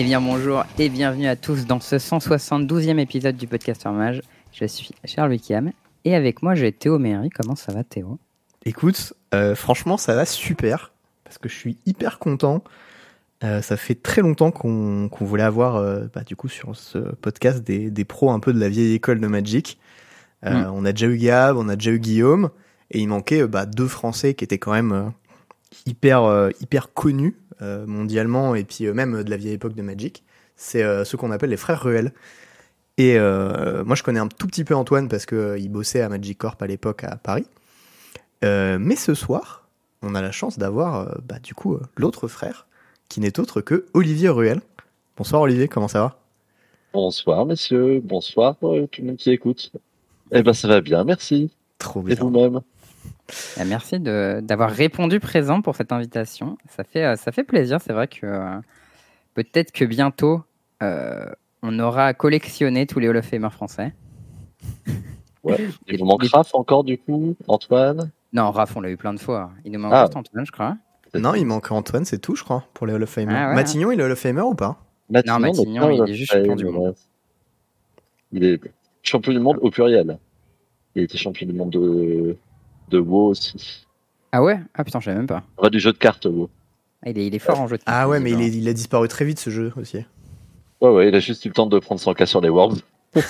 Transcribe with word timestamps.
Eh 0.00 0.04
bien 0.04 0.20
bonjour 0.20 0.64
et 0.78 0.90
bienvenue 0.90 1.26
à 1.26 1.34
tous 1.34 1.66
dans 1.66 1.80
ce 1.80 1.96
172e 1.96 3.00
épisode 3.00 3.36
du 3.36 3.48
Podcaster 3.48 3.88
Mage. 3.88 4.22
Je 4.52 4.64
suis 4.64 4.90
Charles 5.04 5.30
Wickham 5.30 5.72
et 6.04 6.14
avec 6.14 6.40
moi 6.40 6.54
j'ai 6.54 6.70
Théo 6.70 7.00
Méry. 7.00 7.30
Comment 7.30 7.56
ça 7.56 7.72
va 7.72 7.82
Théo? 7.82 8.16
Écoute, 8.64 9.14
euh, 9.34 9.56
franchement 9.56 9.96
ça 9.96 10.14
va 10.14 10.24
super 10.24 10.92
parce 11.24 11.38
que 11.38 11.48
je 11.48 11.54
suis 11.56 11.78
hyper 11.84 12.20
content. 12.20 12.62
Euh, 13.42 13.60
ça 13.60 13.76
fait 13.76 13.96
très 13.96 14.22
longtemps 14.22 14.52
qu'on 14.52 15.08
voulait 15.18 15.42
avoir 15.42 15.74
euh, 15.74 16.04
bah, 16.14 16.22
du 16.22 16.36
coup 16.36 16.48
sur 16.48 16.76
ce 16.76 16.98
podcast 16.98 17.64
des, 17.64 17.90
des, 17.90 18.04
pros 18.04 18.30
un 18.30 18.38
peu 18.38 18.52
de 18.52 18.60
la 18.60 18.68
vieille 18.68 18.94
école 18.94 19.18
de 19.18 19.26
Magic. 19.26 19.80
Mm. 20.44 20.70
On 20.74 20.84
a 20.84 20.92
déjà 20.92 21.08
eu 21.08 21.18
Gab, 21.18 21.56
on 21.56 21.68
a 21.68 21.74
déjà 21.74 21.90
eu 21.90 21.98
Guillaume 21.98 22.50
et 22.92 23.00
il 23.00 23.08
manquait 23.08 23.48
bah, 23.48 23.66
deux 23.66 23.88
Français 23.88 24.34
qui 24.34 24.44
étaient 24.44 24.58
quand 24.58 24.70
même 24.70 25.12
hyper 25.86 26.50
hyper 26.60 26.92
connus 26.92 27.36
mondialement 27.60 28.54
et 28.54 28.64
puis 28.64 28.86
même 28.92 29.22
de 29.22 29.30
la 29.30 29.36
vieille 29.36 29.54
époque 29.54 29.74
de 29.74 29.82
Magic. 29.82 30.24
C'est 30.56 30.82
ceux 31.04 31.16
qu'on 31.18 31.30
appelle 31.30 31.50
les 31.50 31.56
frères 31.56 31.82
Ruel. 31.82 32.12
Et 32.96 33.18
moi 33.18 33.94
je 33.94 34.02
connais 34.02 34.20
un 34.20 34.28
tout 34.28 34.46
petit 34.46 34.64
peu 34.64 34.74
Antoine 34.74 35.08
parce 35.08 35.26
que 35.26 35.56
il 35.58 35.68
bossait 35.68 36.00
à 36.00 36.08
Magic 36.08 36.38
Corp 36.38 36.62
à 36.62 36.66
l'époque 36.66 37.04
à 37.04 37.16
Paris. 37.16 37.46
mais 38.42 38.96
ce 38.96 39.14
soir, 39.14 39.68
on 40.02 40.14
a 40.14 40.22
la 40.22 40.32
chance 40.32 40.58
d'avoir 40.58 41.18
bah, 41.28 41.38
du 41.40 41.54
coup 41.54 41.78
l'autre 41.96 42.28
frère 42.28 42.68
qui 43.08 43.20
n'est 43.20 43.38
autre 43.40 43.60
que 43.60 43.86
Olivier 43.94 44.28
Ruel. 44.28 44.60
Bonsoir 45.16 45.42
Olivier, 45.42 45.66
comment 45.66 45.88
ça 45.88 46.00
va? 46.00 46.18
Bonsoir 46.92 47.44
messieurs, 47.46 48.00
bonsoir 48.02 48.56
euh, 48.62 48.86
tout 48.86 49.02
le 49.02 49.08
monde 49.08 49.16
qui 49.16 49.30
écoute. 49.30 49.72
Eh 50.30 50.42
ben 50.42 50.52
ça 50.52 50.68
va 50.68 50.80
bien, 50.80 51.04
merci. 51.04 51.50
Trop 51.78 52.02
bien. 52.02 52.14
Et 52.14 52.18
vous-même? 52.18 52.60
Merci 53.66 54.00
d'avoir 54.00 54.70
répondu 54.70 55.20
présent 55.20 55.60
pour 55.60 55.76
cette 55.76 55.92
invitation. 55.92 56.56
Ça 56.70 56.84
fait, 56.84 57.04
euh, 57.04 57.16
ça 57.16 57.32
fait 57.32 57.44
plaisir, 57.44 57.80
c'est 57.80 57.92
vrai 57.92 58.08
que 58.08 58.24
euh, 58.24 58.58
peut-être 59.34 59.72
que 59.72 59.84
bientôt 59.84 60.42
on 60.80 61.78
aura 61.80 62.14
collectionné 62.14 62.86
tous 62.86 63.00
les 63.00 63.08
Hall 63.08 63.16
of 63.16 63.26
Famers 63.26 63.52
français. 63.52 63.94
Ouais. 65.44 65.68
Il 65.86 65.98
vous 66.00 66.04
manque 66.04 66.24
Raph 66.24 66.52
encore 66.52 66.82
du 66.82 66.98
coup, 66.98 67.36
Antoine? 67.46 68.10
Non, 68.32 68.50
Raph 68.50 68.76
on 68.76 68.80
l'a 68.80 68.90
eu 68.90 68.96
plein 68.96 69.14
de 69.14 69.20
fois. 69.20 69.52
Il 69.64 69.70
nous 69.70 69.78
manque 69.78 69.92
ah. 69.94 70.02
juste 70.02 70.16
Antoine 70.16 70.44
je 70.44 70.50
crois. 70.50 70.76
Non, 71.14 71.34
il 71.34 71.46
manque 71.46 71.70
Antoine, 71.70 72.04
c'est 72.04 72.18
tout, 72.18 72.34
je 72.34 72.44
crois, 72.44 72.64
pour 72.74 72.86
les 72.86 72.92
Hall 72.92 73.02
of 73.04 73.08
Famer. 73.08 73.34
Ah 73.34 73.54
Matignon, 73.54 73.92
il 73.92 74.00
est 74.00 74.02
Hall 74.02 74.10
of 74.10 74.18
Famer 74.18 74.42
ou 74.42 74.54
pas? 74.54 74.84
Non, 75.10 75.38
Matignon, 75.38 75.90
il 75.90 76.10
est 76.10 76.14
juste 76.14 76.32
champion 76.32 76.56
du 76.56 76.66
monde. 76.66 76.94
Il 78.32 78.44
est 78.44 78.60
champion 79.02 79.32
du 79.32 79.38
monde 79.38 79.58
au 79.62 79.70
pluriel. 79.70 80.18
Il 80.94 81.04
était 81.04 81.16
champion 81.16 81.46
du 81.46 81.52
monde 81.52 81.70
de, 81.70 82.36
de 82.88 82.98
WoW 82.98 83.28
aussi. 83.28 83.86
Ah 84.32 84.42
ouais? 84.42 84.58
Ah 84.74 84.84
putain, 84.84 85.00
je 85.00 85.06
savais 85.06 85.16
même 85.16 85.26
pas. 85.26 85.42
va 85.60 85.70
du 85.70 85.80
jeu 85.80 85.92
de 85.92 85.98
cartes 85.98 86.26
WoW. 86.26 86.50
Ah, 87.02 87.10
il, 87.10 87.18
est, 87.18 87.26
il 87.26 87.34
est 87.34 87.38
fort 87.38 87.60
en 87.60 87.68
jeu 87.68 87.78
de 87.78 87.84
cartes. 87.84 87.96
Ah 88.00 88.08
ouais, 88.08 88.20
mais 88.20 88.32
il, 88.32 88.40
est, 88.40 88.48
il, 88.48 88.68
a 88.68 88.72
disparu 88.72 89.08
très 89.08 89.24
vite 89.24 89.38
ce 89.38 89.50
jeu 89.50 89.72
aussi. 89.76 89.98
Ouais, 90.80 90.90
ouais, 90.90 91.08
il 91.08 91.14
a 91.14 91.20
juste 91.20 91.44
eu 91.44 91.48
le 91.48 91.54
temps 91.54 91.66
de 91.66 91.78
prendre 91.78 92.00
100k 92.00 92.26
sur 92.26 92.40
les 92.40 92.48
Worms. 92.48 92.78
oh, 93.14 93.20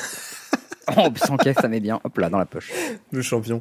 100k, 0.91 1.61
ça 1.61 1.69
met 1.69 1.81
bien. 1.81 2.01
Hop 2.05 2.17
là, 2.19 2.31
dans 2.31 2.39
la 2.39 2.47
poche. 2.47 2.73
Le 3.13 3.23
champion. 3.23 3.59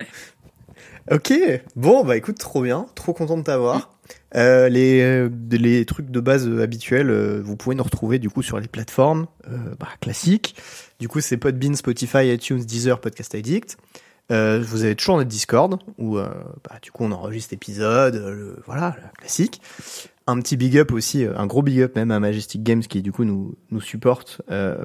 Ok, 1.09 1.33
bon, 1.75 2.03
bah 2.03 2.17
écoute, 2.17 2.37
trop 2.37 2.61
bien. 2.61 2.85
Trop 2.95 3.13
content 3.13 3.37
de 3.37 3.43
t'avoir. 3.43 3.93
Euh, 4.35 4.67
les, 4.67 5.01
euh, 5.01 5.29
les 5.51 5.85
trucs 5.85 6.11
de 6.11 6.19
base 6.19 6.47
euh, 6.47 6.61
habituels, 6.61 7.11
vous 7.39 7.55
pouvez 7.55 7.75
nous 7.75 7.83
retrouver 7.83 8.19
du 8.19 8.29
coup 8.29 8.43
sur 8.43 8.59
les 8.59 8.67
plateformes 8.67 9.27
bah, 9.79 9.87
classiques. 10.01 10.55
Du 10.99 11.07
coup, 11.07 11.21
c'est 11.21 11.37
Podbean, 11.37 11.75
Spotify, 11.75 12.33
iTunes, 12.33 12.63
Deezer, 12.63 12.99
Podcast 12.99 13.35
Addict. 13.35 13.77
Vous 14.29 14.83
avez 14.83 14.95
toujours 14.95 15.17
notre 15.17 15.29
Discord 15.29 15.79
où 15.97 16.15
bah, 16.15 16.79
du 16.81 16.91
coup 16.91 17.03
on 17.05 17.11
enregistre 17.11 17.53
l'épisode, 17.53 18.61
voilà, 18.65 18.95
classique. 19.17 19.61
Un 20.29 20.39
petit 20.41 20.57
big 20.57 20.77
up 20.77 20.91
aussi, 20.91 21.23
un 21.23 21.45
gros 21.45 21.61
big 21.61 21.81
up 21.81 21.95
même 21.95 22.11
à 22.11 22.19
Majestic 22.19 22.61
Games 22.61 22.81
qui 22.81 23.01
du 23.01 23.11
coup 23.11 23.23
nous 23.23 23.55
nous 23.71 23.81
supporte 23.81 24.41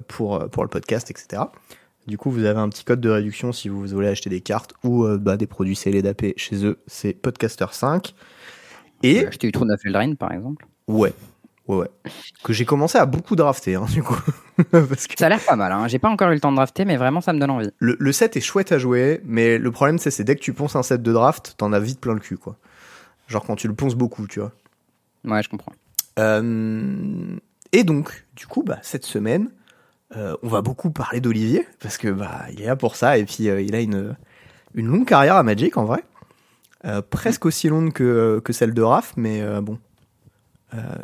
pour 0.08 0.48
pour 0.50 0.62
le 0.62 0.68
podcast, 0.68 1.10
etc. 1.10 1.42
Du 2.06 2.18
coup, 2.18 2.30
vous 2.30 2.44
avez 2.44 2.58
un 2.58 2.68
petit 2.68 2.84
code 2.84 3.00
de 3.00 3.10
réduction 3.10 3.52
si 3.52 3.68
vous 3.68 3.86
voulez 3.86 4.08
acheter 4.08 4.28
des 4.28 4.40
cartes 4.40 4.74
ou 4.82 5.06
bah, 5.18 5.36
des 5.36 5.46
produits 5.46 5.78
d'AP 6.02 6.34
chez 6.36 6.64
eux. 6.64 6.78
C'est 6.86 7.12
Podcaster 7.12 7.66
5. 7.70 8.14
Et 9.04 9.26
Throne 9.52 9.72
of 9.72 9.84
Eldraine 9.84 10.16
par 10.16 10.32
exemple. 10.32 10.66
Ouais. 10.86 11.12
Ouais, 11.68 11.76
ouais. 11.76 11.90
Que 12.42 12.52
j'ai 12.52 12.64
commencé 12.64 12.98
à 12.98 13.06
beaucoup 13.06 13.36
drafter, 13.36 13.76
hein, 13.76 13.86
du 13.92 14.02
coup. 14.02 14.20
Parce 14.70 15.06
que... 15.06 15.14
Ça 15.18 15.26
a 15.26 15.28
l'air 15.28 15.44
pas 15.44 15.56
mal, 15.56 15.72
hein. 15.72 15.88
j'ai 15.88 15.98
pas 15.98 16.08
encore 16.08 16.30
eu 16.30 16.34
le 16.34 16.40
temps 16.40 16.50
de 16.50 16.56
drafter, 16.56 16.84
mais 16.84 16.96
vraiment 16.96 17.20
ça 17.20 17.32
me 17.32 17.38
donne 17.38 17.50
envie. 17.50 17.70
Le, 17.78 17.96
le 17.98 18.12
set 18.12 18.36
est 18.36 18.40
chouette 18.40 18.72
à 18.72 18.78
jouer, 18.78 19.20
mais 19.24 19.58
le 19.58 19.70
problème 19.70 19.98
c'est 19.98 20.10
c'est 20.10 20.24
dès 20.24 20.34
que 20.34 20.40
tu 20.40 20.52
ponces 20.52 20.76
un 20.76 20.82
set 20.82 21.02
de 21.02 21.12
draft, 21.12 21.54
t'en 21.56 21.72
as 21.72 21.80
vite 21.80 22.00
plein 22.00 22.14
le 22.14 22.20
cul, 22.20 22.36
quoi. 22.36 22.56
Genre 23.28 23.44
quand 23.44 23.56
tu 23.56 23.68
le 23.68 23.74
ponces 23.74 23.94
beaucoup, 23.94 24.26
tu 24.26 24.40
vois. 24.40 24.52
Ouais, 25.24 25.42
je 25.42 25.48
comprends. 25.48 25.72
Euh... 26.18 27.36
Et 27.72 27.84
donc, 27.84 28.26
du 28.36 28.46
coup, 28.46 28.62
bah, 28.62 28.78
cette 28.82 29.06
semaine, 29.06 29.48
euh, 30.16 30.36
on 30.42 30.48
va 30.48 30.60
beaucoup 30.60 30.90
parler 30.90 31.20
d'Olivier, 31.20 31.66
parce 31.80 31.96
que 31.96 32.08
bah, 32.08 32.42
il 32.52 32.60
est 32.60 32.66
là 32.66 32.76
pour 32.76 32.96
ça, 32.96 33.16
et 33.16 33.24
puis 33.24 33.48
euh, 33.48 33.62
il 33.62 33.74
a 33.74 33.80
une, 33.80 34.14
une 34.74 34.86
longue 34.86 35.06
carrière 35.06 35.36
à 35.36 35.42
Magic 35.42 35.76
en 35.78 35.84
vrai. 35.84 36.04
Euh, 36.84 37.00
presque 37.00 37.46
aussi 37.46 37.68
longue 37.68 37.92
que, 37.92 38.40
que 38.44 38.52
celle 38.52 38.74
de 38.74 38.82
Raph, 38.82 39.14
mais 39.16 39.42
bon. 39.62 39.78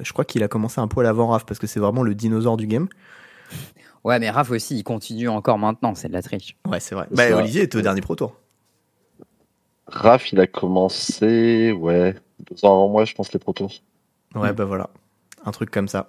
Je 0.00 0.12
crois 0.12 0.24
qu'il 0.24 0.42
a 0.42 0.48
commencé 0.48 0.80
un 0.80 0.88
poil 0.88 1.06
avant 1.06 1.28
Raph 1.28 1.44
parce 1.44 1.58
que 1.58 1.66
c'est 1.66 1.80
vraiment 1.80 2.02
le 2.02 2.14
dinosaure 2.14 2.56
du 2.56 2.66
game. 2.66 2.88
Ouais, 4.04 4.18
mais 4.18 4.30
Raph 4.30 4.50
aussi, 4.50 4.76
il 4.76 4.84
continue 4.84 5.28
encore 5.28 5.58
maintenant, 5.58 5.94
c'est 5.94 6.08
de 6.08 6.12
la 6.12 6.22
triche. 6.22 6.56
Ouais, 6.66 6.80
c'est 6.80 6.94
vrai. 6.94 7.06
Bah, 7.10 7.24
Olivier 7.36 7.62
était 7.62 7.76
au 7.76 7.82
dernier 7.82 8.00
Pro 8.00 8.14
Tour. 8.16 8.34
Raph, 9.86 10.32
il 10.32 10.40
a 10.40 10.46
commencé, 10.46 11.72
ouais, 11.72 12.14
deux 12.50 12.64
ans 12.64 12.74
avant 12.74 12.88
moi, 12.88 13.04
je 13.04 13.14
pense, 13.14 13.32
les 13.32 13.38
Pro 13.38 13.52
Tours. 13.52 13.72
Ouais, 14.34 14.52
bah 14.52 14.64
voilà, 14.64 14.90
un 15.44 15.50
truc 15.50 15.70
comme 15.70 15.88
ça. 15.88 16.08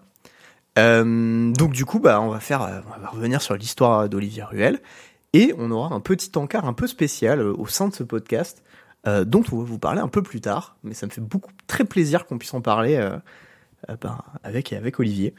donc 0.75 1.71
du 1.71 1.85
coup, 1.85 1.99
bah, 1.99 2.21
on 2.21 2.29
va 2.29 2.39
faire, 2.39 2.61
on 2.61 3.01
va 3.01 3.09
revenir 3.09 3.41
sur 3.41 3.55
l'histoire 3.55 4.09
d'Olivier 4.09 4.43
Ruel 4.43 4.79
et 5.33 5.53
on 5.57 5.71
aura 5.71 5.93
un 5.93 5.99
petit 5.99 6.31
encart 6.35 6.65
un 6.65 6.73
peu 6.73 6.87
spécial 6.87 7.41
au 7.41 7.67
sein 7.67 7.87
de 7.87 7.93
ce 7.93 8.03
podcast 8.03 8.63
euh, 9.07 9.23
dont 9.23 9.43
on 9.51 9.57
va 9.57 9.63
vous 9.63 9.79
parler 9.79 10.01
un 10.01 10.07
peu 10.07 10.21
plus 10.21 10.41
tard, 10.41 10.75
mais 10.83 10.93
ça 10.93 11.05
me 11.05 11.11
fait 11.11 11.21
beaucoup 11.21 11.51
très 11.67 11.85
plaisir 11.85 12.25
qu'on 12.25 12.37
puisse 12.37 12.53
en 12.53 12.61
parler 12.61 12.97
euh, 13.87 13.93
euh, 13.93 13.95
ben, 14.01 14.17
avec, 14.43 14.73
avec 14.73 14.99
Olivier, 14.99 15.33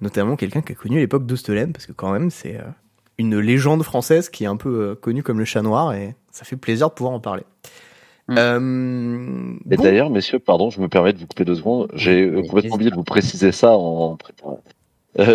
notamment 0.00 0.36
quelqu'un 0.36 0.62
qui 0.62 0.72
a 0.72 0.74
connu 0.74 0.98
l'époque 0.98 1.26
d'Ostolem, 1.26 1.72
parce 1.72 1.86
que 1.86 1.92
quand 1.92 2.12
même 2.12 2.30
c'est 2.30 2.58
une 3.18 3.38
légende 3.38 3.82
française 3.82 4.28
qui 4.28 4.44
est 4.44 4.48
un 4.48 4.56
peu 4.56 4.94
connue 5.00 5.22
comme 5.22 5.38
le 5.38 5.44
chat 5.44 5.62
noir, 5.62 5.92
et 5.92 6.14
ça 6.30 6.44
fait 6.44 6.56
plaisir 6.56 6.88
de 6.88 6.94
pouvoir 6.94 7.14
en 7.14 7.20
parler. 7.20 7.44
Mm. 8.26 9.58
et 9.70 9.76
d'ailleurs, 9.76 10.08
messieurs, 10.08 10.38
pardon, 10.38 10.70
je 10.70 10.80
me 10.80 10.88
permets 10.88 11.12
de 11.12 11.18
vous 11.18 11.26
couper 11.26 11.44
deux 11.44 11.56
secondes. 11.56 11.90
J'ai 11.94 12.32
complètement 12.48 12.76
oublié 12.76 12.90
de 12.90 12.96
vous 12.96 13.04
préciser 13.04 13.52
ça 13.52 13.72
en, 13.76 14.16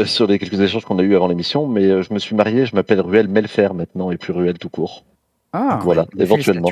sur 0.06 0.28
les 0.28 0.40
quelques 0.40 0.60
échanges 0.60 0.86
qu'on 0.86 0.98
a 0.98 1.04
eu 1.04 1.16
avant 1.16 1.28
l'émission, 1.28 1.68
mais 1.68 2.02
je 2.02 2.14
me 2.14 2.20
suis 2.20 2.36
marié, 2.36 2.66
je 2.66 2.76
m'appelle 2.76 3.02
Ruel 3.02 3.28
Melfer 3.28 3.70
maintenant 3.76 4.10
et 4.12 4.18
plus 4.18 4.34
Ruel 4.34 4.58
tout 4.58 4.70
court. 4.70 5.04
Ah, 5.54 5.80
voilà, 5.84 6.06
éventuellement. 6.18 6.70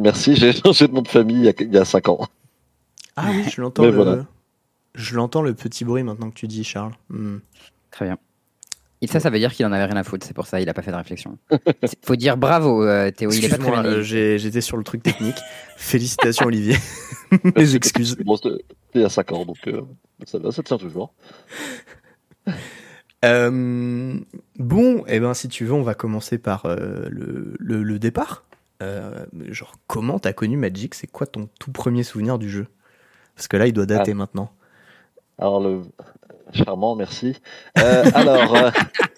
Merci, 0.00 0.36
j'ai 0.36 0.52
changé 0.52 0.88
de 0.88 0.92
nom 0.92 1.02
de 1.02 1.08
famille 1.08 1.52
il 1.60 1.72
y 1.72 1.78
a 1.78 1.84
5 1.84 2.08
ans. 2.08 2.26
Ah 3.16 3.26
oui, 3.30 3.44
je 3.50 3.60
l'entends. 3.60 3.84
le... 3.84 4.24
Je 4.94 5.16
l'entends 5.16 5.42
le 5.42 5.54
petit 5.54 5.84
bruit 5.84 6.02
maintenant 6.02 6.30
que 6.30 6.34
tu 6.34 6.46
dis, 6.46 6.64
Charles. 6.64 6.92
Hmm. 7.08 7.38
Très 7.90 8.06
bien. 8.06 8.18
Et 9.00 9.08
ça, 9.08 9.18
ça 9.18 9.30
veut 9.30 9.38
dire 9.38 9.52
qu'il 9.52 9.66
en 9.66 9.72
avait 9.72 9.86
rien 9.86 9.96
à 9.96 10.04
foutre, 10.04 10.24
c'est 10.24 10.34
pour 10.34 10.46
ça 10.46 10.60
il 10.60 10.68
a 10.68 10.74
pas 10.74 10.82
fait 10.82 10.92
de 10.92 10.96
réflexion. 10.96 11.36
Faut 12.04 12.14
dire 12.14 12.36
bravo, 12.36 12.84
euh, 12.84 13.10
Théo. 13.10 13.32
Il 13.32 13.44
est 13.44 13.48
pas 13.48 13.58
très 13.58 13.70
bien. 13.70 13.84
Euh, 13.84 14.02
J'étais 14.02 14.60
sur 14.60 14.76
le 14.76 14.84
truc 14.84 15.02
technique. 15.02 15.38
Félicitations, 15.76 16.46
Olivier. 16.46 16.76
Mes 17.56 17.74
excuses. 17.74 18.16
C'était 18.16 18.64
il 18.94 19.00
y 19.00 19.04
a 19.04 19.08
5 19.08 19.32
ans, 19.32 19.44
donc 19.44 19.58
euh, 19.66 19.82
ça, 20.24 20.38
ça 20.52 20.62
tient 20.62 20.78
toujours. 20.78 21.12
Euh, 23.24 24.18
bon, 24.58 25.04
eh 25.06 25.20
ben 25.20 25.34
si 25.34 25.48
tu 25.48 25.64
veux, 25.64 25.72
on 25.72 25.82
va 25.82 25.94
commencer 25.94 26.38
par 26.38 26.66
euh, 26.66 27.06
le, 27.08 27.54
le, 27.58 27.98
départ. 27.98 28.44
Euh, 28.82 29.24
genre, 29.48 29.76
comment 29.86 30.18
t'as 30.18 30.32
connu 30.32 30.56
Magic? 30.56 30.94
C'est 30.94 31.06
quoi 31.06 31.26
ton 31.26 31.48
tout 31.60 31.70
premier 31.70 32.02
souvenir 32.02 32.38
du 32.38 32.50
jeu? 32.50 32.66
Parce 33.36 33.46
que 33.48 33.56
là, 33.56 33.66
il 33.66 33.72
doit 33.72 33.86
dater 33.86 34.12
ah. 34.12 34.14
maintenant. 34.14 34.52
Alors, 35.42 35.60
le 35.60 35.82
charmant, 36.52 36.94
merci. 36.94 37.34
alors, 37.74 38.70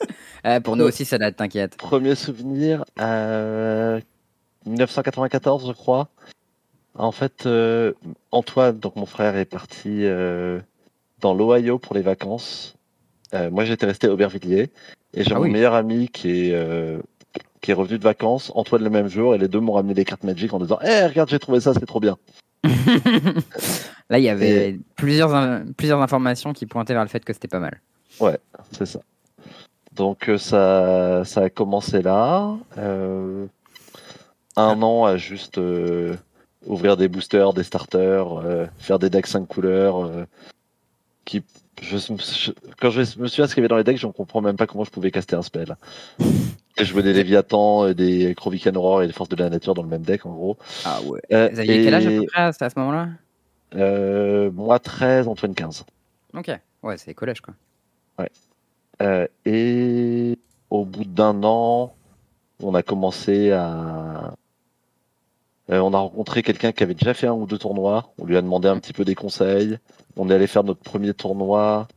pour 0.65 0.77
nous 0.77 0.85
aussi, 0.85 1.05
ça 1.05 1.19
date, 1.19 1.37
t'inquiète. 1.37 1.77
Premier 1.77 2.15
souvenir, 2.15 2.87
1994, 2.97 5.67
je 5.67 5.73
crois. 5.73 6.09
En 6.95 7.13
fait, 7.13 7.47
Antoine, 8.31 8.79
donc 8.79 8.97
mon 8.97 9.05
frère, 9.05 9.37
est 9.37 9.45
parti 9.45 10.07
dans 11.21 11.35
l'Ohio 11.35 11.79
pour 11.79 11.95
les 11.95 12.01
vacances. 12.01 12.75
Euh, 13.35 13.51
moi, 13.51 13.65
j'étais 13.65 13.85
resté 13.85 14.07
à 14.07 14.13
Aubervilliers 14.13 14.71
et 15.13 15.25
j'ai 15.25 15.35
ah 15.35 15.39
mon 15.39 15.49
meilleur 15.49 15.75
ami 15.75 16.09
qui 16.09 16.49
est, 16.49 16.55
euh, 16.55 17.01
qui 17.65 17.71
est 17.71 17.75
revenu 17.75 17.99
de 17.99 18.05
vacances, 18.05 18.53
Antoine 18.55 18.85
le 18.85 18.91
même 18.91 19.09
jour, 19.09 19.35
et 19.35 19.39
les 19.39 19.49
deux 19.49 19.59
m'ont 19.59 19.73
ramené 19.73 19.95
des 19.95 20.05
cartes 20.05 20.23
Magic 20.23 20.53
en 20.53 20.59
disant 20.59 20.79
Eh, 20.85 21.07
regarde, 21.07 21.31
j'ai 21.31 21.39
trouvé 21.39 21.61
ça, 21.61 21.73
c'est 21.73 21.87
trop 21.87 21.99
bien. 21.99 22.19
Là, 24.11 24.19
il 24.19 24.23
y 24.23 24.29
avait 24.29 24.79
plusieurs, 24.97 25.63
plusieurs 25.75 26.03
informations 26.03 26.53
qui 26.53 26.67
pointaient 26.67 26.93
vers 26.93 27.03
le 27.03 27.09
fait 27.09 27.25
que 27.25 27.33
c'était 27.33 27.49
pas 27.49 27.61
mal. 27.61 27.81
Ouais, 28.21 28.39
c'est 28.73 28.85
ça. 28.85 29.01
Donc, 29.93 30.29
euh, 30.29 30.37
ça, 30.37 31.25
ça 31.25 31.45
a 31.45 31.49
commencé 31.49 32.03
là. 32.03 32.55
un 32.77 33.49
ah. 34.57 34.75
an 34.75 35.07
à 35.07 35.17
juste 35.17 35.59
ouvrir 36.67 36.99
des 36.99 37.09
boosters, 37.09 37.55
des 37.55 37.63
starters, 37.63 38.69
faire 38.77 38.99
des 38.99 39.09
decks 39.09 39.27
5 39.27 39.49
couleurs 39.49 40.11
qui 41.25 41.43
quand 42.81 42.91
je 42.91 43.19
me 43.19 43.27
suis 43.27 43.43
inscrit 43.43 43.67
dans 43.67 43.77
les 43.77 43.85
decks, 43.85 43.99
je 43.99 44.07
ne 44.07 44.13
comprends 44.13 44.41
même 44.41 44.57
pas 44.57 44.67
comment 44.67 44.85
je 44.85 44.91
pouvais 44.91 45.11
caster 45.11 45.35
un 45.35 45.43
spell. 45.43 45.77
Je 46.79 46.85
jouais 46.85 47.03
des 47.03 47.13
Léviathans, 47.13 47.93
des 47.93 48.35
Krovikan 48.35 48.75
Aurore 48.75 49.03
et 49.03 49.07
des 49.07 49.13
Forces 49.13 49.29
de 49.29 49.37
la 49.37 49.51
Nature 49.51 49.75
dans 49.75 49.83
le 49.83 49.89
même 49.89 50.03
deck, 50.03 50.27
en 50.27 50.33
gros. 50.33 50.57
Ah 50.85 51.01
ouais. 51.03 51.21
Euh, 51.33 51.49
Vous 51.53 51.61
aviez 51.61 51.85
quel 51.85 51.95
âge 51.95 52.07
à 52.07 52.11
peu 52.11 52.27
près 52.27 52.41
à, 52.41 52.53
ce 52.53 52.79
moment-là? 52.79 53.09
Euh, 53.77 54.51
Moi, 54.51 54.79
13, 54.79 55.29
Antoine 55.29 55.55
15. 55.55 55.85
Ok, 56.37 56.51
ouais, 56.83 56.97
c'est 56.97 57.15
collège, 57.15 57.41
quoi. 57.41 57.55
Ouais. 58.19 58.31
Euh, 59.03 59.27
et 59.45 60.39
au 60.71 60.85
bout 60.85 61.05
d'un 61.05 61.43
an, 61.45 61.95
on 62.63 62.75
a 62.75 62.83
commencé 62.83 63.53
à. 63.53 64.35
Euh, 65.71 65.79
on 65.79 65.95
a 65.95 65.99
rencontré 65.99 66.43
quelqu'un 66.43 66.73
qui 66.73 66.83
avait 66.83 66.95
déjà 66.95 67.15
fait 67.15 67.27
un 67.27 67.33
ou 67.33 67.47
deux 67.47 67.59
tournois. 67.59 68.13
On 68.19 68.27
lui 68.27 68.37
a 68.37 68.43
demandé 68.43 68.69
un 68.69 68.79
petit 68.79 68.93
peu 68.93 69.05
des 69.05 69.15
conseils. 69.15 69.79
On 70.17 70.29
est 70.29 70.35
allé 70.35 70.47
faire 70.47 70.63
notre 70.65 70.81
premier 70.83 71.15
tournoi. 71.15 71.89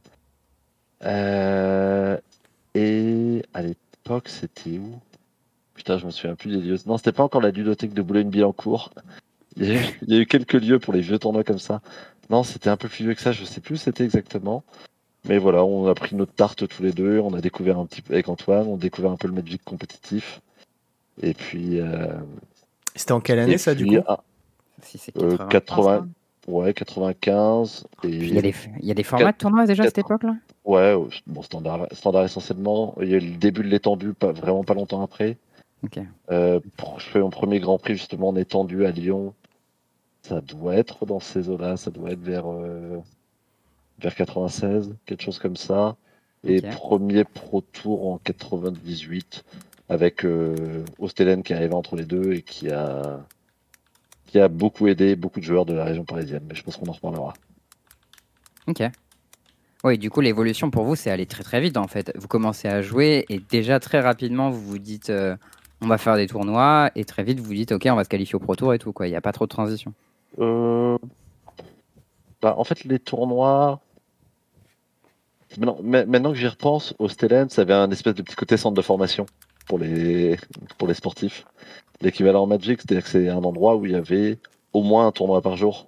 Euh, 1.03 2.17
et 2.73 3.43
à 3.53 3.61
l'époque, 3.61 3.77
c'était 4.25 4.77
où? 4.77 4.99
Putain, 5.73 5.97
je 5.97 6.05
me 6.05 6.11
souviens 6.11 6.35
plus 6.35 6.49
des 6.49 6.61
lieux. 6.61 6.77
Non, 6.85 6.97
c'était 6.97 7.11
pas 7.11 7.23
encore 7.23 7.41
la 7.41 7.51
ludothèque 7.51 7.93
de 7.93 8.01
Boulogne-Billancourt. 8.01 8.91
Il, 9.57 9.65
il 10.07 10.13
y, 10.13 10.17
a 10.17 10.21
eu 10.21 10.25
quelques 10.25 10.53
lieux 10.53 10.79
pour 10.79 10.93
les 10.93 11.01
vieux 11.01 11.19
tournois 11.19 11.43
comme 11.43 11.59
ça. 11.59 11.81
Non, 12.29 12.43
c'était 12.43 12.69
un 12.69 12.77
peu 12.77 12.89
plus 12.89 13.05
vieux 13.05 13.13
que 13.13 13.21
ça. 13.21 13.31
Je 13.31 13.45
sais 13.45 13.61
plus 13.61 13.75
où 13.75 13.77
c'était 13.77 14.03
exactement. 14.03 14.63
Mais 15.27 15.37
voilà, 15.37 15.63
on 15.63 15.87
a 15.87 15.93
pris 15.93 16.15
notre 16.15 16.33
tarte 16.33 16.67
tous 16.67 16.83
les 16.83 16.91
deux, 16.91 17.19
on 17.19 17.33
a 17.33 17.41
découvert 17.41 17.77
un 17.79 17.85
petit 17.85 18.01
peu 18.01 18.13
avec 18.13 18.29
Antoine, 18.29 18.67
on 18.67 18.75
a 18.75 18.79
découvert 18.79 19.11
un 19.11 19.17
peu 19.17 19.27
le 19.27 19.33
Magic 19.33 19.63
compétitif. 19.63 20.41
Et 21.21 21.33
puis. 21.33 21.79
Euh, 21.79 22.07
C'était 22.95 23.11
en 23.11 23.19
quelle 23.19 23.39
année 23.39 23.57
ça 23.57 23.75
du 23.75 23.85
coup? 23.85 24.03
ah, 24.07 24.23
si 24.81 24.97
c'est 24.97 25.13
80, 25.49 26.07
ouais, 26.47 26.73
95. 26.73 27.87
il, 28.03 28.33
y 28.33 28.37
a 28.37 28.41
des, 28.41 28.53
il 28.79 28.85
y 28.85 28.91
a 28.91 28.93
des 28.93 29.03
formats 29.03 29.31
de 29.31 29.37
tournois 29.37 29.65
déjà 29.65 29.83
à 29.83 29.85
cette 29.87 29.97
époque-là? 29.97 30.35
Ouais, 30.67 30.93
bon, 31.25 31.41
standard, 31.41 31.87
standard 31.93 32.25
essentiellement. 32.25 32.93
Il 33.01 33.07
y 33.07 33.13
a 33.13 33.17
eu 33.17 33.21
le 33.21 33.37
début 33.37 33.63
de 33.63 33.69
l'étendue, 33.69 34.13
pas, 34.13 34.33
vraiment 34.33 34.63
pas 34.63 34.73
longtemps 34.73 35.01
après. 35.01 35.37
Euh, 36.29 36.59
je 36.97 37.05
fais 37.05 37.19
mon 37.19 37.29
premier 37.29 37.59
Grand 37.59 37.77
Prix 37.79 37.95
justement 37.95 38.29
en 38.29 38.35
étendue 38.35 38.85
à 38.85 38.91
Lyon. 38.91 39.33
Ça 40.23 40.41
doit 40.41 40.75
être 40.75 41.05
dans 41.05 41.21
ces 41.21 41.49
eaux-là, 41.49 41.77
ça 41.77 41.89
doit 41.89 42.11
être 42.11 42.21
vers. 42.21 42.51
Euh, 42.51 42.97
vers 43.99 44.13
96, 44.13 44.95
quelque 45.05 45.23
chose 45.23 45.39
comme 45.39 45.55
ça. 45.55 45.95
Et 46.43 46.61
premier 46.61 47.23
Pro 47.23 47.61
Tour 47.61 48.11
en 48.11 48.17
98 48.19 49.43
avec 49.89 50.23
euh, 50.23 50.85
Ostelen 50.99 51.43
qui 51.43 51.53
arrive 51.53 51.73
entre 51.73 51.95
les 51.95 52.05
deux 52.05 52.33
et 52.33 52.41
qui 52.41 52.69
a, 52.69 53.25
qui 54.27 54.39
a 54.39 54.47
beaucoup 54.47 54.87
aidé 54.87 55.15
beaucoup 55.15 55.39
de 55.39 55.45
joueurs 55.45 55.65
de 55.65 55.73
la 55.73 55.83
région 55.83 56.05
parisienne. 56.05 56.43
Mais 56.47 56.55
je 56.55 56.63
pense 56.63 56.77
qu'on 56.77 56.87
en 56.87 56.93
reparlera. 56.93 57.33
Ok. 58.67 58.83
Oui, 59.83 59.97
du 59.97 60.09
coup, 60.09 60.21
l'évolution 60.21 60.69
pour 60.71 60.83
vous, 60.83 60.95
c'est 60.95 61.11
aller 61.11 61.25
très 61.25 61.43
très 61.43 61.61
vite 61.61 61.77
en 61.77 61.87
fait. 61.87 62.11
Vous 62.15 62.27
commencez 62.27 62.67
à 62.67 62.81
jouer 62.81 63.25
et 63.29 63.39
déjà 63.39 63.79
très 63.79 63.99
rapidement, 63.99 64.49
vous 64.49 64.61
vous 64.61 64.79
dites 64.79 65.09
euh, 65.09 65.35
on 65.81 65.87
va 65.87 65.97
faire 65.97 66.15
des 66.15 66.27
tournois 66.27 66.89
et 66.95 67.05
très 67.05 67.23
vite, 67.23 67.39
vous 67.39 67.45
vous 67.45 67.53
dites 67.53 67.71
ok, 67.71 67.87
on 67.91 67.95
va 67.95 68.03
se 68.03 68.09
qualifier 68.09 68.35
au 68.35 68.39
Pro 68.39 68.55
Tour 68.55 68.73
et 68.73 68.79
tout. 68.79 68.91
quoi. 68.91 69.07
Il 69.07 69.11
n'y 69.11 69.15
a 69.15 69.21
pas 69.21 69.33
trop 69.33 69.45
de 69.45 69.49
transition. 69.49 69.93
Euh... 70.39 70.97
Bah, 72.41 72.55
en 72.57 72.63
fait, 72.63 72.83
les 72.83 72.99
tournois, 72.99 73.81
Maintenant, 75.57 76.31
que 76.31 76.37
j'y 76.37 76.47
repense, 76.47 76.93
au 76.99 77.07
Stellan, 77.07 77.47
ça 77.49 77.61
avait 77.61 77.73
un 77.73 77.89
espèce 77.89 78.15
de 78.15 78.21
petit 78.21 78.35
côté 78.35 78.57
centre 78.57 78.75
de 78.75 78.81
formation 78.81 79.25
pour 79.67 79.79
les, 79.79 80.37
pour 80.77 80.87
les 80.87 80.93
sportifs. 80.93 81.45
L'équivalent 82.01 82.45
Magic, 82.45 82.81
c'est-à-dire 82.81 83.03
que 83.03 83.09
c'est 83.09 83.29
un 83.29 83.43
endroit 83.43 83.75
où 83.75 83.85
il 83.85 83.93
y 83.93 83.95
avait 83.95 84.37
au 84.73 84.83
moins 84.83 85.07
un 85.07 85.11
tournoi 85.11 85.41
par 85.41 85.55
jour. 85.57 85.87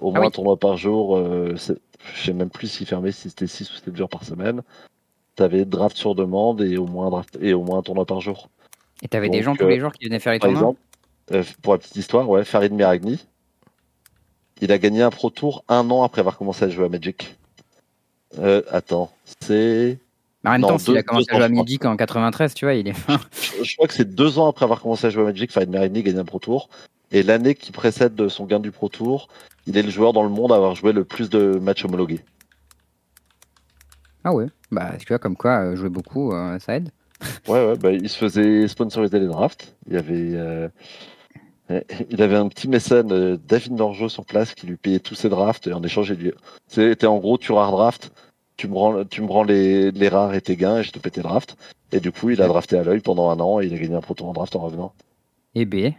Au 0.00 0.10
ah 0.14 0.18
moins 0.18 0.28
un 0.28 0.30
tournoi 0.30 0.56
par 0.56 0.76
jour. 0.76 1.16
Euh, 1.16 1.56
je 2.14 2.26
sais 2.26 2.32
même 2.32 2.50
plus 2.50 2.68
s'il 2.68 2.86
fermait, 2.86 3.12
si 3.12 3.30
c'était 3.30 3.46
6 3.46 3.70
ou 3.70 3.74
7 3.74 3.96
jours 3.96 4.08
par 4.08 4.24
semaine. 4.24 4.62
Tu 5.36 5.42
avais 5.42 5.64
draft 5.64 5.96
sur 5.96 6.14
demande 6.14 6.62
et 6.62 6.76
au 6.76 6.86
moins, 6.86 7.10
draft, 7.10 7.38
et 7.40 7.54
au 7.54 7.62
moins 7.62 7.78
un 7.78 7.82
tournoi 7.82 8.04
par 8.04 8.20
jour. 8.20 8.48
Et 9.02 9.08
tu 9.08 9.16
avais 9.16 9.28
des 9.28 9.42
gens 9.42 9.56
tous 9.56 9.66
les 9.66 9.78
euh, 9.78 9.80
jours 9.80 9.92
qui 9.92 10.04
venaient 10.04 10.20
faire 10.20 10.32
les 10.32 10.38
tournois 10.38 10.58
exemple, 10.58 10.80
euh, 11.32 11.42
Pour 11.62 11.72
la 11.72 11.78
petite 11.78 11.96
histoire, 11.96 12.28
ouais, 12.28 12.44
Farid 12.44 12.72
Miragni, 12.72 13.24
il 14.60 14.70
a 14.72 14.78
gagné 14.78 15.02
un 15.02 15.10
Pro 15.10 15.30
Tour 15.30 15.64
un 15.68 15.90
an 15.90 16.02
après 16.02 16.20
avoir 16.20 16.38
commencé 16.38 16.64
à 16.64 16.68
jouer 16.68 16.84
à 16.84 16.88
Magic. 16.88 17.36
Euh, 18.38 18.62
attends, 18.70 19.12
c'est. 19.40 19.98
en 20.44 20.52
même 20.52 20.62
temps, 20.62 20.78
s'il 20.78 20.96
a 20.96 21.02
commencé 21.02 21.26
à 21.30 21.36
jouer 21.36 21.44
à 21.44 21.48
Magic 21.48 21.84
en 21.84 21.96
93, 21.96 22.54
tu 22.54 22.64
vois, 22.64 22.74
il 22.74 22.88
est 22.88 22.94
Je, 23.62 23.74
crois 23.74 23.88
que 23.88 23.94
c'est 23.94 24.14
deux 24.14 24.38
ans 24.38 24.48
après 24.48 24.64
avoir 24.64 24.80
commencé 24.80 25.06
à 25.06 25.10
jouer 25.10 25.22
à 25.22 25.26
Magic, 25.26 25.50
Farid 25.50 25.70
Merini 25.70 26.02
gagne 26.02 26.18
un 26.18 26.24
Pro 26.24 26.38
Tour. 26.38 26.68
Et 27.12 27.22
l'année 27.22 27.54
qui 27.54 27.72
précède 27.72 28.28
son 28.28 28.44
gain 28.44 28.60
du 28.60 28.70
Pro 28.70 28.88
Tour, 28.88 29.28
il 29.66 29.76
est 29.76 29.82
le 29.82 29.90
joueur 29.90 30.12
dans 30.12 30.22
le 30.22 30.28
monde 30.28 30.52
à 30.52 30.56
avoir 30.56 30.74
joué 30.74 30.92
le 30.92 31.04
plus 31.04 31.30
de 31.30 31.58
matchs 31.60 31.84
homologués. 31.84 32.20
Ah 34.24 34.32
ouais, 34.32 34.46
bah 34.70 34.92
tu 34.98 35.06
vois, 35.08 35.18
comme 35.18 35.36
quoi, 35.36 35.60
euh, 35.60 35.76
jouer 35.76 35.90
beaucoup, 35.90 36.32
euh, 36.32 36.58
ça 36.58 36.76
aide. 36.76 36.90
Ouais, 37.48 37.64
ouais, 37.66 37.76
bah, 37.76 37.92
il 37.92 38.08
se 38.08 38.18
faisait 38.18 38.66
sponsoriser 38.68 39.18
les 39.18 39.26
drafts. 39.26 39.76
Il 39.86 39.94
y 39.94 39.96
avait. 39.96 40.70
Il 42.10 42.20
avait 42.20 42.36
un 42.36 42.48
petit 42.48 42.68
mécène, 42.68 43.36
David 43.36 43.72
Norjo, 43.72 44.10
sur 44.10 44.26
place, 44.26 44.54
qui 44.54 44.66
lui 44.66 44.76
payait 44.76 44.98
tous 44.98 45.14
ses 45.14 45.30
drafts. 45.30 45.66
Et 45.66 45.72
en 45.72 45.82
échange, 45.82 46.10
il 46.10 46.16
lui... 46.16 46.32
c'était 46.66 47.06
en 47.06 47.16
gros, 47.18 47.38
tu 47.38 47.52
rare 47.52 47.70
draft 47.70 48.12
tu 48.56 48.68
me 48.68 48.74
rends, 48.74 49.04
tu 49.04 49.22
me 49.22 49.30
rends 49.30 49.42
les, 49.42 49.90
les, 49.90 50.08
rares 50.08 50.34
et 50.34 50.40
tes 50.40 50.56
gains 50.56 50.78
et 50.78 50.82
je 50.82 50.92
te 50.92 50.98
pète 50.98 51.14
tes 51.14 51.22
drafts. 51.22 51.56
Et 51.92 52.00
du 52.00 52.12
coup, 52.12 52.30
il 52.30 52.42
a 52.42 52.48
drafté 52.48 52.76
à 52.76 52.84
l'œil 52.84 53.00
pendant 53.00 53.30
un 53.30 53.40
an 53.40 53.60
et 53.60 53.66
il 53.66 53.74
a 53.74 53.78
gagné 53.78 53.94
un 53.94 54.00
Pro 54.00 54.14
Tour 54.14 54.28
en 54.28 54.32
draft 54.32 54.54
en 54.56 54.60
revenant. 54.60 54.92
Eh 55.54 55.64
B. 55.64 55.92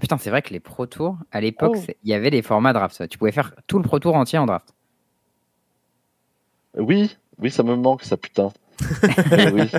Ah 0.00 0.02
putain, 0.02 0.16
c'est 0.16 0.30
vrai 0.30 0.40
que 0.40 0.48
les 0.50 0.60
Pro 0.60 0.86
Tours, 0.86 1.18
à 1.30 1.42
l'époque, 1.42 1.76
oh. 1.76 1.92
il 2.04 2.10
y 2.10 2.14
avait 2.14 2.30
des 2.30 2.40
formats 2.40 2.72
draft. 2.72 3.06
Tu 3.10 3.18
pouvais 3.18 3.32
faire 3.32 3.54
tout 3.66 3.76
le 3.76 3.84
Pro 3.84 3.98
Tour 3.98 4.16
entier 4.16 4.38
en 4.38 4.46
draft. 4.46 4.72
Oui, 6.74 7.14
oui, 7.38 7.50
ça 7.50 7.62
me 7.62 7.76
manque, 7.76 8.02
ça 8.04 8.16
putain. 8.16 8.50
Mais 9.30 9.52
oui. 9.52 9.70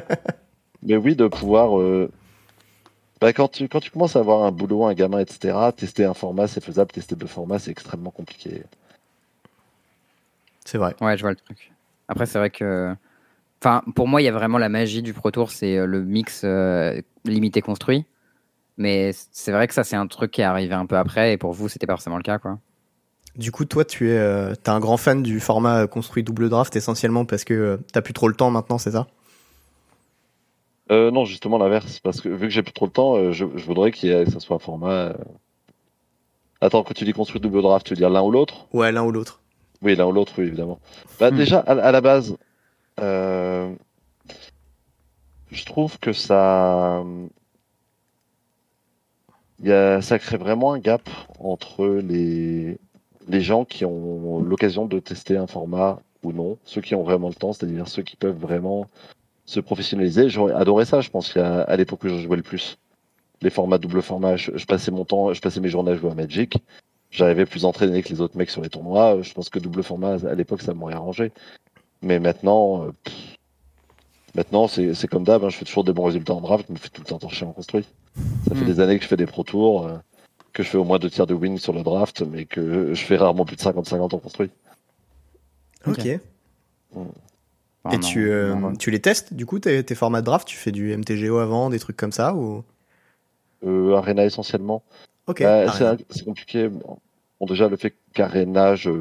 Mais 0.84 0.96
oui, 0.96 1.16
de 1.16 1.26
pouvoir. 1.28 1.80
Euh, 1.80 2.12
bah, 3.20 3.34
quand, 3.34 3.48
tu, 3.48 3.68
quand 3.68 3.80
tu 3.80 3.90
commences 3.90 4.16
à 4.16 4.20
avoir 4.20 4.44
un 4.44 4.52
boulot, 4.52 4.86
un 4.86 4.94
gamin, 4.94 5.18
etc., 5.18 5.58
tester 5.76 6.06
un 6.06 6.14
format, 6.14 6.48
c'est 6.48 6.64
faisable. 6.64 6.92
Tester 6.92 7.16
deux 7.16 7.26
formats, 7.26 7.58
c'est 7.58 7.72
extrêmement 7.72 8.12
compliqué. 8.12 8.62
C'est 10.66 10.78
vrai. 10.78 10.96
Ouais, 11.02 11.18
je 11.18 11.24
vois 11.24 11.32
le 11.32 11.36
truc. 11.36 11.72
Après, 12.08 12.28
c'est 12.28 12.38
vrai 12.38 12.52
que. 12.52 12.96
Enfin, 13.60 13.82
pour 13.96 14.08
moi, 14.08 14.22
il 14.22 14.26
y 14.26 14.28
a 14.28 14.32
vraiment 14.32 14.60
la 14.60 14.70
magie 14.70 15.02
du 15.02 15.14
Pro 15.14 15.32
Tour, 15.32 15.50
c'est 15.50 15.78
euh, 15.78 15.88
le 15.88 16.04
mix 16.04 16.42
euh, 16.44 17.02
limité 17.26 17.62
construit. 17.62 18.06
Mais 18.82 19.12
c'est 19.32 19.52
vrai 19.52 19.68
que 19.68 19.74
ça, 19.74 19.84
c'est 19.84 19.96
un 19.96 20.08
truc 20.08 20.32
qui 20.32 20.42
est 20.42 20.46
arrivé 20.46 20.74
un 20.74 20.86
peu 20.86 20.98
après, 20.98 21.34
et 21.34 21.38
pour 21.38 21.54
vous, 21.54 21.70
c'était 21.70 21.88
pas 21.88 21.94
forcément 21.94 22.18
le 22.18 22.24
cas, 22.24 22.40
quoi. 22.40 22.58
Du 23.38 23.52
coup, 23.52 23.64
toi, 23.64 23.86
tu 23.86 24.10
es, 24.10 24.18
euh, 24.18 24.54
un 24.66 24.80
grand 24.80 24.98
fan 24.98 25.24
du 25.24 25.40
format 25.40 25.88
construit 25.88 26.24
double 26.24 26.50
draft 26.50 26.76
essentiellement 26.76 27.24
parce 27.24 27.46
que 27.46 27.78
tu 27.78 27.94
t'as 27.94 28.02
plus 28.02 28.14
trop 28.14 28.28
le 28.28 28.36
temps 28.36 28.52
maintenant, 28.52 28.78
c'est 28.78 28.92
ça? 28.92 29.08
Non, 30.90 31.24
justement 31.24 31.58
l'inverse, 31.58 32.00
parce 32.00 32.20
que 32.20 32.28
vu 32.28 32.48
que 32.48 32.50
j'ai 32.50 32.64
plus 32.64 32.74
trop 32.74 32.86
le 32.86 32.92
temps, 32.92 33.32
je, 33.32 33.46
voudrais 33.46 33.92
qu'il 33.92 34.12
que 34.26 34.30
ça 34.30 34.42
soit 34.42 34.58
un 34.58 34.60
format. 34.60 35.14
Attends, 36.60 36.84
quand 36.84 36.94
tu 36.94 37.06
dis 37.06 37.14
construit 37.14 37.42
double 37.42 37.62
draft, 37.62 37.86
tu 37.86 37.94
veux 37.94 37.98
dire 37.98 38.10
l'un 38.10 38.22
ou 38.22 38.30
l'autre? 38.30 38.68
Ouais, 38.74 38.92
l'un 38.92 39.04
ou 39.04 39.12
l'autre. 39.12 39.40
Oui, 39.82 39.96
l'un 39.96 40.06
ou 40.06 40.12
l'autre, 40.12 40.34
oui, 40.38 40.46
évidemment. 40.46 40.80
Bah, 41.20 41.32
hmm. 41.32 41.38
Déjà, 41.38 41.60
à, 41.60 41.92
la 41.92 42.02
base, 42.02 42.38
euh, 43.00 43.74
je 45.52 45.66
trouve 45.66 45.98
que 45.98 46.14
ça, 46.14 47.04
y 49.68 49.72
a, 49.72 50.02
ça 50.02 50.20
crée 50.20 50.38
vraiment 50.38 50.74
un 50.74 50.80
gap 50.80 51.10
entre 51.40 51.86
les, 51.86 52.78
les 53.28 53.42
gens 53.42 53.66
qui 53.66 53.86
ont 53.86 54.40
l'occasion 54.42 54.86
de 54.86 55.00
tester 55.00 55.38
un 55.38 55.48
format 55.48 56.00
ou 56.24 56.32
non, 56.34 56.58
ceux 56.64 56.82
qui 56.82 56.96
ont 56.96 57.04
vraiment 57.04 57.30
le 57.30 57.34
temps, 57.34 57.54
c'est-à-dire 57.54 57.88
ceux 57.88 58.04
qui 58.04 58.16
peuvent 58.16 58.38
vraiment 58.38 58.88
se 59.46 59.60
professionnaliser. 59.60 60.30
J'aurais 60.30 60.54
adoré 60.54 60.86
ça, 60.86 61.02
je 61.02 61.10
pense, 61.10 61.36
à, 61.38 61.62
à 61.64 61.76
l'époque 61.76 62.04
où 62.04 62.10
je 62.10 62.18
jouais 62.18 62.38
le 62.38 62.44
plus. 62.44 62.78
Les 63.42 63.50
formats 63.50 63.80
double 63.80 64.04
format, 64.04 64.36
je, 64.36 64.52
je, 64.56 64.66
passais 64.66 64.92
mon 64.92 65.04
temps, 65.04 65.34
je 65.34 65.42
passais 65.42 65.60
mes 65.60 65.70
journées 65.70 65.92
à 65.92 65.96
jouer 65.96 66.12
à 66.12 66.16
Magic 66.16 66.58
j'arrivais 67.12 67.46
plus 67.46 67.66
entraîné 67.66 68.02
que 68.02 68.10
les 68.10 68.22
autres 68.22 68.38
mecs 68.38 68.50
sur 68.50 68.62
les 68.62 68.70
tournois. 68.70 69.22
Je 69.22 69.34
pense 69.34 69.50
que 69.50 69.60
double 69.60 69.84
format 69.84 70.26
à 70.26 70.34
l'époque 70.34 70.62
ça 70.62 70.74
m'aurait 70.74 70.96
arrangé. 70.96 71.32
Mais 72.02 72.20
maintenant, 72.20 72.86
euh, 72.86 72.92
maintenant 74.36 74.68
c'est 74.68 75.08
comme 75.08 75.24
d'hab. 75.24 75.44
Hein, 75.44 75.50
je 75.50 75.58
fais 75.58 75.66
toujours 75.66 75.84
des 75.84 75.94
bons 75.94 76.06
résultats 76.06 76.34
en 76.34 76.42
draft, 76.42 76.66
je 76.68 76.74
me 76.74 76.78
fais 76.78 76.90
tout 76.90 77.02
le 77.02 77.08
temps 77.08 77.20
torcher 77.20 77.46
en 77.46 77.54
construit. 77.54 77.86
Ça 78.48 78.56
fait 78.56 78.62
hmm. 78.62 78.66
des 78.66 78.80
années 78.80 78.98
que 78.98 79.04
je 79.04 79.10
fais 79.10 79.18
des 79.18 79.26
pro 79.26 79.44
tours, 79.44 79.88
euh, 79.88 79.98
que 80.54 80.64
je 80.64 80.70
fais 80.70 80.78
au 80.78 80.84
moins 80.84 81.00
deux 81.00 81.10
tiers 81.10 81.28
de 81.28 81.34
win 81.34 81.58
sur 81.58 81.74
le 81.74 81.84
draft, 81.84 82.22
mais 82.22 82.46
que 82.46 82.94
je 82.94 83.04
fais 83.04 83.18
rarement 83.18 83.46
plus 83.46 83.56
de 83.56 83.62
50-50 83.62 84.16
en 84.16 84.20
construit. 84.20 84.50
Ok. 85.88 86.06
Et 87.92 88.00
tu, 88.00 88.30
euh, 88.30 88.74
tu 88.78 88.92
les 88.92 89.00
testes 89.00 89.34
du 89.34 89.48
coup 89.48 89.58
tes, 89.58 89.84
tes, 89.84 89.96
formats 89.96 90.22
de 90.22 90.26
draft 90.26 90.48
Tu 90.48 90.56
fais 90.56 90.72
du 90.72 90.96
MTGO 90.96 91.38
avant, 91.38 91.72
des 91.72 91.80
trucs 91.80 91.98
comme 91.98 92.12
ça 92.12 92.36
ou? 92.36 92.64
Arena 93.64 94.26
essentiellement. 94.26 94.84
Ok. 95.28 95.42
Bah, 95.42 95.98
c'est 96.10 96.26
compliqué. 96.26 96.70
Bon, 96.70 97.46
déjà, 97.48 97.68
le 97.70 97.76
fait 97.76 97.96
qu'Arena, 98.14 98.76
je 98.76 98.92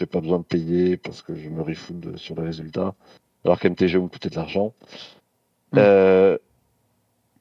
n'ai 0.00 0.06
pas 0.06 0.20
besoin 0.20 0.38
de 0.38 0.44
payer 0.44 0.96
parce 0.96 1.22
que 1.22 1.34
je 1.34 1.48
me 1.48 1.62
refound 1.62 2.16
sur 2.16 2.34
les 2.36 2.42
résultats, 2.42 2.94
alors 3.46 3.60
qu'MTG 3.60 3.98
me 3.98 4.08
coûtait 4.08 4.28
de 4.28 4.36
l'argent. 4.36 4.74
Hmm. 5.72 5.78
Euh, 5.78 6.38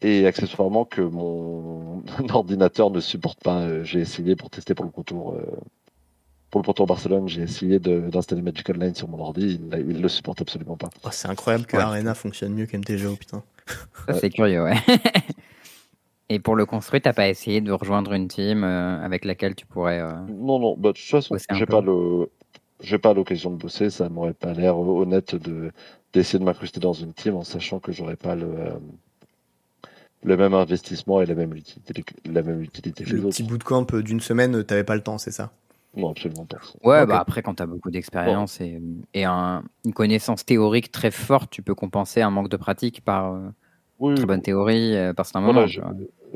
et 0.02 0.26
accessoirement 0.28 0.86
que 0.86 1.02
mon 1.02 2.04
ordinateur 2.30 2.92
ne 2.92 3.00
supporte 3.00 3.42
pas. 3.44 3.62
Euh, 3.62 3.84
j'ai 3.84 4.00
essayé 4.00 4.36
pour 4.36 4.50
tester 4.50 4.74
pour 4.76 4.86
le 4.86 4.92
contour. 4.92 5.38
pour 6.50 6.62
le 6.62 6.64
Pro 6.64 6.86
Barcelone, 6.86 7.28
j'ai 7.28 7.42
essayé 7.42 7.80
d'installer 7.80 8.42
Magic 8.42 8.70
Online 8.70 8.96
sur 8.96 9.08
mon 9.08 9.20
ordi, 9.20 9.60
il, 9.72 9.86
il 9.90 10.02
le 10.02 10.08
supporte 10.08 10.42
absolument 10.42 10.78
pas. 10.78 10.90
Oh, 11.04 11.10
c'est 11.12 11.28
incroyable 11.28 11.66
que 11.66 11.78
Arena 11.78 12.14
fonctionne 12.14 12.54
mieux 12.54 12.66
qu'MTGO, 12.66 13.16
putain. 13.16 13.44
c'est 14.20 14.30
curieux, 14.30 14.64
ouais. 14.64 14.78
Et 16.30 16.40
pour 16.40 16.56
le 16.56 16.66
construire, 16.66 17.04
t'as 17.04 17.14
pas 17.14 17.28
essayé 17.28 17.62
de 17.62 17.72
rejoindre 17.72 18.14
une 18.14 18.28
team 18.28 18.64
euh, 18.64 19.04
avec 19.04 19.26
laquelle 19.26 19.54
tu 19.54 19.66
pourrais. 19.68 20.00
Euh, 20.00 20.12
non, 20.28 20.60
non, 20.60 20.76
bah, 20.76 20.90
de 20.90 20.98
toute 20.98 21.06
façon, 21.06 21.38
j'ai 21.52 21.66
pas 21.68 21.82
le, 21.82 22.30
j'ai 22.82 22.98
pas 22.98 23.14
l'occasion 23.14 23.52
de 23.52 23.58
bosser, 23.58 23.90
ça 23.90 24.10
m'aurait 24.10 24.34
pas 24.34 24.54
l'air 24.54 24.78
honnête 24.78 25.36
de 25.36 25.72
d'essayer 26.14 26.40
de 26.40 26.44
m'incruster 26.44 26.80
dans 26.80 26.94
une 26.94 27.14
team 27.14 27.36
en 27.36 27.44
sachant 27.44 27.80
que 27.80 27.92
j'aurais 27.92 28.16
pas 28.16 28.36
le 28.36 28.46
euh, 28.46 28.80
le 30.24 30.38
même 30.38 30.54
investissement 30.54 31.22
et 31.22 31.26
la 31.26 31.36
même 31.36 31.54
utilité, 31.54 32.04
la 32.26 32.42
même 32.42 32.62
utilité 32.62 33.04
que 33.04 33.10
le 33.12 33.22
petit 33.22 33.44
bout 33.44 33.58
de 33.58 33.64
camp 33.64 33.96
d'une 33.96 34.20
semaine, 34.20 34.64
t'avais 34.64 34.84
pas 34.84 34.96
le 34.96 35.04
temps, 35.04 35.18
c'est 35.18 35.32
ça? 35.32 35.52
Non, 35.96 36.12
absolument 36.12 36.46
pas. 36.46 36.58
Ouais, 36.84 37.06
bah 37.06 37.20
après, 37.20 37.42
quand 37.42 37.54
t'as 37.54 37.68
beaucoup 37.68 37.90
d'expérience 37.90 38.60
et, 38.60 38.82
et 39.14 39.26
une 39.26 39.94
connaissance 39.94 40.46
théorique 40.46 40.92
très 40.92 41.12
forte, 41.12 41.52
tu 41.52 41.62
peux 41.62 41.76
compenser 41.76 42.22
un 42.22 42.32
manque 42.32 42.50
de 42.50 42.58
pratique 42.58 43.02
par 43.02 43.40
oui, 44.00 44.16
très 44.16 44.26
bonne 44.26 44.42
théorie, 44.42 44.96
euh, 44.96 45.14
par 45.14 45.26
moment. 45.36 45.66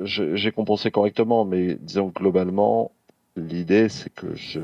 J'ai 0.04 0.52
compensé 0.52 0.92
correctement, 0.92 1.44
mais 1.44 1.76
disons 1.76 2.08
globalement, 2.08 2.92
l'idée 3.36 3.90
c'est 3.90 4.14
que 4.14 4.34
je 4.36 4.62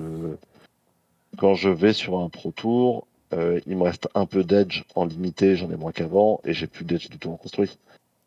quand 1.37 1.55
je 1.55 1.69
vais 1.69 1.93
sur 1.93 2.19
un 2.19 2.29
Pro 2.29 2.51
Tour, 2.51 3.07
euh, 3.33 3.59
il 3.65 3.77
me 3.77 3.83
reste 3.83 4.07
un 4.15 4.25
peu 4.25 4.43
d'edge 4.43 4.83
en 4.95 5.05
limité, 5.05 5.55
j'en 5.55 5.69
ai 5.71 5.75
moins 5.75 5.91
qu'avant, 5.91 6.41
et 6.43 6.53
j'ai 6.53 6.67
plus 6.67 6.85
d'edge 6.85 7.09
du 7.09 7.17
tout 7.17 7.29
en 7.29 7.37
construit. 7.37 7.77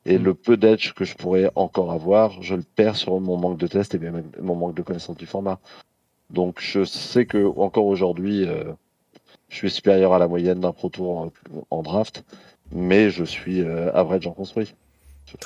Et 0.06 0.18
mm. 0.18 0.22
le 0.22 0.34
peu 0.34 0.56
d'edge 0.56 0.92
que 0.94 1.04
je 1.04 1.14
pourrais 1.14 1.50
encore 1.54 1.92
avoir, 1.92 2.42
je 2.42 2.54
le 2.54 2.62
perds 2.62 2.96
sur 2.96 3.18
mon 3.20 3.36
manque 3.36 3.58
de 3.58 3.66
test 3.66 3.94
et 3.94 3.98
même 3.98 4.24
mon 4.40 4.54
manque 4.54 4.74
de 4.74 4.82
connaissance 4.82 5.16
du 5.16 5.26
format. 5.26 5.58
Donc 6.30 6.60
je 6.60 6.84
sais 6.84 7.26
que 7.26 7.46
encore 7.58 7.86
aujourd'hui, 7.86 8.46
euh, 8.46 8.72
je 9.48 9.56
suis 9.56 9.70
supérieur 9.70 10.12
à 10.12 10.18
la 10.18 10.28
moyenne 10.28 10.60
d'un 10.60 10.72
Pro 10.72 10.88
Tour 10.88 11.32
en 11.70 11.82
draft, 11.82 12.24
mais 12.72 13.10
je 13.10 13.24
suis 13.24 13.62
euh, 13.62 13.92
average 13.94 14.26
en 14.26 14.32
construit. 14.32 14.74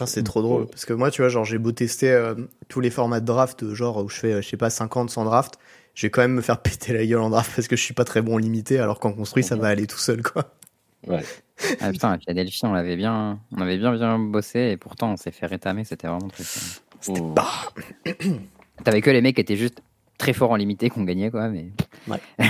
c'est 0.07 0.23
trop 0.23 0.43
drôle. 0.43 0.67
Parce 0.67 0.85
que 0.85 0.93
moi, 0.93 1.11
tu 1.11 1.23
vois, 1.23 1.29
genre, 1.29 1.45
j'ai 1.45 1.59
beau 1.59 1.73
tester 1.73 2.11
euh, 2.11 2.35
tous 2.69 2.81
les 2.81 2.91
formats 2.91 3.21
de 3.21 3.27
draft, 3.27 3.73
genre 3.75 4.05
où 4.05 4.09
je 4.09 4.17
fais, 4.17 4.43
je 4.43 4.49
sais 4.49 4.57
pas, 4.57 4.71
50, 4.71 5.11
100 5.11 5.25
draft, 5.25 5.59
je 5.95 6.07
vais 6.07 6.11
quand 6.11 6.23
même 6.23 6.35
me 6.35 6.41
faire 6.41 6.61
péter 6.61 6.93
la 6.93 7.05
gueule 7.07 7.21
en 7.21 7.31
draft 7.31 7.53
parce 7.55 7.69
que 7.69 7.77
je 7.77 7.83
suis 7.83 7.95
pas 7.95 8.05
très 8.05 8.23
bon 8.23 8.39
limité, 8.39 8.79
alors 8.79 8.99
qu'en 8.99 9.13
construit, 9.13 9.43
ça 9.43 9.57
va 9.57 9.69
aller 9.69 9.87
tout 9.87 9.99
seul, 9.99 10.23
quoi. 10.23 10.55
Ouais. 11.07 11.23
ah 11.81 11.91
putain, 11.91 12.15
et 12.15 12.19
puis 12.19 12.61
on 12.63 12.73
l'avait 12.73 12.97
bien, 12.97 13.41
on 13.51 13.61
avait 13.61 13.77
bien 13.77 13.93
bien 13.93 14.19
bossé, 14.19 14.71
et 14.73 14.77
pourtant 14.77 15.13
on 15.13 15.17
s'est 15.17 15.33
fait 15.33 15.47
rétamer, 15.47 15.85
c'était 15.85 16.07
vraiment 16.07 16.29
très 16.29 16.45
C'était 17.01 17.21
pas. 17.35 17.73
T'avais 18.85 19.01
que 19.01 19.11
les 19.11 19.21
mecs 19.21 19.35
qui 19.35 19.41
étaient 19.41 19.57
juste 19.57 19.83
très 20.19 20.33
forts 20.33 20.53
en 20.53 20.57
limité 20.57 20.89
qu'on 20.91 21.05
gagnait, 21.05 21.31
quoi, 21.31 21.49
mais. 21.49 21.71
Ouais. 22.09 22.21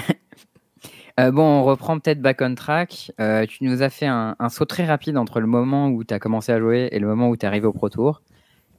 Euh, 1.21 1.31
bon, 1.31 1.43
on 1.43 1.65
reprend 1.65 1.99
peut-être 1.99 2.21
back 2.21 2.41
on 2.41 2.55
track. 2.55 3.13
Euh, 3.21 3.45
tu 3.47 3.65
nous 3.65 3.83
as 3.83 3.91
fait 3.91 4.07
un, 4.07 4.35
saut 4.49 4.65
très 4.65 4.87
rapide 4.87 5.19
entre 5.19 5.41
le 5.41 5.47
moment 5.47 5.89
où 5.89 6.05
tu 6.05 6.15
as 6.15 6.19
commencé 6.19 6.53
à 6.53 6.59
jouer 6.59 6.89
et 6.91 6.99
le 6.99 7.07
moment 7.07 7.29
où 7.29 7.37
tu 7.37 7.45
es 7.45 7.47
arrivé 7.47 7.67
au 7.67 7.73
Pro 7.73 7.91
Tour. 7.91 8.23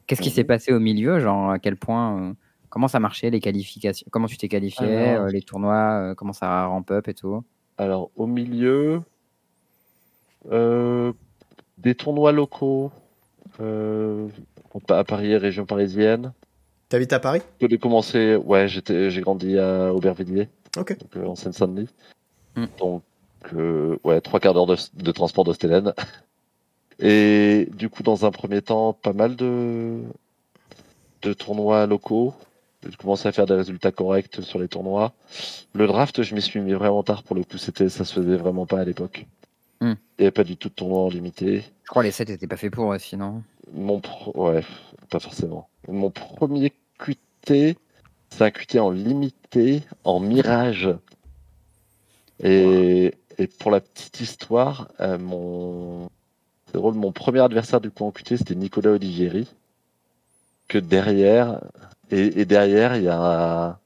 Qu'est-ce 0.08 0.22
qui 0.22 0.32
s'est 0.32 0.42
mhm. 0.42 0.48
passé 0.48 0.74
au 0.74 0.80
milieu 0.80 1.20
Genre, 1.20 1.52
à 1.52 1.60
quel 1.60 1.76
point 1.76 2.18
euh, 2.20 2.34
Comment 2.74 2.88
ça 2.88 3.00
marchait, 3.00 3.30
les 3.30 3.40
qualifications? 3.40 4.08
Comment 4.10 4.26
tu 4.26 4.36
t'es 4.36 4.48
qualifié 4.48 5.20
Les 5.32 5.44
tournois 5.44 6.16
Comment 6.18 6.34
ça 6.34 6.66
ramp 6.66 6.84
up 6.90 7.08
et 7.08 7.14
tout? 7.14 7.44
Alors, 7.78 8.10
au 8.16 8.26
milieu, 8.26 9.04
des 10.50 11.94
tournois 11.96 12.32
locaux 12.32 12.92
à 14.90 15.04
Paris, 15.04 15.38
région 15.38 15.68
parisienne. 15.68 16.34
T'habites 16.90 17.14
à 17.14 17.20
Paris? 17.20 17.44
J'ai 17.62 17.78
commencé, 17.78 18.36
ouais, 18.38 18.68
j'ai 18.68 19.22
grandi 19.22 19.60
à 19.60 19.94
Aubervilliers, 19.94 20.50
donc, 20.76 20.96
en 21.24 21.36
Seine-Saint-Denis. 21.36 21.90
Mm. 22.56 22.66
Donc, 22.80 23.04
euh, 23.54 23.98
ouais, 24.04 24.20
trois 24.20 24.40
quarts 24.40 24.56
d'heure 24.56 24.66
de, 24.66 25.12
transport 25.12 25.44
d'Ostélène. 25.44 25.94
Et 26.98 27.70
du 27.74 27.90
coup, 27.90 28.02
dans 28.02 28.26
un 28.26 28.32
premier 28.32 28.64
temps, 28.64 28.94
pas 28.94 29.14
mal 29.14 29.36
de, 29.36 30.02
de 31.22 31.34
tournois 31.34 31.86
locaux. 31.86 32.34
Commencé 32.98 33.28
à 33.28 33.32
faire 33.32 33.46
des 33.46 33.54
résultats 33.54 33.92
corrects 33.92 34.42
sur 34.42 34.60
les 34.60 34.68
tournois. 34.68 35.14
Le 35.74 35.88
draft, 35.88 36.24
je 36.24 36.36
m'y 36.36 36.42
suis 36.42 36.60
mis 36.60 36.74
vraiment 36.74 37.04
tard 37.04 37.24
pour 37.24 37.36
le 37.36 37.44
coup. 37.44 37.58
C'était, 37.58 37.90
ça 37.90 38.06
se 38.06 38.14
faisait 38.14 38.38
vraiment 38.38 38.66
pas 38.66 38.80
à 38.80 38.86
l'époque. 38.86 39.26
Mm. 39.82 39.92
Il 39.92 40.22
n'y 40.22 40.26
avait 40.26 40.32
pas 40.32 40.44
du 40.44 40.58
tout 40.58 40.70
de 40.70 40.74
tournoi 40.74 41.02
en 41.02 41.10
limité. 41.10 41.64
Je 41.84 41.90
crois 41.90 42.04
que 42.04 42.08
les 42.08 42.12
7 42.12 42.30
n'étaient 42.30 42.48
pas 42.48 42.58
faits 42.58 42.74
pour, 42.74 42.96
sinon. 43.00 43.44
Mon 43.74 44.02
ouais, 44.36 44.64
pas 45.10 45.20
forcément. 45.20 45.68
Mon 45.88 46.10
premier 46.10 46.74
QT, 46.98 47.78
c'est 48.30 48.42
un 48.42 48.52
QT 48.52 48.80
en 48.80 48.92
limité, 48.92 49.84
en 50.04 50.20
mirage 50.20 50.90
et, 52.44 53.14
pour 53.60 53.72
la 53.72 53.80
petite 53.80 54.20
histoire, 54.20 54.90
euh, 55.00 55.18
mon... 55.18 56.10
Drôle, 56.74 56.96
mon 56.96 57.12
premier 57.12 57.40
adversaire 57.40 57.80
du 57.82 57.92
coup 57.92 58.04
en 58.04 58.12
QT, 58.12 58.38
c'était 58.38 58.56
Nicolas 58.56 58.92
Olivieri. 58.92 59.48
Que 60.68 60.80
derrière, 60.80 61.62
et, 62.12 62.46
derrière, 62.46 62.96
il 62.96 63.04
y 63.04 63.10
a. 63.10 63.80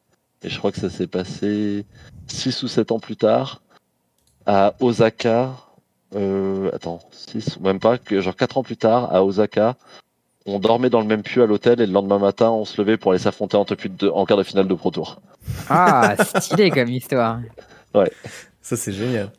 Et 0.44 0.50
je 0.50 0.58
crois 0.58 0.72
que 0.72 0.80
ça 0.80 0.90
s'est 0.90 1.08
passé 1.08 1.86
6 2.28 2.64
ou 2.64 2.68
7 2.68 2.92
ans 2.92 3.00
plus 3.00 3.16
tard, 3.16 3.62
à 4.46 4.76
Osaka. 4.80 5.52
Euh, 6.16 6.70
attends, 6.74 7.00
6 7.12 7.58
ou 7.58 7.64
même 7.64 7.80
pas, 7.80 7.98
que 7.98 8.22
genre 8.22 8.36
4 8.36 8.58
ans 8.58 8.64
plus 8.64 8.78
tard, 8.78 9.14
à 9.14 9.24
Osaka, 9.24 9.76
on 10.46 10.60
dormait 10.60 10.90
dans 10.90 11.02
le 11.02 11.08
même 11.08 11.24
puits 11.24 11.42
à 11.42 11.46
l'hôtel 11.46 11.82
et 11.82 11.86
le 11.86 11.92
lendemain 11.92 12.20
matin, 12.20 12.50
on 12.50 12.64
se 12.64 12.82
levait 12.82 12.98
pour 12.98 13.12
aller 13.12 13.20
s'affronter 13.20 13.58
en, 13.58 13.66
en 14.14 14.26
quart 14.26 14.38
de 14.38 14.44
finale 14.44 14.68
de 14.68 14.74
Pro 14.74 14.92
Tour. 14.92 15.20
Ah, 15.70 16.16
stylé 16.40 16.72
comme 16.72 16.90
histoire. 16.90 17.40
Ouais. 17.94 18.12
Ça, 18.62 18.78
c'est 18.78 18.94
génial. 18.94 19.32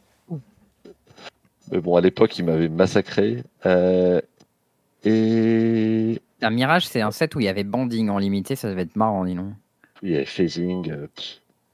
Mais 1.71 1.81
bon, 1.81 1.97
à 1.97 2.01
l'époque, 2.01 2.39
il 2.39 2.45
m'avait 2.45 2.69
massacré. 2.69 3.43
Euh, 3.67 4.21
et. 5.05 6.21
Un 6.41 6.51
Mirage, 6.51 6.87
c'est 6.87 7.01
un 7.01 7.11
set 7.11 7.35
où 7.35 7.41
il 7.41 7.45
y 7.45 7.49
avait 7.49 7.65
banding 7.65 8.09
en 8.09 8.19
limité, 8.19 8.57
ça 8.57 8.69
devait 8.69 8.83
être 8.83 8.97
marrant, 8.97 9.25
dis 9.25 9.35
non 9.35 9.53
Il 10.03 10.11
y 10.11 10.17
avait 10.17 10.25
phasing. 10.25 10.91
Euh, 10.91 11.07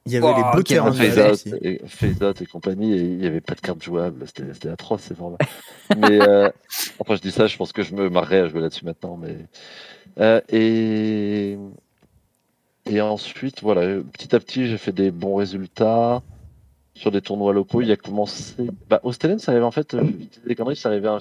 il 0.06 0.12
y 0.12 0.16
avait 0.16 0.34
les 0.34 0.42
bloqués 0.52 0.78
en 0.80 0.92
phase 0.92 1.46
et, 1.62 1.80
et 1.80 2.46
compagnie, 2.46 2.92
et 2.92 3.00
il 3.00 3.16
n'y 3.16 3.26
avait 3.26 3.40
pas 3.40 3.54
de 3.54 3.60
carte 3.60 3.82
jouable. 3.82 4.26
C'était 4.26 4.68
atroce, 4.68 5.02
c'est 5.02 5.16
vraiment. 5.16 5.38
mais 5.96 6.20
euh, 6.20 6.50
enfin, 6.98 7.14
je 7.16 7.22
dis 7.22 7.30
ça, 7.30 7.46
je 7.46 7.56
pense 7.56 7.72
que 7.72 7.82
je 7.82 7.94
me 7.94 8.10
marrerais 8.10 8.40
à 8.40 8.48
jouer 8.48 8.60
là-dessus 8.60 8.84
maintenant. 8.84 9.18
Mais 9.18 9.46
et 10.50 11.56
et 12.86 13.00
ensuite, 13.00 13.62
voilà, 13.62 14.02
petit 14.12 14.34
à 14.34 14.40
petit, 14.40 14.66
j'ai 14.66 14.76
fait 14.76 14.92
des 14.92 15.10
bons 15.10 15.36
résultats 15.36 16.22
sur 16.94 17.10
des 17.10 17.22
tournois 17.22 17.52
locaux. 17.52 17.80
Il 17.80 17.90
a 17.90 17.96
commencé. 17.96 18.54
Bah, 18.88 19.00
Ostelen, 19.04 19.38
ça 19.38 19.52
arrivait 19.52 19.64
en 19.64 19.70
fait, 19.70 19.96
des 20.46 20.54
conneries, 20.54 20.76
ça 20.76 20.90
arrivait 20.90 21.08
un 21.08 21.18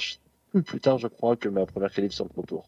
peu 0.52 0.62
plus 0.62 0.82
tard, 0.82 0.98
je 0.98 1.08
crois, 1.08 1.36
que 1.38 1.48
ma 1.48 1.66
première 1.66 1.92
qualif 1.92 2.12
sur 2.12 2.26
le 2.26 2.30
Pro 2.30 2.44
Tour. 2.44 2.66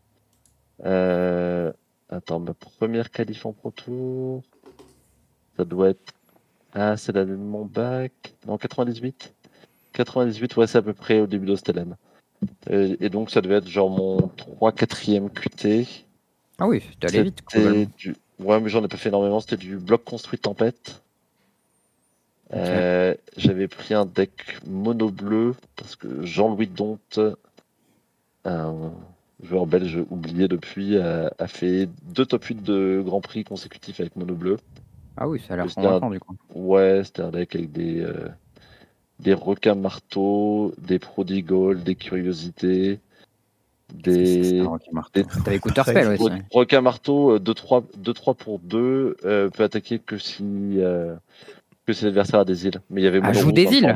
Euh... 0.84 1.72
Attends, 2.10 2.40
ma 2.40 2.54
première 2.54 3.10
qualif 3.10 3.46
en 3.46 3.54
Pro 3.54 3.72
Tour, 3.72 4.44
ça 5.58 5.66
doit 5.66 5.90
être. 5.90 6.14
Ah, 6.74 6.98
c'est 6.98 7.14
l'année 7.14 7.32
de 7.32 7.38
mon 7.38 7.66
bac. 7.66 8.12
Non, 8.46 8.58
98 8.58 9.34
98, 9.94 10.58
ouais, 10.58 10.68
c'est 10.68 10.78
à 10.78 10.82
peu 10.82 10.94
près 10.94 11.22
au 11.22 11.28
début 11.28 11.48
d'Ostelen. 11.48 11.96
Et, 12.70 13.10
donc, 13.10 13.32
ça 13.32 13.42
devait 13.42 13.56
être 13.56 13.68
genre 13.68 13.90
mon 13.90 14.18
3-4e 14.60 15.30
QT. 15.30 15.88
Ah 16.60 16.68
oui, 16.68 16.84
c'était 16.92 17.08
allé 17.08 17.24
vite. 17.24 17.42
Du... 17.98 18.16
Ouais, 18.40 18.60
mais 18.60 18.70
j'en 18.70 18.84
ai 18.84 18.88
pas 18.88 18.98
fait 18.98 19.10
énormément. 19.10 19.40
C'était 19.40 19.58
du 19.58 19.78
bloc 19.78 20.04
construit 20.04 20.38
tempête. 20.38 21.02
Euh, 22.54 23.16
j'avais 23.38 23.68
pris 23.68 23.94
un 23.94 24.06
deck 24.06 24.60
mono 24.68 25.10
bleu 25.10 25.56
parce 25.76 25.96
que 25.96 26.24
Jean-Louis 26.24 26.68
Donte, 26.68 27.20
un 28.44 28.92
joueur 29.44 29.66
belge 29.66 30.00
oublié 30.10 30.48
depuis, 30.48 30.98
a, 30.98 31.48
fait 31.48 31.90
deux 32.04 32.26
top 32.26 32.44
8 32.44 32.64
de 32.64 33.02
Grand 33.06 33.22
Prix 33.22 33.44
consécutifs 33.44 34.00
avec 34.00 34.16
mono 34.16 34.34
bleu. 34.34 34.58
Ah 35.18 35.28
oui, 35.28 35.42
ça 35.46 35.54
a 35.54 35.58
l'air 35.58 35.74
convaincant 35.74 36.10
du 36.10 36.20
coup. 36.20 36.36
Ouais, 36.54 37.02
c'était 37.04 37.22
un 37.22 37.32
deck 37.32 37.56
avec 37.56 37.72
des, 37.72 38.02
euh, 38.02 38.28
des 39.20 39.34
requins 39.34 39.76
marteaux, 39.76 40.74
des 40.78 41.00
prodigals, 41.00 41.84
des 41.84 41.96
curiosités. 41.96 43.00
Des, 43.94 44.64
T'avais 45.44 45.60
Counterspell 45.60 46.08
aussi. 46.08 46.34
Requin 46.52 46.82
marteau, 46.82 47.38
2-3 47.38 48.36
pour 48.36 48.60
2, 48.60 49.18
euh, 49.24 49.50
peut 49.50 49.64
attaquer 49.64 50.00
que 50.00 50.18
si 50.18 50.80
que 51.86 51.94
c'est 51.94 52.06
l'adversaire 52.06 52.40
à 52.40 52.46
des 52.46 52.66
îles. 52.66 52.82
Mais 52.90 53.02
il 53.02 53.04
y 53.04 53.08
avait 53.08 53.20
ah, 53.24 53.34
joue 53.34 53.52
des 53.52 53.66
îles. 53.66 53.96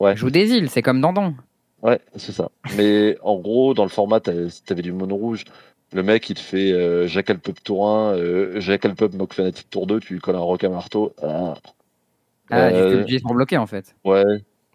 Ouais. 0.00 0.16
Joue 0.16 0.30
des 0.30 0.52
îles, 0.52 0.70
c'est 0.70 0.82
comme 0.82 1.00
Dandon. 1.00 1.34
Ouais, 1.82 2.00
c'est 2.16 2.32
ça. 2.32 2.50
Mais 2.76 3.16
en 3.22 3.36
gros, 3.38 3.74
dans 3.74 3.84
le 3.84 3.90
format, 3.90 4.20
t'avais 4.20 4.82
du 4.82 4.92
mono 4.92 5.16
rouge. 5.16 5.44
Le 5.92 6.02
mec, 6.02 6.28
il 6.30 6.34
te 6.34 6.40
fait 6.40 6.72
euh, 6.72 7.08
Pub 7.42 7.56
Tour 7.64 7.88
1, 7.88 8.14
euh, 8.14 8.60
Jackal 8.60 8.94
Pub 8.94 9.14
Mock 9.14 9.34
Fanatic 9.34 9.68
Tour 9.70 9.86
2, 9.86 10.00
tu 10.00 10.14
lui 10.14 10.20
colles 10.20 10.36
un 10.36 10.40
rock 10.40 10.62
à 10.62 10.68
marteau. 10.68 11.12
Ah, 11.22 11.54
ah 12.50 12.68
euh, 12.68 13.04
tu 13.04 13.20
pour 13.20 13.34
bloquer 13.34 13.56
en 13.56 13.66
fait. 13.66 13.94
Ouais. 14.04 14.24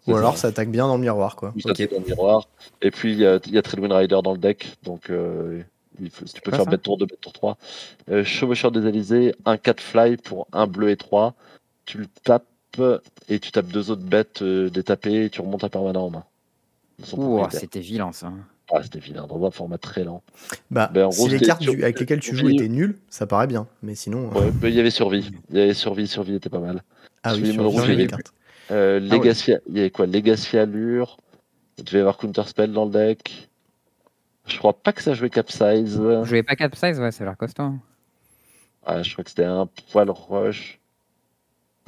Ou 0.06 0.14
alors 0.14 0.36
ça. 0.36 0.48
attaque 0.48 0.70
bien 0.70 0.86
dans 0.86 0.96
le 0.96 1.00
miroir 1.00 1.34
quoi. 1.34 1.52
ça 1.58 1.70
attaque 1.70 1.90
dans 1.90 2.00
le 2.00 2.06
miroir. 2.06 2.48
Et 2.82 2.90
puis 2.90 3.12
il 3.12 3.18
y 3.18 3.26
a, 3.26 3.40
y 3.46 3.58
a 3.58 3.96
Rider 3.96 4.18
dans 4.22 4.32
le 4.32 4.38
deck, 4.38 4.76
donc 4.82 5.10
euh, 5.10 5.62
il 6.00 6.10
faut, 6.10 6.26
tu 6.26 6.40
peux 6.40 6.50
faire 6.50 6.66
bête 6.66 6.82
tour 6.82 6.98
2, 6.98 7.06
bête 7.06 7.20
tour 7.20 7.32
3. 7.32 7.56
Euh, 8.10 8.22
Chevaucheur 8.22 8.70
des 8.70 8.86
Alizés, 8.86 9.34
un 9.46 9.56
4 9.56 9.80
fly 9.80 10.16
pour 10.16 10.46
un 10.52 10.66
bleu 10.66 10.90
et 10.90 10.96
3 10.96 11.34
tu 11.86 11.98
le 11.98 12.06
tapes 12.24 12.44
et 13.28 13.38
tu 13.38 13.52
tapes 13.52 13.68
deux 13.68 13.90
autres 13.90 14.02
bêtes 14.02 14.42
euh, 14.42 14.68
détapées 14.68 15.24
et 15.24 15.30
tu 15.30 15.40
remontes 15.40 15.64
à 15.64 15.70
permanent 15.70 16.06
en 16.06 16.10
main. 16.10 16.24
C'était 17.50 17.80
vilain 17.80 18.12
ça. 18.12 18.32
Ah, 18.72 18.82
c'était 18.82 18.98
vilain, 18.98 19.26
dans 19.26 19.44
un 19.46 19.50
format 19.50 19.78
très 19.78 20.02
lent. 20.02 20.22
Bah, 20.70 20.90
ben, 20.92 21.10
si 21.12 21.28
les 21.28 21.38
cartes 21.38 21.62
avec 21.68 22.00
lesquelles 22.00 22.20
tu 22.20 22.34
joues 22.34 22.48
étaient 22.48 22.68
nulles, 22.68 22.98
ça 23.08 23.26
paraît 23.26 23.46
bien, 23.46 23.68
mais 23.82 23.94
sinon. 23.94 24.30
Euh, 24.34 24.50
ouais, 24.62 24.70
il 24.70 24.74
y 24.74 24.80
avait 24.80 24.90
survie. 24.90 25.30
Il 25.50 25.56
y 25.56 25.60
avait 25.60 25.74
survie, 25.74 26.08
survie 26.08 26.34
était 26.34 26.48
pas 26.48 26.58
mal. 26.58 26.82
Ah 27.22 27.34
oui, 27.34 27.52
survie, 27.52 27.58
rouge, 27.60 27.88
les 27.88 28.06
cartes. 28.08 28.32
Euh, 28.72 28.98
ah 29.00 29.14
Legacy, 29.14 29.52
il 29.68 29.76
y 29.76 29.80
avait 29.80 29.90
quoi? 29.90 30.06
Legacy 30.06 30.58
Allure. 30.58 31.18
Il 31.78 31.84
devait 31.84 31.98
y 31.98 32.00
avoir 32.00 32.16
Counterspell 32.16 32.72
dans 32.72 32.86
le 32.86 32.90
deck. 32.90 33.48
Je 34.46 34.58
crois 34.58 34.72
pas 34.72 34.92
que 34.92 35.02
ça 35.02 35.14
jouait 35.14 35.30
Capsize. 35.30 36.00
Je 36.02 36.24
jouais 36.24 36.42
pas 36.42 36.56
Capsize, 36.56 36.98
ouais, 36.98 37.12
c'est 37.12 37.24
l'air 37.24 37.36
costaud. 37.36 37.74
Ah, 38.84 39.02
je 39.02 39.12
crois 39.12 39.24
que 39.24 39.30
c'était 39.30 39.44
un 39.44 39.68
poil 39.92 40.10
rush. 40.10 40.80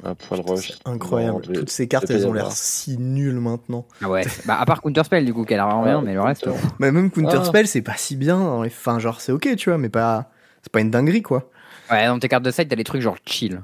Un 0.03 0.15
poil 0.15 0.41
rush. 0.41 0.73
Incroyable. 0.85 1.41
Toutes 1.41 1.69
ces 1.69 1.87
cartes, 1.87 2.09
elles 2.09 2.25
ont 2.25 2.33
l'air 2.33 2.51
si 2.51 2.97
nulles 2.97 3.39
maintenant. 3.39 3.85
Ah 4.01 4.09
ouais. 4.09 4.23
bah, 4.45 4.57
à 4.59 4.65
part 4.65 4.81
Counterspell, 4.81 5.25
du 5.25 5.33
coup, 5.33 5.43
qu'elle 5.43 5.59
a 5.59 5.65
vraiment 5.65 5.83
bien, 5.83 6.01
mais 6.01 6.13
le 6.13 6.21
reste. 6.21 6.47
Mais 6.79 6.91
même 6.91 7.11
Counterspell, 7.11 7.65
ah. 7.65 7.67
c'est 7.67 7.81
pas 7.81 7.97
si 7.97 8.15
bien. 8.15 8.39
Enfin, 8.39 8.99
genre, 8.99 9.19
c'est 9.19 9.31
ok, 9.31 9.55
tu 9.57 9.69
vois, 9.69 9.77
mais 9.77 9.89
pas. 9.89 10.31
C'est 10.61 10.71
pas 10.71 10.81
une 10.81 10.91
dinguerie, 10.91 11.21
quoi. 11.21 11.49
Ouais, 11.91 12.05
dans 12.05 12.19
tes 12.19 12.27
cartes 12.27 12.43
de 12.43 12.51
side, 12.51 12.67
t'as 12.67 12.75
des 12.75 12.83
trucs 12.83 13.01
genre 13.01 13.17
chill. 13.25 13.61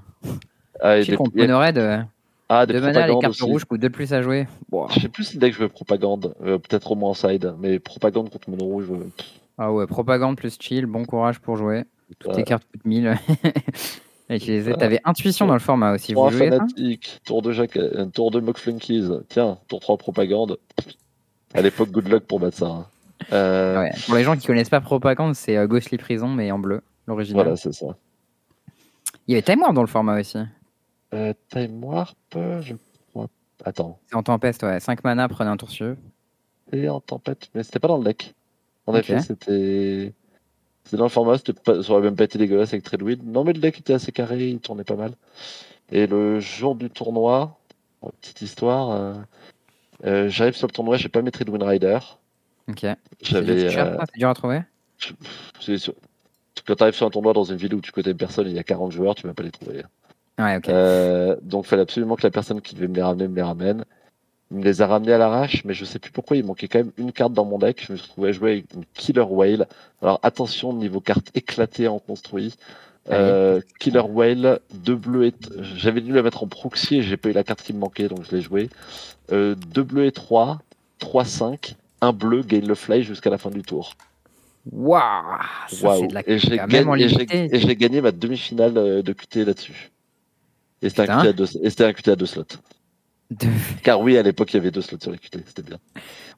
Ah, 0.82 1.02
chill 1.02 1.16
contre 1.16 1.36
Monored. 1.36 1.78
Euh, 1.78 2.02
ah, 2.50 2.66
de 2.66 2.80
mana, 2.80 3.08
les 3.08 3.18
cartes 3.20 3.42
rouges 3.42 3.66
coûtent 3.66 3.82
2 3.82 3.88
de 3.90 3.94
plus 3.94 4.14
à 4.14 4.22
jouer. 4.22 4.48
Je 4.90 5.00
sais 5.00 5.10
plus 5.10 5.24
si 5.24 5.38
deck 5.38 5.54
je 5.54 5.60
veux 5.60 5.70
propagande. 5.70 6.36
Euh, 6.44 6.58
peut-être 6.58 6.92
au 6.92 6.96
moins 6.96 7.14
side, 7.14 7.54
mais 7.60 7.80
propagande 7.80 8.30
contre 8.30 8.50
mono 8.50 8.66
rouge. 8.66 8.86
Euh, 8.92 9.10
ah 9.58 9.72
ouais, 9.72 9.88
propagande 9.88 10.38
plus 10.38 10.58
chill, 10.60 10.86
bon 10.86 11.06
courage 11.06 11.40
pour 11.40 11.58
jouer. 11.58 11.86
Toutes 12.20 12.34
tes 12.34 12.44
cartes 12.44 12.66
coûtent 12.72 12.86
1000. 12.86 13.18
T'avais 14.28 15.02
intuition 15.04 15.46
dans 15.46 15.54
le 15.54 15.60
format 15.60 15.94
aussi. 15.94 16.14
Vous 16.14 16.30
jouez 16.30 16.50
tour 17.26 17.42
de 17.42 17.52
Jack, 17.52 17.78
un 17.78 18.10
tour 18.10 18.32
de 18.32 18.40
Mock 18.40 18.58
Flunkies. 18.58 19.08
Tiens, 19.30 19.60
tour 19.68 19.80
3 19.80 19.98
propagande. 19.98 20.58
À 21.54 21.62
l'époque, 21.62 21.92
good 21.92 22.08
luck 22.08 22.26
pour 22.26 22.40
battre 22.40 22.58
ça. 22.58 22.66
Hein. 22.66 22.86
Euh, 23.32 23.88
pour 24.06 24.16
les 24.16 24.24
gens 24.24 24.36
qui 24.36 24.46
connaissent 24.46 24.70
pas 24.70 24.82
propagande, 24.82 25.36
c'est 25.36 25.58
euh, 25.58 25.68
Ghostly 25.68 25.98
Prison, 25.98 26.28
mais 26.28 26.52
en 26.52 26.60
bleu, 26.60 26.82
l'original. 27.08 27.44
Voilà, 27.44 27.56
c'est 27.56 27.72
ça. 27.72 27.96
Il 29.28 29.32
y 29.32 29.36
avait 29.36 29.42
Time 29.42 29.62
Warp 29.62 29.74
dans 29.74 29.82
le 29.82 29.88
format 29.88 30.20
aussi. 30.20 30.38
Euh, 31.14 31.34
Time 31.50 31.84
Warp, 31.84 32.18
je 32.34 32.76
crois. 33.12 33.28
Attends. 33.64 34.00
C'est 34.08 34.16
en 34.16 34.24
tempête, 34.24 34.62
ouais. 34.64 34.80
5 34.80 35.04
mana, 35.04 35.28
prenez 35.30 35.50
un 35.50 35.58
tour 35.58 35.72
sur 35.72 35.96
Et 36.74 36.90
en 36.90 37.00
tempête, 37.00 37.50
mais 37.56 37.64
c'était 37.64 37.80
pas 37.80 37.88
dans 37.88 37.98
le 37.98 38.04
deck. 38.04 38.34
En 38.86 38.96
effet, 38.96 39.22
c'était. 39.22 40.14
C'est 40.86 40.98
dans 40.98 41.06
le 41.06 41.10
format, 41.10 41.38
pas, 41.64 41.82
ça 41.82 41.92
aurait 41.92 42.04
même 42.04 42.16
pas 42.16 42.26
été 42.26 42.38
dégueulasse 42.38 42.74
avec 42.74 42.84
Treadweed. 42.84 43.26
Non, 43.26 43.44
mais 43.44 43.54
le 43.54 43.60
deck 43.60 43.80
était 43.80 43.94
assez 43.94 44.12
carré, 44.12 44.50
il 44.50 44.60
tournait 44.60 44.84
pas 44.84 44.96
mal. 44.96 45.14
Et 45.92 46.08
le 46.08 46.40
jour 46.40 46.76
du 46.76 46.90
tournoi, 46.90 47.58
petite 48.22 48.42
histoire, 48.42 48.92
euh, 48.92 49.14
euh, 50.06 50.30
j'arrive 50.30 50.56
sur 50.56 50.68
le 50.68 50.74
tournoi, 50.74 50.98
j'ai 50.98 51.10
pas 51.10 51.22
mes 51.22 51.32
Treadwind 51.32 51.64
Rider. 51.64 52.00
Ok. 52.70 52.86
J'avais. 53.22 53.66
Euh, 53.66 53.98
c'est 54.12 54.20
dur 54.20 54.30
à 54.30 54.34
trouver 54.34 54.62
Quand 55.00 56.76
tu 56.76 56.84
arrives 56.84 56.96
sur 56.96 57.08
un 57.08 57.12
tournoi 57.12 57.34
dans 57.34 57.44
une 57.44 57.58
ville 57.58 57.74
où 57.74 57.82
tu 57.82 57.92
connais 57.92 58.14
personne, 58.14 58.48
il 58.48 58.54
y 58.54 58.60
a 58.60 58.64
40 58.64 58.92
joueurs, 58.92 59.16
tu 59.16 59.26
vas 59.28 59.34
pas 59.34 59.44
les 59.44 59.52
trouver. 59.52 59.84
Ouais, 60.38 60.58
ok. 60.58 60.70
donc 61.44 61.66
il 61.66 61.68
fallait 61.70 61.84
absolument 61.84 62.16
que 62.16 62.24
la 62.24 62.32
personne 62.32 62.62
qui 62.62 62.76
devait 62.76 62.90
me 62.90 62.96
les 62.96 63.02
ramener 63.02 63.28
me 63.28 63.36
les 63.36 63.42
ramène. 63.42 63.86
Il 64.56 64.60
me 64.60 64.64
les 64.64 64.82
a 64.82 64.88
ramenés 64.88 65.12
à 65.12 65.18
l'arrache, 65.18 65.66
mais 65.66 65.74
je 65.74 65.84
sais 65.84 66.00
plus 66.00 66.12
pourquoi 66.12 66.38
il 66.38 66.46
manquait 66.46 66.70
quand 66.70 66.80
même 66.80 66.94
une 66.98 67.12
carte 67.12 67.34
dans 67.34 67.44
mon 67.44 67.60
deck. 67.60 67.84
Je 67.86 67.92
me 67.92 67.98
suis 67.98 68.08
retrouvé 68.08 68.30
à 68.30 68.32
jouer 68.32 68.52
avec 68.52 68.74
une 68.74 68.86
Killer 68.94 69.26
Whale. 69.28 69.68
Alors 70.02 70.18
attention, 70.24 70.72
niveau 70.72 71.02
carte 71.02 71.30
éclatée 71.36 71.90
en 71.90 72.00
construit. 72.00 72.56
Euh, 73.12 73.60
Killer 73.82 74.00
Whale, 74.00 74.62
deux 74.74 74.96
bleus 74.96 75.26
et 75.26 75.34
j'avais 75.76 76.00
dû 76.00 76.14
la 76.14 76.24
mettre 76.24 76.42
en 76.42 76.48
proxy 76.48 76.96
et 76.96 77.02
j'ai 77.02 77.18
pas 77.18 77.28
eu 77.28 77.34
la 77.34 77.44
carte 77.44 77.64
qui 77.64 77.74
me 77.74 77.80
manquait 77.80 78.08
donc 78.08 78.20
je 78.24 78.34
l'ai 78.34 78.42
joué. 78.42 78.70
Euh, 79.34 79.56
deux 79.74 79.84
bleus 79.84 80.06
et 80.06 80.14
trois, 80.14 80.62
3-5, 81.02 81.74
un 82.00 82.14
bleu, 82.14 82.42
gain 82.42 82.62
le 82.62 82.76
fly 82.76 83.04
jusqu'à 83.04 83.30
la 83.30 83.38
fin 83.38 83.50
du 83.50 83.62
tour. 83.62 83.94
Waouh 84.72 85.02
wow. 85.84 86.08
Et 86.26 86.40
j'ai 86.40 86.56
gagné, 86.56 87.76
gagné, 87.76 88.00
ma 88.00 88.14
demi-finale 88.14 88.78
euh, 88.78 89.02
de 89.02 89.12
QT 89.12 89.44
là-dessus. 89.44 89.92
Et 90.82 90.88
c'était 90.88 91.10
un, 91.10 91.20
un, 91.20 91.94
QT 91.94 92.12
à 92.12 92.16
deux 92.16 92.26
slots. 92.26 92.46
Car 93.84 94.02
oui, 94.02 94.18
à 94.18 94.24
l'époque, 94.24 94.54
il 94.54 94.58
y 94.58 94.60
avait 94.60 94.72
deux 94.72 94.82
slots 94.82 95.00
sur 95.00 95.12
les 95.12 95.18
QT, 95.18 95.40
c'était 95.46 95.64
bien. 95.64 95.80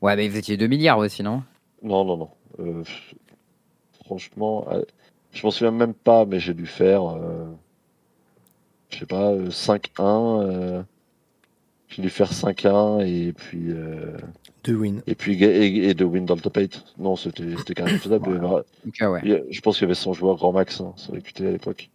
Ouais, 0.02 0.15
mais 0.15 0.28
vous 0.28 0.38
étiez 0.38 0.58
2 0.58 0.67
milliards 0.67 1.00
aussi, 1.00 1.23
non? 1.23 1.43
Non, 1.84 2.06
non, 2.06 2.17
non. 2.17 2.30
Euh, 2.60 2.84
franchement, 4.06 4.67
euh, 4.71 4.84
je 5.32 5.45
m'en 5.45 5.52
souviens 5.52 5.71
même 5.71 5.93
pas, 5.93 6.26
mais 6.26 6.39
j'ai 6.39 6.54
dû 6.54 6.65
faire, 6.65 7.04
euh, 7.15 7.45
je 8.89 9.00
sais 9.00 9.06
pas, 9.06 9.34
5-1. 9.50 10.86
j'ai 11.89 12.02
dû 12.02 12.10
faire 12.10 12.32
5-1 12.32 13.06
et 13.06 13.34
puis. 13.34 13.73
deux 14.63 14.76
wins. 14.76 15.02
Et 15.08 15.15
puis 15.15 15.41
et, 15.43 15.93
deux 15.93 16.06
wins 16.06 16.26
dans 16.26 16.36
le 16.36 16.41
top 16.41 16.58
8. 16.58 16.84
Non, 16.97 17.15
c'était 17.15 17.43
quand 17.76 17.86
même 17.86 17.97
faisable. 18.00 18.30
ouais. 18.30 19.45
Je 19.52 19.62
pense 19.62 19.78
qu'il 19.78 19.84
y 19.84 19.86
avait 19.86 19.95
100 19.95 20.13
joueurs 20.13 20.38
grand 20.38 20.54
max 20.54 20.82
hein, 20.82 20.93
sur 20.95 21.13
les 21.13 21.21
QT 21.21 21.45
à 21.45 21.52
l'époque. 21.52 21.89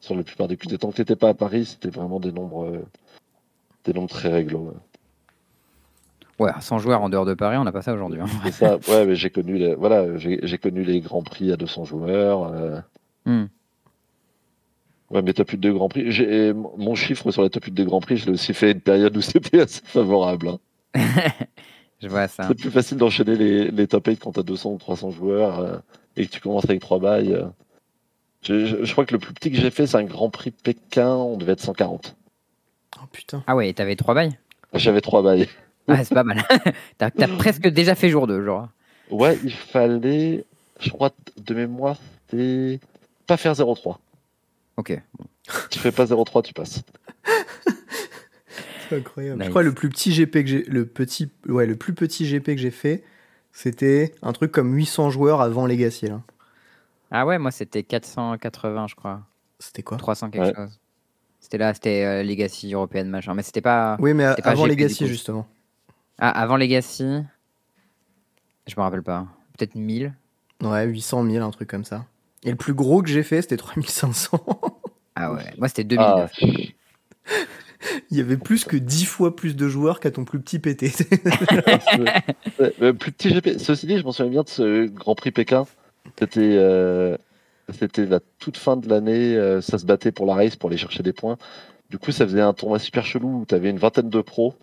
Sur 0.00 0.14
la 0.14 0.22
plupart 0.22 0.48
des 0.48 0.56
QT. 0.56 0.78
Tant 0.78 0.90
que 0.90 0.96
t'étais 0.96 1.16
pas 1.16 1.30
à 1.30 1.34
Paris, 1.34 1.66
c'était 1.66 1.90
vraiment 1.90 2.18
des 2.20 2.32
nombres 2.32 2.82
des 3.92 4.06
très 4.06 4.28
réglo. 4.28 4.74
Ouais. 6.38 6.52
100 6.60 6.78
joueurs 6.78 7.02
en 7.02 7.08
dehors 7.08 7.26
de 7.26 7.34
Paris, 7.34 7.56
on 7.56 7.64
n'a 7.64 7.72
pas 7.72 7.82
ça 7.82 7.92
aujourd'hui. 7.92 8.20
Hein. 8.20 8.26
C'est 8.44 8.52
ça, 8.52 8.78
ouais, 8.88 9.06
mais 9.06 9.16
j'ai 9.16 9.30
connu, 9.30 9.58
les, 9.58 9.74
voilà, 9.74 10.16
j'ai 10.16 10.58
connu 10.58 10.84
les 10.84 11.00
grands 11.00 11.22
prix 11.22 11.52
à 11.52 11.56
200 11.56 11.84
joueurs. 11.84 12.52
Euh. 12.52 12.80
Hmm. 13.24 13.46
Ouais, 15.10 15.22
mais 15.22 15.32
top 15.32 15.50
8 15.50 15.58
de 15.58 15.72
Grand 15.72 15.88
Prix. 15.88 16.52
Mon 16.76 16.94
chiffre 16.94 17.30
sur 17.30 17.42
la 17.42 17.48
top 17.48 17.64
8 17.64 17.74
de 17.74 17.84
Grand 17.84 18.00
Prix, 18.00 18.18
je 18.18 18.26
l'ai 18.26 18.32
aussi 18.32 18.52
fait 18.54 18.72
une 18.72 18.80
période 18.80 19.16
où 19.16 19.20
c'était 19.20 19.60
assez 19.60 19.80
favorable. 19.82 20.50
Hein. 20.94 21.00
je 22.00 22.08
vois 22.08 22.28
ça. 22.28 22.46
C'est 22.46 22.54
plus 22.54 22.70
facile 22.70 22.98
d'enchaîner 22.98 23.36
les, 23.36 23.70
les 23.70 23.86
top 23.86 24.06
8 24.06 24.20
quand 24.20 24.32
tu 24.32 24.40
as 24.40 24.44
200 24.44 24.72
ou 24.72 24.78
300 24.78 25.10
joueurs 25.10 25.60
euh, 25.60 25.76
et 26.16 26.26
que 26.26 26.30
tu 26.30 26.40
commences 26.40 26.66
avec 26.66 26.80
3 26.80 26.98
bails. 26.98 27.32
Euh. 27.32 27.46
Je, 28.42 28.84
je, 28.84 28.92
crois 28.92 29.04
que 29.04 29.14
le 29.14 29.18
plus 29.18 29.34
petit 29.34 29.50
que 29.50 29.56
j'ai 29.56 29.70
fait, 29.70 29.86
c'est 29.86 29.96
un 29.96 30.04
Grand 30.04 30.30
Prix 30.30 30.52
Pékin, 30.52 31.08
on 31.08 31.36
devait 31.36 31.52
être 31.52 31.62
140. 31.62 32.17
Oh 33.02 33.06
putain. 33.10 33.42
Ah 33.46 33.56
ouais, 33.56 33.72
t'avais 33.72 33.96
trois 33.96 34.14
bails 34.14 34.38
J'avais 34.74 35.00
trois 35.00 35.22
bails. 35.22 35.48
Ah, 35.88 36.04
c'est 36.04 36.14
pas 36.14 36.24
mal. 36.24 36.42
t'as 36.98 37.10
presque 37.10 37.66
déjà 37.68 37.94
fait 37.94 38.10
jour 38.10 38.26
2, 38.26 38.44
genre. 38.44 38.68
Ouais, 39.10 39.38
il 39.42 39.52
fallait, 39.52 40.44
je 40.80 40.90
crois, 40.90 41.10
de 41.36 41.54
mémoire, 41.54 41.96
c'est 42.30 42.78
pas 43.26 43.36
faire 43.36 43.54
0-3. 43.54 43.96
Ok. 44.76 45.00
Tu 45.70 45.78
fais 45.78 45.92
pas 45.92 46.04
0-3, 46.04 46.42
tu 46.42 46.52
passes. 46.52 46.82
c'est 48.88 48.96
incroyable. 48.96 49.42
Je 49.42 49.48
crois 49.48 49.62
le 49.62 49.72
plus 49.72 49.88
petit 49.88 50.12
GP 50.12 50.32
que 50.32 50.46
j'ai, 50.46 50.62
le 50.64 50.84
petit, 50.84 51.30
ouais, 51.46 51.66
le 51.66 51.76
plus 51.76 51.94
petit 51.94 52.26
GP 52.26 52.44
que 52.44 52.58
j'ai 52.58 52.70
fait, 52.70 53.02
c'était 53.52 54.14
un 54.22 54.32
truc 54.32 54.52
comme 54.52 54.74
800 54.74 55.10
joueurs 55.10 55.40
avant 55.40 55.66
Legacy. 55.66 56.08
Là. 56.08 56.20
Ah 57.10 57.24
ouais, 57.24 57.38
moi 57.38 57.50
c'était 57.50 57.82
480, 57.82 58.88
je 58.88 58.94
crois. 58.94 59.22
C'était 59.58 59.82
quoi? 59.82 59.96
300 59.96 60.30
quelque 60.30 60.54
chose. 60.54 60.78
C'était 61.48 61.64
là, 61.64 61.72
c'était 61.72 62.04
euh, 62.04 62.22
Legacy 62.22 62.74
européenne, 62.74 63.08
machin. 63.08 63.32
Mais 63.32 63.42
c'était 63.42 63.62
pas. 63.62 63.96
Oui, 64.00 64.12
mais 64.12 64.26
avant 64.44 64.66
Legacy, 64.66 65.06
justement. 65.06 65.46
Ah, 66.18 66.28
avant 66.28 66.58
Legacy 66.58 67.22
Je 68.66 68.74
me 68.76 68.82
rappelle 68.82 69.02
pas. 69.02 69.26
Peut-être 69.56 69.74
1000 69.74 70.12
Ouais, 70.62 70.84
800 70.84 71.24
000, 71.24 71.46
un 71.46 71.50
truc 71.50 71.70
comme 71.70 71.84
ça. 71.84 72.04
Et 72.44 72.50
le 72.50 72.56
plus 72.56 72.74
gros 72.74 73.00
que 73.00 73.08
j'ai 73.08 73.22
fait, 73.22 73.40
c'était 73.40 73.56
3500. 73.56 74.44
ah 75.16 75.32
ouais, 75.32 75.44
moi 75.58 75.68
c'était 75.68 75.84
2009. 75.84 76.32
Ah. 76.42 76.46
Il 78.10 78.18
y 78.18 78.20
avait 78.20 78.36
plus 78.36 78.66
que 78.66 78.76
10 78.76 79.06
fois 79.06 79.34
plus 79.34 79.56
de 79.56 79.68
joueurs 79.68 80.00
qu'à 80.00 80.10
ton 80.10 80.26
plus 80.26 80.40
petit 80.40 80.58
PT. 80.58 80.92
le 82.78 82.92
plus 82.92 83.12
petit 83.12 83.32
GP. 83.32 83.58
Ceci 83.58 83.86
dit, 83.86 83.96
je 83.96 84.04
m'en 84.04 84.12
souviens 84.12 84.30
bien 84.30 84.42
de 84.42 84.48
ce 84.50 84.86
Grand 84.86 85.14
Prix 85.14 85.30
Pékin. 85.30 85.64
C'était. 86.18 86.40
Euh, 86.58 87.16
c'était 87.72 88.06
la 88.06 88.20
toute 88.38 88.56
fin 88.56 88.76
de 88.76 88.88
l'année, 88.88 89.36
euh, 89.36 89.60
ça 89.60 89.78
se 89.78 89.84
battait 89.84 90.12
pour 90.12 90.26
la 90.26 90.34
race, 90.34 90.56
pour 90.56 90.70
aller 90.70 90.78
chercher 90.78 91.02
des 91.02 91.12
points. 91.12 91.36
Du 91.90 91.98
coup, 91.98 92.12
ça 92.12 92.26
faisait 92.26 92.40
un 92.40 92.52
tournoi 92.52 92.78
super 92.78 93.04
chelou 93.04 93.40
où 93.40 93.46
tu 93.46 93.54
avais 93.54 93.70
une 93.70 93.78
vingtaine 93.78 94.10
de 94.10 94.20
pros, 94.20 94.54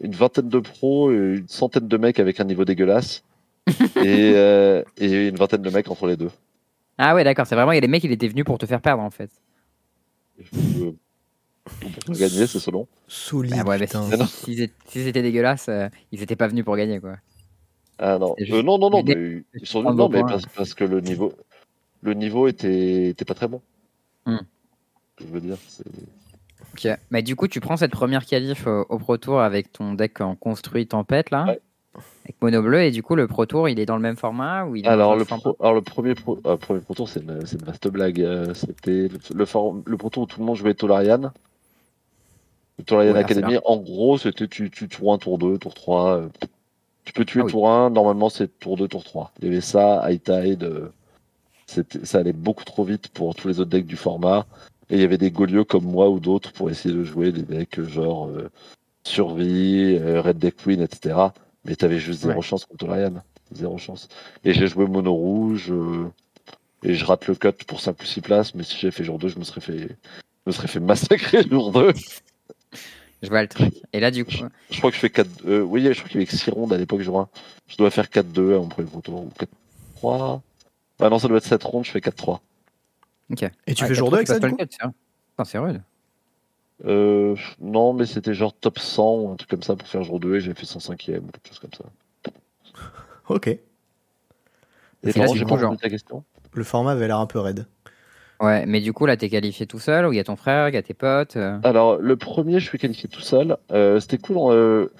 une 0.00 0.14
vingtaine 0.14 0.48
de 0.48 0.58
pros, 0.58 1.10
une 1.10 1.48
centaine 1.48 1.88
de 1.88 1.96
mecs 1.96 2.18
avec 2.20 2.40
un 2.40 2.44
niveau 2.44 2.64
dégueulasse, 2.64 3.22
euh, 3.96 4.82
et, 4.98 5.28
une 5.28 5.36
vingtaine 5.36 5.62
de 5.62 5.70
mecs 5.70 5.90
entre 5.90 6.06
les 6.06 6.16
deux. 6.16 6.30
Ah 6.98 7.14
ouais, 7.14 7.24
d'accord, 7.24 7.46
c'est 7.46 7.54
vraiment, 7.54 7.72
il 7.72 7.76
y 7.76 7.78
a 7.78 7.82
des 7.82 7.88
mecs, 7.88 8.00
qui 8.00 8.08
étaient 8.08 8.28
venus 8.28 8.44
pour 8.44 8.58
te 8.58 8.66
faire 8.66 8.80
perdre 8.80 9.02
en 9.02 9.10
fait. 9.10 9.30
pour 10.52 10.94
gagner, 12.14 12.46
c'est 12.46 12.60
selon. 12.60 12.86
Solide. 13.06 13.54
Ah 13.58 13.64
ouais, 13.64 13.86
si, 13.86 14.70
si 14.86 15.04
c'était 15.04 15.22
dégueulasse, 15.22 15.68
euh, 15.68 15.88
ils 16.12 16.22
étaient 16.22 16.36
pas 16.36 16.48
venus 16.48 16.64
pour 16.64 16.76
gagner 16.76 17.00
quoi. 17.00 17.16
Ah 17.98 18.18
non, 18.18 18.34
non, 18.38 18.78
non, 18.78 18.90
non, 18.90 19.02
mais, 19.02 19.42
ils 19.54 19.66
sont 19.66 19.82
non, 19.82 20.08
mais 20.10 20.22
parce, 20.54 20.74
que 20.74 20.84
le 20.84 21.00
niveau, 21.00 21.32
le 22.06 22.14
niveau 22.14 22.48
était, 22.48 23.08
était 23.08 23.24
pas 23.24 23.34
très 23.34 23.48
bon. 23.48 23.60
Hmm. 24.26 24.38
Je 25.20 25.26
veux 25.26 25.40
dire, 25.40 25.56
Ok, 26.74 26.88
mais 27.10 27.22
du 27.22 27.36
coup, 27.36 27.48
tu 27.48 27.60
prends 27.60 27.76
cette 27.76 27.92
première 27.92 28.26
qualif 28.26 28.66
euh, 28.66 28.84
au 28.88 28.98
Pro 28.98 29.16
Tour 29.16 29.40
avec 29.40 29.72
ton 29.72 29.94
deck 29.94 30.20
en 30.20 30.34
construit 30.34 30.86
tempête 30.86 31.30
là, 31.30 31.56
avec 32.24 32.42
mono 32.42 32.60
bleu, 32.62 32.82
et 32.82 32.90
du 32.90 33.02
coup, 33.02 33.14
le 33.14 33.26
Pro 33.26 33.46
Tour, 33.46 33.68
il 33.68 33.78
est 33.78 33.86
dans 33.86 33.96
le 33.96 34.02
même 34.02 34.16
format 34.16 34.64
ou 34.64 34.76
il 34.76 34.86
alors, 34.86 35.16
le 35.16 35.24
alors, 35.60 35.74
le 35.74 35.80
premier 35.80 36.14
Pro, 36.14 36.38
euh, 36.46 36.56
premier 36.56 36.80
pro 36.80 36.94
Tour, 36.94 37.08
c'est 37.08 37.20
une, 37.20 37.30
une, 37.30 37.64
vaste 37.64 37.88
blague. 37.88 38.20
Euh, 38.20 38.52
c'était 38.52 39.08
le, 39.08 39.18
le, 39.34 39.96
Pro 39.96 40.10
Tour 40.10 40.24
où 40.24 40.26
tout 40.26 40.40
le 40.40 40.46
monde 40.46 40.56
jouait 40.56 40.74
Tolarian. 40.74 41.32
Tour 42.84 42.98
Ryan 42.98 43.14
Academy, 43.14 43.58
en 43.64 43.78
gros, 43.78 44.18
c'était 44.18 44.48
tu, 44.48 44.70
tu 44.70 44.88
tour 44.88 45.14
1, 45.14 45.18
tour 45.18 45.38
2, 45.38 45.58
tour 45.58 45.74
3. 45.74 46.16
Euh, 46.16 46.28
tu 47.04 47.12
peux 47.12 47.24
tuer 47.24 47.42
ah 47.44 47.48
tour 47.48 47.70
1, 47.70 47.90
normalement 47.90 48.28
c'est 48.28 48.58
tour 48.58 48.76
2, 48.76 48.88
tour 48.88 49.04
3. 49.04 49.32
Il 49.40 49.46
y 49.46 49.48
avait 49.48 49.60
ça, 49.60 50.04
High 50.10 50.22
Tide, 50.22 50.64
euh, 50.64 50.92
ça 51.66 52.18
allait 52.18 52.32
beaucoup 52.32 52.64
trop 52.64 52.84
vite 52.84 53.08
pour 53.08 53.34
tous 53.34 53.48
les 53.48 53.60
autres 53.60 53.70
decks 53.70 53.86
du 53.86 53.96
format. 53.96 54.46
Et 54.88 54.94
il 54.94 55.00
y 55.00 55.04
avait 55.04 55.18
des 55.18 55.30
Golios 55.30 55.64
comme 55.64 55.84
moi 55.84 56.08
ou 56.08 56.20
d'autres 56.20 56.52
pour 56.52 56.70
essayer 56.70 56.94
de 56.94 57.02
jouer 57.02 57.32
des 57.32 57.42
decks 57.42 57.80
genre 57.80 58.28
euh, 58.28 58.50
Survie, 59.04 59.98
Red 59.98 60.38
Deck 60.38 60.56
Queen, 60.56 60.80
etc. 60.80 61.16
Mais 61.64 61.74
t'avais 61.74 61.98
juste 61.98 62.22
zéro 62.22 62.42
chance 62.42 62.64
contre 62.64 62.88
Ryan. 62.88 63.14
Zéro 63.52 63.78
chance. 63.78 64.08
Et 64.44 64.52
j'ai 64.52 64.68
joué 64.68 64.86
mono 64.86 65.12
rouge. 65.12 65.72
et 66.82 66.94
je 66.94 67.04
rate 67.04 67.26
le 67.26 67.34
cut 67.34 67.52
pour 67.66 67.80
5 67.80 68.00
ou 68.00 68.04
6 68.04 68.20
places. 68.20 68.54
Mais 68.54 68.62
si 68.62 68.76
j'avais 68.78 68.92
fait 68.92 69.04
jour 69.04 69.18
2, 69.18 69.28
je 69.28 69.38
me 69.38 69.44
serais 69.44 69.60
fait, 69.60 69.78
je 69.78 69.86
me 70.46 70.52
serais 70.52 70.68
fait 70.68 70.80
massacrer 70.80 71.42
jour 71.50 71.72
2. 71.72 71.92
Je 73.22 73.28
vois 73.28 73.42
le 73.42 73.48
truc. 73.48 73.74
Et 73.92 74.00
là, 74.00 74.10
du 74.10 74.24
coup. 74.24 74.32
Je, 74.70 74.78
crois 74.78 74.90
que 74.90 74.96
je 74.96 75.00
fais 75.00 75.10
4. 75.10 75.28
Euh, 75.46 75.60
oui, 75.62 75.82
je 75.82 75.92
crois 75.92 76.08
qu'il 76.08 76.20
y 76.20 76.24
avait 76.24 76.36
6 76.36 76.50
rondes 76.50 76.72
à 76.72 76.78
l'époque, 76.78 77.00
je 77.00 77.10
vois. 77.10 77.28
Je 77.66 77.76
dois 77.76 77.90
faire 77.90 78.06
4-2 78.06 78.54
à 78.54 78.58
mon 78.58 78.68
premier 78.68 78.88
tour. 79.02 79.24
Ou 79.24 79.30
4-3. 80.02 80.40
Ah 81.00 81.10
non, 81.10 81.18
ça 81.18 81.28
doit 81.28 81.38
être 81.38 81.44
7 81.44 81.62
rondes, 81.62 81.84
je 81.84 81.90
fais 81.90 82.00
4-3. 82.00 82.40
Ok. 83.30 83.50
Et 83.66 83.74
tu 83.74 83.84
fais 83.84 83.94
jour 83.94 84.10
2 84.10 84.16
avec 84.16 84.28
ça, 84.28 84.38
du 84.38 84.50
coup 84.50 84.56
c'est 85.44 85.58
rude. 85.58 85.82
Euh, 86.84 87.34
non, 87.60 87.92
mais 87.92 88.06
c'était 88.06 88.34
genre 88.34 88.54
top 88.54 88.78
100 88.78 89.14
ou 89.16 89.30
un 89.30 89.36
truc 89.36 89.50
comme 89.50 89.62
ça 89.62 89.76
pour 89.76 89.88
faire 89.88 90.02
jour 90.02 90.20
2 90.20 90.36
et 90.36 90.40
j'ai 90.40 90.54
fait 90.54 90.64
105ème 90.64 91.18
ou 91.18 91.30
quelque 91.30 91.48
chose 91.48 91.58
comme 91.58 91.74
ça. 91.74 91.84
Ok. 93.28 93.48
Et, 93.48 93.60
et 95.02 95.12
là, 95.12 95.26
j'ai 95.34 95.44
pas 95.44 95.58
genre... 95.58 95.76
ta 95.76 95.88
question? 95.88 96.22
Le 96.52 96.62
format 96.62 96.92
avait 96.92 97.08
l'air 97.08 97.18
un 97.18 97.26
peu 97.26 97.40
raide. 97.40 97.66
Ouais, 98.40 98.66
mais 98.66 98.80
du 98.80 98.92
coup, 98.92 99.04
là, 99.04 99.16
t'es 99.16 99.28
qualifié 99.28 99.66
tout 99.66 99.80
seul 99.80 100.06
ou 100.06 100.12
il 100.12 100.16
y 100.16 100.20
a 100.20 100.24
ton 100.24 100.36
frère, 100.36 100.68
il 100.68 100.76
y 100.76 100.78
a 100.78 100.82
tes 100.82 100.94
potes 100.94 101.36
euh 101.36 101.58
Alors, 101.64 101.96
le 101.96 102.16
premier, 102.16 102.60
je 102.60 102.68
suis 102.68 102.78
qualifié 102.78 103.08
tout 103.08 103.20
seul. 103.20 103.56
Euh, 103.72 103.98
C'était 103.98 104.18
cool. 104.18 104.36
Euh, 104.52 104.92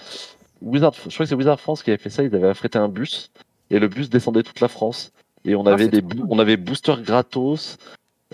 Wizard, 0.60 0.92
je 0.94 1.00
crois 1.14 1.24
que 1.24 1.26
c'est 1.26 1.34
Wizard 1.36 1.60
France 1.60 1.84
qui 1.84 1.90
avait 1.90 1.98
fait 1.98 2.10
ça. 2.10 2.24
Ils 2.24 2.34
avaient 2.34 2.48
affrété 2.48 2.78
un 2.78 2.88
bus 2.88 3.30
et 3.70 3.78
le 3.78 3.86
bus 3.86 4.10
descendait 4.10 4.42
toute 4.42 4.60
la 4.60 4.68
France. 4.68 5.12
Et 5.46 5.54
on 5.54 5.64
ah, 5.66 5.72
avait 5.72 5.88
des 5.88 6.02
on 6.28 6.38
avait 6.38 6.56
boosters 6.56 7.02
gratos, 7.02 7.78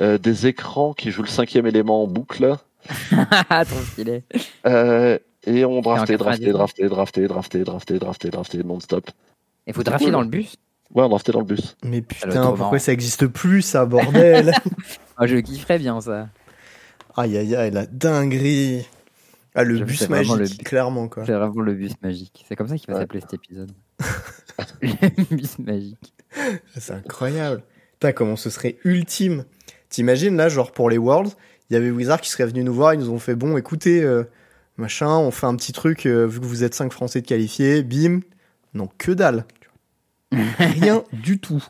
euh, 0.00 0.18
des 0.18 0.46
écrans 0.46 0.94
qui 0.94 1.10
jouent 1.10 1.22
le 1.22 1.28
cinquième 1.28 1.66
élément 1.66 2.02
en 2.02 2.06
boucle. 2.06 2.56
Trop 3.10 3.80
stylé. 3.92 4.24
Euh, 4.66 5.18
et 5.46 5.64
on 5.64 5.82
draftait, 5.82 6.16
draftait, 6.16 6.50
draftait, 6.52 6.88
draftait, 6.88 7.28
draftait, 7.28 7.64
draftait, 7.64 7.98
draftait, 7.98 8.30
draftait, 8.30 8.62
non-stop. 8.62 9.10
Et 9.66 9.72
faut 9.72 9.82
drafter 9.82 10.10
dans 10.10 10.22
le 10.22 10.28
bus 10.28 10.56
Ouais, 10.94 11.04
on 11.04 11.08
draftait 11.08 11.32
dans 11.32 11.40
le 11.40 11.46
bus. 11.46 11.76
Mais 11.84 12.02
putain, 12.02 12.52
pourquoi 12.52 12.78
ça 12.78 12.92
existe 12.92 13.26
plus, 13.26 13.62
ça, 13.62 13.86
bordel 13.86 14.52
ah, 15.16 15.26
Je 15.26 15.36
kifferais 15.36 15.78
bien 15.78 16.00
ça. 16.00 16.28
Aïe, 17.16 17.36
aïe, 17.36 17.54
aïe, 17.54 17.70
la 17.70 17.86
dinguerie. 17.86 18.86
Ah, 19.54 19.64
le 19.64 19.80
bus 19.80 20.08
magique, 20.08 20.64
clairement, 20.64 21.08
quoi. 21.08 21.26
C'est 21.26 21.32
vraiment 21.32 21.60
le 21.60 21.74
bus 21.74 21.92
magique. 22.02 22.44
C'est 22.48 22.56
comme 22.56 22.68
ça 22.68 22.78
qu'il 22.78 22.92
va 22.92 23.00
s'appeler 23.00 23.20
cet 23.20 23.34
épisode. 23.34 23.70
le 24.82 25.36
bus 25.36 25.58
magique. 25.58 26.12
C'est 26.78 26.92
incroyable. 26.92 27.62
Putain, 27.92 28.12
comment 28.12 28.36
ce 28.36 28.50
serait 28.50 28.76
ultime. 28.84 29.44
T'imagines, 29.88 30.36
là, 30.36 30.48
genre, 30.48 30.72
pour 30.72 30.90
les 30.90 30.98
Worlds, 30.98 31.32
il 31.70 31.74
y 31.74 31.76
avait 31.76 31.90
Wizard 31.90 32.20
qui 32.20 32.30
serait 32.30 32.46
venu 32.46 32.64
nous 32.64 32.74
voir, 32.74 32.94
ils 32.94 33.00
nous 33.00 33.10
ont 33.10 33.18
fait, 33.18 33.34
bon, 33.34 33.56
écoutez, 33.56 34.02
euh, 34.02 34.24
machin, 34.76 35.10
on 35.10 35.30
fait 35.30 35.46
un 35.46 35.56
petit 35.56 35.72
truc, 35.72 36.06
euh, 36.06 36.26
vu 36.26 36.40
que 36.40 36.44
vous 36.44 36.64
êtes 36.64 36.74
5 36.74 36.92
Français 36.92 37.20
de 37.20 37.26
qualifiés, 37.26 37.82
bim. 37.82 38.20
Non, 38.74 38.88
que 38.98 39.12
dalle. 39.12 39.44
Rien 40.58 41.04
du 41.12 41.38
tout. 41.38 41.62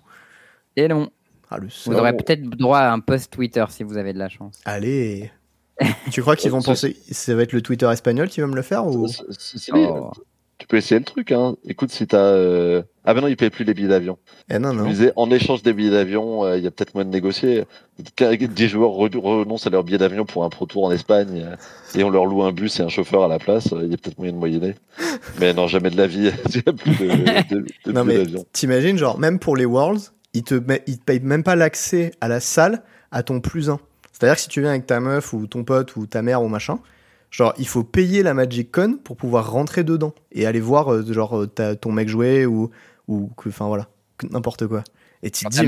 Et 0.77 0.89
non. 0.89 1.11
Ah, 1.51 1.59
vous 1.87 1.95
aurez 1.95 2.17
peut-être 2.17 2.43
droit 2.43 2.79
à 2.79 2.93
un 2.93 3.01
post 3.01 3.31
Twitter 3.31 3.65
si 3.69 3.83
vous 3.83 3.99
avez 3.99 4.13
de 4.15 4.19
la 4.19 4.31
chance. 4.31 4.61
Allez. 4.65 5.31
tu 6.11 6.23
crois 6.23 6.37
qu'ils 6.37 6.51
vont 6.51 6.63
penser 6.63 6.97
ça 7.11 7.35
va 7.35 7.43
être 7.43 7.53
le 7.53 7.63
Twitter 7.63 7.91
espagnol 7.91 8.29
qui 8.29 8.41
va 8.41 8.47
me 8.47 8.55
le 8.55 8.63
faire 8.63 8.87
ou 8.87 9.07
oh. 9.73 10.13
Tu 10.59 10.67
peux 10.67 10.77
essayer 10.77 10.99
le 10.99 11.05
truc. 11.05 11.33
Hein. 11.33 11.57
Écoute, 11.67 11.91
si 11.91 12.07
t'as. 12.07 12.19
Euh... 12.19 12.83
Ah, 13.05 13.15
ben 13.15 13.21
non, 13.21 13.27
ils 13.27 13.37
payent 13.37 13.51
plus 13.51 13.65
les 13.65 13.75
billets 13.75 13.89
d'avion. 13.89 14.17
Eh 14.49 14.61
non, 14.61 14.73
non. 14.73 14.89
en 15.17 15.31
échange 15.33 15.63
des 15.63 15.73
billets 15.73 15.91
d'avion, 15.91 16.45
euh, 16.45 16.57
il 16.57 16.63
y 16.63 16.69
a 16.69 16.71
peut-être 16.71 16.95
moyen 16.95 17.09
de 17.09 17.13
négocier. 17.13 17.65
Des 17.99 18.69
joueurs 18.69 18.93
renoncent 18.93 19.67
à 19.67 19.71
leur 19.71 19.83
billet 19.83 19.99
d'avion 19.99 20.25
pour 20.25 20.45
un 20.45 20.51
pro 20.51 20.67
tour 20.67 20.85
en 20.85 20.93
Espagne 20.93 21.45
euh, 21.45 21.99
et 21.99 22.05
on 22.05 22.11
leur 22.11 22.27
loue 22.27 22.45
un 22.45 22.53
bus 22.53 22.79
et 22.79 22.83
un 22.85 22.89
chauffeur 22.89 23.25
à 23.25 23.29
la 23.29 23.41
place. 23.41 23.73
Euh, 23.73 23.81
il 23.83 23.91
y 23.91 23.95
a 23.95 23.97
peut-être 23.97 24.19
moyen 24.19 24.33
de 24.33 24.39
moyenner. 24.39 24.77
Mais 25.41 25.53
non, 25.53 25.67
jamais 25.67 25.91
de 25.91 25.97
la 25.97 26.07
vie. 26.07 26.31
il 26.55 26.55
n'y 26.55 26.63
a 26.65 26.73
plus 26.73 26.93
de, 26.93 27.65
de, 27.87 27.93
non, 27.93 28.05
mais 28.05 28.23
t'imagines, 28.53 28.97
genre, 28.97 29.19
même 29.19 29.41
pour 29.41 29.57
les 29.57 29.65
Worlds, 29.65 30.13
ils 30.33 30.45
te, 30.45 30.55
ils 30.87 30.99
te 30.99 31.05
payent 31.05 31.21
même 31.21 31.43
pas 31.43 31.57
l'accès 31.57 32.13
à 32.21 32.29
la 32.29 32.39
salle 32.39 32.83
à 33.11 33.25
ton 33.25 33.41
plus 33.41 33.69
1. 33.69 33.81
C'est-à-dire 34.13 34.37
que 34.37 34.43
si 34.43 34.49
tu 34.49 34.61
viens 34.61 34.71
avec 34.71 34.87
ta 34.87 35.01
meuf 35.01 35.33
ou 35.33 35.49
ton 35.49 35.65
pote 35.65 35.97
ou 35.97 36.07
ta 36.07 36.23
mère 36.23 36.43
ou 36.43 36.49
machin, 36.49 36.79
Genre, 37.33 37.55
il 37.59 37.67
faut 37.67 37.83
payer 37.83 38.23
la 38.23 38.35
Magic 38.35 38.71
Con 38.71 38.99
pour 39.03 39.17
pouvoir 39.17 39.51
rentrer 39.51 39.85
dedans 39.85 40.13
et 40.33 40.47
aller 40.47 40.61
voir, 40.61 40.93
euh, 40.93 41.13
genre, 41.13 41.45
euh, 41.45 41.75
ton 41.75 41.91
mec 41.91 42.09
jouer 42.09 42.45
ou, 42.45 42.71
ou 43.09 43.31
enfin 43.47 43.67
voilà, 43.67 43.89
n'importe 44.31 44.67
quoi. 44.67 44.85
Et 45.23 45.31
tu 45.31 45.47
dis, 45.47 45.67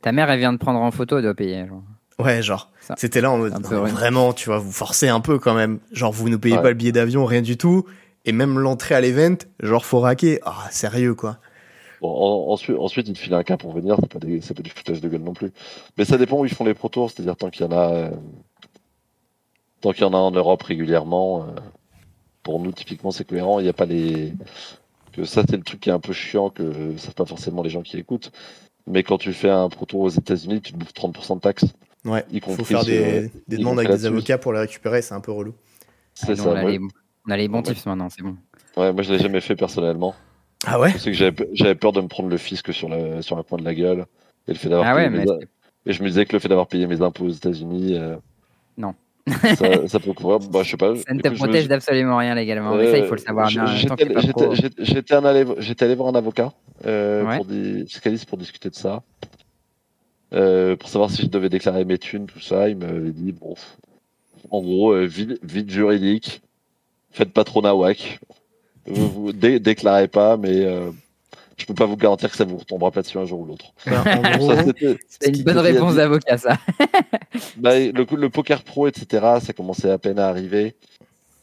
ta, 0.00 0.12
mère, 0.12 0.30
elle 0.30 0.38
vient 0.38 0.52
de 0.52 0.58
prendre 0.58 0.80
en 0.80 0.90
photo, 0.90 1.18
elle 1.18 1.24
doit 1.24 1.34
payer. 1.34 1.66
Genre. 1.66 1.82
Ouais, 2.18 2.42
genre, 2.42 2.72
c'était 2.96 3.20
là 3.20 3.30
en 3.30 3.38
mode, 3.38 3.60
vraiment, 3.62 4.32
tu 4.32 4.48
vois, 4.48 4.58
vous 4.58 4.72
forcez 4.72 5.08
un 5.08 5.20
peu 5.20 5.38
quand 5.38 5.54
même. 5.54 5.78
Genre, 5.92 6.10
vous 6.10 6.30
ne 6.30 6.36
payez 6.36 6.56
pas 6.56 6.70
le 6.70 6.74
billet 6.74 6.92
d'avion, 6.92 7.26
rien 7.26 7.42
du 7.42 7.58
tout. 7.58 7.84
Et 8.24 8.32
même 8.32 8.58
l'entrée 8.58 8.94
à 8.94 9.00
l'event, 9.00 9.36
genre, 9.60 9.84
faut 9.84 10.00
raquer. 10.00 10.40
Ah, 10.44 10.68
sérieux, 10.70 11.14
quoi. 11.14 11.38
Bon, 12.00 12.50
ensuite, 12.50 12.76
ensuite, 12.78 13.08
ils 13.08 13.14
te 13.14 13.18
filent 13.18 13.34
un 13.34 13.42
cas 13.42 13.56
pour 13.56 13.72
venir, 13.72 13.96
c'est 14.00 14.10
pas, 14.10 14.18
des, 14.18 14.38
pas 14.40 14.62
du 14.62 14.70
foutage 14.70 15.00
de 15.00 15.08
gueule 15.08 15.22
non 15.22 15.34
plus. 15.34 15.52
Mais 15.98 16.04
ça 16.04 16.18
dépend 16.18 16.38
où 16.38 16.46
ils 16.46 16.54
font 16.54 16.64
les 16.64 16.74
pro 16.74 16.88
tours, 16.88 17.10
c'est-à-dire 17.10 17.36
tant 17.36 17.50
qu'il 17.50 17.64
y 17.64 17.68
en 17.68 17.72
a, 17.72 17.92
euh, 17.92 18.10
Tant 19.82 19.92
qu'il 19.92 20.02
y 20.02 20.04
en 20.04 20.14
a 20.14 20.16
en 20.16 20.30
Europe 20.30 20.62
régulièrement, 20.62 21.42
euh, 21.42 21.60
pour 22.42 22.60
nous, 22.60 22.72
typiquement, 22.72 23.10
c'est 23.10 23.26
cohérent. 23.26 23.58
Il 23.60 23.64
n'y 23.64 23.68
a 23.68 23.74
pas 23.74 23.84
les. 23.84 24.32
Que 25.12 25.24
ça, 25.24 25.42
c'est 25.48 25.56
le 25.56 25.62
truc 25.62 25.80
qui 25.80 25.90
est 25.90 25.92
un 25.92 26.00
peu 26.00 26.14
chiant, 26.14 26.48
que 26.48 26.62
ne 26.62 26.96
savent 26.96 27.14
pas 27.14 27.26
forcément 27.26 27.62
les 27.62 27.68
gens 27.68 27.82
qui 27.82 27.98
écoutent. 27.98 28.32
Mais 28.86 29.02
quand 29.02 29.18
tu 29.18 29.32
fais 29.32 29.50
un 29.50 29.68
proto 29.68 30.00
aux 30.00 30.08
États-Unis, 30.08 30.62
tu 30.62 30.72
te 30.72 30.78
bouffes 30.78 30.94
30% 30.94 31.36
de 31.36 31.40
taxes. 31.40 31.66
Ouais, 32.04 32.24
il 32.32 32.40
faut 32.42 32.64
faire 32.64 32.84
des, 32.84 33.30
demandes 33.46 33.78
avec 33.78 33.90
des 33.90 34.06
avocats 34.06 34.38
pour 34.38 34.52
les 34.52 34.60
récupérer, 34.60 35.02
c'est 35.02 35.14
un 35.14 35.20
peu 35.20 35.30
relou. 35.30 35.54
C'est 36.14 36.34
ça. 36.34 36.48
On 36.48 36.54
a, 36.54 36.64
les, 36.64 36.80
on 37.26 37.30
a, 37.30 37.36
les, 37.36 37.48
bons 37.48 37.62
tips 37.62 37.86
maintenant, 37.86 38.08
c'est 38.08 38.22
bon. 38.22 38.36
Ouais, 38.76 38.92
moi 38.92 39.02
je 39.02 39.12
l'ai 39.12 39.18
jamais 39.18 39.40
fait 39.40 39.54
personnellement. 39.54 40.14
Ah 40.66 40.80
ouais? 40.80 40.92
C'est 40.98 41.12
que 41.12 41.32
j'avais 41.52 41.74
peur 41.74 41.92
de 41.92 42.00
me 42.00 42.08
prendre 42.08 42.28
le 42.28 42.38
fisc 42.38 42.72
sur 42.72 42.88
la, 42.88 43.22
sur 43.22 43.36
la 43.36 43.42
pointe 43.42 43.60
de 43.60 43.64
la 43.64 43.74
gueule. 43.74 44.06
Et, 44.48 44.52
le 44.52 44.58
fait 44.58 44.68
d'avoir 44.68 44.88
ah 44.88 44.94
ouais, 44.96 45.10
mais 45.10 45.24
et 45.84 45.92
je 45.92 46.02
me 46.02 46.08
disais 46.08 46.26
que 46.26 46.32
le 46.32 46.38
fait 46.38 46.48
d'avoir 46.48 46.68
payé 46.68 46.86
mes 46.86 47.02
impôts 47.02 47.24
aux 47.24 47.30
États-Unis. 47.30 47.96
Euh, 47.96 48.16
non 48.76 48.94
ça, 49.28 49.88
ça, 49.88 50.00
peut 50.00 50.12
couvrir, 50.12 50.40
bah, 50.40 50.62
je 50.62 50.70
sais 50.70 50.76
pas. 50.76 50.96
Ça 50.96 51.14
ne 51.14 51.20
te 51.20 51.28
protège 51.28 51.68
d'absolument 51.68 52.16
rien 52.16 52.34
légalement, 52.34 52.74
mais 52.74 52.90
ça, 52.90 52.98
il 52.98 53.04
faut 53.04 53.14
le 53.14 53.20
savoir. 53.20 53.48
J'étais 53.48 55.14
allé, 55.14 55.44
allé 55.80 55.94
voir 55.94 56.08
un 56.08 56.14
avocat 56.14 56.52
euh, 56.86 57.36
pour 57.36 57.44
des 57.44 57.86
fiscalistes 57.86 58.26
pour 58.26 58.38
discuter 58.38 58.68
de 58.68 58.74
ça. 58.74 59.02
Euh, 60.32 60.76
pour 60.76 60.88
savoir 60.88 61.10
si 61.10 61.22
je 61.22 61.28
devais 61.28 61.50
déclarer 61.50 61.84
mes 61.84 61.98
thunes, 61.98 62.26
tout 62.26 62.40
ça. 62.40 62.68
Il 62.68 62.76
m'avait 62.78 63.10
dit, 63.10 63.32
bon, 63.32 63.54
en 64.50 64.62
gros, 64.62 64.92
euh, 64.92 65.04
vide, 65.04 65.38
vide, 65.42 65.70
juridique, 65.70 66.42
faites 67.10 67.32
pas 67.32 67.44
trop 67.44 67.62
nawak. 67.62 68.18
Vous, 68.86 69.08
vous 69.08 69.32
dé 69.32 69.60
déclarez 69.60 70.08
pas, 70.08 70.36
mais 70.36 70.64
euh, 70.64 70.90
je 71.62 71.66
peux 71.66 71.74
pas 71.74 71.86
vous 71.86 71.96
garantir 71.96 72.28
que 72.28 72.36
ça 72.36 72.44
vous 72.44 72.56
retombera 72.56 72.90
pas 72.90 73.02
dessus 73.02 73.18
un 73.18 73.24
jour 73.24 73.40
ou 73.40 73.46
l'autre. 73.46 73.72
c'est 75.08 75.28
une 75.28 75.44
bonne 75.44 75.58
réponse 75.58 75.94
d'avocat, 75.94 76.36
ça. 76.36 76.58
bah, 77.56 77.78
le, 77.78 78.04
le, 78.16 78.30
poker 78.30 78.64
pro, 78.64 78.88
etc., 78.88 79.36
ça 79.40 79.52
commençait 79.52 79.90
à 79.90 79.98
peine 79.98 80.18
à 80.18 80.26
arriver. 80.26 80.74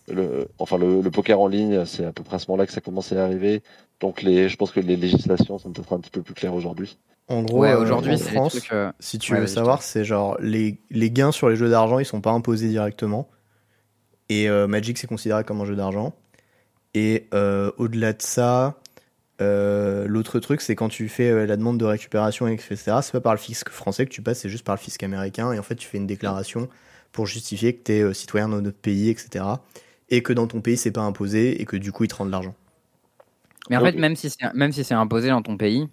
Le, 0.10 0.50
enfin, 0.60 0.78
le, 0.78 1.10
poker 1.10 1.40
en 1.40 1.48
ligne, 1.48 1.86
c'est 1.86 2.04
à 2.04 2.12
peu 2.12 2.24
près 2.24 2.36
à 2.36 2.40
ce 2.40 2.52
moment-là 2.52 2.68
que 2.68 2.74
ça 2.74 2.82
commençait 2.82 3.18
à 3.18 3.24
arriver. 3.24 3.64
Donc, 4.02 4.22
les, 4.22 4.50
je 4.50 4.58
pense 4.58 4.72
que 4.72 4.82
les 4.82 4.98
législations 4.98 5.58
sont 5.58 5.72
peut-être 5.72 5.94
un 5.94 6.00
petit 6.02 6.12
peu 6.12 6.22
plus 6.22 6.34
claires 6.34 6.54
aujourd'hui. 6.54 6.98
En 7.30 7.44
gros, 7.44 7.64
euh, 7.64 7.80
aujourd'hui, 7.80 8.16
en 8.16 8.18
France, 8.18 8.60
euh, 8.74 8.92
si 9.00 9.20
tu 9.20 9.36
veux 9.36 9.48
savoir, 9.48 9.84
c'est 9.84 10.04
genre 10.04 10.36
les, 10.42 10.82
les, 10.90 11.12
gains 11.12 11.32
sur 11.32 11.48
les 11.48 11.56
jeux 11.56 11.70
d'argent, 11.70 12.00
ils 12.00 12.06
sont 12.06 12.20
pas 12.20 12.32
imposés 12.32 12.68
directement. 12.68 13.30
Et 14.28 14.50
euh, 14.50 14.68
Magic, 14.68 14.98
c'est 14.98 15.08
considéré 15.08 15.46
comme 15.46 15.62
un 15.62 15.66
jeu 15.66 15.78
d'argent. 15.78 16.14
Et 16.94 17.30
au-delà 17.32 18.12
de 18.12 18.22
ça, 18.22 18.82
euh, 19.42 20.08
l'autre 20.08 20.40
truc, 20.40 20.62
c'est 20.62 20.76
quand 20.76 20.90
tu 20.90 21.08
fais 21.08 21.30
euh, 21.30 21.46
la 21.46 21.56
demande 21.56 21.78
de 21.78 21.86
récupération, 21.86 22.48
etc., 22.48 22.76
c'est 23.02 23.12
pas 23.12 23.22
par 23.22 23.34
le 23.34 23.40
fisc 23.40 23.70
français 23.70 24.06
que 24.06 24.12
tu 24.12 24.22
passes, 24.22 24.40
c'est 24.40 24.50
juste 24.50 24.66
par 24.66 24.76
le 24.76 24.80
fisc 24.80 25.02
américain. 25.04 25.54
Et 25.54 25.60
en 25.60 25.64
fait, 25.64 25.76
tu 25.76 25.88
fais 25.88 25.98
une 25.98 26.08
déclaration 26.08 26.68
pour 27.12 27.26
justifier 27.26 27.74
que 27.74 27.84
tu 27.84 27.92
es 27.94 28.02
euh, 28.02 28.14
citoyen 28.14 28.50
de 28.50 28.60
notre 28.60 28.78
pays, 28.78 29.10
etc. 29.10 29.46
Et 30.10 30.22
que 30.24 30.34
dans 30.34 30.48
ton 30.48 30.62
pays, 30.62 30.78
c'est 30.78 30.92
pas 30.92 31.02
imposé 31.02 31.62
et 31.62 31.66
que 31.66 31.78
du 31.78 31.92
coup, 31.92 32.04
ils 32.04 32.08
te 32.08 32.16
rendent 32.16 32.28
de 32.28 32.34
l'argent. 32.34 32.56
Mais 33.70 33.78
en 33.78 33.82
fait, 33.82 33.94
même 33.94 34.16
si 34.16 34.30
c'est 34.30 34.54
même 34.56 34.72
si 34.72 34.84
c'est 34.84 34.96
imposé 34.96 35.30
dans 35.30 35.44
ton 35.44 35.56
pays, 35.56 35.88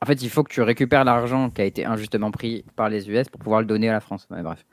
en 0.00 0.06
fait, 0.06 0.22
il 0.22 0.30
faut 0.30 0.42
que 0.42 0.52
tu 0.52 0.60
récupères 0.60 1.04
l'argent 1.04 1.50
qui 1.50 1.60
a 1.60 1.64
été 1.64 1.84
injustement 1.84 2.30
pris 2.30 2.64
par 2.76 2.88
les 2.88 3.08
US 3.08 3.28
pour 3.28 3.40
pouvoir 3.40 3.60
le 3.60 3.66
donner 3.66 3.88
à 3.88 3.92
la 3.92 4.00
France. 4.00 4.26
bref. 4.30 4.64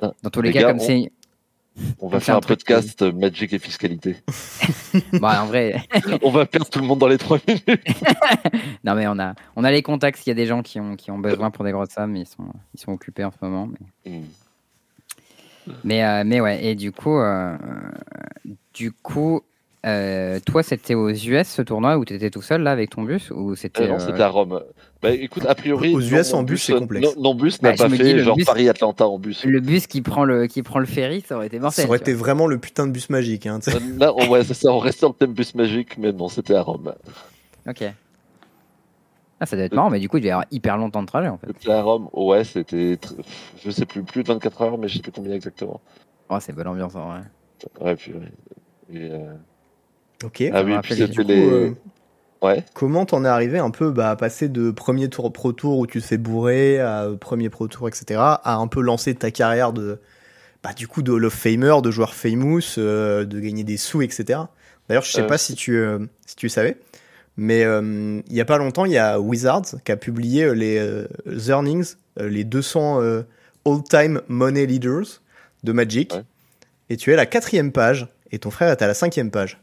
dans 0.00 0.30
tous 0.30 0.42
les, 0.42 0.52
cas, 0.52 0.64
comme 0.64 0.80
c'est 0.80 1.12
on 2.00 2.08
va 2.08 2.20
faire 2.20 2.36
un 2.36 2.40
podcast 2.40 3.02
Magic 3.02 3.52
et 3.52 3.58
fiscalité. 3.58 4.16
bah, 5.20 5.42
en 5.42 5.46
vrai. 5.46 5.82
on 6.22 6.30
va 6.30 6.46
perdre 6.46 6.68
tout 6.68 6.80
le 6.80 6.86
monde 6.86 6.98
dans 6.98 7.08
les 7.08 7.18
trois 7.18 7.38
minutes. 7.46 7.66
non, 8.84 8.94
mais 8.94 9.06
on 9.06 9.18
a, 9.18 9.34
on 9.56 9.64
a 9.64 9.70
les 9.70 9.82
contacts. 9.82 10.26
Il 10.26 10.30
y 10.30 10.32
a 10.32 10.34
des 10.34 10.46
gens 10.46 10.62
qui 10.62 10.80
ont, 10.80 10.96
qui 10.96 11.10
ont 11.10 11.18
besoin 11.18 11.50
pour 11.50 11.64
des 11.64 11.72
grosses 11.72 11.90
sommes, 11.90 12.16
ils 12.16 12.26
sont, 12.26 12.52
ils 12.74 12.80
sont 12.80 12.92
occupés 12.92 13.24
en 13.24 13.30
ce 13.30 13.36
moment. 13.42 13.68
Mais... 14.04 14.18
Hmm. 14.18 14.24
Mais, 15.84 16.24
mais 16.24 16.40
ouais, 16.40 16.64
et 16.64 16.74
du 16.74 16.90
coup, 16.90 17.20
du 18.72 18.92
coup, 18.92 19.42
euh, 19.86 20.40
toi, 20.44 20.62
c'était 20.62 20.94
aux 20.94 21.10
US 21.10 21.48
ce 21.48 21.62
tournoi 21.62 21.96
où 21.96 22.04
tu 22.04 22.14
étais 22.14 22.30
tout 22.30 22.42
seul 22.42 22.62
là 22.62 22.72
avec 22.72 22.90
ton 22.90 23.02
bus 23.02 23.30
ou 23.30 23.54
c'était 23.56 23.88
Non, 23.88 23.98
c'était 23.98 24.22
à 24.22 24.28
Rome. 24.28 24.62
Bah 25.02 25.12
écoute, 25.12 25.46
a 25.46 25.54
priori, 25.54 25.94
aux 25.94 26.00
US 26.00 26.34
en 26.34 26.42
bus, 26.42 26.62
c'est 26.62 26.74
complexe. 26.74 27.16
Non, 27.16 27.34
bus 27.34 27.62
n'a 27.62 27.70
bah, 27.70 27.88
pas 27.88 27.88
fait 27.88 28.18
genre 28.18 28.36
Paris-Atlanta 28.44 29.08
en 29.08 29.18
bus. 29.18 29.44
Le 29.44 29.60
bus 29.60 29.86
qui 29.86 30.02
prend 30.02 30.24
le 30.24 30.46
qui 30.46 30.62
prend 30.62 30.78
le 30.78 30.86
ferry, 30.86 31.24
ça 31.26 31.36
aurait 31.36 31.46
été 31.46 31.58
mortel. 31.58 31.84
Ça 31.84 31.88
aurait 31.88 31.98
été 31.98 32.12
vraiment 32.12 32.46
le 32.46 32.58
putain 32.58 32.86
de 32.86 32.92
bus 32.92 33.08
magique. 33.08 33.46
Hein, 33.46 33.60
là, 33.98 34.12
on, 34.14 34.28
ouais, 34.28 34.44
ça, 34.44 34.70
on 34.70 34.78
restait 34.78 35.06
en 35.06 35.12
thème 35.12 35.32
bus 35.32 35.54
magique, 35.54 35.96
mais 35.96 36.12
non, 36.12 36.28
c'était 36.28 36.54
à 36.54 36.62
Rome. 36.62 36.92
Ok. 37.66 37.84
Ah, 39.42 39.46
ça 39.46 39.56
doit 39.56 39.64
être 39.64 39.74
marrant, 39.74 39.88
mais 39.88 40.00
du 40.00 40.08
coup, 40.10 40.18
il 40.18 40.20
devait 40.20 40.28
y 40.28 40.32
avoir 40.32 40.46
hyper 40.50 40.76
longtemps 40.76 41.00
de 41.00 41.06
trajet 41.06 41.28
en 41.28 41.38
fait. 41.38 41.46
C'était 41.58 41.72
à 41.72 41.80
Rome, 41.80 42.10
ouais, 42.12 42.44
c'était. 42.44 42.98
Je 43.64 43.70
sais 43.70 43.86
plus, 43.86 44.02
plus 44.02 44.22
de 44.22 44.28
24 44.28 44.60
heures, 44.60 44.78
mais 44.78 44.88
je 44.88 44.96
sais 44.96 45.02
plus 45.02 45.12
combien 45.12 45.34
exactement. 45.34 45.80
Oh, 46.28 46.36
c'est 46.40 46.52
bonne 46.52 46.68
ambiance 46.68 46.94
en 46.94 47.08
vrai. 47.08 47.20
Ouais, 47.80 47.96
puis. 47.96 48.12
Et, 48.92 49.10
euh... 49.10 49.32
Ok. 50.24 50.44
Ah 50.52 50.62
oui, 50.62 50.74
puis 50.82 50.94
c'était 50.94 51.22
les. 51.22 51.50
Euh, 51.50 51.74
ouais. 52.42 52.64
Comment 52.74 53.06
t'en 53.06 53.24
es 53.24 53.28
arrivé 53.28 53.58
un 53.58 53.70
peu 53.70 53.90
bah, 53.90 54.10
à 54.10 54.16
passer 54.16 54.48
de 54.48 54.70
premier 54.70 55.08
tour 55.08 55.32
pro 55.32 55.52
tour 55.52 55.78
où 55.78 55.86
tu 55.86 56.00
te 56.00 56.06
fais 56.06 56.18
bourrer 56.18 56.80
à 56.80 57.08
premier 57.18 57.48
pro 57.48 57.68
tour, 57.68 57.88
etc., 57.88 58.20
à 58.20 58.56
un 58.56 58.66
peu 58.66 58.80
lancer 58.80 59.14
ta 59.14 59.30
carrière 59.30 59.72
de. 59.72 59.98
Bah, 60.62 60.72
du 60.74 60.86
coup, 60.88 61.02
de 61.02 61.10
Hall 61.10 61.24
of 61.24 61.32
Famer, 61.32 61.76
de 61.82 61.90
joueur 61.90 62.14
famous, 62.14 62.60
euh, 62.76 63.24
de 63.24 63.40
gagner 63.40 63.64
des 63.64 63.78
sous, 63.78 64.02
etc. 64.02 64.40
D'ailleurs, 64.88 65.04
je 65.04 65.12
sais 65.12 65.22
euh, 65.22 65.26
pas 65.26 65.38
si 65.38 65.54
tu, 65.54 65.82
si 66.26 66.36
tu 66.36 66.48
savais, 66.48 66.76
mais 67.36 67.62
il 67.62 68.36
y 68.36 68.40
a 68.40 68.44
pas 68.44 68.58
longtemps, 68.58 68.84
il 68.84 68.92
y 68.92 68.98
a 68.98 69.18
Wizards 69.20 69.76
qui 69.84 69.92
a 69.92 69.96
publié 69.96 70.54
les 70.54 70.96
earnings, 71.48 71.94
les 72.18 72.44
200 72.44 73.00
all-time 73.64 74.20
money 74.28 74.66
leaders 74.66 75.20
de 75.64 75.72
Magic. 75.72 76.14
Et 76.88 76.96
tu 76.96 77.10
es 77.10 77.14
à 77.14 77.16
la 77.16 77.26
quatrième 77.26 77.72
page 77.72 78.08
et 78.32 78.38
ton 78.38 78.50
frère 78.50 78.70
est 78.70 78.82
à 78.82 78.86
la 78.86 78.94
cinquième 78.94 79.30
page. 79.30 79.60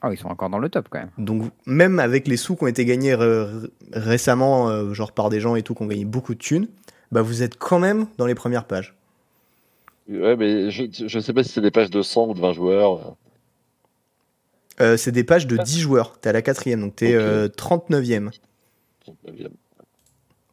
Ah, 0.00 0.10
ils 0.12 0.18
sont 0.18 0.28
encore 0.28 0.50
dans 0.50 0.58
le 0.58 0.68
top 0.68 0.88
quand 0.90 0.98
même. 0.98 1.10
Donc 1.18 1.50
même 1.66 1.98
avec 1.98 2.28
les 2.28 2.36
sous 2.36 2.56
qui 2.56 2.64
ont 2.64 2.68
été 2.68 2.84
gagnés 2.84 3.16
récemment, 3.92 4.68
euh, 4.68 4.92
genre 4.94 5.12
par 5.12 5.30
des 5.30 5.40
gens 5.40 5.56
et 5.56 5.62
tout, 5.62 5.74
qui 5.74 5.82
ont 5.82 5.86
gagné 5.86 6.04
beaucoup 6.04 6.34
de 6.34 6.38
thunes, 6.38 6.68
bah 7.12 7.22
vous 7.22 7.42
êtes 7.42 7.58
quand 7.58 7.78
même 7.78 8.06
dans 8.18 8.26
les 8.26 8.34
premières 8.34 8.64
pages. 8.64 8.94
Ouais, 10.08 10.36
mais 10.36 10.70
je, 10.70 10.84
je 11.06 11.18
sais 11.18 11.32
pas 11.32 11.42
si 11.42 11.50
c'est 11.50 11.60
des 11.60 11.70
pages 11.70 11.90
de 11.90 12.02
100 12.02 12.28
ou 12.28 12.34
de 12.34 12.40
20 12.40 12.52
joueurs. 12.52 13.16
Euh, 14.80 14.96
c'est 14.96 15.12
des 15.12 15.24
pages 15.24 15.46
de 15.46 15.56
10 15.56 15.80
joueurs. 15.80 16.18
T'es 16.18 16.30
à 16.30 16.32
la 16.32 16.42
quatrième, 16.42 16.80
donc 16.80 16.96
t'es 16.96 17.10
es 17.10 17.46
39e. 17.48 18.30
39e. 19.06 19.48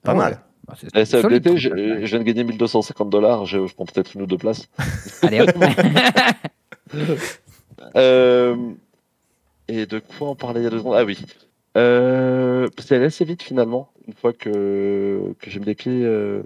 Pas 0.03 0.13
mal. 0.13 0.39
Bah, 0.67 0.73
eh, 0.95 1.05
ça 1.05 1.21
je, 1.21 1.27
je, 1.27 2.05
viens 2.05 2.19
de 2.19 2.23
gagner 2.23 2.43
1250 2.43 3.09
dollars, 3.09 3.45
je, 3.45 3.67
je, 3.67 3.73
prends 3.75 3.85
peut-être 3.85 4.15
une 4.15 4.23
ou 4.23 4.25
deux 4.25 4.37
places. 4.37 4.67
Allez 5.21 5.41
hop 5.41 5.51
euh, 7.95 8.55
et 9.67 9.85
de 9.85 9.99
quoi 9.99 10.29
on 10.29 10.35
parlait 10.35 10.61
il 10.61 10.63
y 10.63 10.67
a 10.67 10.69
deux 10.69 10.79
secondes? 10.79 10.95
Ah 10.95 11.05
oui. 11.05 11.17
Euh, 11.77 12.69
c'est 12.77 12.95
allé 12.95 13.05
assez 13.05 13.25
vite 13.25 13.43
finalement, 13.43 13.89
une 14.07 14.13
fois 14.13 14.33
que, 14.33 15.35
que 15.39 15.49
j'ai 15.49 15.59
mis 15.59 15.65
les 15.65 15.75
pieds, 15.75 16.03
euh, 16.03 16.41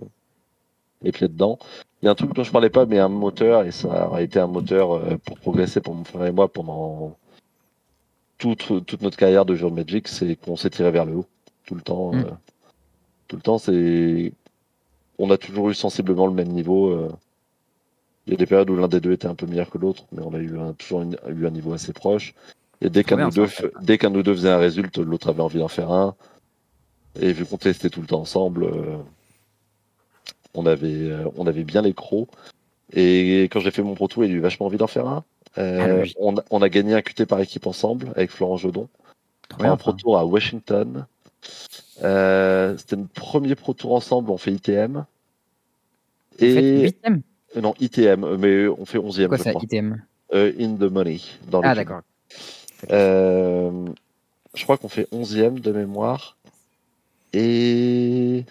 les 1.01 1.11
pieds 1.11 1.27
dedans. 1.27 1.59
Il 2.01 2.05
y 2.05 2.07
a 2.07 2.11
un 2.11 2.15
truc 2.15 2.33
dont 2.33 2.43
je 2.43 2.51
parlais 2.51 2.69
pas, 2.69 2.85
mais 2.85 2.97
un 2.97 3.09
moteur, 3.09 3.63
et 3.63 3.71
ça 3.71 4.09
a 4.13 4.21
été 4.21 4.39
un 4.39 4.47
moteur 4.47 4.93
euh, 4.93 5.17
pour 5.17 5.37
progresser 5.37 5.81
pour 5.81 5.93
mon 5.93 6.03
frère 6.03 6.25
et 6.25 6.31
moi 6.31 6.51
pendant 6.51 7.15
toute, 8.37 8.85
toute 8.85 9.01
notre 9.01 9.17
carrière 9.17 9.45
de 9.45 9.53
joueur 9.53 9.71
de 9.71 9.75
Magic, 9.75 10.07
c'est 10.07 10.35
qu'on 10.35 10.55
s'est 10.55 10.69
tiré 10.69 10.91
vers 10.91 11.05
le 11.05 11.17
haut 11.17 11.25
tout 11.65 11.75
le 11.75 11.81
temps. 11.81 12.13
Mm. 12.13 12.25
tout 13.27 13.35
le 13.35 13.41
temps, 13.43 13.59
c'est 13.59 14.33
on 15.19 15.29
a 15.29 15.37
toujours 15.37 15.69
eu 15.69 15.75
sensiblement 15.75 16.25
le 16.25 16.33
même 16.33 16.47
niveau. 16.47 17.09
Il 18.25 18.31
y 18.31 18.33
a 18.33 18.37
des 18.37 18.45
périodes 18.47 18.69
où 18.69 18.75
l'un 18.75 18.87
des 18.87 19.01
deux 19.01 19.11
était 19.11 19.27
un 19.27 19.35
peu 19.35 19.45
meilleur 19.45 19.69
que 19.69 19.77
l'autre, 19.77 20.05
mais 20.11 20.23
on 20.23 20.33
a 20.33 20.39
eu 20.39 20.57
toujours 20.77 21.03
eu 21.03 21.45
un 21.45 21.51
niveau 21.51 21.73
assez 21.73 21.93
proche. 21.93 22.33
Et 22.81 22.89
dès 22.89 23.03
qu'un 23.03 23.29
de, 23.29 23.33
deux, 23.33 23.47
dès 23.81 23.97
qu'un 23.97 24.09
deux 24.09 24.23
faisait 24.23 24.49
un 24.49 24.57
résultat, 24.57 25.01
l'autre 25.01 25.29
avait 25.29 25.41
envie 25.41 25.59
d'en 25.59 25.67
faire 25.67 25.91
un. 25.91 26.15
Et 27.19 27.33
vu 27.33 27.45
qu'on 27.45 27.57
testait 27.57 27.89
tout 27.89 28.01
le 28.01 28.07
temps 28.07 28.21
ensemble, 28.21 28.63
euh, 28.63 28.97
on, 30.53 30.65
avait, 30.65 31.09
euh, 31.09 31.25
on 31.35 31.47
avait 31.47 31.63
bien 31.63 31.81
les 31.81 31.93
crocs. 31.93 32.29
Et 32.93 33.43
quand 33.51 33.59
j'ai 33.59 33.71
fait 33.71 33.83
mon 33.83 33.95
Pro 33.95 34.07
Tour, 34.07 34.23
il 34.23 34.31
a 34.31 34.35
eu 34.35 34.39
vachement 34.39 34.67
envie 34.67 34.77
d'en 34.77 34.87
faire 34.87 35.07
un. 35.07 35.23
Euh, 35.57 36.05
ah, 36.05 36.11
on, 36.19 36.35
on, 36.51 36.61
a 36.61 36.69
gagné 36.69 36.93
un 36.93 37.01
QT 37.01 37.25
par 37.25 37.39
équipe 37.41 37.67
ensemble 37.67 38.11
avec 38.15 38.31
Florent 38.31 38.57
Jodon. 38.57 38.87
un 39.59 39.75
Pro 39.75 39.91
Tour 39.93 40.17
à 40.17 40.25
Washington. 40.25 41.05
C'était 41.41 42.95
le 42.95 43.07
premier 43.13 43.55
Pro 43.55 43.73
Tour 43.73 43.93
ensemble, 43.93 44.31
on 44.31 44.37
fait 44.37 44.53
ITM. 44.53 45.05
Et... 46.39 46.87
ITM 46.87 47.21
Non, 47.61 47.73
ITM, 47.79 48.37
mais 48.37 48.67
on 48.67 48.85
fait 48.85 48.99
11e. 48.99 49.27
Quoi 49.27 49.37
ça, 49.37 49.51
ITM 49.51 50.01
In 50.31 50.75
the 50.75 50.91
Money. 50.91 51.19
Dans 51.49 51.61
ah, 51.61 51.75
d'accord. 51.75 52.01
Euh, 52.91 53.87
je 54.53 54.63
crois 54.63 54.77
qu'on 54.77 54.89
fait 54.89 55.07
11e 55.11 55.59
de 55.59 55.71
mémoire. 55.71 56.37
Et. 57.33 58.45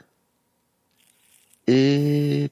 Et. 1.67 2.51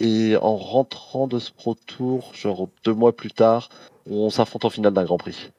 Et 0.00 0.36
en 0.36 0.56
rentrant 0.56 1.26
de 1.26 1.38
ce 1.38 1.50
Pro 1.52 1.74
Tour, 1.74 2.32
genre 2.34 2.68
deux 2.84 2.94
mois 2.94 3.14
plus 3.14 3.30
tard, 3.30 3.68
on 4.10 4.30
s'affronte 4.30 4.64
en 4.64 4.70
finale 4.70 4.92
d'un 4.92 5.04
Grand 5.04 5.18
Prix. 5.18 5.50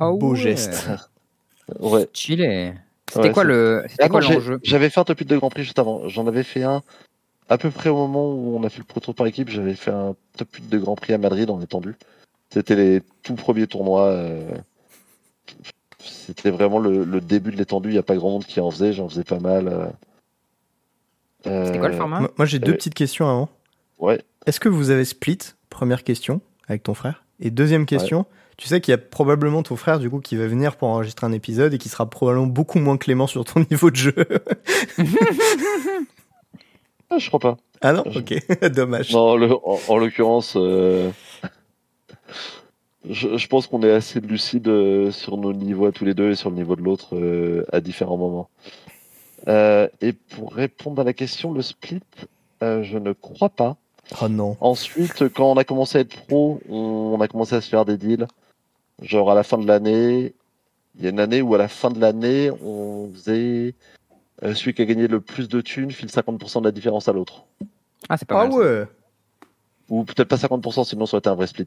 Oh 0.00 0.16
Beau 0.16 0.34
geste. 0.34 0.88
ouais. 1.80 2.08
Chilé. 2.12 2.74
C'était 3.10 3.30
quoi 3.30 3.44
le 3.44 3.84
ah 4.00 4.08
quoi 4.08 4.20
l'enjeu 4.20 4.58
J'avais 4.62 4.88
fait 4.88 5.00
un 5.00 5.04
top 5.04 5.18
8 5.18 5.26
de 5.26 5.36
Grand 5.36 5.50
Prix 5.50 5.64
juste 5.64 5.78
avant. 5.78 6.08
J'en 6.08 6.26
avais 6.26 6.44
fait 6.44 6.62
un 6.62 6.82
à 7.48 7.58
peu 7.58 7.70
près 7.70 7.90
au 7.90 7.96
moment 7.96 8.32
où 8.32 8.56
on 8.56 8.64
a 8.64 8.70
fait 8.70 8.78
le 8.78 8.84
Pro 8.84 9.00
Tour 9.00 9.14
par 9.14 9.26
équipe. 9.26 9.50
J'avais 9.50 9.74
fait 9.74 9.90
un 9.90 10.14
top 10.36 10.54
8 10.54 10.68
de 10.70 10.78
Grand 10.78 10.96
Prix 10.96 11.12
à 11.12 11.18
Madrid 11.18 11.50
en 11.50 11.60
étendu. 11.60 11.94
C'était 12.52 12.76
les 12.76 13.00
tout 13.22 13.34
premiers 13.34 13.66
tournois. 13.66 14.08
Euh, 14.08 14.50
c'était 15.98 16.50
vraiment 16.50 16.78
le, 16.78 17.20
début 17.20 17.50
de 17.50 17.56
l'étendue. 17.56 17.88
Il 17.88 17.92
n'y 17.92 17.98
a 17.98 18.02
pas 18.02 18.16
grand 18.16 18.30
monde 18.30 18.44
qui 18.44 18.60
en 18.60 18.70
faisait. 18.70 18.92
J'en 18.92 19.08
faisais 19.08 19.24
pas 19.24 19.38
mal. 19.38 19.68
Euh, 21.46 21.66
C'était 21.66 21.78
quoi 21.78 21.88
le 21.88 21.96
format? 21.96 22.28
Moi, 22.36 22.46
j'ai 22.46 22.58
deux 22.58 22.74
petites 22.74 22.94
questions 22.94 23.28
avant. 23.28 23.48
Ouais. 23.98 24.20
Est-ce 24.46 24.60
que 24.60 24.68
vous 24.68 24.90
avez 24.90 25.06
split? 25.06 25.38
Première 25.70 26.04
question 26.04 26.42
avec 26.68 26.82
ton 26.82 26.92
frère. 26.92 27.24
Et 27.40 27.50
deuxième 27.50 27.86
question. 27.86 28.26
Tu 28.58 28.68
sais 28.68 28.82
qu'il 28.82 28.92
y 28.92 28.94
a 28.94 28.98
probablement 28.98 29.62
ton 29.62 29.76
frère 29.76 29.98
du 29.98 30.10
coup 30.10 30.20
qui 30.20 30.36
va 30.36 30.46
venir 30.46 30.76
pour 30.76 30.88
enregistrer 30.88 31.26
un 31.26 31.32
épisode 31.32 31.72
et 31.72 31.78
qui 31.78 31.88
sera 31.88 32.08
probablement 32.08 32.46
beaucoup 32.46 32.78
moins 32.78 32.98
clément 32.98 33.26
sur 33.26 33.44
ton 33.46 33.64
niveau 33.70 33.90
de 33.90 33.96
jeu. 33.96 34.14
ah, 37.10 37.16
je 37.18 37.28
crois 37.28 37.40
pas. 37.40 37.56
Ah 37.80 37.92
non, 37.94 38.04
ok, 38.14 38.34
dommage. 38.72 39.12
Non, 39.12 39.60
en, 39.88 39.96
l'occurrence, 39.96 40.54
euh, 40.56 41.10
je, 43.08 43.46
pense 43.48 43.66
qu'on 43.66 43.82
est 43.82 43.90
assez 43.90 44.20
lucide 44.20 44.68
euh, 44.68 45.10
sur 45.10 45.36
nos 45.36 45.52
niveaux 45.52 45.86
à 45.86 45.92
tous 45.92 46.04
les 46.04 46.14
deux 46.14 46.30
et 46.30 46.34
sur 46.34 46.50
le 46.50 46.56
niveau 46.56 46.76
de 46.76 46.82
l'autre 46.82 47.16
euh, 47.16 47.66
à 47.72 47.80
différents 47.80 48.16
moments. 48.16 48.48
Euh, 49.48 49.88
et 50.00 50.12
pour 50.12 50.52
répondre 50.54 51.00
à 51.00 51.04
la 51.04 51.12
question, 51.12 51.52
le 51.52 51.62
split, 51.62 52.00
je 52.60 52.96
ne 52.96 53.12
crois 53.12 53.48
pas. 53.48 53.76
Oh 54.20 54.28
non. 54.28 54.56
Ensuite, 54.60 55.28
quand 55.30 55.50
on 55.50 55.56
a 55.56 55.64
commencé 55.64 55.98
à 55.98 56.00
être 56.02 56.16
pro, 56.26 56.60
on, 56.68 57.20
a 57.20 57.26
commencé 57.26 57.56
à 57.56 57.60
se 57.60 57.68
faire 57.68 57.84
des 57.84 57.96
deals. 57.96 58.28
Genre 59.00 59.30
à 59.30 59.34
la 59.34 59.42
fin 59.42 59.58
de 59.58 59.66
l'année, 59.66 60.32
il 60.96 61.02
y 61.02 61.06
a 61.06 61.10
une 61.10 61.18
année 61.18 61.42
où 61.42 61.54
à 61.56 61.58
la 61.58 61.66
fin 61.66 61.90
de 61.90 62.00
l'année, 62.00 62.52
on 62.62 63.10
faisait 63.12 63.74
celui 64.42 64.74
qui 64.74 64.82
a 64.82 64.84
gagné 64.84 65.08
le 65.08 65.20
plus 65.20 65.48
de 65.48 65.60
thunes 65.60 65.90
file 65.90 66.08
50% 66.08 66.60
de 66.60 66.64
la 66.64 66.70
différence 66.70 67.08
à 67.08 67.12
l'autre. 67.12 67.44
Ah, 68.08 68.16
c'est 68.16 68.28
pas 68.28 68.42
ah 68.42 68.46
mal. 68.46 68.56
ouais 68.56 68.86
ou 69.88 70.04
peut-être 70.04 70.28
pas 70.28 70.36
50%, 70.36 70.84
sinon 70.84 71.06
ça 71.06 71.16
aurait 71.16 71.20
été 71.20 71.28
un 71.28 71.34
vrai 71.34 71.46
split. 71.46 71.66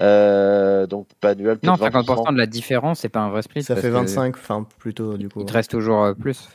Euh, 0.00 0.86
donc 0.86 1.08
pas 1.20 1.30
annuel. 1.30 1.58
Non, 1.62 1.74
50% 1.74 2.32
de 2.32 2.38
la 2.38 2.46
différence, 2.46 3.00
c'est 3.00 3.08
pas 3.08 3.20
un 3.20 3.30
vrai 3.30 3.42
split. 3.42 3.62
Ça 3.62 3.76
fait 3.76 3.90
25, 3.90 4.36
enfin 4.36 4.66
plutôt 4.78 5.16
du 5.16 5.28
coup. 5.28 5.40
Il 5.40 5.46
te 5.46 5.52
reste 5.52 5.70
toujours 5.70 6.02
euh, 6.02 6.14
plus. 6.14 6.48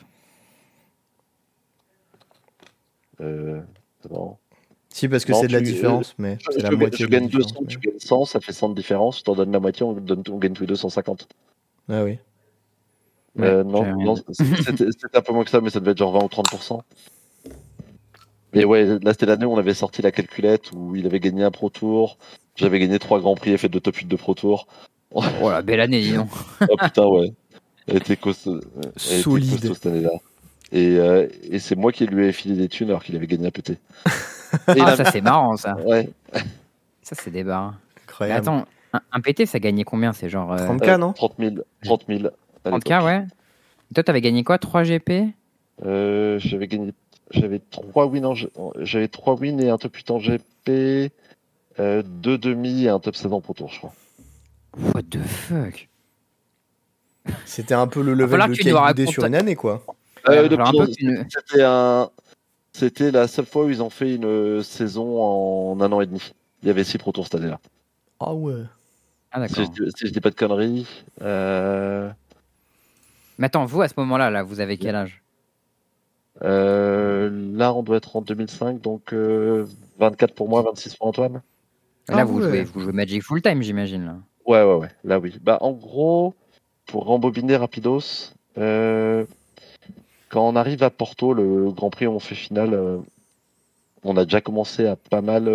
Euh, 3.20 3.60
Si, 4.88 5.08
parce 5.08 5.24
que 5.24 5.34
c'est 5.34 5.46
de 5.46 5.52
la 5.52 5.60
différence, 5.60 6.14
mais 6.18 6.38
c'est 6.50 6.62
la 6.62 6.70
moitié. 6.70 7.06
Tu 7.06 7.10
gagnes 7.10 7.28
200, 7.28 7.54
tu 7.68 7.78
gagnes 7.78 7.98
100, 7.98 8.24
ça 8.24 8.40
fait 8.40 8.52
100 8.52 8.70
de 8.70 8.74
différence. 8.74 9.18
Tu 9.18 9.22
t'en 9.24 9.34
donnes 9.34 9.52
la 9.52 9.60
moitié, 9.60 9.84
on, 9.84 9.92
donne, 9.92 10.22
on 10.30 10.38
gagne 10.38 10.52
tous 10.52 10.62
les 10.62 10.68
250. 10.68 11.28
Ah 11.88 12.02
oui. 12.04 12.18
Euh, 13.38 13.62
non, 13.62 13.84
non 13.96 14.16
c'était 14.16 15.16
un 15.16 15.22
peu 15.22 15.32
moins 15.32 15.44
que 15.44 15.50
ça, 15.50 15.60
mais 15.60 15.70
ça 15.70 15.78
devait 15.80 15.92
être 15.92 15.98
genre 15.98 16.12
20 16.12 16.24
ou 16.24 16.28
30%. 16.28 16.80
Mais 18.52 18.64
ouais, 18.64 18.98
là 19.02 19.12
c'était 19.12 19.26
l'année 19.26 19.44
où 19.44 19.52
on 19.52 19.58
avait 19.58 19.74
sorti 19.74 20.02
la 20.02 20.10
calculette 20.10 20.72
où 20.72 20.96
il 20.96 21.06
avait 21.06 21.20
gagné 21.20 21.44
un 21.44 21.50
Pro 21.50 21.70
Tour. 21.70 22.18
J'avais 22.56 22.78
gagné 22.78 22.98
trois 22.98 23.20
Grands 23.20 23.34
Prix 23.34 23.52
et 23.52 23.58
fait 23.58 23.68
deux 23.68 23.80
top 23.80 23.96
8 23.96 24.08
de 24.08 24.16
Pro 24.16 24.34
Tour. 24.34 24.66
Oh 25.12 25.22
la 25.50 25.62
belle 25.62 25.80
année, 25.80 26.00
dis 26.00 26.12
donc. 26.12 26.28
oh 26.68 26.76
putain, 26.80 27.06
ouais. 27.06 27.32
Elle 27.86 27.96
était 27.96 28.16
costaud, 28.16 28.60
Solide. 28.96 29.74
cette 29.74 29.86
année-là. 29.86 30.10
Et, 30.72 30.96
euh, 30.98 31.26
et 31.50 31.58
c'est 31.58 31.74
moi 31.74 31.90
qui 31.90 32.06
lui 32.06 32.28
ai 32.28 32.32
filé 32.32 32.54
des 32.54 32.68
thunes 32.68 32.90
alors 32.90 33.02
qu'il 33.02 33.16
avait 33.16 33.26
gagné 33.26 33.48
un 33.48 33.50
PT. 33.50 33.72
ah, 34.68 34.96
ça 34.96 35.04
c'est 35.10 35.20
marrant 35.20 35.56
ça. 35.56 35.74
Ouais. 35.84 36.08
Ça 37.02 37.16
c'est 37.16 37.30
des 37.30 37.42
barres. 37.42 37.74
Incroyable. 38.06 38.40
attends, 38.40 38.64
un, 38.92 39.20
PT 39.20 39.46
ça 39.46 39.58
gagnait 39.58 39.84
combien 39.84 40.12
C'est 40.12 40.28
genre. 40.28 40.54
30K 40.54 40.90
euh, 40.90 40.98
non? 40.98 41.12
30 41.12 41.34
000. 41.38 41.54
30 41.84 42.04
000. 42.08 42.28
30K, 42.64 43.04
ouais. 43.04 43.24
toi 43.94 44.04
t'avais 44.04 44.20
gagné 44.20 44.44
quoi? 44.44 44.58
3 44.58 44.84
GP 44.84 45.32
euh, 45.84 46.38
J'avais 46.38 46.68
gagné 46.68 46.92
j'avais 47.30 47.60
trois 47.70 48.06
wins, 48.06 48.34
j'avais 48.80 49.08
trois 49.08 49.34
wins 49.34 49.60
et 49.60 49.70
un 49.70 49.78
top 49.78 49.96
8 49.96 50.10
en 50.10 50.18
GP, 50.18 51.12
euh, 51.78 52.02
deux 52.04 52.38
demi 52.38 52.84
et 52.84 52.88
un 52.88 52.98
top 52.98 53.16
7 53.16 53.32
en 53.32 53.40
Pro 53.40 53.54
Tour, 53.54 53.70
je 53.72 53.78
crois. 53.78 53.92
What 54.78 55.02
the 55.10 55.18
fuck? 55.18 55.88
C'était 57.44 57.74
un 57.74 57.86
peu 57.86 58.02
le 58.02 58.14
level 58.14 58.40
de 58.40 58.92
KD 58.92 59.08
sur 59.08 59.24
une 59.24 59.34
année, 59.34 59.56
quoi. 59.56 59.84
Euh, 60.28 60.48
C'était 61.28 61.62
un... 61.62 62.10
C'était 62.72 63.10
la 63.10 63.26
seule 63.26 63.46
fois 63.46 63.64
où 63.64 63.70
ils 63.70 63.82
ont 63.82 63.90
fait 63.90 64.14
une 64.14 64.62
saison 64.62 65.20
en 65.20 65.80
un 65.80 65.92
an 65.92 66.00
et 66.00 66.06
demi. 66.06 66.32
Il 66.62 66.68
y 66.68 66.70
avait 66.70 66.84
six 66.84 66.98
Pro 66.98 67.10
Tours 67.12 67.24
cette 67.24 67.36
année-là. 67.36 67.58
Ah 68.20 68.34
ouais. 68.34 68.62
Ah, 69.32 69.46
si, 69.48 69.64
je, 69.64 69.90
si, 69.96 70.06
je, 70.06 70.12
dis 70.12 70.20
pas 70.20 70.30
de 70.30 70.34
conneries. 70.34 70.86
Euh... 71.22 72.10
Mais 73.38 73.46
attends, 73.46 73.64
vous, 73.64 73.82
à 73.82 73.88
ce 73.88 73.94
moment-là, 73.98 74.30
là, 74.30 74.42
vous 74.42 74.60
avez 74.60 74.76
quel 74.76 74.94
âge? 74.94 75.19
euh, 75.19 75.19
Là, 76.40 77.74
on 77.74 77.82
doit 77.82 77.96
être 77.96 78.16
en 78.16 78.22
2005, 78.22 78.80
donc 78.80 79.12
24 79.12 79.14
euh, 79.14 80.34
pour 80.34 80.48
moi, 80.48 80.62
26 80.62 80.96
pour 80.96 81.08
Antoine. 81.08 81.42
Là, 82.08 82.18
ah 82.18 82.24
vous, 82.24 82.42
jouez, 82.42 82.64
vous, 82.64 82.80
jouez, 82.80 82.92
Magic 82.92 83.22
full 83.22 83.42
time, 83.42 83.62
j'imagine. 83.62 84.04
Là. 84.04 84.16
Ouais, 84.46 84.62
ouais, 84.62 84.74
ouais. 84.74 84.88
Là, 85.04 85.18
oui. 85.18 85.38
Bah, 85.42 85.58
en 85.60 85.72
gros, 85.72 86.34
pour 86.86 87.04
rembobiner 87.04 87.56
rapidos, 87.56 88.32
euh, 88.58 89.24
quand 90.28 90.48
on 90.48 90.56
arrive 90.56 90.82
à 90.82 90.90
Porto, 90.90 91.34
le 91.34 91.70
Grand 91.70 91.90
Prix, 91.90 92.06
on 92.06 92.18
fait 92.18 92.34
finale. 92.34 93.00
on 94.02 94.16
a 94.16 94.24
déjà 94.24 94.40
commencé 94.40 94.86
à 94.86 94.96
pas 94.96 95.20
mal 95.20 95.48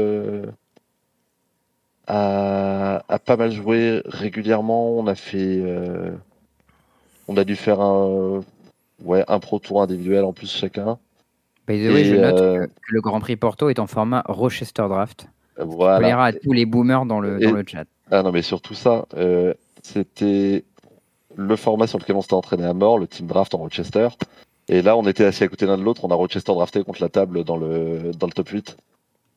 à, 2.08 3.02
pas 3.26 3.38
mal 3.38 3.52
jouer 3.52 4.02
régulièrement. 4.06 4.98
On 4.98 5.08
a 5.08 5.16
fait 5.16 5.64
on 7.28 7.38
a 7.38 7.44
dû 7.44 7.56
faire 7.56 7.82
un, 7.82 8.44
ouais, 9.06 9.24
un 9.28 9.40
pro 9.40 9.60
tour 9.60 9.82
individuel 9.82 10.24
en 10.24 10.34
plus 10.34 10.52
chacun. 10.52 10.98
By 11.68 11.84
the 11.84 11.92
way, 11.92 12.06
je 12.06 12.16
note 12.16 12.42
euh, 12.42 12.68
que 12.68 12.94
le 12.94 13.02
Grand 13.02 13.20
Prix 13.20 13.38
Porto 13.38 13.70
est 13.70 13.80
en 13.80 13.88
format 13.88 14.24
Rochester 14.28 14.84
Draft. 14.88 15.28
Voilà. 15.58 16.18
On 16.18 16.22
à 16.22 16.34
tous 16.34 16.54
les 16.54 16.66
boomers 16.66 17.06
dans 17.06 17.20
le, 17.20 17.40
dans 17.40 17.52
le 17.52 17.64
chat. 17.66 17.86
Ah 18.12 18.22
non, 18.22 18.32
mais 18.32 18.42
surtout 18.42 18.76
ça, 18.76 19.06
euh, 19.16 19.54
c'était 19.82 20.64
le 21.36 21.56
format 21.56 21.88
sur 21.88 21.98
lequel 21.98 22.16
on 22.16 22.22
s'était 22.22 22.34
entraîné 22.34 22.66
à 22.66 22.74
mort, 22.74 23.00
le 23.00 23.08
Team 23.08 23.28
Draft 23.28 23.56
en 23.56 23.60
Rochester. 23.60 24.10
Et 24.68 24.82
là, 24.82 24.98
on 24.98 25.08
était 25.08 25.26
assis 25.26 25.44
à 25.44 25.48
côté 25.48 25.66
l'un 25.66 25.78
de 25.78 25.84
l'autre. 25.84 26.06
On 26.06 26.10
a 26.10 26.16
Rochester 26.16 26.52
drafté 26.52 26.84
contre 26.84 27.02
la 27.02 27.10
table 27.10 27.44
dans 27.44 27.58
le, 27.58 28.12
dans 28.18 28.28
le 28.28 28.34
top 28.34 28.50
8. 28.50 28.78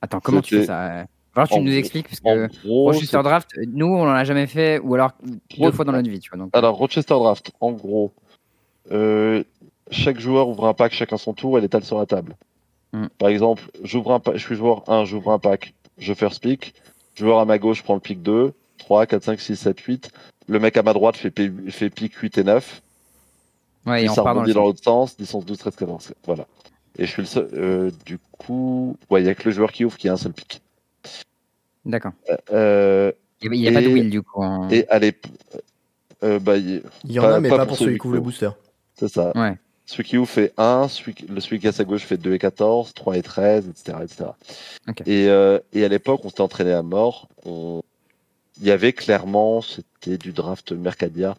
Attends, 0.03 0.21
comment 0.21 0.43
tu 0.43 0.61
fais 0.61 0.67
ça 0.67 1.07
alors 1.35 1.49
tu 1.49 1.61
nous 1.61 1.77
expliques 1.77 2.09
parce 2.09 2.19
que 2.19 2.49
Rochester 2.67 3.21
Draft, 3.23 3.51
nous 3.69 3.87
on 3.87 4.03
en 4.03 4.15
a 4.15 4.25
jamais 4.25 4.49
fait 4.49 4.81
ou 4.81 4.95
alors 4.95 5.13
deux 5.57 5.71
fois 5.71 5.85
dans 5.85 5.93
notre 5.93 6.11
vie. 6.11 6.19
Tu 6.19 6.31
vois, 6.31 6.39
donc. 6.39 6.51
Alors 6.53 6.77
Rochester 6.77 7.15
Draft, 7.15 7.53
en 7.61 7.71
gros, 7.71 8.13
euh, 8.91 9.45
chaque 9.91 10.21
joueur 10.21 10.49
ouvre 10.49 10.67
un 10.67 10.75
pack 10.75 10.93
chacun 10.93 11.17
son 11.17 11.35
tour 11.35 11.59
et 11.59 11.61
l'étale 11.61 11.85
sur 11.85 11.99
la 11.99 12.07
table. 12.07 12.37
Hmm. 12.93 13.07
Par 13.19 13.29
exemple, 13.29 13.65
j'ouvre 13.83 14.13
un 14.13 14.23
je 14.35 14.39
suis 14.39 14.57
joueur 14.57 14.89
1, 14.89 15.05
j'ouvre 15.05 15.33
un 15.33 15.39
pack, 15.39 15.75
je 15.99 16.15
first 16.15 16.43
pick. 16.43 16.75
Joueur 17.15 17.39
à 17.39 17.45
ma 17.45 17.59
gauche 17.59 17.83
prend 17.83 17.95
le 17.95 18.01
pick 18.01 18.23
2, 18.23 18.53
3, 18.79 19.07
4, 19.07 19.23
5, 19.23 19.41
6, 19.41 19.57
7, 19.57 19.81
8. 19.81 20.11
Le 20.47 20.59
mec 20.61 20.77
à 20.77 20.83
ma 20.83 20.93
droite 20.93 21.17
fait, 21.17 21.33
fait 21.71 21.91
pick 21.91 22.15
8 22.15 22.39
et 22.39 22.45
9. 22.45 22.83
Ouais, 23.87 24.05
et 24.05 24.09
on 24.09 24.15
ça 24.15 24.23
part 24.23 24.35
dans 24.35 24.63
l'autre 24.63 24.83
sens, 24.83 25.17
10, 25.17 25.35
11, 25.35 25.45
12, 25.45 25.59
13, 25.59 25.77
14. 25.77 26.15
Voilà. 26.25 26.47
Et 26.99 27.07
je 27.07 27.11
suis 27.11 27.23
le 27.23 27.27
seul. 27.27 27.49
Euh, 27.53 27.91
du 28.07 28.19
coup, 28.33 28.97
ouais, 29.11 29.21
il 29.21 29.25
n'y 29.25 29.31
a 29.31 29.35
que 29.35 29.45
le 29.45 29.51
joueur 29.51 29.73
qui 29.73 29.85
ouvre 29.85 29.97
qui 29.97 30.09
a 30.09 30.13
un 30.13 30.17
seul 30.17 30.33
pick. 30.33 30.63
D'accord. 31.85 32.13
Euh, 32.53 33.13
il 33.43 33.51
n'y 33.51 33.69
a, 33.69 33.73
pas 33.73 33.81
de 33.81 33.89
wheel 33.89 34.11
du 34.11 34.23
coup. 34.23 34.43
Hein. 34.43 34.69
Et 34.71 34.87
allez, 34.89 35.15
euh, 36.23 36.39
bah, 36.39 36.57
il 36.57 36.83
y 37.05 37.21
en 37.21 37.25
a, 37.25 37.41
mais 37.41 37.49
pas, 37.49 37.67
pour, 37.67 37.77
celui 37.77 37.99
qui 37.99 38.07
ouvre 38.07 38.17
le 38.17 38.21
booster. 38.21 38.51
C'est 38.95 39.09
ça. 39.09 39.33
Ouais. 39.37 39.57
Celui 39.89 40.05
qui 40.05 40.19
ouvre 40.19 40.29
fait 40.29 40.53
1, 40.59 40.89
celui, 40.89 41.15
le 41.31 41.41
celui 41.41 41.61
qui 41.61 41.67
est 41.67 41.71
à 41.71 41.73
sa 41.73 41.85
gauche 41.85 42.03
fait 42.03 42.19
2 42.19 42.35
et 42.35 42.39
14, 42.39 42.93
3 42.93 43.17
et 43.17 43.23
13, 43.23 43.69
etc. 43.71 43.99
etc. 44.03 44.25
Et, 45.07 45.29
euh, 45.29 45.59
et, 45.73 45.83
à 45.83 45.89
l'époque, 45.89 46.21
on 46.25 46.29
s'était 46.29 46.43
entraîné 46.43 46.73
à 46.73 46.83
mort. 46.83 47.27
On... 47.47 47.81
Il 48.61 48.67
y 48.67 48.71
avait 48.71 48.93
clairement, 48.93 49.63
c'était 49.63 50.19
du 50.19 50.33
draft 50.33 50.73
Mercadia, 50.73 51.39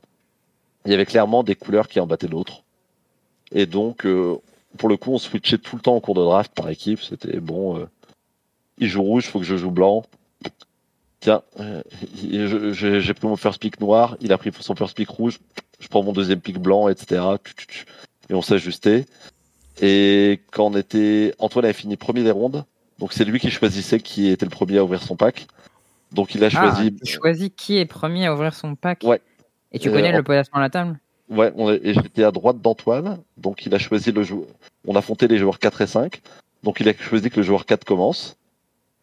il 0.85 0.91
y 0.91 0.95
avait 0.95 1.05
clairement 1.05 1.43
des 1.43 1.53
couleurs 1.53 1.87
qui 1.87 1.99
en 1.99 2.07
battaient 2.07 2.27
l'autre. 2.27 2.63
Et 3.51 3.67
donc, 3.67 4.07
euh, 4.07 4.37
pour 4.79 4.89
le 4.89 4.97
coup, 4.97 5.11
on 5.11 5.19
switchait 5.19 5.59
tout 5.59 5.75
le 5.75 5.83
temps 5.83 5.95
au 5.95 6.01
cours 6.01 6.15
de 6.15 6.23
draft 6.23 6.51
par 6.55 6.69
équipe. 6.69 7.03
C'était 7.03 7.39
bon, 7.39 7.77
euh, 7.77 7.85
il 8.79 8.87
joue 8.87 9.03
rouge, 9.03 9.25
il 9.27 9.29
faut 9.29 9.39
que 9.39 9.45
je 9.45 9.57
joue 9.57 9.69
blanc 9.69 10.05
tiens, 11.19 11.43
euh, 11.59 11.83
j'ai 12.71 13.13
pris 13.13 13.27
mon 13.27 13.35
first 13.35 13.59
pick 13.59 13.79
noir, 13.79 14.17
il 14.21 14.31
a 14.31 14.37
pris 14.37 14.51
son 14.59 14.75
first 14.75 14.95
pick 14.95 15.09
rouge, 15.09 15.39
je 15.79 15.87
prends 15.87 16.03
mon 16.03 16.13
deuxième 16.13 16.39
pick 16.39 16.57
blanc, 16.57 16.87
etc. 16.87 17.21
Et 18.29 18.33
on 18.33 18.41
ajusté. 18.41 19.05
Et 19.81 20.41
quand 20.51 20.65
on 20.65 20.77
était, 20.77 21.33
Antoine 21.39 21.65
avait 21.65 21.73
fini 21.73 21.95
premier 21.95 22.23
des 22.23 22.31
rondes, 22.31 22.65
donc 22.99 23.13
c'est 23.13 23.25
lui 23.25 23.39
qui 23.39 23.49
choisissait 23.49 23.99
qui 23.99 24.27
était 24.27 24.45
le 24.45 24.51
premier 24.51 24.77
à 24.77 24.83
ouvrir 24.83 25.01
son 25.01 25.15
pack. 25.15 25.47
Donc 26.11 26.35
il 26.35 26.43
a 26.43 26.47
ah, 26.47 26.49
choisi. 26.49 26.97
Ah, 27.01 27.05
choisi 27.05 27.51
qui 27.51 27.77
est 27.77 27.85
premier 27.85 28.27
à 28.27 28.33
ouvrir 28.33 28.53
son 28.53 28.75
pack. 28.75 29.03
Ouais. 29.03 29.21
Et 29.71 29.79
tu 29.79 29.91
connais 29.91 30.11
le 30.11 30.23
placement 30.23 30.59
à 30.59 30.61
la 30.61 30.69
table? 30.69 30.99
Ouais, 31.29 31.53
et 31.83 31.93
j'étais 31.93 32.23
à 32.23 32.31
droite 32.31 32.59
d'Antoine, 32.59 33.19
donc 33.37 33.65
il 33.65 33.75
a 33.75 33.77
choisi 33.77 34.11
le 34.11 34.23
joueur. 34.23 34.47
On 34.87 34.95
affrontait 34.95 35.27
les 35.27 35.37
joueurs 35.37 35.59
4 35.59 35.81
et 35.81 35.87
5, 35.87 36.21
donc 36.63 36.79
il 36.79 36.89
a 36.89 36.93
choisi 36.97 37.29
que 37.29 37.37
le 37.37 37.43
joueur 37.43 37.67
4 37.67 37.85
commence. 37.85 38.35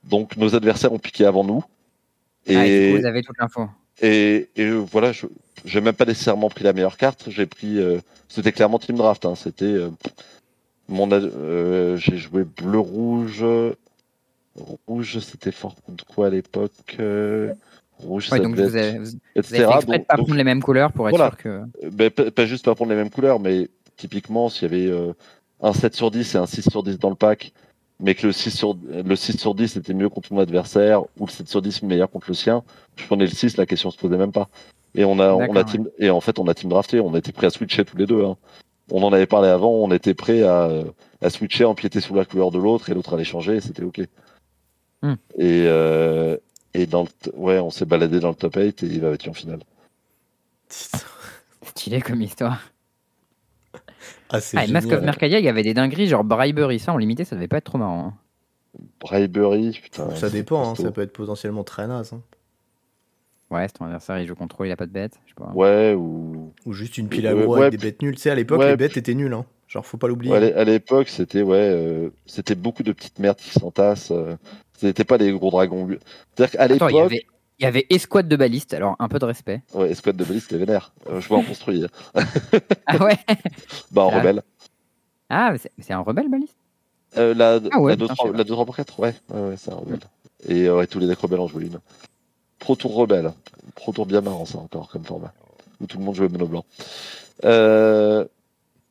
Donc 0.03 0.37
nos 0.37 0.57
adversaires 0.57 0.93
ont 0.93 0.99
piqué 0.99 1.25
avant 1.25 1.45
nous. 1.45 1.63
Ah, 2.49 2.67
et, 2.67 2.99
vous 2.99 3.07
avez 3.07 3.23
toute 3.23 3.39
l'info. 3.39 3.69
Et, 4.03 4.49
et, 4.57 4.71
voilà, 4.71 5.13
je 5.13 5.27
j'ai 5.67 5.81
même 5.81 5.95
pas 5.95 6.05
nécessairement 6.05 6.49
pris 6.49 6.65
la 6.65 6.73
meilleure 6.73 6.97
carte. 6.97 7.27
J'ai 7.29 7.47
pris, 7.47 7.79
euh, 7.79 7.99
c'était 8.29 8.53
clairement 8.53 8.79
team 8.79 8.97
draft. 8.97 9.25
Hein. 9.27 9.35
C'était 9.35 9.65
euh, 9.65 9.91
mon, 10.89 11.09
euh, 11.11 11.97
j'ai 11.97 12.17
joué 12.17 12.45
bleu 12.45 12.79
rouge, 12.79 13.45
rouge. 14.87 15.19
C'était 15.19 15.53
fort 15.53 15.75
de 15.89 16.03
quoi 16.03 16.29
à 16.29 16.31
l'époque. 16.31 16.99
Rouge, 17.99 18.31
ouais, 18.31 18.41
donc 18.41 18.57
vous 18.57 18.61
avez, 18.61 18.99
vous 18.99 19.09
etc. 19.35 19.65
Avez 19.65 19.87
fait 19.87 19.99
pas 20.01 20.17
prendre 20.17 20.35
les 20.35 20.45
mêmes 20.45 20.63
couleurs 20.63 20.93
pour 20.93 21.09
être 21.09 21.17
sûr 21.17 21.37
que. 21.37 21.63
Ben, 21.91 22.11
pas, 22.11 22.47
juste 22.47 22.65
pas 22.67 22.75
prendre 22.75 22.91
les 22.91 22.97
mêmes 22.97 23.11
couleurs, 23.11 23.41
mais 23.41 23.69
typiquement 23.97 24.51
s'il 24.51 24.71
y 24.71 24.75
avait 24.75 25.15
un 25.63 25.73
7 25.73 25.97
sur 25.97 26.11
10 26.11 26.35
et 26.35 26.39
un 26.39 26.47
6 26.47 26.69
sur 26.71 26.83
10 26.83 26.99
dans 26.99 27.09
le 27.09 27.15
pack, 27.17 27.55
mais 28.01 28.15
que 28.15 28.27
le 28.27 28.33
6 28.33 28.51
sur, 28.51 28.77
le 28.89 29.17
6 29.17 29.39
sur 29.39 29.55
10 29.55 29.77
était 29.77 29.95
mieux 29.95 30.09
contre 30.09 30.33
mon 30.33 30.41
adversaire, 30.41 31.03
ou 31.19 31.27
le 31.27 31.31
7 31.31 31.49
sur 31.49 31.63
10 31.63 31.83
meilleur 31.83 32.11
contre 32.11 32.27
le 32.29 32.35
sien, 32.35 32.63
je 32.97 33.07
prenais 33.07 33.25
le 33.25 33.31
6, 33.31 33.57
la 33.57 33.67
question 33.67 33.91
se 33.91 33.99
posait 33.99 34.19
même 34.19 34.33
pas. 34.33 34.49
Et 34.95 35.05
on 35.05 35.19
a, 35.19 35.33
on 35.33 35.57
a 35.57 35.65
team, 35.65 35.89
et 35.99 36.11
en 36.11 36.21
fait, 36.21 36.39
on 36.39 36.47
a 36.49 36.55
team 36.55 36.71
drafté, 36.71 37.01
on 37.01 37.15
était 37.17 37.33
prêt 37.33 37.47
à 37.47 37.51
switcher 37.51 37.85
tous 37.85 37.97
les 37.97 38.07
deux. 38.07 38.25
Hein. 38.25 38.37
On 38.91 39.03
en 39.03 39.13
avait 39.13 39.27
parlé 39.27 39.49
avant, 39.49 39.71
on 39.71 39.91
était 39.93 40.15
prêt 40.15 40.43
à, 40.43 40.71
à 41.21 41.31
switcher, 41.31 41.65
empiéter 41.65 42.01
sous 42.01 42.15
la 42.15 42.25
couleur 42.25 42.51
de 42.51 42.59
l'autre, 42.59 42.91
et 42.91 42.95
l'autre 42.95 43.15
allait 43.15 43.25
changer, 43.25 43.57
et 43.57 43.61
c'était 43.61 43.83
ok. 43.83 44.01
Hmm. 45.03 45.15
Et, 45.39 45.65
euh, 45.67 46.37
et 46.75 46.87
dans 46.87 47.03
le, 47.05 47.09
ouais, 47.35 47.59
on 47.59 47.71
s'est 47.71 47.85
baladé 47.85 48.21
dans 48.21 48.31
le 48.31 48.35
top 48.35 48.57
8 48.57 48.83
et 48.83 48.87
il 48.87 49.01
va 49.01 49.11
être 49.11 49.29
en 49.29 49.33
finale. 49.33 49.61
Stylé 51.63 52.01
comme 52.01 52.23
histoire. 52.23 52.61
Ah, 54.31 54.39
ah 54.57 54.67
Mask 54.69 54.91
of 54.91 55.03
Mercadia, 55.03 55.39
il 55.39 55.45
y 55.45 55.49
avait 55.49 55.63
des 55.63 55.75
dingueries, 55.75 56.09
genre 56.09 56.25
Bribery, 56.25 56.79
ça 56.79 56.93
en 56.93 56.97
limité, 56.97 57.25
ça 57.25 57.37
devait 57.37 57.49
pas 57.49 57.59
être 57.59 57.65
trop 57.65 57.79
marrant. 57.79 58.09
Hein. 58.09 58.15
Bribery, 59.01 59.79
putain. 59.83 60.15
Ça 60.15 60.31
dépend, 60.31 60.71
hein, 60.71 60.75
ça 60.75 60.91
peut 60.91 61.03
être 61.03 61.13
potentiellement 61.13 61.65
très 61.65 61.87
naze. 61.87 62.13
Hein. 62.13 62.23
Ouais, 63.51 63.67
c'est 63.69 63.75
ton 63.75 63.85
adversaire, 63.85 64.19
il 64.19 64.27
joue 64.27 64.35
contrôle, 64.35 64.67
il 64.67 64.73
a 64.73 64.77
pas 64.77 64.87
de 64.87 64.93
bête. 64.93 65.19
Je 65.25 65.31
sais 65.31 65.35
pas. 65.37 65.53
Ouais, 65.55 65.95
ou. 65.95 66.53
Ou 66.65 66.73
juste 66.73 66.99
une 66.99 67.09
pile 67.09 67.27
à 67.29 67.35
gros 67.35 67.55
avec 67.55 67.71
des 67.71 67.79
bêtes 67.79 68.03
nulles. 68.03 68.17
Tu 68.17 68.23
sais, 68.23 68.31
à 68.31 68.35
l'époque, 68.35 68.63
les 68.63 68.77
bêtes 68.77 68.97
étaient 68.97 69.15
nulles. 69.15 69.33
Hein. 69.33 69.45
Genre, 69.69 69.85
faut 69.85 69.97
pas 69.97 70.09
l'oublier. 70.09 70.35
à 70.35 70.65
l'époque, 70.65 71.09
c'était 71.09 71.43
ouais, 71.43 71.57
euh, 71.59 72.11
c'était 72.27 72.55
beaucoup 72.55 72.83
de 72.83 72.93
petites 72.93 73.19
merdes 73.19 73.39
qui 73.39 73.51
s'entassent. 73.51 74.11
Euh, 74.11 74.37
c'était 74.75 75.05
pas 75.05 75.19
des 75.19 75.33
gros 75.33 75.51
dragons. 75.51 75.89
C'est-à-dire 76.35 76.59
qu'à 76.59 76.69
l'époque. 76.69 76.91
Il 76.93 76.97
y 76.97 77.01
avait 77.01 77.27
escouade 77.59 78.29
de 78.29 78.37
balistes, 78.37 78.75
alors 78.75 78.97
un 78.99 79.09
peu 79.09 79.19
de 79.19 79.25
respect. 79.25 79.63
Ouais, 79.75 79.91
escouade 79.91 80.17
de 80.17 80.25
balistes, 80.25 80.49
c'était 80.49 80.65
vénère. 80.65 80.93
Euh, 81.09 81.21
je 81.21 81.29
vois 81.29 81.39
en 81.39 81.43
construire. 81.43 81.89
ah 82.87 82.97
ouais 82.99 83.19
Bah, 83.91 84.03
en 84.03 84.11
ah. 84.11 84.19
rebelle. 84.19 84.43
Ah, 85.29 85.55
c'est 85.79 85.93
un 85.93 86.01
rebelle 86.01 86.29
baliste? 86.29 86.57
Euh, 87.17 87.35
La, 87.35 87.61
ah 87.73 87.81
ouais, 87.81 87.93
la 87.93 88.45
2 88.45 88.53
3 88.53 88.65
pour 88.65 88.77
4, 88.77 89.01
ouais, 89.01 89.15
ouais, 89.31 89.41
ouais 89.41 89.55
c'est 89.57 89.73
un 89.73 89.77
rebelle. 89.77 90.01
Et 90.49 90.71
ouais, 90.71 90.87
tous 90.87 90.99
les 90.99 91.07
decks 91.07 91.19
rebelles 91.19 91.41
en 91.41 91.49
jouent 91.49 91.61
une. 91.61 91.79
Pro 92.59 92.77
Tour 92.77 92.95
rebelle. 92.95 93.33
Pro 93.75 93.93
Tour 93.93 94.07
bien 94.07 94.21
marrant, 94.21 94.45
ça 94.45 94.59
encore, 94.59 94.89
comme 94.89 95.05
format. 95.05 95.33
Où 95.81 95.87
tout 95.87 95.99
le 95.99 96.05
monde 96.05 96.15
jouait 96.15 96.29
mono 96.29 96.47
blanc. 96.47 96.65
Euh, 97.45 98.25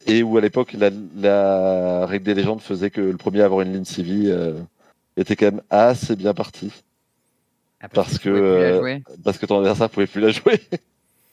et 0.08 0.24
où 0.24 0.38
à 0.38 0.42
l'époque, 0.42 0.74
la, 0.74 0.90
la, 1.16 2.06
règle 2.06 2.26
des 2.26 2.34
légendes 2.36 2.62
faisait 2.62 2.90
que 2.90 3.02
le 3.02 3.18
premier 3.18 3.42
à 3.42 3.46
avoir 3.46 3.62
une 3.62 3.74
ligne 3.74 3.86
CV 3.86 4.32
euh, 4.32 4.54
était 5.18 5.36
quand 5.36 5.48
même 5.48 5.62
assez 5.70 6.16
bien 6.16 6.34
parti. 6.34 6.72
Ah, 7.86 7.90
parce, 7.94 8.18
que, 8.18 8.30
euh, 8.30 9.00
parce 9.24 9.38
que 9.38 9.46
ton 9.46 9.60
adversaire 9.60 9.92
pouvait 9.92 10.08
plus 10.08 10.22
la 10.22 10.32
jouer. 10.32 10.60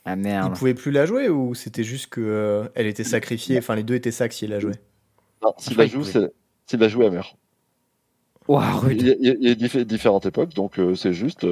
Ah 0.04 0.16
merde. 0.16 0.50
Il 0.52 0.58
pouvait 0.58 0.74
plus 0.74 0.90
la 0.90 1.06
jouer 1.06 1.28
ou 1.28 1.54
c'était 1.54 1.84
juste 1.84 2.08
que 2.08 2.20
euh, 2.20 2.68
elle 2.74 2.88
était 2.88 3.04
sacrifiée, 3.04 3.56
enfin 3.58 3.76
les 3.76 3.84
deux 3.84 3.94
étaient 3.94 4.10
sacs 4.10 4.32
s'il 4.32 4.50
la 4.50 4.58
jouait. 4.58 4.80
Non, 5.40 5.54
s'il 5.58 5.76
la 5.76 5.86
joue, 5.86 6.02
c'est 6.02 6.32
s'il 6.66 6.80
la 6.80 6.88
joue, 6.88 7.04
elle 7.04 7.12
meurt. 7.12 7.36
il, 8.48 9.16
y 9.20 9.78
a, 9.78 9.84
différentes 9.84 10.26
époques, 10.26 10.54
donc 10.54 10.80
euh, 10.80 10.96
c'est 10.96 11.12
juste 11.12 11.46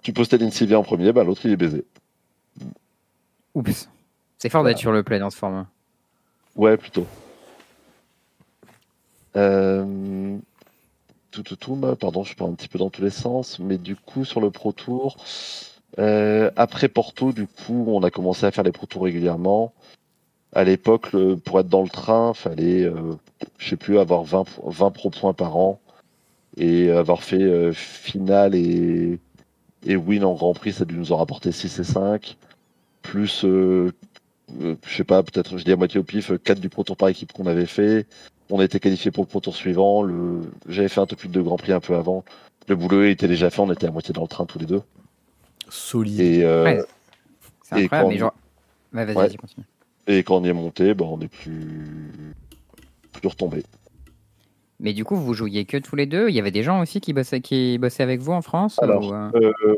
tu 0.00 0.14
postes 0.14 0.50
Sylvia 0.50 0.78
en 0.78 0.82
premier, 0.82 1.12
bah, 1.12 1.24
l'autre 1.24 1.42
il 1.44 1.52
est 1.52 1.58
baisé. 1.58 1.84
Oups. 3.54 3.90
C'est 4.38 4.48
fort 4.48 4.64
d'être 4.64 4.78
sur 4.78 4.90
le 4.90 5.02
play 5.02 5.18
dans 5.18 5.28
ce 5.28 5.36
format. 5.36 5.66
Ouais, 6.56 6.78
plutôt. 6.78 7.06
Euh, 11.38 11.42
tout, 11.42 11.76
pardon, 11.98 12.24
je 12.24 12.34
pars 12.34 12.48
un 12.48 12.54
petit 12.54 12.68
peu 12.68 12.78
dans 12.78 12.90
tous 12.90 13.02
les 13.02 13.10
sens, 13.10 13.58
mais 13.58 13.78
du 13.78 13.96
coup, 13.96 14.24
sur 14.24 14.40
le 14.40 14.50
Pro 14.50 14.72
Tour, 14.72 15.16
euh, 15.98 16.50
après 16.56 16.88
Porto, 16.88 17.32
du 17.32 17.46
coup, 17.46 17.84
on 17.88 18.02
a 18.02 18.10
commencé 18.10 18.46
à 18.46 18.50
faire 18.50 18.64
les 18.64 18.72
Pro 18.72 18.86
Tours 18.86 19.04
régulièrement. 19.04 19.72
À 20.52 20.64
l'époque, 20.64 21.10
pour 21.44 21.60
être 21.60 21.68
dans 21.68 21.82
le 21.82 21.88
train, 21.88 22.32
fallait, 22.34 22.84
euh, 22.84 23.14
je 23.58 23.70
sais 23.70 23.76
plus, 23.76 23.98
avoir 23.98 24.22
20, 24.22 24.44
20 24.64 24.90
pro 24.90 25.10
points 25.10 25.32
par 25.34 25.56
an 25.56 25.80
et 26.56 26.90
avoir 26.90 27.24
fait 27.24 27.42
euh, 27.42 27.72
finale 27.72 28.54
et, 28.54 29.18
et 29.84 29.96
win 29.96 30.24
en 30.24 30.34
Grand 30.34 30.54
Prix, 30.54 30.74
ça 30.74 30.82
a 30.82 30.84
dû 30.86 30.96
nous 30.96 31.12
en 31.12 31.16
rapporter 31.16 31.50
6 31.50 31.80
et 31.80 31.84
5. 31.84 32.36
Plus, 33.02 33.44
euh, 33.44 33.92
je 34.60 34.96
sais 34.96 35.04
pas, 35.04 35.22
peut-être, 35.24 35.58
je 35.58 35.64
dis 35.64 35.72
à 35.72 35.76
moitié 35.76 35.98
au 35.98 36.04
pif, 36.04 36.32
4 36.44 36.60
du 36.60 36.68
Pro 36.68 36.84
Tour 36.84 36.96
par 36.96 37.08
équipe 37.08 37.32
qu'on 37.32 37.46
avait 37.46 37.66
fait 37.66 38.06
on 38.50 38.58
a 38.60 38.64
été 38.64 38.80
qualifié 38.80 39.10
pour 39.10 39.24
le 39.24 39.28
Pro 39.28 39.40
Tour 39.40 39.54
suivant. 39.54 40.02
Le... 40.02 40.40
J'avais 40.68 40.88
fait 40.88 41.00
un 41.00 41.06
top 41.06 41.26
de 41.26 41.40
Grand 41.40 41.56
Prix 41.56 41.72
un 41.72 41.80
peu 41.80 41.94
avant. 41.94 42.24
Le 42.68 42.76
boulot 42.76 43.04
était 43.04 43.28
déjà 43.28 43.50
fait, 43.50 43.60
on 43.60 43.70
était 43.72 43.86
à 43.86 43.90
moitié 43.90 44.12
dans 44.12 44.22
le 44.22 44.28
train 44.28 44.46
tous 44.46 44.58
les 44.58 44.66
deux. 44.66 44.82
Solide. 45.68 46.20
Et, 46.20 46.44
euh, 46.44 46.82
C'est 47.62 47.84
incroyable, 47.84 48.10
mais 48.10 48.18
genre... 48.18 48.34
vas-y, 48.92 49.14
vas 49.14 49.28
continue. 49.36 49.66
Et 50.06 50.22
quand 50.22 50.36
on 50.36 50.44
y 50.44 50.48
est 50.48 50.52
monté, 50.52 50.94
bah, 50.94 51.06
on 51.08 51.20
est 51.20 51.28
plus... 51.28 52.34
plus 53.12 53.28
retombé. 53.28 53.62
Mais 54.80 54.92
du 54.92 55.04
coup, 55.04 55.16
vous 55.16 55.34
jouiez 55.34 55.64
que 55.64 55.76
tous 55.76 55.96
les 55.96 56.06
deux 56.06 56.28
Il 56.28 56.34
y 56.34 56.40
avait 56.40 56.50
des 56.50 56.62
gens 56.62 56.80
aussi 56.80 57.00
qui 57.00 57.12
bossaient, 57.12 57.40
qui 57.40 57.78
bossaient 57.78 58.02
avec 58.02 58.20
vous 58.20 58.32
en 58.32 58.42
France 58.42 58.78
Alors, 58.82 59.12
euh 59.12 59.30
euh, 59.34 59.76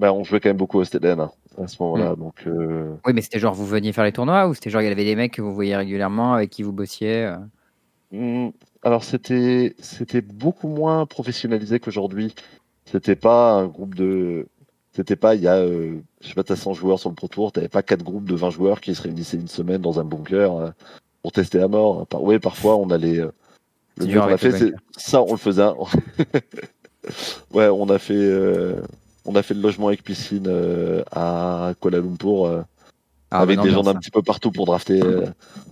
bah, 0.00 0.12
on 0.12 0.24
jouait 0.24 0.40
quand 0.40 0.50
même 0.50 0.56
beaucoup 0.56 0.78
au 0.78 0.84
STDN 0.84 1.20
hein, 1.20 1.30
à 1.62 1.66
ce 1.66 1.82
moment-là. 1.82 2.16
Donc, 2.16 2.46
Oui, 2.46 3.12
mais 3.14 3.22
c'était 3.22 3.38
genre 3.38 3.54
vous 3.54 3.66
veniez 3.66 3.92
faire 3.92 4.04
les 4.04 4.12
tournois 4.12 4.48
ou 4.48 4.54
c'était 4.54 4.68
genre 4.68 4.82
il 4.82 4.88
y 4.88 4.90
avait 4.90 5.04
des 5.04 5.16
mecs 5.16 5.32
que 5.32 5.42
vous 5.42 5.54
voyiez 5.54 5.76
régulièrement 5.76 6.34
avec 6.34 6.50
qui 6.50 6.62
vous 6.62 6.72
bossiez 6.72 7.34
alors 8.82 9.04
c'était 9.04 9.74
c'était 9.80 10.20
beaucoup 10.20 10.68
moins 10.68 11.06
professionnalisé 11.06 11.80
qu'aujourd'hui. 11.80 12.34
C'était 12.84 13.16
pas 13.16 13.52
un 13.52 13.66
groupe 13.66 13.94
de 13.94 14.46
c'était 14.92 15.16
pas 15.16 15.34
il 15.34 15.42
y 15.42 15.48
a 15.48 15.56
euh, 15.56 15.98
je 16.20 16.28
sais 16.28 16.34
pas 16.34 16.44
t'as 16.44 16.56
100 16.56 16.74
joueurs 16.74 16.98
sur 16.98 17.08
le 17.08 17.14
Pro 17.14 17.28
Tour, 17.28 17.52
t'avais 17.52 17.68
pas 17.68 17.82
quatre 17.82 18.02
groupes 18.02 18.28
de 18.28 18.34
20 18.34 18.50
joueurs 18.50 18.80
qui 18.80 18.94
se 18.94 19.02
réunissaient 19.02 19.38
une 19.38 19.48
semaine 19.48 19.80
dans 19.80 20.00
un 20.00 20.04
bunker 20.04 20.56
euh, 20.56 20.70
pour 21.22 21.32
tester 21.32 21.60
à 21.60 21.68
mort. 21.68 22.06
Par, 22.06 22.22
oui, 22.22 22.38
parfois 22.38 22.76
on 22.76 22.90
allait 22.90 23.20
euh, 23.20 23.32
le 23.96 24.06
mieux 24.06 24.20
a 24.20 24.36
fait 24.36 24.52
c'est 24.52 24.72
ça 24.96 25.22
on 25.22 25.32
le 25.32 25.38
faisait. 25.38 25.62
ouais, 27.52 27.68
on 27.68 27.88
a 27.88 27.98
fait 27.98 28.32
on 29.24 29.34
a 29.36 29.42
fait 29.42 29.54
le 29.54 29.60
logement 29.60 29.88
avec 29.88 30.02
piscine 30.02 30.50
à 31.12 31.72
Kuala 31.80 31.98
Lumpur 31.98 32.64
ah, 33.32 33.40
avec 33.40 33.60
des 33.60 33.70
gens 33.70 33.82
d'un 33.82 33.94
petit 33.94 34.10
peu 34.10 34.22
partout 34.22 34.50
pour 34.50 34.66
drafter. 34.66 35.02
Euh, 35.02 35.26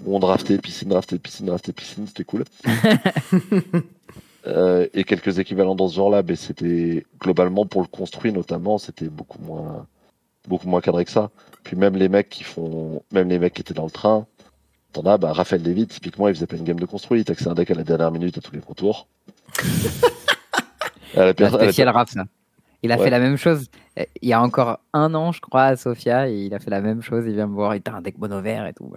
on 0.07 0.19
draftait, 0.19 0.57
piscine, 0.57 0.89
draftait, 0.89 1.19
piscine, 1.19 1.47
draftait, 1.47 1.73
piscine, 1.73 2.07
c'était 2.07 2.25
cool. 2.25 2.45
euh, 4.47 4.87
et 4.95 5.05
quelques 5.05 5.39
équivalents 5.39 5.75
dans 5.75 5.89
ce 5.89 5.97
genre-là, 5.97 6.23
mais 6.27 6.37
c'était 6.37 7.05
globalement 7.21 7.67
pour 7.67 7.83
le 7.83 7.87
construire 7.87 8.33
notamment, 8.33 8.79
c'était 8.79 9.09
beaucoup 9.09 9.43
moins, 9.43 9.87
beaucoup 10.49 10.69
moins 10.69 10.81
cadré 10.81 11.05
que 11.05 11.11
ça. 11.11 11.31
Puis 11.63 11.77
même 11.77 11.97
les 11.97 12.09
mecs 12.09 12.31
qui 12.31 12.45
font, 12.45 13.03
même 13.13 13.29
les 13.29 13.39
mecs 13.39 13.53
qui 13.53 13.61
étaient 13.61 13.75
dans 13.75 13.85
le 13.85 13.91
train, 13.91 14.27
t'en 14.95 15.03
as, 15.03 15.19
bah, 15.19 15.35
Raphaël 15.35 15.63
David, 15.63 15.89
typiquement, 15.89 16.29
il 16.29 16.35
faisait 16.35 16.47
pas 16.47 16.57
une 16.57 16.65
game 16.65 16.81
de 16.81 16.87
construit, 16.87 17.21
il 17.21 17.25
taxait 17.25 17.49
un 17.49 17.55
deck 17.55 17.71
à 17.71 17.75
la 17.75 17.85
dernière 17.85 18.11
minute 18.11 18.39
à 18.39 18.41
tous 18.41 18.53
les 18.53 18.61
retours. 18.67 19.07
à 21.15 21.27
la, 21.27 21.51
spécial 21.51 21.91
Raph, 21.91 22.11
ça. 22.11 22.25
Il 22.83 22.93
a 22.93 22.99
fait 22.99 23.11
la 23.11 23.18
même 23.18 23.37
chose 23.37 23.68
il 24.22 24.28
y 24.28 24.33
a 24.33 24.41
encore 24.41 24.81
un 24.93 25.14
an, 25.14 25.33
je 25.33 25.41
crois, 25.41 25.64
à 25.64 25.76
Sofia, 25.76 26.28
et 26.28 26.45
il 26.45 26.55
a 26.55 26.59
fait 26.59 26.70
la 26.70 26.81
même 26.81 27.03
chose. 27.03 27.24
Il 27.26 27.35
vient 27.35 27.47
me 27.47 27.55
voir, 27.55 27.74
il 27.74 27.83
a 27.85 27.95
un 27.95 28.01
deck 28.01 28.18
mono 28.18 28.41
vert 28.41 28.66
et 28.66 28.72
tout. 28.72 28.91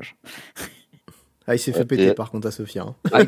Ah, 1.46 1.56
il 1.56 1.60
s'est 1.60 1.74
fait 1.74 1.86
péter 1.86 2.14
par 2.14 2.32
contre 2.32 2.48
à 2.48 2.52
Sofia. 2.52 2.84
Hein. 2.84 2.96
Ah, 3.12 3.20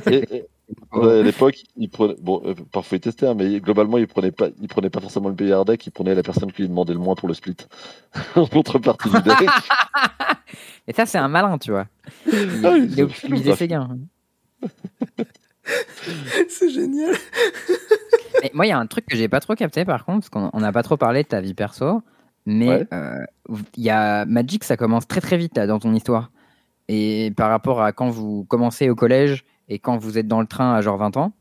à 0.93 1.21
l'époque, 1.21 1.63
il 1.75 1.89
prenait, 1.89 2.15
bon, 2.21 2.41
euh, 2.45 2.53
parfois 2.71 2.97
il 2.97 3.01
testait, 3.01 3.27
hein, 3.27 3.33
mais 3.35 3.59
globalement, 3.59 3.97
il 3.97 4.07
prenait 4.07 4.31
pas, 4.31 4.47
il 4.59 4.67
prenait 4.67 4.89
pas 4.89 5.01
forcément 5.01 5.29
le 5.29 5.35
meilleur 5.37 5.65
deck, 5.65 5.85
il 5.85 5.91
prenait 5.91 6.15
la 6.15 6.23
personne 6.23 6.51
qui 6.51 6.61
lui 6.61 6.69
demandait 6.69 6.93
le 6.93 6.99
moins 6.99 7.15
pour 7.15 7.27
le 7.27 7.33
split 7.33 7.57
en 8.35 8.47
contrepartie 8.47 9.09
du 9.09 9.21
deck. 9.21 9.49
et 10.87 10.93
ça, 10.93 11.05
c'est 11.05 11.17
un 11.17 11.27
malin, 11.27 11.57
tu 11.57 11.71
vois. 11.71 11.87
Il, 12.25 12.65
ah, 12.65 12.77
il, 12.77 13.03
optimisait 13.03 13.55
ses 13.55 13.67
gains. 13.67 13.97
c'est 16.49 16.69
génial. 16.69 17.15
moi, 18.53 18.65
il 18.65 18.69
y 18.69 18.71
a 18.71 18.77
un 18.77 18.85
truc 18.85 19.05
que 19.05 19.15
j'ai 19.15 19.27
pas 19.27 19.39
trop 19.39 19.55
capté 19.55 19.85
par 19.85 20.05
contre, 20.05 20.29
parce 20.29 20.51
qu'on 20.51 20.59
n'a 20.59 20.71
pas 20.71 20.83
trop 20.83 20.97
parlé 20.97 21.23
de 21.23 21.27
ta 21.27 21.41
vie 21.41 21.53
perso, 21.53 22.01
mais 22.45 22.87
euh, 22.93 23.25
il 23.75 23.83
y 23.83 23.89
a 23.89 24.25
Magic, 24.25 24.63
ça 24.63 24.77
commence 24.77 25.07
très 25.07 25.21
très 25.21 25.37
vite 25.37 25.55
dans 25.55 25.79
ton 25.79 25.93
histoire. 25.93 26.31
Et 26.87 27.33
par 27.35 27.49
rapport 27.49 27.81
à 27.81 27.91
quand 27.91 28.09
vous 28.09 28.45
commencez 28.45 28.89
au 28.89 28.95
collège 28.95 29.43
et 29.69 29.79
quand 29.79 29.97
vous 29.97 30.17
êtes 30.17 30.27
dans 30.27 30.41
le 30.41 30.47
train 30.47 30.75
à 30.75 30.81
genre 30.81 30.97
20 30.97 31.17
ans. 31.17 31.33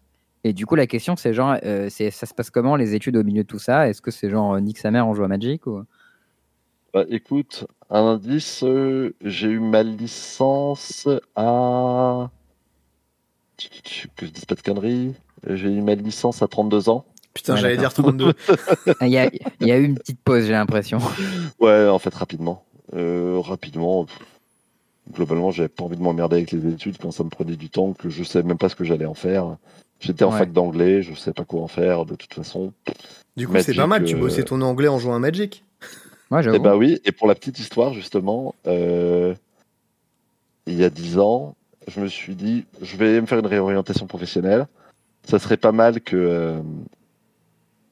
Et 0.47 0.53
du 0.53 0.66
coup, 0.66 0.75
la 0.75 0.87
question, 0.87 1.16
c'est 1.16 1.33
genre, 1.33 1.57
euh, 1.64 1.89
ça 1.89 2.27
se 2.27 2.35
passe 2.35 2.51
comment 2.51 2.77
les 2.77 2.95
études 2.95 3.16
au 3.16 3.25
milieu 3.25 3.43
de 3.43 3.49
tout 3.49 3.59
ça? 3.59 3.89
Est-ce 3.89 4.03
que 4.03 4.11
c'est 4.11 4.29
genre 4.29 4.59
nique 4.61 4.79
sa 4.79 4.91
mère, 4.91 5.09
on 5.09 5.14
joue 5.14 5.25
à 5.25 5.29
Magic 5.29 5.66
ou... 5.66 5.85
Bah, 6.95 7.05
écoute, 7.09 7.66
un 7.91 8.05
indice, 8.07 8.62
euh, 8.62 9.16
j'ai 9.20 9.49
eu 9.49 9.59
ma 9.59 9.83
licence 9.83 11.09
à. 11.35 12.31
Que 14.17 14.27
je 14.27 14.31
dise 14.31 14.45
pas 14.45 14.55
de 14.55 14.63
conneries. 14.63 15.15
J'ai 15.49 15.69
eu 15.69 15.81
ma 15.81 15.95
licence 15.95 16.43
à 16.43 16.49
32 16.49 16.89
ans. 16.89 17.05
Putain, 17.35 17.57
j'allais 17.57 17.77
dire 17.77 17.93
32. 17.93 18.33
il, 19.01 19.09
y 19.09 19.19
a, 19.19 19.31
il, 19.61 19.67
y 19.67 19.73
a, 19.73 19.79
eu 19.79 19.85
une 19.85 19.97
petite 19.97 20.21
pause, 20.21 20.45
j'ai 20.45 20.53
l'impression. 20.53 20.99
Ouais, 21.59 21.89
en 21.89 21.99
fait, 21.99 22.15
rapidement. 22.15 22.65
Euh, 22.95 23.41
rapidement. 23.41 24.07
Globalement, 25.13 25.51
j'avais 25.51 25.69
pas 25.69 25.85
envie 25.85 25.97
de 25.97 26.03
m'emmerder 26.03 26.37
avec 26.37 26.53
les 26.53 26.73
études 26.73 26.97
quand 26.99 27.11
ça 27.11 27.25
me 27.25 27.29
prenait 27.29 27.57
du 27.57 27.69
temps, 27.69 27.93
que 27.93 28.09
je 28.09 28.23
savais 28.25 28.47
même 28.47 28.57
pas 28.57 28.69
ce 28.69 28.77
que 28.77 28.85
j'allais 28.85 29.05
en 29.05 29.15
faire. 29.15 29.57
J'étais 30.01 30.25
en 30.25 30.31
fac 30.31 30.53
d'anglais, 30.53 31.03
je 31.03 31.15
sais 31.15 31.33
pas 31.33 31.45
quoi 31.45 31.63
en 31.63 31.69
faire 31.69 32.05
de 32.05 32.15
toute 32.15 32.33
façon. 32.33 32.73
Du 33.37 33.49
coup, 33.49 33.55
c'est 33.61 33.75
pas 33.75 33.87
mal, 33.87 34.05
tu 34.05 34.17
bossais 34.17 34.45
ton 34.45 34.61
anglais 34.63 34.89
en 34.89 34.99
jouant 34.99 35.15
à 35.15 35.19
Magic. 35.19 35.65
Ouais, 36.31 36.41
eh 36.53 36.59
bah 36.59 36.77
oui, 36.77 37.01
et 37.05 37.13
pour 37.13 37.27
la 37.29 37.35
petite 37.35 37.59
histoire, 37.59 37.93
justement, 37.93 38.55
euh, 38.67 39.35
il 40.67 40.75
y 40.75 40.85
a 40.85 40.91
10 40.91 41.19
ans, 41.19 41.55
je 41.89 42.01
me 42.01 42.09
suis 42.09 42.35
dit, 42.35 42.66
je 42.82 42.97
vais 42.97 43.20
me 43.20 43.26
faire 43.26 43.39
une 43.39 43.47
réorientation 43.47 44.07
professionnelle 44.07 44.66
ça 45.24 45.39
serait 45.39 45.57
pas 45.57 45.72
mal 45.72 46.01
que 46.01 46.16
euh, 46.16 46.61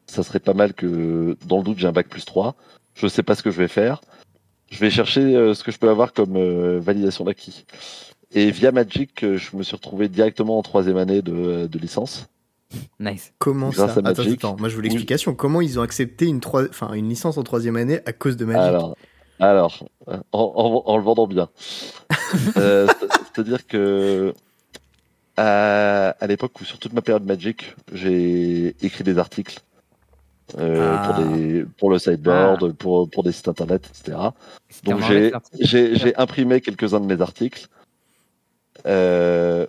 ça 0.07 0.23
serait 0.23 0.41
pas 0.41 0.55
mal 0.55 0.75
que 0.75 1.37
dans 1.47 1.59
le 1.59 1.65
doute 1.65 1.79
j'ai 1.79 1.87
un 1.87 1.93
bac 1.93 2.09
plus 2.09 2.25
3. 2.25 2.55
Je 2.95 3.07
sais 3.07 3.23
pas 3.23 3.35
ce 3.35 3.43
que 3.43 3.51
je 3.51 3.59
vais 3.59 3.69
faire. 3.69 4.03
Je 4.71 4.79
vais 4.79 4.91
chercher 4.91 5.21
euh, 5.21 5.55
ce 5.55 5.65
que 5.65 5.73
je 5.73 5.79
peux 5.79 5.89
avoir 5.89 6.13
comme 6.13 6.37
euh, 6.37 6.79
validation 6.81 7.25
d'acquis. 7.25 7.65
Et 8.33 8.51
via 8.51 8.73
Magic, 8.73 9.21
je 9.21 9.57
me 9.57 9.63
suis 9.63 9.77
retrouvé 9.77 10.09
directement 10.09 10.59
en 10.59 10.63
troisième 10.63 10.97
année 10.97 11.21
de, 11.21 11.67
de 11.67 11.79
licence. 11.79 12.27
Nice. 12.99 13.35
Comment 13.39 13.71
ça 13.71 13.85
attends, 13.85 14.23
attends, 14.23 14.57
moi 14.59 14.71
je 14.71 14.77
veux 14.77 14.83
l'explication. 14.83 15.35
Comment 15.35 15.61
ils 15.61 15.79
ont 15.79 15.83
accepté 15.83 16.25
une, 16.25 16.41
enfin, 16.45 16.95
une 16.95 17.11
licence 17.11 17.37
en 17.37 17.43
troisième 17.43 17.77
année 17.77 18.01
à 18.07 18.15
cause 18.15 18.39
de 18.39 18.47
Magic? 18.47 18.63
Alors, 18.63 18.97
alors 19.39 19.85
en, 20.33 20.83
en, 20.87 20.97
le 20.97 21.03
vendant 21.03 21.27
bien. 21.27 21.51
C'est-à-dire 23.33 23.67
que 23.67 24.35
à, 25.37 26.15
l'époque 26.27 26.61
où 26.61 26.65
sur 26.65 26.79
toute 26.79 26.93
ma 26.93 27.03
période 27.03 27.25
Magic, 27.25 27.75
j'ai 27.93 28.77
écrit 28.85 29.05
des 29.05 29.19
articles 29.19 29.61
euh, 30.59 30.97
pour, 30.99 31.15
ah. 31.15 31.23
des, 31.23 31.65
pour 31.79 31.91
le 31.91 31.99
sideboard, 31.99 32.69
ah. 32.71 32.75
pour, 32.79 33.09
pour 33.09 33.23
des 33.23 33.33
sites 33.33 33.49
internet, 33.49 33.89
etc. 33.91 34.19
Donc 34.85 35.01
j'ai 35.61 36.17
imprimé 36.17 36.61
quelques-uns 36.61 37.01
de 37.01 37.07
mes 37.07 37.21
articles. 37.21 37.69
Euh, 38.87 39.67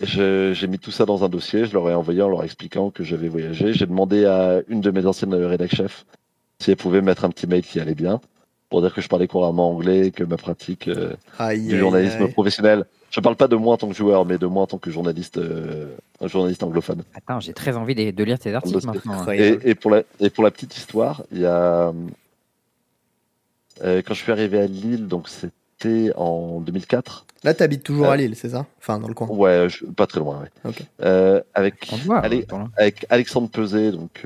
j'ai 0.00 0.66
mis 0.66 0.78
tout 0.78 0.90
ça 0.90 1.06
dans 1.06 1.24
un 1.24 1.28
dossier, 1.28 1.64
je 1.64 1.72
leur 1.72 1.88
ai 1.88 1.94
envoyé 1.94 2.20
en 2.20 2.28
leur 2.28 2.44
expliquant 2.44 2.90
que 2.90 3.04
j'avais 3.04 3.28
voyagé. 3.28 3.72
J'ai 3.72 3.86
demandé 3.86 4.26
à 4.26 4.60
une 4.68 4.80
de 4.80 4.90
mes 4.90 5.06
anciennes 5.06 5.34
rédac 5.34 5.74
chefs 5.74 6.04
si 6.58 6.70
elle 6.70 6.76
pouvait 6.76 7.00
mettre 7.00 7.24
un 7.24 7.30
petit 7.30 7.46
mail 7.46 7.62
qui 7.62 7.80
allait 7.80 7.94
bien 7.94 8.20
pour 8.68 8.80
dire 8.80 8.94
que 8.94 9.00
je 9.00 9.08
parlais 9.08 9.28
couramment 9.28 9.70
anglais, 9.70 10.10
que 10.10 10.24
ma 10.24 10.36
pratique 10.36 10.88
euh, 10.88 11.14
du 11.54 11.78
journalisme 11.78 12.28
professionnel. 12.28 12.84
Je 13.10 13.20
parle 13.20 13.36
pas 13.36 13.46
de 13.46 13.54
moi 13.54 13.74
en 13.74 13.76
tant 13.76 13.88
que 13.88 13.94
joueur, 13.94 14.26
mais 14.26 14.38
de 14.38 14.46
moi 14.46 14.64
en 14.64 14.66
tant 14.66 14.78
que 14.78 14.90
journaliste, 14.90 15.38
euh, 15.38 15.94
un 16.20 16.26
journaliste 16.26 16.62
anglophone. 16.64 17.04
Attends, 17.14 17.38
j'ai 17.38 17.52
très 17.52 17.76
envie 17.76 17.94
de, 17.94 18.24
lire 18.24 18.38
tes 18.38 18.52
articles 18.52 18.84
maintenant. 18.84 19.30
Et, 19.30 19.74
pour 19.76 19.92
la, 19.92 20.02
et 20.18 20.30
pour 20.30 20.42
la 20.42 20.50
petite 20.50 20.76
histoire, 20.76 21.22
il 21.30 21.40
y 21.40 21.46
a 21.46 21.92
euh, 23.82 24.02
quand 24.04 24.14
je 24.14 24.22
suis 24.22 24.32
arrivé 24.32 24.58
à 24.58 24.66
Lille, 24.66 25.06
donc 25.06 25.28
c'était 25.28 26.10
en 26.16 26.60
2004. 26.60 27.26
Là, 27.44 27.54
tu 27.54 27.62
habites 27.62 27.84
toujours 27.84 28.08
à 28.08 28.16
Lille, 28.16 28.34
c'est 28.34 28.48
ça? 28.48 28.66
Enfin, 28.78 28.98
dans 28.98 29.08
le 29.08 29.14
coin. 29.14 29.28
Ouais, 29.28 29.68
pas 29.94 30.06
très 30.06 30.18
loin. 30.18 30.44
avec, 31.54 31.92
avec 32.76 33.06
Alexandre 33.10 33.48
Peset, 33.48 33.92
donc 33.92 34.24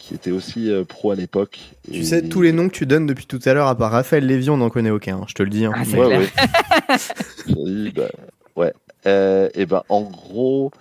qui 0.00 0.14
était 0.14 0.30
aussi 0.30 0.70
euh, 0.70 0.82
pro 0.82 1.12
à 1.12 1.14
l'époque. 1.14 1.60
Tu 1.92 2.02
sais, 2.04 2.22
tous 2.22 2.40
les 2.40 2.52
noms 2.52 2.68
que 2.68 2.74
tu 2.74 2.86
donnes 2.86 3.06
depuis 3.06 3.26
tout 3.26 3.38
à 3.44 3.52
l'heure, 3.52 3.68
à 3.68 3.76
part 3.76 3.92
Raphaël 3.92 4.26
Lévy, 4.26 4.48
on 4.50 4.56
n'en 4.56 4.70
connaît 4.70 4.90
aucun, 4.90 5.18
hein, 5.18 5.24
je 5.28 5.34
te 5.34 5.42
le 5.42 5.50
dis. 5.50 5.66
Hein. 5.66 5.72
Ah, 5.76 5.82
ouais, 5.84 6.16
ouais. 6.16 7.92
bah, 7.94 8.08
ouais. 8.56 8.72
Euh, 9.06 9.50
et 9.54 9.66
ben, 9.66 9.82
en 9.90 10.02
gros, 10.02 10.72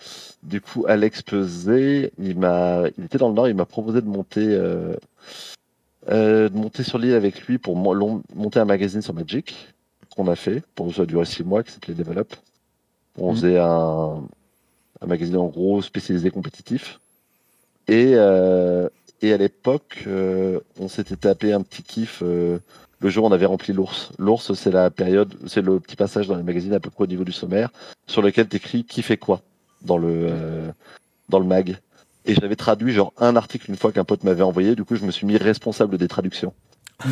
du 0.41 0.61
coup, 0.61 0.85
Alex 0.87 1.21
Peset, 1.21 2.11
il 2.17 2.39
m'a, 2.39 2.83
il 2.97 3.05
était 3.05 3.17
dans 3.17 3.27
le 3.27 3.35
Nord, 3.35 3.49
il 3.49 3.55
m'a 3.55 3.65
proposé 3.65 4.01
de 4.01 4.07
monter, 4.07 4.45
euh, 4.45 4.95
de 6.09 6.55
monter 6.55 6.83
sur 6.83 6.97
l'île 6.97 7.13
avec 7.13 7.41
lui 7.45 7.57
pour 7.57 7.75
monter 7.75 8.59
un 8.59 8.65
magazine 8.65 9.01
sur 9.01 9.13
Magic, 9.13 9.53
qu'on 10.15 10.27
a 10.27 10.37
fait, 10.37 10.63
pour 10.75 10.95
ça 10.95 11.01
a 11.01 11.05
duré 11.05 11.25
six 11.25 11.43
mois, 11.43 11.61
qui 11.63 11.73
s'appelait 11.73 11.93
Develop. 11.93 12.35
On 13.17 13.33
mmh. 13.33 13.35
faisait 13.35 13.59
un, 13.59 14.23
un 15.01 15.05
magazine 15.05 15.37
en 15.37 15.47
gros 15.47 15.81
spécialisé 15.81 16.31
compétitif. 16.31 17.01
Et, 17.89 18.15
et 19.21 19.33
à 19.33 19.37
l'époque, 19.37 20.05
on 20.07 20.87
s'était 20.87 21.15
tapé 21.15 21.53
un 21.53 21.61
petit 21.61 21.83
kiff 21.83 22.21
le 23.01 23.09
jour 23.09 23.25
où 23.25 23.27
on 23.27 23.31
avait 23.31 23.45
rempli 23.45 23.73
l'ours. 23.73 24.11
L'ours, 24.17 24.53
c'est 24.53 24.71
la 24.71 24.89
période, 24.89 25.33
c'est 25.47 25.61
le 25.61 25.79
petit 25.79 25.95
passage 25.95 26.27
dans 26.27 26.35
les 26.35 26.43
magazines 26.43 26.73
à 26.73 26.79
peu 26.79 26.89
près 26.89 27.05
au 27.05 27.07
niveau 27.07 27.23
du 27.23 27.31
sommaire, 27.31 27.69
sur 28.07 28.21
lequel 28.21 28.47
tu 28.47 28.57
écris 28.57 28.83
qui 28.83 29.01
fait 29.01 29.17
quoi 29.17 29.41
dans 29.81 29.97
le, 29.97 30.31
dans 31.29 31.39
le 31.39 31.45
mag. 31.45 31.77
Et 32.25 32.35
j'avais 32.35 32.55
traduit 32.55 32.93
genre 32.93 33.13
un 33.17 33.35
article 33.35 33.69
une 33.69 33.77
fois 33.77 33.91
qu'un 33.91 34.03
pote 34.03 34.23
m'avait 34.23 34.43
envoyé, 34.43 34.75
du 34.75 34.83
coup 34.83 34.95
je 34.95 35.05
me 35.05 35.11
suis 35.11 35.25
mis 35.25 35.37
responsable 35.37 35.97
des 35.97 36.07
traductions. 36.07 36.53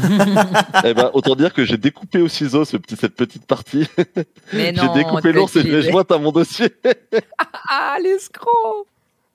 eh 0.84 0.94
ben, 0.94 1.10
autant 1.14 1.36
dire 1.36 1.54
que 1.54 1.64
j'ai 1.64 1.78
découpé 1.78 2.20
au 2.20 2.28
ciseau 2.28 2.66
ce 2.66 2.76
petit, 2.76 2.98
cette 2.98 3.16
petite 3.16 3.46
partie. 3.46 3.88
j'ai 4.52 4.74
découpé 4.74 5.32
l'ours 5.32 5.56
et 5.56 5.62
je 5.62 5.82
joint 5.90 6.04
à 6.10 6.18
mon 6.18 6.34
dossier. 6.34 6.76
ah, 7.70 7.96
l'escroc 8.04 8.88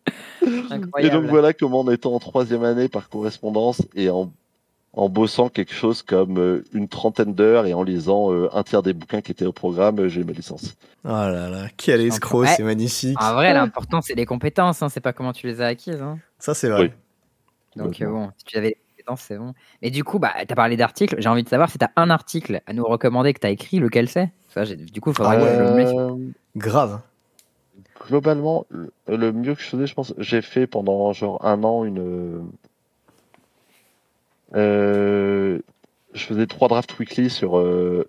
Et 0.98 1.10
donc 1.10 1.24
voilà 1.26 1.52
comment 1.52 1.80
en 1.80 1.90
étant 1.90 2.14
en 2.14 2.18
troisième 2.18 2.64
année 2.64 2.88
par 2.88 3.08
correspondance 3.08 3.82
et 3.94 4.10
en 4.10 4.32
en 4.94 5.08
bossant 5.08 5.48
quelque 5.48 5.72
chose 5.72 6.02
comme 6.02 6.38
euh, 6.38 6.64
une 6.72 6.88
trentaine 6.88 7.34
d'heures 7.34 7.66
et 7.66 7.72
en 7.72 7.82
lisant 7.82 8.32
euh, 8.32 8.48
un 8.52 8.62
tiers 8.62 8.82
des 8.82 8.92
bouquins 8.92 9.22
qui 9.22 9.32
étaient 9.32 9.46
au 9.46 9.52
programme, 9.52 10.00
euh, 10.00 10.08
j'ai 10.08 10.20
eu 10.20 10.24
ma 10.24 10.32
licence. 10.32 10.76
Oh 11.04 11.08
là 11.08 11.48
là, 11.48 11.68
quel 11.76 12.00
escroc, 12.02 12.46
c'est 12.46 12.62
magnifique. 12.62 13.20
En 13.20 13.34
vrai, 13.34 13.54
l'important, 13.54 14.02
c'est 14.02 14.14
les 14.14 14.26
compétences, 14.26 14.82
hein, 14.82 14.88
c'est 14.88 15.00
pas 15.00 15.12
comment 15.12 15.32
tu 15.32 15.46
les 15.46 15.60
as 15.62 15.66
acquises. 15.66 16.02
Hein. 16.02 16.18
Ça, 16.38 16.54
c'est 16.54 16.68
vrai. 16.68 16.92
Donc, 17.74 18.02
bon, 18.02 18.30
si 18.36 18.44
tu 18.44 18.58
avais 18.58 18.68
les 18.68 18.76
compétences, 18.90 19.22
c'est 19.22 19.38
bon. 19.38 19.54
Mais 19.80 19.90
du 19.90 20.04
coup, 20.04 20.18
bah, 20.18 20.34
tu 20.46 20.52
as 20.52 20.56
parlé 20.56 20.76
d'articles. 20.76 21.16
J'ai 21.18 21.28
envie 21.28 21.42
de 21.42 21.48
savoir 21.48 21.70
si 21.70 21.78
tu 21.78 21.84
as 21.86 21.90
un 21.96 22.10
article 22.10 22.60
à 22.66 22.74
nous 22.74 22.84
recommander 22.84 23.32
que 23.32 23.40
tu 23.40 23.46
as 23.46 23.50
écrit, 23.50 23.78
lequel 23.78 24.08
c'est? 24.10 24.30
Du 24.92 25.00
coup, 25.00 25.10
il 25.10 25.16
faudra 25.16 25.36
que 25.36 25.42
je 25.42 25.94
le 25.94 26.32
Grave. 26.54 27.00
Globalement, 28.06 28.66
le 29.06 29.32
mieux 29.32 29.54
que 29.54 29.62
je 29.62 29.68
faisais, 29.68 29.86
je 29.86 29.94
pense, 29.94 30.12
j'ai 30.18 30.42
fait 30.42 30.66
pendant 30.66 31.12
genre 31.12 31.44
un 31.44 31.62
an 31.62 31.84
une 31.84 32.50
euh, 34.54 35.58
je 36.12 36.24
faisais 36.24 36.46
trois 36.46 36.68
drafts 36.68 36.98
weekly 36.98 37.30
sur 37.30 37.58
euh, 37.58 38.08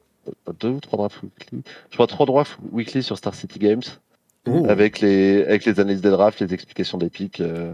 deux 0.60 0.70
ou 0.70 0.80
trois 0.80 0.98
drafts 0.98 1.22
weekly. 1.24 1.64
Je 1.89 1.96
crois 1.96 2.08
trois 2.08 2.26
drafts 2.26 2.58
weekly 2.72 3.04
sur 3.04 3.18
Star 3.18 3.34
City 3.34 3.60
Games 3.60 3.84
avec 4.68 5.00
les 5.00 5.44
avec 5.44 5.64
les 5.64 5.80
analyses 5.80 6.02
des 6.02 6.10
drafts, 6.10 6.41
les 6.41 6.54
explications 6.54 6.98
des 6.98 7.10
pics. 7.10 7.39
Euh. 7.39 7.74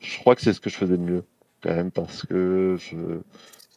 je 0.00 0.18
crois 0.18 0.36
que 0.36 0.42
c'est 0.42 0.52
ce 0.52 0.60
que 0.60 0.68
je 0.68 0.76
faisais 0.76 0.98
de 0.98 1.02
mieux 1.02 1.24
quand 1.62 1.74
même 1.74 1.90
parce 1.90 2.26
que 2.26 2.76
je. 2.78 3.20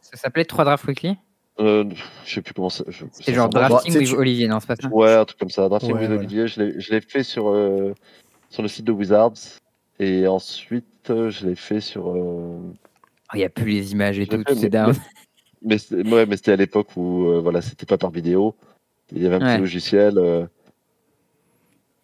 Ça 0.01 0.17
s'appelait 0.17 0.45
trois 0.45 0.65
drafts 0.65 0.87
weekly? 0.87 1.17
Euh, 1.59 1.85
je 2.25 2.33
sais 2.33 2.41
plus 2.41 2.53
comment 2.53 2.69
ça. 2.69 2.83
C'est 3.11 3.33
genre 3.33 3.49
drafting 3.49 3.97
with 3.97 4.13
Olivier, 4.13 4.47
non 4.47 4.59
c'est 4.59 4.67
pas 4.67 4.75
ça. 4.75 4.89
Ouais, 4.89 5.13
un 5.13 5.25
truc 5.25 5.39
comme 5.39 5.49
ça. 5.49 5.69
Drafting 5.69 5.93
with 5.93 6.09
Olivier, 6.09 6.47
je 6.47 6.91
l'ai 6.91 7.01
fait 7.01 7.23
sur 7.23 7.43
sur 8.49 8.61
le 8.61 8.67
site 8.67 8.85
de 8.85 8.91
Wizards 8.91 9.59
et 9.99 10.27
ensuite 10.27 10.85
je 11.07 11.45
l'ai 11.45 11.55
fait 11.55 11.79
sur 11.79 12.13
il 13.33 13.39
n'y 13.39 13.43
a 13.43 13.49
plus 13.49 13.71
les 13.71 13.91
images 13.91 14.19
et 14.19 14.27
tout, 14.27 14.41
c'est 14.55 14.69
down. 14.69 14.93
Mais, 15.61 15.77
mais 15.91 16.37
c'était 16.37 16.51
à 16.51 16.55
l'époque 16.55 16.95
où 16.95 17.27
euh, 17.27 17.39
voilà, 17.39 17.61
c'était 17.61 17.85
pas 17.85 17.97
par 17.97 18.11
vidéo. 18.11 18.55
Il 19.11 19.21
y 19.21 19.25
avait 19.25 19.35
un 19.35 19.39
petit 19.39 19.59
logiciel. 19.59 20.17
Euh, 20.17 20.45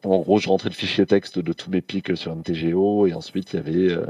en 0.04 0.20
gros, 0.20 0.40
je 0.40 0.50
rentrais 0.50 0.70
le 0.70 0.76
fichier 0.76 1.06
texte 1.06 1.40
de 1.40 1.54
tous 1.54 1.70
mes 1.70 1.82
pics 1.82 2.18
sur 2.18 2.36
MTGO 2.36 3.08
et 3.08 3.14
ensuite 3.14 3.54
il 3.54 3.56
y 3.58 3.60
avait 3.60 3.92
euh, 3.92 4.06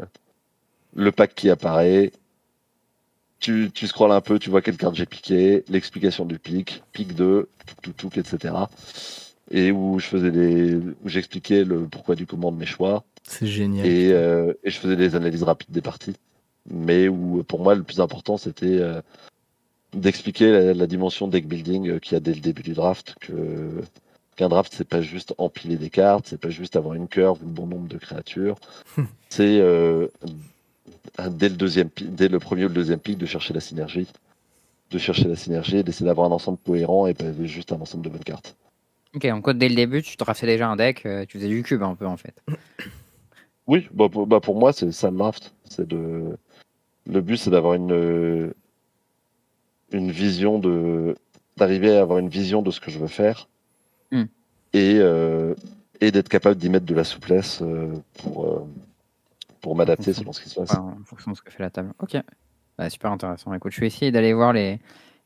le 0.95 1.11
pack 1.11 1.35
qui 1.35 1.49
apparaît. 1.49 2.11
Tu, 3.41 3.71
tu 3.73 3.87
scrolles 3.87 4.13
un 4.13 4.21
peu, 4.21 4.39
tu 4.39 4.49
vois 4.49 4.61
quelle 4.61 4.77
carte 4.77 4.95
j'ai 4.95 5.05
piqué, 5.05 5.65
l'explication 5.67 6.25
du 6.25 6.39
pic, 6.39 6.83
pic 6.93 7.13
2, 7.13 7.49
tout, 7.65 7.75
tout, 7.81 8.09
tout, 8.09 8.19
etc. 8.19 8.53
Et 9.49 9.71
où 9.71 9.99
je 9.99 10.05
faisais 10.05 10.31
des, 10.31 10.75
où 10.75 11.09
j'expliquais 11.09 11.65
le 11.65 11.87
pourquoi 11.87 12.15
du 12.15 12.25
comment 12.25 12.51
de 12.53 12.57
mes 12.57 12.65
choix. 12.65 13.03
C'est 13.27 13.47
génial. 13.47 13.85
Et, 13.85 14.09
et 14.11 14.69
je 14.69 14.77
faisais 14.79 14.95
des 14.95 15.15
analyses 15.15 15.43
rapides 15.43 15.71
des 15.71 15.81
parties 15.81 16.15
mais 16.69 17.07
où 17.07 17.43
pour 17.43 17.61
moi 17.61 17.75
le 17.75 17.83
plus 17.83 17.99
important 17.99 18.37
c'était 18.37 18.79
euh, 18.79 19.01
d'expliquer 19.93 20.73
la, 20.73 20.87
dimension 20.87 21.27
deck 21.27 21.47
building 21.47 21.89
euh, 21.89 21.99
qu'il 21.99 22.13
y 22.13 22.15
a 22.15 22.19
dès 22.19 22.33
le 22.33 22.39
début 22.39 22.63
du 22.63 22.73
draft, 22.73 23.15
que 23.19 23.81
qu'un 24.35 24.49
draft 24.49 24.73
c'est 24.75 24.87
pas 24.87 25.01
juste 25.01 25.33
empiler 25.37 25.75
des 25.75 25.89
cartes, 25.89 26.27
c'est 26.27 26.39
pas 26.39 26.49
juste 26.49 26.75
avoir 26.75 26.93
une 26.93 27.07
curve 27.07 27.41
ou 27.41 27.45
le 27.45 27.51
bon 27.51 27.67
nombre 27.67 27.87
de 27.87 27.97
créatures, 27.97 28.57
c'est 29.29 29.59
euh, 29.59 30.07
dès 31.29 31.49
le 31.49 31.55
deuxième 31.55 31.89
dès 32.01 32.27
le 32.27 32.39
premier 32.39 32.65
ou 32.65 32.67
le 32.67 32.73
deuxième 32.73 32.99
pic 32.99 33.17
de 33.17 33.25
chercher 33.25 33.53
la 33.53 33.59
synergie, 33.59 34.07
de 34.89 34.97
chercher 34.97 35.27
la 35.27 35.35
synergie 35.35 35.77
et 35.77 35.83
d'essayer 35.83 36.05
d'avoir 36.05 36.27
un 36.27 36.33
ensemble 36.33 36.57
cohérent 36.65 37.07
et 37.07 37.13
pas 37.13 37.25
juste 37.43 37.71
un 37.71 37.79
ensemble 37.79 38.03
de 38.03 38.09
bonnes 38.09 38.23
cartes. 38.23 38.55
Ok, 39.15 39.27
donc 39.27 39.49
dès 39.51 39.69
le 39.69 39.75
début, 39.75 40.01
tu 40.01 40.15
draftais 40.15 40.47
déjà 40.47 40.69
un 40.69 40.75
deck, 40.75 41.05
tu 41.27 41.37
faisais 41.37 41.49
du 41.49 41.63
cube 41.63 41.83
un 41.83 41.95
peu 41.95 42.07
en 42.07 42.17
fait. 42.17 42.41
Oui, 43.67 43.87
bah, 43.93 44.09
pour, 44.09 44.27
bah 44.27 44.39
pour 44.39 44.55
moi, 44.55 44.73
c'est 44.73 44.91
ça 44.91 45.11
le 45.11 45.17
draft. 45.17 45.53
C'est 45.65 45.87
de, 45.87 46.37
le 47.05 47.21
but, 47.21 47.37
c'est 47.37 47.49
d'avoir 47.49 47.73
une, 47.73 48.53
une 49.91 50.11
vision 50.11 50.59
de, 50.59 51.15
d'arriver 51.57 51.95
à 51.95 52.01
avoir 52.01 52.19
une 52.19 52.29
vision 52.29 52.61
de 52.61 52.71
ce 52.71 52.79
que 52.79 52.91
je 52.91 52.99
veux 52.99 53.07
faire 53.07 53.47
hmm. 54.11 54.23
et, 54.73 54.97
euh, 54.99 55.53
et 55.99 56.11
d'être 56.11 56.29
capable 56.29 56.57
d'y 56.57 56.69
mettre 56.69 56.85
de 56.85 56.95
la 56.95 57.03
souplesse 57.03 57.59
euh, 57.61 57.93
pour, 58.19 58.45
euh, 58.45 58.65
pour 59.61 59.75
m'adapter 59.75 60.13
selon 60.13 60.33
ce 60.33 60.41
qui 60.41 60.49
se 60.49 60.59
passe. 60.59 60.75
en 60.75 60.97
fonction 61.05 61.31
de 61.31 61.37
ce 61.37 61.41
que 61.41 61.51
fait 61.51 61.63
la 61.63 61.69
table. 61.69 61.93
Ok. 61.99 62.17
Bah, 62.77 62.89
super 62.89 63.11
intéressant. 63.11 63.53
Écoute, 63.53 63.71
je 63.73 63.81
vais 63.81 63.87
essayer 63.87 64.11
d'aller 64.11 64.33
voir 64.33 64.53
les, 64.53 64.79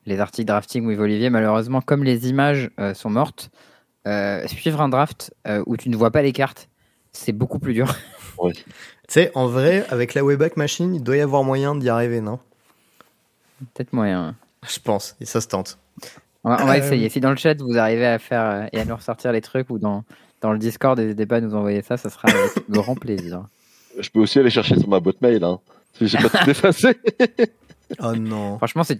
les 0.06 0.20
articles 0.20 0.48
drafting 0.48 0.86
with 0.86 1.00
Olivier. 1.00 1.30
Malheureusement, 1.30 1.82
comme 1.82 2.04
les 2.04 2.30
images 2.30 2.70
sont 2.94 3.10
mortes, 3.10 3.50
suivre 4.48 4.82
un 4.82 4.90
draft 4.90 5.34
où 5.66 5.78
tu 5.78 5.90
ne 5.90 5.96
vois 5.96 6.12
pas 6.12 6.22
les 6.22 6.34
cartes, 6.34 6.70
c'est 7.12 7.32
beaucoup 7.32 7.60
plus 7.60 7.74
dur. 7.74 7.94
Oui. 8.38 8.52
Tu 8.54 8.64
sais, 9.08 9.32
en 9.34 9.48
vrai, 9.48 9.86
avec 9.90 10.14
la 10.14 10.24
Wayback 10.24 10.58
Machine, 10.58 10.94
il 10.94 11.02
doit 11.02 11.16
y 11.16 11.22
avoir 11.22 11.46
moyen 11.46 11.74
d'y 11.74 11.88
arriver, 11.88 12.20
non? 12.20 12.40
Peut-être 13.74 13.94
moyen. 13.94 14.36
Je 14.68 14.80
pense, 14.80 15.16
et 15.22 15.26
ça 15.26 15.42
se 15.42 15.48
tente. 15.48 15.78
On 16.44 16.50
va, 16.50 16.70
euh, 16.70 16.74
essayer. 16.74 17.10
Si 17.10 17.20
dans 17.20 17.30
le 17.30 17.38
chat 17.38 17.60
vous 17.62 17.78
arrivez 17.78 18.06
à 18.06 18.20
faire 18.20 18.44
euh, 18.44 18.68
et 18.72 18.80
à 18.80 18.86
nous 18.86 18.96
ressortir 18.96 19.32
les 19.32 19.42
trucs 19.42 19.70
ou 19.70 19.80
dans, 19.80 20.04
dans 20.42 20.52
le 20.52 20.60
Discord, 20.60 21.00
n'hésitez 21.00 21.26
pas 21.26 21.38
à 21.38 21.42
nous 21.42 21.56
envoyer 21.56 21.82
ça, 21.82 21.98
ça 21.98 22.10
sera 22.10 22.28
avec 22.30 22.52
grand 22.70 22.96
plaisir. 22.96 23.48
Je 24.00 24.10
peux 24.10 24.20
aussi 24.20 24.39
aller 24.39 24.50
chercher 24.50 24.78
sur 24.80 24.88
ma 24.89 25.00
boîte 25.00 25.22
mail, 25.22 25.43
hein, 25.43 25.60
si 25.93 26.08
j'ai 26.08 26.18
pas 26.18 26.30
tout 26.30 26.50
effacé. 26.50 26.98
oh 28.02 28.16
non. 28.16 28.58
Franchement, 28.58 28.84
tu, 28.84 29.00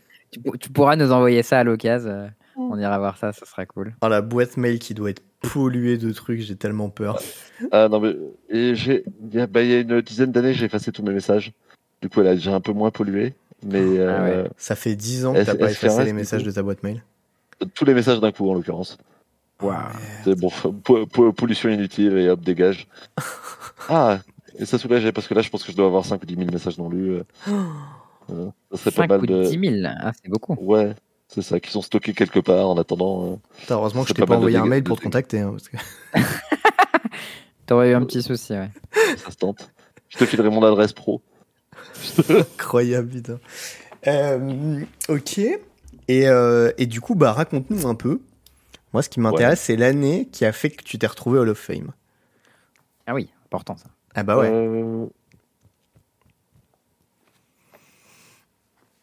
tu, 0.60 0.70
pourras 0.70 0.96
nous 0.96 1.12
envoyer 1.12 1.44
ça 1.44 1.60
à 1.60 1.64
l'occasion. 1.64 2.10
Euh, 2.10 2.28
on 2.58 2.80
ira 2.80 2.98
voir 2.98 3.18
ça, 3.18 3.34
ça 3.34 3.46
sera 3.46 3.66
cool. 3.66 3.94
Oh, 4.02 4.08
la 4.08 4.22
boîte 4.22 4.58
mail 4.58 4.80
qui 4.80 4.94
doit 4.94 5.10
être 5.10 5.22
polluée 5.42 5.98
de 5.98 6.12
trucs, 6.12 6.40
j'ai 6.40 6.56
tellement 6.56 6.90
peur. 6.90 7.20
Ah 7.72 7.90
non, 7.90 8.00
mais 8.00 8.16
j'ai, 8.76 9.04
bah, 9.50 9.62
il 9.62 9.70
y 9.70 9.74
a 9.74 9.80
une 9.80 10.02
dizaine 10.02 10.32
d'années, 10.32 10.54
j'ai 10.54 10.66
effacé 10.66 10.92
tous 10.92 11.04
mes 11.04 11.14
messages. 11.14 11.52
Du 12.02 12.10
coup, 12.10 12.22
elle 12.22 12.28
a 12.28 12.36
déjà 12.36 12.54
un 12.54 12.62
peu 12.62 12.72
moins 12.72 12.92
pollué. 12.92 13.34
Mais 13.64 14.00
ah 14.00 14.26
euh, 14.26 14.48
Ça 14.58 14.76
fait 14.76 14.96
10 14.96 15.26
ans 15.26 15.34
que 15.34 15.44
t'as 15.44 15.56
pas 15.56 15.72
effacé 15.72 16.04
les 16.04 16.14
messages 16.14 16.44
de 16.44 16.52
ta 16.52 16.64
boîte 16.64 16.84
mail? 16.84 17.04
Tous 17.74 17.86
les 17.86 17.94
messages 17.94 18.20
d'un 18.20 18.32
coup, 18.32 18.50
en 18.50 18.54
l'occurrence. 18.54 18.98
C'est 20.24 20.38
bon, 20.38 20.52
pollution 21.32 21.70
inutile 21.70 22.18
et 22.18 22.30
hop, 22.30 22.42
dégage. 22.42 22.88
ah, 23.90 24.20
et 24.58 24.66
ça 24.66 24.78
soulageait 24.78 25.12
parce 25.12 25.28
que 25.28 25.34
là, 25.34 25.42
je 25.42 25.50
pense 25.50 25.64
que 25.64 25.72
je 25.72 25.78
dois 25.78 25.88
avoir 25.88 26.06
5 26.06 26.22
ou 26.22 26.26
10 26.26 26.36
000 26.36 26.52
messages 26.52 26.78
non 26.78 26.90
lus. 26.90 27.20
Euh, 28.30 28.50
ça 28.72 28.78
serait 28.78 28.92
5 28.92 29.08
pas 29.08 29.18
mal 29.18 29.32
ou 29.32 29.44
10 29.44 29.82
000, 29.82 29.94
ah, 30.00 30.12
c'est 30.14 30.30
beaucoup. 30.30 30.56
Ouais, 30.60 30.96
c'est 31.28 31.42
ça, 31.42 31.60
qui 31.60 31.72
sont 31.72 31.82
stockés 31.82 32.14
quelque 32.14 32.40
part 32.40 32.70
en 32.70 32.78
attendant. 32.78 33.34
Euh, 33.34 33.36
heureusement 33.70 34.04
que 34.04 34.10
je 34.10 34.14
t'ai 34.14 34.26
pas, 34.26 34.38
envoyé 34.38 34.58
un 34.58 34.66
mail 34.66 34.84
pour 34.84 34.98
te 34.98 35.04
contacter. 35.04 35.40
Hein, 35.40 35.52
parce 35.52 35.70
que... 35.70 35.78
T'aurais 37.66 37.92
eu 37.92 37.94
un 37.96 38.06
petit 38.06 38.22
souci, 38.22 38.54
ouais. 38.54 38.70
Ça 39.18 39.32
se 39.32 39.38
tente. 39.38 39.72
Je 40.10 40.18
te 40.18 40.26
filerai 40.26 40.50
mon 40.50 40.64
adresse 40.64 40.94
pro. 40.94 41.22
Incroyable, 42.30 43.10
putain. 43.10 43.40
Euh, 44.08 44.84
ok. 45.10 45.40
Et, 46.08 46.28
euh, 46.28 46.72
et, 46.78 46.86
du 46.86 47.02
coup, 47.02 47.16
bah, 47.16 47.34
raconte-nous 47.34 47.88
un 47.88 47.96
peu. 47.96 48.22
Moi, 48.94 49.02
ce 49.02 49.10
qui 49.10 49.20
m'intéresse, 49.20 49.62
c'est 49.62 49.76
l'année 49.76 50.30
qui 50.32 50.46
a 50.46 50.52
fait 50.52 50.70
que 50.70 50.84
tu 50.84 51.00
t'es 51.00 51.08
retrouvé 51.08 51.40
Hall 51.40 51.50
of 51.50 51.58
Fame. 51.58 51.92
Ah 53.08 53.14
oui, 53.14 53.30
important 53.46 53.76
ça. 53.76 53.88
Ah 54.16 54.24
bah 54.24 54.38
ouais. 54.38 54.50
Euh, 54.50 55.06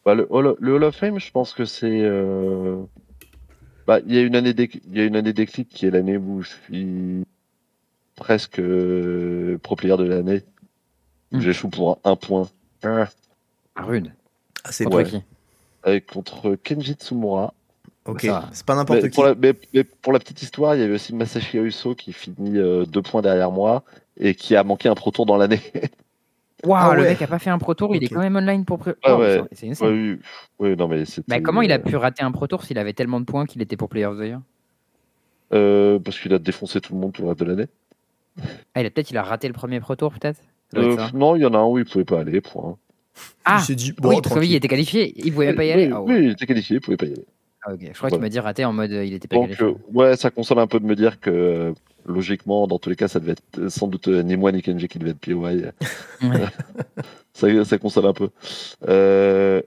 bah, 0.05 0.15
le, 0.15 0.27
Hall, 0.29 0.55
le, 0.59 0.73
Hall, 0.73 0.83
of 0.83 0.95
Fame, 0.95 1.19
je 1.19 1.31
pense 1.31 1.53
que 1.53 1.65
c'est. 1.65 2.01
Bah, 3.87 3.99
il 4.05 4.13
y 4.13 4.17
a 4.17 4.21
une 4.21 4.35
année 4.35 4.53
il 4.57 4.97
y 4.97 5.01
a 5.01 5.05
une 5.05 5.15
année 5.15 5.33
déclic 5.33 5.69
qui 5.69 5.85
est 5.85 5.91
l'année 5.91 6.17
où 6.17 6.41
je 6.41 6.49
suis 6.49 7.23
presque 8.15 8.59
euh, 8.59 9.57
pro 9.61 9.75
player 9.75 9.97
de 9.97 10.03
l'année. 10.03 10.43
Hmm. 11.31 11.39
J'échoue 11.39 11.69
pour 11.69 11.99
un, 12.03 12.15
point. 12.15 12.47
Ah, 12.83 13.07
rude. 13.75 14.13
Ah, 14.63 14.71
c'est 14.71 14.85
toi 14.85 15.03
qui 15.03 15.21
Avec 15.83 16.07
contre 16.07 16.55
Kenji 16.55 16.93
Tsumura. 16.93 17.53
Ok, 18.05 18.27
c'est 18.51 18.65
pas 18.65 18.75
n'importe 18.75 19.01
qui. 19.01 19.09
Pour 19.09 19.25
la, 19.25 19.35
mais, 19.35 19.53
pour 20.01 20.13
la 20.13 20.19
petite 20.19 20.41
histoire, 20.41 20.75
il 20.75 20.81
y 20.81 20.83
avait 20.83 20.93
aussi 20.93 21.15
Masashi 21.15 21.57
Uso 21.57 21.95
qui 21.95 22.13
finit 22.13 22.57
euh, 22.57 22.85
deux 22.85 23.01
points 23.01 23.21
derrière 23.21 23.51
moi 23.51 23.83
et 24.17 24.35
qui 24.35 24.55
a 24.55 24.63
manqué 24.63 24.89
un 24.89 24.95
pro 24.95 25.11
tour 25.11 25.25
dans 25.25 25.37
l'année. 25.37 25.61
Waouh, 26.65 26.91
ah 26.91 26.95
le 26.95 27.03
mec 27.03 27.21
a 27.21 27.27
pas 27.27 27.39
fait 27.39 27.49
un 27.49 27.57
pro 27.57 27.73
tour, 27.73 27.93
il 27.95 28.03
est 28.03 28.07
quand 28.07 28.21
même 28.21 28.37
online 28.37 28.63
pour. 28.63 28.79
Ah 29.03 29.17
ouais. 29.17 29.41
C'est 29.51 29.69
oui, 29.83 30.19
oui, 30.59 30.75
non 30.77 30.87
mais 30.87 31.03
Mais 31.27 31.41
comment 31.41 31.61
il 31.61 31.71
a 31.73 31.79
pu 31.79 31.95
rater 31.97 32.23
un 32.23 32.31
pro 32.31 32.47
tour 32.47 32.63
s'il 32.63 32.77
avait 32.77 32.93
tellement 32.93 33.19
de 33.19 33.25
points 33.25 33.45
qu'il 33.45 33.61
était 33.61 33.75
pour 33.75 33.89
Players 33.89 34.15
d'ailleurs 34.17 34.41
euh, 35.53 35.99
Parce 35.99 36.19
qu'il 36.19 36.33
a 36.33 36.39
défoncé 36.39 36.79
tout 36.79 36.93
le 36.93 36.99
monde 36.99 37.11
tout 37.11 37.23
le 37.23 37.29
reste 37.29 37.41
de 37.41 37.45
l'année. 37.45 37.67
Ah, 38.73 38.81
il 38.81 38.85
a 38.85 38.89
peut-être 38.89 39.11
il 39.11 39.17
a 39.17 39.23
raté 39.23 39.47
le 39.47 39.53
premier 39.53 39.79
Pro 39.79 39.95
Tour, 39.95 40.13
peut-être 40.13 40.39
euh, 40.75 40.97
Non, 41.13 41.35
il 41.35 41.41
y 41.41 41.45
en 41.45 41.53
a 41.53 41.57
un 41.57 41.65
où 41.65 41.77
il 41.77 41.85
pouvait 41.85 42.05
pas 42.05 42.21
aller, 42.21 42.41
point. 42.41 42.77
Ah, 43.45 43.57
il 43.59 43.65
s'est 43.65 43.75
dit, 43.75 43.91
bon, 43.91 44.09
oui, 44.09 44.21
parce 44.23 44.43
il 44.43 44.55
était 44.55 44.67
qualifié, 44.67 45.13
il 45.23 45.31
pouvait 45.33 45.47
même 45.47 45.55
pas 45.55 45.65
y 45.65 45.71
aller. 45.71 45.87
Oui, 45.87 45.93
oh, 45.95 46.05
oui 46.07 46.15
il 46.23 46.31
était 46.31 46.47
qualifié, 46.47 46.77
il 46.77 46.81
pouvait 46.81 46.97
pas 46.97 47.05
y 47.05 47.13
aller. 47.13 47.27
Ah, 47.65 47.73
ok. 47.73 47.79
Je 47.81 47.97
crois 47.97 48.09
que 48.09 48.15
tu 48.15 48.21
m'as 48.21 48.29
dit 48.29 48.39
raté 48.39 48.65
en 48.65 48.73
mode 48.73 48.91
il 48.91 49.13
était 49.13 49.27
pas 49.27 49.37
qualifié. 49.37 49.65
Euh, 49.65 49.73
ouais, 49.93 50.15
ça 50.15 50.31
console 50.31 50.59
un 50.59 50.67
peu 50.67 50.79
de 50.79 50.85
me 50.85 50.95
dire 50.95 51.19
que 51.19 51.73
logiquement, 52.05 52.67
dans 52.67 52.79
tous 52.79 52.89
les 52.89 52.95
cas, 52.95 53.07
ça 53.07 53.19
devait 53.19 53.33
être 53.33 53.69
sans 53.69 53.87
doute 53.87 54.07
ni 54.07 54.35
moi 54.35 54.51
ni 54.51 54.61
Kenji 54.61 54.87
qui 54.87 54.99
devait 54.99 55.11
être 55.11 55.19
POI. 55.19 55.71
ça, 57.33 57.65
ça 57.65 57.77
console 57.77 58.05
un 58.07 58.13
peu. 58.13 58.29
Euh, 58.87 59.61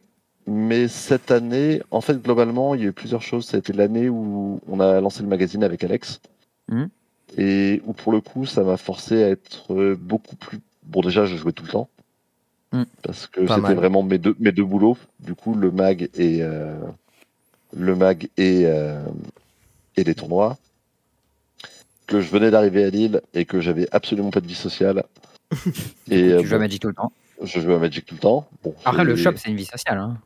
mais 0.46 0.88
cette 0.88 1.30
année, 1.30 1.80
en 1.90 2.00
fait, 2.00 2.22
globalement, 2.22 2.74
il 2.74 2.82
y 2.82 2.84
a 2.84 2.88
eu 2.88 2.92
plusieurs 2.92 3.22
choses. 3.22 3.46
Ça 3.46 3.56
a 3.56 3.60
été 3.60 3.72
l'année 3.72 4.08
où 4.08 4.60
on 4.68 4.80
a 4.80 5.00
lancé 5.00 5.22
le 5.22 5.28
magazine 5.28 5.64
avec 5.64 5.82
Alex. 5.82 6.20
Mmh. 6.68 6.84
Et 7.38 7.82
où, 7.86 7.92
pour 7.92 8.12
le 8.12 8.20
coup, 8.20 8.46
ça 8.46 8.62
m'a 8.62 8.76
forcé 8.76 9.22
à 9.22 9.28
être 9.28 9.94
beaucoup 9.94 10.36
plus. 10.36 10.60
Bon, 10.84 11.00
déjà, 11.00 11.24
je 11.24 11.36
jouais 11.36 11.52
tout 11.52 11.64
le 11.64 11.70
temps. 11.70 11.88
Mmh. 12.72 12.82
Parce 13.02 13.26
que 13.26 13.46
c'était 13.46 13.74
vraiment 13.74 14.02
mes 14.02 14.18
deux, 14.18 14.36
mes 14.38 14.52
deux 14.52 14.64
boulots. 14.64 14.98
Du 15.20 15.34
coup, 15.34 15.54
le 15.54 15.70
mag 15.70 16.08
et, 16.14 16.42
euh, 16.42 16.76
le 17.76 17.94
mag 17.94 18.28
et, 18.36 18.62
euh, 18.64 19.04
et 19.96 20.04
les 20.04 20.14
tournois. 20.14 20.56
Que 22.06 22.20
je 22.20 22.30
venais 22.30 22.50
d'arriver 22.50 22.84
à 22.84 22.90
Lille 22.90 23.20
et 23.34 23.44
que 23.44 23.60
j'avais 23.60 23.88
absolument 23.90 24.30
pas 24.30 24.40
de 24.40 24.46
vie 24.46 24.54
sociale. 24.54 25.04
et, 26.10 26.28
tu 26.28 26.32
euh, 26.32 26.44
joues 26.44 26.54
à 26.54 26.58
Magic 26.58 26.80
tout 26.80 26.88
le 26.88 26.94
temps 26.94 27.12
Je 27.42 27.60
joue 27.60 27.72
à 27.72 27.78
Magic 27.78 28.06
tout 28.06 28.14
le 28.14 28.20
temps. 28.20 28.48
Bon, 28.62 28.74
Après, 28.84 29.04
le 29.04 29.16
shop, 29.16 29.32
c'est 29.36 29.50
une 29.50 29.56
vie 29.56 29.64
sociale. 29.64 29.98
Hein. 29.98 30.16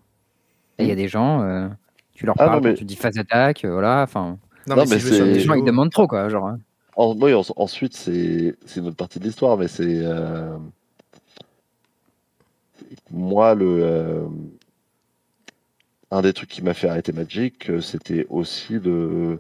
Il 0.81 0.89
y 0.89 0.93
a 0.93 0.95
des 0.95 1.09
gens, 1.09 1.43
euh, 1.43 1.69
tu 2.15 2.27
leur 2.27 2.35
ah, 2.39 2.47
parles, 2.47 2.75
tu 2.75 2.85
dis 2.85 2.97
phase 2.97 3.15
d'attaque, 3.15 3.65
euh, 3.65 3.73
voilà. 3.73 4.03
Enfin, 4.03 4.39
non, 4.67 4.77
mais, 4.77 4.99
c'est 4.99 5.33
des 5.33 5.41
gens, 5.41 5.55
ils 5.55 5.65
demandent 5.65 5.91
trop, 5.91 6.07
quoi. 6.07 6.29
Genre. 6.29 6.47
Hein. 6.47 6.59
ensuite, 6.97 7.95
c'est 7.95 8.55
une 8.77 8.87
autre 8.87 8.97
partie 8.97 9.19
de 9.19 9.25
l'histoire, 9.25 9.57
mais 9.57 9.69
c'est. 9.69 9.85
Euh, 9.87 10.57
moi, 13.11 13.55
le. 13.55 14.27
Un 16.11 16.23
des 16.23 16.33
trucs 16.33 16.51
qui 16.51 16.63
m'a 16.63 16.75
fait 16.75 16.89
arrêter 16.89 17.13
Magic, 17.13 17.71
c'était 17.81 18.27
aussi 18.31 18.81
de, 18.81 19.39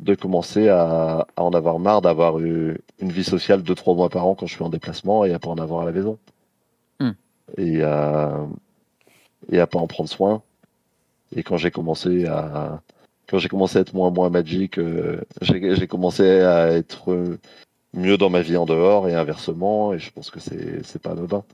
de 0.00 0.14
commencer 0.14 0.68
à, 0.68 1.26
en 1.36 1.50
avoir 1.50 1.78
marre 1.78 2.00
d'avoir 2.00 2.38
une 2.38 2.78
vie 3.00 3.24
sociale 3.24 3.62
de 3.62 3.74
trois 3.74 3.94
mois 3.94 4.08
par 4.08 4.26
an 4.26 4.34
quand 4.34 4.46
je 4.46 4.54
suis 4.54 4.64
en 4.64 4.70
déplacement 4.70 5.24
et 5.24 5.32
à 5.32 5.38
pas 5.38 5.50
en 5.50 5.58
avoir 5.58 5.82
à 5.82 5.84
la 5.84 5.92
maison. 5.92 6.18
Hmm. 7.00 7.12
Et, 7.58 7.82
à, 7.82 8.46
et 9.50 9.60
à 9.60 9.66
pas 9.66 9.78
en 9.78 9.86
prendre 9.86 10.08
soin. 10.08 10.42
Et 11.36 11.42
quand 11.42 11.56
j'ai 11.56 11.70
commencé 11.70 12.26
à 12.26 12.82
quand 13.28 13.38
j'ai 13.38 13.48
commencé 13.48 13.78
à 13.78 13.82
être 13.82 13.94
moins 13.94 14.10
moins 14.10 14.28
Magic, 14.28 14.78
euh, 14.78 15.20
j'ai 15.42 15.86
commencé 15.86 16.40
à 16.40 16.72
être 16.72 17.38
mieux 17.94 18.16
dans 18.16 18.28
ma 18.28 18.42
vie 18.42 18.56
en 18.56 18.66
dehors 18.66 19.08
et 19.08 19.14
inversement. 19.14 19.92
Et 19.92 20.00
je 20.00 20.10
pense 20.10 20.30
que 20.30 20.40
c'est 20.40 20.98
pas 21.00 21.12
anodin. 21.12 21.44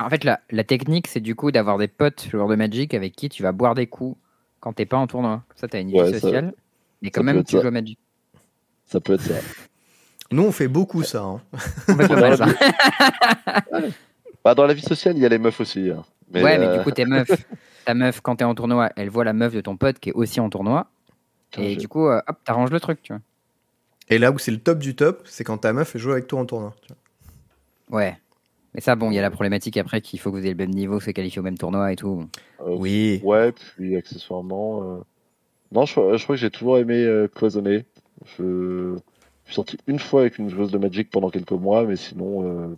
En 0.00 0.08
fait, 0.08 0.24
la, 0.24 0.40
la 0.50 0.64
technique, 0.64 1.06
c'est 1.06 1.20
du 1.20 1.34
coup 1.34 1.50
d'avoir 1.52 1.76
des 1.76 1.88
potes 1.88 2.26
joueurs 2.30 2.48
de 2.48 2.56
Magic 2.56 2.94
avec 2.94 3.14
qui 3.14 3.28
tu 3.28 3.42
vas 3.42 3.52
boire 3.52 3.74
des 3.74 3.86
coups 3.86 4.16
quand 4.60 4.72
t'es 4.72 4.86
pas 4.86 4.96
en 4.96 5.06
tournoi. 5.06 5.42
Ça, 5.56 5.68
t'as 5.68 5.80
une 5.80 5.90
vie 5.90 5.98
sociale. 6.20 6.54
mais 7.02 7.10
quand 7.10 7.22
même, 7.22 7.44
tu 7.44 7.60
joues 7.60 7.66
à 7.66 7.70
Magic. 7.70 7.98
Ça 8.86 9.00
peut 9.00 9.12
être 9.14 9.22
ça. 9.22 9.34
Nous, 10.32 10.42
on 10.42 10.52
fait 10.52 10.68
beaucoup 10.68 11.02
ça. 11.02 11.22
Hein. 11.22 11.40
bah, 14.44 14.54
dans 14.54 14.66
la 14.66 14.74
vie 14.74 14.82
sociale, 14.82 15.16
il 15.16 15.22
y 15.22 15.26
a 15.26 15.28
les 15.28 15.38
meufs 15.38 15.60
aussi. 15.60 15.90
Hein. 15.90 16.04
ouais, 16.32 16.56
mais 16.58 16.66
du 16.66 16.78
euh, 16.78 16.82
coup, 16.82 16.92
tes 16.92 17.04
meufs, 17.04 17.30
ta 17.84 17.94
meuf, 17.94 18.20
quand 18.20 18.36
t'es 18.36 18.44
en 18.44 18.54
tournoi, 18.54 18.90
elle 18.96 19.10
voit 19.10 19.24
la 19.24 19.32
meuf 19.32 19.52
de 19.52 19.60
ton 19.60 19.76
pote 19.76 19.98
qui 19.98 20.10
est 20.10 20.14
aussi 20.14 20.40
en 20.40 20.48
tournoi. 20.48 20.88
Et 21.58 21.76
du 21.76 21.88
coup, 21.88 22.06
euh, 22.06 22.22
hop, 22.26 22.36
t'arranges 22.44 22.70
le 22.70 22.78
truc, 22.80 23.02
tu 23.02 23.12
vois. 23.12 23.20
Et 24.08 24.18
là 24.18 24.30
où 24.30 24.38
c'est 24.38 24.52
le 24.52 24.58
top 24.58 24.78
du 24.78 24.94
top, 24.94 25.22
c'est 25.24 25.44
quand 25.44 25.58
ta 25.58 25.72
meuf 25.72 25.96
joue 25.96 26.12
avec 26.12 26.26
toi 26.26 26.40
en 26.40 26.46
tournoi. 26.46 26.74
Ouais. 27.90 28.16
Mais 28.74 28.80
ça, 28.80 28.94
bon, 28.94 29.10
il 29.10 29.14
y 29.14 29.18
a 29.18 29.22
la 29.22 29.30
problématique 29.30 29.76
après 29.76 30.00
qu'il 30.00 30.20
faut 30.20 30.30
que 30.30 30.36
vous 30.36 30.42
ayez 30.42 30.52
le 30.52 30.56
même 30.56 30.70
niveau, 30.70 31.00
se 31.00 31.10
qualifier 31.10 31.40
au 31.40 31.42
même 31.42 31.58
tournoi 31.58 31.92
et 31.92 31.96
tout. 31.96 32.28
Euh, 32.60 32.76
oui. 32.76 33.20
Ouais, 33.24 33.52
puis 33.52 33.96
accessoirement. 33.96 34.82
Euh, 34.82 34.98
non, 35.72 35.86
je, 35.86 35.92
crois 35.94 36.16
que 36.16 36.36
j'ai 36.36 36.50
toujours 36.50 36.78
aimé 36.78 37.26
cloisonner. 37.34 37.84
Je... 38.38 38.96
suis 39.44 39.54
sorti 39.54 39.78
une 39.86 39.98
fois 39.98 40.22
avec 40.22 40.38
une 40.38 40.50
joueuse 40.50 40.70
de 40.70 40.78
Magic 40.78 41.10
pendant 41.10 41.30
quelques 41.30 41.52
mois, 41.52 41.84
mais 41.84 41.96
sinon, 41.96 42.76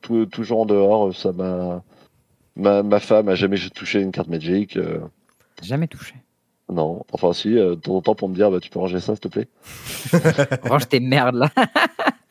toujours 0.00 0.60
en 0.60 0.66
dehors, 0.66 1.14
ça 1.14 1.32
m'a 1.32 1.82
Ma, 2.56 2.82
ma 2.82 3.00
femme 3.00 3.28
a 3.28 3.34
jamais 3.34 3.58
touché 3.74 4.00
une 4.00 4.12
carte 4.12 4.28
Magic. 4.28 4.76
Euh. 4.76 5.00
Jamais 5.62 5.88
touché. 5.88 6.14
Non, 6.72 7.04
enfin 7.12 7.32
si, 7.32 7.58
euh, 7.58 7.70
de 7.70 7.80
temps 7.80 7.96
en 7.96 8.00
temps 8.00 8.14
pour 8.14 8.28
me 8.28 8.34
dire, 8.34 8.50
bah, 8.50 8.60
tu 8.60 8.70
peux 8.70 8.78
ranger 8.78 9.00
ça 9.00 9.14
s'il 9.14 9.20
te 9.20 9.28
plaît. 9.28 9.48
Range 10.68 10.88
tes 10.88 11.00
merdes 11.00 11.36
là. 11.36 11.50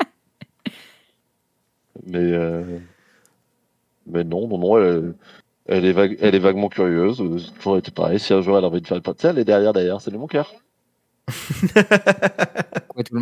mais, 2.06 2.20
euh, 2.20 2.80
mais 4.08 4.24
non, 4.24 4.48
non, 4.48 4.58
non, 4.58 4.78
elle, 4.78 5.14
elle, 5.68 5.86
est, 5.86 5.92
vague, 5.92 6.18
elle 6.22 6.36
est 6.36 6.40
vaguement 6.40 6.70
curieuse. 6.70 7.24
C'est 7.46 7.54
toujours 7.56 7.78
été 7.78 7.92
pareil. 7.92 8.20
Si 8.20 8.34
un 8.34 8.42
jour 8.42 8.58
elle 8.58 8.64
a 8.64 8.68
envie 8.68 8.82
de 8.82 8.88
faire 8.88 8.98
le 8.98 9.04
parti, 9.04 9.28
elle 9.28 9.40
est 9.40 9.46
derrière 9.46 9.74
d'ailleurs, 9.74 10.02
c'est 10.02 10.12
de 10.12 10.18
mon 10.18 10.28
cœur. 10.28 10.54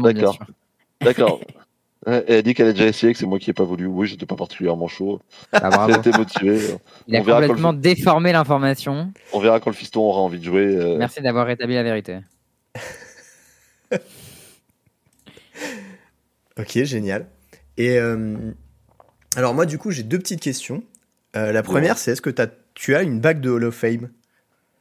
D'accord. 0.04 0.40
D'accord. 1.02 1.40
Elle 2.08 2.42
dit 2.42 2.56
qu'elle 2.56 2.68
a 2.68 2.74
déjà 2.74 2.88
essayé, 2.88 3.14
que 3.14 3.20
c'est 3.20 3.28
moi 3.28 3.38
qui 3.38 3.52
n'ai 3.52 3.54
pas 3.54 3.64
voulu. 3.64 3.86
Oui, 3.86 4.08
j'étais 4.08 4.26
pas 4.26 4.36
particulièrement 4.36 4.88
chaud. 4.88 5.22
Ah, 5.52 5.88
Elle 5.88 5.98
était 5.98 6.18
motivé. 6.18 6.60
Il 7.08 7.16
a 7.16 7.22
complètement 7.22 7.74
déformé 7.74 8.32
l'information. 8.32 9.14
On 9.34 9.40
verra 9.40 9.60
quand 9.60 9.70
le 9.70 9.76
fiston 9.76 10.02
aura 10.02 10.22
envie 10.22 10.40
de 10.40 10.44
jouer. 10.44 10.66
Euh. 10.66 10.98
Merci 10.98 11.22
d'avoir 11.22 11.46
rétabli 11.46 11.76
la 11.76 11.84
vérité. 11.84 12.22
ok, 16.58 16.84
génial. 16.84 17.28
Et 17.78 18.00
euh, 18.00 18.52
alors 19.36 19.54
moi, 19.54 19.66
du 19.66 19.78
coup, 19.78 19.92
j'ai 19.92 20.04
deux 20.04 20.20
petites 20.20 20.42
questions. 20.42 20.84
Euh, 21.36 21.52
la 21.52 21.64
première, 21.64 21.98
c'est 21.98 22.12
est-ce 22.12 22.22
que 22.22 22.42
as, 22.42 22.48
tu 22.74 22.96
as 22.96 23.04
une 23.04 23.20
bague 23.20 23.40
de 23.40 23.50
Hall 23.50 23.64
of 23.64 23.76
Fame? 23.76 24.10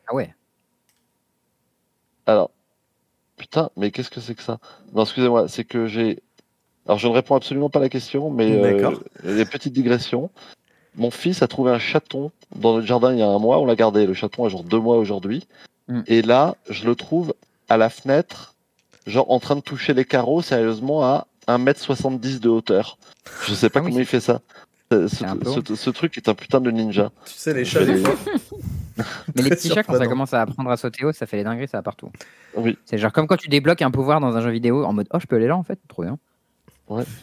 Ah 0.08 0.14
ouais. 0.14 0.34
Alors, 2.26 2.50
putain, 3.36 3.70
mais 3.76 3.90
qu'est-ce 3.90 4.10
que 4.10 4.20
c'est 4.20 4.34
que 4.34 4.42
ça? 4.42 4.58
Non, 4.92 5.02
excusez-moi, 5.02 5.48
c'est 5.48 5.64
que 5.64 5.86
j'ai 5.86 6.22
alors, 6.86 6.98
je 6.98 7.06
ne 7.06 7.12
réponds 7.12 7.36
absolument 7.36 7.70
pas 7.70 7.78
à 7.78 7.82
la 7.82 7.88
question, 7.88 8.30
mais 8.30 8.50
euh, 8.50 8.96
les 9.22 9.44
petites 9.44 9.72
digressions. 9.72 10.30
Mon 10.96 11.12
fils 11.12 11.40
a 11.40 11.46
trouvé 11.46 11.70
un 11.70 11.78
chaton 11.78 12.32
dans 12.56 12.74
notre 12.74 12.86
jardin 12.86 13.12
il 13.12 13.18
y 13.20 13.22
a 13.22 13.28
un 13.28 13.38
mois. 13.38 13.60
On 13.60 13.64
l'a 13.64 13.76
gardé. 13.76 14.06
Le 14.06 14.14
chaton 14.14 14.44
a 14.44 14.48
genre 14.48 14.64
deux 14.64 14.80
mois 14.80 14.96
aujourd'hui. 14.96 15.46
Mm. 15.88 16.00
Et 16.08 16.22
là, 16.22 16.56
je 16.68 16.86
le 16.86 16.96
trouve 16.96 17.34
à 17.68 17.76
la 17.76 17.90
fenêtre, 17.90 18.54
genre 19.06 19.30
en 19.30 19.38
train 19.38 19.54
de 19.54 19.60
toucher 19.60 19.94
les 19.94 20.04
carreaux, 20.04 20.42
sérieusement, 20.42 21.04
à 21.04 21.28
1m70 21.48 22.40
de 22.40 22.48
hauteur. 22.48 22.98
Je 23.46 23.54
sais 23.54 23.70
pas 23.70 23.80
ah 23.80 23.82
comment 23.82 23.98
il 23.98 24.06
fait 24.06 24.20
ça. 24.20 24.40
Ce, 24.90 25.90
truc 25.90 26.16
est 26.16 26.28
un 26.28 26.34
putain 26.34 26.60
de 26.60 26.70
ninja. 26.70 27.12
Tu 27.24 27.34
sais, 27.34 27.54
les 27.54 27.64
chats, 27.64 27.80
Mais 29.34 29.42
les 29.42 29.50
petits 29.50 29.68
chats, 29.68 29.84
quand 29.84 29.96
ça 29.96 30.06
commence 30.06 30.34
à 30.34 30.42
apprendre 30.42 30.68
à 30.70 30.76
sauter 30.76 31.04
haut, 31.04 31.12
ça 31.12 31.26
fait 31.26 31.36
les 31.36 31.44
dingueries, 31.44 31.68
ça 31.68 31.78
va 31.78 31.82
partout. 31.82 32.10
Oui. 32.56 32.76
C'est 32.84 32.98
genre 32.98 33.12
comme 33.12 33.28
quand 33.28 33.36
tu 33.36 33.48
débloques 33.48 33.82
un 33.82 33.92
pouvoir 33.92 34.20
dans 34.20 34.36
un 34.36 34.40
jeu 34.40 34.50
vidéo 34.50 34.84
en 34.84 34.92
mode 34.92 35.06
Oh, 35.12 35.18
je 35.20 35.26
peux 35.26 35.36
aller 35.36 35.46
là 35.46 35.56
en 35.56 35.62
fait, 35.62 35.78
trop 35.88 36.02
bien. 36.02 36.18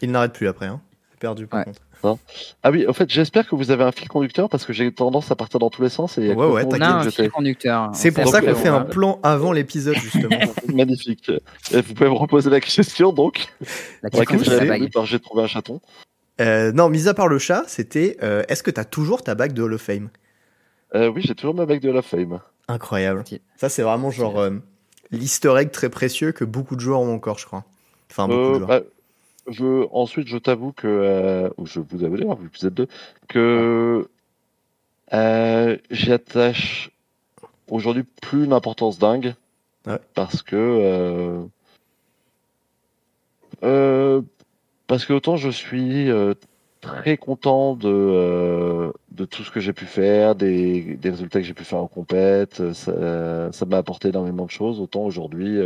Il 0.01 0.11
n'arrête 0.11 0.31
plus 0.31 0.47
après. 0.47 0.67
Hein. 0.67 0.79
Perdu 1.19 1.45
par 1.45 1.65
contre. 1.65 1.81
Ah 2.03 2.71
oui, 2.71 2.87
en 2.87 2.93
fait, 2.93 3.09
j'espère 3.09 3.47
que 3.47 3.55
vous 3.55 3.71
avez 3.71 3.83
un 3.83 3.91
fil 3.91 4.07
conducteur 4.07 4.49
parce 4.49 4.65
que 4.65 4.73
j'ai 4.73 4.91
tendance 4.91 5.31
à 5.31 5.35
partir 5.35 5.59
dans 5.59 5.69
tous 5.69 5.81
les 5.81 5.89
sens. 5.89 6.17
Et 6.17 6.33
ouais, 6.33 6.45
ouais, 6.47 6.81
un 6.81 7.09
fil 7.09 7.29
conducteur. 7.29 7.91
C'est 7.93 8.11
pour 8.11 8.27
ça 8.27 8.41
qu'on 8.41 8.55
fait 8.55 8.67
un 8.69 8.81
plan 8.81 9.19
avant 9.23 9.51
l'épisode, 9.51 9.95
justement. 9.95 10.39
Magnifique. 10.73 11.31
vous 11.71 11.93
pouvez 11.93 12.09
me 12.09 12.15
reposer 12.15 12.49
la 12.49 12.59
question, 12.59 13.13
donc. 13.13 13.47
La 14.03 14.09
question, 14.09 15.05
j'ai 15.05 15.19
trouvé 15.19 15.43
un 15.43 15.47
chaton. 15.47 15.81
Euh, 16.39 16.71
non, 16.71 16.89
mis 16.89 17.07
à 17.07 17.13
part 17.13 17.27
le 17.27 17.39
chat, 17.39 17.63
c'était 17.67 18.17
euh, 18.21 18.43
est-ce 18.47 18.61
que 18.61 18.69
tu 18.69 18.79
as 18.79 18.85
toujours 18.85 19.23
ta 19.23 19.33
bague 19.33 19.53
de 19.53 19.63
Hall 19.63 19.73
of 19.73 19.81
Fame? 19.81 20.09
Euh, 20.93 21.07
Oui, 21.07 21.23
j'ai 21.25 21.33
toujours 21.33 21.55
ma 21.55 21.65
bague 21.65 21.81
de 21.81 21.89
Hall 21.89 21.97
of 21.97 22.05
Fame. 22.05 22.39
Incroyable. 22.67 23.23
Ça, 23.55 23.69
c'est 23.69 23.81
vraiment 23.81 24.11
genre 24.11 24.43
l'easter 25.11 25.53
egg 25.57 25.71
très 25.71 25.89
précieux 25.89 26.31
que 26.31 26.43
beaucoup 26.43 26.75
de 26.75 26.81
joueurs 26.81 26.99
ont 26.99 27.13
encore, 27.13 27.39
je 27.39 27.45
crois. 27.45 27.63
Enfin, 28.11 28.27
beaucoup 28.27 28.59
de 28.59 28.65
joueurs. 28.65 28.67
Bah, 28.67 28.81
je, 29.47 29.87
ensuite, 29.91 30.27
je 30.27 30.37
t'avoue 30.37 30.71
que, 30.71 30.87
euh, 30.87 31.49
je 31.63 31.79
vous 31.79 32.03
avoue 32.03 32.17
d'ailleurs, 32.17 32.37
vous 32.37 32.65
êtes 32.65 32.73
deux, 32.73 32.87
que 33.27 34.07
euh, 35.13 35.77
j'y 35.89 36.11
attache 36.11 36.91
aujourd'hui 37.69 38.03
plus 38.21 38.45
une 38.45 38.53
importance 38.53 38.99
dingue. 38.99 39.35
Parce 40.13 40.43
que. 40.43 40.55
Euh, 40.55 41.43
euh, 43.63 44.21
parce 44.87 45.05
que 45.05 45.13
autant 45.13 45.35
je 45.37 45.49
suis 45.49 46.09
euh, 46.11 46.33
très 46.81 47.17
content 47.17 47.75
de, 47.75 48.93
de 49.11 49.25
tout 49.25 49.43
ce 49.43 49.51
que 49.51 49.59
j'ai 49.59 49.73
pu 49.73 49.85
faire, 49.85 50.35
des, 50.35 50.95
des 50.95 51.09
résultats 51.09 51.39
que 51.39 51.45
j'ai 51.45 51.53
pu 51.53 51.63
faire 51.63 51.79
en 51.79 51.87
compète, 51.87 52.73
ça, 52.73 53.51
ça 53.51 53.65
m'a 53.65 53.77
apporté 53.77 54.09
énormément 54.09 54.45
de 54.45 54.51
choses, 54.51 54.79
autant 54.79 55.03
aujourd'hui 55.03 55.57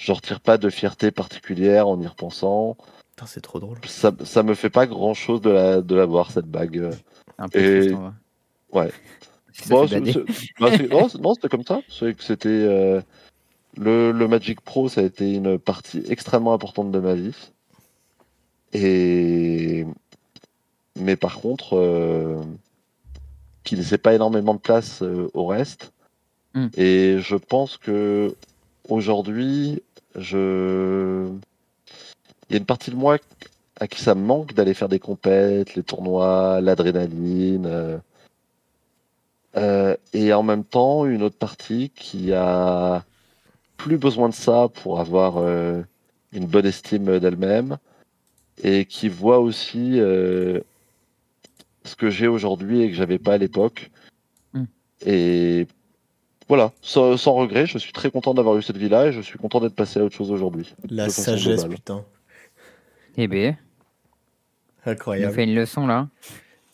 je 0.00 0.12
retire 0.12 0.40
pas 0.40 0.56
de 0.56 0.70
fierté 0.70 1.10
particulière 1.10 1.86
en 1.86 2.00
y 2.00 2.06
repensant. 2.06 2.76
C'est 3.26 3.42
trop 3.42 3.60
drôle. 3.60 3.76
Ça, 3.84 4.12
ça 4.24 4.42
me 4.42 4.54
fait 4.54 4.70
pas 4.70 4.86
grand 4.86 5.12
chose 5.12 5.42
de 5.42 5.50
la, 5.50 5.82
de 5.82 5.94
la 5.94 6.06
voir, 6.06 6.30
cette 6.30 6.46
bague. 6.46 6.90
Un 7.36 7.48
peu 7.50 7.94
ouais. 8.72 8.90
bon, 9.68 9.84
bah, 9.84 10.70
non, 11.20 11.34
c'était 11.34 11.48
comme 11.50 11.64
ça. 11.64 11.80
C'était 11.90 12.48
euh, 12.48 13.02
le, 13.76 14.10
le 14.12 14.26
Magic 14.26 14.62
Pro, 14.62 14.88
ça 14.88 15.02
a 15.02 15.04
été 15.04 15.34
une 15.34 15.58
partie 15.58 16.02
extrêmement 16.08 16.54
importante 16.54 16.90
de 16.90 16.98
ma 16.98 17.12
vie. 17.12 17.36
Et 18.72 19.84
mais 20.98 21.16
par 21.16 21.40
contre, 21.40 21.76
euh, 21.76 22.42
qui 23.64 23.74
ne 23.74 23.80
laissait 23.80 23.98
pas 23.98 24.14
énormément 24.14 24.54
de 24.54 24.60
place 24.60 25.02
euh, 25.02 25.28
au 25.34 25.44
reste. 25.44 25.92
Mm. 26.54 26.68
Et 26.78 27.18
je 27.20 27.36
pense 27.36 27.76
que 27.76 28.34
aujourd'hui, 28.88 29.82
je 30.16 31.28
il 32.48 32.54
y 32.54 32.56
a 32.56 32.58
une 32.58 32.66
partie 32.66 32.90
de 32.90 32.96
moi 32.96 33.18
à 33.78 33.86
qui 33.86 34.02
ça 34.02 34.14
me 34.14 34.22
manque 34.22 34.54
d'aller 34.54 34.74
faire 34.74 34.88
des 34.88 34.98
compètes, 34.98 35.74
les 35.74 35.82
tournois, 35.82 36.60
l'adrénaline. 36.60 37.66
euh, 37.66 37.98
euh, 39.56 39.96
et 40.12 40.32
en 40.32 40.42
même 40.42 40.64
temps, 40.64 41.06
une 41.06 41.22
autre 41.22 41.36
partie 41.36 41.90
qui 41.90 42.32
a 42.32 43.04
plus 43.76 43.98
besoin 43.98 44.28
de 44.28 44.34
ça 44.34 44.68
pour 44.68 45.00
avoir 45.00 45.38
euh, 45.38 45.82
une 46.32 46.46
bonne 46.46 46.66
estime 46.66 47.18
d'elle-même 47.18 47.78
et 48.62 48.84
qui 48.84 49.08
voit 49.08 49.38
aussi 49.38 49.98
euh, 49.98 50.60
ce 51.84 51.96
que 51.96 52.10
j'ai 52.10 52.28
aujourd'hui 52.28 52.82
et 52.82 52.90
que 52.90 52.94
j'avais 52.96 53.18
pas 53.18 53.34
à 53.34 53.38
l'époque. 53.38 53.90
Mm. 54.52 54.64
Et 55.06 55.66
voilà, 56.50 56.72
sans, 56.82 57.16
sans 57.16 57.34
regret, 57.34 57.64
je 57.66 57.78
suis 57.78 57.92
très 57.92 58.10
content 58.10 58.34
d'avoir 58.34 58.56
eu 58.56 58.62
cette 58.62 58.76
vie-là 58.76 59.06
et 59.06 59.12
je 59.12 59.20
suis 59.20 59.38
content 59.38 59.60
d'être 59.60 59.76
passé 59.76 60.00
à 60.00 60.04
autre 60.04 60.16
chose 60.16 60.32
aujourd'hui. 60.32 60.74
La 60.90 61.08
sagesse, 61.08 61.60
globale. 61.60 61.68
putain. 61.76 62.04
Eh 63.16 63.22
il 63.22 63.56
nous 64.86 64.90
Incroyable. 64.90 65.32
fait 65.32 65.44
une 65.44 65.54
leçon 65.54 65.86
là. 65.86 66.08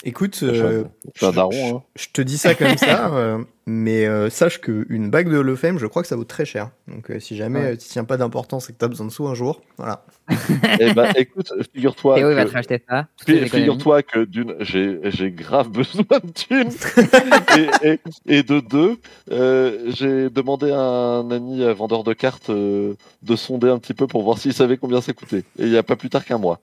Écoute, 0.04 0.38
euh, 0.42 0.84
je 1.14 1.26
daron, 1.32 1.78
hein. 1.78 1.82
je, 1.96 2.02
je 2.04 2.08
te 2.12 2.20
dis 2.20 2.36
ça 2.38 2.54
comme 2.54 2.76
ça, 2.76 3.12
euh, 3.14 3.38
mais 3.66 4.04
euh, 4.06 4.28
sache 4.30 4.60
qu'une 4.60 5.10
bague 5.10 5.28
de 5.30 5.54
Fame, 5.54 5.78
je 5.78 5.86
crois 5.86 6.02
que 6.02 6.08
ça 6.08 6.16
vaut 6.16 6.24
très 6.24 6.44
cher. 6.44 6.70
Donc 6.86 7.10
euh, 7.10 7.18
si 7.18 7.34
jamais 7.34 7.60
Ouais. 7.60 7.76
tu 7.78 7.88
tiens 7.88 8.04
pas 8.04 8.16
d'importance 8.18 8.68
et 8.68 8.74
que 8.74 8.78
tu 8.78 8.84
as 8.84 8.88
besoin 8.88 9.06
de 9.06 9.10
sous 9.10 9.26
un 9.26 9.34
jour, 9.34 9.62
voilà. 9.78 10.04
Eh 10.80 10.92
ben, 10.92 11.10
écoute, 11.16 11.50
figure-toi 11.74 12.16
Théo, 12.16 12.30
il 12.30 12.34
va 12.36 12.44
que- 12.44 12.50
te 12.50 12.54
racheter 12.54 12.82
ça. 12.88 13.08
Figure-toi 13.26 14.02
que 14.02 14.24
d'une, 14.24 14.54
j'ai, 14.60 15.00
j'ai 15.04 15.30
grave 15.30 15.70
besoin 15.70 16.04
de 16.22 16.30
thunes. 16.30 16.70
et, 17.82 17.88
et- 17.88 18.00
et 18.38 18.42
de 18.42 18.60
deux, 18.60 18.98
euh, 19.32 19.90
j'ai 19.92 20.28
demandé 20.30 20.70
à 20.70 20.78
un 20.78 21.30
ami 21.30 21.64
vendeur 21.74 22.04
de 22.04 22.12
cartes 22.12 22.50
euh, 22.50 22.94
de 23.22 23.34
sonder 23.34 23.70
un 23.70 23.78
petit 23.78 23.94
peu 23.94 24.06
pour 24.06 24.22
voir 24.22 24.36
s'il 24.38 24.52
savait 24.52 24.76
combien 24.76 25.00
ça 25.00 25.14
coûtait. 25.14 25.44
Et 25.58 25.64
il 25.64 25.70
n'y 25.70 25.78
a 25.78 25.82
pas 25.82 25.96
plus 25.96 26.10
tard 26.10 26.24
qu'un 26.24 26.38
mois. 26.38 26.60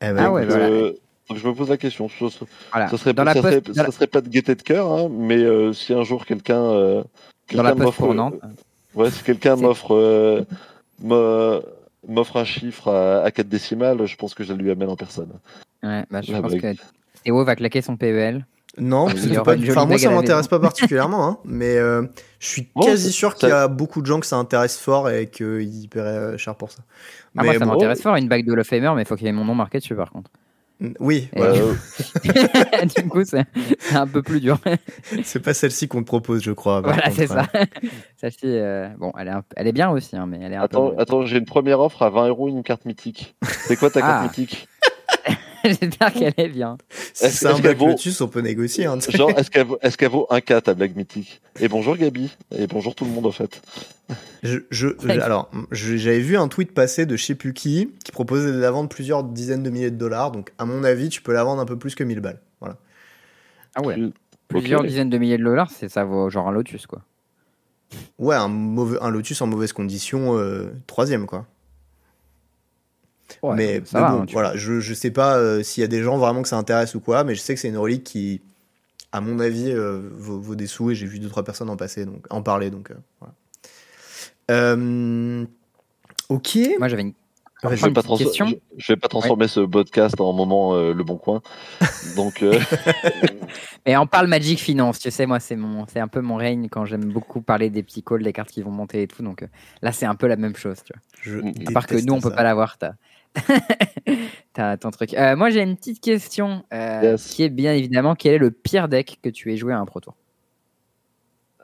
Eh 0.00 0.12
ben, 0.12 0.16
Ah 0.18 0.32
ouais, 0.32 0.46
voilà. 0.46 0.68
Euh, 1.30 1.34
je 1.36 1.46
me 1.48 1.54
pose 1.54 1.68
la 1.70 1.76
question. 1.76 2.08
Ce, 2.08 2.28
ce- 2.28 2.44
Voilà. 2.72 2.88
ça 2.88 2.96
serait, 2.98 3.12
Dans 3.12 3.24
la 3.24 3.34
ça 3.34 3.42
serait- 3.42 3.60
poste, 3.60 3.76
dans 3.76 3.84
ça 3.84 3.90
serait 3.92 4.06
pas 4.06 4.20
de 4.20 4.28
gaieté 4.28 4.54
de 4.54 4.62
cœur, 4.62 4.90
hein, 4.90 5.08
mais 5.10 5.38
euh, 5.38 5.72
si 5.72 5.92
un 5.92 6.02
jour 6.02 6.24
quelqu'un, 6.26 6.60
euh, 6.62 7.02
la, 7.50 7.56
dans 7.56 7.62
la 7.62 7.70
quelqu'un 7.70 7.84
poste 7.84 8.00
m'offre, 8.00 8.38
ouais, 8.94 9.10
si 9.10 9.22
quelqu'un 9.22 9.56
m'offre, 9.56 9.94
euh, 9.94 11.60
m'offre 12.08 12.36
un 12.36 12.44
chiffre 12.44 12.88
à, 12.92 13.22
à 13.24 13.30
4 13.30 13.48
décimales, 13.48 14.06
je 14.06 14.16
pense 14.16 14.34
que 14.34 14.44
je 14.44 14.52
le 14.52 14.62
lui 14.62 14.70
amène 14.70 14.88
en 14.88 14.96
personne. 14.96 15.30
Ouais, 15.82 16.04
bah, 16.10 16.20
je 16.22 16.32
La 16.32 16.40
pense 16.42 16.52
blague. 16.54 16.76
que 16.76 16.82
Théo 17.24 17.44
va 17.44 17.56
claquer 17.56 17.82
son 17.82 17.96
PEL. 17.96 18.46
Non, 18.78 19.06
pas- 19.06 19.16
jolie 19.16 19.70
enfin, 19.70 19.86
moi 19.86 19.96
ça 19.96 20.10
m'intéresse 20.10 20.48
pas 20.48 20.58
particulièrement, 20.60 21.26
hein, 21.26 21.38
mais 21.46 21.76
euh, 21.78 22.02
je 22.38 22.46
suis 22.46 22.68
Bon, 22.74 22.82
quasi 22.84 23.10
sûr 23.10 23.34
qu'il 23.34 23.48
y 23.48 23.52
a 23.52 23.68
beaucoup 23.68 24.02
de 24.02 24.06
gens 24.06 24.20
que 24.20 24.26
ça 24.26 24.36
intéresse 24.36 24.76
fort 24.78 25.08
et 25.08 25.28
qu'ils 25.30 25.88
paieraient 25.88 26.08
euh, 26.34 26.36
cher 26.36 26.54
pour 26.56 26.70
ça. 26.70 26.80
Ah, 27.38 27.42
moi, 27.44 27.54
ça 27.54 27.60
bon, 27.60 27.72
m'intéresse 27.72 28.02
fort, 28.02 28.16
une 28.16 28.28
bague 28.28 28.44
de 28.44 28.62
Famer, 28.62 28.92
mais 28.94 29.02
il 29.02 29.06
faut 29.06 29.16
qu'il 29.16 29.26
y 29.26 29.30
ait 29.30 29.32
mon 29.32 29.46
nom 29.46 29.54
marqué 29.54 29.78
dessus 29.78 29.94
par 29.94 30.10
contre. 30.10 30.30
Oui, 31.00 31.28
Et- 31.34 31.40
Ouais, 31.40 31.48
ouais, 31.50 31.60
euh, 31.60 32.84
du 33.02 33.08
coup, 33.08 33.24
c'est 33.24 33.44
un 33.94 34.06
peu 34.06 34.22
plus 34.22 34.40
dur. 34.40 34.58
c'est 35.24 35.40
pas 35.40 35.54
celle-ci 35.54 35.88
qu'on 35.88 36.00
te 36.02 36.06
propose, 36.06 36.42
je 36.42 36.52
crois. 36.52 36.80
voilà, 36.82 37.10
c'est 37.10 37.30
hein. 37.32 37.46
ça. 37.52 37.60
Celle-ci, 38.20 38.40
euh, 38.46 38.88
bon, 38.98 39.12
elle 39.18 39.28
est, 39.28 39.32
un- 39.32 39.42
elle 39.56 39.66
est 39.68 39.72
bien 39.72 39.90
aussi, 39.90 40.16
hein, 40.16 40.26
mais 40.28 40.38
elle 40.42 40.52
est 40.52 40.56
un 40.56 40.62
Attends, 40.62 40.90
peu. 40.90 41.00
attends 41.00 41.24
j'ai 41.26 41.38
une 41.38 41.44
première 41.46 41.80
offre 41.80 42.02
à 42.02 42.10
20 42.10 42.28
euros 42.28 42.48
une 42.48 42.62
carte 42.62 42.84
mythique. 42.84 43.36
C'est 43.42 43.76
quoi 43.76 43.90
ta 43.90 44.00
carte 44.00 44.18
Ah. 44.20 44.22
mythique? 44.24 44.68
J'espère 45.80 46.12
qu'elle 46.12 46.34
est 46.36 46.48
bien. 46.48 46.76
Si 47.14 47.24
Est-ce- 47.24 47.60
qu'elle 47.62 47.76
vaut- 47.76 47.88
Lotus, 47.88 48.20
on 48.20 48.28
peut 48.28 48.40
négocier. 48.40 48.86
Hein. 48.86 48.98
Genre, 49.08 49.30
est-ce 49.38 49.50
qu'elle 49.50 49.66
vaut, 49.66 49.78
est-ce 49.82 49.96
qu'elle 49.98 50.10
vaut 50.10 50.26
un 50.30 50.40
K 50.40 50.62
ta 50.62 50.74
blague 50.74 50.96
mythique? 50.96 51.40
Et 51.60 51.68
bonjour 51.68 51.96
Gabi. 51.96 52.30
Et 52.56 52.66
bonjour 52.66 52.94
tout 52.94 53.04
le 53.04 53.10
monde 53.10 53.26
en 53.26 53.32
fait. 53.32 53.60
Je, 54.42 54.58
je- 54.70 54.88
je- 55.00 55.08
alors, 55.20 55.50
j'avais 55.72 56.20
vu 56.20 56.36
un 56.36 56.48
tweet 56.48 56.72
passer 56.72 57.06
de 57.06 57.16
je 57.16 57.24
sais 57.24 57.34
plus 57.34 57.52
qui 57.54 57.90
qui 58.04 58.12
proposait 58.12 58.52
de 58.52 58.58
la 58.58 58.70
vendre 58.70 58.88
plusieurs 58.88 59.24
dizaines 59.24 59.62
de 59.62 59.70
milliers 59.70 59.90
de 59.90 59.96
dollars. 59.96 60.30
Donc, 60.30 60.52
à 60.58 60.64
mon 60.64 60.84
avis, 60.84 61.08
tu 61.08 61.22
peux 61.22 61.32
la 61.32 61.42
vendre 61.44 61.60
un 61.60 61.66
peu 61.66 61.76
plus 61.78 61.94
que 61.94 62.04
1000 62.04 62.20
balles. 62.20 62.40
Voilà. 62.60 62.76
Ah 63.74 63.82
ouais. 63.82 63.96
Plusieurs 64.48 64.84
dizaines 64.84 65.10
de 65.10 65.18
milliers 65.18 65.38
de 65.38 65.42
dollars, 65.44 65.70
c'est 65.70 65.88
ça 65.88 66.04
vaut 66.04 66.30
genre 66.30 66.46
un 66.48 66.52
Lotus, 66.52 66.86
quoi. 66.86 67.02
Ouais, 68.18 68.34
un, 68.36 68.48
mauvais, 68.48 68.98
un 69.00 69.10
Lotus 69.10 69.40
en 69.42 69.46
mauvaise 69.46 69.72
condition, 69.72 70.36
euh, 70.38 70.72
troisième, 70.86 71.26
quoi. 71.26 71.46
Ouais, 73.42 73.54
mais 73.56 73.82
ça 73.84 74.00
mais 74.00 74.00
va, 74.00 74.10
bon, 74.12 74.22
hein, 74.22 74.26
voilà, 74.32 74.56
je, 74.56 74.80
je 74.80 74.94
sais 74.94 75.10
pas 75.10 75.36
euh, 75.36 75.62
s'il 75.62 75.80
y 75.80 75.84
a 75.84 75.88
des 75.88 76.02
gens 76.02 76.18
vraiment 76.18 76.42
que 76.42 76.48
ça 76.48 76.56
intéresse 76.56 76.94
ou 76.94 77.00
quoi, 77.00 77.24
mais 77.24 77.34
je 77.34 77.40
sais 77.40 77.54
que 77.54 77.60
c'est 77.60 77.68
une 77.68 77.78
relique 77.78 78.04
qui, 78.04 78.40
à 79.12 79.20
mon 79.20 79.40
avis, 79.40 79.70
euh, 79.70 80.08
vaut, 80.12 80.38
vaut 80.40 80.54
des 80.54 80.66
sous 80.66 80.90
et 80.90 80.94
j'ai 80.94 81.06
vu 81.06 81.18
deux 81.18 81.28
trois 81.28 81.44
personnes 81.44 81.70
en 81.70 81.76
passer, 81.76 82.04
donc 82.04 82.26
en 82.30 82.42
parler, 82.42 82.70
donc 82.70 82.90
euh, 82.90 82.94
voilà. 83.20 83.34
Euh, 84.50 85.44
ok. 86.28 86.58
Moi, 86.78 86.88
j'avais 86.88 87.02
une. 87.02 87.12
Je 87.62 87.68
vais, 87.68 87.90
pas 87.90 88.02
question. 88.02 88.46
je, 88.46 88.54
je 88.76 88.92
vais 88.92 88.96
pas 88.96 89.08
transformer 89.08 89.48
ce 89.48 89.60
podcast 89.60 90.20
en 90.20 90.32
moment 90.34 90.74
euh, 90.74 90.92
le 90.92 91.02
bon 91.02 91.16
coin. 91.16 91.40
Donc, 92.14 92.42
euh, 92.42 92.60
Et 93.86 93.96
on 93.96 94.06
parle 94.06 94.26
Magic 94.26 94.58
Finance, 94.58 94.98
tu 94.98 95.10
sais, 95.10 95.26
moi, 95.26 95.40
c'est 95.40 95.56
mon, 95.56 95.86
c'est 95.86 96.00
un 96.00 96.06
peu 96.06 96.20
mon 96.20 96.36
règne 96.36 96.68
quand 96.68 96.84
j'aime 96.84 97.04
beaucoup 97.04 97.40
parler 97.40 97.70
des 97.70 97.82
petits 97.82 98.02
calls, 98.02 98.22
des 98.22 98.32
cartes 98.32 98.50
qui 98.50 98.60
vont 98.60 98.70
monter 98.70 99.02
et 99.02 99.06
tout. 99.06 99.22
Donc 99.22 99.42
euh, 99.42 99.46
là, 99.80 99.92
c'est 99.92 100.06
un 100.06 100.14
peu 100.16 100.26
la 100.26 100.36
même 100.36 100.54
chose, 100.54 100.78
tu 100.84 100.92
vois. 100.92 101.02
Je 101.22 101.68
À 101.68 101.72
part 101.72 101.86
que 101.86 101.94
nous, 101.96 102.12
on 102.12 102.20
peut 102.20 102.30
ça. 102.30 102.36
pas 102.36 102.42
l'avoir. 102.42 102.76
t'as 104.52 104.76
ton 104.76 104.90
truc. 104.90 105.14
Euh, 105.14 105.36
moi, 105.36 105.50
j'ai 105.50 105.62
une 105.62 105.76
petite 105.76 106.00
question 106.00 106.64
euh, 106.72 107.00
Yes. 107.02 107.34
qui 107.34 107.42
est 107.42 107.48
bien 107.48 107.72
évidemment 107.74 108.14
quel 108.14 108.34
est 108.34 108.38
le 108.38 108.50
pire 108.50 108.88
deck 108.88 109.18
que 109.22 109.28
tu 109.28 109.52
aies 109.52 109.56
joué 109.56 109.72
à 109.72 109.78
un 109.78 109.84
Pro 109.84 110.00
Tour? 110.00 110.14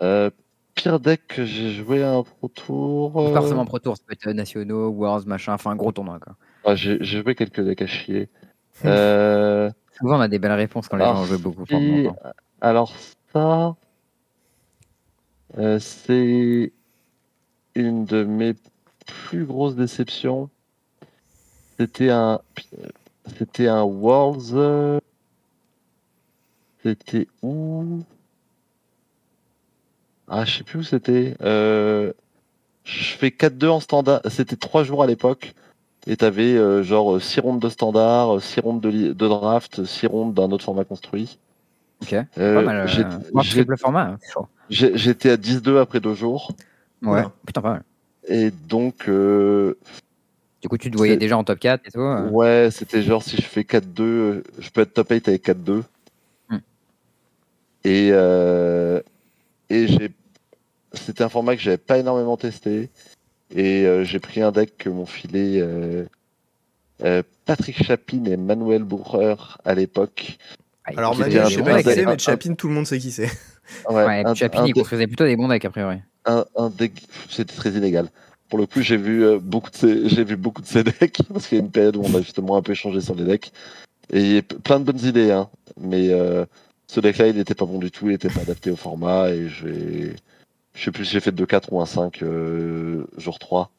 Euh, 0.01 0.31
pire 0.75 1.01
deck 1.01 1.27
que 1.29 1.45
j'ai 1.45 1.71
joué 1.71 2.03
à 2.03 2.13
un 2.13 2.23
Pro 2.23 2.49
Tour. 2.49 3.13
Pas 3.13 3.41
forcément 3.41 3.65
Pro 3.65 3.79
Tour, 3.79 3.97
ça 3.97 4.03
peut 4.07 4.15
être 4.15 4.29
nationaux, 4.35 4.89
Worlds, 4.91 5.27
machin, 5.27 5.55
enfin 5.55 5.71
un 5.71 5.77
gros 5.77 5.93
tournoi. 5.93 6.19
Quoi. 6.19 6.35
ah, 6.65 6.75
j'ai 6.75 7.03
joué 7.03 7.35
quelques 7.35 7.61
decks 7.61 7.83
à 7.83 7.87
chier. 7.87 8.29
Souvent, 8.83 10.17
on 10.17 10.21
a 10.21 10.29
des 10.29 10.39
belles 10.39 10.53
réponses 10.53 10.89
quand 10.89 10.97
les 10.97 11.05
Alors, 11.05 11.17
gens 11.17 11.25
jouent 11.25 11.43
beaucoup 11.43 11.67
si-. 11.67 12.09
Alors 12.61 12.93
ça, 13.33 13.77
c'est 15.79 16.73
une 17.75 18.05
de 18.05 18.25
mes 18.25 18.55
plus 19.07 19.45
grosses 19.45 19.77
déceptions. 19.77 20.49
C'était 21.83 22.11
un, 22.11 22.41
c'était 23.39 23.67
un 23.67 23.83
Worlds. 23.83 24.53
euh, 24.55 25.01
C'était 26.85 27.27
où? 27.43 28.03
Ah, 30.29 30.45
je 30.45 30.59
sais 30.59 30.63
plus 30.63 30.79
où 30.79 30.83
c'était. 30.85 31.35
Euh, 31.41 32.13
je 32.85 33.17
fais 33.17 33.31
4-2 33.33 33.69
en 33.69 33.81
standard. 33.81 34.21
C'était 34.31 34.55
3 34.55 34.85
jours 34.85 35.03
à 35.03 35.09
l'époque. 35.09 35.55
Et 36.07 36.17
t'avais 36.17 36.55
euh, 36.57 36.85
genre 36.85 37.21
6 37.21 37.41
rondes 37.41 37.61
de 37.61 37.69
standard, 37.69 38.41
6 38.41 38.61
rondes 38.61 38.81
de, 38.81 39.13
draft, 39.13 39.85
6 39.85 40.07
rondes 40.07 40.35
d'un 40.35 40.53
autre 40.53 40.65
format 40.65 40.85
construit. 40.85 41.37
Ok, 42.03 42.15
Euh, 42.39 42.55
pas 42.55 42.63
mal. 42.63 42.77
Euh, 42.77 42.87
j'ai- 43.43 43.51
triple 43.51 43.77
format. 43.77 44.17
hein, 44.37 44.47
J'étais 44.71 45.31
à 45.31 45.37
10-2 45.37 45.79
après 45.79 45.99
deux 45.99 46.15
jours. 46.15 46.53
Ouais, 47.03 47.25
putain, 47.45 47.61
pas 47.61 47.71
mal. 47.73 47.83
Et 48.29 48.53
donc, 48.53 49.09
euh, 49.09 49.77
Du 50.63 50.69
coup, 50.69 50.79
tu 50.79 50.91
te 50.91 50.97
voyais 50.97 51.17
déjà 51.17 51.37
en 51.37 51.43
top 51.45 51.59
4 51.59 51.83
et 51.87 51.91
tout. 51.91 52.01
euh. 52.01 52.29
ouais, 52.31 52.69
c'était 52.71 53.03
genre 53.03 53.23
si 53.23 53.37
je 53.37 53.43
fais 53.43 53.63
4-2, 53.63 54.01
euh, 54.03 54.43
je 54.61 54.71
peux 54.71 54.83
être 54.83 54.95
top 54.95 55.09
8 55.11 55.27
avec 55.29 55.45
4-2. 55.45 55.83
Hmm. 56.49 56.59
Et, 57.85 58.11
euh, 58.13 59.01
et 59.69 59.89
j'ai. 59.89 60.11
C'était 60.95 61.25
un 61.25 61.29
format 61.29 61.57
que 61.57 61.63
j'avais 61.63 61.79
pas 61.79 61.99
énormément 61.99 62.37
testé. 62.37 62.91
Et 63.55 63.85
euh, 63.87 64.05
j'ai 64.05 64.19
pris 64.21 64.41
un 64.41 64.53
deck 64.53 64.77
que 64.79 64.89
m'ont 64.89 65.05
filé 65.07 65.59
euh, 65.61 66.05
euh, 67.03 67.23
Patrick 67.45 67.83
Chapin 67.83 68.25
et 68.27 68.37
Manuel 68.37 68.85
Bourrer 68.85 69.35
à 69.65 69.75
l'époque. 69.75 70.39
Alors, 70.85 71.15
il 71.15 71.21
Manu, 71.21 71.35
Manu, 71.37 71.51
faisait 71.51 71.51
je 71.51 71.57
sais 71.57 71.63
pas 71.65 71.83
qui 71.83 71.91
c'est, 71.95 72.05
un- 72.07 72.11
mais 72.13 72.19
Chapin, 72.19 72.55
tout 72.55 72.69
le 72.69 72.75
monde 72.75 72.87
sait 72.87 72.99
qui 72.99 73.11
c'est. 73.11 73.31
Ouais, 73.89 73.95
Ouais, 74.05 74.23
un, 74.25 74.35
Chapin, 74.35 74.63
un 74.63 74.67
il 74.67 74.75
construisait 74.75 75.07
plutôt 75.07 75.25
des 75.25 75.37
bons 75.37 75.49
decks 75.49 75.65
a 75.65 75.71
priori. 75.71 75.99
un, 76.25 76.45
un 76.57 76.71
deck, 76.71 77.03
c'était 77.31 77.55
très 77.55 77.71
illégal. 77.71 78.09
Pour 78.53 78.59
le 78.59 78.67
coup, 78.67 78.83
j'ai 78.83 78.99
vu 78.99 79.25
euh, 79.25 79.39
beaucoup 79.39 79.71
de 79.71 79.77
ces, 79.77 80.11
j'ai 80.11 80.25
vu 80.25 80.37
beaucoup 80.37 80.61
de 80.61 80.67
ces 80.67 80.85
decks 80.85 81.21
parce 81.33 81.47
qu'il 81.47 81.57
y 81.57 81.61
a 81.63 81.65
une 81.65 81.71
période 81.71 81.97
où 81.97 82.03
on 82.05 82.15
a 82.15 82.21
justement 82.21 82.59
un 82.59 82.61
peu 82.61 82.73
échangé 82.73 83.01
sur 83.01 83.15
les 83.15 83.25
decks 83.25 83.51
et 84.13 84.21
il 84.21 84.33
y 84.35 84.37
a 84.37 84.43
p- 84.43 84.57
plein 84.57 84.79
de 84.79 84.85
bonnes 84.85 85.03
idées, 85.07 85.31
hein. 85.31 85.49
Mais 85.81 86.11
euh, 86.11 86.45
ce 86.87 87.01
deck-là, 87.01 87.29
il 87.29 87.37
n'était 87.37 87.55
pas 87.55 87.65
bon 87.65 87.79
du 87.79 87.91
tout, 87.91 88.09
il 88.09 88.11
n'était 88.13 88.29
pas 88.29 88.43
adapté 88.43 88.71
au 88.71 88.77
format 88.77 89.31
et 89.31 89.49
j'ai, 89.49 90.13
je 90.75 90.85
sais 90.85 90.91
plus 90.91 91.07
si 91.07 91.13
j'ai 91.13 91.21
fait 91.21 91.31
2-4 91.35 91.69
ou 91.71 91.81
un 91.81 91.87
5 91.87 92.23
euh, 92.23 93.07
jour 93.17 93.39
3. 93.39 93.71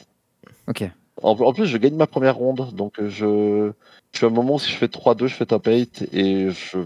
Ok. 0.68 0.90
En, 1.22 1.34
en 1.40 1.54
plus, 1.54 1.68
je 1.68 1.78
gagne 1.78 1.94
ma 1.96 2.08
première 2.08 2.36
ronde, 2.38 2.74
donc 2.74 3.00
euh, 3.00 3.10
je, 3.10 3.72
je 4.12 4.18
suis 4.18 4.26
à 4.26 4.30
un 4.30 4.34
moment 4.34 4.56
où 4.56 4.60
si 4.60 4.72
je 4.72 4.78
fais 4.78 4.88
3-2, 4.88 5.28
je 5.28 5.36
fais 5.36 5.46
top 5.46 5.68
8 5.68 6.08
et 6.14 6.50
je, 6.50 6.80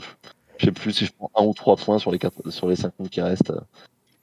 je 0.57 0.65
sais 0.65 0.73
plus 0.73 0.91
si 0.91 1.05
je 1.05 1.13
prends 1.17 1.31
un 1.37 1.45
ou 1.45 1.53
trois 1.53 1.77
points 1.77 1.99
sur 1.99 2.11
les 2.11 2.19
quatre, 2.19 2.49
sur 2.51 2.67
les 2.67 2.75
5 2.75 2.91
minutes 2.99 3.13
qui 3.13 3.21
restent. 3.21 3.53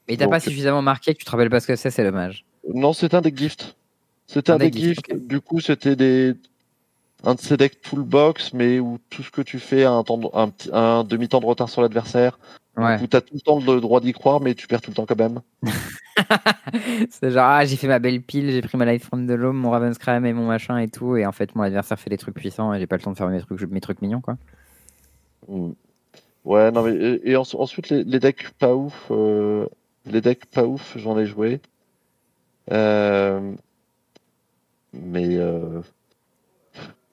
Mais 0.06 0.18
t'as 0.18 0.28
pas 0.28 0.38
suffisamment 0.50 0.82
marqué 0.82 1.14
que 1.14 1.18
tu 1.18 1.24
te 1.24 1.30
rappelles 1.30 1.48
pas 1.48 1.60
ce 1.60 1.66
que 1.66 1.76
c'est, 1.76 1.90
c'est 1.90 2.04
dommage. 2.04 2.44
Non, 2.72 2.92
c'était 2.92 3.16
un 3.16 3.20
deck 3.20 3.36
gift. 3.36 3.76
C'était 4.26 4.52
Un 4.52 4.56
un 4.56 4.58
deck 4.58 4.72
deck 4.72 4.82
gift. 4.82 5.14
Du 5.26 5.40
coup, 5.40 5.60
c'était 5.60 5.96
des. 5.96 6.34
un 7.24 7.34
de 7.34 7.40
ces 7.40 7.56
decks 7.56 7.80
toolbox, 7.82 8.52
mais 8.52 8.80
où 8.80 8.98
tout 9.10 9.22
ce 9.22 9.30
que 9.30 9.42
tu 9.42 9.58
fais 9.58 9.84
a 9.84 9.92
un, 9.92 10.04
un, 10.32 10.50
un 10.72 11.04
demi-temps 11.04 11.40
de 11.40 11.46
retard 11.46 11.68
sur 11.68 11.82
l'adversaire. 11.82 12.38
Ouais. 12.76 13.00
Où 13.00 13.06
tu 13.06 13.16
as 13.16 13.20
tout 13.20 13.34
le 13.34 13.40
temps 13.40 13.60
le 13.60 13.80
droit 13.80 14.00
d'y 14.00 14.12
croire, 14.12 14.40
mais 14.40 14.54
tu 14.54 14.66
perds 14.66 14.82
tout 14.82 14.90
le 14.90 14.96
temps 14.96 15.06
quand 15.06 15.18
même. 15.18 15.40
c'est 17.10 17.30
genre, 17.30 17.46
ah, 17.46 17.64
j'ai 17.64 17.76
fait 17.76 17.86
ma 17.86 18.00
belle 18.00 18.20
pile, 18.20 18.50
j'ai 18.50 18.62
pris 18.62 18.76
ma 18.76 18.84
Light 18.84 19.02
from 19.02 19.28
the 19.28 19.32
Loam, 19.32 19.56
mon 19.56 19.70
Ravenscram 19.70 20.26
et 20.26 20.32
mon 20.32 20.46
machin 20.46 20.78
et 20.78 20.88
tout, 20.88 21.16
et 21.16 21.24
en 21.24 21.30
fait, 21.30 21.54
mon 21.54 21.62
adversaire 21.62 21.98
fait 22.00 22.10
des 22.10 22.18
trucs 22.18 22.34
puissants 22.34 22.74
et 22.74 22.80
j'ai 22.80 22.88
pas 22.88 22.96
le 22.96 23.02
temps 23.02 23.12
de 23.12 23.16
faire 23.16 23.28
mes 23.28 23.40
trucs, 23.40 23.60
mes 23.70 23.80
trucs 23.80 24.02
mignons, 24.02 24.20
quoi. 24.20 24.36
Hmm. 25.46 25.72
Ouais, 26.44 26.70
non, 26.72 26.82
mais 26.82 27.20
et, 27.24 27.36
ensuite, 27.36 27.90
les, 27.90 28.18
decks 28.18 28.50
pas 28.58 28.74
ouf, 28.74 29.06
euh, 29.10 29.66
les 30.04 30.20
decks 30.20 30.44
pas 30.46 30.64
ouf, 30.64 30.94
j'en 30.96 31.16
ai 31.16 31.26
joué. 31.26 31.60
Euh, 32.72 33.52
mais 34.92 35.36
euh, 35.36 35.80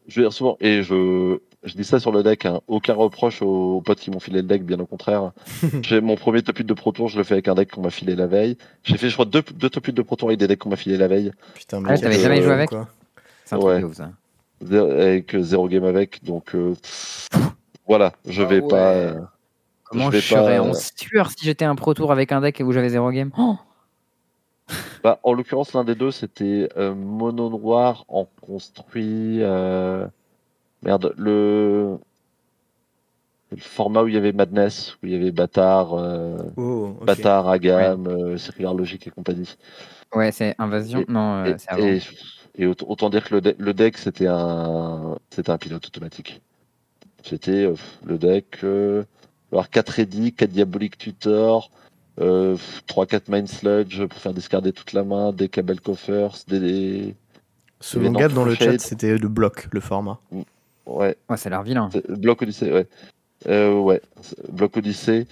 je 0.08 0.20
veux 0.20 0.26
dire 0.26 0.34
souvent, 0.34 0.58
et 0.60 0.84
je, 0.84 1.40
je 1.64 1.74
dis 1.76 1.84
ça 1.84 2.00
sur 2.00 2.12
le 2.12 2.24
deck, 2.24 2.46
hein, 2.46 2.62
aucun 2.68 2.94
reproche 2.94 3.42
aux, 3.42 3.82
potes 3.82 4.00
qui 4.00 4.12
m'ont 4.12 4.20
filé 4.20 4.42
le 4.42 4.48
deck, 4.48 4.64
bien 4.64 4.80
au 4.80 4.86
contraire. 4.86 5.32
J'ai 5.82 6.02
mon 6.02 6.16
premier 6.16 6.42
top 6.42 6.58
8 6.58 6.66
de 6.66 6.74
Pro 6.74 6.92
Tour, 6.92 7.08
je 7.08 7.18
le 7.18 7.24
fais 7.24 7.36
avec 7.36 7.48
un 7.48 7.56
deck 7.56 7.72
qu'on 7.72 7.82
m'a 7.82 7.90
filé 7.90 8.16
la 8.16 8.28
veille. 8.28 8.58
J'ai 8.84 8.98
fait, 8.98 9.10
je 9.10 9.14
crois, 9.14 9.26
deux, 9.26 9.44
deux 9.56 9.70
top 9.70 9.86
8 9.86 9.94
de 9.94 10.02
Pro 10.02 10.16
Tour 10.16 10.30
avec 10.30 10.40
des 10.40 10.48
decks 10.48 10.60
qu'on 10.60 10.70
m'a 10.70 10.76
filé 10.76 10.98
la 10.98 11.08
veille. 11.08 11.32
Putain, 11.54 11.82
mais 11.82 11.92
ah, 11.92 11.98
t'avais 11.98 12.20
jamais 12.20 12.42
joué 12.42 12.54
avec 12.54 12.70
C'est 13.46 13.56
un 13.56 13.60
ouais. 13.60 13.82
truc 13.82 13.96
ça. 13.96 14.12
Avec 14.70 15.34
euh, 15.34 15.42
zéro 15.42 15.68
game 15.68 15.86
avec, 15.86 16.24
donc 16.24 16.54
euh, 16.54 16.76
voilà, 17.88 18.14
je 18.28 18.44
ah 18.44 18.46
vais 18.46 18.62
pas. 18.62 18.92
Euh, 18.92 19.20
Comment 19.86 20.12
je, 20.12 20.20
serais 20.20 20.60
en 20.60 20.74
sueur 20.74 21.32
si 21.32 21.44
j'étais 21.46 21.66
un 21.66 21.76
Pro 21.76 21.94
Tour 21.94 22.12
avec 22.12 22.32
un 22.32 22.42
deck 22.42 22.62
et 22.62 22.64
où 22.64 22.72
j'avais 22.72 22.90
zéro 22.90 23.12
game 23.12 23.32
oh 23.38 23.58
bah, 25.04 25.20
en 25.24 25.34
l'occurrence, 25.34 25.74
l'un 25.74 25.84
des 25.84 25.96
deux, 25.96 26.12
c'était 26.12 26.70
mono 26.78 27.50
noir 27.50 28.06
en 28.08 28.28
construit. 28.42 29.42
Merde, 30.84 31.14
le... 31.18 31.98
le 33.52 33.58
format 33.58 34.04
où 34.04 34.08
il 34.08 34.14
y 34.16 34.18
avait 34.18 34.32
Madness, 34.32 34.96
où 34.96 35.06
il 35.06 35.12
y 35.12 35.16
avait 35.16 35.32
Bâtard, 35.32 35.94
euh... 35.94 36.38
oh, 36.58 36.96
Bâtard, 37.06 37.48
Agam, 37.50 38.08
ouais. 38.08 38.14
euh, 38.14 38.74
Logique 38.74 39.08
et 39.08 39.12
compagnie. 39.12 39.56
Ouais, 40.14 40.32
c'est 40.32 40.56
Invasion. 40.58 41.06
non, 41.08 41.46
euh, 41.46 41.56
c'est 41.58 41.70
avant. 41.70 41.84
Et, 41.86 42.02
et, 42.56 42.66
autant 42.66 43.10
dire 43.10 43.24
que 43.24 43.36
le, 43.36 43.56
le 43.58 43.74
deck, 43.74 43.98
c'était 43.98 44.28
un, 44.28 45.18
c'était 45.30 45.52
un 45.52 45.58
pilote 45.58 45.86
automatique. 45.86 46.42
C'était 47.24 47.66
euh, 47.66 47.76
le 48.04 48.18
deck, 48.18 48.60
euh, 48.64 49.04
alors 49.52 49.70
4 49.70 50.00
Eddy, 50.00 50.34
4 50.34 50.50
Diabolic 50.50 50.98
Tutor, 50.98 51.72
euh, 52.20 52.58
3-4 52.88 53.22
Mind 53.30 53.48
Sludge 53.48 54.06
pour 54.06 54.20
faire 54.20 54.34
discarder 54.34 54.74
toute 54.74 54.94
la 54.94 55.04
main, 55.04 55.32
des 55.32 55.50
Cabel 55.50 55.80
Coffers, 55.80 56.32
des. 56.48 56.60
des 56.60 57.16
Selon 57.80 58.12
Gab 58.12 58.34
dans 58.34 58.46
le 58.46 58.54
chat, 58.54 58.80
c'était 58.80 59.18
le 59.18 59.28
bloc, 59.28 59.68
le 59.72 59.80
format. 59.80 60.20
Mm. 60.32 60.42
Ouais. 60.86 61.16
Ouais, 61.30 61.38
ça 61.38 61.48
a 61.48 61.50
l'air 61.52 61.64
vilain. 61.64 61.90
Bloc 62.10 62.42
Odyssée, 62.42 62.72
ouais. 62.72 62.88
Euh, 63.48 63.74
ouais. 63.80 64.02
Bloc 64.50 64.78
Odyssée. 64.78 65.26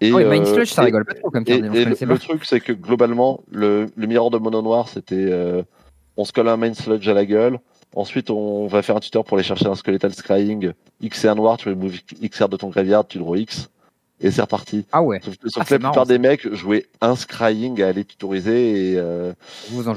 Et, 0.00 0.12
oh, 0.12 0.18
Mind 0.18 0.46
Sludge, 0.46 0.68
ça 0.70 0.82
rigole 0.82 1.04
pas 1.04 1.14
trop 1.14 1.30
comme 1.30 1.44
et, 1.46 1.52
et 1.52 1.60
le, 2.04 2.18
truc, 2.18 2.44
c'est 2.44 2.60
que 2.60 2.72
globalement, 2.72 3.40
le, 3.50 3.86
le 3.96 4.06
miroir 4.06 4.30
de 4.30 4.38
mono 4.38 4.60
noir, 4.60 4.88
c'était 4.88 5.14
euh, 5.30 5.62
on 6.16 6.24
se 6.24 6.32
colle 6.32 6.48
un 6.48 6.56
Mind 6.56 6.74
Sludge 6.74 7.08
à 7.08 7.14
la 7.14 7.24
gueule. 7.24 7.58
Ensuite, 7.94 8.28
on 8.30 8.66
va 8.66 8.82
faire 8.82 8.96
un 8.96 9.00
tuteur 9.00 9.24
pour 9.24 9.36
aller 9.36 9.46
chercher 9.46 9.66
un 9.66 9.76
Skeletal 9.76 10.12
Scrying. 10.12 10.72
XR 11.02 11.36
noir, 11.36 11.56
tu 11.56 11.68
remove 11.68 11.96
XR 12.22 12.48
de 12.48 12.56
ton 12.56 12.68
graveyard, 12.68 13.06
tu 13.06 13.18
le 13.18 13.38
X. 13.38 13.70
Et 14.20 14.30
c'est 14.30 14.40
reparti. 14.40 14.86
Ah 14.92 15.02
ouais. 15.02 15.20
Sauf, 15.22 15.34
ah, 15.56 15.64
que 15.64 15.74
la 15.74 15.80
plupart 15.80 16.06
des 16.06 16.18
mecs 16.18 16.52
jouaient 16.54 16.86
un 17.00 17.16
scrying 17.16 17.82
à 17.82 17.88
aller 17.88 18.04
tutoriser 18.04 18.92
et, 18.92 18.96
euh, 18.96 19.32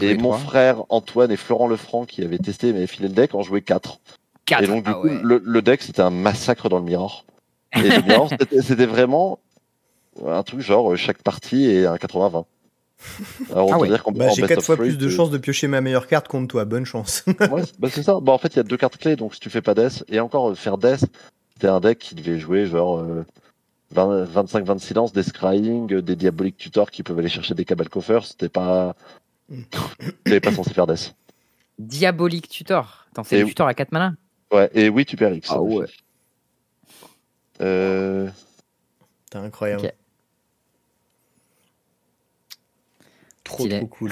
et 0.02 0.16
mon 0.16 0.34
frère 0.34 0.84
Antoine 0.90 1.32
et 1.32 1.38
Florent 1.38 1.68
Lefranc 1.68 2.06
qui 2.06 2.24
avaient 2.24 2.40
testé 2.40 2.74
mais 2.74 2.88
filé 2.88 3.10
le 3.10 3.14
deck 3.14 3.36
en 3.36 3.44
jouaient 3.44 3.62
4. 3.62 4.00
Et 4.62 4.68
donc, 4.68 4.86
du 4.86 4.92
ah 4.92 4.96
coup, 4.96 5.08
le, 5.08 5.62
deck, 5.62 5.82
c'était 5.82 6.02
un 6.02 6.10
massacre 6.10 6.70
dans 6.70 6.78
le 6.78 6.84
mirror. 6.84 7.26
Et 7.76 7.82
le 7.82 8.02
mirror, 8.02 8.30
c'était 8.62 8.86
vraiment 8.86 9.40
un 10.26 10.44
truc 10.44 10.62
genre 10.62 10.94
euh, 10.94 10.96
chaque 10.96 11.22
partie 11.22 11.70
est 11.70 11.86
un 11.86 11.96
80-20. 11.96 12.46
Alors, 13.52 13.74
ah 13.74 13.86
dire 13.86 14.04
bah, 14.12 14.30
J'ai 14.36 14.42
4 14.42 14.64
fois 14.64 14.78
plus 14.78 14.98
de 14.98 15.10
chances 15.10 15.30
de 15.30 15.38
piocher 15.38 15.68
ma 15.68 15.82
meilleure 15.82 16.08
carte 16.08 16.28
contre 16.28 16.48
toi, 16.48 16.66
bonne 16.66 16.86
chance. 16.86 17.24
ouais, 17.28 17.62
bah 17.78 17.90
c'est 17.92 18.02
ça. 18.02 18.20
Bah, 18.20 18.32
en 18.32 18.38
fait, 18.40 18.56
il 18.56 18.58
y 18.58 18.60
a 18.60 18.64
deux 18.64 18.78
cartes 18.78 18.98
clés, 18.98 19.16
donc 19.16 19.36
si 19.36 19.40
tu 19.40 19.50
fais 19.50 19.62
pas 19.62 19.76
Death, 19.76 20.04
et 20.10 20.20
encore 20.20 20.50
euh, 20.50 20.56
faire 20.56 20.78
Death, 20.78 21.06
c'était 21.54 21.68
un 21.68 21.80
deck 21.80 22.00
qui 22.00 22.16
devait 22.16 22.40
jouer 22.40 22.66
genre 22.66 23.04
25-26 23.94 24.94
lances, 24.94 25.14
des 25.14 25.24
Scrying, 25.24 25.88
des 26.02 26.16
Diabolic 26.16 26.58
Tutors 26.58 26.92
qui 26.92 27.04
peuvent 27.04 27.18
aller 27.20 27.30
chercher 27.30 27.54
des 27.54 27.66
Cabal 27.66 27.90
Coffers, 27.90 28.26
c'était 28.26 28.50
pas. 28.50 28.96
Tu 29.50 30.42
pas 30.42 30.52
censé 30.52 30.74
faire 30.74 30.88
Death. 30.88 31.16
Diabolic 31.80 32.50
Tutor 32.50 33.06
Attends, 33.12 33.24
c'est 33.24 33.40
le 33.40 33.46
tutor 33.46 33.68
à 33.68 33.74
4 33.74 33.92
mana 33.92 34.14
Ouais, 34.52 34.70
et 34.74 34.90
oui, 34.90 35.06
tu 35.06 35.16
perds 35.16 35.34
X. 35.34 35.50
Ah 35.52 35.62
ouais. 35.62 35.86
Euh... 37.62 38.30
T'es 39.30 39.38
incroyable. 39.38 39.92
Trop, 43.44 43.68
trop 43.68 43.88
cool. 43.88 44.12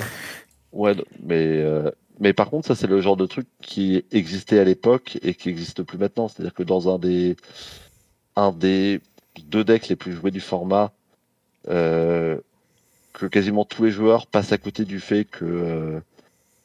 Ouais, 0.72 0.94
mais, 1.22 1.62
euh, 1.62 1.92
mais 2.20 2.34
par 2.34 2.50
contre, 2.50 2.68
ça, 2.68 2.76
c'est 2.76 2.88
le 2.88 3.02
genre 3.02 3.18
de 3.18 3.26
truc 3.26 3.48
qui 3.62 4.06
existait 4.12 4.60
à 4.60 4.64
l'époque 4.64 5.18
et 5.22 5.34
qui 5.34 5.50
n'existe 5.50 5.84
plus 5.84 5.98
maintenant. 5.98 6.28
C'est-à-dire 6.28 6.54
que 6.54 6.64
dans 6.64 6.94
un 6.94 7.00
des, 7.00 7.36
un 8.36 8.52
des 8.52 9.02
deux 9.44 9.64
decks 9.64 9.88
les 9.88 9.96
plus 9.96 10.14
joués 10.14 10.32
du 10.32 10.42
format, 10.42 10.92
euh, 11.70 12.38
que 13.14 13.26
quasiment 13.26 13.66
tous 13.66 13.86
les 13.86 13.92
joueurs 13.92 14.28
passent 14.28 14.52
à 14.52 14.58
côté 14.58 14.86
du 14.86 15.00
fait 15.00 15.26
que 15.26 15.46
euh, 15.46 16.00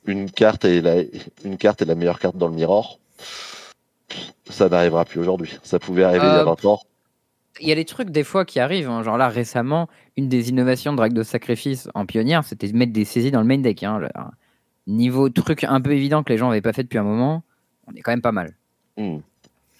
une, 0.06 0.30
carte 0.30 0.64
est 0.64 0.80
la, 0.80 1.02
une 1.44 1.56
carte 1.58 1.82
est 1.82 1.86
la 1.86 1.94
meilleure 1.94 2.18
carte 2.18 2.36
dans 2.36 2.48
le 2.48 2.54
mirror 2.54 3.00
ça 4.48 4.68
n'arrivera 4.68 5.04
plus 5.04 5.20
aujourd'hui. 5.20 5.58
Ça 5.62 5.78
pouvait 5.78 6.04
arriver 6.04 6.24
il 6.24 6.28
y 6.28 6.38
a 6.38 6.44
20 6.44 6.64
euh, 6.64 6.68
ans. 6.68 6.80
Il 7.60 7.68
y 7.68 7.72
a 7.72 7.74
des 7.74 7.84
trucs 7.84 8.10
des 8.10 8.24
fois 8.24 8.44
qui 8.44 8.60
arrivent. 8.60 8.88
Hein. 8.88 9.02
Genre 9.02 9.16
là, 9.16 9.28
récemment, 9.28 9.88
une 10.16 10.28
des 10.28 10.48
innovations 10.48 10.92
de 10.92 10.96
Drag 10.96 11.12
de 11.12 11.22
Sacrifice 11.22 11.88
en 11.94 12.06
pionnière, 12.06 12.44
c'était 12.44 12.68
de 12.68 12.76
mettre 12.76 12.92
des 12.92 13.04
saisies 13.04 13.30
dans 13.30 13.40
le 13.40 13.46
main 13.46 13.58
deck. 13.58 13.82
Hein. 13.82 14.00
Niveau 14.86 15.28
truc 15.28 15.64
un 15.64 15.80
peu 15.80 15.92
évident 15.92 16.22
que 16.22 16.32
les 16.32 16.38
gens 16.38 16.48
n'avaient 16.48 16.60
pas 16.60 16.72
fait 16.72 16.82
depuis 16.82 16.98
un 16.98 17.04
moment, 17.04 17.42
on 17.86 17.94
est 17.94 18.00
quand 18.00 18.12
même 18.12 18.22
pas 18.22 18.32
mal. 18.32 18.54
Hmm. 18.96 19.18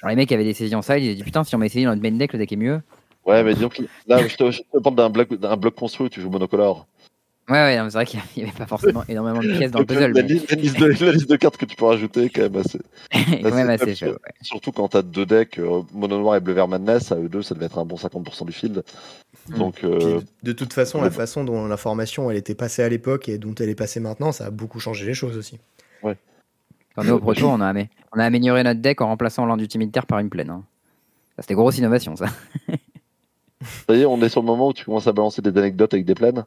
Genre 0.01 0.11
les 0.11 0.17
mecs 0.17 0.33
avaient 0.33 0.45
des 0.45 0.55
saisies 0.55 0.75
en 0.75 0.83
side, 0.83 1.03
ils 1.03 1.13
ont 1.13 1.15
dit 1.15 1.23
putain, 1.23 1.45
si 1.45 1.55
on 1.55 1.59
met 1.59 1.67
des 1.67 1.73
saisies 1.73 1.85
dans 1.85 1.95
le 1.95 2.01
main 2.01 2.13
deck, 2.13 2.33
le 2.33 2.39
deck 2.39 2.53
est 2.53 2.57
mieux. 2.57 2.81
Ouais, 3.27 3.43
mais 3.45 3.55
disons 3.55 3.69
que 3.69 3.83
là, 4.07 4.27
je 4.27 4.37
te, 4.37 4.51
je 4.51 4.63
te 4.63 4.79
parle 4.79 4.97
d'un 4.97 5.11
bloc, 5.11 5.29
bloc 5.29 5.75
construit 5.75 6.07
où 6.07 6.09
tu 6.09 6.21
joues 6.21 6.31
monocolore. 6.31 6.87
Ouais, 7.51 7.57
ouais, 7.57 7.77
c'est 7.87 7.95
vrai 7.95 8.07
qu'il 8.07 8.21
n'y 8.37 8.45
avait 8.45 8.57
pas 8.57 8.67
forcément 8.67 9.03
énormément 9.09 9.41
de 9.41 9.57
pièces 9.57 9.73
dans 9.73 9.81
le 9.81 9.85
puzzle. 9.85 10.13
La, 10.13 10.23
liste 10.23 10.49
de, 11.29 11.37
cartes 11.37 11.57
que 11.57 11.65
tu 11.65 11.75
peux 11.75 11.85
rajouter, 11.85 12.31
quand 12.31 12.43
même 12.43 12.57
assez. 12.57 12.79
quand 13.43 13.55
même 13.55 13.69
assez 13.69 13.97
chaud, 13.97 14.17
Surtout 14.41 14.71
quand 14.71 14.89
tu 14.89 14.97
as 14.99 15.03
deux 15.03 15.27
decks, 15.27 15.59
euh, 15.59 15.83
mono 15.93 16.19
noir 16.19 16.37
et 16.37 16.41
bleu 16.41 16.55
vert 16.55 16.69
madness, 16.69 17.11
à 17.11 17.17
eux 17.17 17.29
deux, 17.29 17.43
ça 17.43 17.57
devait 17.57 17.67
être 17.67 17.79
un 17.79 17.85
bon 17.85 17.97
50% 17.97 18.47
du 18.47 18.53
field. 18.53 18.85
Hmm. 19.49 19.59
Donc, 19.59 19.83
euh, 19.83 20.21
de 20.45 20.53
toute 20.53 20.73
façon, 20.73 21.03
la 21.03 21.11
façon 21.11 21.43
dont 21.43 21.67
l'information 21.67 22.31
elle 22.31 22.37
était 22.37 22.55
passée 22.55 22.85
à 22.85 22.89
l'époque 22.89 23.29
et 23.29 23.37
dont 23.37 23.55
elle 23.57 23.69
est 23.69 23.75
passée 23.75 23.99
maintenant, 23.99 24.31
ça 24.31 24.47
a 24.47 24.51
beaucoup 24.51 24.79
changé 24.79 25.05
les 25.05 25.15
choses 25.15 25.37
aussi. 25.37 25.59
Ouais. 26.05 26.17
On 27.01 27.07
est 27.07 27.11
au 27.11 27.19
Pro 27.19 27.35
Tour, 27.35 27.51
on 27.51 27.61
a, 27.61 27.73
on 27.73 28.19
a 28.19 28.25
amélioré 28.25 28.63
notre 28.63 28.81
deck 28.81 29.01
en 29.01 29.07
remplaçant 29.07 29.47
l'an 29.47 29.57
d'utilitaire 29.57 30.07
par 30.07 30.19
une 30.19 30.31
plaine. 30.31 30.51
Hein. 30.51 30.65
C'était 31.39 31.55
grosse 31.55 31.79
innovation, 31.79 32.15
ça. 32.17 32.27
ça 33.89 33.95
y 33.95 34.03
est, 34.03 34.07
on 34.07 34.21
est 34.21 34.29
sur 34.29 34.43
le 34.43 34.47
moment 34.47 34.69
où 34.69 34.73
tu 34.73 34.85
commences 34.85 35.07
à 35.07 35.13
balancer 35.13 35.41
des 35.41 35.57
anecdotes 35.57 35.95
avec 35.95 36.05
des 36.05 36.15
plaines. 36.15 36.45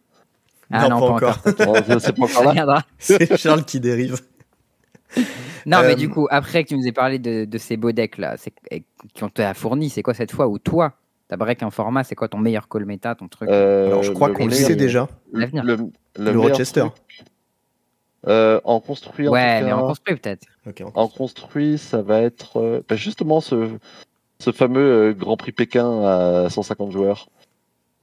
Ah 0.72 0.88
non, 0.88 1.00
pas, 1.00 1.06
encore. 1.06 1.40
c'est 1.44 1.58
pas 2.16 2.24
encore 2.24 2.54
là. 2.54 2.84
c'est 2.98 3.38
Charles 3.38 3.66
qui 3.66 3.80
dérive. 3.80 4.18
Non, 5.66 5.80
mais 5.82 5.96
du 5.96 6.08
euh, 6.08 6.10
coup, 6.10 6.28
après 6.30 6.66
que 6.66 6.70
tu 6.70 6.78
nous 6.78 6.86
aies 6.86 6.92
parlé 6.92 7.20
de, 7.20 7.58
ces 7.58 7.78
beaux 7.78 7.94
decks 7.94 8.18
là, 8.18 8.36
qui 9.14 9.24
ont 9.24 9.30
t'a 9.30 9.54
fourni, 9.54 9.90
c'est 9.90 10.02
quoi 10.02 10.14
cette 10.14 10.34
fois 10.34 10.50
ou 10.50 10.60
toi 10.60 10.98
T'as 11.30 11.38
break 11.38 11.64
un 11.64 11.70
format, 11.70 12.04
c'est 12.04 12.16
quoi 12.16 12.28
ton 12.28 12.38
meilleur 12.38 12.68
call 12.68 12.86
méta, 12.86 13.16
ton 13.16 13.30
truc? 13.30 13.50
Euh, 13.50 13.88
Alors 13.88 14.04
je 14.04 14.12
crois 14.12 14.32
qu'on 14.32 14.46
le 14.46 14.52
sait 14.52 14.76
déjà. 14.76 15.08
L'avenir. 15.32 15.64
Le, 15.64 16.38
Rochester. 16.38 16.84
Euh, 18.28 18.62
en 18.64 18.80
construit. 18.80 19.28
Ouais, 19.28 19.62
mais 19.62 19.74
en 19.74 19.88
construit 19.88 20.16
peut-être. 20.16 20.48
en, 20.96 21.08
construit, 21.08 21.78
ça 21.78 22.02
va 22.02 22.22
être 22.22 22.84
bah, 22.88 22.96
justement 22.96 23.42
ce, 23.42 23.70
ce 24.40 24.52
fameux 24.52 25.14
Grand 25.14 25.36
Prix 25.36 25.52
Pékin 25.52 26.04
à 26.04 26.50
150 26.50 26.92
joueurs. 26.92 27.28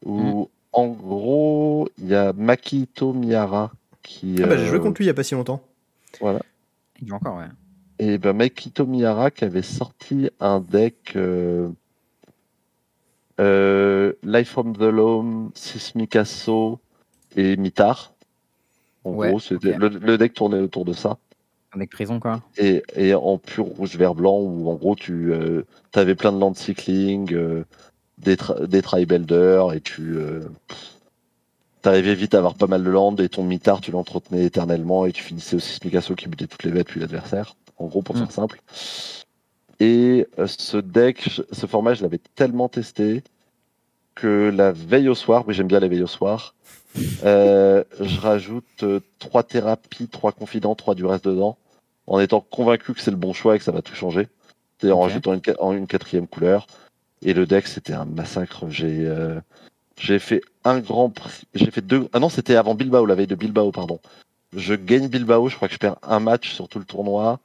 Où 0.04 0.42
hmm. 0.42 0.46
En 0.72 0.86
gros, 0.88 1.88
il 1.98 2.08
y 2.08 2.14
a 2.14 2.32
Makito 2.32 3.12
Miyara 3.12 3.72
qui. 4.02 4.36
Ah 4.42 4.46
bah, 4.46 4.56
j'ai 4.56 4.66
joué 4.66 4.78
euh, 4.78 4.80
contre 4.80 5.00
lui 5.00 5.04
il 5.04 5.08
n'y 5.08 5.10
a 5.10 5.14
pas 5.14 5.24
si 5.24 5.34
longtemps. 5.34 5.62
Voilà. 6.20 6.40
Il 7.02 7.08
joue 7.08 7.14
encore, 7.14 7.38
ouais. 7.38 7.48
Et 7.98 8.18
ben 8.18 8.32
Makito 8.32 8.86
Miyara 8.86 9.30
qui 9.30 9.44
avait 9.44 9.62
sorti 9.62 10.30
un 10.38 10.60
deck 10.60 11.12
euh, 11.16 11.68
euh, 13.40 14.12
Life 14.22 14.50
from 14.50 14.76
the 14.76 14.82
Loam, 14.82 15.50
Sismic 15.54 16.16
et 17.36 17.56
Mitar. 17.56 18.14
En 19.04 19.12
gros, 19.12 19.40
le, 19.50 20.16
deck 20.16 20.34
tournait 20.34 20.60
autour 20.60 20.84
de 20.84 20.92
ça. 20.92 21.18
Un 21.72 21.78
deck 21.78 21.90
prison, 21.90 22.20
quoi. 22.20 22.42
Et, 22.58 22.82
et 22.96 23.14
en 23.14 23.38
pur 23.38 23.64
rouge, 23.64 23.96
vert, 23.96 24.14
blanc, 24.14 24.38
où 24.38 24.68
en 24.70 24.74
gros, 24.74 24.96
tu 24.96 25.32
avais 25.94 26.14
plein 26.14 26.32
de 26.32 26.38
land 26.38 26.54
cycling, 26.54 27.34
des, 28.20 28.36
des 28.66 28.82
try-builders 28.82 29.72
et 29.72 29.80
tu 29.80 30.16
euh, 30.16 30.40
t'arrivais 31.82 32.14
vite 32.14 32.34
à 32.34 32.38
avoir 32.38 32.54
pas 32.54 32.66
mal 32.66 32.84
de 32.84 32.90
land 32.90 33.16
et 33.16 33.28
ton 33.28 33.42
mitard 33.42 33.80
tu 33.80 33.90
l'entretenais 33.90 34.44
éternellement 34.44 35.06
et 35.06 35.12
tu 35.12 35.22
finissais 35.22 35.56
aussi 35.56 35.74
Smicasso 35.74 36.14
qui 36.14 36.28
butait 36.28 36.46
toutes 36.46 36.64
les 36.64 36.70
bêtes 36.70 36.88
puis 36.88 37.00
l'adversaire. 37.00 37.56
en 37.78 37.86
gros 37.86 38.02
pour 38.02 38.16
faire 38.16 38.30
simple. 38.30 38.60
Et 39.80 40.26
euh, 40.38 40.46
ce 40.46 40.76
deck, 40.76 41.40
ce 41.50 41.66
format, 41.66 41.94
je 41.94 42.02
l'avais 42.02 42.20
tellement 42.34 42.68
testé 42.68 43.22
que 44.14 44.52
la 44.54 44.72
veille 44.72 45.08
au 45.08 45.14
soir, 45.14 45.44
oui 45.46 45.54
j'aime 45.54 45.68
bien 45.68 45.80
la 45.80 45.88
veille 45.88 46.02
au 46.02 46.06
soir, 46.06 46.54
euh, 46.59 46.59
je 46.96 48.20
rajoute 48.20 48.84
trois 49.18 49.42
thérapies, 49.42 50.08
trois 50.08 50.32
confidents, 50.32 50.74
trois 50.74 50.94
du 50.94 51.04
reste 51.04 51.26
dedans, 51.26 51.56
en 52.06 52.20
étant 52.20 52.40
convaincu 52.40 52.94
que 52.94 53.00
c'est 53.00 53.10
le 53.10 53.16
bon 53.16 53.32
choix 53.32 53.56
et 53.56 53.58
que 53.58 53.64
ça 53.64 53.72
va 53.72 53.82
tout 53.82 53.94
changer. 53.94 54.28
C'est 54.80 54.90
en 54.90 55.00
rajoutant 55.00 55.34
une, 55.34 55.42
une, 55.76 55.86
quatrième 55.86 56.26
couleur. 56.26 56.66
Et 57.22 57.34
le 57.34 57.46
deck, 57.46 57.66
c'était 57.66 57.92
un 57.92 58.06
massacre. 58.06 58.64
J'ai 58.70 59.06
j'ai 60.00 60.18
fait 60.18 60.40
un 60.64 60.80
grand 60.80 61.10
prix. 61.10 61.42
J'ai 61.54 61.70
fait 61.70 61.82
deux. 61.82 62.08
Ah 62.12 62.18
non, 62.18 62.30
c'était 62.30 62.56
avant 62.56 62.74
Bilbao, 62.74 63.04
la 63.04 63.14
veille 63.14 63.26
de 63.26 63.34
Bilbao, 63.34 63.70
pardon. 63.70 64.00
Je 64.56 64.74
gagne 64.74 65.08
Bilbao, 65.08 65.48
je 65.48 65.56
crois 65.56 65.68
que 65.68 65.74
je 65.74 65.78
perds 65.78 65.96
un 66.02 66.20
match 66.20 66.52
sur 66.52 66.68
tout 66.68 66.78
le 66.78 66.84
tournoi. 66.84 67.38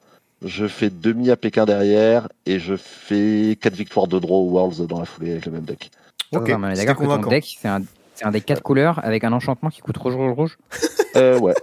Je 0.44 0.66
fais 0.66 0.90
demi 0.90 1.30
à 1.30 1.36
Pékin 1.36 1.64
derrière 1.64 2.28
et 2.46 2.58
je 2.58 2.76
fais 2.76 3.56
quatre 3.60 3.74
victoires 3.74 4.06
de 4.06 4.18
draw 4.18 4.48
aux 4.48 4.50
Worlds 4.50 4.86
dans 4.86 4.98
la 4.98 5.06
foulée 5.06 5.32
avec 5.32 5.46
le 5.46 5.52
même 5.52 5.64
deck. 5.64 5.90
Ok, 6.32 6.48
d'accord 6.48 6.96
que 6.96 7.04
ton 7.04 7.28
deck, 7.28 7.56
c'est 7.60 7.68
un, 7.68 7.82
un, 8.22 8.30
deck 8.30 8.44
4 8.46 8.62
couleurs 8.62 9.00
avec 9.04 9.24
un 9.24 9.32
enchantement 9.32 9.70
qui 9.70 9.80
coûte 9.80 9.96
rouge, 9.96 10.14
rouge, 10.14 10.32
rouge 10.32 10.58
euh, 11.16 11.38
Ouais. 11.38 11.54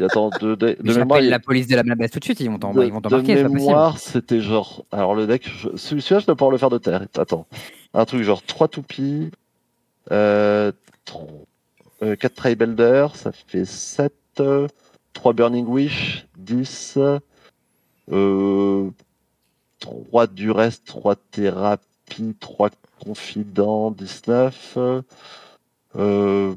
Attends, 0.00 0.30
de, 0.40 0.56
de, 0.56 0.76
de 0.80 0.98
mémoire, 0.98 1.20
la 1.20 1.38
police 1.38 1.68
de 1.68 1.76
la 1.76 1.84
Mabès 1.84 2.10
tout 2.10 2.18
de 2.18 2.24
suite, 2.24 2.40
ils 2.40 2.50
vont 2.50 2.58
t'embarquer. 2.58 3.36
De 3.36 3.48
mémoire, 3.48 3.98
c'était 3.98 4.40
genre. 4.40 4.84
Alors 4.90 5.14
le 5.14 5.26
deck, 5.26 5.48
celui-là, 5.76 6.18
je 6.18 6.26
dois 6.26 6.34
pouvoir 6.34 6.50
le 6.50 6.58
faire 6.58 6.70
de 6.70 6.78
terre. 6.78 7.06
Attends. 7.16 7.46
Un 7.94 8.04
truc 8.04 8.22
genre 8.22 8.42
3 8.42 8.68
toupies, 8.68 9.30
euh, 10.10 10.72
4 11.06 11.22
euh, 12.02 12.16
Tribelder, 12.34 13.06
ça 13.14 13.30
fait 13.32 13.64
7. 13.64 14.12
3 15.12 15.32
Burning 15.32 15.66
Wish, 15.66 16.26
10. 16.36 16.98
Euh, 18.12 18.90
3 19.80 20.26
Durest, 20.26 20.84
3 20.84 21.16
Thérapie, 21.30 22.34
3 22.38 22.70
Confident, 22.98 23.90
19. 23.90 24.78
Euh, 25.96 26.54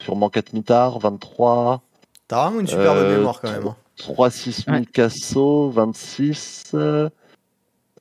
sûrement 0.00 0.30
4 0.30 0.52
Mitard, 0.52 0.98
23. 0.98 1.82
T'as 2.28 2.44
vraiment 2.44 2.60
une 2.60 2.66
super 2.66 2.94
bonne 2.94 3.04
euh, 3.04 3.16
mémoire 3.16 3.40
quand 3.40 3.50
même. 3.50 3.74
3 3.96 4.30
6 4.30 4.64
000 4.66 4.84
Casso, 4.92 5.70
26. 5.70 6.72
Euh, 6.74 7.08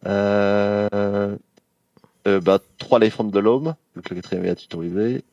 euh, 0.05 1.29
bah, 2.39 2.59
3 2.77 2.99
Life 2.99 3.13
from 3.13 3.31
the 3.31 3.37
Loam, 3.37 3.75
vu 3.95 4.01
que 4.01 4.09
le 4.09 4.21
quatrième 4.21 4.45
est 4.45 4.49
à 4.49 4.55
tutoriser. 4.55 5.23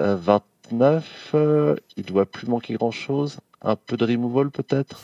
Euh, 0.00 0.16
29, 0.16 1.30
euh, 1.34 1.76
il 1.96 2.04
doit 2.04 2.26
plus 2.26 2.46
manquer 2.46 2.74
grand 2.74 2.90
chose. 2.90 3.38
Un 3.62 3.76
peu 3.76 3.96
de 3.96 4.04
removal 4.04 4.50
peut-être. 4.50 5.02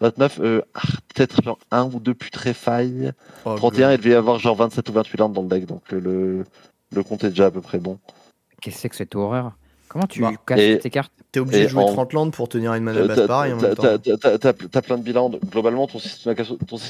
29, 0.00 0.38
euh, 0.40 0.62
ah, 0.74 0.80
peut-être 1.14 1.42
genre 1.42 1.58
un 1.70 1.86
ou 1.86 1.98
deux 1.98 2.14
putréfailles. 2.14 3.12
Oh, 3.44 3.56
31, 3.56 3.92
il 3.92 3.98
devait 3.98 4.10
y 4.10 4.14
avoir 4.14 4.38
genre 4.38 4.54
27 4.54 4.88
ou 4.88 4.92
28 4.92 5.18
landes 5.18 5.32
dans 5.32 5.42
le 5.42 5.48
deck, 5.48 5.66
donc 5.66 5.90
le, 5.90 6.44
le 6.92 7.02
compte 7.02 7.24
est 7.24 7.30
déjà 7.30 7.46
à 7.46 7.50
peu 7.50 7.60
près 7.60 7.78
bon. 7.78 7.98
Qu'est-ce 8.60 8.76
que 8.76 8.80
c'est 8.80 8.88
que 8.88 8.96
cette 8.96 9.14
horreur? 9.14 9.52
Comment 9.88 10.06
tu 10.06 10.20
bah, 10.20 10.32
casses 10.46 10.80
tes 10.80 10.90
cartes? 10.90 11.12
T'es 11.32 11.40
obligé 11.40 11.64
de 11.64 11.68
jouer 11.68 11.84
30 11.86 12.12
landes 12.12 12.32
pour 12.32 12.48
tenir 12.48 12.74
une 12.74 12.84
mana 12.84 13.04
basse 13.06 13.26
pareil 13.26 13.52
en 13.52 13.56
même 13.56 13.74
temps. 13.74 13.98
T'as 13.98 14.82
plein 14.82 14.98
de 14.98 15.02
bilans. 15.02 15.30
Globalement, 15.50 15.86
ton 15.86 15.98
système 15.98 16.34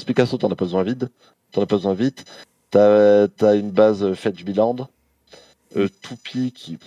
Picasso, 0.05 0.37
t'en 0.37 0.51
as 0.51 0.55
pas 0.55 0.65
besoin 0.65 0.83
vide. 0.83 1.09
T'en 1.51 1.61
as 1.61 1.65
pas 1.65 1.77
besoin 1.77 1.93
vite. 1.93 2.25
T'as 2.71 3.27
as 3.41 3.55
une 3.55 3.71
base 3.71 4.13
Fetch 4.13 4.43
Biland. 4.43 4.89
Euh, 5.77 5.87
Toupie 6.01 6.51
qui. 6.51 6.77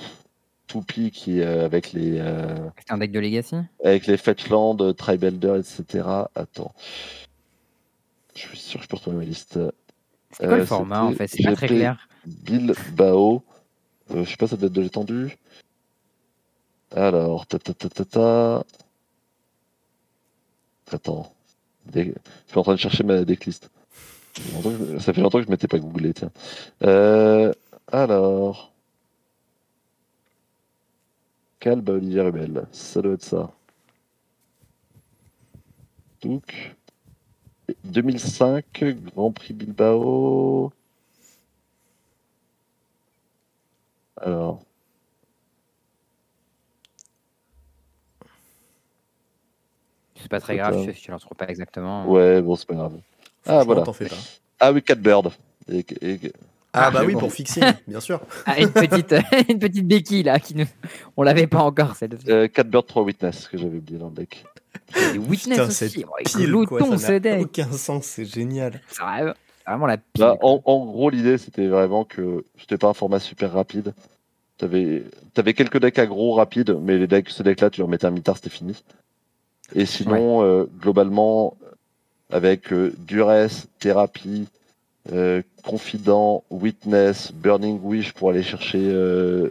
Toupie 0.66 1.10
qui 1.10 1.40
euh, 1.40 1.64
avec 1.64 1.92
les. 1.92 2.18
Euh, 2.18 2.56
c'est 2.78 2.92
un 2.92 2.98
deck 2.98 3.12
de 3.12 3.20
Legacy? 3.20 3.56
Avec 3.84 4.06
les 4.06 4.16
Fetchland, 4.16 4.94
Tribelder, 4.94 5.60
etc. 5.60 6.06
Attends. 6.34 6.74
Je 8.34 8.40
suis 8.40 8.58
sûr 8.58 8.80
que 8.80 8.84
je 8.84 8.88
peux 8.88 8.96
retrouver 8.96 9.16
ma 9.18 9.24
liste. 9.24 9.58
C'est 10.30 10.46
quoi 10.46 10.56
le 10.56 10.64
format 10.64 11.02
en 11.02 11.12
fait? 11.12 11.26
C'est 11.28 11.42
pas 11.42 11.54
très 11.54 11.68
clair. 11.68 12.08
Bill 12.26 12.74
Bao. 14.10 14.24
je 14.24 14.30
sais 14.30 14.36
pas, 14.36 14.46
ça 14.46 14.56
doit 14.56 14.66
être 14.66 14.72
de 14.72 14.80
l'étendue. 14.82 15.36
Alors, 16.94 17.46
ta 17.46 17.58
ta 17.58 17.72
ta 17.74 17.88
ta 17.88 18.04
ta. 18.04 18.64
Attends. 20.90 21.32
Je 21.94 22.00
suis 22.02 22.12
en 22.58 22.62
train 22.62 22.74
de 22.74 22.78
chercher 22.78 23.02
ma 23.04 23.24
decklist. 23.24 23.70
Ça 25.00 25.12
fait 25.12 25.20
longtemps 25.20 25.38
que 25.38 25.46
je 25.46 25.50
m'étais 25.50 25.68
pas 25.68 25.78
googlé, 25.78 26.14
tiens. 26.14 26.30
Euh, 26.82 27.52
alors. 27.90 28.72
Calbe 31.60 31.90
Olivier 31.90 32.22
Rubel, 32.22 32.66
ça 32.72 33.00
doit 33.02 33.14
être 33.14 33.22
ça. 33.22 33.50
Donc. 36.22 36.74
2005, 37.84 38.84
Grand 39.14 39.32
Prix 39.32 39.54
Bilbao. 39.54 40.72
Alors. 44.22 44.62
C'est 50.22 50.28
pas 50.28 50.40
très 50.40 50.56
grave, 50.56 50.74
je 50.84 51.10
ne 51.10 51.16
retrouve 51.16 51.36
pas 51.36 51.48
exactement. 51.48 52.08
Ouais, 52.08 52.40
bon, 52.40 52.54
c'est 52.54 52.66
pas 52.66 52.74
grave. 52.74 52.92
Ah, 53.46 53.64
voilà. 53.64 53.82
Ah 54.60 54.72
oui, 54.72 54.82
Catbird. 54.82 55.32
Et, 55.68 55.84
Ah, 56.72 56.90
bah 56.90 57.02
oui, 57.04 57.14
pour 57.14 57.32
fixer, 57.32 57.60
bien 57.88 57.98
sûr. 57.98 58.20
Ah, 58.46 58.60
une, 58.60 58.70
petite, 58.70 59.14
une 59.48 59.58
petite 59.58 59.86
béquille 59.86 60.22
là, 60.22 60.38
qui 60.38 60.54
ne... 60.54 60.64
on 61.16 61.22
l'avait 61.22 61.48
pas 61.48 61.62
encore 61.62 61.96
cette 61.96 62.28
euh, 62.28 62.46
Catbird 62.46 62.86
3 62.86 63.02
Witness, 63.02 63.48
que 63.48 63.58
j'avais 63.58 63.78
oublié 63.78 63.98
dans 63.98 64.08
le 64.08 64.14
deck. 64.14 64.44
Et 65.14 65.18
Witness 65.18 65.58
Putain, 65.58 65.64
aussi, 65.64 66.04
oh, 66.06 66.14
pile, 66.24 66.66
quoi, 66.66 66.98
ça 66.98 67.18
n'a 67.18 67.40
aucun 67.40 67.70
sens, 67.72 68.04
c'est 68.04 68.24
génial. 68.24 68.80
C'est 68.88 69.02
vraiment 69.66 69.86
la 69.86 69.96
pile. 69.96 70.20
Bah, 70.20 70.36
en, 70.40 70.62
en, 70.64 70.86
gros, 70.86 71.10
l'idée 71.10 71.38
c'était 71.38 71.66
vraiment 71.66 72.04
que 72.04 72.44
c'était 72.58 72.78
pas 72.78 72.88
un 72.88 72.94
format 72.94 73.18
super 73.18 73.52
rapide. 73.52 73.92
T'avais 74.62 75.02
avais 75.34 75.54
quelques 75.54 75.80
decks 75.80 75.98
aggro 75.98 76.34
rapides, 76.34 76.78
mais 76.80 76.96
les 76.96 77.08
decks, 77.08 77.30
ce 77.30 77.42
deck 77.42 77.60
là, 77.60 77.68
tu 77.68 77.80
leur 77.80 77.88
mettais 77.88 78.06
un 78.06 78.12
mitard, 78.12 78.36
c'était 78.36 78.48
fini. 78.48 78.80
Et 79.74 79.86
sinon, 79.86 80.44
euh, 80.44 80.66
globalement, 80.80 81.56
avec 82.30 82.72
euh, 82.72 82.94
Duress, 82.96 83.66
Thérapie, 83.80 84.46
euh, 85.12 85.42
Confident, 85.64 86.44
Witness, 86.48 87.32
Burning 87.32 87.80
Wish 87.82 88.12
pour 88.12 88.30
aller 88.30 88.44
chercher 88.44 88.78
euh, 88.80 89.50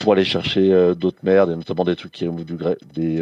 pour 0.00 0.14
aller 0.14 0.24
chercher 0.24 0.94
d'autres 0.96 1.22
merdes, 1.22 1.52
et 1.52 1.54
notamment 1.54 1.84
des 1.84 1.94
trucs 1.94 2.10
qui 2.10 2.26
removent 2.26 2.44
du 2.44 2.56
grès, 2.56 2.78
des 2.94 3.18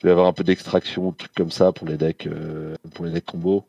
tu 0.00 0.06
vas 0.06 0.12
avoir 0.12 0.26
un 0.26 0.32
peu 0.32 0.42
d'extraction, 0.42 1.12
trucs 1.12 1.34
comme 1.34 1.52
ça 1.52 1.70
pour 1.70 1.86
les 1.86 1.96
decks 1.96 2.28
pour 2.94 3.04
les 3.04 3.12
decks 3.12 3.26
combo. 3.26 3.64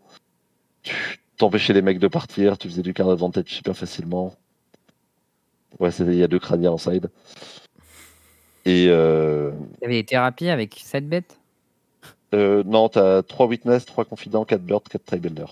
Tu 0.81 1.19
t'empêchais 1.37 1.73
les 1.73 1.83
mecs 1.83 1.99
de 1.99 2.07
partir, 2.07 2.57
tu 2.57 2.67
faisais 2.67 2.81
du 2.81 2.95
card 2.95 3.11
advantage 3.11 3.45
super 3.47 3.77
facilement. 3.77 4.33
Ouais, 5.79 5.89
il 5.99 6.15
y 6.15 6.23
a 6.23 6.27
deux 6.27 6.39
crâniens 6.39 6.71
en 6.71 6.77
side. 6.77 7.09
Et 8.65 8.87
euh... 8.89 9.51
Il 9.79 9.83
y 9.83 9.85
avait 9.85 10.01
des 10.01 10.05
thérapies 10.05 10.49
avec 10.49 10.79
7 10.83 11.07
bêtes? 11.07 11.39
euh, 12.33 12.63
non, 12.65 12.89
tu 12.89 12.99
as 12.99 13.23
3 13.23 13.47
Witness, 13.47 13.85
3 13.85 14.05
Confidents, 14.05 14.45
4 14.45 14.61
Bird, 14.61 14.87
4 14.87 15.05
Tribuilder. 15.05 15.45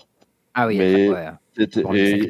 Ah 0.54 0.66
oui, 0.66 0.78
Mais, 0.78 1.08
ouais. 1.08 1.26
et, 1.58 1.66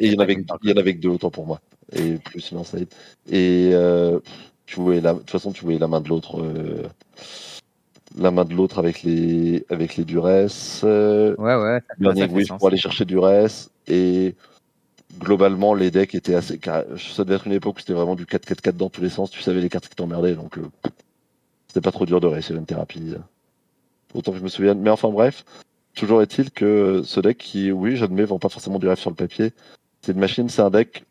il 0.00 0.12
y, 0.12 0.16
en 0.16 0.20
avait, 0.20 0.34
il 0.62 0.70
y 0.70 0.72
en 0.72 0.76
avait 0.76 0.94
que 0.94 1.00
deux 1.00 1.10
autant 1.10 1.30
pour 1.30 1.46
moi. 1.46 1.60
Et 1.92 2.14
plus 2.16 2.52
l'inside. 2.52 2.88
Et 3.30 3.70
euh, 3.72 4.18
tu 4.66 4.80
voyais 4.80 5.00
la, 5.00 5.12
de 5.12 5.18
toute 5.18 5.30
façon, 5.30 5.52
tu 5.52 5.64
voyais 5.64 5.78
la 5.78 5.88
main 5.88 6.00
de 6.00 6.08
l'autre. 6.08 6.40
Euh, 6.40 6.88
la 8.16 8.30
main 8.30 8.44
de 8.44 8.54
l'autre 8.54 8.78
avec 8.78 9.02
les 9.02 9.66
avec 9.68 9.96
les 9.96 10.04
duress. 10.04 10.82
Euh, 10.84 11.34
ouais, 11.36 11.56
ouais. 11.56 11.80
Burning 11.98 12.32
Wish 12.32 12.48
pour 12.48 12.68
aller 12.68 12.76
chercher 12.76 13.04
duress. 13.04 13.70
Et 13.86 14.34
globalement, 15.18 15.74
les 15.74 15.90
decks 15.90 16.14
étaient 16.14 16.34
assez. 16.34 16.60
Ça 16.62 17.24
devait 17.24 17.36
être 17.36 17.46
une 17.46 17.52
époque 17.52 17.76
où 17.76 17.80
c'était 17.80 17.92
vraiment 17.92 18.14
du 18.14 18.24
4-4-4 18.24 18.72
dans 18.72 18.90
tous 18.90 19.00
les 19.00 19.10
sens. 19.10 19.30
Tu 19.30 19.42
savais 19.42 19.60
les 19.60 19.68
cartes 19.68 19.88
qui 19.88 19.94
t'emmerdaient. 19.94 20.34
Donc, 20.34 20.58
euh, 20.58 20.62
c'était 21.68 21.80
pas 21.80 21.92
trop 21.92 22.06
dur 22.06 22.20
de 22.20 22.26
réussir 22.26 22.56
une 22.56 22.66
thérapie 22.66 23.14
autant 24.14 24.32
que 24.32 24.38
je 24.38 24.42
me 24.42 24.48
souvienne. 24.48 24.80
Mais 24.80 24.90
enfin 24.90 25.08
bref, 25.08 25.44
toujours 25.94 26.22
est-il 26.22 26.50
que 26.50 27.02
ce 27.04 27.20
deck 27.20 27.38
qui, 27.38 27.72
oui, 27.72 27.96
j'admets, 27.96 28.24
vend 28.24 28.38
pas 28.38 28.48
forcément 28.48 28.78
du 28.78 28.88
rêve 28.88 28.98
sur 28.98 29.10
le 29.10 29.16
papier. 29.16 29.52
C'est 30.02 30.12
une 30.12 30.20
machine, 30.20 30.48
c'est 30.48 30.62
un 30.62 30.70
deck 30.70 31.04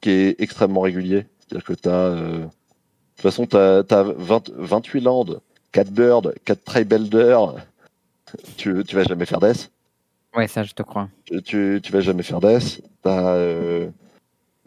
qui 0.00 0.10
est 0.10 0.40
extrêmement 0.40 0.80
régulier. 0.80 1.26
C'est-à-dire 1.40 1.64
que 1.64 1.72
tu 1.74 1.88
as. 1.88 1.92
Euh... 1.92 2.38
De 2.38 3.22
toute 3.22 3.22
façon, 3.22 3.46
tu 3.46 3.56
as, 3.56 4.02
28 4.58 5.00
landes, 5.00 5.40
4 5.72 5.90
birds, 5.90 6.32
4 6.44 6.64
tribelder. 6.64 7.38
Tu, 8.58 8.84
tu 8.84 8.94
vas 8.94 9.04
jamais 9.04 9.24
faire 9.24 9.40
death. 9.40 9.70
Ouais, 10.36 10.48
ça, 10.48 10.62
je 10.62 10.72
te 10.72 10.82
crois. 10.82 11.08
Tu, 11.44 11.80
tu 11.82 11.92
vas 11.92 12.00
jamais 12.00 12.22
faire 12.22 12.40
death. 12.40 12.82
Tu 13.02 13.08
as 13.08 13.28
euh, 13.34 13.88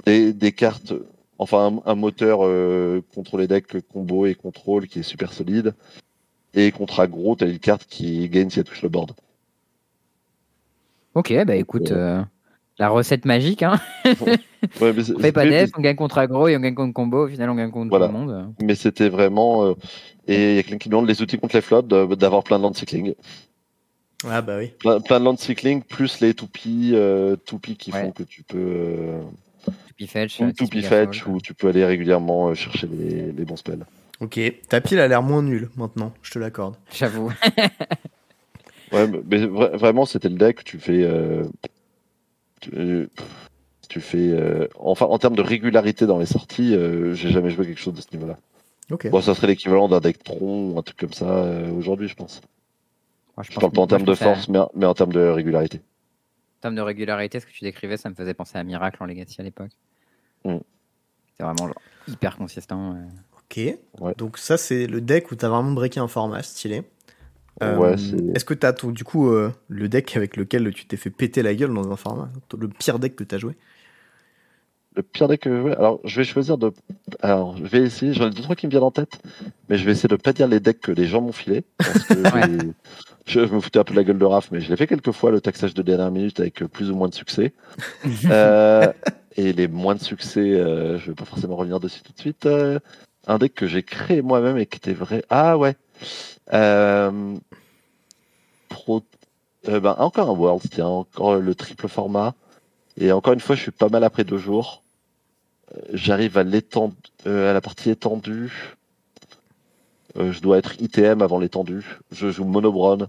des, 0.06 0.34
des, 0.34 0.52
cartes. 0.52 0.94
Enfin, 1.38 1.80
un, 1.86 1.96
moteur 1.96 2.40
euh, 2.42 3.02
contre 3.14 3.38
les 3.38 3.48
decks 3.48 3.80
combo 3.88 4.26
et 4.26 4.34
contrôle 4.34 4.88
qui 4.88 5.00
est 5.00 5.04
super 5.04 5.32
solide. 5.32 5.76
Et 6.56 6.72
contre 6.72 7.00
aggro, 7.00 7.36
t'as 7.36 7.48
une 7.48 7.60
carte 7.60 7.86
qui 7.86 8.28
gagne 8.30 8.50
si 8.50 8.60
elle 8.60 8.66
touche 8.66 8.82
le 8.82 8.90
board. 8.90 9.12
Ok, 11.14 11.34
bah 11.46 11.56
écoute, 11.56 11.92
euh, 11.92 12.24
la 12.80 12.90
recette 12.90 13.26
magique, 13.26 13.62
hein. 13.62 13.80
on 14.82 15.20
fait 15.20 15.32
pas 15.32 15.46
d'aide, 15.46 15.70
on 15.78 15.82
gagne 15.82 15.96
contre 15.96 16.18
aggro 16.18 16.48
et 16.48 16.56
on 16.56 16.60
gagne 16.60 16.76
contre 16.76 16.94
combo, 16.94 17.26
au 17.26 17.28
final 17.28 17.50
on 17.50 17.56
gagne 17.56 17.72
contre 17.72 17.96
tout 17.96 18.04
le 18.04 18.12
monde. 18.12 18.54
Mais 18.62 18.76
c'était 18.76 19.10
vraiment. 19.10 19.66
Euh, 19.66 19.74
et 20.28 20.52
il 20.52 20.56
y 20.56 20.60
a 20.60 20.64
quelqu'un 20.64 20.78
qui 20.78 20.90
demande 20.90 21.08
les 21.08 21.22
outils 21.22 21.38
contre 21.38 21.56
les 21.56 21.62
flottes, 21.62 21.88
d'avoir 21.88 22.44
plein 22.44 22.58
de 22.58 22.64
land 22.64 22.74
cycling. 22.74 23.14
Ah 24.28 24.42
bah 24.42 24.58
oui. 24.58 24.72
Plein, 24.80 25.00
de 25.00 25.24
land 25.24 25.38
cycling 25.38 25.82
plus 25.82 26.20
les 26.20 26.34
toupies, 26.34 26.92
euh, 26.94 27.36
toupies 27.36 27.78
qui 27.78 27.92
font 27.92 28.12
que 28.12 28.24
tu 28.24 28.44
peux. 28.44 28.58
Euh, 28.58 29.22
toupie 29.88 30.08
fetch. 30.08 30.42
Toupie 30.58 30.82
fetch 30.82 31.26
où 31.26 31.40
tu 31.40 31.54
peux 31.54 31.70
aller 31.70 31.86
régulièrement 31.86 32.54
chercher 32.54 32.88
les, 32.88 33.32
les 33.32 33.46
bons 33.46 33.56
spells. 33.56 33.86
Ok, 34.20 34.40
ta 34.68 34.82
pile 34.82 35.00
a 35.00 35.08
l'air 35.08 35.24
moins 35.24 35.42
nulle 35.42 35.70
maintenant, 35.78 36.14
je 36.22 36.32
te 36.32 36.40
l'accorde. 36.40 36.76
J'avoue. 36.94 37.32
ouais, 38.92 39.08
mais 39.30 39.46
vraiment, 39.46 40.06
c'était 40.06 40.30
le 40.30 40.36
deck. 40.36 40.64
Tu 40.66 40.80
fais. 40.80 41.08
tu, 42.60 44.02
fais. 44.02 44.70
enfin, 44.78 45.06
en 45.06 45.18
termes 45.18 45.38
de 45.38 45.42
régularité 45.42 46.06
dans 46.06 46.20
les 46.20 46.26
sorties, 46.26 46.76
j'ai 47.14 47.30
jamais 47.30 47.52
joué 47.52 47.66
quelque 47.66 47.80
chose 47.80 47.94
de 47.94 48.02
ce 48.02 48.08
niveau-là. 48.12 48.38
Bon, 48.90 49.22
ça 49.22 49.36
serait 49.36 49.48
l'équivalent 49.48 49.88
d'un 49.88 50.00
deck 50.00 50.24
tron 50.24 50.72
ou 50.72 50.80
un 50.80 50.82
truc 50.82 50.98
comme 50.98 51.14
ça 51.14 51.30
euh, 51.30 51.72
aujourd'hui, 51.72 52.08
je 52.08 52.16
pense. 52.16 52.42
Je, 53.42 53.60
parle 53.60 53.72
pas 53.72 53.82
en 53.82 53.88
termes 53.88 54.04
de 54.04 54.14
force, 54.14 54.48
mais, 54.50 54.86
en 54.86 54.94
termes 54.94 55.14
de 55.14 55.22
régularité. 55.22 55.78
En 55.78 56.62
termes 56.62 56.76
de 56.76 56.82
régularité, 56.82 57.40
ce 57.40 57.46
que 57.46 57.52
tu 57.52 57.64
décrivais, 57.64 57.98
ça 57.98 58.10
me 58.10 58.16
faisait 58.16 58.34
penser 58.34 58.58
à 58.58 58.64
Miracle 58.64 59.02
en 59.02 59.06
Legacy 59.06 59.40
à 59.40 59.44
l'époque. 59.44 59.72
Mm. 60.44 60.58
C'est 61.38 61.44
vraiment 61.44 61.74
hyper 62.08 62.36
consistant. 62.36 62.98
Ok. 63.38 63.60
Donc, 64.18 64.38
ça, 64.38 64.58
c'est 64.58 64.88
le 64.88 65.02
deck 65.02 65.32
où 65.32 65.36
tu 65.36 65.46
as 65.46 65.50
vraiment 65.50 65.72
breaké 65.72 66.00
un 66.00 66.08
format 66.08 66.44
stylé. 66.44 66.84
Euh, 67.62 67.96
Est-ce 68.34 68.46
que 68.46 68.54
tu 68.54 68.66
as 68.66 68.72
du 68.72 69.04
coup 69.04 69.30
euh, 69.30 69.52
le 69.68 69.90
deck 69.90 70.16
avec 70.16 70.38
lequel 70.38 70.72
tu 70.74 70.86
t'es 70.86 70.98
fait 70.98 71.10
péter 71.10 71.42
la 71.42 71.54
gueule 71.54 71.74
dans 71.74 71.92
un 71.92 71.96
format? 71.96 72.30
Le 72.58 72.68
pire 72.68 73.00
deck 73.00 73.16
que 73.16 73.24
tu 73.24 73.36
as 73.36 73.38
joué? 73.38 73.56
Le 74.96 75.04
pire 75.04 75.28
deck 75.28 75.42
que 75.42 75.50
je 75.50 75.72
alors 75.74 76.00
je 76.04 76.16
vais 76.18 76.24
choisir 76.24 76.58
de. 76.58 76.72
Alors, 77.22 77.58
je 77.58 77.64
vais 77.64 77.80
essayer, 77.80 78.14
j'en 78.14 78.28
ai 78.28 78.30
deux 78.32 78.42
trois 78.42 78.56
qui 78.56 78.66
me 78.66 78.72
viennent 78.72 78.84
en 78.84 78.92
tête, 78.92 79.22
mais 79.68 79.78
je 79.78 79.86
vais 79.86 79.92
essayer 79.92 80.10
de 80.10 80.16
pas 80.16 80.34
dire 80.34 80.48
les 80.48 80.60
decks 80.60 80.80
que 80.80 80.92
les 80.92 81.06
gens 81.06 81.22
m'ont 81.22 81.32
filé. 81.32 81.64
Parce 81.78 82.04
que 82.06 82.14
je, 83.30 83.40
me 83.42 83.60
foutais 83.60 83.80
un 83.80 83.84
peu 83.84 83.94
de 83.94 84.00
la 84.00 84.04
gueule 84.04 84.18
de 84.18 84.26
Raph, 84.26 84.52
mais 84.52 84.62
je 84.62 84.70
l'ai 84.70 84.78
fait 84.78 84.88
quelques 84.88 85.12
fois, 85.12 85.32
le 85.32 85.42
taxage 85.42 85.74
de 85.74 85.82
dernière 85.82 86.12
minute, 86.12 86.40
avec 86.40 86.64
plus 86.66 86.92
ou 86.92 86.96
moins 86.96 87.08
de 87.08 87.14
succès. 87.14 87.54
euh, 88.26 88.92
et 89.38 89.54
les 89.54 89.68
moins 89.68 89.96
de 89.96 90.02
succès, 90.02 90.40
euh, 90.40 90.98
je 90.98 91.08
vais 91.08 91.16
pas 91.16 91.26
forcément 91.26 91.56
revenir 91.56 91.80
dessus 91.80 92.02
tout 92.02 92.14
de 92.14 92.20
suite. 92.20 92.46
Euh, 92.46 92.80
un 93.28 93.38
deck 93.38 93.54
que 93.54 93.68
j'ai 93.68 93.84
créé 93.84 94.22
moi-même 94.22 94.58
et 94.58 94.66
qui 94.66 94.78
était 94.78 94.94
vrai. 94.94 95.24
Ah 95.30 95.58
ouais. 95.58 95.76
Euh, 96.54 97.36
pro... 98.70 99.04
ben, 99.66 99.96
encore 99.98 100.30
un 100.30 100.34
World, 100.34 100.64
tiens, 100.72 100.88
encore 100.88 101.36
le 101.36 101.56
triple 101.56 101.88
format. 101.88 102.34
Et 102.98 103.12
encore 103.12 103.34
une 103.34 103.40
fois, 103.40 103.56
je 103.56 103.62
suis 103.62 103.72
pas 103.72 103.90
mal 103.90 104.04
après 104.04 104.24
deux 104.24 104.38
jours. 104.38 104.84
Euh, 105.76 105.82
j'arrive 105.94 106.38
à 106.38 106.44
euh, 107.26 107.50
à 107.50 107.54
la 107.54 107.62
partie 107.62 107.90
étendue. 107.90 108.76
Euh, 110.18 110.32
je 110.32 110.42
dois 110.42 110.58
être 110.58 110.82
ITM 110.82 111.22
avant 111.22 111.40
l'étendue. 111.40 112.00
Je 112.12 112.32
joue 112.32 112.46
monobron. 112.46 113.08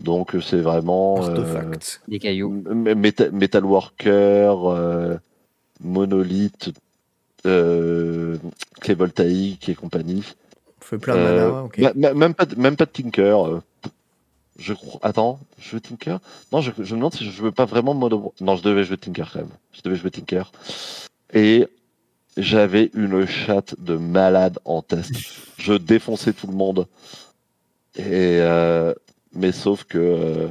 Donc 0.00 0.36
c'est 0.42 0.60
vraiment 0.60 1.20
des 2.08 2.18
cailloux. 2.18 2.62
Metal, 2.72 3.64
Worker, 3.64 5.18
Monolith, 5.80 6.70
Clé 7.44 8.94
Voltaïque 8.94 9.68
et 9.68 9.74
compagnie. 9.74 10.24
On 10.80 10.84
fait 10.84 10.98
plein 10.98 11.14
de 11.14 11.20
mana, 11.20 12.14
Même 12.14 12.34
pas, 12.34 12.46
même 12.56 12.76
pas 12.76 12.86
de 12.86 12.90
Tinker. 12.90 13.62
Je 14.58 14.74
crois. 14.74 15.00
Attends, 15.02 15.40
je 15.58 15.74
veux 15.74 15.80
Tinker? 15.80 16.18
Non, 16.52 16.60
je, 16.60 16.70
me 16.70 16.84
demande 16.84 17.14
si 17.14 17.30
je 17.30 17.42
veux 17.42 17.52
pas 17.52 17.64
vraiment 17.64 17.94
mode. 17.94 18.14
Non, 18.40 18.56
je 18.56 18.62
devais 18.62 18.84
jouer 18.84 18.96
Tinker 18.96 19.24
quand 19.32 19.40
même. 19.40 19.48
Je 19.72 19.80
devais 19.82 19.96
jouer 19.96 20.10
Tinker. 20.10 20.52
Et 21.32 21.66
j'avais 22.36 22.90
une 22.94 23.26
chatte 23.26 23.74
de 23.80 23.96
malade 23.96 24.58
en 24.64 24.82
test. 24.82 25.12
je 25.58 25.72
défonçais 25.72 26.32
tout 26.32 26.46
le 26.46 26.54
monde. 26.54 26.86
Et 27.96 28.38
euh, 28.40 28.94
mais 29.34 29.52
sauf 29.52 29.84
que 29.84 29.98
euh, 29.98 30.48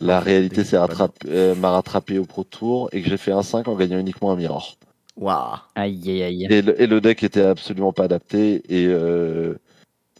la 0.00 0.20
réalité 0.20 0.64
s'est 0.64 0.78
euh, 1.26 1.54
m'a 1.54 1.70
rattrapé 1.70 2.18
au 2.18 2.24
Pro 2.24 2.44
Tour 2.44 2.88
et 2.92 3.02
que 3.02 3.08
j'ai 3.08 3.16
fait 3.16 3.32
un 3.32 3.42
5 3.42 3.68
en 3.68 3.74
gagnant 3.74 3.98
uniquement 3.98 4.32
un 4.32 4.36
Mirror. 4.36 4.76
Waouh. 5.16 5.56
Aïe 5.74 6.10
aïe 6.10 6.22
aïe. 6.22 6.46
Et 6.50 6.62
le, 6.62 6.80
et 6.80 6.86
le, 6.86 7.00
deck 7.00 7.22
était 7.22 7.40
absolument 7.42 7.92
pas 7.92 8.04
adapté 8.04 8.62
et 8.68 8.86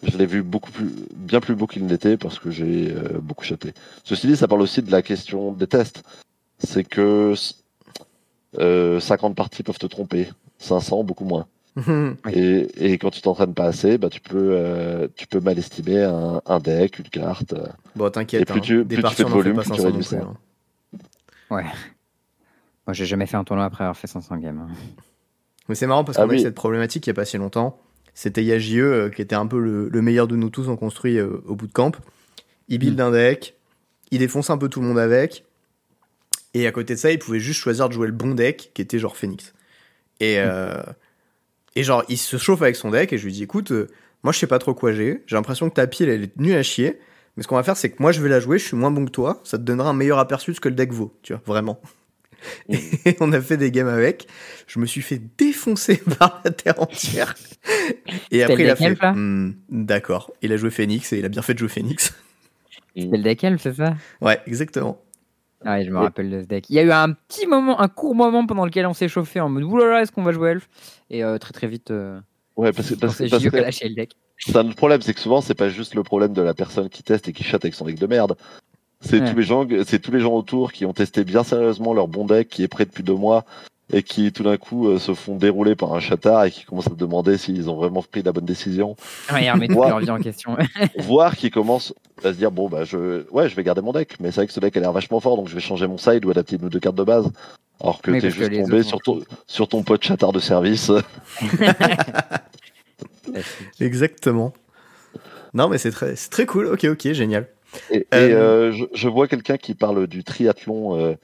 je 0.02 0.18
l'ai 0.18 0.26
vu 0.26 0.42
beaucoup 0.42 0.70
plus, 0.70 0.90
bien 1.14 1.40
plus 1.40 1.54
beau 1.54 1.66
qu'il 1.66 1.86
n'était 1.86 2.16
parce 2.16 2.38
que 2.38 2.50
j'ai 2.50 2.90
euh, 2.90 3.18
beaucoup 3.20 3.44
chaté. 3.44 3.72
Ceci 4.04 4.26
dit, 4.26 4.36
ça 4.36 4.48
parle 4.48 4.62
aussi 4.62 4.82
de 4.82 4.90
la 4.90 5.02
question 5.02 5.52
des 5.52 5.66
tests. 5.66 6.02
C'est 6.58 6.84
que 6.84 7.34
euh, 8.58 9.00
50 9.00 9.34
parties 9.34 9.62
peuvent 9.62 9.78
te 9.78 9.86
tromper, 9.86 10.28
500 10.58 11.04
beaucoup 11.04 11.24
moins. 11.24 11.46
Et, 12.32 12.92
et, 12.92 12.98
quand 12.98 13.10
tu 13.10 13.20
t'entraînes 13.20 13.54
pas 13.54 13.66
assez, 13.66 13.98
bah, 13.98 14.08
tu, 14.08 14.20
peux, 14.20 14.50
euh, 14.52 15.08
tu 15.14 15.26
peux 15.26 15.40
mal 15.40 15.58
estimer 15.58 16.02
un, 16.02 16.40
un, 16.46 16.58
deck, 16.58 16.98
une 16.98 17.08
carte. 17.08 17.54
Bon, 17.94 18.10
t'inquiète, 18.10 18.46
plus, 18.46 18.58
hein. 18.58 18.62
tu, 18.62 18.84
plus 18.84 19.02
tu 19.02 19.14
fais 19.14 19.24
de 19.24 19.28
volume, 19.28 19.56
plus 19.56 19.70
tu 19.70 19.80
réduis 19.80 20.04
ça. 20.04 20.16
Hein. 20.16 20.36
Ouais. 21.50 21.64
Moi, 22.86 22.94
j'ai 22.94 23.04
jamais 23.04 23.26
fait 23.26 23.36
un 23.36 23.44
tournoi 23.44 23.66
après 23.66 23.84
avoir 23.84 23.96
fait 23.96 24.06
500 24.06 24.36
games. 24.38 24.66
Hein. 24.68 24.72
Mais 25.68 25.74
c'est 25.74 25.86
marrant 25.86 26.04
parce 26.04 26.16
qu'on 26.16 26.28
ah, 26.28 26.32
a 26.32 26.36
eu 26.36 26.38
cette 26.38 26.54
problématique 26.54 27.06
il 27.06 27.10
y 27.10 27.12
a 27.12 27.14
pas 27.14 27.24
si 27.24 27.36
longtemps 27.36 27.78
c'était 28.16 28.42
Yajie, 28.42 28.80
euh, 28.80 29.10
qui 29.10 29.20
était 29.20 29.34
un 29.34 29.46
peu 29.46 29.60
le, 29.60 30.02
meilleur 30.02 30.26
de 30.26 30.36
nous 30.36 30.48
tous 30.48 30.70
en 30.70 30.76
construit 30.76 31.18
euh, 31.18 31.42
au 31.46 31.54
bout 31.54 31.66
de 31.66 31.72
camp. 31.72 31.94
Il 32.68 32.78
build 32.78 32.96
mm. 32.96 33.02
un 33.02 33.10
deck, 33.10 33.56
il 34.10 34.20
défonce 34.20 34.48
un 34.48 34.56
peu 34.56 34.70
tout 34.70 34.80
le 34.80 34.86
monde 34.86 34.98
avec. 34.98 35.44
Et 36.54 36.66
à 36.66 36.72
côté 36.72 36.94
de 36.94 36.98
ça, 36.98 37.12
il 37.12 37.18
pouvait 37.18 37.40
juste 37.40 37.60
choisir 37.60 37.90
de 37.90 37.92
jouer 37.92 38.06
le 38.06 38.14
bon 38.14 38.34
deck, 38.34 38.70
qui 38.72 38.80
était 38.80 38.98
genre 38.98 39.18
Phoenix. 39.18 39.52
Et, 40.20 40.40
mm. 40.40 40.82
Euh, 41.76 41.80
et 41.80 41.82
genre, 41.82 42.04
il 42.08 42.18
se 42.18 42.36
chauffe 42.36 42.62
avec 42.62 42.76
son 42.76 42.90
deck, 42.90 43.12
et 43.12 43.18
je 43.18 43.24
lui 43.24 43.32
dis, 43.32 43.42
écoute, 43.42 43.72
moi 44.22 44.32
je 44.32 44.38
sais 44.38 44.46
pas 44.46 44.58
trop 44.58 44.74
quoi 44.74 44.92
j'ai, 44.92 45.22
j'ai 45.26 45.36
l'impression 45.36 45.68
que 45.68 45.74
ta 45.74 45.86
pile, 45.86 46.08
elle 46.08 46.24
est 46.24 46.36
nulle 46.36 46.56
à 46.56 46.62
chier. 46.62 46.98
Mais 47.36 47.42
ce 47.42 47.48
qu'on 47.48 47.56
va 47.56 47.62
faire, 47.62 47.76
c'est 47.76 47.90
que 47.90 47.96
moi 48.00 48.12
je 48.12 48.22
vais 48.22 48.30
la 48.30 48.40
jouer, 48.40 48.58
je 48.58 48.64
suis 48.64 48.76
moins 48.76 48.90
bon 48.90 49.04
que 49.04 49.10
toi, 49.10 49.40
ça 49.44 49.58
te 49.58 49.62
donnera 49.62 49.90
un 49.90 49.94
meilleur 49.94 50.18
aperçu 50.18 50.52
de 50.52 50.56
ce 50.56 50.60
que 50.60 50.68
le 50.68 50.74
deck 50.74 50.92
vaut, 50.92 51.14
tu 51.22 51.34
vois, 51.34 51.42
vraiment. 51.44 51.80
Et 52.68 53.16
on 53.20 53.32
a 53.32 53.40
fait 53.40 53.56
des 53.56 53.70
games 53.70 53.88
avec. 53.88 54.26
Je 54.66 54.78
me 54.78 54.86
suis 54.86 55.02
fait 55.02 55.20
défoncer 55.38 55.96
par 56.18 56.40
la 56.44 56.50
terre 56.50 56.80
entière. 56.80 57.34
Et 58.30 58.42
après, 58.42 58.62
il 58.62 58.70
a 58.70 58.76
fait. 58.76 58.96
Hmm, 59.02 59.54
d'accord. 59.68 60.32
Il 60.42 60.52
a 60.52 60.56
joué 60.56 60.70
Phoenix 60.70 61.12
et 61.12 61.18
il 61.18 61.24
a 61.24 61.28
bien 61.28 61.42
fait 61.42 61.54
de 61.54 61.58
jouer 61.58 61.68
Phoenix. 61.68 62.14
C'est 62.94 63.04
le 63.04 63.22
deck 63.22 63.44
elf, 63.44 63.60
c'est 63.60 63.74
ça? 63.74 63.94
Ouais, 64.20 64.40
exactement. 64.46 65.02
Ah 65.64 65.82
je 65.82 65.90
me 65.90 65.98
rappelle 65.98 66.30
de 66.30 66.42
ce 66.42 66.46
deck. 66.46 66.68
Il 66.70 66.76
y 66.76 66.78
a 66.78 66.82
eu 66.82 66.90
un 66.90 67.12
petit 67.12 67.46
moment, 67.46 67.80
un 67.80 67.88
court 67.88 68.14
moment 68.14 68.46
pendant 68.46 68.64
lequel 68.64 68.86
on 68.86 68.94
s'est 68.94 69.08
chauffé 69.08 69.40
en 69.40 69.48
mode 69.48 69.64
oulala, 69.64 70.02
est-ce 70.02 70.12
qu'on 70.12 70.22
va 70.22 70.32
jouer 70.32 70.50
elf? 70.50 70.68
Et 71.10 71.24
euh, 71.24 71.38
très 71.38 71.52
très 71.52 71.66
vite. 71.66 71.90
Euh, 71.90 72.20
ouais, 72.56 72.72
parce 72.72 72.90
que. 72.90 72.94
Parce, 72.94 73.18
parce 73.18 73.42
que... 73.42 73.48
le 73.56 73.94
deck. 73.94 74.12
le 74.48 74.74
problème, 74.74 75.00
c'est 75.00 75.14
que 75.14 75.20
souvent, 75.20 75.40
c'est 75.40 75.54
pas 75.54 75.68
juste 75.68 75.94
le 75.94 76.02
problème 76.02 76.32
de 76.32 76.42
la 76.42 76.54
personne 76.54 76.88
qui 76.88 77.02
teste 77.02 77.28
et 77.28 77.32
qui 77.32 77.42
chatte 77.42 77.64
avec 77.64 77.74
son 77.74 77.86
deck 77.86 77.98
de 77.98 78.06
merde. 78.06 78.36
C'est 79.00 79.24
tous 79.24 79.36
les 79.36 79.42
gens, 79.42 79.66
c'est 79.84 79.98
tous 79.98 80.10
les 80.10 80.20
gens 80.20 80.32
autour 80.32 80.72
qui 80.72 80.86
ont 80.86 80.92
testé 80.92 81.22
bien 81.22 81.44
sérieusement 81.44 81.94
leur 81.94 82.08
bon 82.08 82.24
deck 82.24 82.48
qui 82.48 82.62
est 82.62 82.68
prêt 82.68 82.86
depuis 82.86 83.04
deux 83.04 83.14
mois 83.14 83.44
et 83.92 84.02
qui 84.02 84.32
tout 84.32 84.42
d'un 84.42 84.56
coup 84.56 84.88
euh, 84.88 84.98
se 84.98 85.14
font 85.14 85.36
dérouler 85.36 85.76
par 85.76 85.94
un 85.94 86.00
chatard 86.00 86.44
et 86.44 86.50
qui 86.50 86.64
commencent 86.64 86.88
à 86.88 86.90
se 86.90 86.96
demander 86.96 87.38
s'ils 87.38 87.70
ont 87.70 87.76
vraiment 87.76 88.02
pris 88.02 88.22
la 88.22 88.32
bonne 88.32 88.44
décision. 88.44 88.96
Ouais, 89.32 89.48
voir, 89.68 90.00
en 90.08 90.18
question. 90.18 90.56
voir 90.98 91.36
qui 91.36 91.50
commence 91.50 91.94
à 92.24 92.32
se 92.32 92.38
dire 92.38 92.50
bon 92.50 92.68
bah 92.68 92.84
je 92.84 93.28
ouais 93.30 93.48
je 93.48 93.54
vais 93.54 93.62
garder 93.62 93.82
mon 93.82 93.92
deck 93.92 94.16
mais 94.20 94.30
c'est 94.30 94.36
vrai 94.36 94.46
que 94.46 94.52
ce 94.52 94.60
deck 94.60 94.76
a 94.76 94.80
l'air 94.80 94.92
vachement 94.92 95.20
fort 95.20 95.36
donc 95.36 95.48
je 95.48 95.54
vais 95.54 95.60
changer 95.60 95.86
mon 95.86 95.98
side 95.98 96.24
ou 96.24 96.30
adapter 96.30 96.56
ou 96.60 96.68
deux 96.68 96.80
cartes 96.80 96.96
de 96.96 97.04
base 97.04 97.30
alors 97.80 98.00
que 98.00 98.10
t'es 98.10 98.30
juste 98.30 98.52
tombé 98.52 98.82
sur 98.82 99.00
ton, 99.00 99.20
sur 99.46 99.68
ton 99.68 99.82
pote 99.82 100.02
chatard 100.02 100.32
de 100.32 100.40
service. 100.40 100.90
Exactement. 103.80 104.54
Non 105.52 105.68
mais 105.68 105.78
c'est 105.78 105.90
très 105.90 106.16
c'est 106.16 106.30
très 106.30 106.46
cool 106.46 106.66
ok 106.66 106.84
ok 106.84 107.12
génial. 107.12 107.48
Et, 107.90 108.06
euh, 108.14 108.72
euh, 108.72 108.86
je, 108.94 109.08
vois 109.08 109.28
quelqu'un 109.28 109.58
qui 109.58 109.74
parle 109.74 110.06
du 110.06 110.24
triathlon 110.24 111.16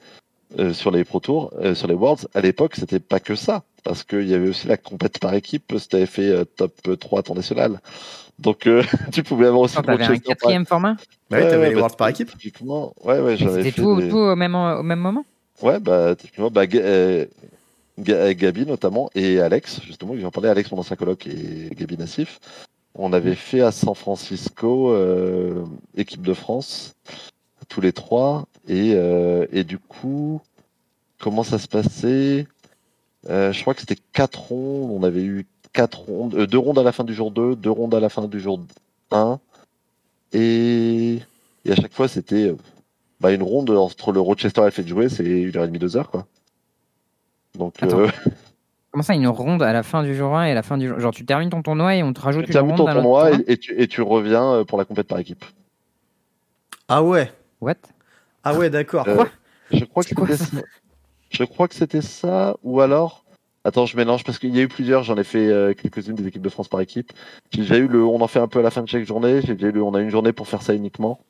euh, 0.59 0.73
sur 0.73 0.91
les 0.91 1.03
Pro 1.03 1.19
Tours, 1.19 1.53
sur 1.73 1.87
les 1.87 1.93
Worlds. 1.93 2.27
À 2.33 2.41
l'époque, 2.41 2.75
c'était 2.75 2.99
pas 2.99 3.19
que 3.19 3.35
ça, 3.35 3.63
parce 3.83 4.03
qu'il 4.03 4.27
y 4.27 4.33
avait 4.33 4.49
aussi 4.49 4.67
la 4.67 4.77
compète 4.77 5.19
par 5.19 5.33
équipe. 5.33 5.73
C'était 5.77 6.05
fait 6.05 6.45
top 6.55 6.73
3 6.99 7.19
à 7.19 7.23
ton 7.23 7.35
national. 7.35 7.79
Donc, 8.39 8.67
tu 9.11 9.23
pouvais 9.23 9.47
avoir 9.47 9.61
aussi. 9.63 9.75
T'avais 9.81 10.03
un 10.03 10.17
quatrième 10.17 10.65
format 10.65 10.95
bah 11.29 11.37
Ouais, 11.37 11.49
t'avais 11.49 11.69
les 11.69 11.75
Worlds 11.75 11.97
par 11.97 12.09
équipe. 12.09 12.31
Ouais, 13.03 13.19
ouais, 13.19 13.37
C'était 13.37 13.71
tout, 13.71 14.01
tout 14.09 14.17
au, 14.17 14.35
même, 14.35 14.55
au 14.55 14.83
même 14.83 14.99
moment 14.99 15.25
Ouais, 15.61 15.79
bah, 15.79 16.15
typiquement, 16.15 16.49
bah, 16.49 16.65
Gabi 17.97 18.65
notamment 18.65 19.09
et 19.15 19.39
Alex, 19.39 19.81
justement, 19.85 20.15
j'en 20.17 20.31
parlais, 20.31 20.49
Alex, 20.49 20.71
mon 20.71 20.79
ancien 20.79 20.95
coloc, 20.95 21.27
et 21.27 21.69
Gabi 21.75 21.97
Nassif. 21.97 22.39
On 22.95 23.13
avait 23.13 23.35
fait 23.35 23.61
à 23.61 23.71
San 23.71 23.95
Francisco, 23.95 24.91
euh, 24.91 25.63
équipe 25.95 26.21
de 26.21 26.33
France, 26.33 26.93
tous 27.67 27.81
les 27.81 27.91
trois. 27.91 28.45
Et, 28.67 28.93
euh, 28.95 29.45
et 29.51 29.63
du 29.63 29.77
coup, 29.77 30.41
comment 31.19 31.43
ça 31.43 31.59
se 31.59 31.67
passait? 31.67 32.47
Euh, 33.29 33.51
Je 33.51 33.61
crois 33.61 33.73
que 33.73 33.81
c'était 33.81 33.97
quatre 34.13 34.39
rondes. 34.39 34.91
On 34.91 35.03
avait 35.03 35.23
eu 35.23 35.45
quatre 35.73 35.99
rondes, 36.01 36.35
deux 36.35 36.57
rondes 36.57 36.79
à 36.79 36.83
la 36.83 36.91
fin 36.91 37.03
du 37.03 37.13
jour 37.13 37.31
2, 37.31 37.55
deux 37.55 37.71
rondes 37.71 37.95
à 37.95 37.99
la 37.99 38.09
fin 38.09 38.27
du 38.27 38.39
jour 38.39 38.59
1. 39.11 39.39
Et, 40.33 41.19
et 41.65 41.71
à 41.71 41.75
chaque 41.75 41.93
fois, 41.93 42.07
c'était 42.07 42.53
bah, 43.19 43.31
une 43.31 43.43
ronde 43.43 43.69
entre 43.71 44.11
le 44.11 44.19
Rochester 44.19 44.61
et 44.61 44.65
le 44.65 44.71
fait 44.71 44.83
de 44.83 44.87
jouer, 44.87 45.09
c'est 45.09 45.23
une 45.25 45.55
heure 45.57 45.63
et 45.63 45.67
demie, 45.67 45.79
deux 45.79 45.97
heures. 45.97 46.09
Quoi. 46.09 46.25
Donc, 47.57 47.75
Comment 48.91 49.01
ça, 49.03 49.15
une 49.15 49.27
ronde 49.27 49.63
à 49.63 49.73
la 49.73 49.81
fin 49.81 50.03
du 50.03 50.15
jour 50.15 50.35
1 50.35 50.45
et 50.45 50.51
à 50.51 50.53
la 50.53 50.61
fin 50.61 50.77
du 50.77 50.87
jour 50.87 50.99
Genre, 50.99 51.11
tu 51.11 51.25
termines 51.25 51.49
ton 51.49 51.63
tournoi 51.63 51.95
et 51.95 52.03
on 52.03 52.13
te 52.13 52.21
rajoute 52.21 52.45
tu 52.45 52.51
une 52.51 52.59
ronde 52.59 52.77
ton 52.77 52.85
tournoi 52.85 53.31
et, 53.31 53.53
et, 53.53 53.57
tu, 53.57 53.81
et 53.81 53.87
tu 53.87 54.03
reviens 54.03 54.53
euh, 54.53 54.63
pour 54.65 54.77
la 54.77 54.85
compète 54.85 55.07
par 55.07 55.17
équipe. 55.17 55.43
Ah 56.87 57.01
ouais 57.01 57.31
What? 57.59 57.75
Ah 58.43 58.55
ouais, 58.55 58.69
d'accord. 58.69 59.07
je 59.71 59.85
crois 59.85 60.03
que 60.03 60.09
c'était 60.09 60.37
ça. 60.37 60.61
Je 61.29 61.43
crois 61.43 61.67
que 61.67 61.75
c'était 61.75 62.01
ça, 62.01 62.55
ou 62.63 62.81
alors. 62.81 63.25
Attends, 63.65 63.85
je 63.85 63.95
mélange 63.95 64.25
parce 64.25 64.39
qu'il 64.39 64.53
y 64.55 64.59
a 64.59 64.63
eu 64.63 64.67
plusieurs. 64.67 65.03
J'en 65.03 65.15
ai 65.17 65.23
fait 65.23 65.75
quelques-unes 65.81 66.15
des 66.15 66.27
équipes 66.27 66.41
de 66.41 66.49
France 66.49 66.67
par 66.67 66.81
équipe. 66.81 67.13
J'ai 67.51 67.61
déjà 67.61 67.77
eu 67.77 67.87
le. 67.87 68.03
On 68.03 68.21
en 68.21 68.27
fait 68.27 68.39
un 68.39 68.47
peu 68.47 68.59
à 68.59 68.61
la 68.61 68.71
fin 68.71 68.81
de 68.81 68.89
chaque 68.89 69.05
journée. 69.05 69.41
J'ai 69.41 69.55
déjà 69.55 69.67
eu 69.67 69.71
le. 69.71 69.81
On 69.81 69.95
a 69.95 70.01
une 70.01 70.09
journée 70.09 70.33
pour 70.33 70.47
faire 70.47 70.61
ça 70.61 70.73
uniquement. 70.73 71.21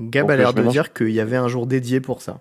Gab 0.00 0.30
a 0.30 0.36
l'air 0.36 0.54
de 0.54 0.62
dire 0.62 0.92
qu'il 0.92 1.10
y 1.10 1.20
avait 1.20 1.36
un 1.36 1.48
jour 1.48 1.66
dédié 1.66 2.00
pour 2.00 2.22
ça. 2.22 2.40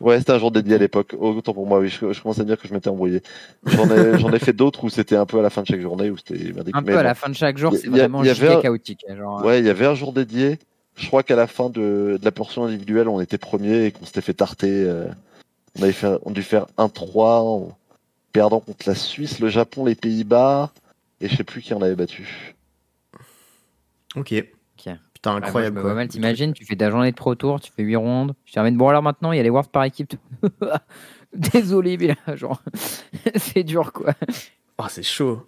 Ouais, 0.00 0.18
c'était 0.18 0.32
un 0.32 0.38
jour 0.38 0.50
dédié 0.50 0.74
à 0.74 0.78
l'époque. 0.78 1.14
Autant 1.18 1.54
pour 1.54 1.66
moi, 1.66 1.78
oui. 1.78 1.88
Je, 1.88 2.20
commence 2.20 2.38
à 2.38 2.44
dire 2.44 2.58
que 2.58 2.66
je 2.66 2.74
m'étais 2.74 2.88
embrouillé. 2.88 3.22
J'en 3.64 3.88
ai, 3.90 4.18
j'en 4.18 4.32
ai 4.32 4.38
fait 4.38 4.52
d'autres 4.52 4.84
où 4.84 4.90
c'était 4.90 5.16
un 5.16 5.24
peu 5.24 5.38
à 5.38 5.42
la 5.42 5.50
fin 5.50 5.62
de 5.62 5.66
chaque 5.66 5.80
journée. 5.80 6.10
Où 6.10 6.16
c'était 6.16 6.52
Un 6.72 6.82
peu 6.82 6.98
à 6.98 7.02
la 7.02 7.14
fin 7.14 7.28
de 7.28 7.34
chaque 7.34 7.58
jour, 7.58 7.74
c'est 7.74 7.88
vraiment 7.88 8.24
y 8.24 8.28
avait 8.28 8.60
chaotique. 8.60 9.04
Hein, 9.08 9.16
genre... 9.16 9.44
Ouais, 9.44 9.60
il 9.60 9.66
y 9.66 9.70
avait 9.70 9.86
un 9.86 9.94
jour 9.94 10.12
dédié. 10.12 10.58
Je 10.96 11.06
crois 11.06 11.22
qu'à 11.22 11.36
la 11.36 11.46
fin 11.46 11.70
de, 11.70 12.18
de, 12.20 12.24
la 12.24 12.30
portion 12.30 12.64
individuelle, 12.64 13.08
on 13.08 13.20
était 13.20 13.38
premier 13.38 13.86
et 13.86 13.92
qu'on 13.92 14.04
s'était 14.06 14.20
fait 14.20 14.34
tarter. 14.34 14.84
Euh, 14.84 15.08
on 15.78 15.82
avait 15.82 15.92
fait, 15.92 16.18
on 16.24 16.30
a 16.30 16.34
dû 16.34 16.42
faire 16.42 16.66
1-3 16.78 17.20
en 17.42 17.78
perdant 18.32 18.60
contre 18.60 18.88
la 18.88 18.94
Suisse, 18.94 19.40
le 19.40 19.48
Japon, 19.48 19.84
les 19.84 19.94
Pays-Bas. 19.96 20.72
Et 21.20 21.28
je 21.28 21.36
sais 21.36 21.44
plus 21.44 21.62
qui 21.62 21.74
en 21.74 21.82
avait 21.82 21.96
battu. 21.96 22.54
Ok. 24.16 24.34
Putain, 25.24 25.36
incroyable. 25.36 25.80
Ouais, 25.80 26.06
t'imagines, 26.06 26.52
tu 26.52 26.66
fais 26.66 26.76
ta 26.76 26.90
journée 26.90 27.10
de 27.10 27.16
Pro 27.16 27.34
Tour, 27.34 27.58
tu 27.58 27.72
fais 27.72 27.82
8 27.82 27.96
rondes. 27.96 28.34
Je 28.44 28.52
termine, 28.52 28.76
bon, 28.76 28.88
alors 28.90 29.02
maintenant, 29.02 29.32
il 29.32 29.38
y 29.38 29.40
a 29.40 29.42
les 29.42 29.48
Worlds 29.48 29.70
par 29.70 29.84
équipe. 29.84 30.12
Désolé, 31.32 31.96
mais 31.96 32.08
là, 32.08 32.36
genre, 32.36 32.62
c'est 33.36 33.64
dur, 33.64 33.90
quoi. 33.94 34.12
Oh, 34.76 34.84
c'est 34.90 35.02
chaud. 35.02 35.46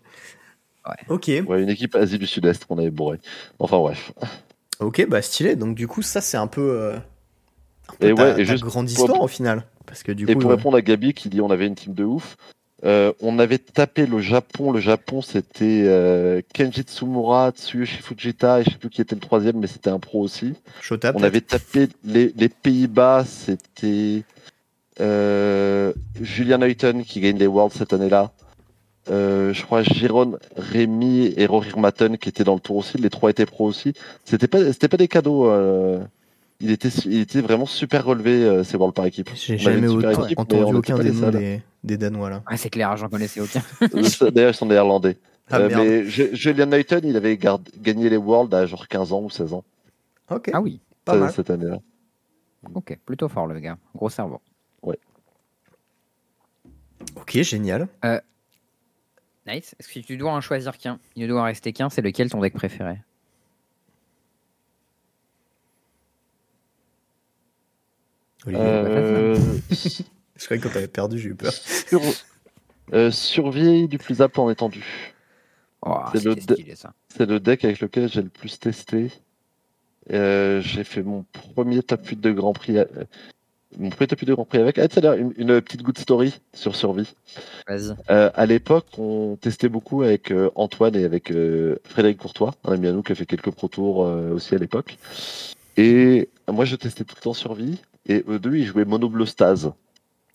Ouais. 0.89 1.15
Ok. 1.15 1.31
Ouais, 1.47 1.63
une 1.63 1.69
équipe 1.69 1.95
Asie 1.95 2.19
du 2.19 2.27
Sud-Est 2.27 2.65
qu'on 2.65 2.79
avait 2.79 2.91
bourré. 2.91 3.19
Enfin, 3.59 3.77
bref. 3.77 4.13
Ok, 4.81 5.07
bah 5.09 5.23
stylé. 5.23 5.57
Donc, 5.57 5.75
du 5.75 5.87
coup, 5.89 6.03
ça, 6.03 6.21
c'est 6.21 6.37
un 6.37 6.47
peu. 6.47 6.61
Euh, 6.61 6.99
et 8.01 8.13
ouais, 8.13 8.41
et 8.41 8.45
juste 8.45 8.65
grande 8.65 8.91
histoire 8.91 9.21
au 9.21 9.29
final. 9.29 9.65
Parce 9.87 10.03
que, 10.03 10.13
du 10.13 10.29
et 10.29 10.35
pour 10.35 10.51
répondre 10.51 10.77
à 10.77 10.83
Gabi 10.83 11.15
qui 11.15 11.29
dit 11.29 11.41
on 11.41 11.51
avait 11.51 11.67
une 11.67 11.77
team 11.77 11.95
de 11.95 12.05
ouf, 12.05 12.37
euh, 12.85 13.13
on 13.21 13.39
avait 13.39 13.59
tapé 13.59 14.07
le 14.07 14.21
Japon. 14.21 14.71
Le 14.71 14.81
Japon, 14.81 15.23
c'était 15.23 15.85
euh, 15.87 16.43
Kenji 16.53 16.83
Tsumura, 16.83 17.53
Tsuyoshi 17.53 18.03
Fujita, 18.03 18.61
et 18.61 18.65
je 18.65 18.71
sais 18.71 18.77
plus 18.77 18.91
qui 18.91 19.01
était 19.01 19.15
le 19.15 19.21
troisième, 19.21 19.59
mais 19.59 19.67
c'était 19.67 19.91
un 19.91 19.99
pro 19.99 20.21
aussi. 20.21 20.55
on 20.91 21.23
avait 21.23 21.41
tapé 21.41 21.89
les, 22.05 22.49
Pays-Bas, 22.49 23.25
c'était 23.25 24.25
euh, 25.01 25.93
Julian 26.21 26.63
Huyton 26.63 27.03
qui 27.07 27.21
gagne 27.21 27.39
les 27.39 27.47
Worlds 27.47 27.75
cette 27.77 27.93
année-là. 27.93 28.33
Je 29.09 29.63
crois 29.63 29.83
Jérôme 29.83 30.39
Rémi 30.57 31.33
et 31.37 31.47
Rory 31.47 31.71
Matten 31.77 32.19
qui 32.19 32.29
étaient 32.29 32.45
dans 32.45 32.55
le 32.55 32.61
tour 32.61 32.77
aussi. 32.77 32.99
Les 32.99 33.11
trois 33.11 33.31
étaient 33.31 33.47
pros 33.47 33.67
aussi. 33.67 33.93
C'était 34.25 34.49
pas, 34.49 34.73
c'était 34.73 34.89
pas 34.89 34.97
des 34.97 35.09
cadeaux 35.09 35.51
il 36.61 36.71
était, 36.71 36.89
il 36.89 37.21
était 37.21 37.41
vraiment 37.41 37.67
super 37.67 38.05
relevé 38.05 38.45
euh, 38.45 38.65
ces 38.65 38.77
Worlds 38.77 38.95
par 38.95 39.07
équipe. 39.07 39.31
J'ai 39.35 39.59
jamais 39.59 39.89
entendu 40.37 40.77
aucun 40.77 40.99
des 40.99 41.11
noms 41.13 41.31
des, 41.83 41.97
Danois 41.97 42.31
là. 42.31 42.43
Ah, 42.47 42.57
c'est 42.57 42.71
clair, 42.71 42.97
j'en 42.97 43.09
connaissais 43.09 43.41
aucun. 43.41 43.63
D'ailleurs, 44.31 44.53
ils 44.53 44.55
sont 44.55 44.67
néerlandais. 44.67 45.19
Ah, 45.51 45.59
euh, 45.59 45.71
mais 45.73 46.05
Julian 46.07 46.67
Newton, 46.67 47.03
il 47.05 47.17
avait 47.17 47.37
gagné 47.37 48.11
les 48.11 48.17
Worlds 48.17 48.55
à 48.55 48.67
genre 48.67 48.89
15 48.89 49.13
ans 49.13 49.23
ou 49.23 49.31
16 49.31 49.53
ans. 49.53 49.65
Ok. 50.31 50.51
Ah 50.53 50.61
oui, 50.61 50.81
pas 51.05 51.17
mal. 51.17 51.31
Cette 51.31 51.51
année-là. 51.51 51.79
Ok, 52.75 52.99
plutôt 53.05 53.29
fort 53.29 53.47
le 53.47 53.61
gars. 53.61 53.79
Gros 53.95 54.11
cerveau. 54.11 54.41
Ouais. 54.83 54.99
Ok, 57.15 57.39
génial. 57.43 57.87
Euh, 58.05 58.19
nice. 59.47 59.75
Est-ce 59.79 59.89
que 59.89 60.01
tu 60.01 60.17
dois 60.17 60.33
en 60.33 60.41
choisir 60.41 60.77
qu'un? 60.79 60.99
Il 61.15 61.23
ne 61.23 61.29
doit 61.29 61.41
en 61.41 61.45
rester 61.45 61.73
qu'un. 61.73 61.89
C'est 61.89 62.03
lequel 62.03 62.31
ton 62.31 62.41
deck 62.41 62.55
préféré? 62.55 62.99
Euh, 68.49 69.37
je 70.37 70.45
croyais 70.45 70.61
que 70.61 70.69
quand 70.69 70.73
t'avais 70.73 70.89
perdu, 70.89 71.19
j'ai 71.19 71.31
eu 71.31 71.35
peur. 71.35 71.53
Euh, 72.93 73.11
survie 73.11 73.89
du 73.89 73.99
plus 73.99 74.21
apte 74.21 74.39
en 74.39 74.49
étendu. 74.49 75.15
Oh, 75.83 75.97
c'est 76.13 76.25
le, 76.25 76.35
le, 77.27 77.41
deck 77.41 77.65
avec 77.65 77.81
lequel 77.81 78.09
j'ai 78.09 78.23
le 78.23 78.29
plus 78.29 78.59
testé. 78.59 79.11
Euh, 80.13 80.61
j'ai 80.61 80.85
fait 80.85 81.03
mon 81.03 81.25
premier 81.33 81.83
top 81.83 82.07
8 82.07 82.21
de 82.21 82.31
Grand 82.31 82.53
Prix. 82.53 82.79
Mon 83.79 83.91
premier 83.91 84.07
top 84.07 84.21
8 84.21 84.27
de 84.27 84.35
Grand 84.35 84.45
Prix 84.45 84.59
avec. 84.59 84.79
Ah, 84.79 85.17
une, 85.17 85.33
une, 85.37 85.61
petite 85.61 85.83
good 85.83 85.99
story 85.99 86.35
sur 86.55 86.77
survie. 86.77 87.15
Vas-y. 87.69 87.95
à 88.09 88.47
l'époque, 88.47 88.87
on 88.99 89.37
testait 89.41 89.69
beaucoup 89.69 90.03
avec 90.03 90.33
Antoine 90.55 90.97
et 90.97 91.05
avec 91.05 91.33
Frédéric 91.85 92.19
Courtois, 92.19 92.55
un 92.65 92.73
ami 92.73 92.87
à 92.89 92.93
nous 92.93 93.03
qui 93.03 93.13
a 93.13 93.15
fait 93.15 93.27
quelques 93.27 93.51
Pro 93.51 93.69
Tours 93.69 93.99
aussi 93.99 94.55
à 94.55 94.59
l'époque. 94.59 94.97
Et 95.77 96.29
moi, 96.51 96.65
je 96.65 96.77
testais 96.77 97.05
tout 97.05 97.17
le 97.19 97.23
temps 97.23 97.35
survie 97.35 97.79
et 98.07 98.25
eux 98.29 98.39
deux, 98.39 98.57
ils 98.57 98.67
jouaient 98.67 98.85
Monoblostase. 98.85 99.73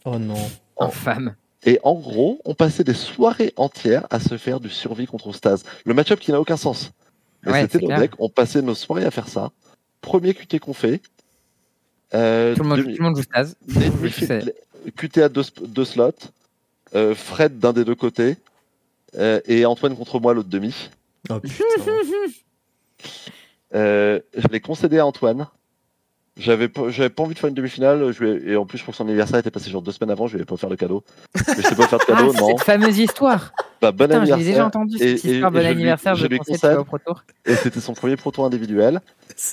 Oh 0.06 0.18
non. 0.20 0.36
En 0.76 0.90
femme. 0.90 1.36
Et 1.64 1.80
en 1.84 1.94
gros, 1.94 2.40
on 2.44 2.56
passait 2.56 2.84
des 2.84 2.94
soirées 2.94 3.54
entières 3.56 4.08
à 4.10 4.20
se 4.20 4.38
faire 4.38 4.60
du 4.60 4.70
survie 4.70 5.06
contre 5.06 5.32
Stase. 5.32 5.64
Le 5.86 5.94
match-up 5.94 6.20
qui 6.20 6.32
n'a 6.32 6.42
aucun 6.42 6.58
sens. 6.58 6.92
Mais 7.44 7.62
c'était 7.62 7.86
deck, 7.86 8.12
on 8.20 8.30
passait 8.30 8.62
nos 8.62 8.76
soirées 8.76 9.06
à 9.06 9.12
faire 9.12 9.28
ça. 9.28 9.52
Premier 10.02 10.34
QT 10.34 10.60
qu'on 10.60 10.74
fait. 10.74 11.02
Euh, 12.14 12.56
tout, 12.56 12.64
le 12.64 12.70
monde, 13.00 13.16
joue 13.16 13.24
Stase. 13.24 13.56
QT 14.96 15.22
à 15.22 15.30
deux, 15.30 15.86
slots. 15.86 16.12
Euh, 16.94 17.16
Fred 17.16 17.60
d'un 17.60 17.74
des 17.74 17.86
deux 17.86 17.96
côtés. 17.96 18.38
Euh, 19.18 19.40
et 19.46 19.66
Antoine 19.66 19.96
contre 19.96 20.20
moi 20.20 20.34
l'autre 20.34 20.50
demi. 20.50 20.90
Oh 21.30 21.40
putain. 21.44 21.64
je 23.74 24.48
l'ai 24.52 24.60
concédé 24.60 25.00
à 25.00 25.06
Antoine. 25.06 25.48
J'avais 26.38 26.70
pas, 26.70 26.90
j'avais 26.90 27.10
pas 27.10 27.24
envie 27.24 27.34
de 27.34 27.40
faire 27.40 27.50
une 27.50 27.56
demi-finale. 27.56 28.14
Et 28.46 28.56
en 28.56 28.66
plus, 28.66 28.82
que 28.82 28.92
son 28.92 29.04
anniversaire 29.04 29.40
était 29.40 29.52
passé 29.52 29.70
genre 29.70 29.82
deux 29.82 29.92
semaines 29.92 30.12
avant. 30.12 30.28
Je 30.28 30.34
lui 30.34 30.40
avais 30.40 30.46
pas 30.46 30.58
faire 30.58 30.70
le 30.70 30.78
cadeau. 30.78 31.04
Je 31.36 31.62
sais 31.62 31.76
pas 31.76 31.88
faire 31.88 32.00
de 32.00 32.06
cadeau, 32.06 32.34
ah, 32.36 32.40
non. 32.40 32.48
Cette 32.58 32.66
fameuse 32.66 33.00
histoire. 33.00 33.54
Bah, 33.82 33.92
bon 33.92 34.06
Putain, 34.06 34.18
anniversaire. 34.18 34.38
J'ai 34.38 34.52
déjà 34.52 34.66
entendu 34.66 34.98
cette 34.98 35.24
histoire. 35.24 35.52
bon 35.52 35.66
anniversaire. 35.66 36.16
Je, 36.16 36.24
je 36.24 36.28
lui 36.28 36.38
conseille 36.40 36.76
au 36.76 36.84
Pro 36.84 37.00
Tour. 37.00 37.24
Et 37.46 37.56
c'était 37.56 37.80
son 37.80 37.94
premier 37.94 38.16
Pro 38.16 38.32
Tour 38.32 38.46
individuel. 38.46 39.02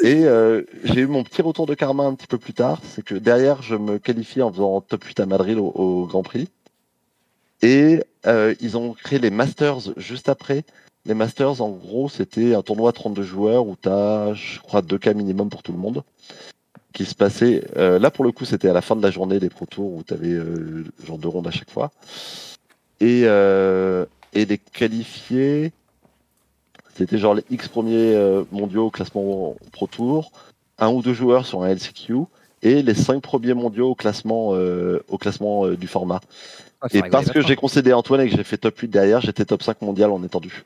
Et 0.03 0.25
euh, 0.25 0.63
j'ai 0.85 1.01
eu 1.01 1.07
mon 1.07 1.25
petit 1.25 1.43
retour 1.43 1.67
de 1.67 1.75
karma 1.75 2.05
un 2.05 2.15
petit 2.15 2.27
peu 2.27 2.39
plus 2.39 2.53
tard. 2.53 2.81
C'est 2.85 3.03
que 3.03 3.15
derrière, 3.15 3.63
je 3.63 3.75
me 3.75 3.99
qualifie 3.99 4.43
en 4.43 4.53
faisant 4.53 4.81
top 4.81 5.05
8 5.05 5.21
à 5.21 5.27
Madrid 5.27 5.57
au, 5.59 5.69
au 5.69 6.07
Grand 6.07 6.23
Prix. 6.23 6.49
Et 7.63 8.03
euh, 8.27 8.55
ils 8.61 8.77
ont 8.77 8.93
créé 8.93 9.19
les 9.19 9.31
Masters 9.31 9.93
juste 9.97 10.29
après. 10.29 10.65
Les 11.07 11.15
Masters, 11.15 11.63
en 11.63 11.71
gros, 11.71 12.09
c'était 12.09 12.55
un 12.55 12.63
tournoi 12.63 12.91
à 12.91 12.93
32 12.93 13.23
joueurs 13.23 13.67
où 13.67 13.77
tu 13.81 13.89
as, 13.89 14.35
je 14.35 14.61
crois, 14.61 14.83
deux 14.83 14.99
cas 14.99 15.15
minimum 15.15 15.49
pour 15.49 15.63
tout 15.63 15.73
le 15.73 15.79
monde 15.79 16.03
qui 16.93 17.05
se 17.05 17.15
passait. 17.15 17.65
Euh, 17.77 17.99
là, 17.99 18.11
pour 18.11 18.25
le 18.25 18.33
coup, 18.33 18.45
c'était 18.45 18.69
à 18.69 18.73
la 18.73 18.81
fin 18.83 18.97
de 18.97 19.03
la 19.03 19.11
journée 19.11 19.39
des 19.39 19.49
Pro 19.49 19.67
Tours 19.67 19.95
où 19.95 20.03
tu 20.03 20.15
avais 20.15 20.33
euh, 20.33 20.85
genre 21.07 21.19
deux 21.19 21.29
rondes 21.29 21.47
à 21.47 21.51
chaque 21.51 21.71
fois. 21.71 21.91
Et, 23.01 23.23
euh, 23.25 24.05
et 24.33 24.45
les 24.45 24.59
qualifiés, 24.59 25.73
c'était 26.95 27.19
genre 27.19 27.35
les 27.35 27.45
X 27.51 27.69
premiers 27.69 28.45
mondiaux 28.53 28.87
au 28.87 28.91
classement 28.91 29.57
Pro 29.73 29.87
Tour, 29.87 30.33
un 30.79 30.91
ou 30.91 31.03
deux 31.03 31.15
joueurs 31.15 31.47
sur 31.47 31.63
un 31.63 31.69
LCQ 31.69 32.15
et 32.63 32.83
les 32.83 32.95
cinq 32.95 33.23
premiers 33.23 33.55
mondiaux 33.55 33.91
au 33.91 33.95
classement, 33.95 34.49
au 34.49 35.19
classement 35.19 35.69
du 35.69 35.87
format. 35.87 36.21
Ah, 36.81 36.89
et 36.93 37.03
parce 37.03 37.31
que 37.31 37.41
j'ai 37.41 37.57
concédé 37.57 37.93
Antoine 37.93 38.21
et 38.21 38.29
que 38.29 38.37
j'ai 38.37 38.45
fait 38.45 38.59
top 38.59 38.79
8 38.79 38.89
derrière, 38.89 39.21
j'étais 39.21 39.45
top 39.45 39.63
5 39.63 39.83
mondial 39.83 40.11
en 40.11 40.23
étendu. 40.23 40.65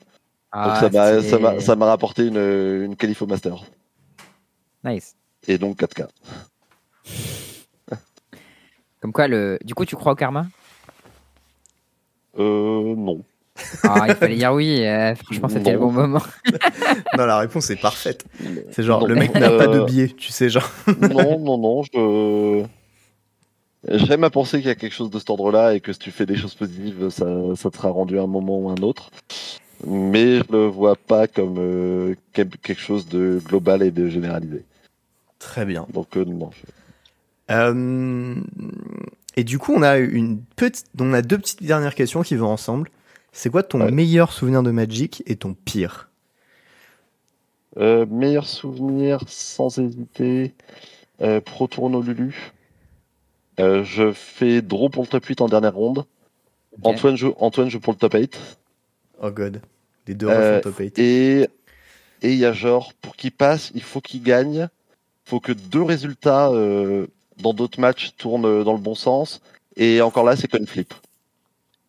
Ah, 0.51 0.89
Donc 0.91 1.61
ça 1.61 1.77
m'a 1.77 1.87
rapporté 1.87 2.27
une, 2.27 2.37
une 2.85 2.97
qualif 2.97 3.23
au 3.23 3.27
Master. 3.27 3.63
Nice 4.85 5.17
et 5.47 5.59
donc 5.59 5.79
4K. 5.81 6.09
Comme 9.01 9.13
quoi, 9.13 9.27
le... 9.27 9.59
du 9.65 9.75
coup, 9.75 9.85
tu 9.85 9.97
crois 9.97 10.13
au 10.13 10.15
karma? 10.15 10.47
Euh, 12.39 12.95
non. 12.97 13.23
Ah, 13.85 14.07
il 14.09 14.15
fallait 14.15 14.37
dire 14.37 14.53
oui, 14.53 14.85
euh, 14.85 15.15
franchement, 15.15 15.49
c'était 15.49 15.73
le 15.73 15.79
bon 15.79 15.91
moment. 15.91 16.23
non, 17.17 17.27
la 17.27 17.39
réponse 17.39 17.71
est 17.71 17.81
parfaite. 17.81 18.25
C'est 18.71 18.83
genre, 18.83 19.07
le 19.07 19.15
mec 19.15 19.35
n'a 19.35 19.51
pas 19.51 19.67
de 19.67 19.85
biais, 19.85 20.09
tu 20.09 20.31
sais, 20.31 20.49
genre. 20.49 20.71
non, 21.01 21.39
non, 21.39 21.59
non, 21.59 21.83
je. 21.83 22.65
J'aime 23.89 24.23
à 24.23 24.31
penser 24.31 24.59
qu'il 24.59 24.69
y 24.69 24.71
a 24.71 24.77
quelque 24.77 24.95
chose 24.95 25.11
de 25.11 25.19
cet 25.19 25.29
ordre-là 25.31 25.75
et 25.75 25.81
que 25.81 25.93
si 25.93 25.99
tu 25.99 26.13
fais 26.13 26.25
des 26.25 26.37
choses 26.37 26.55
positives, 26.55 27.09
ça, 27.11 27.27
ça 27.57 27.69
te 27.69 27.77
sera 27.77 27.91
rendu 27.91 28.17
à 28.19 28.23
un 28.23 28.29
moment 28.29 28.59
ou 28.59 28.71
un 28.71 28.77
autre. 28.77 29.11
Mais 29.85 30.39
je 30.39 30.45
le 30.53 30.67
vois 30.67 30.95
pas 30.95 31.27
comme 31.27 31.57
euh, 31.59 32.15
quelque 32.33 32.81
chose 32.81 33.09
de 33.09 33.41
global 33.45 33.83
et 33.83 33.91
de 33.91 34.09
généralisé. 34.09 34.65
Très 35.39 35.65
bien. 35.65 35.87
Donc, 35.93 36.17
euh, 36.17 36.25
non. 36.25 36.51
Euh, 37.51 38.37
et 39.37 39.45
du 39.45 39.59
coup, 39.59 39.73
on 39.75 39.83
a 39.83 39.99
une 39.99 40.41
petite, 40.57 40.87
on 41.01 41.13
a 41.13 41.23
deux 41.23 41.39
petites 41.39 41.65
dernières 41.65 41.97
questions 41.97 42.23
qui 42.23 42.37
vont 42.37 42.49
ensemble. 42.49 42.91
C'est 43.33 43.51
quoi 43.51 43.63
ton 43.63 43.91
meilleur 43.91 44.33
souvenir 44.33 44.63
de 44.63 44.71
Magic 44.71 45.23
et 45.27 45.37
ton 45.37 45.55
pire 45.55 46.11
euh, 47.79 48.05
Meilleur 48.07 48.47
souvenir, 48.47 49.21
sans 49.27 49.79
hésiter, 49.79 50.55
Pro 51.45 51.67
Tourno 51.67 52.03
Lulu. 52.03 52.53
je 53.59 54.13
fais 54.13 54.61
draw 54.61 54.89
pour 54.89 55.05
le 55.05 55.09
top 55.09 55.25
8 55.25 55.41
en 55.41 55.49
dernière 55.49 55.75
ronde. 55.75 56.05
Antoine, 56.83 57.17
joue, 57.17 57.35
Antoine 57.39 57.71
joue 57.71 57.81
pour 57.81 57.93
le 57.93 57.99
top 57.99 58.15
8. 58.15 58.39
Oh 59.23 59.31
god, 59.31 59.61
les 60.07 60.15
deux 60.15 60.29
refs 60.29 60.63
top 60.63 60.77
8. 60.77 60.99
Et 60.99 61.49
il 62.23 62.35
y 62.35 62.45
a 62.45 62.53
genre, 62.53 62.93
pour 62.95 63.17
qu'il 63.17 63.33
passe, 63.33 63.71
il 63.75 63.83
faut 63.83 64.01
qu'il 64.01 64.23
gagne 64.23 64.69
faut 65.25 65.41
que 65.41 65.53
deux 65.53 65.83
résultats 65.83 66.51
dans 67.39 67.55
d'autres 67.55 67.81
matchs 67.81 68.13
tournent 68.17 68.65
dans 68.65 68.73
le 68.73 68.79
bon 68.79 68.95
sens. 68.95 69.41
Et 69.77 70.01
encore 70.03 70.25
là, 70.25 70.37
c'est 70.37 70.49
coin 70.49 70.65
flip. 70.67 70.93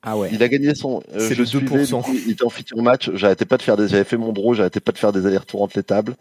Ah 0.04 0.18
ouais. 0.18 0.30
Il 0.34 0.44
a 0.44 0.50
gagné 0.50 0.76
son. 0.76 1.02
je 1.16 1.34
le 1.34 1.46
suivais, 1.46 1.86
il 2.26 2.32
était 2.32 2.44
en 2.44 2.50
futur 2.50 2.82
match. 2.82 3.10
J'arrêtais 3.14 3.46
pas 3.46 3.58
de 3.58 3.62
faire 3.64 3.78
des. 3.78 3.88
J'avais 3.88 4.04
fait 4.04 4.18
mon 4.18 4.34
draw, 4.34 4.54
j'arrêtais 4.54 4.82
pas 4.82 4.92
de 4.92 4.98
faire 4.98 5.14
des 5.14 5.26
allers-retours 5.26 5.62
entre 5.62 5.78
les 5.78 5.84
tables. 5.84 6.16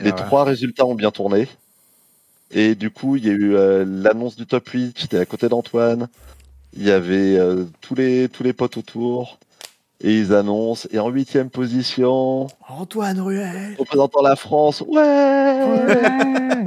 Ah 0.00 0.04
les 0.04 0.12
trois 0.12 0.44
résultats 0.44 0.84
ont 0.84 0.96
bien 0.96 1.10
tourné. 1.10 1.48
Et 2.50 2.74
du 2.74 2.90
coup, 2.90 3.16
il 3.16 3.24
y 3.24 3.28
a 3.28 3.32
eu 3.32 3.54
l'annonce 3.84 4.34
du 4.34 4.46
top 4.46 4.68
8. 4.68 4.98
J'étais 4.98 5.18
à 5.18 5.26
côté 5.26 5.48
d'Antoine. 5.48 6.08
Il 6.76 6.84
y 6.84 6.90
avait 6.90 7.38
tous 7.80 7.94
les 7.94 8.28
tous 8.28 8.42
les 8.42 8.52
potes 8.52 8.76
autour. 8.76 9.38
Et 10.02 10.18
ils 10.18 10.32
annoncent, 10.32 10.88
et 10.92 10.98
en 10.98 11.10
huitième 11.10 11.50
position, 11.50 12.46
Antoine 12.68 13.20
Ruel, 13.20 13.76
représentant 13.78 14.22
la 14.22 14.34
France, 14.34 14.82
ouais, 14.88 14.96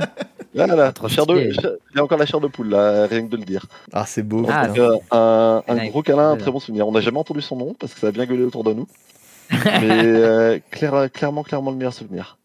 Voilà, 0.53 0.93
chair 1.07 1.25
de, 1.25 1.39
il 1.39 1.95
y 1.95 1.99
a 1.99 2.03
encore 2.03 2.17
la 2.17 2.25
chair 2.25 2.39
de 2.39 2.47
poule 2.47 2.69
là, 2.69 3.07
rien 3.07 3.23
que 3.23 3.31
de 3.31 3.37
le 3.37 3.43
dire. 3.43 3.65
Ah, 3.91 4.05
c'est 4.05 4.23
beau. 4.23 4.45
Ah, 4.49 4.67
un, 5.11 5.63
un 5.67 5.87
gros 5.87 6.03
câlin, 6.03 6.31
un 6.31 6.37
très 6.37 6.51
bon 6.51 6.59
souvenir. 6.59 6.87
On 6.87 6.91
n'a 6.91 7.01
jamais 7.01 7.17
entendu 7.17 7.41
son 7.41 7.55
nom 7.55 7.73
parce 7.73 7.93
que 7.93 7.99
ça 7.99 8.07
a 8.07 8.11
bien 8.11 8.25
gueulé 8.25 8.43
autour 8.43 8.63
de 8.63 8.73
nous. 8.73 8.87
Mais 9.51 10.03
euh, 10.03 10.59
clairement, 10.71 11.43
clairement 11.43 11.71
le 11.71 11.77
meilleur 11.77 11.93
souvenir. 11.93 12.37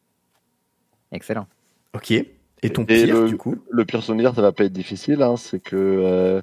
Excellent. 1.13 1.47
Ok. 1.95 2.11
Et 2.63 2.71
ton 2.71 2.85
pire, 2.85 3.25
du 3.27 3.37
coup? 3.37 3.57
Le 3.71 3.85
pire 3.85 4.03
souvenir, 4.03 4.35
ça 4.35 4.43
va 4.43 4.53
pas 4.53 4.65
être 4.65 4.73
difficile. 4.73 5.23
Hein, 5.23 5.37
c'est 5.37 5.61
que 5.61 5.77
euh, 5.77 6.43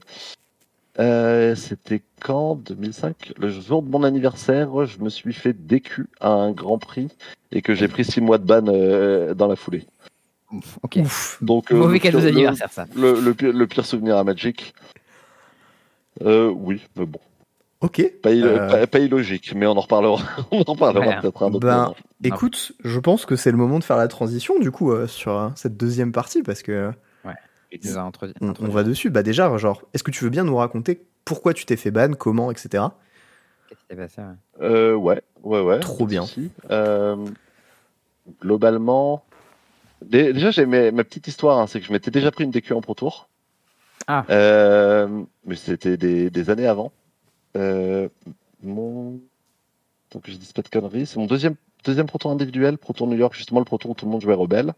euh, 1.00 1.56
c'était 1.56 2.02
quand? 2.22 2.56
2005 2.56 3.34
Le 3.38 3.50
jour 3.50 3.84
de 3.84 3.90
mon 3.90 4.04
anniversaire, 4.04 4.86
je 4.86 5.00
me 5.00 5.10
suis 5.10 5.34
fait 5.34 5.54
décu 5.54 6.08
à 6.22 6.30
un 6.30 6.52
Grand 6.52 6.78
Prix 6.78 7.10
et 7.52 7.62
que 7.62 7.74
j'ai 7.76 7.88
pris 7.88 8.06
six 8.06 8.22
mois 8.22 8.38
de 8.38 8.46
ban 8.46 8.66
euh, 8.68 9.34
dans 9.34 9.48
la 9.48 9.56
foulée. 9.56 9.86
Ok. 10.84 10.99
Donc, 11.41 11.72
euh, 11.72 11.76
Mauvais 11.76 11.99
cadeau 11.99 12.19
d'anniversaire, 12.19 12.72
ça. 12.72 12.86
Le, 12.95 13.19
le, 13.19 13.68
pire, 13.68 13.86
souvenir 13.86 14.18
à 14.18 14.23
Magic. 14.23 14.73
oui, 16.22 16.82
mais 16.95 17.06
bon. 17.06 17.19
Ok. 17.82 18.02
Pas, 18.22 18.32
illogique, 18.32 19.53
mais 19.56 19.68
on 19.68 19.72
en 19.77 19.82
reparlera, 19.82 20.22
on 20.52 20.61
en 20.61 20.73
reparlera 20.73 21.22
peut-être 21.22 21.44
un 21.44 21.53
autre 21.53 21.60
ben, 21.60 21.94
Écoute, 22.23 22.72
je 22.84 22.99
pense 22.99 23.26
que 23.26 23.36
c'est 23.36 23.52
le 23.52 23.57
moment 23.57 23.80
de 23.80 23.84
faire 23.84 23.98
la 23.98 24.07
transition 24.07 24.60
du 24.60 24.72
coup 24.72 24.94
sur 25.07 25.52
cette 25.56 25.77
deuxième 25.77 26.11
partie 26.11 26.41
parce 26.41 26.64
que 26.64 26.91
on, 28.41 28.68
va 28.69 28.84
dessus. 28.84 29.10
Bah 29.10 29.23
déjà, 29.23 29.56
genre, 29.57 29.84
est-ce 29.94 30.03
que 30.03 30.11
tu 30.11 30.23
veux 30.23 30.30
bien 30.30 30.44
nous 30.44 30.56
raconter 30.56 31.02
pourquoi 31.23 31.53
tu 31.53 31.65
t'es 31.65 31.76
fait 31.76 31.91
ban, 31.91 32.14
comment, 32.14 32.52
etc. 32.52 32.84
Qu'est-ce 33.90 34.22
euh, 34.61 34.94
ouais. 34.94 35.22
ouais, 35.44 35.61
ouais, 35.61 35.80
Trop 35.80 36.06
bien. 36.06 36.26
Euh, 36.69 37.26
globalement, 38.41 39.26
déjà 40.02 40.52
j'ai 40.52 40.66
ma 40.66 41.04
petite 41.04 41.28
histoire, 41.28 41.60
hein, 41.60 41.68
c'est 41.68 41.80
que 41.80 41.86
je 41.86 41.92
m'étais 41.92 42.12
déjà 42.12 42.32
pris 42.32 42.44
une 42.44 42.52
DQ 42.52 42.74
en 42.74 42.82
Pro 42.82 42.94
Tour. 42.94 43.30
Ah. 44.08 44.26
Euh, 44.30 45.24
mais 45.46 45.56
c'était 45.56 45.98
des, 45.98 46.50
années 46.50 46.68
avant. 46.68 46.92
mon... 48.64 49.20
Donc 50.12 50.24
je 50.26 50.34
dis 50.34 50.54
pas 50.54 50.62
de 50.62 50.70
conneries. 50.70 51.06
C'est 51.06 51.18
mon 51.18 51.26
deuxième, 51.26 51.56
deuxième 51.84 52.06
Pro 52.08 52.18
Tour 52.18 52.32
individuel, 52.32 52.78
Pro 52.78 52.94
Tour 52.94 53.08
New 53.08 53.18
York, 53.18 53.34
justement 53.36 53.60
le 53.60 53.66
Pro 53.66 53.78
Tour 53.78 53.92
où 53.92 53.94
tout 53.96 54.06
le 54.06 54.12
monde 54.12 54.22
jouait 54.22 54.34
Rebelle. 54.34 54.74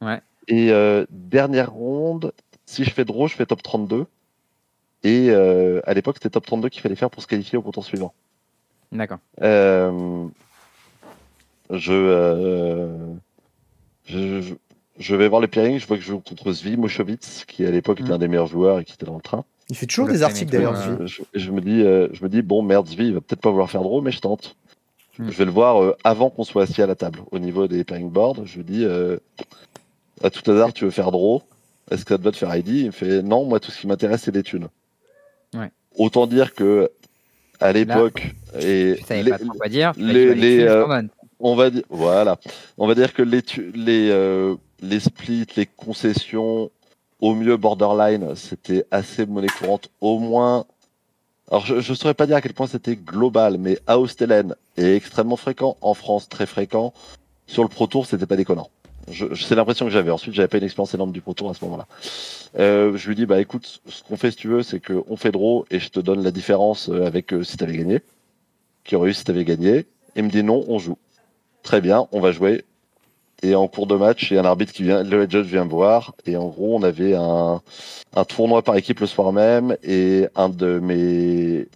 Ouais. 0.00 0.20
Et 0.48 0.70
euh, 0.70 1.06
dernière 1.10 1.72
ronde, 1.72 2.32
si 2.66 2.84
je 2.84 2.90
fais 2.90 3.04
draw, 3.04 3.26
je 3.26 3.34
fais 3.34 3.46
top 3.46 3.62
32. 3.62 4.06
Et 5.02 5.28
euh, 5.30 5.80
à 5.84 5.94
l'époque, 5.94 6.16
c'était 6.16 6.30
top 6.30 6.46
32 6.46 6.68
qu'il 6.68 6.82
fallait 6.82 6.96
faire 6.96 7.10
pour 7.10 7.22
se 7.22 7.26
qualifier 7.26 7.58
au 7.58 7.62
contour 7.62 7.84
suivant. 7.84 8.12
D'accord. 8.92 9.18
Euh, 9.42 10.26
je, 11.70 13.16
je, 14.06 14.54
je, 14.98 15.16
vais 15.16 15.28
voir 15.28 15.40
les 15.40 15.48
pairings, 15.48 15.78
je 15.78 15.86
vois 15.86 15.96
que 15.96 16.02
je 16.02 16.08
joue 16.08 16.20
contre 16.20 16.52
Zvi 16.52 16.76
Moshowitz, 16.76 17.44
qui 17.46 17.64
à 17.64 17.70
l'époque 17.70 18.00
était 18.00 18.10
mm. 18.10 18.14
un 18.14 18.18
des 18.18 18.28
meilleurs 18.28 18.46
joueurs 18.46 18.80
et 18.80 18.84
qui 18.84 18.94
était 18.94 19.06
dans 19.06 19.16
le 19.16 19.22
train. 19.22 19.44
Il 19.68 19.76
fait 19.76 19.86
toujours 19.86 20.06
des 20.06 20.22
articles 20.22 20.52
d'ailleurs, 20.52 20.76
je, 21.06 21.22
je, 21.34 21.50
me 21.50 21.60
dis, 21.60 21.80
je 21.80 22.22
me 22.22 22.28
dis, 22.28 22.42
bon, 22.42 22.62
merde, 22.62 22.86
Zvi, 22.86 23.08
il 23.08 23.14
va 23.14 23.20
peut-être 23.20 23.40
pas 23.40 23.50
vouloir 23.50 23.68
faire 23.68 23.82
draw, 23.82 24.00
mais 24.00 24.12
je 24.12 24.20
tente. 24.20 24.56
Mm. 25.18 25.30
Je 25.30 25.36
vais 25.36 25.44
le 25.44 25.50
voir 25.50 25.94
avant 26.04 26.30
qu'on 26.30 26.44
soit 26.44 26.62
assis 26.62 26.82
à 26.82 26.86
la 26.86 26.94
table, 26.94 27.20
au 27.32 27.38
niveau 27.38 27.66
des 27.66 27.82
pairing 27.82 28.10
boards. 28.10 28.44
Je 28.44 28.58
me 28.58 28.62
dis, 28.62 28.86
à 30.22 30.30
tout 30.30 30.50
hasard, 30.50 30.72
tu 30.72 30.84
veux 30.84 30.90
faire 30.90 31.10
draw 31.10 31.42
Est-ce 31.90 32.04
que 32.04 32.14
ça 32.14 32.18
te 32.18 32.22
va 32.22 32.32
te 32.32 32.36
faire 32.36 32.54
ID 32.54 32.68
Il 32.68 32.86
me 32.86 32.90
fait 32.90 33.22
non, 33.22 33.44
moi 33.44 33.60
tout 33.60 33.70
ce 33.70 33.80
qui 33.80 33.86
m'intéresse 33.86 34.22
c'est 34.22 34.32
des 34.32 34.42
thunes. 34.42 34.68
Autant 35.96 36.26
dire 36.26 36.54
que 36.54 36.90
à 37.60 37.72
l'époque 37.72 38.34
et 38.60 38.96
les, 39.08 39.30
pas 39.30 39.38
quoi 39.38 39.68
dire. 39.68 39.92
Les, 39.96 40.60
euh, 40.60 41.02
on 41.40 41.54
va 41.54 41.70
dire 41.70 41.82
voilà, 41.90 42.38
on 42.78 42.86
va 42.86 42.94
dire 42.94 43.12
que 43.12 43.22
les 43.22 43.42
les 43.74 44.10
euh, 44.10 44.54
les 44.80 45.00
splits, 45.00 45.46
les 45.56 45.66
concessions, 45.66 46.70
au 47.20 47.34
mieux 47.34 47.56
borderline, 47.56 48.34
c'était 48.36 48.84
assez 48.90 49.26
monnaie 49.26 49.48
courante, 49.48 49.90
au 50.00 50.18
moins. 50.18 50.66
Alors 51.50 51.64
je 51.64 51.76
ne 51.76 51.96
saurais 51.96 52.14
pas 52.14 52.26
dire 52.26 52.36
à 52.36 52.40
quel 52.40 52.54
point 52.54 52.66
c'était 52.66 52.96
global, 52.96 53.56
mais 53.58 53.78
à 53.86 53.96
est 53.98 54.96
extrêmement 54.96 55.36
fréquent, 55.36 55.76
en 55.80 55.94
France 55.94 56.28
très 56.28 56.46
fréquent. 56.46 56.92
Sur 57.46 57.62
le 57.62 57.68
Pro 57.68 57.86
Tour, 57.86 58.06
c'était 58.06 58.26
pas 58.26 58.36
déconnant. 58.36 58.70
C'est 59.08 59.54
l'impression 59.54 59.86
que 59.86 59.92
j'avais. 59.92 60.10
Ensuite, 60.10 60.34
j'avais 60.34 60.48
pas 60.48 60.58
une 60.58 60.64
expérience 60.64 60.92
énorme 60.94 61.12
du 61.12 61.20
Pro 61.20 61.32
Tour 61.32 61.48
à 61.48 61.54
ce 61.54 61.64
moment-là. 61.64 61.86
Euh, 62.58 62.96
je 62.96 63.08
lui 63.08 63.14
dis, 63.14 63.24
bah 63.24 63.40
écoute, 63.40 63.80
ce 63.88 64.02
qu'on 64.02 64.16
fait 64.16 64.32
si 64.32 64.36
tu 64.36 64.48
veux, 64.48 64.64
c'est 64.64 64.80
qu'on 64.80 65.16
fait 65.16 65.30
draw 65.30 65.64
et 65.70 65.78
je 65.78 65.90
te 65.90 66.00
donne 66.00 66.24
la 66.24 66.32
différence 66.32 66.88
euh, 66.88 67.06
avec 67.06 67.32
si 67.44 67.56
t'avais 67.56 67.76
gagné. 67.76 68.02
Qui 68.82 68.96
aurait 68.96 69.10
eu 69.10 69.14
si 69.14 69.22
t'avais 69.22 69.44
gagné. 69.44 69.76
Et 69.76 69.86
il 70.16 70.24
me 70.24 70.30
dit 70.30 70.42
non, 70.42 70.64
on 70.66 70.80
joue. 70.80 70.98
Très 71.66 71.80
bien, 71.80 72.06
on 72.12 72.20
va 72.20 72.30
jouer. 72.30 72.64
Et 73.42 73.56
en 73.56 73.66
cours 73.66 73.88
de 73.88 73.96
match, 73.96 74.30
il 74.30 74.34
y 74.34 74.38
a 74.38 74.40
un 74.40 74.44
arbitre 74.44 74.72
qui 74.72 74.84
vient, 74.84 75.02
le 75.02 75.28
judge 75.28 75.46
vient 75.46 75.64
me 75.64 75.70
voir. 75.70 76.14
Et 76.24 76.36
en 76.36 76.46
gros, 76.46 76.76
on 76.76 76.82
avait 76.84 77.14
un, 77.16 77.60
un 78.14 78.24
tournoi 78.24 78.62
par 78.62 78.76
équipe 78.76 79.00
le 79.00 79.06
soir 79.06 79.32
même. 79.32 79.76
Et 79.82 80.28
un 80.36 80.48
de 80.48 80.78
mes, 80.78 81.66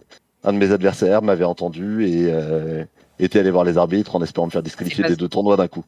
un 0.45 0.53
de 0.53 0.57
mes 0.57 0.71
adversaires 0.71 1.21
m'avait 1.21 1.43
entendu 1.43 2.05
et 2.07 2.31
euh, 2.31 2.85
était 3.19 3.39
allé 3.39 3.51
voir 3.51 3.65
les 3.65 3.77
arbitres 3.77 4.15
en 4.15 4.23
espérant 4.23 4.47
me 4.47 4.51
faire 4.51 4.63
disqualifier 4.63 5.03
des 5.03 5.17
deux 5.17 5.27
tournois 5.27 5.57
d'un 5.57 5.67
coup. 5.67 5.83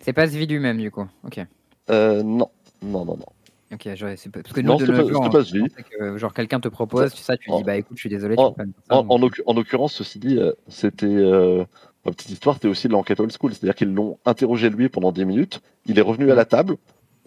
C'est 0.00 0.12
pas 0.12 0.28
Svi 0.28 0.46
lui-même, 0.46 0.76
du 0.76 0.90
coup. 0.90 1.06
Ok. 1.24 1.40
Euh, 1.88 2.22
non. 2.22 2.50
Non, 2.82 3.06
non, 3.06 3.16
non. 3.16 3.26
Ok, 3.72 3.82
c'est 3.82 4.30
parce 4.30 4.52
que 4.54 4.60
nous, 4.60 4.76
de 4.76 4.86
nos 4.86 5.08
jours, 5.08 5.30
pas 5.30 5.42
que, 5.82 6.16
genre 6.16 6.32
quelqu'un 6.32 6.60
te 6.60 6.68
propose, 6.68 7.12
ça, 7.14 7.36
tu 7.36 7.50
dis 7.50 7.62
bah 7.64 7.76
écoute, 7.76 7.96
je 7.96 8.00
suis 8.00 8.08
désolé. 8.08 8.34
En, 8.38 8.54
en, 8.88 9.52
l'occurrence, 9.54 9.92
ceci 9.92 10.18
dit, 10.18 10.38
euh, 10.38 10.52
c'était 10.68 11.04
euh, 11.06 11.64
ma 12.04 12.12
petite 12.12 12.30
histoire, 12.30 12.56
c'était 12.56 12.68
aussi 12.68 12.88
de 12.88 12.92
l'enquête 12.92 13.20
old 13.20 13.32
school, 13.32 13.52
c'est-à-dire 13.52 13.74
qu'ils 13.74 13.92
l'ont 13.92 14.18
interrogé 14.24 14.70
lui 14.70 14.88
pendant 14.88 15.12
10 15.12 15.24
minutes. 15.24 15.60
Il 15.86 15.98
est 15.98 16.02
revenu 16.02 16.30
à 16.30 16.34
la 16.34 16.44
table, 16.44 16.76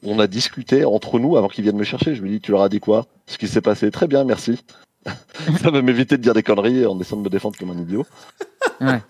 on 0.03 0.19
a 0.19 0.27
discuté 0.27 0.85
entre 0.85 1.19
nous 1.19 1.37
avant 1.37 1.47
qu'il 1.47 1.63
vienne 1.63 1.77
me 1.77 1.83
chercher. 1.83 2.15
Je 2.15 2.21
lui 2.21 2.29
ai 2.29 2.33
dit, 2.33 2.41
tu 2.41 2.51
leur 2.51 2.63
as 2.63 2.69
dit 2.69 2.79
quoi? 2.79 3.05
Ce 3.27 3.37
qui 3.37 3.47
s'est 3.47 3.61
passé, 3.61 3.91
très 3.91 4.07
bien, 4.07 4.23
merci. 4.23 4.63
ça 5.61 5.71
va 5.71 5.81
m'éviter 5.81 6.17
de 6.17 6.21
dire 6.21 6.33
des 6.33 6.43
conneries 6.43 6.85
en 6.85 6.99
essayant 6.99 7.17
de 7.17 7.23
me 7.23 7.29
défendre 7.29 7.57
comme 7.57 7.71
un 7.71 7.77
idiot. 7.77 8.05
Ouais. 8.79 9.01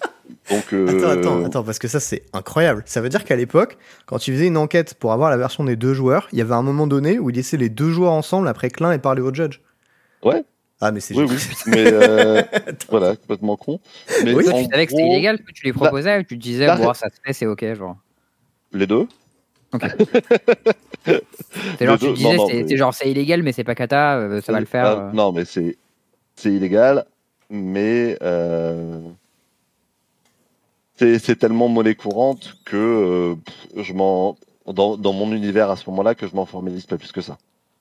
Donc, 0.49 0.73
euh, 0.73 0.87
Attends, 0.87 1.19
attends, 1.19 1.45
attends, 1.45 1.63
parce 1.63 1.79
que 1.79 1.87
ça 1.87 1.99
c'est 1.99 2.23
incroyable. 2.33 2.83
Ça 2.85 3.01
veut 3.01 3.09
dire 3.09 3.25
qu'à 3.25 3.35
l'époque, 3.35 3.77
quand 4.05 4.17
tu 4.17 4.31
faisais 4.31 4.47
une 4.47 4.57
enquête 4.57 4.93
pour 4.93 5.11
avoir 5.11 5.29
la 5.29 5.37
version 5.37 5.63
des 5.63 5.75
deux 5.75 5.93
joueurs, 5.93 6.29
il 6.31 6.39
y 6.39 6.41
avait 6.41 6.53
un 6.53 6.61
moment 6.61 6.87
donné 6.87 7.19
où 7.19 7.29
il 7.29 7.35
laissait 7.35 7.57
les 7.57 7.69
deux 7.69 7.89
joueurs 7.91 8.13
ensemble 8.13 8.47
après 8.47 8.69
que 8.69 8.81
l'un 8.83 8.91
ait 8.91 8.99
parlé 8.99 9.21
au 9.21 9.33
judge. 9.33 9.59
Ouais. 10.23 10.43
Ah, 10.81 10.91
mais 10.91 10.99
c'est 10.99 11.15
oui, 11.15 11.25
oui. 11.29 11.37
Mais 11.67 11.85
euh, 11.85 12.41
voilà, 12.89 13.15
complètement 13.15 13.55
con. 13.55 13.79
Mais 14.23 14.33
oui, 14.33 14.43
tu 14.43 14.49
savais 14.49 14.87
que 14.87 14.91
c'était 14.91 15.07
illégal, 15.07 15.37
que 15.37 15.51
tu 15.51 15.65
les 15.65 15.73
proposais 15.73 16.19
ou 16.19 16.23
tu 16.23 16.37
te 16.37 16.43
disais, 16.43 16.65
bon, 16.75 16.93
ça 16.93 17.09
se 17.09 17.15
fait, 17.23 17.33
c'est 17.33 17.45
ok, 17.45 17.73
genre. 17.75 17.97
Les 18.73 18.87
deux 18.87 19.07
Ok. 19.73 19.83
c'est 21.05 21.85
genre, 21.85 21.99
tu 21.99 22.13
disais, 22.13 22.37
c'est 22.67 22.77
genre, 22.77 22.93
c'est 22.93 23.09
illégal, 23.09 23.43
mais 23.43 23.51
c'est 23.51 23.63
pas 23.63 23.75
kata, 23.75 24.17
euh, 24.17 24.41
ça 24.41 24.51
va 24.51 24.59
le 24.59 24.65
faire. 24.65 24.85
Ah, 24.85 25.11
non, 25.13 25.31
mais 25.31 25.45
c'est 25.45 25.77
illégal, 26.45 27.05
mais 27.49 28.17
c'est 30.97 31.37
tellement 31.37 31.67
monnaie 31.67 31.95
courante 31.95 32.57
que 32.65 32.75
euh, 32.77 33.81
je 33.81 33.93
m'en 33.93 34.35
dans, 34.67 34.97
dans, 34.97 35.13
mon 35.13 35.31
univers 35.31 35.69
à 35.69 35.75
ce 35.75 35.89
moment-là 35.89 36.15
que 36.15 36.27
je 36.27 36.35
m'en 36.35 36.45
formalise 36.45 36.85
pas 36.85 36.97
plus 36.97 37.11
que 37.11 37.21
ça. 37.21 37.37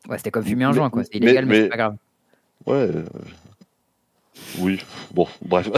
Ouais, 0.08 0.16
c'était 0.18 0.30
comme 0.30 0.44
fumer 0.44 0.64
un 0.64 0.72
joint, 0.72 0.90
quoi. 0.90 1.04
C'est 1.04 1.16
illégal, 1.16 1.46
mais, 1.46 1.62
c'est 1.62 1.68
pas 1.68 1.76
grave. 1.76 1.96
Ouais. 2.66 2.74
Euh, 2.74 3.04
oui, 4.58 4.80
bon, 5.12 5.26
bref. 5.42 5.68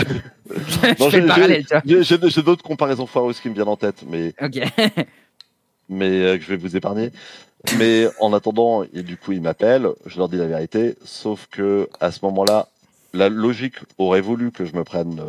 J'ai 1.87 2.43
d'autres 2.43 2.63
comparaisons 2.63 3.07
foireuses 3.07 3.41
qui 3.41 3.49
me 3.49 3.55
viennent 3.55 3.69
en 3.69 3.77
tête, 3.77 4.05
mais. 4.07 4.35
Ok. 4.41 4.59
mais 5.89 6.11
euh, 6.11 6.39
que 6.39 6.45
je 6.45 6.49
vais 6.49 6.57
vous 6.57 6.77
épargner. 6.77 7.11
Mais 7.79 8.09
en 8.21 8.33
attendant, 8.33 8.83
et 8.83 9.03
du 9.03 9.17
coup, 9.17 9.33
ils 9.33 9.41
m'appellent, 9.41 9.89
je 10.07 10.19
leur 10.19 10.29
dis 10.29 10.37
la 10.37 10.47
vérité, 10.47 10.97
sauf 11.05 11.47
que 11.49 11.89
à 12.01 12.11
ce 12.11 12.21
moment-là, 12.25 12.69
la 13.13 13.29
logique 13.29 13.77
aurait 13.99 14.21
voulu 14.21 14.51
que 14.51 14.65
je 14.65 14.75
me 14.75 14.83
prenne 14.83 15.21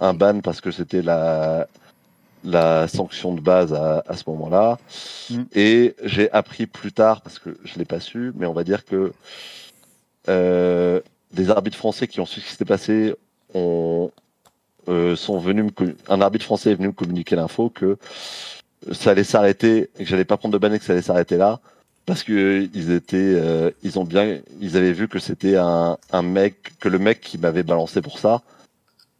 un 0.00 0.12
ban 0.12 0.40
parce 0.40 0.60
que 0.60 0.70
c'était 0.70 1.00
la, 1.00 1.66
la 2.44 2.88
sanction 2.88 3.34
de 3.34 3.40
base 3.40 3.72
à, 3.72 4.16
ce 4.16 4.24
moment-là. 4.28 4.78
Mm. 5.30 5.42
Et 5.54 5.94
j'ai 6.04 6.30
appris 6.32 6.66
plus 6.66 6.92
tard, 6.92 7.20
parce 7.22 7.38
que 7.38 7.56
je 7.64 7.74
ne 7.74 7.78
l'ai 7.78 7.84
pas 7.84 8.00
su, 8.00 8.32
mais 8.36 8.46
on 8.46 8.52
va 8.52 8.64
dire 8.64 8.84
que 8.84 8.96
euh, 8.96 9.12
des 11.32 11.50
arbitres 11.50 11.76
français 11.76 12.08
qui 12.08 12.20
ont 12.20 12.26
su 12.26 12.40
ce 12.40 12.46
qui 12.46 12.52
s'était 12.52 12.64
passé 12.64 13.14
ont, 13.54 14.10
euh, 14.88 15.16
sont 15.16 15.38
venus 15.38 15.70
un 16.08 16.20
arbitre 16.20 16.44
français 16.44 16.72
est 16.72 16.74
venu 16.74 16.88
me 16.88 16.92
communiquer 16.92 17.36
l'info 17.36 17.70
que 17.70 17.98
ça 18.92 19.10
allait 19.10 19.24
s'arrêter, 19.24 19.90
que 19.96 20.04
j'allais 20.04 20.24
pas 20.24 20.36
prendre 20.36 20.52
de 20.52 20.58
ban 20.58 20.72
et 20.72 20.78
que 20.78 20.84
ça 20.84 20.92
allait 20.92 21.02
s'arrêter 21.02 21.36
là, 21.36 21.60
parce 22.06 22.22
que 22.22 22.68
ils 22.74 22.90
étaient, 22.90 23.16
euh, 23.18 23.70
ils 23.82 23.98
ont 23.98 24.04
bien, 24.04 24.40
ils 24.60 24.76
avaient 24.76 24.92
vu 24.92 25.06
que 25.06 25.18
c'était 25.18 25.56
un, 25.56 25.98
un 26.12 26.22
mec, 26.22 26.78
que 26.80 26.88
le 26.88 26.98
mec 26.98 27.20
qui 27.20 27.36
m'avait 27.36 27.62
balancé 27.62 28.00
pour 28.00 28.18
ça, 28.18 28.42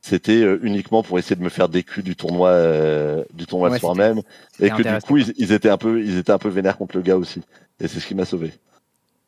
c'était 0.00 0.42
euh, 0.42 0.58
uniquement 0.62 1.02
pour 1.02 1.18
essayer 1.18 1.36
de 1.36 1.42
me 1.42 1.50
faire 1.50 1.68
des 1.68 1.82
culs 1.82 2.02
du 2.02 2.16
tournoi, 2.16 2.48
euh, 2.48 3.22
du 3.34 3.46
tournoi 3.46 3.68
le 3.68 3.78
soir 3.78 3.94
même, 3.94 4.22
et 4.60 4.70
que 4.70 4.82
du 4.82 5.02
coup 5.02 5.18
ils, 5.18 5.34
ils, 5.36 5.52
étaient 5.52 5.68
un 5.68 5.78
peu, 5.78 6.02
ils 6.02 6.16
étaient 6.16 6.32
un 6.32 6.38
peu 6.38 6.48
vénères 6.48 6.78
contre 6.78 6.96
le 6.96 7.02
gars 7.02 7.18
aussi, 7.18 7.42
et 7.80 7.86
c'est 7.86 8.00
ce 8.00 8.06
qui 8.06 8.14
m'a 8.14 8.24
sauvé. 8.24 8.52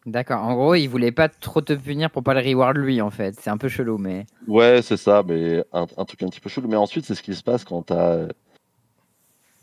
D'accord. 0.05 0.43
En 0.43 0.55
gros, 0.55 0.75
il 0.75 0.89
voulait 0.89 1.13
pas 1.13 1.29
trop 1.29 1.61
te 1.61 1.73
punir 1.73 2.11
pour 2.11 2.23
pas 2.23 2.35
le 2.35 2.41
reward 2.41 2.77
lui, 2.77 3.01
en 3.01 3.11
fait. 3.11 3.37
C'est 3.41 3.51
un 3.51 3.57
peu 3.57 3.69
chelou, 3.69 3.99
mais. 3.99 4.27
Ouais, 4.49 4.81
c'est 4.83 4.97
ça, 4.97 5.23
mais 5.27 5.65
un, 5.73 5.87
truc 5.87 6.23
un 6.23 6.29
petit 6.29 6.41
peu 6.41 6.49
chelou. 6.49 6.69
Mais 6.69 6.77
ensuite, 6.77 7.05
c'est 7.05 7.15
ce 7.15 7.23
qui 7.23 7.35
se 7.35 7.43
passe 7.43 7.65
quand 7.65 7.83
t'as 7.83 8.27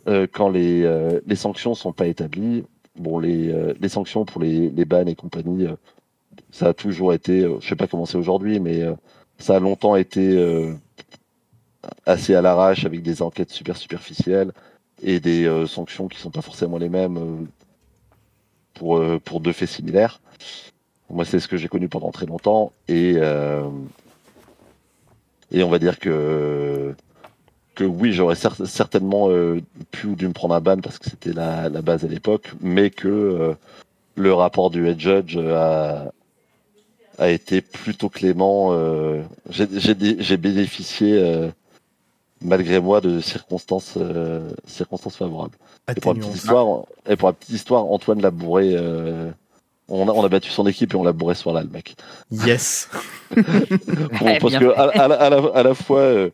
euh, 0.08 0.28
quand 0.32 0.50
les, 0.50 0.84
euh, 0.84 1.20
les 1.26 1.36
sanctions 1.36 1.76
sont 1.76 1.92
pas 1.92 2.08
établies. 2.08 2.64
Bon, 2.96 3.20
les, 3.20 3.52
euh, 3.52 3.74
les 3.80 3.90
sanctions 3.90 4.26
pour 4.26 4.42
les, 4.42 4.70
les 4.70 4.86
bans 4.86 5.06
et 5.06 5.16
compagnie, 5.16 5.68
ça 6.52 6.70
a 6.70 6.74
toujours 6.74 7.14
été, 7.14 7.42
je 7.60 7.68
sais 7.68 7.76
pas 7.76 7.88
comment 7.88 8.06
c'est 8.06 8.18
aujourd'hui, 8.18 8.60
mais 8.60 8.84
ça 9.38 9.58
a 9.58 9.60
longtemps 9.60 9.96
été 9.96 10.38
assez 12.06 12.36
à 12.36 12.42
l'arrache 12.42 12.86
avec 12.86 13.04
des 13.04 13.22
enquêtes 13.22 13.52
super 13.52 13.78
superficielles 13.78 14.52
et 15.02 15.20
des 15.20 15.66
sanctions 15.68 16.08
qui 16.08 16.20
sont 16.20 16.32
pas 16.32 16.42
forcément 16.42 16.78
les 16.78 16.90
mêmes 16.90 17.48
pour, 18.74 19.04
pour 19.22 19.40
deux 19.40 19.54
faits 19.54 19.70
similaires. 19.70 20.22
Moi, 21.10 21.26
c'est 21.26 21.40
ce 21.40 21.48
que 21.48 21.58
j'ai 21.58 21.68
connu 21.68 21.90
pendant 21.90 22.12
très 22.12 22.26
longtemps 22.26 22.72
et 22.88 23.18
et 25.52 25.64
on 25.64 25.70
va 25.70 25.80
dire 25.80 25.98
que 26.00 26.96
oui, 27.86 28.14
j'aurais 28.14 28.36
certainement 28.36 29.30
euh, 29.30 29.62
pu 29.92 30.08
ou 30.08 30.16
dû 30.16 30.28
me 30.28 30.34
prendre 30.34 30.56
un 30.56 30.60
ban 30.60 30.78
parce 30.78 31.00
que 31.00 31.10
c'était 31.10 31.34
la, 31.34 31.70
base 31.70 32.04
à 32.04 32.08
l'époque, 32.08 32.52
mais 32.62 32.90
que 32.90 33.08
euh, 33.08 33.54
le 34.16 34.34
rapport 34.34 34.70
du 34.70 34.88
head 34.88 35.00
judge 35.00 35.38
a, 35.38 36.12
a 37.18 37.30
été 37.30 37.62
plutôt 37.62 38.10
clément. 38.10 38.70
Euh, 38.72 39.22
j'ai 39.50 40.38
bénéficié 40.38 41.50
malgré 42.42 42.80
moi 42.80 43.02
de 43.02 43.20
circonstances, 43.20 43.98
circonstances 44.66 45.16
favorables. 45.16 45.58
Et 45.96 46.00
pour, 46.00 46.14
la 46.14 46.20
petite 46.20 46.36
histoire, 46.36 46.84
et 47.08 47.16
pour 47.16 47.30
la 47.30 47.34
petite 47.34 47.56
histoire, 47.56 47.86
Antoine 47.86 48.22
l'a 48.22 48.32
bourré. 48.32 48.76
On 49.92 50.08
a, 50.08 50.12
on 50.12 50.24
a, 50.24 50.30
battu 50.30 50.52
son 50.52 50.68
équipe 50.68 50.94
et 50.94 50.98
on 50.98 51.04
l'a 51.04 51.14
bourré 51.14 51.34
ce 51.34 51.42
soir-là, 51.42 51.64
le 51.64 51.70
mec. 51.70 51.96
Yes. 52.30 52.90
parce 53.32 54.56
que 54.56 54.78
à, 54.78 55.08
la, 55.08 55.16
à, 55.16 55.64
la, 55.64 55.74
fois, 55.74 56.30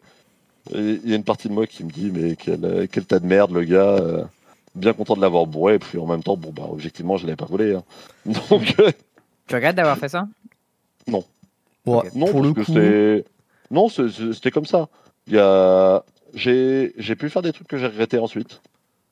il 0.74 1.10
y 1.10 1.14
a 1.14 1.16
une 1.16 1.24
partie 1.24 1.48
de 1.48 1.54
moi 1.54 1.66
qui 1.66 1.84
me 1.84 1.90
dit, 1.90 2.12
mais 2.14 2.36
quel, 2.36 2.88
quel 2.92 3.06
tas 3.06 3.20
de 3.20 3.26
merde, 3.26 3.52
le 3.52 3.64
gars. 3.64 3.98
Euh, 3.98 4.24
bien 4.76 4.94
content 4.94 5.16
de 5.16 5.22
l'avoir 5.22 5.46
bourré, 5.48 5.76
et 5.76 5.80
puis 5.80 5.98
en 5.98 6.06
même 6.06 6.22
temps, 6.22 6.38
bon, 6.38 6.52
bah, 6.52 6.68
objectivement, 6.70 7.18
je 7.18 7.26
l'avais 7.26 7.38
pas 7.38 7.46
volé. 7.46 7.76
Hein. 7.76 7.84
Donc. 8.50 8.76
Euh, 8.80 8.92
tu 9.48 9.56
regrettes 9.56 9.76
d'avoir 9.76 9.98
fait 9.98 10.10
ça? 10.10 10.28
Non. 11.08 11.24
non, 11.86 12.04
pour 12.28 12.42
le 12.42 12.54
coup... 12.54 13.24
Non, 13.72 13.90
c'était 13.90 14.52
comme 14.52 14.66
ça. 14.66 14.90
Il 15.28 15.34
y 15.34 15.40
a... 15.40 16.04
J'ai 16.34 17.16
pu 17.16 17.30
faire 17.30 17.42
des 17.42 17.54
trucs 17.54 17.68
que 17.68 17.78
j'ai 17.78 17.88
regretté 17.88 18.20
ensuite, 18.20 18.62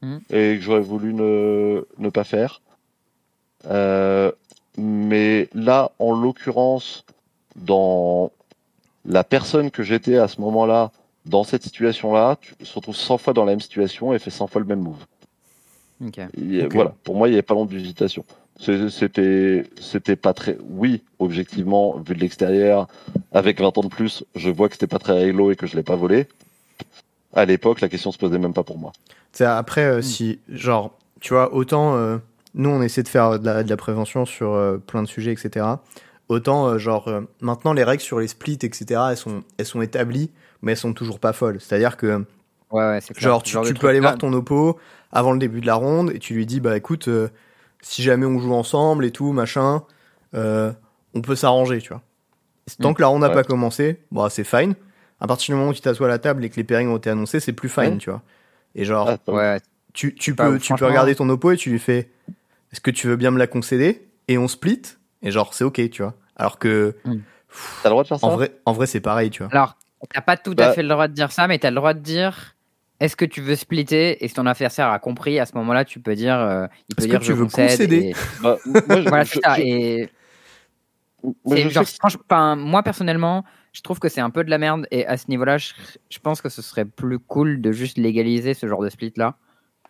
hmm. 0.04 0.18
et 0.30 0.58
que 0.58 0.62
j'aurais 0.62 0.82
voulu 0.82 1.14
ne, 1.14 1.86
ne, 1.98 2.10
pas 2.10 2.24
faire. 2.24 2.62
Euh, 3.70 4.32
mais 4.78 5.50
là, 5.54 5.92
en 6.00 6.14
l'occurrence, 6.14 7.06
dans 7.56 8.32
la 9.06 9.24
personne 9.24 9.72
que 9.72 9.84
j'étais 9.84 10.18
à 10.18 10.28
ce 10.28 10.40
moment-là, 10.42 10.92
dans 11.26 11.44
cette 11.44 11.64
situation-là, 11.64 12.38
tu 12.42 12.56
te 12.56 12.74
retrouves 12.74 12.96
100 12.96 13.18
fois 13.18 13.34
dans 13.34 13.46
la 13.46 13.52
même 13.52 13.62
situation 13.62 14.14
et 14.14 14.20
fais 14.20 14.30
100 14.30 14.48
fois 14.48 14.62
le 14.62 14.68
même 14.68 14.82
move. 14.82 15.06
Voilà, 16.72 16.94
pour 17.04 17.16
moi, 17.16 17.28
il 17.28 17.32
n'y 17.32 17.36
avait 17.36 17.44
pas 17.44 17.54
longtemps 17.54 17.74
d'hésitation. 17.74 18.26
C'était, 18.60 19.66
c'était 19.80 20.16
pas 20.16 20.34
très. 20.34 20.58
Oui, 20.70 21.02
objectivement, 21.20 21.98
vu 21.98 22.14
de 22.16 22.20
l'extérieur, 22.20 22.88
avec 23.32 23.60
20 23.60 23.78
ans 23.78 23.82
de 23.82 23.88
plus, 23.88 24.24
je 24.36 24.50
vois 24.50 24.68
que 24.70 24.76
c'était 24.76 24.88
pas 24.88 25.00
très 25.00 25.14
réglo 25.14 25.52
et 25.52 25.56
que 25.56 25.66
je 25.66 25.76
l'ai 25.76 25.84
pas 25.84 25.96
volé. 25.96 26.28
À 27.34 27.46
l'époque, 27.46 27.82
la 27.82 27.90
question 27.90 28.12
se 28.12 28.18
posait 28.18 28.38
même 28.38 28.54
pas 28.54 28.64
pour 28.64 28.78
moi. 28.78 28.92
après, 29.40 29.86
euh, 29.86 30.00
hmm. 30.00 30.04
si, 30.04 30.40
genre, 30.50 30.98
tu 31.20 31.34
vois, 31.34 31.54
autant 31.54 31.96
euh, 31.96 32.18
nous, 32.54 32.70
on 32.70 32.82
essaie 32.82 33.04
de 33.04 33.08
faire 33.08 33.40
de 33.40 33.50
la, 33.50 33.78
prévention 33.78 34.26
sur 34.26 34.54
euh, 34.54 34.78
plein 34.78 35.02
de 35.02 35.08
sujets, 35.08 35.32
etc. 35.32 35.66
Autant, 36.30 36.78
genre, 36.78 37.10
maintenant, 37.42 37.74
les 37.74 37.84
règles 37.84 38.02
sur 38.02 38.20
les 38.20 38.28
splits, 38.28 38.60
etc., 38.62 39.02
elles 39.12 39.18
sont, 39.18 39.44
elles 39.58 39.66
sont 39.66 39.82
établies 39.82 40.32
mais 40.64 40.72
elles 40.72 40.78
sont 40.78 40.94
toujours 40.94 41.20
pas 41.20 41.34
folles. 41.34 41.60
C'est-à-dire 41.60 41.98
que, 41.98 42.26
genre, 43.18 43.44
tu, 43.44 43.74
peux 43.76 43.88
aller 43.88 44.00
voir 44.00 44.18
ton 44.18 44.34
oppo 44.34 44.80
avant 45.12 45.34
le 45.34 45.38
début 45.38 45.62
de 45.62 45.68
la 45.68 45.76
ronde 45.76 46.10
et 46.12 46.20
tu 46.20 46.34
lui 46.34 46.46
dis, 46.48 46.60
bah 46.60 46.76
écoute, 46.76 47.10
euh, 47.10 47.28
si 47.82 48.02
jamais 48.02 48.26
on 48.26 48.40
joue 48.40 48.54
ensemble 48.54 49.06
et 49.06 49.12
tout, 49.12 49.34
machin, 49.34 49.84
euh, 50.34 50.72
on 51.14 51.22
peut 51.22 51.36
s'arranger, 51.36 51.80
tu 51.82 51.90
vois. 51.90 52.02
Tant 52.82 52.92
mm. 52.92 52.94
que 52.96 53.02
la 53.02 53.08
ronde 53.10 53.22
n'a 53.22 53.30
pas 53.30 53.44
commencé, 53.44 54.02
bah 54.12 54.30
c'est 54.32 54.46
fine. 54.46 54.74
À 55.24 55.28
partir 55.28 55.56
du 55.56 55.58
moment 55.58 55.72
où 55.72 55.74
tu 55.74 55.82
t'assois 55.82 56.06
à 56.06 56.10
la 56.10 56.20
table 56.20 56.46
et 56.46 56.50
que 56.50 56.58
les 56.58 56.64
pairings 56.64 56.90
ont 56.90 56.98
été 56.98 57.10
annoncés, 57.10 57.40
c'est 57.40 57.54
plus 57.54 57.70
fine, 57.70 57.98
tu 57.98 58.12
vois. 58.12 58.22
Et 58.76 58.86
genre, 58.86 59.10
ouais. 59.28 59.60
tu, 59.94 60.14
tu 60.14 60.36
peux, 60.36 60.60
tu 60.60 60.76
peux 60.76 60.86
regarder 60.86 61.16
ton 61.16 61.28
oppo 61.30 61.52
et 61.52 61.58
tu 61.58 61.72
lui 61.72 61.80
fais, 61.80 62.12
est-ce 62.72 62.82
que 62.82 62.92
tu 62.92 63.08
veux 63.08 63.16
bien 63.16 63.32
me 63.32 63.40
la 63.40 63.48
concéder? 63.48 64.08
Et 64.28 64.38
on 64.38 64.48
split, 64.48 64.82
et 65.22 65.32
genre, 65.32 65.56
c'est 65.56 65.64
ok, 65.64 65.90
tu 65.90 66.04
vois. 66.04 66.14
Alors 66.36 66.60
que. 66.60 66.96
Mm. 67.06 67.16
T'as 67.82 67.90
le 67.90 67.92
droit 67.92 68.04
de 68.04 68.08
faire 68.08 68.20
ça? 68.20 68.28
En 68.28 68.36
vrai, 68.36 68.52
en 68.66 68.74
vrai 68.74 68.86
c'est 68.86 69.00
pareil, 69.00 69.30
tu 69.30 69.44
vois. 69.44 69.52
Alors, 69.52 69.76
T'as 70.12 70.22
pas 70.22 70.38
tout 70.38 70.52
à 70.52 70.56
bah 70.56 70.74
fait 70.74 70.82
le 70.82 70.90
droit 70.90 71.08
de 71.08 71.14
dire 71.14 71.32
ça, 71.32 71.48
mais 71.48 71.60
t'as 71.60 71.70
le 71.70 71.76
droit 71.76 71.94
de 71.94 72.00
dire 72.00 72.56
est-ce 73.00 73.16
que 73.16 73.26
tu 73.26 73.42
veux 73.42 73.56
splitter? 73.56 74.24
Et 74.24 74.28
si 74.28 74.34
ton 74.34 74.46
adversaire 74.46 74.88
a 74.88 75.00
compris, 75.00 75.40
à 75.40 75.46
ce 75.46 75.56
moment-là, 75.56 75.86
tu 75.86 76.00
peux 76.00 76.16
dire 76.16 76.40
euh, 76.40 76.68
il 76.90 76.96
peut 76.96 77.06
dire 77.06 77.20
que 77.20 77.26
tu 77.26 77.34
veux 77.34 77.46
concéder? 77.46 78.14
bah, 78.42 78.58
voilà, 78.88 79.26
c'est 79.26 79.40
ça. 79.42 79.60
Et... 79.60 80.10
Moi, 81.46 82.84
personnellement, 82.84 83.46
je 83.74 83.82
trouve 83.82 84.00
que 84.00 84.08
c'est 84.08 84.22
un 84.22 84.30
peu 84.30 84.44
de 84.44 84.50
la 84.50 84.58
merde. 84.58 84.88
Et 84.92 85.06
à 85.06 85.18
ce 85.18 85.26
niveau-là, 85.30 85.58
je, 85.58 86.20
pense 86.22 86.42
que 86.42 86.50
ce 86.50 86.62
serait 86.62 86.86
plus 86.86 87.20
cool 87.20 87.60
de 87.60 87.72
juste 87.72 87.98
légaliser 87.98 88.54
ce 88.54 88.68
genre 88.68 88.82
de 88.82 88.90
split-là. 88.90 89.36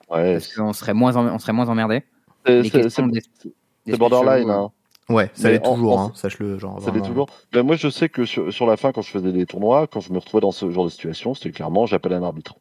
Ouais. 0.10 0.34
Parce 0.34 0.54
qu'on 0.54 0.74
serait 0.74 0.94
moins, 0.94 1.16
on 1.16 1.38
serait 1.38 1.54
moins 1.54 1.70
emmerdé. 1.70 2.04
C'est 2.46 3.98
borderline. 3.98 4.50
Hein. 4.50 4.72
Ouais, 5.10 5.30
ça 5.34 5.52
l'est 5.52 5.60
toujours, 5.60 6.00
hein, 6.00 6.12
sache-le. 6.16 6.58
Genre, 6.58 6.82
ça 6.82 6.92
l'est 6.92 7.02
toujours. 7.02 7.28
Ben, 7.52 7.64
moi, 7.64 7.76
je 7.76 7.90
sais 7.90 8.08
que 8.08 8.24
sur, 8.26 8.54
sur, 8.54 8.66
la 8.66 8.78
fin, 8.78 8.94
quand 8.94 9.02
je 9.02 9.12
faisais 9.12 9.34
des 9.34 9.46
tournois, 9.46 9.86
quand 9.88 10.00
je 10.00 10.14
me 10.14 10.18
retrouvais 10.18 10.42
dans 10.42 10.54
ce 10.54 10.70
genre 10.72 10.86
de 10.86 10.90
situation, 10.90 11.34
c'était 11.34 11.52
clairement 11.52 11.86
j'appelle 11.86 12.14
un 12.14 12.24
arbitre. 12.24 12.56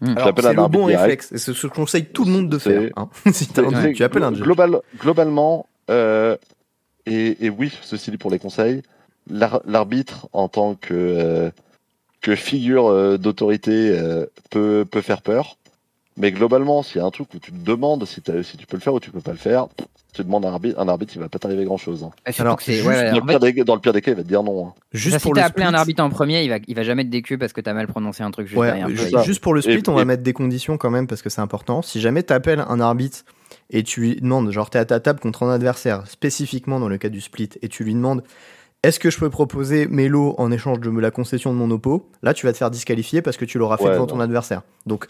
Mmh. 0.00 0.14
C'est 0.16 0.52
le 0.52 0.68
bon 0.68 0.84
réflexe, 0.84 1.32
et 1.32 1.38
c'est 1.38 1.52
ce 1.52 1.62
que 1.62 1.68
je 1.68 1.72
conseille 1.72 2.06
tout 2.06 2.24
le 2.24 2.30
monde 2.30 2.48
de 2.48 2.58
faire. 2.58 2.90
Hein. 2.96 3.08
si 3.32 3.48
tu 3.48 4.02
appelles 4.04 4.22
un 4.22 4.32
global, 4.32 4.80
Globalement, 4.98 5.66
euh, 5.90 6.36
et, 7.06 7.44
et, 7.44 7.50
oui, 7.50 7.76
ceci 7.82 8.10
dit 8.12 8.16
pour 8.16 8.30
les 8.30 8.38
conseils, 8.38 8.82
l'arbitre 9.28 10.28
en 10.32 10.48
tant 10.48 10.74
que, 10.74 10.94
euh, 10.94 11.50
que 12.20 12.34
figure 12.34 12.86
euh, 12.86 13.18
d'autorité 13.18 13.90
euh, 13.90 14.26
peut, 14.50 14.84
peut 14.90 15.02
faire 15.02 15.22
peur. 15.22 15.56
Mais 16.18 16.30
globalement, 16.30 16.82
s'il 16.82 16.98
y 16.98 17.00
a 17.00 17.06
un 17.06 17.10
truc 17.10 17.32
où 17.34 17.38
tu 17.38 17.52
te 17.52 17.64
demandes 17.64 18.04
si, 18.04 18.20
si 18.42 18.56
tu 18.56 18.66
peux 18.66 18.76
le 18.76 18.82
faire 18.82 18.92
ou 18.92 19.00
tu 19.00 19.10
peux 19.10 19.22
pas 19.22 19.32
le 19.32 19.38
faire, 19.38 19.68
tu 20.12 20.22
demandes 20.22 20.44
un 20.44 20.52
arbitre, 20.52 20.78
un 20.78 20.88
arbitre, 20.88 21.14
il 21.16 21.20
va 21.20 21.30
pas 21.30 21.38
t'arriver 21.38 21.64
grand 21.64 21.78
chose. 21.78 22.04
Hein. 22.04 22.10
Alors, 22.38 22.56
dans, 22.56 23.14
le 23.14 23.80
pire 23.80 23.92
des, 23.94 24.02
cas, 24.02 24.10
il 24.10 24.16
va 24.16 24.22
te 24.22 24.28
dire 24.28 24.42
non. 24.42 24.66
Hein. 24.66 24.74
Juste 24.92 25.20
pour 25.20 25.34
si 25.34 25.40
t'as 25.40 25.46
appelé 25.46 25.64
un 25.64 25.72
arbitre 25.72 26.02
en 26.02 26.10
premier, 26.10 26.42
il 26.42 26.50
va, 26.50 26.58
il 26.66 26.76
va 26.76 26.82
jamais 26.82 27.04
te 27.04 27.08
décu 27.08 27.38
parce 27.38 27.54
que 27.54 27.62
t'as 27.62 27.72
mal 27.72 27.86
prononcé 27.86 28.22
un 28.22 28.30
truc 28.30 28.46
juste 28.46 28.60
derrière. 28.60 28.90
Juste, 29.24 29.40
pour 29.40 29.54
le 29.54 29.62
split, 29.62 29.82
on 29.88 29.94
va 29.94 30.04
mettre 30.04 30.22
des 30.22 30.34
conditions 30.34 30.76
quand 30.76 30.90
même 30.90 31.06
parce 31.06 31.22
que 31.22 31.30
c'est 31.30 31.40
important. 31.40 31.80
Si 31.80 31.98
jamais 31.98 32.22
t'appelles 32.22 32.62
un 32.68 32.80
arbitre 32.80 33.24
et 33.70 33.82
tu 33.82 34.00
lui 34.00 34.16
demandes, 34.16 34.50
genre 34.50 34.68
t'es 34.68 34.78
à 34.78 34.84
ta 34.84 35.00
table 35.00 35.18
contre 35.18 35.44
un 35.44 35.50
adversaire, 35.50 36.06
spécifiquement 36.06 36.78
dans 36.78 36.88
le 36.88 36.98
cas 36.98 37.08
du 37.08 37.22
split, 37.22 37.48
et 37.62 37.68
tu 37.68 37.82
lui 37.84 37.94
demandes 37.94 38.22
est-ce 38.82 38.98
que 38.98 39.10
je 39.10 39.18
peux 39.18 39.30
proposer 39.30 39.86
Melo 39.86 40.34
en 40.38 40.50
échange 40.50 40.80
de 40.80 40.90
la 40.90 41.12
concession 41.12 41.52
de 41.52 41.58
mon 41.58 41.70
oppo? 41.70 42.10
Là, 42.22 42.34
tu 42.34 42.46
vas 42.46 42.52
te 42.52 42.58
faire 42.58 42.70
disqualifier 42.70 43.22
parce 43.22 43.36
que 43.36 43.44
tu 43.44 43.58
l'auras 43.58 43.76
fait 43.76 43.90
devant 43.90 44.06
ton 44.06 44.18
adversaire. 44.18 44.62
Donc, 44.86 45.06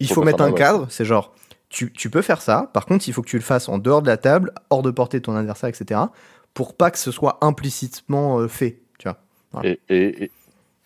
il, 0.00 0.08
faut, 0.08 0.24
mettre 0.24 0.42
un 0.42 0.52
cadre. 0.52 0.86
C'est 0.90 1.04
genre, 1.04 1.32
tu, 1.68 2.10
peux 2.10 2.22
faire 2.22 2.42
ça. 2.42 2.70
Par 2.72 2.84
contre, 2.84 3.08
il 3.08 3.12
faut 3.12 3.22
que 3.22 3.28
tu 3.28 3.36
le 3.36 3.42
fasses 3.42 3.68
en 3.68 3.78
dehors 3.78 4.02
de 4.02 4.08
la 4.08 4.16
table, 4.16 4.52
hors 4.70 4.82
de 4.82 4.90
portée 4.90 5.18
de 5.18 5.22
ton 5.22 5.36
adversaire, 5.36 5.68
etc. 5.68 6.00
Pour 6.52 6.74
pas 6.74 6.90
que 6.90 6.98
ce 6.98 7.12
soit 7.12 7.38
implicitement 7.42 8.40
euh, 8.40 8.48
fait. 8.48 8.80
Tu 8.98 9.08
vois. 9.08 9.64
Et, 9.64 9.78
et, 9.88 10.30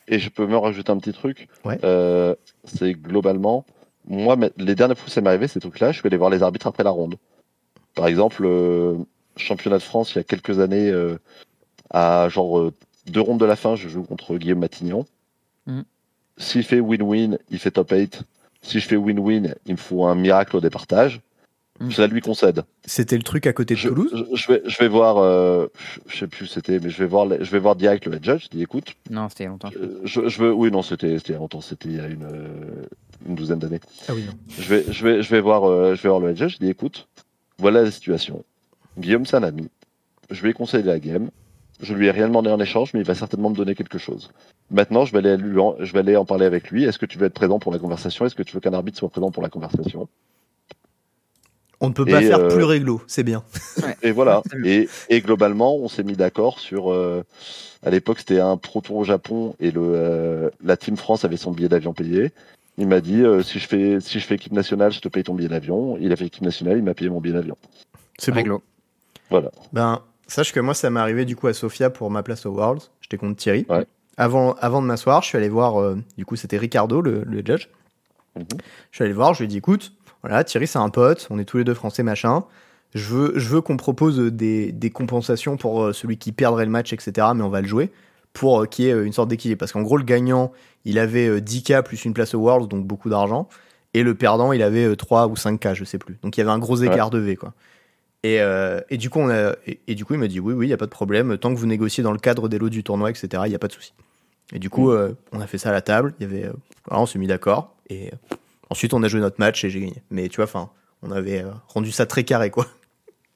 et, 0.09 0.19
je 0.19 0.29
peux 0.29 0.47
me 0.47 0.59
rajouter 0.59 0.93
un 0.93 0.99
petit 0.99 1.13
truc. 1.13 1.49
Euh, 1.85 2.35
c'est 2.65 2.93
globalement, 2.93 3.65
moi, 4.07 4.37
les 4.59 4.75
dernières 4.75 4.99
fois 4.99 5.07
que 5.07 5.13
ça 5.13 5.23
m'est 5.23 5.31
arrivé, 5.31 5.49
ces 5.49 5.61
trucs-là, 5.61 5.93
je 5.93 6.01
suis 6.01 6.07
allé 6.07 6.19
voir 6.19 6.29
les 6.29 6.43
arbitres 6.43 6.67
après 6.67 6.83
la 6.83 6.91
ronde. 6.91 7.17
Par 7.95 8.09
exemple, 8.09 8.43
euh, 8.45 8.97
championnat 9.37 9.79
de 9.79 9.83
France, 9.83 10.13
il 10.15 10.19
y 10.19 10.21
a 10.21 10.25
quelques 10.25 10.59
années 10.59 10.93
à 11.91 12.29
genre 12.29 12.59
euh, 12.59 12.73
deux 13.07 13.21
rondes 13.21 13.41
de 13.41 13.45
la 13.45 13.57
fin, 13.57 13.77
je 13.77 13.89
joue 13.89 14.03
contre 14.03 14.37
Guillaume 14.37 14.61
Matignon. 14.61 15.07
Mm. 15.67 15.81
S'il 16.39 16.65
fait 16.65 16.81
win-win, 16.81 17.39
il 17.51 17.59
fait 17.59 17.73
top 17.73 17.91
8. 17.91 18.23
Si 18.63 18.81
je 18.81 18.87
fais 18.87 18.97
win-win, 18.97 19.55
il 19.67 19.73
me 19.73 19.79
faut 19.79 20.05
un 20.05 20.15
miracle 20.15 20.57
au 20.57 20.61
départage. 20.61 21.21
Je 21.89 22.03
la 22.03 22.09
lui 22.09 22.21
concède. 22.21 22.65
C'était 22.85 23.17
le 23.17 23.23
truc 23.23 23.47
à 23.47 23.55
côté 23.55 23.73
de 23.73 23.79
je, 23.79 23.89
Toulouse? 23.89 24.27
je, 24.35 24.53
vais, 24.53 24.63
je 24.67 24.79
vais 24.79 24.89
voir, 24.89 25.17
euh, 25.17 25.69
je 26.09 26.19
sais 26.19 26.27
plus 26.27 26.47
c'était, 26.47 26.79
mais 26.79 26.91
je 26.91 26.99
vais 26.99 27.07
voir, 27.07 27.27
je 27.27 27.51
vais 27.51 27.59
voir 27.59 27.75
direct 27.75 28.05
le 28.05 28.17
head 28.17 28.25
judge. 28.25 28.45
Je 28.45 28.49
dis 28.49 28.63
écoute. 28.63 28.97
Non, 29.09 29.31
c'était 29.31 29.47
longtemps. 29.47 29.71
Je, 30.05 30.29
je, 30.29 30.43
veux, 30.43 30.53
oui, 30.53 30.71
non, 30.71 30.83
c'était 30.83 31.17
c'était 31.17 31.35
longtemps, 31.35 31.63
c'était 31.63 31.89
il 31.89 31.97
y 31.97 32.01
a 32.01 32.07
une, 32.07 32.29
une 33.27 33.35
douzaine 33.35 33.59
d'années. 33.59 33.81
Ah 34.09 34.13
oui, 34.15 34.25
non. 34.27 34.33
Je 34.59 34.75
vais, 34.75 34.85
je 34.93 35.05
vais, 35.07 35.23
je 35.23 35.31
vais 35.31 35.41
voir, 35.41 35.65
euh, 35.65 35.95
je 35.95 36.03
vais 36.03 36.11
voir 36.11 36.21
le 36.21 36.29
head 36.31 36.37
judge. 36.37 36.55
Je 36.55 36.59
dis 36.59 36.69
écoute, 36.69 37.09
voilà 37.57 37.83
la 37.83 37.91
situation. 37.91 38.45
Guillaume, 38.99 39.25
c'est 39.25 39.37
un 39.37 39.43
ami. 39.43 39.71
Je 40.29 40.43
lui 40.43 40.51
ai 40.51 40.53
conseillé 40.53 40.83
la 40.83 41.01
game. 41.01 41.31
Je 41.83 41.95
lui 41.95 42.07
ai 42.07 42.11
rien 42.11 42.29
demandé 42.29 42.51
en 42.51 42.61
échange, 42.61 42.93
mais 42.95 43.01
il 43.01 43.07
va 43.07 43.15
certainement 43.15 43.51
me 43.51 43.55
donner 43.55 43.75
quelque 43.75 43.99
chose. 43.99 44.31
Maintenant, 44.71 45.05
je 45.05 45.13
vais 45.13 45.19
aller, 45.19 45.37
lui 45.37 45.59
en, 45.59 45.77
je 45.81 45.93
vais 45.93 46.01
aller 46.01 46.17
en 46.17 46.25
parler 46.25 46.45
avec 46.47 46.71
lui. 46.71 46.85
Est-ce 46.85 46.99
que 46.99 47.07
tu 47.07 47.19
veux 47.19 47.27
être 47.27 47.35
présent 47.35 47.59
pour 47.59 47.73
la 47.73 47.79
conversation? 47.79 48.27
Est-ce 48.27 48.35
que 48.35 48.43
tu 48.43 48.55
veux 48.55 48.61
qu'un 48.61 48.75
arbitre 48.75 48.99
soit 48.99 49.09
présent 49.09 49.31
pour 49.31 49.43
la 49.43 49.49
conversation? 49.49 50.09
On 51.81 51.89
ne 51.89 51.95
peut 51.95 52.05
pas 52.05 52.21
Et, 52.23 52.27
faire 52.27 52.41
euh, 52.41 52.49
plus 52.49 52.65
réglo, 52.65 53.01
c'est 53.07 53.23
bien. 53.23 53.43
Et 54.03 54.11
voilà. 54.11 54.43
Et, 54.65 54.89
et 55.09 55.23
globalement, 55.23 55.77
on 55.77 55.89
s'est 55.89 56.03
mis 56.05 56.13
d'accord 56.13 56.59
sur. 56.59 56.93
euh, 56.93 57.25
à 57.83 57.89
l'époque, 57.89 58.19
c'était 58.19 58.41
un 58.41 58.59
Pro 58.59 58.83
Tour 58.83 58.97
au 58.97 59.05
Japon 59.05 59.55
et 59.61 59.71
le, 59.71 59.81
euh, 59.83 60.51
la 60.63 60.77
Team 60.77 60.99
France 60.99 61.25
avait 61.25 61.39
son 61.39 61.53
billet 61.53 61.71
d'avion 61.71 61.95
payé. 61.95 62.33
Il 62.77 62.87
m'a 62.87 63.01
dit 63.01 63.23
euh, 63.23 63.43
si 63.43 63.59
je 63.59 63.67
fais 63.67 63.99
si 64.01 64.21
je 64.21 64.27
fais 64.27 64.35
équipe 64.35 64.53
nationale, 64.53 64.93
je 64.93 65.01
te 65.01 65.09
paye 65.09 65.23
ton 65.23 65.35
billet 65.35 65.49
d'avion. 65.49 65.97
Il 65.99 66.13
a 66.13 66.17
fait 66.17 66.27
équipe 66.27 66.45
nationale, 66.45 66.77
il 66.77 66.85
m'a 66.85 66.93
payé 66.93 67.09
mon 67.11 67.21
billet 67.23 67.35
d'avion. 67.35 67.57
C'est. 68.19 68.33
Réglo. 68.33 68.63
Ben, 69.73 70.03
sache 70.33 70.53
que 70.53 70.61
moi, 70.61 70.75
ça 70.75 70.91
m'est 70.91 71.01
arrivé 71.01 71.25
du 71.25 71.37
coup 71.37 71.47
à 71.47 71.55
Sofia 71.55 71.91
pour 71.91 72.11
ma 72.11 72.23
place 72.23 72.47
au 72.47 72.51
Worlds. 72.51 72.91
J'étais 73.01 73.17
contre 73.17 73.37
Thierry. 73.37 73.67
Ouais. 73.69 73.87
Avant, 74.17 74.55
avant 74.55 74.83
de 74.83 74.87
m'asseoir, 74.87 75.23
je 75.23 75.29
suis 75.29 75.39
allé 75.39 75.49
voir, 75.49 75.81
euh, 75.81 75.97
du 76.19 76.25
coup, 76.25 76.37
c'était 76.37 76.59
Ricardo, 76.59 77.01
le, 77.01 77.23
le 77.25 77.39
judge. 77.39 77.69
Mhm. 78.37 78.47
Je 78.91 78.97
suis 78.97 79.03
allé 79.03 79.11
le 79.11 79.17
voir, 79.17 79.35
je 79.35 79.41
lui 79.41 79.45
ai 79.47 79.49
dit, 79.49 79.59
écoute, 79.59 79.93
voilà, 80.23 80.45
Thierry, 80.45 80.67
c'est 80.67 80.79
un 80.79 80.91
pote, 80.91 81.27
on 81.31 81.39
est 81.39 81.45
tous 81.45 81.59
les 81.59 81.65
deux 81.65 81.75
français, 81.75 82.03
machin. 82.03 82.45
Je 82.95 83.07
veux, 83.07 83.33
je 83.37 83.49
veux 83.49 83.61
qu'on 83.61 83.77
propose 83.77 84.19
des, 84.19 84.73
des 84.73 84.91
compensations 84.91 85.57
pour 85.57 85.83
euh, 85.83 85.93
celui 85.93 86.19
qui 86.19 86.33
perdrait 86.33 86.65
le 86.65 86.71
match, 86.71 86.93
etc., 86.93 87.29
mais 87.35 87.43
on 87.43 87.49
va 87.49 87.61
le 87.61 87.69
jouer 87.69 87.91
pour 88.33 88.63
euh, 88.63 88.67
qu'il 88.67 88.85
y 88.87 88.89
ait 88.89 89.05
une 89.05 89.13
sorte 89.13 89.29
d'équilibre. 89.29 89.59
Parce 89.59 89.73
qu'en 89.73 89.83
gros, 89.83 89.97
le 89.97 90.05
gagnant, 90.05 90.53
il 90.85 90.99
avait 90.99 91.29
euh, 91.29 91.41
10K 91.41 91.83
plus 91.83 92.05
une 92.05 92.15
place 92.15 92.35
au 92.35 92.41
Worlds, 92.41 92.69
donc 92.69 92.87
beaucoup 92.87 93.11
d'argent. 93.11 93.49
Et 93.95 94.03
le 94.03 94.15
perdant, 94.15 94.53
il 94.53 94.63
avait 94.63 94.85
euh, 94.85 94.97
3 94.97 95.27
ou 95.29 95.35
5K, 95.35 95.75
je 95.75 95.85
sais 95.85 95.99
plus. 95.99 96.19
Donc 96.23 96.37
il 96.37 96.41
y 96.41 96.43
avait 96.43 96.53
un 96.53 96.59
gros 96.59 96.77
écart 96.77 97.11
de 97.11 97.19
V, 97.19 97.37
quoi. 97.37 97.53
Et, 98.23 98.41
euh, 98.41 98.81
et 98.91 98.97
du 98.99 99.09
coup, 99.09 99.19
on 99.21 99.31
a, 99.31 99.55
et, 99.67 99.81
et 99.87 99.95
du 99.95 100.05
coup, 100.05 100.15
il 100.15 100.21
m'a 100.21 100.29
dit 100.29 100.41
oui, 100.41 100.53
oui, 100.53 100.67
il 100.67 100.71
y 100.71 100.75
a 100.75 100.77
pas 100.77 100.85
de 100.87 100.91
problème. 100.91 101.39
Tant 101.39 101.55
que 101.55 101.59
vous 101.59 101.67
négociez 101.67 102.03
dans 102.03 102.13
le 102.13 102.19
cadre 102.19 102.49
des 102.49 102.59
lots 102.59 102.69
du 102.69 102.85
tournoi, 102.85 103.11
etc., 103.11 103.45
il 103.47 103.53
y 103.53 103.55
a 103.55 103.59
pas 103.59 103.69
de 103.69 103.73
souci. 103.73 103.95
Et 104.53 104.59
du 104.59 104.69
coup, 104.69 104.91
Mm. 104.91 104.95
euh, 104.95 105.13
on 105.33 105.41
a 105.41 105.47
fait 105.47 105.59
ça 105.59 105.71
à 105.71 105.73
la 105.73 105.81
table. 105.81 106.15
Il 106.21 106.25
y 106.25 106.27
avait, 106.27 106.45
euh, 106.47 106.53
voilà, 106.87 107.03
on 107.03 107.07
s'est 107.07 107.19
mis 107.19 107.27
d'accord. 107.27 107.75
Et 107.89 108.09
euh, 108.09 108.37
ensuite, 108.69 108.93
on 108.95 109.03
a 109.03 109.09
joué 109.09 109.21
notre 109.21 109.39
match 109.41 109.65
et 109.65 109.71
j'ai 109.71 109.81
gagné. 109.81 110.03
Mais 110.11 110.29
tu 110.29 110.37
vois, 110.37 110.45
enfin, 110.45 110.71
on 111.03 111.11
avait 111.13 111.43
euh, 111.43 111.51
rendu 111.69 111.91
ça 111.93 112.05
très 112.07 112.25
carré, 112.25 112.51
quoi. 112.51 112.67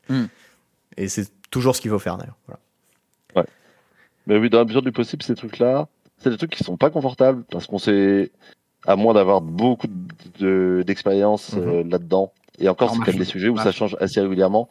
Mm. 0.09 0.25
Et 0.97 1.09
c'est 1.09 1.29
toujours 1.51 1.75
ce 1.75 1.81
qu'il 1.81 1.91
faut 1.91 1.99
faire 1.99 2.17
d'ailleurs. 2.19 2.37
Voilà. 2.47 2.61
Mais 4.27 4.39
oui, 4.39 4.49
dans 4.49 4.59
la 4.59 4.65
mesure 4.65 4.81
du 4.83 4.93
possible, 4.93 5.23
ces 5.23 5.35
trucs-là, 5.35 5.87
c'est 6.19 6.31
des 6.31 6.37
trucs 6.39 6.53
qui 6.53 6.65
sont 6.65 6.77
pas 6.79 6.89
confortables 6.89 7.45
parce 7.51 7.67
qu'on 7.67 7.79
sait, 7.79 8.31
à 8.87 8.97
moins 8.97 9.13
d'avoir 9.13 9.41
beaucoup 9.43 9.87
de- 10.39 10.83
d'expérience 10.87 11.53
Mhm. 11.55 11.63
euh, 11.69 11.85
là-dedans. 11.85 12.33
Et 12.59 12.69
encore, 12.69 12.91
En 12.91 12.95
c'est 12.95 13.01
quand 13.01 13.07
même 13.09 13.17
des 13.19 13.25
sujets 13.25 13.49
où 13.49 13.57
ça 13.59 13.73
change 13.73 13.97
assez 14.01 14.21
régulièrement. 14.21 14.69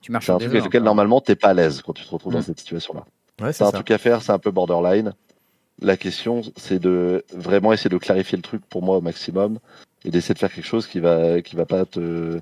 Tu 0.00 0.10
marches 0.12 0.26
C'est 0.26 0.32
un 0.32 0.38
truc 0.38 0.50
avec 0.50 0.64
lequel 0.64 0.82
encore. 0.82 0.86
normalement 0.94 1.20
t'es 1.20 1.36
pas 1.36 1.48
à 1.48 1.54
l'aise 1.54 1.82
quand 1.82 1.92
tu 1.92 2.04
te 2.04 2.10
retrouves 2.10 2.32
dans 2.32 2.38
Mm. 2.38 2.42
cette 2.42 2.58
situation-là. 2.60 3.04
Ouais, 3.40 3.52
C'est 3.52 3.64
un 3.64 3.66
ça. 3.66 3.72
truc 3.72 3.90
à 3.90 3.98
faire, 3.98 4.22
c'est 4.22 4.32
un 4.32 4.38
peu 4.38 4.50
borderline. 4.50 5.12
La 5.82 5.96
question, 5.98 6.40
c'est 6.56 6.78
de 6.78 7.24
vraiment 7.34 7.72
essayer 7.72 7.90
de 7.90 7.98
clarifier 7.98 8.36
le 8.36 8.42
truc 8.42 8.64
pour 8.66 8.82
moi 8.82 8.96
au 8.96 9.00
maximum 9.02 9.58
et 10.04 10.10
d'essayer 10.10 10.32
de 10.34 10.38
faire 10.38 10.52
quelque 10.52 10.64
chose 10.66 10.86
qui 10.86 11.00
va, 11.00 11.42
qui 11.42 11.54
va 11.56 11.66
pas 11.66 11.84
te, 11.84 12.40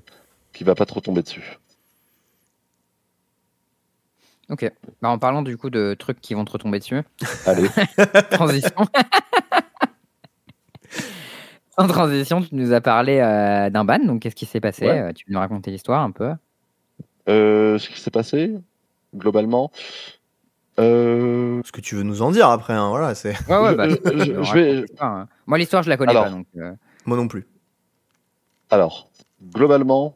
qui 0.53 0.63
va 0.63 0.73
pas 0.75 0.85
te 0.85 0.93
retomber 0.93 1.21
dessus. 1.21 1.57
Ok. 4.49 4.71
Bah, 5.01 5.09
en 5.09 5.17
parlant 5.19 5.41
du 5.41 5.57
coup 5.57 5.69
de 5.69 5.95
trucs 5.99 6.21
qui 6.21 6.33
vont 6.35 6.45
te 6.45 6.51
retomber 6.51 6.79
dessus, 6.79 7.01
Allez, 7.45 7.67
transition. 8.31 8.69
En 11.77 11.87
transition, 11.87 12.41
tu 12.41 12.55
nous 12.55 12.71
as 12.73 12.81
parlé 12.81 13.19
euh, 13.19 13.69
d'un 13.69 13.83
ban, 13.85 13.99
donc 13.99 14.21
qu'est-ce 14.21 14.35
qui 14.35 14.45
s'est 14.45 14.61
passé? 14.61 14.85
Ouais. 14.85 14.99
Euh, 14.99 15.11
Tu 15.13 15.25
peux 15.25 15.33
nous 15.33 15.39
raconter 15.39 15.71
l'histoire 15.71 16.01
un 16.01 16.11
peu? 16.11 16.31
Euh, 17.27 17.77
ce 17.77 17.89
qui 17.89 17.99
s'est 17.99 18.11
passé 18.11 18.53
globalement. 19.15 19.71
Euh, 20.79 21.61
Ce 21.65 21.71
que 21.71 21.81
tu 21.81 21.95
veux 21.95 22.03
nous 22.03 22.21
en 22.21 22.31
dire 22.31 22.49
après, 22.49 22.73
hein, 22.73 22.89
voilà, 22.89 23.15
c'est 23.15 23.33
Ouais, 23.49 23.57
ouais, 23.57 23.75
bah, 23.75 23.87
je- 23.89 23.95
je 24.43 24.53
vais- 24.53 24.85
hein. 24.99 25.27
Moi, 25.47 25.57
l'histoire, 25.57 25.83
je 25.83 25.89
la 25.89 25.97
connais 25.97 26.11
Alors. 26.11 26.25
pas, 26.25 26.29
donc. 26.31 26.45
euh, 26.57 26.73
moi 27.05 27.15
non 27.17 27.27
plus. 27.27 27.45
Alors, 28.69 29.09
globalement, 29.53 30.15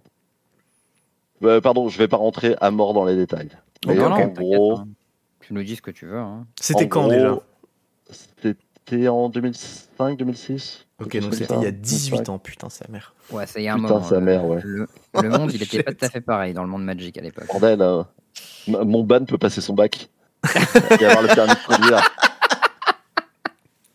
euh, 1.43 1.61
pardon, 1.61 1.87
je 1.87 1.97
vais 1.97 2.07
pas 2.09 2.17
rentrer 2.17 2.55
à 2.59 2.71
mort 2.71 2.93
dans 2.93 3.05
les 3.05 3.15
détails. 3.15 3.49
Mais 3.87 3.95
non, 3.95 4.05
en 4.05 4.09
non, 4.09 4.15
t'inquiète, 4.17 4.35
gros, 4.37 4.77
hein. 4.79 4.87
Tu 5.39 5.53
nous 5.53 5.63
dis 5.63 5.75
ce 5.77 5.81
que 5.81 5.91
tu 5.91 6.05
veux. 6.05 6.17
hein. 6.17 6.45
C'était 6.59 6.85
en 6.85 6.87
quand 6.89 7.01
gros, 7.03 7.11
déjà? 7.11 7.37
C'était 8.11 9.07
en 9.07 9.29
2005, 9.29 10.17
2006. 10.17 10.85
Ok, 11.01 11.17
donc 11.19 11.33
c'était 11.33 11.53
il 11.55 11.61
y 11.61 11.65
a 11.65 11.69
ça. 11.69 11.71
18 11.71 12.29
ans, 12.29 12.39
putain, 12.39 12.69
sa 12.69 12.85
mère. 12.89 13.13
Ouais, 13.31 13.45
ça 13.47 13.59
y 13.59 13.65
est 13.65 13.69
un 13.69 13.75
Putain, 13.75 13.87
moment. 13.87 14.03
sa 14.03 14.15
le- 14.15 14.21
mère, 14.21 14.45
ouais. 14.45 14.59
Le, 14.63 14.87
le 15.21 15.29
monde, 15.37 15.51
il 15.53 15.61
était 15.63 15.81
pas 15.83 15.93
tout 15.93 16.05
à 16.05 16.09
fait 16.09 16.21
pareil 16.21 16.53
dans 16.53 16.63
le 16.63 16.69
monde 16.69 16.83
Magic 16.83 17.17
à 17.17 17.21
l'époque. 17.21 17.47
Bordel, 17.47 17.81
euh, 17.81 18.03
m- 18.67 18.83
mon 18.85 19.03
ban 19.03 19.23
peut 19.25 19.37
passer 19.37 19.61
son 19.61 19.73
bac. 19.73 20.09
Et 20.99 21.05
avoir 21.05 21.21
le 21.21 21.27
permis 21.27 21.53
de 21.53 21.65
conduire. 21.67 22.01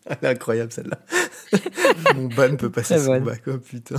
Elle 0.07 0.17
est 0.21 0.27
incroyable 0.27 0.71
celle-là. 0.71 0.99
Mon 2.15 2.27
ban 2.27 2.55
peut 2.55 2.69
passer 2.69 2.99
son 2.99 3.19
bac, 3.21 3.41
oh 3.47 3.57
putain. 3.57 3.95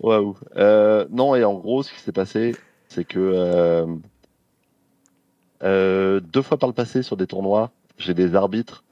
Waouh. 0.00 0.36
Euh, 0.56 1.06
non, 1.10 1.36
et 1.36 1.44
en 1.44 1.54
gros, 1.54 1.84
ce 1.84 1.92
qui 1.92 2.00
s'est 2.00 2.10
passé, 2.12 2.56
c'est 2.88 3.04
que 3.04 3.18
euh, 3.20 3.86
euh, 5.62 6.20
deux 6.20 6.42
fois 6.42 6.58
par 6.58 6.68
le 6.68 6.74
passé 6.74 7.02
sur 7.02 7.16
des 7.16 7.26
tournois, 7.26 7.70
j'ai 7.98 8.14
des 8.14 8.34
arbitres 8.34 8.82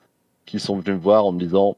qui 0.47 0.61
sont 0.61 0.75
venus 0.79 0.97
me 0.97 1.03
voir 1.03 1.27
en 1.27 1.33
me 1.33 1.41
disant 1.41 1.77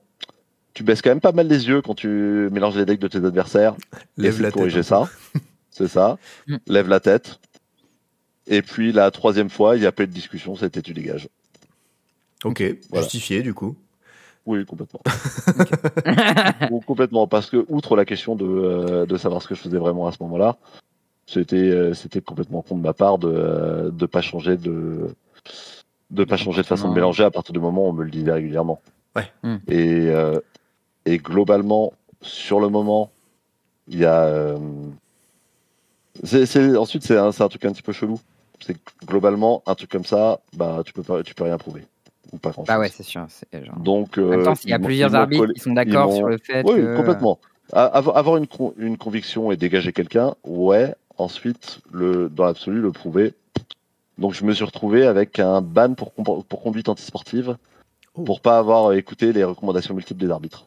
Tu 0.76 0.82
baisses 0.82 1.00
quand 1.00 1.08
même 1.08 1.22
pas 1.22 1.32
mal 1.32 1.48
les 1.48 1.68
yeux 1.68 1.80
quand 1.80 1.94
tu 1.94 2.06
mélanges 2.52 2.76
les 2.76 2.84
decks 2.84 3.00
de 3.00 3.08
tes 3.08 3.16
adversaires. 3.24 3.74
Lève 4.18 4.42
la 4.42 4.50
de 4.50 4.54
corriger 4.54 4.82
tête. 4.82 4.92
hein. 4.92 5.08
ça. 5.32 5.40
C'est 5.70 5.88
ça. 5.88 6.18
Mm. 6.46 6.56
Lève 6.66 6.88
la 6.88 7.00
tête. 7.00 7.40
Et 8.46 8.60
puis 8.60 8.92
la 8.92 9.10
troisième 9.10 9.48
fois, 9.48 9.76
il 9.76 9.80
n'y 9.80 9.86
a 9.86 9.92
pas 9.92 10.02
eu 10.02 10.06
de 10.06 10.12
discussion, 10.12 10.54
c'était 10.54 10.82
tu 10.82 10.92
dégages. 10.92 11.30
Ok, 12.44 12.62
Voilà. 12.90 13.02
justifié 13.04 13.40
du 13.42 13.54
coup. 13.54 13.74
Oui, 14.44 14.66
complètement. 14.66 15.00
Ou 16.70 16.80
complètement, 16.80 17.26
parce 17.26 17.48
que 17.48 17.64
outre 17.70 17.96
la 17.96 18.04
question 18.04 18.36
de, 18.36 18.44
euh, 18.44 19.06
de 19.06 19.16
savoir 19.16 19.40
ce 19.40 19.48
que 19.48 19.54
je 19.54 19.62
faisais 19.62 19.78
vraiment 19.78 20.06
à 20.06 20.12
ce 20.12 20.18
moment-là, 20.24 20.58
c'était 21.26 21.56
euh, 21.56 21.94
c'était 21.94 22.20
complètement 22.20 22.60
con 22.60 22.76
de 22.76 22.82
ma 22.82 22.92
part 22.92 23.16
de 23.16 23.32
euh, 23.34 23.90
de 23.90 24.04
pas 24.04 24.20
changer 24.20 24.58
de 24.58 25.08
de 26.10 26.24
pas 26.24 26.36
changer 26.36 26.60
de 26.60 26.66
façon 26.66 26.90
de 26.90 26.94
mélanger 26.94 27.24
à 27.24 27.30
partir 27.30 27.54
du 27.54 27.60
moment 27.60 27.86
où 27.86 27.88
on 27.88 27.92
me 27.94 28.04
le 28.04 28.10
disait 28.10 28.30
régulièrement. 28.30 28.82
Ouais. 29.16 29.32
Hmm. 29.42 29.56
Et 29.68 30.10
euh, 30.10 30.38
et 31.06 31.18
globalement 31.18 31.92
sur 32.20 32.60
le 32.60 32.68
moment, 32.68 33.10
il 33.88 33.98
y 34.00 34.04
a 34.04 34.24
euh, 34.24 34.58
ensuite 36.78 37.02
c'est 37.04 37.16
un, 37.16 37.30
truc 37.30 37.64
un 37.64 37.72
petit 37.72 37.82
peu 37.82 37.92
chelou. 37.92 38.20
C'est 38.60 38.74
que 38.74 39.06
globalement 39.06 39.62
un 39.66 39.74
truc 39.74 39.90
comme 39.90 40.04
ça, 40.04 40.40
bah 40.54 40.82
tu 40.84 40.92
peux 40.92 41.02
pas 41.02 41.22
tu 41.22 41.34
peux 41.34 41.44
rien 41.44 41.58
prouver 41.58 41.84
ou 42.32 42.38
pas 42.38 42.50
grand 42.50 42.62
chose. 42.62 42.68
bah 42.68 42.78
ouais, 42.78 42.88
c'est 42.88 43.02
sûr. 43.02 43.26
genre- 43.52 43.76
Donc 43.78 44.18
En 44.18 44.22
même 44.22 44.40
euh, 44.40 44.44
temps, 44.44 44.54
s'il 44.54 44.70
y 44.70 44.72
a 44.72 44.78
plusieurs 44.78 45.14
arbitres 45.14 45.42
collé- 45.42 45.54
qui 45.54 45.60
sont 45.60 45.72
d'accord 45.72 46.12
sur 46.12 46.26
le 46.28 46.38
fait 46.38 46.62
oui, 46.66 46.76
que. 46.76 46.96
complètement. 46.96 47.38
A- 47.72 47.84
Avoir, 47.84 48.36
une, 48.36 48.46
con- 48.46 48.74
une 48.78 48.96
conviction 48.96 49.50
et 49.52 49.56
dégager 49.56 49.92
quelqu'un, 49.92 50.34
ouais. 50.44 50.94
Ensuite, 51.18 51.80
le, 51.92 52.28
dans 52.28 52.44
l'absolu, 52.44 52.80
le 52.80 52.92
prouver. 52.92 53.34
Donc, 54.18 54.34
je 54.34 54.44
me 54.44 54.52
suis 54.52 54.64
retrouvé 54.64 55.04
avec 55.06 55.38
un 55.38 55.60
ban 55.62 55.94
pour, 55.94 56.12
pour 56.12 56.62
conduite 56.62 56.88
antisportive 56.88 57.56
Oh. 58.14 58.22
pour 58.22 58.40
pas 58.40 58.58
avoir 58.58 58.92
écouté 58.94 59.32
les 59.32 59.44
recommandations 59.44 59.94
multiples 59.94 60.20
des 60.24 60.30
arbitres. 60.30 60.66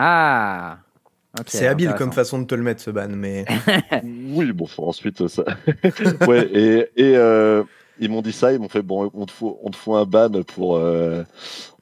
Ah 0.00 0.78
C'est 1.46 1.66
habile 1.66 1.92
comme 1.94 2.12
façon 2.12 2.38
de 2.38 2.44
te 2.44 2.54
le 2.54 2.62
mettre 2.62 2.80
ce 2.80 2.90
ban, 2.90 3.08
mais 3.08 3.44
oui, 4.04 4.52
bon, 4.52 4.66
faut 4.66 4.86
ensuite, 4.86 5.26
ça. 5.26 5.42
ouais, 6.28 6.48
et, 6.52 6.88
et 6.96 7.16
euh, 7.16 7.64
ils 7.98 8.08
m'ont 8.08 8.22
dit 8.22 8.32
ça, 8.32 8.52
ils 8.52 8.60
m'ont 8.60 8.68
fait 8.68 8.82
bon, 8.82 9.10
on 9.12 9.26
te 9.26 9.32
fout, 9.32 9.56
on 9.62 9.70
te 9.70 9.76
fout 9.76 9.96
un 9.96 10.04
ban 10.04 10.30
pour, 10.44 10.76
euh, 10.76 11.24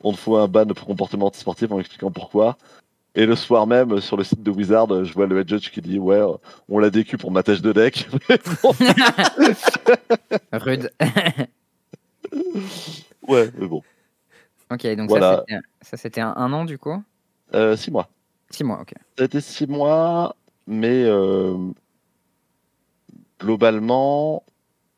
on 0.03 0.13
te 0.13 0.19
fout 0.19 0.39
un 0.39 0.49
ban 0.49 0.65
pour 0.67 0.87
comportement 0.87 1.27
antisportif 1.27 1.71
en 1.71 1.79
expliquant 1.79 2.11
pourquoi. 2.11 2.57
Et 3.15 3.27
le 3.27 3.37
soir 3.37 3.67
même, 3.67 4.01
sur 4.01 4.17
le 4.17 4.25
site 4.25 4.43
de 4.43 4.51
Wizard, 4.51 5.05
je 5.05 5.13
vois 5.13 5.27
le 5.27 5.39
head 5.41 5.49
judge 5.49 5.71
qui 5.71 5.81
dit 5.83 5.99
Ouais, 5.99 6.21
on 6.71 6.79
l'a 6.79 6.89
décu 6.91 7.19
pour 7.19 7.31
ma 7.31 7.43
tâche 7.43 7.61
de 7.63 7.73
deck. 7.73 8.09
Rude. 10.53 10.91
ouais, 13.29 13.51
mais 13.59 13.67
bon. 13.67 13.83
ok, 14.71 14.87
donc 14.97 15.09
Voilà. 15.11 15.31
ça, 15.31 15.45
c'était- 15.49 15.61
ça, 15.83 15.97
c'était 15.97 16.21
un, 16.21 16.35
un 16.37 16.53
an 16.55 16.65
du 16.65 16.79
coup? 16.79 17.03
Euh, 17.55 17.77
six 17.77 17.91
mois. 17.91 18.09
Six 18.51 18.65
mois, 18.65 18.81
ok. 18.81 18.93
Ça 19.17 19.23
a 19.23 19.25
été 19.25 19.41
six 19.41 19.67
mois, 19.67 20.35
mais 20.67 21.05
euh, 21.05 21.57
globalement, 23.41 24.43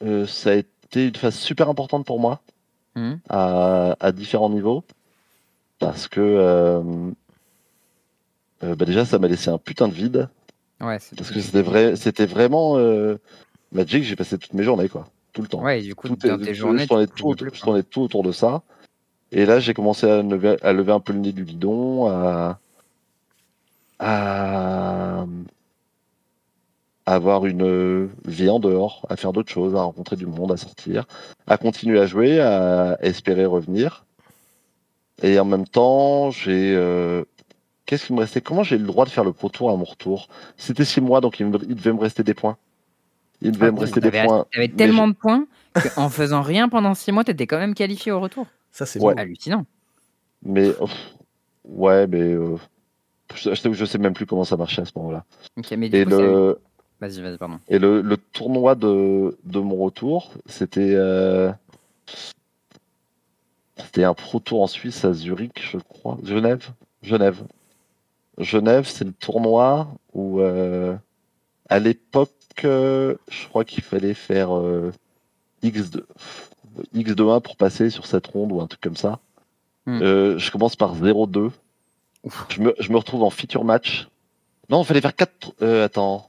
euh, 0.02 0.26
ça 0.26 0.50
a 0.50 0.54
été 0.54 1.08
une 1.08 1.14
phase 1.16 1.34
super 1.34 1.68
importante 1.68 2.06
pour 2.06 2.20
moi 2.20 2.40
Mhm. 2.96 3.20
à, 3.28 3.96
à 4.00 4.12
différents 4.12 4.50
niveaux. 4.50 4.82
Parce 5.78 6.08
que 6.08 6.20
euh, 6.20 6.82
euh, 8.64 8.74
bah 8.74 8.84
déjà, 8.84 9.04
ça 9.04 9.18
m'a 9.18 9.28
laissé 9.28 9.50
un 9.50 9.58
putain 9.58 9.86
de 9.88 9.92
vide. 9.94 10.28
Ouais, 10.80 10.98
Parce 11.16 11.30
que 11.30 11.40
c'était 11.40 11.62
vrai, 11.62 11.96
c'était 11.96 12.26
vraiment 12.26 12.76
Magic, 13.72 14.02
j'ai 14.04 14.16
passé 14.16 14.38
toutes 14.38 14.54
mes 14.54 14.62
journées, 14.64 14.88
quoi. 14.88 15.04
Tout 15.32 15.42
le 15.42 15.48
temps. 15.48 15.62
Ouais, 15.62 15.82
du 15.82 15.94
coup, 15.94 16.08
tout 16.08 16.16
dans 16.16 16.38
tes 16.38 16.54
journées, 16.54 16.86
je 16.86 17.04
tout, 17.04 17.34
tout 17.90 18.00
autour 18.02 18.22
de 18.22 18.32
ça. 18.32 18.62
Et 19.32 19.44
là, 19.44 19.60
j'ai 19.60 19.74
commencé 19.74 20.08
à 20.10 20.22
lever, 20.22 20.56
à 20.62 20.72
lever, 20.72 20.92
un 20.92 21.00
peu 21.00 21.12
le 21.12 21.18
nez 21.18 21.32
du 21.32 21.44
guidon, 21.44 22.08
à, 22.08 22.58
à, 23.98 25.26
avoir 27.06 27.46
une 27.46 28.08
vie 28.24 28.48
en 28.48 28.58
dehors, 28.58 29.06
à 29.08 29.16
faire 29.16 29.32
d'autres 29.32 29.50
choses, 29.52 29.74
à 29.74 29.82
rencontrer 29.82 30.16
du 30.16 30.26
monde, 30.26 30.52
à 30.52 30.56
sortir, 30.56 31.06
à 31.46 31.56
continuer 31.56 32.00
à 32.00 32.06
jouer, 32.06 32.40
à 32.40 32.98
espérer 33.02 33.44
revenir. 33.44 34.04
Et 35.22 35.38
en 35.38 35.44
même 35.44 35.66
temps, 35.66 36.30
j'ai. 36.30 36.74
Euh, 36.74 37.24
qu'est-ce 37.86 38.06
qui 38.06 38.12
me 38.12 38.20
restait? 38.20 38.40
Comment 38.40 38.62
j'ai 38.62 38.78
le 38.78 38.86
droit 38.86 39.04
de 39.04 39.10
faire 39.10 39.24
le 39.24 39.32
pro 39.32 39.48
tour 39.48 39.70
à 39.70 39.76
mon 39.76 39.84
retour? 39.84 40.28
C'était 40.56 40.84
six 40.84 41.00
mois, 41.00 41.20
donc 41.20 41.40
il, 41.40 41.50
devait 41.50 41.92
me 41.92 42.00
rester 42.00 42.22
des 42.22 42.34
points. 42.34 42.56
Il 43.42 43.52
devait 43.52 43.68
ah, 43.68 43.72
me 43.72 43.80
rester 43.80 44.00
des 44.00 44.10
points. 44.10 44.46
Tu 44.50 44.58
avais 44.58 44.68
tellement 44.68 45.08
de 45.08 45.12
points 45.12 45.46
qu'en 45.94 46.08
faisant 46.08 46.42
rien 46.42 46.68
pendant 46.68 46.94
six 46.94 47.12
mois, 47.12 47.24
tu 47.24 47.32
étais 47.32 47.46
quand 47.46 47.58
même 47.58 47.74
qualifié 47.74 48.12
au 48.12 48.20
retour. 48.20 48.46
Ça, 48.70 48.86
c'est 48.86 49.00
hallucinant. 49.16 49.66
Mais. 50.42 50.72
ouais, 51.64 52.06
mais. 52.06 52.32
Euh, 52.32 52.56
je, 53.34 53.72
je, 53.72 53.84
sais 53.84 53.98
même 53.98 54.14
plus 54.14 54.26
comment 54.26 54.44
ça 54.44 54.56
marchait 54.56 54.82
à 54.82 54.84
ce 54.84 54.92
moment-là. 54.96 55.24
Et 55.70 56.04
le... 56.04 56.58
Vas-y, 57.00 57.20
vas-y, 57.22 57.38
pardon. 57.38 57.60
Et 57.68 57.78
le, 57.78 58.00
le 58.00 58.16
tournoi 58.16 58.74
de, 58.74 59.38
de, 59.44 59.60
mon 59.60 59.76
retour, 59.76 60.32
c'était. 60.46 60.94
Euh, 60.94 61.52
c'était 63.76 64.04
un 64.04 64.14
pro 64.14 64.40
tour 64.40 64.62
en 64.62 64.66
Suisse 64.66 65.04
à 65.04 65.12
Zurich, 65.12 65.70
je 65.70 65.78
crois. 65.78 66.18
Genève 66.24 66.70
Genève. 67.02 67.44
Genève, 68.38 68.86
c'est 68.86 69.04
le 69.04 69.12
tournoi 69.12 69.88
où, 70.12 70.40
euh, 70.40 70.96
à 71.68 71.78
l'époque, 71.78 72.32
euh, 72.64 73.14
je 73.30 73.46
crois 73.46 73.64
qu'il 73.64 73.84
fallait 73.84 74.14
faire 74.14 74.48
X2, 75.62 76.02
X2-1 76.94 77.40
pour 77.40 77.56
passer 77.56 77.90
sur 77.90 78.06
cette 78.06 78.26
ronde 78.26 78.52
ou 78.52 78.60
un 78.60 78.66
truc 78.66 78.80
comme 78.80 78.96
ça. 78.96 79.18
Hmm. 79.86 79.98
je 80.00 80.50
commence 80.50 80.76
par 80.76 80.96
0-2. 80.96 81.50
Je 82.50 82.60
me, 82.60 82.74
je 82.78 82.92
me, 82.92 82.96
retrouve 82.98 83.22
en 83.22 83.30
feature 83.30 83.64
match. 83.64 84.08
Non, 84.68 84.82
il 84.82 84.86
fallait 84.86 85.00
faire 85.00 85.16
4. 85.16 85.62
attends. 85.82 86.28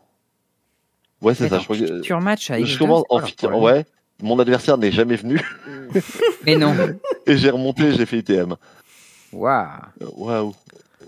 Ouais, 1.21 1.35
c'est 1.35 1.49
ça. 1.49 1.59
Je 1.59 1.73
feature 1.73 2.21
match 2.21 2.51
Je 2.51 2.77
commence 2.77 3.03
en 3.09 3.19
feature. 3.19 3.57
Ouais. 3.57 3.85
Mon 4.21 4.37
adversaire 4.39 4.77
n'est 4.77 4.91
jamais 4.91 5.15
venu. 5.15 5.41
Mais 6.45 6.55
non. 6.55 6.75
Et 7.25 7.37
j'ai 7.37 7.49
remonté, 7.49 7.93
j'ai 7.93 8.05
fait 8.05 8.19
ITM. 8.19 8.55
Waouh. 9.31 9.67
Waouh. 10.17 10.53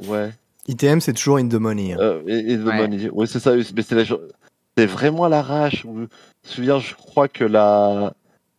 Ouais. 0.08 0.32
ITM, 0.68 1.00
c'est 1.00 1.14
toujours 1.14 1.38
in 1.38 1.48
the 1.48 1.56
money. 1.56 1.94
Hein. 1.94 1.98
Euh, 2.00 2.22
in 2.28 2.58
the 2.58 2.74
money. 2.74 3.10
Ouais, 3.10 3.28
c'est 3.28 3.40
ça. 3.40 3.54
Mais 3.56 3.82
c'est 4.78 4.86
vraiment 4.86 5.28
l'arrache. 5.28 5.82
Je 5.84 5.88
me 5.88 6.08
souviens, 6.44 6.80
je 6.80 6.96
crois 6.96 7.28
que 7.28 7.44
la 7.44 8.14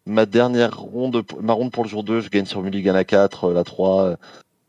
ma 0.07 0.27
dernière 0.27 0.79
ronde, 0.79 1.25
ma 1.41 1.53
ronde 1.53 1.71
pour 1.71 1.85
le 1.85 1.89
jour 1.89 2.05
2, 2.05 2.21
je 2.21 2.29
gagne 2.29 2.45
sur 2.45 2.63
Mulligan 2.63 3.03
4, 3.03 3.53
la 3.53 3.65
3. 3.65 4.17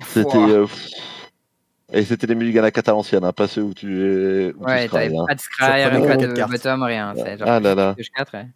C'était. 0.05 0.37
Euh, 0.37 0.67
et 1.91 2.03
c'était 2.03 2.25
les 2.25 2.35
Mulligan 2.35 2.63
à 2.63 2.71
4 2.71 2.89
à 2.89 2.91
l'ancienne, 2.93 3.23
hein, 3.23 3.33
pas 3.33 3.47
ceux 3.47 3.61
où 3.61 3.73
tu 3.73 4.01
es. 4.01 4.53
Où 4.53 4.63
ouais, 4.63 4.87
t'avais 4.87 5.15
hein. 5.15 5.25
pas 5.27 5.35
de 5.35 5.39
scry, 5.39 5.67
pas 5.67 6.17
de 6.17 6.51
bottom, 6.51 6.83
rien. 6.83 7.13
Genre 7.15 7.47
ah 7.47 7.59
là 7.59 7.75
là. 7.75 7.95
4, 8.15 8.33
ouais. 8.33 8.47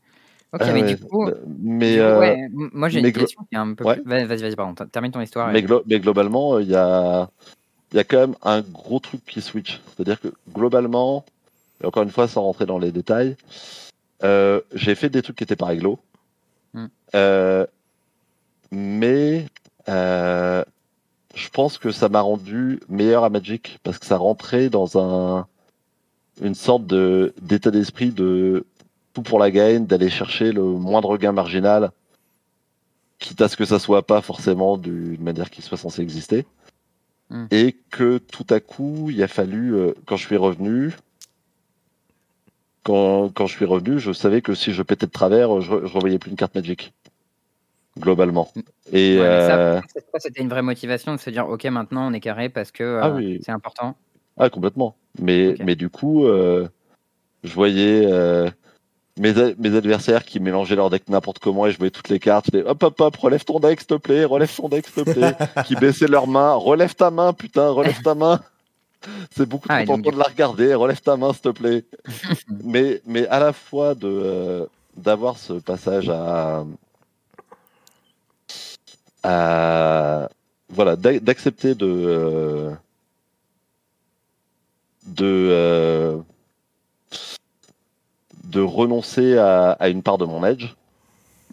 Ok, 0.54 0.62
ah 0.64 0.72
mais 0.72 0.84
du 0.84 0.98
coup, 0.98 1.30
mais, 1.46 2.00
euh, 2.00 2.20
ouais, 2.20 2.48
moi 2.54 2.88
j'ai 2.88 3.02
une 3.02 3.12
question 3.12 3.44
qui 3.44 3.56
est 3.56 3.58
un 3.58 3.74
peu 3.74 3.84
ouais. 3.84 3.98
plus... 3.98 4.06
Vas-y, 4.06 4.38
vas-y, 4.38 4.56
pardon, 4.56 4.74
termine 4.86 5.12
ton 5.12 5.20
histoire. 5.20 5.52
Mais, 5.52 5.62
glo 5.62 5.84
mais 5.86 6.00
globalement, 6.00 6.58
il 6.60 6.70
y 6.70 6.76
a, 6.76 7.30
y 7.94 8.00
a 8.00 8.04
quand 8.06 8.20
même 8.20 8.36
un 8.44 8.62
gros 8.62 9.00
truc 9.00 9.26
qui 9.26 9.42
switch. 9.42 9.82
C'est-à-dire 9.88 10.22
que 10.22 10.30
globalement, 10.54 11.26
et 11.84 11.86
encore 11.86 12.04
une 12.04 12.12
fois, 12.12 12.30
sans 12.30 12.44
rentrer 12.44 12.66
dans 12.66 12.80
les 12.80 12.94
détails, 12.94 13.36
euh, 14.24 14.62
j'ai 14.74 14.96
fait 14.96 15.10
des 15.10 15.22
trucs 15.22 15.36
qui 15.36 15.44
étaient 15.44 15.58
pas 15.58 15.66
réglo. 15.66 16.00
Mm. 16.74 16.86
Euh, 17.16 17.66
mais 18.72 19.46
euh, 19.90 20.64
je 21.36 21.50
pense 21.50 21.78
que 21.78 21.92
ça 21.92 22.10
m'a 22.10 22.22
rendu 22.22 22.80
meilleur 22.90 23.24
à 23.24 23.30
Magic 23.30 23.80
parce 23.84 24.00
que 24.00 24.06
ça 24.06 24.18
rentrait 24.18 24.70
dans 24.70 24.98
un 24.98 25.48
une 26.42 26.56
sorte 26.56 26.86
de 26.86 27.34
d'état 27.42 27.72
d'esprit 27.72 28.12
de 28.12 28.66
tout 29.14 29.22
pour 29.24 29.40
la 29.40 29.50
gain, 29.50 29.80
d'aller 29.80 30.10
chercher 30.10 30.52
le 30.52 30.62
moindre 30.62 31.18
gain 31.18 31.32
marginal, 31.32 31.92
quitte 33.20 33.42
à 33.42 33.48
ce 33.48 33.58
que 33.58 33.66
ça 33.66 33.80
soit 33.80 34.06
pas 34.06 34.22
forcément 34.22 34.78
d'une 34.78 35.24
manière 35.24 35.50
qui 35.50 35.62
soit 35.62 35.78
censée 35.78 36.02
exister. 36.02 36.46
Hmm. 37.30 37.46
Et 37.52 37.76
que 37.90 38.20
tout 38.20 38.46
à 38.50 38.60
coup, 38.60 39.10
il 39.10 39.22
a 39.24 39.28
fallu, 39.28 39.76
euh, 39.76 39.94
quand 40.06 40.16
je 40.18 40.26
suis 40.28 40.38
revenu, 40.38 40.96
quand, 42.88 43.30
quand, 43.34 43.48
je 43.48 43.54
suis 43.54 43.66
revenu, 43.66 44.00
je 44.00 44.14
savais 44.14 44.42
que 44.42 44.56
si 44.56 44.72
je 44.72 44.82
pétais 44.82 45.08
de 45.08 45.12
travers, 45.12 45.60
je, 45.60 45.86
je 45.86 45.94
revoyais 45.94 46.20
plus 46.20 46.32
une 46.32 46.38
carte 46.38 46.56
Magic 46.56 46.94
globalement. 48.00 48.50
Et 48.94 49.18
euh, 49.20 49.82
c'était 50.20 50.42
une 50.42 50.48
vraie 50.48 50.62
motivation 50.62 51.14
de 51.14 51.20
se 51.20 51.30
dire, 51.30 51.50
ok, 51.50 51.66
maintenant 51.66 52.10
on 52.10 52.14
est 52.14 52.22
carré 52.22 52.48
parce 52.48 52.72
que 52.72 53.00
ah 53.02 53.08
euh, 53.08 53.38
c'est 53.44 53.52
important. 53.52 53.98
Ah, 54.38 54.50
complètement. 54.50 54.96
Mais, 55.20 55.56
mais 55.66 55.76
du 55.76 55.90
coup, 55.90 56.26
euh, 56.28 56.70
je 57.44 57.54
voyais 57.54 58.06
mes, 59.20 59.34
mes, 59.58 59.76
adversaires 59.76 60.24
qui 60.24 60.40
mélangeaient 60.40 60.76
leur 60.76 60.90
deck 60.90 61.10
n'importe 61.10 61.40
comment 61.40 61.68
et 61.68 61.72
je 61.72 61.78
voyais 61.78 61.92
toutes 61.92 62.08
les 62.08 62.20
cartes. 62.20 62.52
Je 62.54 62.60
hop, 62.60 62.82
hop, 62.84 63.02
hop, 63.02 63.16
relève 63.18 63.44
ton 63.44 63.60
deck, 63.60 63.80
s'il 63.82 63.88
te 63.88 63.96
plaît, 63.96 64.24
relève 64.24 64.56
ton 64.56 64.70
deck, 64.70 64.88
s'il 64.88 65.04
te 65.04 65.12
plaît. 65.12 65.36
qui 65.66 65.76
baissaient 65.76 66.08
leurs 66.08 66.28
mains, 66.28 66.54
relève 66.54 66.96
ta 66.96 67.12
main, 67.12 67.34
putain, 67.34 67.70
relève 67.70 68.02
ta 68.02 68.16
main. 68.16 68.40
C'est 69.32 69.46
beaucoup 69.46 69.68
ah, 69.70 69.84
trop 69.86 69.96
ah, 69.96 70.12
de 70.12 70.18
la 70.18 70.26
regarder, 70.26 70.74
relève 70.74 71.02
ta 71.02 71.18
main, 71.18 71.34
s'il 71.34 71.42
te 71.42 71.50
plaît. 71.50 71.86
mais, 72.64 73.02
mais 73.06 73.28
à 73.28 73.40
la 73.40 73.54
fois 73.54 73.96
de 73.96 74.68
d'avoir 74.96 75.38
ce 75.38 75.54
passage 75.54 76.10
à, 76.10 76.66
voilà, 80.70 80.96
d'accepter 80.96 81.76
de 81.76 81.86
euh, 81.86 82.72
de 85.06 85.26
euh, 85.26 86.18
de 88.46 88.62
renoncer 88.62 89.38
à, 89.38 89.90
une 89.90 90.02
part 90.02 90.18
de 90.18 90.26
mon 90.26 90.44
edge 90.46 90.74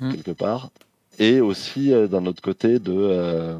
mm. 0.00 0.12
quelque 0.12 0.30
part, 0.30 0.70
et 1.18 1.40
aussi 1.40 1.92
euh, 1.92 2.06
d'un 2.06 2.26
autre 2.26 2.42
côté 2.42 2.78
de 2.78 3.58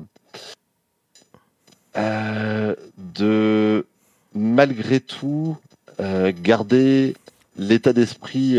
de 1.96 3.86
malgré 4.34 5.00
tout 5.00 5.56
garder 6.42 7.14
l'état 7.56 7.92
d'esprit 7.92 8.58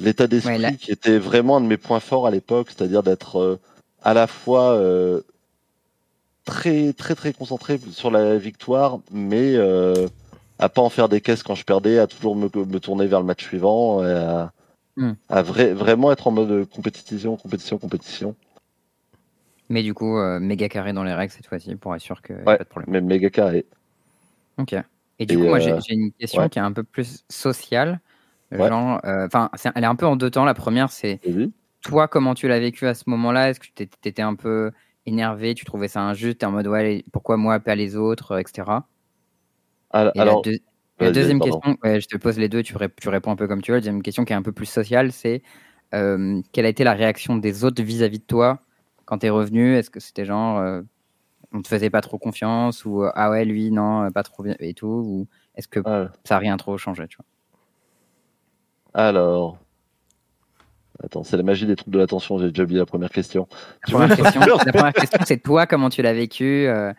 l'état 0.00 0.26
d'esprit 0.26 0.76
qui 0.78 0.92
était 0.92 1.18
vraiment 1.18 1.56
un 1.56 1.60
de 1.60 1.66
mes 1.66 1.76
points 1.76 2.00
forts 2.00 2.26
à 2.26 2.30
l'époque, 2.30 2.68
c'est-à-dire 2.70 3.02
d'être 3.02 3.38
euh, 3.38 3.60
à 4.02 4.14
la 4.14 4.26
fois 4.26 4.72
euh, 4.72 5.20
très 6.44 6.92
très 6.92 7.14
très 7.14 7.32
concentré 7.32 7.80
sur 7.90 8.10
la 8.10 8.36
victoire, 8.36 9.00
mais 9.10 9.54
euh, 9.54 10.08
à 10.58 10.68
pas 10.68 10.82
en 10.82 10.90
faire 10.90 11.08
des 11.08 11.20
caisses 11.20 11.42
quand 11.42 11.54
je 11.54 11.64
perdais, 11.64 11.98
à 11.98 12.06
toujours 12.06 12.36
me, 12.36 12.48
tourner 12.78 13.06
vers 13.06 13.20
le 13.20 13.26
match 13.26 13.44
suivant, 13.44 14.02
à, 14.02 14.52
hmm. 14.96 15.12
vraiment 15.28 16.12
être 16.12 16.26
en 16.26 16.30
mode 16.30 16.68
compétition, 16.68 17.36
compétition, 17.36 17.78
compétition. 17.78 18.34
Mais 19.68 19.82
du 19.82 19.94
coup, 19.94 20.16
méga 20.40 20.68
carré 20.68 20.92
dans 20.92 21.04
les 21.04 21.14
règles 21.14 21.32
cette 21.32 21.46
fois-ci 21.46 21.74
pour 21.76 21.94
être 21.94 22.00
sûr 22.00 22.22
que 22.22 22.32
pas 22.44 22.56
de 22.56 22.64
problème. 22.64 22.90
Mais 22.90 23.00
méga 23.00 23.30
carré. 23.30 23.66
Ok. 24.58 24.74
Et 25.18 25.26
du 25.26 25.36
coup, 25.36 25.44
moi 25.44 25.58
j'ai 25.58 25.74
une 25.90 26.12
question 26.12 26.48
qui 26.48 26.58
est 26.58 26.62
un 26.62 26.72
peu 26.72 26.82
plus 26.82 27.24
sociale. 27.28 28.00
Genre, 28.52 29.00
euh, 29.04 29.26
enfin, 29.26 29.50
elle 29.74 29.84
est 29.84 29.88
un 29.88 29.96
peu 29.96 30.06
en 30.06 30.16
deux 30.16 30.30
temps. 30.30 30.44
La 30.44 30.54
première, 30.54 30.90
c'est 30.90 31.20
toi, 31.82 32.08
comment 32.08 32.34
tu 32.34 32.48
l'as 32.48 32.60
vécu 32.60 32.86
à 32.86 32.94
ce 32.94 33.04
moment-là? 33.06 33.50
Est-ce 33.50 33.60
que 33.60 33.66
tu 33.74 34.08
étais 34.08 34.22
un 34.22 34.34
peu 34.34 34.70
énervé? 35.04 35.54
Tu 35.54 35.64
trouvais 35.64 35.88
ça 35.88 36.00
injuste? 36.02 36.42
Es 36.42 36.46
en 36.46 36.52
mode, 36.52 36.66
ouais, 36.66 37.04
pourquoi 37.12 37.36
moi, 37.36 37.60
pas 37.60 37.74
les 37.74 37.96
autres, 37.96 38.38
etc. 38.38 38.70
Alors, 39.90 40.42
la, 40.98 41.10
deuxième 41.10 41.40
question, 41.40 41.76
je 41.82 42.06
te 42.06 42.16
pose 42.16 42.38
les 42.38 42.48
deux, 42.48 42.62
tu, 42.62 42.74
tu, 43.00 43.08
réponds 43.08 43.30
un 43.30 43.36
peu 43.36 43.46
comme 43.46 43.62
tu 43.62 43.70
veux. 43.70 43.76
La 43.76 43.80
deuxième 43.80 44.02
question 44.02 44.24
qui 44.24 44.32
est 44.32 44.36
un 44.36 44.42
peu 44.42 44.52
plus 44.52 44.66
sociale, 44.66 45.12
c'est 45.12 45.42
euh, 45.94 46.40
quelle 46.52 46.66
a 46.66 46.68
été 46.68 46.84
la 46.84 46.94
réaction 46.94 47.36
des 47.36 47.64
autres 47.64 47.82
vis-à-vis 47.82 48.18
de 48.18 48.24
toi 48.24 48.60
quand 49.06 49.18
tu 49.18 49.26
es 49.26 49.30
revenu 49.30 49.76
Est-ce 49.76 49.90
que 49.90 50.00
c'était 50.00 50.26
genre, 50.26 50.58
euh, 50.58 50.82
on 51.52 51.62
te 51.62 51.68
faisait 51.68 51.90
pas 51.90 52.02
trop 52.02 52.18
confiance 52.18 52.84
ou 52.84 53.04
ah 53.14 53.30
ouais, 53.30 53.44
lui, 53.44 53.70
non, 53.70 54.10
pas 54.12 54.22
trop 54.22 54.42
bien 54.42 54.54
et 54.58 54.74
tout 54.74 54.86
Ou 54.86 55.26
est-ce 55.54 55.68
que 55.68 55.80
ça 55.82 56.34
n'a 56.34 56.38
rien 56.38 56.56
trop 56.58 56.76
changé 56.76 57.06
tu 57.08 57.16
vois? 57.16 57.26
Alors. 59.02 59.58
Attends, 61.04 61.24
c'est 61.24 61.36
la 61.36 61.42
magie 61.42 61.66
des 61.66 61.76
trucs 61.76 61.90
de 61.90 61.98
l'attention, 61.98 62.38
j'ai 62.38 62.48
déjà 62.48 62.62
oublié 62.62 62.78
la 62.78 62.86
première 62.86 63.10
question. 63.10 63.46
La 63.86 63.92
première 63.92 64.92
question, 64.94 65.20
c'est 65.26 65.42
toi, 65.42 65.66
comment 65.66 65.90
tu 65.90 66.00
l'as 66.00 66.14
vécu 66.14 66.66
euh, 66.66 66.92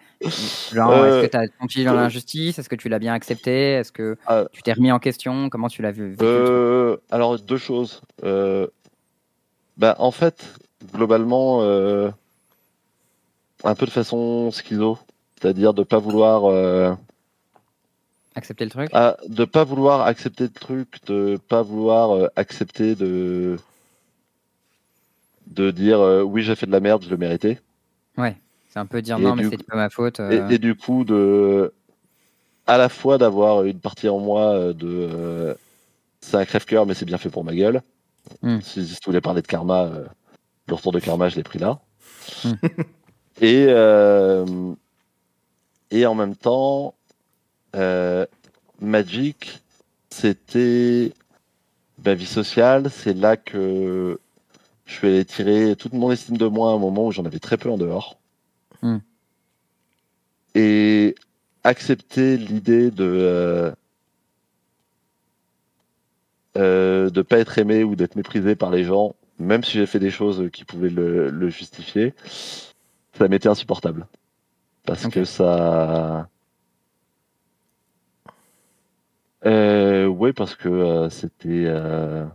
Genre, 0.71 1.05
est-ce 1.05 1.25
que 1.25 1.31
tu 1.31 1.37
as 1.37 1.47
confié 1.47 1.83
dans 1.83 1.95
l'injustice? 1.95 2.59
Est-ce 2.59 2.69
que 2.69 2.75
tu 2.75 2.89
l'as 2.89 2.99
bien 2.99 3.13
accepté? 3.13 3.71
Est-ce 3.71 3.91
que 3.91 4.17
ah. 4.27 4.45
tu 4.51 4.61
t'es 4.61 4.73
remis 4.73 4.91
en 4.91 4.99
question? 4.99 5.49
Comment 5.49 5.67
tu 5.67 5.81
l'as 5.81 5.93
euh, 5.97 6.97
Alors, 7.09 7.39
deux 7.39 7.57
choses. 7.57 8.01
Euh, 8.23 8.67
bah, 9.77 9.95
en 9.97 10.11
fait, 10.11 10.45
globalement, 10.93 11.61
un 13.63 13.75
peu 13.75 13.85
de 13.85 13.91
façon 13.91 14.51
schizo, 14.51 14.99
c'est-à-dire 15.39 15.73
de 15.73 15.81
ne 15.81 15.85
pas 15.85 15.99
vouloir 15.99 16.97
accepter 18.35 18.65
le 18.65 18.71
truc? 18.71 18.89
ah, 18.93 19.17
De 19.27 19.45
pas 19.45 19.63
vouloir 19.63 20.01
accepter 20.01 20.43
le 20.45 20.49
truc, 20.49 21.05
de 21.07 21.39
pas 21.47 21.61
vouloir 21.61 22.29
accepter 22.35 22.95
de 22.95 23.57
de 25.47 25.71
dire 25.71 25.99
oui 26.25 26.43
j'ai 26.43 26.55
fait 26.55 26.65
de 26.65 26.71
la 26.71 26.79
merde, 26.79 27.03
je 27.03 27.09
le 27.09 27.17
méritais. 27.17 27.59
Ouais, 28.17 28.35
c'est 28.69 28.79
un 28.79 28.85
peu 28.85 29.01
dire 29.01 29.17
non 29.17 29.35
mais 29.35 29.49
c'est 29.49 29.63
pas 29.63 29.75
ma 29.75 29.89
faute. 29.89 30.19
Et, 30.19 30.59
du 30.59 30.75
coup 30.75 31.03
de 31.03 31.73
à 32.67 32.77
la 32.77 32.89
fois 32.89 33.17
d'avoir 33.17 33.63
une 33.63 33.79
partie 33.79 34.09
en 34.09 34.19
moi 34.19 34.73
de 34.73 35.55
c'est 36.21 36.35
un 36.37 36.45
crève-cœur 36.45 36.85
mais 36.85 36.93
c'est 36.93 37.05
bien 37.05 37.17
fait 37.17 37.29
pour 37.29 37.43
ma 37.43 37.55
gueule. 37.55 37.81
Hmm. 38.41 38.59
Si, 38.61 38.85
tu 38.85 39.05
voulais 39.05 39.21
parler 39.21 39.41
de 39.41 39.47
karma, 39.47 39.89
le 40.67 40.75
retour 40.75 40.91
de 40.91 40.99
karma 40.99 41.29
je 41.29 41.35
l'ai 41.35 41.43
pris 41.43 41.59
là. 41.59 41.79
Hmm. 42.43 42.53
Et, 43.41 43.67
euh, 43.69 44.73
et 45.91 46.07
en 46.07 46.15
même 46.15 46.35
temps, 46.35 46.95
euh, 47.75 48.25
Magic, 48.81 49.61
c'était 50.09 51.13
ma 52.03 52.15
vie 52.15 52.25
sociale. 52.25 52.89
C'est 52.89 53.13
là 53.13 53.37
que 53.37 54.19
je 54.85 54.93
suis 54.93 55.07
allé 55.07 55.25
tirer 55.25 55.75
toute 55.75 55.93
mon 55.93 56.11
estime 56.11 56.37
de 56.37 56.47
moi 56.47 56.71
à 56.71 56.73
un 56.73 56.79
moment 56.79 57.05
où 57.05 57.11
j'en 57.11 57.25
avais 57.25 57.37
très 57.37 57.57
peu 57.57 57.69
en 57.69 57.77
dehors. 57.77 58.17
Hmm. 58.81 58.97
Et 60.55 61.13
accepter 61.63 62.37
l'idée 62.37 62.89
de 62.89 63.03
euh, 63.03 63.71
euh, 66.57 67.09
de 67.09 67.21
pas 67.21 67.37
être 67.37 67.57
aimé 67.59 67.83
ou 67.83 67.95
d'être 67.95 68.15
méprisé 68.15 68.55
par 68.55 68.71
les 68.71 68.83
gens, 68.83 69.15
même 69.39 69.63
si 69.63 69.73
j'ai 69.73 69.85
fait 69.85 69.99
des 69.99 70.11
choses 70.11 70.49
qui 70.51 70.65
pouvaient 70.65 70.89
le 70.89 71.49
justifier, 71.49 72.13
ça 73.17 73.27
m'était 73.27 73.49
insupportable. 73.49 74.07
Parce 74.85 75.07
que 75.07 75.25
ça. 75.25 76.29
Euh, 79.45 80.05
oui, 80.05 80.33
parce 80.33 80.55
que 80.55 80.69
euh, 80.69 81.09
c'était 81.09 81.65
euh, 81.67 82.25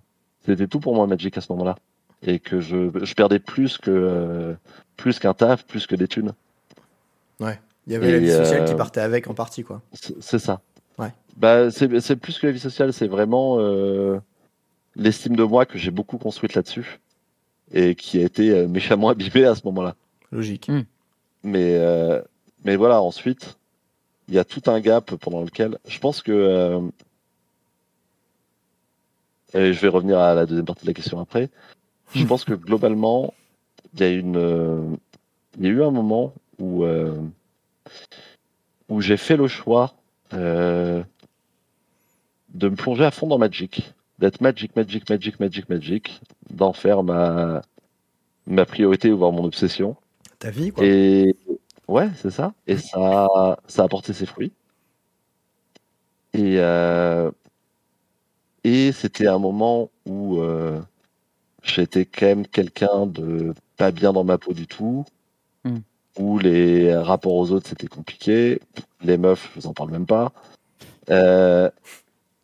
c'était 0.44 0.66
tout 0.66 0.78
pour 0.78 0.94
moi 0.94 1.06
Magic 1.06 1.36
à 1.38 1.40
ce 1.40 1.50
moment-là. 1.52 1.76
Et 2.24 2.38
que 2.38 2.60
je, 2.60 2.90
je 3.02 3.14
perdais 3.14 3.38
plus 3.38 3.78
que 3.78 4.54
plus 4.96 5.18
qu'un 5.18 5.34
taf, 5.34 5.66
plus 5.66 5.86
que 5.86 5.96
des 5.96 6.06
thunes. 6.06 6.32
Ouais. 7.40 7.58
Il 7.86 7.94
y 7.94 7.96
avait 7.96 8.12
la 8.12 8.18
vie 8.18 8.30
sociale 8.30 8.64
qui 8.66 8.74
partait 8.76 9.00
avec 9.00 9.26
en 9.28 9.34
partie, 9.34 9.64
quoi. 9.64 9.82
C'est 9.92 10.38
ça. 10.38 10.60
Ouais. 10.98 11.12
Bah, 11.36 11.70
c'est 11.70 12.16
plus 12.16 12.38
que 12.38 12.46
la 12.46 12.52
vie 12.52 12.60
sociale, 12.60 12.92
c'est 12.92 13.08
vraiment 13.08 13.56
l'estime 14.96 15.36
de 15.36 15.44
moi 15.44 15.66
que 15.66 15.78
j'ai 15.78 15.90
beaucoup 15.90 16.18
construite 16.18 16.54
là-dessus 16.54 17.00
et 17.72 17.94
qui 17.94 18.18
a 18.18 18.22
été 18.22 18.66
méchamment 18.66 19.08
abîmée 19.08 19.44
à 19.44 19.54
ce 19.54 19.62
moment-là. 19.64 19.96
Logique. 20.30 20.68
Hmm. 20.68 20.82
Mais, 21.42 21.76
euh, 21.76 22.22
mais 22.64 22.76
voilà, 22.76 23.02
ensuite, 23.02 23.58
il 24.28 24.34
y 24.34 24.38
a 24.38 24.44
tout 24.44 24.62
un 24.66 24.80
gap 24.80 25.14
pendant 25.16 25.42
lequel 25.42 25.78
je 25.86 25.98
pense 25.98 26.22
que. 26.22 26.32
Euh, 26.32 26.80
et 29.54 29.72
je 29.74 29.80
vais 29.80 29.88
revenir 29.88 30.18
à 30.18 30.34
la 30.34 30.46
deuxième 30.46 30.64
partie 30.64 30.82
de 30.82 30.90
la 30.90 30.94
question 30.94 31.20
après. 31.20 31.50
Je 32.14 32.24
pense 32.26 32.44
que 32.44 32.54
globalement, 32.54 33.34
il 33.94 34.00
y 34.00 34.04
a 34.04 34.10
une. 34.10 34.36
Euh, 34.36 34.82
il 35.58 35.64
y 35.64 35.68
a 35.68 35.70
eu 35.70 35.82
un 35.82 35.90
moment 35.90 36.32
où, 36.58 36.86
où 38.88 39.00
j'ai 39.02 39.18
fait 39.18 39.36
le 39.36 39.48
choix 39.48 39.94
de 40.32 41.04
me 42.54 42.74
plonger 42.74 43.04
à 43.04 43.10
fond 43.10 43.26
dans 43.26 43.36
Magic, 43.36 43.92
d'être 44.18 44.40
Magic, 44.40 44.76
Magic, 44.76 45.08
Magic, 45.08 45.40
Magic, 45.40 45.68
Magic, 45.68 46.20
d'en 46.50 46.72
faire 46.72 47.02
ma, 47.02 47.62
ma 48.46 48.64
priorité, 48.64 49.10
voire 49.10 49.32
mon 49.32 49.44
obsession. 49.44 49.96
Ta 50.38 50.50
vie, 50.50 50.70
quoi. 50.70 50.84
Et 50.84 51.36
ouais, 51.88 52.08
c'est 52.16 52.30
ça. 52.30 52.54
Et 52.66 52.76
ça, 52.76 53.58
ça 53.66 53.84
a 53.84 53.88
porté 53.88 54.12
ses 54.12 54.26
fruits. 54.26 54.52
Et, 56.34 56.58
euh, 56.58 57.30
et 58.64 58.92
c'était 58.92 59.26
un 59.26 59.38
moment 59.38 59.90
où 60.06 60.38
euh, 60.40 60.80
j'étais 61.62 62.06
quand 62.06 62.26
même 62.26 62.46
quelqu'un 62.46 63.06
de 63.06 63.54
pas 63.76 63.90
bien 63.90 64.12
dans 64.12 64.24
ma 64.24 64.38
peau 64.38 64.52
du 64.52 64.66
tout, 64.66 65.04
hmm. 65.64 65.78
où 66.18 66.38
les 66.38 66.94
rapports 66.94 67.34
aux 67.34 67.50
autres 67.50 67.68
c'était 67.68 67.86
compliqué, 67.86 68.60
les 69.02 69.18
meufs, 69.18 69.50
je 69.54 69.60
vous 69.60 69.66
en 69.66 69.74
parle 69.74 69.90
même 69.90 70.06
pas. 70.06 70.32
Euh, 71.10 71.70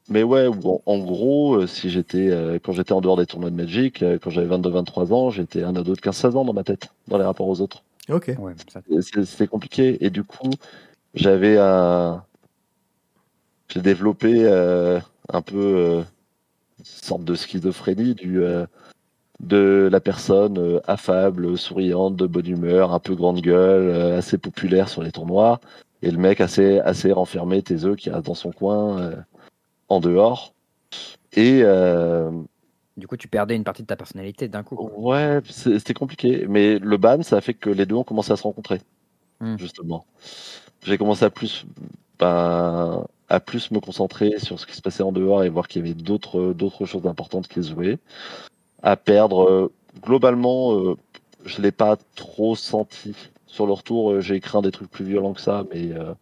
mais 0.08 0.22
ouais, 0.22 0.46
en, 0.46 0.98
gros, 0.98 1.66
si 1.66 1.90
j'étais 1.90 2.30
quand 2.64 2.72
j'étais 2.72 2.92
en 2.92 3.00
dehors 3.00 3.16
des 3.16 3.26
tournois 3.26 3.50
de 3.50 3.56
Magic, 3.56 4.04
quand 4.22 4.30
j'avais 4.30 4.56
22-23 4.56 5.12
ans, 5.12 5.30
j'étais 5.30 5.62
un 5.62 5.76
ado 5.76 5.94
de 5.94 6.00
15-16 6.00 6.36
ans 6.36 6.44
dans 6.44 6.52
ma 6.52 6.64
tête, 6.64 6.88
dans 7.08 7.18
les 7.18 7.24
rapports 7.24 7.48
aux 7.48 7.60
autres. 7.60 7.82
Ok. 8.08 8.34
C'était 9.00 9.46
compliqué. 9.46 10.04
Et 10.04 10.10
du 10.10 10.24
coup, 10.24 10.50
j'avais 11.14 11.58
un. 11.58 12.24
J'ai 13.68 13.82
développé 13.82 14.44
euh, 14.44 14.98
un 15.28 15.42
peu 15.42 15.56
euh, 15.56 16.02
une 16.78 16.84
sorte 16.84 17.24
de 17.24 17.34
schizophrénie 17.34 18.14
du, 18.14 18.42
euh, 18.42 18.64
de 19.40 19.90
la 19.92 20.00
personne 20.00 20.80
affable, 20.86 21.58
souriante, 21.58 22.16
de 22.16 22.26
bonne 22.26 22.46
humeur, 22.46 22.94
un 22.94 22.98
peu 22.98 23.14
grande 23.14 23.42
gueule, 23.42 24.14
assez 24.14 24.38
populaire 24.38 24.88
sur 24.88 25.02
les 25.02 25.12
tournois. 25.12 25.60
Et 26.00 26.10
le 26.10 26.16
mec 26.16 26.40
assez, 26.40 26.78
assez 26.78 27.12
renfermé, 27.12 27.60
tes 27.62 27.84
œufs, 27.84 27.96
qui 27.96 28.08
reste 28.08 28.26
dans 28.26 28.34
son 28.34 28.52
coin, 28.52 29.12
en 29.88 30.00
dehors. 30.00 30.54
Et 31.34 31.62
du 32.98 33.06
coup, 33.06 33.16
tu 33.16 33.28
perdais 33.28 33.54
une 33.54 33.64
partie 33.64 33.82
de 33.82 33.86
ta 33.86 33.96
personnalité 33.96 34.48
d'un 34.48 34.64
coup. 34.64 34.90
Ouais, 34.96 35.40
c'était 35.48 35.94
compliqué. 35.94 36.46
Mais 36.48 36.78
le 36.80 36.96
ban, 36.96 37.22
ça 37.22 37.36
a 37.36 37.40
fait 37.40 37.54
que 37.54 37.70
les 37.70 37.86
deux 37.86 37.94
ont 37.94 38.04
commencé 38.04 38.32
à 38.32 38.36
se 38.36 38.42
rencontrer, 38.42 38.80
hmm. 39.40 39.56
justement. 39.56 40.04
J'ai 40.82 40.98
commencé 40.98 41.24
à 41.24 41.30
plus, 41.30 41.64
ben, 42.18 43.06
à 43.28 43.40
plus 43.40 43.70
me 43.70 43.78
concentrer 43.78 44.38
sur 44.40 44.58
ce 44.58 44.66
qui 44.66 44.74
se 44.74 44.82
passait 44.82 45.04
en 45.04 45.12
dehors 45.12 45.44
et 45.44 45.48
voir 45.48 45.68
qu'il 45.68 45.80
y 45.80 45.84
avait 45.84 45.94
d'autres, 45.94 46.52
d'autres 46.52 46.86
choses 46.86 47.06
importantes 47.06 47.46
qui 47.46 47.62
se 47.62 47.70
jouaient. 47.72 47.98
À 48.82 48.96
perdre, 48.96 49.70
globalement, 50.02 50.74
euh, 50.74 50.96
je 51.44 51.62
l'ai 51.62 51.72
pas 51.72 51.96
trop 52.16 52.56
senti. 52.56 53.14
Sur 53.46 53.66
le 53.66 53.72
retour, 53.72 54.12
euh, 54.12 54.20
j'ai 54.20 54.40
craint 54.40 54.62
des 54.62 54.72
trucs 54.72 54.90
plus 54.90 55.04
violents 55.04 55.34
que 55.34 55.40
ça, 55.40 55.64
mais 55.72 55.92
euh, 55.92 56.14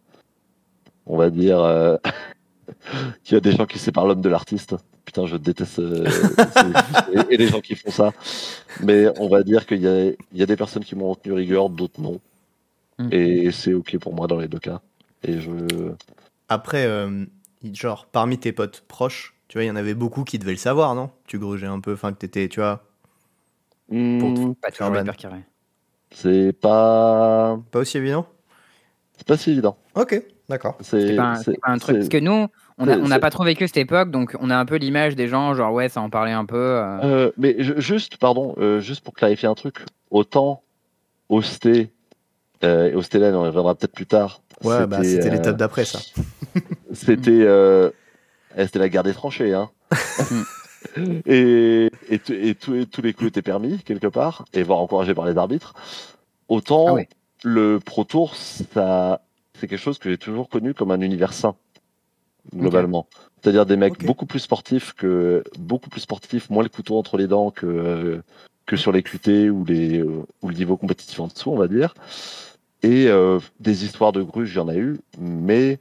on 1.07 1.17
va 1.17 1.31
dire 1.31 1.59
qu'il 3.23 3.35
y 3.35 3.37
a 3.37 3.41
des 3.41 3.51
gens 3.51 3.65
qui 3.65 3.79
séparent 3.79 4.05
l'homme 4.05 4.21
de 4.21 4.29
l'artiste. 4.29 4.75
Putain, 5.05 5.25
je 5.25 5.37
déteste 5.37 5.79
euh, 5.79 6.05
et, 7.29 7.37
les 7.37 7.47
gens 7.47 7.61
qui 7.61 7.75
font 7.75 7.91
ça. 7.91 8.11
Mais 8.83 9.07
on 9.19 9.29
va 9.29 9.43
dire 9.43 9.65
qu'il 9.65 9.81
y 9.81 9.87
a, 9.87 10.11
y 10.33 10.43
a 10.43 10.45
des 10.45 10.55
personnes 10.55 10.83
qui 10.83 10.95
m'ont 10.95 11.09
retenu 11.09 11.33
rigueur, 11.33 11.69
d'autres 11.69 12.01
non. 12.01 12.19
Hmm. 12.99 13.09
Et 13.11 13.51
c'est 13.51 13.73
ok 13.73 13.97
pour 13.99 14.13
moi 14.13 14.27
dans 14.27 14.37
les 14.37 14.47
deux 14.47 14.59
cas. 14.59 14.81
Et 15.23 15.39
je. 15.39 15.51
Après, 16.49 16.85
euh, 16.85 17.25
genre, 17.73 18.05
parmi 18.07 18.37
tes 18.37 18.51
potes 18.51 18.81
proches, 18.87 19.35
tu 19.47 19.57
vois, 19.57 19.63
il 19.63 19.67
y 19.67 19.71
en 19.71 19.75
avait 19.75 19.93
beaucoup 19.93 20.23
qui 20.23 20.39
devaient 20.39 20.51
le 20.51 20.57
savoir, 20.57 20.95
non? 20.95 21.09
Tu 21.25 21.39
grugeais 21.39 21.67
un 21.67 21.79
peu, 21.79 21.93
enfin 21.93 22.11
que 22.11 22.17
t'étais, 22.17 22.49
tu 22.49 22.59
vois. 22.59 22.83
Hmm. 23.89 24.53
pas 24.55 24.71
toujours 24.71 24.91
carré. 25.15 25.43
C'est 26.11 26.53
pas. 26.53 27.59
Pas 27.71 27.79
aussi 27.79 27.97
évident? 27.97 28.27
C'est 29.17 29.27
pas 29.27 29.37
si 29.37 29.51
évident. 29.51 29.77
Ok, 29.95 30.21
d'accord. 30.47 30.77
C'est 30.81 31.15
pas, 31.15 31.35
pas, 31.61 31.71
un 31.71 31.77
truc. 31.77 31.97
Parce 31.97 32.09
que 32.09 32.17
nous, 32.17 32.47
on 32.77 32.85
n'a 32.85 33.19
pas 33.19 33.29
trop 33.29 33.43
vécu 33.43 33.67
cette 33.67 33.77
époque, 33.77 34.11
donc 34.11 34.35
on 34.39 34.49
a 34.49 34.57
un 34.57 34.65
peu 34.65 34.75
l'image 34.75 35.15
des 35.15 35.27
gens, 35.27 35.53
genre 35.53 35.73
ouais, 35.73 35.89
ça 35.89 36.01
en 36.01 36.09
parlait 36.09 36.31
un 36.31 36.45
peu. 36.45 36.57
Euh. 36.57 36.99
Euh, 37.03 37.31
mais 37.37 37.55
juste, 37.59 38.17
pardon, 38.17 38.55
euh, 38.59 38.79
juste 38.79 39.03
pour 39.03 39.13
clarifier 39.13 39.47
un 39.47 39.55
truc, 39.55 39.83
autant 40.11 40.61
Osté, 41.29 41.91
et 42.61 42.93
Ostélène, 42.95 43.35
on 43.35 43.43
reviendra 43.43 43.75
peut-être 43.75 43.93
plus 43.93 44.05
tard. 44.05 44.41
Ouais, 44.63 44.87
bah, 44.87 45.03
c'était 45.03 45.29
l'étape 45.29 45.57
d'après 45.57 45.85
ça. 45.85 45.99
c'était 46.93 47.45
eh, 48.57 48.65
c'était 48.65 48.79
la 48.79 48.89
guerre 48.89 49.03
des 49.03 49.13
tranchées, 49.13 49.53
hein. 49.53 49.69
et, 51.25 51.91
et, 52.09 52.21
et, 52.29 52.55
tous 52.55 53.01
les 53.01 53.13
coups 53.13 53.29
étaient 53.29 53.41
permis 53.41 53.79
quelque 53.79 54.07
part, 54.07 54.45
et 54.53 54.63
voire 54.63 54.79
encouragés 54.79 55.13
par 55.13 55.25
les 55.25 55.37
arbitres. 55.37 55.73
Autant 56.47 56.97
ah 56.97 57.01
le 57.43 57.79
Pro 57.79 58.03
Tour, 58.03 58.35
ça, 58.35 59.21
c'est 59.53 59.67
quelque 59.67 59.79
chose 59.79 59.97
que 59.97 60.09
j'ai 60.09 60.17
toujours 60.17 60.49
connu 60.49 60.73
comme 60.73 60.91
un 60.91 61.01
univers 61.01 61.33
sain 61.33 61.55
globalement. 62.55 63.07
C'est-à-dire 63.41 63.65
des 63.65 63.77
mecs 63.77 64.05
beaucoup 64.05 64.25
plus 64.25 64.39
sportifs 64.39 64.93
que 64.93 65.43
beaucoup 65.59 65.89
plus 65.89 66.01
sportifs, 66.01 66.49
moins 66.49 66.63
le 66.63 66.69
couteau 66.69 66.97
entre 66.97 67.17
les 67.17 67.27
dents 67.27 67.51
que 67.51 68.21
que 68.65 68.75
sur 68.75 68.91
les 68.91 69.03
QT 69.03 69.49
ou 69.49 69.63
les 69.65 70.01
ou 70.01 70.49
le 70.49 70.55
niveau 70.55 70.77
compétitif 70.77 71.19
en 71.19 71.27
dessous, 71.27 71.51
on 71.51 71.57
va 71.57 71.67
dire. 71.67 71.93
Et 72.83 73.07
euh, 73.07 73.39
des 73.59 73.85
histoires 73.85 74.11
de 74.11 74.21
gruges, 74.21 74.53
il 74.53 74.57
y 74.57 74.59
en 74.59 74.67
a 74.67 74.75
eu, 74.75 74.99
mais 75.19 75.79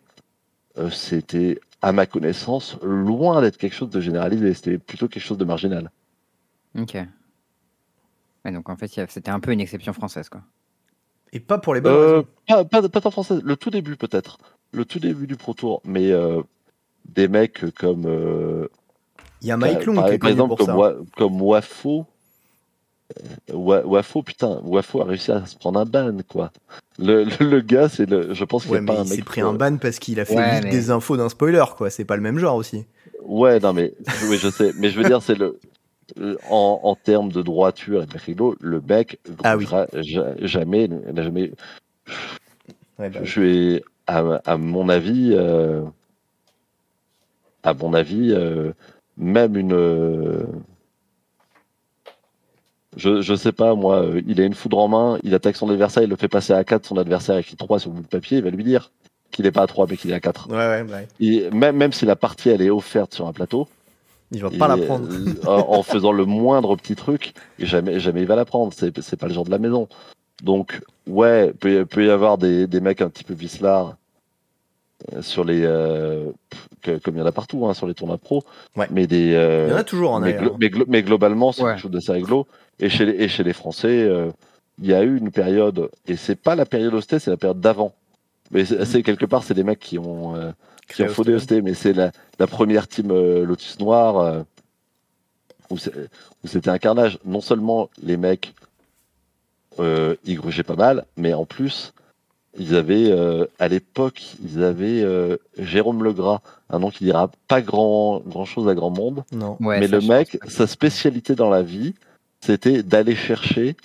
euh, 0.78 0.90
c'était 0.90 1.60
à 1.82 1.92
ma 1.92 2.06
connaissance 2.06 2.78
loin 2.82 3.42
d'être 3.42 3.58
quelque 3.58 3.74
chose 3.74 3.90
de 3.90 4.00
généralisé. 4.00 4.54
C'était 4.54 4.78
plutôt 4.78 5.08
quelque 5.08 5.22
chose 5.22 5.38
de 5.38 5.44
marginal. 5.44 5.90
Ok. 6.78 6.96
donc 8.44 8.68
en 8.68 8.76
fait, 8.76 8.88
c'était 9.08 9.30
un 9.30 9.40
peu 9.40 9.52
une 9.52 9.60
exception 9.60 9.92
française, 9.92 10.28
quoi. 10.28 10.42
Et 11.36 11.40
pas 11.40 11.58
pour 11.58 11.74
les 11.74 11.80
bonnes 11.80 11.92
euh, 11.92 12.06
raisons. 12.16 12.26
Pas, 12.48 12.64
pas, 12.64 12.88
pas 12.88 13.00
tant 13.00 13.10
française. 13.10 13.40
Le 13.44 13.56
tout 13.56 13.70
début 13.70 13.96
peut-être. 13.96 14.38
Le 14.72 14.84
tout 14.84 14.98
début 14.98 15.26
du 15.26 15.36
Pro 15.36 15.54
Tour, 15.54 15.82
mais 15.84 16.12
des 17.14 17.28
mecs 17.28 17.64
comme. 17.78 18.04
Euh, 18.06 18.68
Il 19.42 19.48
y 19.48 19.50
a 19.50 19.56
Mike 19.56 19.84
Long 19.86 19.94
par, 19.94 20.08
exemple, 20.08 20.56
comme, 20.56 21.06
comme 21.16 21.42
Wafo. 21.42 22.06
Euh, 23.50 23.54
Wafo, 23.54 24.22
putain, 24.22 24.60
Wafo 24.64 25.00
a 25.00 25.04
réussi 25.04 25.30
à 25.30 25.46
se 25.46 25.56
prendre 25.56 25.78
un 25.78 25.84
ban, 25.84 26.16
quoi. 26.28 26.50
Le, 26.98 27.24
le, 27.40 27.60
gars, 27.60 27.88
c'est 27.88 28.08
le, 28.08 28.34
je 28.34 28.44
pense 28.44 28.64
qu'il 28.64 28.72
ouais, 28.72 28.84
pas 28.84 28.94
un 28.94 29.04
mec. 29.04 29.12
Il 29.12 29.16
s'est 29.16 29.22
pris 29.22 29.40
un 29.40 29.52
ban 29.52 29.76
parce 29.76 29.98
qu'il 29.98 30.18
a 30.18 30.24
fait 30.24 30.60
des 30.68 30.90
infos 30.90 31.16
d'un 31.16 31.28
spoiler, 31.28 31.64
quoi. 31.76 31.90
C'est 31.90 32.04
pas 32.04 32.16
le 32.16 32.22
même 32.22 32.38
genre 32.38 32.56
aussi. 32.56 32.84
Ouais, 33.22 33.60
non, 33.60 33.72
mais 33.72 33.94
oui, 34.28 34.38
je 34.38 34.48
sais. 34.48 34.72
Mais 34.78 34.90
je 34.90 34.98
veux 34.98 35.04
dire, 35.04 35.22
c'est 35.22 35.36
le, 35.36 35.58
en, 36.48 36.80
en, 36.82 36.94
termes 36.94 37.32
de 37.32 37.42
droiture 37.42 38.02
et 38.02 38.06
de 38.06 38.18
rigolo, 38.18 38.56
le 38.60 38.80
mec 38.80 39.18
ah, 39.42 39.56
oui. 39.56 39.66
jamais, 40.40 40.88
n'a 40.88 41.22
jamais. 41.22 41.52
Ouais, 42.98 43.10
bah, 43.10 43.20
je 43.22 43.40
vais, 43.40 43.84
à, 44.06 44.40
à, 44.44 44.56
mon 44.56 44.88
avis, 44.88 45.32
euh, 45.32 45.82
à 47.62 47.74
mon 47.74 47.92
avis, 47.92 48.32
euh, 48.32 48.72
même 49.16 49.56
une. 49.56 49.72
Euh, 49.72 50.44
je, 52.96 53.20
je 53.20 53.34
sais 53.34 53.52
pas, 53.52 53.74
moi, 53.74 54.02
euh, 54.02 54.22
il 54.26 54.40
a 54.40 54.44
une 54.44 54.54
foudre 54.54 54.78
en 54.78 54.88
main, 54.88 55.18
il 55.22 55.34
attaque 55.34 55.56
son 55.56 55.68
adversaire, 55.68 56.02
il 56.02 56.08
le 56.08 56.16
fait 56.16 56.28
passer 56.28 56.54
à 56.54 56.64
4, 56.64 56.86
son 56.86 56.96
adversaire 56.96 57.36
écrit 57.36 57.56
3 57.56 57.80
sur 57.80 57.90
le 57.90 57.96
bout 57.96 58.02
de 58.02 58.06
papier, 58.06 58.38
il 58.38 58.44
va 58.44 58.50
lui 58.50 58.64
dire 58.64 58.90
qu'il 59.32 59.44
n'est 59.44 59.52
pas 59.52 59.62
à 59.62 59.66
3 59.66 59.86
mais 59.90 59.96
qu'il 59.98 60.10
est 60.12 60.14
à 60.14 60.20
4. 60.20 60.48
Ouais, 60.48 60.56
ouais, 60.56 60.82
ouais. 60.90 61.08
Et 61.20 61.50
même, 61.50 61.76
même 61.76 61.92
si 61.92 62.06
la 62.06 62.16
partie 62.16 62.48
elle 62.48 62.62
est 62.62 62.70
offerte 62.70 63.12
sur 63.12 63.26
un 63.26 63.34
plateau, 63.34 63.68
il 64.32 64.42
va 64.42 64.50
pas 64.50 64.68
la 64.68 64.76
prendre. 64.76 65.08
en, 65.46 65.82
faisant 65.82 66.12
le 66.12 66.24
moindre 66.24 66.76
petit 66.76 66.96
truc, 66.96 67.34
jamais, 67.58 68.00
jamais 68.00 68.22
il 68.22 68.26
va 68.26 68.36
la 68.36 68.44
prendre. 68.44 68.72
C'est, 68.74 69.00
c'est 69.00 69.16
pas 69.16 69.28
le 69.28 69.34
genre 69.34 69.44
de 69.44 69.50
la 69.50 69.58
maison. 69.58 69.88
Donc, 70.42 70.80
ouais, 71.06 71.52
peut, 71.52 71.86
peut 71.86 72.06
y 72.06 72.10
avoir 72.10 72.38
des, 72.38 72.66
des 72.66 72.80
mecs 72.80 73.00
un 73.00 73.08
petit 73.08 73.24
peu 73.24 73.34
vislards 73.34 73.96
euh, 75.12 75.22
sur 75.22 75.44
les 75.44 75.62
euh, 75.62 76.30
comme 77.02 77.16
il 77.16 77.18
y 77.18 77.22
en 77.22 77.26
a 77.26 77.32
partout 77.32 77.66
hein, 77.66 77.74
sur 77.74 77.86
les 77.86 77.94
tournois 77.94 78.18
pro 78.18 78.44
ouais. 78.76 78.86
mais 78.90 79.06
des 79.06 79.34
euh, 79.34 79.66
il 79.68 79.72
y 79.72 79.74
en 79.74 79.78
a 79.78 79.84
toujours 79.84 80.12
en 80.12 80.20
mais, 80.20 80.34
glo 80.34 80.56
mais, 80.58 80.70
glo 80.70 80.84
mais, 80.88 81.02
globalement 81.02 81.52
c'est 81.52 81.62
ouais. 81.62 81.72
quelque 81.72 81.82
chose 81.82 81.90
d'assez 81.90 82.12
réglo 82.12 82.46
et 82.80 82.88
chez 82.88 83.04
les, 83.04 83.24
et 83.24 83.28
chez 83.28 83.44
les 83.44 83.52
français 83.52 84.02
euh, 84.04 84.30
il 84.80 84.86
y 84.86 84.94
a 84.94 85.02
eu 85.02 85.18
une 85.18 85.30
période 85.30 85.90
et 86.06 86.16
c'est 86.16 86.40
pas 86.40 86.54
la 86.54 86.64
période 86.64 86.94
hostée 86.94 87.18
c'est 87.18 87.30
la 87.30 87.36
période 87.36 87.60
d'avant 87.60 87.92
mais 88.50 88.64
c'est 88.64 89.02
quelque 89.02 89.26
part 89.26 89.42
c'est 89.42 89.54
des 89.54 89.64
mecs 89.64 89.80
qui 89.80 89.98
ont 89.98 90.34
euh, 90.36 90.50
qui 90.88 91.02
ont 91.02 91.08
fondé 91.08 91.34
hosté 91.34 91.62
mais 91.62 91.74
c'est 91.74 91.92
la, 91.92 92.12
la, 92.38 92.46
première 92.46 92.88
team 92.88 93.10
euh, 93.10 93.44
Lotus 93.44 93.78
Noir 93.78 94.44
où 95.70 95.76
c'était 95.78 96.70
un 96.70 96.78
carnage 96.78 97.18
non 97.24 97.40
seulement 97.40 97.90
les 98.02 98.16
mecs 98.16 98.54
ils 99.78 100.36
grugeaient 100.36 100.62
pas 100.62 100.76
mal 100.76 101.04
mais 101.16 101.34
en 101.34 101.44
plus 101.44 101.92
ils 102.58 102.74
avaient 102.74 103.10
euh, 103.10 103.46
à 103.58 103.68
l'époque, 103.68 104.36
ils 104.42 104.62
avaient 104.62 105.02
euh, 105.02 105.36
Jérôme 105.58 106.02
Legras, 106.02 106.40
un 106.70 106.78
nom 106.78 106.90
qui 106.90 107.04
dira 107.04 107.30
pas 107.48 107.60
grand 107.60 108.20
grand 108.20 108.44
chose 108.44 108.68
à 108.68 108.74
grand 108.74 108.90
monde. 108.90 109.24
Non. 109.32 109.56
Ouais, 109.60 109.80
mais 109.80 109.88
le 109.88 110.00
mec, 110.00 110.38
sa 110.48 110.66
spécialité 110.66 111.34
dans 111.34 111.50
la 111.50 111.62
vie, 111.62 111.94
c'était 112.40 112.82
d'aller 112.82 113.14
chercher 113.14 113.76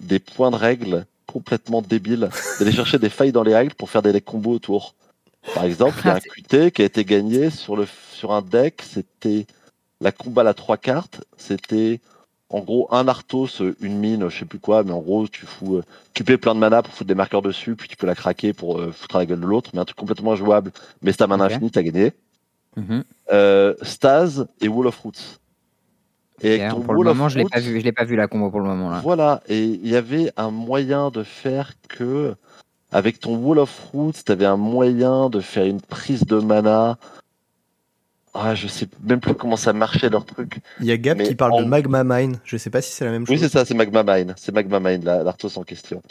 des 0.00 0.18
points 0.18 0.50
de 0.50 0.56
règle 0.56 1.06
complètement 1.26 1.82
débiles, 1.82 2.28
d'aller 2.58 2.72
chercher 2.72 2.98
des 2.98 3.10
failles 3.10 3.32
dans 3.32 3.42
les 3.42 3.54
règles 3.54 3.74
pour 3.74 3.90
faire 3.90 4.02
des 4.02 4.20
combos 4.20 4.52
autour. 4.52 4.94
Par 5.54 5.64
exemple, 5.64 5.94
il 6.04 6.06
y 6.06 6.10
a 6.10 6.14
un 6.14 6.20
QT 6.20 6.70
qui 6.70 6.82
a 6.82 6.84
été 6.84 7.04
gagné 7.04 7.50
sur 7.50 7.76
le 7.76 7.86
sur 8.12 8.32
un 8.32 8.42
deck, 8.42 8.82
c'était 8.82 9.46
la 10.00 10.12
combat 10.12 10.46
à 10.48 10.54
trois 10.54 10.76
cartes, 10.76 11.24
c'était 11.36 12.00
en 12.50 12.60
gros 12.60 12.88
un 12.92 13.08
Arthos, 13.08 13.62
une 13.80 13.98
mine, 13.98 14.28
je 14.28 14.38
sais 14.38 14.44
plus 14.44 14.58
quoi, 14.58 14.84
mais 14.84 14.92
en 14.92 15.00
gros 15.00 15.26
tu 15.28 15.46
fous, 15.46 15.76
euh, 15.76 15.82
tu 16.14 16.24
payes 16.24 16.36
plein 16.36 16.54
de 16.54 16.60
mana 16.60 16.82
pour 16.82 16.92
foutre 16.94 17.08
des 17.08 17.14
marqueurs 17.14 17.42
dessus, 17.42 17.74
puis 17.76 17.88
tu 17.88 17.96
peux 17.96 18.06
la 18.06 18.14
craquer 18.14 18.52
pour 18.52 18.78
euh, 18.80 18.92
foutre 18.92 19.16
à 19.16 19.20
la 19.20 19.26
gueule 19.26 19.40
de 19.40 19.46
l'autre, 19.46 19.70
mais 19.74 19.80
un 19.80 19.84
truc 19.84 19.96
complètement 19.98 20.36
jouable. 20.36 20.72
Mais 21.02 21.10
c'est 21.12 21.18
ta 21.18 21.26
mana 21.26 21.46
Ok. 21.46 21.52
infinie, 21.52 21.70
t'as 21.70 21.82
gagné. 21.82 22.12
Mhm. 22.76 23.04
Euh, 23.32 23.74
Staz 23.82 24.46
et 24.60 24.68
Wall 24.68 24.86
of 24.86 24.98
Roots. 25.00 25.40
Et 26.42 26.54
Ok, 26.54 26.60
avec 26.60 26.70
ton 26.70 26.80
pour 26.82 26.94
le 26.94 27.02
moment, 27.14 27.28
je 27.30 27.38
l'ai 27.38 27.44
pas 27.46 27.60
vu, 27.60 27.80
je 27.80 27.84
l'ai 27.84 27.92
pas 27.92 28.04
vu 28.04 28.14
la 28.14 28.28
combo 28.28 28.50
pour 28.50 28.60
le 28.60 28.66
moment 28.66 28.90
là. 28.90 29.00
voilà, 29.00 29.42
et 29.48 29.64
il 29.64 29.88
y 29.88 29.96
avait 29.96 30.30
un 30.36 30.50
moyen 30.50 31.10
de 31.10 31.22
faire 31.22 31.72
que, 31.88 32.34
avec 32.96 33.20
ton 33.20 33.36
Wall 33.36 33.58
of 33.58 33.88
Roots, 33.92 34.24
tu 34.24 34.32
avais 34.32 34.46
un 34.46 34.56
moyen 34.56 35.28
de 35.28 35.40
faire 35.40 35.66
une 35.66 35.82
prise 35.82 36.24
de 36.24 36.38
mana. 36.38 36.96
Ah, 38.32 38.54
je 38.54 38.66
sais 38.68 38.86
même 39.02 39.20
plus 39.20 39.34
comment 39.34 39.56
ça 39.58 39.74
marchait 39.74 40.08
leur 40.08 40.24
truc. 40.24 40.60
Il 40.80 40.86
y 40.86 40.92
a 40.92 40.96
Gap 40.96 41.18
Mais 41.18 41.24
qui 41.28 41.34
parle 41.34 41.52
en- 41.52 41.60
de 41.62 41.66
Magma 41.66 42.04
Mine. 42.04 42.38
Je 42.44 42.56
sais 42.56 42.70
pas 42.70 42.80
si 42.80 42.92
c'est 42.92 43.04
la 43.04 43.10
même 43.10 43.24
Oui, 43.28 43.36
chose. 43.36 43.40
c'est 43.46 43.52
ça, 43.52 43.66
c'est 43.66 43.74
Magma 43.74 44.02
Mine. 44.02 44.34
C'est 44.38 44.50
Magma 44.52 44.80
Mine, 44.80 45.04
la- 45.04 45.22
l'Arthos 45.22 45.58
en 45.58 45.62
question. 45.62 46.02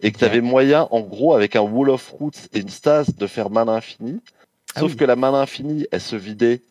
Et 0.00 0.12
que 0.12 0.18
tu 0.18 0.24
avais 0.24 0.40
moyen, 0.40 0.86
en 0.92 1.00
gros, 1.00 1.34
avec 1.34 1.56
un 1.56 1.60
Wall 1.62 1.90
of 1.90 2.08
Roots 2.10 2.48
et 2.52 2.60
une 2.60 2.68
stase, 2.68 3.14
de 3.16 3.26
faire 3.26 3.50
mana 3.50 3.72
infini. 3.72 4.20
Ah 4.76 4.80
Sauf 4.80 4.92
oui. 4.92 4.96
que 4.98 5.04
la 5.04 5.16
mana 5.16 5.38
infinie, 5.38 5.86
elle 5.90 6.00
se 6.00 6.14
vidait 6.14 6.62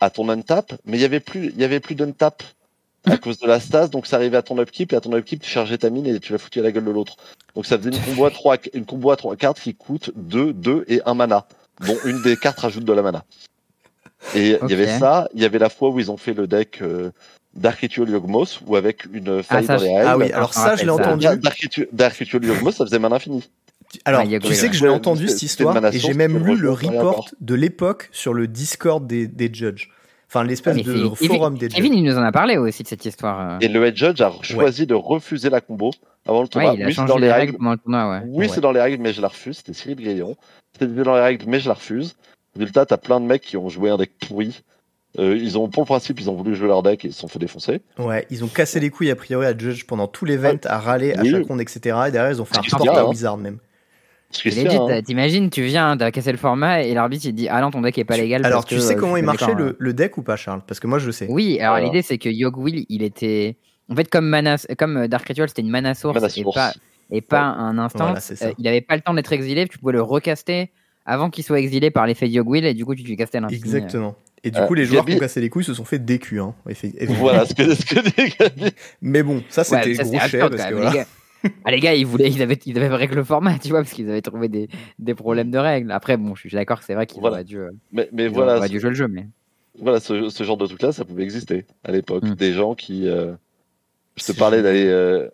à 0.00 0.10
ton 0.10 0.28
untap, 0.28 0.72
mais 0.84 0.98
il 0.98 1.00
y 1.00 1.04
avait 1.04 1.20
plus, 1.20 1.46
il 1.54 1.60
y 1.60 1.64
avait 1.64 1.78
plus 1.80 1.94
d'untap 1.94 2.42
à 3.06 3.16
cause 3.16 3.38
de 3.38 3.46
la 3.46 3.60
stase, 3.60 3.90
donc 3.90 4.06
ça 4.06 4.16
arrivait 4.16 4.36
à 4.36 4.42
ton 4.42 4.58
upkeep, 4.58 4.92
et 4.92 4.96
à 4.96 5.00
ton 5.00 5.14
upkeep, 5.14 5.42
tu 5.42 5.50
chargeais 5.50 5.78
ta 5.78 5.90
mine 5.90 6.06
et 6.06 6.18
tu 6.20 6.32
la 6.32 6.38
foutais 6.38 6.60
à 6.60 6.62
la 6.62 6.72
gueule 6.72 6.84
de 6.84 6.90
l'autre. 6.90 7.16
Donc 7.54 7.66
ça 7.66 7.78
faisait 7.78 7.90
une 7.90 7.98
combo 8.00 8.24
à 8.24 8.30
trois, 8.30 8.56
une 8.72 8.86
combo 8.86 9.10
à 9.10 9.16
trois 9.16 9.36
cartes 9.36 9.60
qui 9.60 9.74
coûte 9.74 10.10
2, 10.16 10.52
2 10.52 10.84
et 10.88 11.00
1 11.04 11.14
mana, 11.14 11.46
dont 11.86 11.96
une 12.04 12.22
des 12.22 12.36
cartes 12.36 12.60
rajoute 12.60 12.84
de 12.84 12.92
la 12.92 13.02
mana. 13.02 13.24
Et 14.34 14.56
il 14.62 14.70
y 14.70 14.72
avait 14.72 14.98
ça, 14.98 15.28
il 15.34 15.42
y 15.42 15.44
avait 15.44 15.58
la 15.58 15.68
fois 15.68 15.90
où 15.90 16.00
ils 16.00 16.10
ont 16.10 16.16
fait 16.16 16.32
le 16.32 16.46
deck 16.46 16.78
euh, 16.80 17.10
Dark 17.54 17.78
Ritual 17.80 18.08
Yogmos, 18.08 18.60
où 18.66 18.74
avec 18.76 19.04
une 19.12 19.42
faille 19.42 19.66
ça, 19.66 19.76
dans 19.76 19.82
les 19.82 19.88
je- 19.90 19.94
règles, 19.94 20.08
Ah 20.08 20.16
oui, 20.18 20.32
alors 20.32 20.52
je 20.52 20.58
me 20.58 20.64
ça, 20.64 20.76
je 20.76 20.84
l'ai 20.84 20.90
entendu. 20.90 21.24
Dark 21.24 21.58
Ritual, 21.60 21.88
Dark 21.92 22.14
Ritual 22.16 22.44
Yogmos, 22.44 22.72
ça 22.72 22.84
faisait 22.86 22.98
mana 22.98 23.16
infini. 23.16 23.48
Alors, 24.04 24.22
tu 24.22 24.54
sais 24.54 24.68
que 24.70 24.74
je 24.74 24.82
l'ai 24.82 24.90
entendu 24.90 25.28
cette 25.28 25.42
histoire 25.42 25.76
et 25.92 25.98
j'ai 25.98 26.14
même 26.14 26.38
lu 26.44 26.56
le 26.56 26.72
report 26.72 27.28
de 27.40 27.54
l'époque 27.54 28.08
sur 28.12 28.34
le 28.34 28.48
Discord 28.48 29.06
des, 29.06 29.28
des 29.28 29.52
judges. 29.52 29.90
Enfin, 30.34 30.44
l'espèce 30.44 30.76
Mais 30.76 30.82
de 30.82 31.08
forum 31.10 31.56
des 31.58 31.68
Kevin, 31.68 31.94
il 31.94 32.02
nous 32.02 32.18
en 32.18 32.22
a 32.22 32.32
parlé 32.32 32.56
aussi 32.56 32.82
de 32.82 32.88
cette 32.88 33.04
histoire. 33.04 33.52
euh. 33.52 33.58
Et 33.60 33.68
le 33.68 33.84
head 33.86 33.96
judge 33.96 34.20
a 34.20 34.32
choisi 34.42 34.84
de 34.86 34.94
refuser 34.94 35.48
la 35.48 35.60
combo 35.60 35.90
avant 36.26 36.42
le 36.42 36.48
tournoi. 36.48 36.72
Ouais, 36.72 36.76
il 36.76 36.82
a 36.82 36.86
oui, 36.86 36.92
c'est 36.92 36.96
changé 36.96 37.08
dans 37.12 37.18
les 37.18 37.26
les 37.28 37.32
règles 37.32 37.56
règles. 37.64 37.80
tournoi, 37.82 38.10
ouais. 38.10 38.20
Oui, 38.26 38.36
Ouais. 38.38 38.48
c'est 38.48 38.60
dans 38.60 38.72
les 38.72 38.80
règles, 38.80 39.00
mais 39.00 39.12
je 39.12 39.20
la 39.22 39.28
refuse. 39.28 39.58
C'était 39.58 39.72
Cyril 39.74 39.96
Gaillon. 40.02 40.36
C'était 40.72 40.86
dans 41.04 41.14
les 41.14 41.20
règles, 41.22 41.44
mais 41.46 41.60
je 41.60 41.68
la 41.68 41.74
refuse. 41.74 42.16
Résultat, 42.56 42.84
t'as 42.86 42.96
plein 42.96 43.20
de 43.20 43.26
mecs 43.26 43.42
qui 43.42 43.56
ont 43.56 43.68
joué 43.68 43.90
un 43.90 43.96
deck 43.96 44.10
pourri. 44.26 44.62
Euh, 45.20 45.36
ils 45.36 45.56
ont, 45.56 45.68
pour 45.68 45.82
le 45.82 45.86
principe, 45.86 46.18
ils 46.20 46.28
ont 46.28 46.34
voulu 46.34 46.56
jouer 46.56 46.66
leur 46.66 46.82
deck 46.82 47.04
et 47.04 47.08
ils 47.08 47.14
se 47.14 47.20
sont 47.20 47.28
fait 47.28 47.38
défoncer. 47.38 47.80
Ouais, 47.98 48.26
ils 48.30 48.42
ont 48.42 48.48
cassé 48.48 48.80
les 48.80 48.90
couilles 48.90 49.12
a 49.12 49.16
priori 49.16 49.46
à 49.46 49.56
Judge 49.56 49.84
pendant 49.84 50.08
tout 50.08 50.24
l'event, 50.24 50.56
à 50.64 50.78
râler 50.80 51.12
à 51.14 51.22
Oui. 51.22 51.30
chaque 51.30 51.46
ronde, 51.46 51.60
etc. 51.60 51.78
Et 52.08 52.10
derrière, 52.10 52.32
ils 52.32 52.42
ont 52.42 52.44
fait 52.44 52.58
un 52.58 52.62
tient, 52.62 52.78
à 52.92 53.00
hein. 53.02 53.04
Wizard 53.04 53.36
même. 53.36 53.58
T'imagines, 55.04 55.50
tu 55.50 55.62
viens, 55.62 55.96
t'as 55.96 56.10
cassé 56.10 56.32
le 56.32 56.38
format 56.38 56.82
et 56.82 56.92
l'arbitre 56.94 57.24
il 57.26 57.32
dit 57.34 57.48
Ah 57.48 57.60
non, 57.60 57.70
ton 57.70 57.80
deck 57.80 57.96
est 57.98 58.04
pas 58.04 58.16
légal. 58.16 58.44
Alors, 58.44 58.60
parce 58.60 58.66
tu 58.66 58.74
que, 58.76 58.80
sais 58.80 58.94
euh, 58.94 58.98
comment 58.98 59.16
il 59.16 59.24
marchait 59.24 59.46
d'accord, 59.46 59.58
le, 59.60 59.76
le 59.78 59.92
deck 59.94 60.16
ou 60.18 60.22
pas, 60.22 60.36
Charles? 60.36 60.62
Parce 60.66 60.80
que 60.80 60.86
moi, 60.86 60.98
je 60.98 61.06
le 61.06 61.12
sais. 61.12 61.26
Oui, 61.28 61.58
alors 61.60 61.78
l'idée 61.78 62.02
c'est 62.02 62.18
que 62.18 62.28
Yog 62.28 62.56
Will, 62.58 62.84
il 62.88 63.02
était. 63.02 63.56
En 63.90 63.94
fait, 63.96 64.08
comme, 64.08 64.26
mana... 64.26 64.56
comme 64.78 64.96
euh, 64.96 65.08
Dark 65.08 65.26
Ritual, 65.28 65.48
c'était 65.48 65.62
une 65.62 65.68
mana 65.70 65.94
source, 65.94 66.14
Mana 66.14 66.28
et 66.34 66.44
pas, 66.54 66.72
et 67.10 67.20
pas 67.20 67.42
un 67.42 67.76
instant. 67.78 68.14
Voilà, 68.14 68.52
il 68.58 68.66
avait 68.68 68.80
pas 68.80 68.96
le 68.96 69.02
temps 69.02 69.12
d'être 69.14 69.32
exilé, 69.32 69.68
tu 69.68 69.78
pouvais 69.78 69.92
le 69.92 70.00
recaster 70.02 70.70
avant 71.06 71.28
qu'il 71.28 71.44
soit 71.44 71.60
exilé 71.60 71.90
par 71.90 72.06
l'effet 72.06 72.26
de 72.26 72.32
Yog 72.32 72.48
Will, 72.48 72.64
et 72.64 72.72
du 72.72 72.84
coup, 72.86 72.94
tu 72.94 73.02
lui 73.02 73.14
castais 73.16 73.36
à 73.38 73.40
l'infini. 73.42 73.60
Exactement. 73.60 74.16
Et 74.42 74.50
du 74.50 74.58
Euh, 74.58 74.66
coup, 74.66 74.72
les 74.74 74.84
joueurs 74.86 75.04
Gabi- 75.04 75.12
qui 75.12 75.16
ont 75.16 75.20
cassé 75.20 75.40
les 75.42 75.48
couilles 75.50 75.64
se 75.64 75.74
sont 75.74 75.84
fait 75.84 75.98
décu. 75.98 76.40
Hein. 76.40 76.54
Voilà 77.08 77.44
ce 77.46 77.54
que, 77.54 77.74
ce 77.74 77.84
que 77.84 78.00
dit 78.00 78.34
Gabi. 78.38 78.72
Mais 79.02 79.22
bon, 79.22 79.42
ça, 79.50 79.62
Ouais, 79.62 79.82
c'était 79.82 79.94
ça, 79.94 80.02
gros 80.04 80.16
absurde, 80.16 80.56
parce 80.56 80.68
que 80.70 80.74
voilà. 80.74 81.04
Les 81.44 81.50
gars. 81.50 81.56
Ah, 81.64 81.70
les 81.70 81.80
gars, 81.80 81.94
ils, 81.94 82.06
voulaient, 82.06 82.30
ils, 82.30 82.42
avaient, 82.42 82.58
ils 82.66 82.78
avaient 82.78 83.06
le 83.06 83.24
format, 83.24 83.58
tu 83.58 83.68
vois, 83.68 83.82
parce 83.82 83.92
qu'ils 83.92 84.08
avaient 84.10 84.22
trouvé 84.22 84.48
des, 84.48 84.68
des 84.98 85.14
problèmes 85.14 85.50
de 85.50 85.58
règles. 85.58 85.92
Après, 85.92 86.16
bon, 86.16 86.34
je 86.34 86.40
suis 86.40 86.50
d'accord 86.50 86.78
que 86.80 86.84
c'est 86.84 86.94
vrai 86.94 87.06
qu'ils 87.06 87.20
Voilà. 87.20 87.36
auraient 87.36 87.44
dû, 87.44 87.58
euh, 87.58 87.70
Mais, 87.92 88.08
mais 88.12 88.24
ils 88.24 88.30
voilà, 88.30 88.56
auraient 88.56 88.68
dû 88.68 88.80
jouer 88.80 88.90
le 88.90 88.96
jeu, 88.96 89.08
mais. 89.08 89.26
voilà 89.78 90.00
ce, 90.00 90.28
ce 90.30 90.44
genre 90.44 90.56
de 90.56 90.66
truc-là, 90.66 90.92
ça 90.92 91.04
pouvait 91.04 91.22
exister 91.22 91.64
à 91.84 91.92
l'époque. 91.92 92.24
Mm. 92.24 92.34
Des 92.34 92.52
gens 92.52 92.74
qui. 92.74 93.08
euh, 93.08 93.32
je 94.16 94.24
te 94.24 94.32
parlais 94.32 94.62
d'aller 94.62 94.86
euh, 94.86 95.28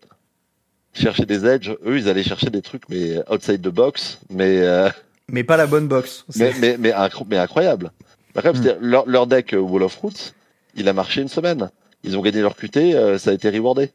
chercher 0.92 1.26
des 1.26 1.46
edges. 1.46 1.74
Eux, 1.86 1.98
ils 1.98 2.08
allaient 2.08 2.22
chercher 2.22 2.50
des 2.50 2.62
trucs, 2.62 2.88
mais 2.88 3.18
outside 3.30 3.60
the 3.62 3.68
box. 3.72 4.18
Mais. 4.30 4.58
euh, 4.60 4.88
Mais 5.28 5.44
pas 5.44 5.56
la 5.56 5.66
bonne 5.66 5.86
box. 5.88 6.24
mais, 6.36 6.52
mais, 6.60 6.76
mais, 6.78 6.90
incro- 6.92 7.26
mais 7.28 7.36
incroyable. 7.38 7.90
Incroyable, 8.34 8.58
Mm. 8.58 8.62
c'est-à-dire, 8.62 8.82
leur, 8.82 9.06
leur 9.08 9.26
deck 9.26 9.54
Wall 9.58 9.82
of 9.82 9.96
Roots, 9.96 10.34
il 10.76 10.88
a 10.88 10.92
marché 10.92 11.20
une 11.20 11.28
semaine. 11.28 11.70
Ils 12.04 12.16
ont 12.16 12.22
gagné 12.22 12.40
leur 12.40 12.56
QT, 12.56 12.94
euh, 12.94 13.18
ça 13.18 13.30
a 13.30 13.34
été 13.34 13.50
rewardé. 13.50 13.90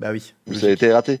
Bah 0.00 0.10
oui. 0.12 0.34
Ou 0.48 0.54
ça 0.54 0.66
a 0.66 0.70
été 0.70 0.92
raté. 0.92 1.20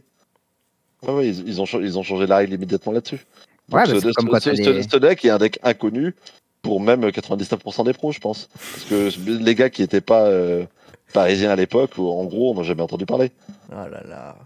Ouais, 1.02 1.12
ouais, 1.14 1.28
ils, 1.28 1.48
ils 1.48 1.60
ont, 1.60 1.64
ils 1.80 1.98
ont 1.98 2.02
changé 2.02 2.26
la 2.26 2.38
règle 2.38 2.54
immédiatement 2.54 2.92
là-dessus. 2.92 3.24
Ouais, 3.70 3.84
Donc, 3.84 4.00
ce, 4.02 4.12
comme 4.12 4.40
ce- 4.40 4.82
ce- 4.82 4.96
deck 4.96 5.24
est 5.24 5.30
un 5.30 5.38
deck 5.38 5.58
inconnu 5.62 6.14
pour 6.62 6.80
même 6.80 7.02
99% 7.08 7.84
des 7.84 7.92
pros, 7.92 8.12
je 8.12 8.18
pense. 8.18 8.46
Parce 8.46 8.84
que 8.84 9.10
les 9.30 9.54
gars 9.54 9.70
qui 9.70 9.82
n'étaient 9.82 10.00
pas 10.00 10.24
euh, 10.26 10.64
parisiens 11.12 11.50
à 11.50 11.56
l'époque, 11.56 11.98
en 11.98 12.24
gros, 12.24 12.50
on 12.52 12.54
n'a 12.56 12.62
jamais 12.62 12.82
entendu 12.82 13.06
parler. 13.06 13.30
Oh 13.70 13.74
là 13.74 14.02
là. 14.08 14.36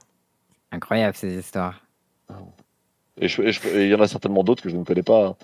Incroyable 0.72 1.16
ces 1.16 1.38
histoires. 1.38 1.80
Et 3.20 3.28
je- 3.28 3.42
et 3.42 3.84
il 3.84 3.88
y 3.90 3.94
en 3.94 4.00
a 4.00 4.08
certainement 4.08 4.42
d'autres 4.42 4.62
que 4.62 4.68
je 4.70 4.76
ne 4.76 4.84
connais 4.84 5.02
pas. 5.02 5.26
hein. 5.28 5.36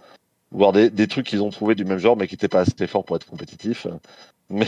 Voire 0.51 0.73
des, 0.73 0.89
des 0.91 1.07
trucs 1.07 1.27
qu'ils 1.27 1.43
ont 1.43 1.51
trouvé 1.51 1.75
du 1.75 1.85
même 1.85 1.99
genre, 1.99 2.17
mais 2.17 2.27
qui 2.27 2.35
n'étaient 2.35 2.49
pas 2.49 2.61
assez 2.61 2.87
forts 2.87 3.05
pour 3.05 3.17
être 3.17 3.27
compétitifs. 3.27 3.87
Mais 4.51 4.67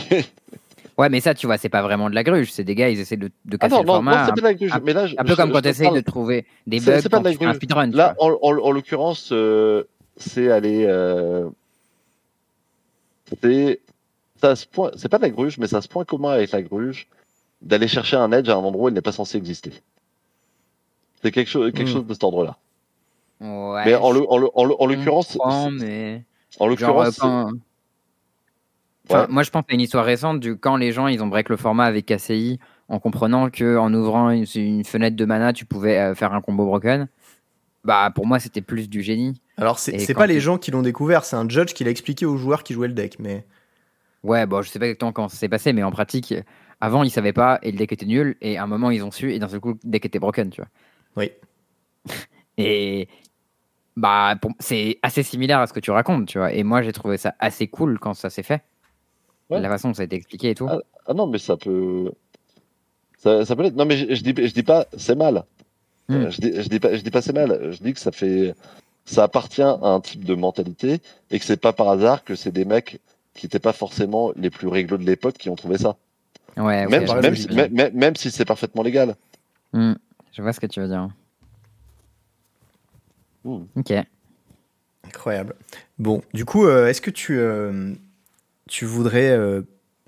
Ouais, 1.01 1.09
mais 1.09 1.19
ça, 1.19 1.33
tu 1.33 1.47
vois, 1.47 1.57
c'est 1.57 1.69
pas 1.69 1.81
vraiment 1.81 2.09
de 2.09 2.15
la 2.15 2.23
gruge. 2.23 2.51
C'est 2.51 2.63
des 2.63 2.75
gars, 2.75 2.89
ils 2.89 2.99
essaient 2.99 3.17
de, 3.17 3.27
de 3.45 3.57
Ah 3.59 3.67
casser 3.67 3.75
non, 3.75 3.81
le 3.81 3.87
non, 3.87 3.93
format. 3.95 4.11
non, 4.11 4.17
c'est 4.17 4.23
un, 4.23 4.33
pas 4.35 4.35
de 4.35 4.41
la 4.41 4.53
gruge. 4.53 4.71
un- 4.71 4.79
Mais 4.83 4.93
là, 4.93 5.07
je- 5.07 5.15
un 5.17 5.23
peu 5.23 5.31
je- 5.31 5.35
comme 5.35 5.51
quand 5.51 5.61
tu 5.61 5.67
essayes 5.69 5.87
parle- 5.87 5.97
de 5.97 6.01
trouver 6.01 6.45
des 6.67 6.79
bugs 6.79 6.99
c'est 7.01 7.09
pas 7.09 7.19
de 7.19 7.23
la 7.25 7.31
fais 7.31 7.43
un 7.43 7.47
gruge. 7.47 7.55
speedrun. 7.57 7.87
Là, 7.91 8.15
en, 8.19 8.29
en- 8.41 8.57
en 8.59 8.71
l'occurrence, 8.71 9.29
euh, 9.31 9.83
c'est 10.17 10.51
aller. 10.51 10.85
euh, 10.87 11.49
c'est 13.41 13.81
ça 14.39 14.51
a 14.51 14.55
ce 14.55 14.65
point- 14.65 14.91
c'est 14.95 15.09
pas 15.09 15.17
de 15.17 15.23
la 15.23 15.29
gruge, 15.29 15.57
mais 15.57 15.67
ça 15.67 15.77
a 15.77 15.81
ce 15.81 15.87
point 15.87 16.03
commun 16.05 16.31
avec 16.31 16.51
la 16.51 16.61
gruge 16.61 17.07
d'aller 17.61 17.87
chercher 17.87 18.17
un 18.17 18.31
edge 18.31 18.49
à 18.49 18.53
un 18.53 18.57
endroit 18.59 18.85
où 18.85 18.89
il 18.89 18.93
n'est 18.93 19.01
pas 19.01 19.11
censé 19.11 19.37
exister. 19.37 19.71
C'est 21.23 21.31
quelque 21.31 21.49
chose, 21.49 21.71
quelque 21.71 21.87
Hmm. 21.89 21.93
chose 21.93 22.05
de 22.07 22.13
cet 22.13 22.23
ordre-là. 22.23 22.57
mais 23.39 23.95
en, 23.95 24.11
l'occurrence. 24.11 25.37
Mais... 25.71 26.23
En 26.59 26.67
l'occurrence. 26.67 27.19
Moi, 29.29 29.43
je 29.43 29.49
pense 29.49 29.63
à 29.69 29.73
une 29.73 29.81
histoire 29.81 30.05
récente 30.05 30.39
du 30.39 30.57
quand 30.57 30.75
les 30.77 30.91
gens 30.91 31.07
ils 31.07 31.21
ont 31.23 31.27
break 31.27 31.49
le 31.49 31.57
format 31.57 31.85
avec 31.85 32.05
KCI 32.05 32.59
en 32.87 32.99
comprenant 32.99 33.49
que 33.49 33.77
en 33.77 33.93
ouvrant 33.93 34.29
une, 34.29 34.83
fenêtre 34.83 35.15
de 35.15 35.25
mana, 35.25 35.53
tu 35.53 35.65
pouvais 35.65 35.97
euh, 35.97 36.15
faire 36.15 36.33
un 36.33 36.41
combo 36.41 36.65
broken. 36.65 37.07
Bah, 37.83 38.11
pour 38.13 38.27
moi, 38.27 38.39
c'était 38.39 38.61
plus 38.61 38.89
du 38.89 39.01
génie. 39.01 39.41
Alors, 39.57 39.79
c'est 39.79 40.13
pas 40.13 40.27
les 40.27 40.39
gens 40.39 40.57
qui 40.57 40.71
l'ont 40.71 40.81
découvert, 40.81 41.23
c'est 41.23 41.35
un 41.35 41.47
judge 41.47 41.73
qui 41.73 41.83
l'a 41.83 41.91
expliqué 41.91 42.25
aux 42.25 42.37
joueurs 42.37 42.63
qui 42.63 42.73
jouaient 42.73 42.87
le 42.87 42.93
deck. 42.93 43.17
Mais 43.19 43.45
ouais, 44.23 44.45
bon, 44.45 44.61
je 44.61 44.69
sais 44.69 44.77
pas 44.77 44.85
exactement 44.85 45.11
comment 45.11 45.29
ça 45.29 45.37
s'est 45.37 45.49
passé, 45.49 45.73
mais 45.73 45.83
en 45.83 45.91
pratique, 45.91 46.33
avant, 46.79 47.03
ils 47.03 47.09
savaient 47.09 47.33
pas 47.33 47.59
et 47.63 47.71
le 47.71 47.77
deck 47.77 47.91
était 47.91 48.05
nul. 48.05 48.35
Et 48.41 48.57
à 48.57 48.63
un 48.63 48.67
moment, 48.67 48.91
ils 48.91 49.03
ont 49.03 49.11
su 49.11 49.33
et 49.33 49.39
d'un 49.39 49.47
seul 49.47 49.59
coup, 49.59 49.79
le 49.83 49.89
deck 49.89 50.05
était 50.05 50.19
broken, 50.19 50.49
tu 50.49 50.61
vois. 50.61 50.69
Oui. 51.15 51.31
et 52.57 53.07
bah, 53.95 54.35
c'est 54.59 54.99
assez 55.01 55.23
similaire 55.23 55.59
à 55.59 55.67
ce 55.67 55.73
que 55.73 55.79
tu 55.79 55.91
racontes, 55.91 56.27
tu 56.27 56.37
vois. 56.37 56.53
Et 56.53 56.63
moi, 56.63 56.81
j'ai 56.81 56.93
trouvé 56.93 57.17
ça 57.17 57.35
assez 57.39 57.67
cool 57.67 57.99
quand 57.99 58.13
ça 58.13 58.29
s'est 58.29 58.43
fait. 58.43 58.63
La 59.59 59.69
façon 59.69 59.89
dont 59.89 59.93
ça 59.93 60.01
a 60.03 60.05
été 60.05 60.15
expliqué 60.15 60.51
et 60.51 60.55
tout. 60.55 60.67
Ah, 60.69 60.79
ah 61.07 61.13
non, 61.13 61.27
mais 61.27 61.37
ça 61.37 61.57
peut. 61.57 62.11
Ça, 63.17 63.45
peut 63.55 63.65
être. 63.65 63.75
Non, 63.75 63.85
mais 63.85 63.97
je, 63.97 64.23
dis, 64.23 64.33
je 64.35 64.53
dis 64.53 64.63
pas 64.63 64.87
c'est 64.97 65.15
mal. 65.15 65.43
Hmm. 66.09 66.15
Euh, 66.15 66.29
je, 66.31 66.41
dis, 66.41 66.53
je, 66.61 66.67
dis 66.69 66.79
pas, 66.79 66.95
je 66.95 67.01
dis 67.01 67.11
pas 67.11 67.21
c'est 67.21 67.33
mal. 67.33 67.71
Je 67.71 67.83
dis 67.83 67.93
que 67.93 67.99
ça 67.99 68.11
fait. 68.11 68.55
Ça 69.05 69.23
appartient 69.23 69.61
à 69.61 69.79
un 69.81 69.99
type 69.99 70.23
de 70.23 70.35
mentalité 70.35 71.01
et 71.31 71.39
que 71.39 71.45
c'est 71.45 71.57
pas 71.59 71.73
par 71.73 71.89
hasard 71.89 72.23
que 72.23 72.35
c'est 72.35 72.51
des 72.51 72.65
mecs 72.65 73.01
qui 73.33 73.45
n'étaient 73.45 73.59
pas 73.59 73.73
forcément 73.73 74.31
les 74.35 74.49
plus 74.49 74.67
réglo 74.67 74.97
de 74.97 75.03
l'époque 75.03 75.37
qui 75.37 75.49
ont 75.49 75.55
trouvé 75.55 75.77
ça. 75.77 75.97
Ouais, 76.57 76.85
même, 76.87 77.05
même, 77.21 77.35
si, 77.35 77.47
même, 77.49 77.91
même, 77.93 78.15
si 78.15 78.29
c'est 78.29 78.45
parfaitement 78.45 78.83
légal. 78.83 79.15
Hmm. 79.73 79.93
Je 80.33 80.41
vois 80.41 80.53
ce 80.53 80.59
que 80.59 80.67
tu 80.67 80.81
veux 80.81 80.87
dire. 80.87 81.09
Hmm. 83.43 83.63
Ok. 83.75 83.93
Incroyable. 85.03 85.55
Bon, 85.97 86.21
du 86.33 86.45
coup, 86.45 86.65
euh, 86.65 86.87
est-ce 86.87 87.01
que 87.01 87.09
tu, 87.09 87.37
euh, 87.37 87.93
tu 88.71 88.85
voudrais, 88.85 89.31
euh, 89.31 89.61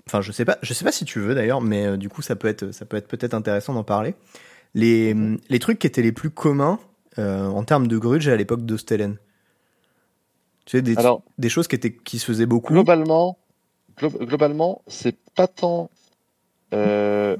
enfin, 0.08 0.22
je 0.22 0.32
sais 0.32 0.46
pas, 0.46 0.56
je 0.62 0.72
sais 0.72 0.86
pas 0.86 0.90
si 0.90 1.04
tu 1.04 1.20
veux 1.20 1.34
d'ailleurs, 1.34 1.60
mais 1.60 1.98
du 1.98 2.08
coup, 2.08 2.22
ça 2.22 2.34
peut 2.34 2.48
être, 2.48 2.72
ça 2.72 2.86
peut 2.86 2.96
être 2.96 3.08
peut-être 3.08 3.34
intéressant 3.34 3.74
d'en 3.74 3.84
parler. 3.84 4.14
Les, 4.74 5.14
les 5.50 5.58
trucs 5.58 5.78
qui 5.78 5.86
étaient 5.86 6.02
les 6.02 6.12
plus 6.12 6.30
communs 6.30 6.80
en 7.18 7.62
termes 7.62 7.86
de 7.86 7.98
grudge 7.98 8.26
à 8.26 8.36
l'époque 8.36 8.64
d'Ostelen. 8.64 9.18
Tu 10.64 10.78
sais, 10.78 10.82
des, 10.82 10.96
des 11.38 11.48
choses 11.50 11.68
qui 11.68 11.76
étaient, 11.76 11.92
qui 11.92 12.18
se 12.18 12.24
faisaient 12.24 12.46
beaucoup. 12.46 12.72
Globalement, 12.72 13.36
globalement, 14.00 14.80
c'est 14.88 15.16
pas 15.36 15.46
tant, 15.46 15.90
c'est 16.72 17.36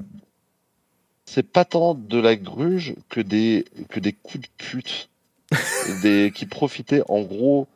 pas 1.51 1.65
tant 1.65 1.95
de 1.95 2.19
la 2.19 2.35
gruge 2.35 2.93
que 3.09 3.19
des, 3.19 3.65
que 3.89 3.99
des 3.99 4.13
coups 4.13 4.43
de 4.43 4.49
pute 4.57 5.09
des, 6.03 6.31
qui 6.33 6.45
profitaient 6.45 7.01
en 7.09 7.23
gros 7.23 7.67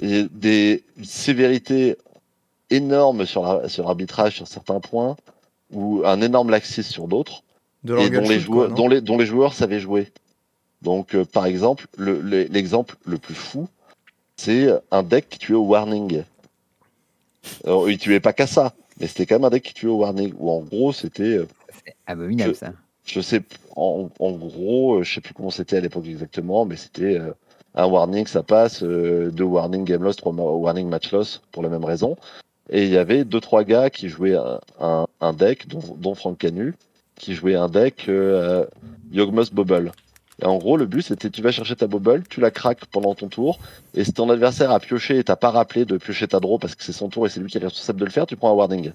des 0.00 0.84
sévérités 1.02 1.96
énormes 2.70 3.26
sur, 3.26 3.68
sur 3.68 3.84
l'arbitrage 3.84 4.36
sur 4.36 4.48
certains 4.48 4.80
points 4.80 5.16
ou 5.72 6.02
un 6.04 6.20
énorme 6.20 6.50
laxisme 6.50 6.90
sur 6.90 7.08
d'autres 7.08 7.42
et 7.86 8.08
dont 8.10 8.28
les, 8.28 8.40
joueurs, 8.40 8.70
dont, 8.70 8.88
les, 8.88 9.00
dont 9.00 9.18
les 9.18 9.26
joueurs 9.26 9.52
savaient 9.52 9.80
jouer. 9.80 10.10
Donc, 10.82 11.14
euh, 11.14 11.24
par 11.24 11.46
exemple, 11.46 11.86
l'exemple 11.98 12.96
le, 13.04 13.18
plus 13.18 13.34
fou, 13.34 13.68
c'est 14.36 14.68
un 14.90 15.02
deck 15.02 15.28
qui 15.28 15.38
tuait 15.38 15.54
au 15.54 15.64
warning. 15.64 16.22
Alors, 17.64 17.90
il 17.90 17.98
tuait 17.98 18.20
pas 18.20 18.32
qu'à 18.32 18.46
ça, 18.46 18.74
mais 19.00 19.06
c'était 19.06 19.26
quand 19.26 19.36
même 19.36 19.44
un 19.44 19.50
deck 19.50 19.62
qui 19.62 19.74
tuait 19.74 19.88
au 19.88 19.96
warning, 19.96 20.32
où 20.38 20.50
en 20.50 20.60
gros, 20.60 20.92
c'était. 20.92 21.38
Euh, 21.38 21.46
abominable 22.06 22.54
ça 22.54 22.72
je 23.04 23.20
sais, 23.20 23.42
en, 23.76 24.08
gros, 24.18 24.96
euh, 24.96 25.02
je 25.02 25.14
sais 25.14 25.20
plus 25.20 25.34
comment 25.34 25.50
c'était 25.50 25.76
à 25.76 25.80
l'époque 25.80 26.06
exactement, 26.06 26.64
mais 26.64 26.76
c'était 26.76 27.18
euh, 27.18 27.32
un 27.74 27.86
warning, 27.86 28.26
ça 28.26 28.42
passe, 28.42 28.82
euh, 28.82 29.30
deux 29.30 29.44
warning 29.44 29.84
game 29.84 30.02
loss, 30.02 30.16
trois 30.16 30.32
warning 30.32 30.88
match 30.88 31.12
loss 31.12 31.42
pour 31.52 31.62
la 31.62 31.68
même 31.68 31.84
raison. 31.84 32.16
Et 32.70 32.84
il 32.84 32.90
y 32.90 32.96
avait 32.96 33.24
deux 33.24 33.40
trois 33.40 33.64
gars 33.64 33.90
qui 33.90 34.08
jouaient 34.08 34.36
un, 34.80 35.06
un 35.20 35.32
deck, 35.32 35.68
dont, 35.68 35.80
dont, 35.98 36.14
Franck 36.14 36.38
Canu, 36.38 36.74
qui 37.16 37.34
jouait 37.34 37.54
un 37.54 37.68
deck 37.68 38.06
euh, 38.08 38.64
Yogmus 39.12 39.50
Bubble. 39.52 39.92
Et 40.42 40.46
en 40.46 40.58
gros, 40.58 40.76
le 40.76 40.86
but 40.86 41.02
c'était 41.02 41.30
tu 41.30 41.42
vas 41.42 41.52
chercher 41.52 41.76
ta 41.76 41.86
bubble, 41.86 42.24
tu 42.28 42.40
la 42.40 42.50
craques 42.50 42.86
pendant 42.86 43.14
ton 43.14 43.28
tour, 43.28 43.60
et 43.94 44.02
si 44.02 44.12
ton 44.12 44.28
adversaire 44.30 44.72
a 44.72 44.80
pioché 44.80 45.18
et 45.18 45.24
t'as 45.24 45.36
pas 45.36 45.50
rappelé 45.50 45.84
de 45.84 45.96
piocher 45.96 46.26
ta 46.26 46.40
draw 46.40 46.58
parce 46.58 46.74
que 46.74 46.82
c'est 46.82 46.92
son 46.92 47.08
tour 47.08 47.26
et 47.26 47.28
c'est 47.28 47.38
lui 47.38 47.48
qui 47.48 47.58
est 47.58 47.60
responsable 47.60 48.00
de 48.00 48.04
le 48.04 48.10
faire, 48.10 48.26
tu 48.26 48.36
prends 48.36 48.50
un 48.50 48.54
warning. 48.54 48.92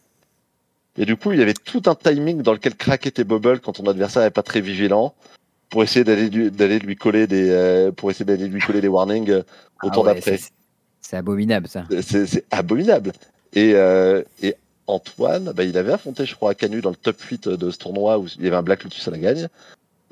Et 0.98 1.06
du 1.06 1.16
coup, 1.16 1.32
il 1.32 1.40
y 1.40 1.42
avait 1.42 1.54
tout 1.54 1.84
un 1.86 1.96
timing 1.96 2.42
dans 2.42 2.52
lequel 2.52 2.76
craquer 2.76 3.12
tes 3.12 3.24
bubbles 3.24 3.62
quand 3.62 3.74
ton 3.74 3.86
adversaire 3.86 4.24
n'est 4.24 4.32
pas 4.32 4.44
très 4.44 4.60
vigilant 4.60 5.14
pour 5.70 5.84
essayer 5.84 6.04
d'aller 6.04 6.30
lui, 6.30 6.52
d'aller 6.52 6.80
lui 6.80 6.96
coller 6.96 7.26
des, 7.26 7.50
euh, 7.52 7.92
pour 7.92 8.12
essayer 8.12 8.26
d'aller 8.26 8.48
lui 8.48 8.60
coller 8.60 8.82
des 8.82 8.88
warnings 8.90 9.30
euh, 9.30 9.44
au 9.84 9.88
ah 9.88 9.92
tour 9.92 10.04
d'après. 10.04 10.40
C'est 11.02 11.16
abominable 11.16 11.68
ça. 11.68 11.86
C'est 12.02 12.44
abominable. 12.52 13.14
Et, 13.54 13.74
euh, 13.76 14.24
et 14.42 14.56
Antoine, 14.88 15.52
bah, 15.56 15.64
il 15.64 15.78
avait 15.78 15.94
affronté, 15.94 16.26
je 16.26 16.36
crois, 16.36 16.56
Canu 16.56 16.82
dans 16.82 16.90
le 16.90 16.96
top 16.96 17.22
8 17.22 17.50
de 17.50 17.72
ce 17.72 17.78
tournoi 17.78 18.18
où 18.18 18.28
il 18.38 18.44
y 18.44 18.48
avait 18.48 18.56
un 18.56 18.64
Black 18.64 18.84
Lotus 18.84 19.08
à 19.08 19.12
la 19.12 19.18
gagne. 19.18 19.48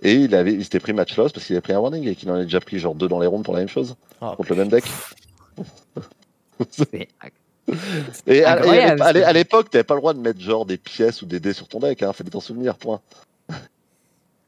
Et 0.03 0.13
il 0.13 0.35
avait, 0.35 0.53
il 0.53 0.63
s'était 0.63 0.79
pris 0.79 0.93
match 0.93 1.15
loss 1.17 1.31
parce 1.31 1.45
qu'il 1.45 1.55
avait 1.55 1.61
pris 1.61 1.73
un 1.73 1.79
warning 1.79 2.07
et 2.07 2.15
qu'il 2.15 2.29
en 2.29 2.35
a 2.35 2.43
déjà 2.43 2.59
pris 2.59 2.77
genre 2.77 2.93
deux 2.93 3.07
dans 3.07 3.19
les 3.19 3.27
rondes 3.27 3.43
pour 3.43 3.53
la 3.53 3.61
même 3.61 3.69
chose. 3.69 3.95
Ah, 4.21 4.33
contre 4.37 4.51
le 4.51 4.57
même 4.57 4.69
deck. 4.69 4.83
Et 8.27 8.45
à, 8.45 9.33
l'époque, 9.33 9.69
t'avais 9.69 9.83
pas 9.83 9.95
le 9.95 9.99
droit 9.99 10.13
de 10.13 10.19
mettre 10.19 10.39
genre 10.39 10.65
des 10.65 10.77
pièces 10.77 11.21
ou 11.21 11.25
des 11.25 11.39
dés 11.39 11.53
sur 11.53 11.67
ton 11.67 11.79
deck, 11.79 12.01
hein, 12.01 12.13
fallait 12.13 12.29
t'en 12.29 12.39
souvenir, 12.39 12.75
point. 12.75 13.01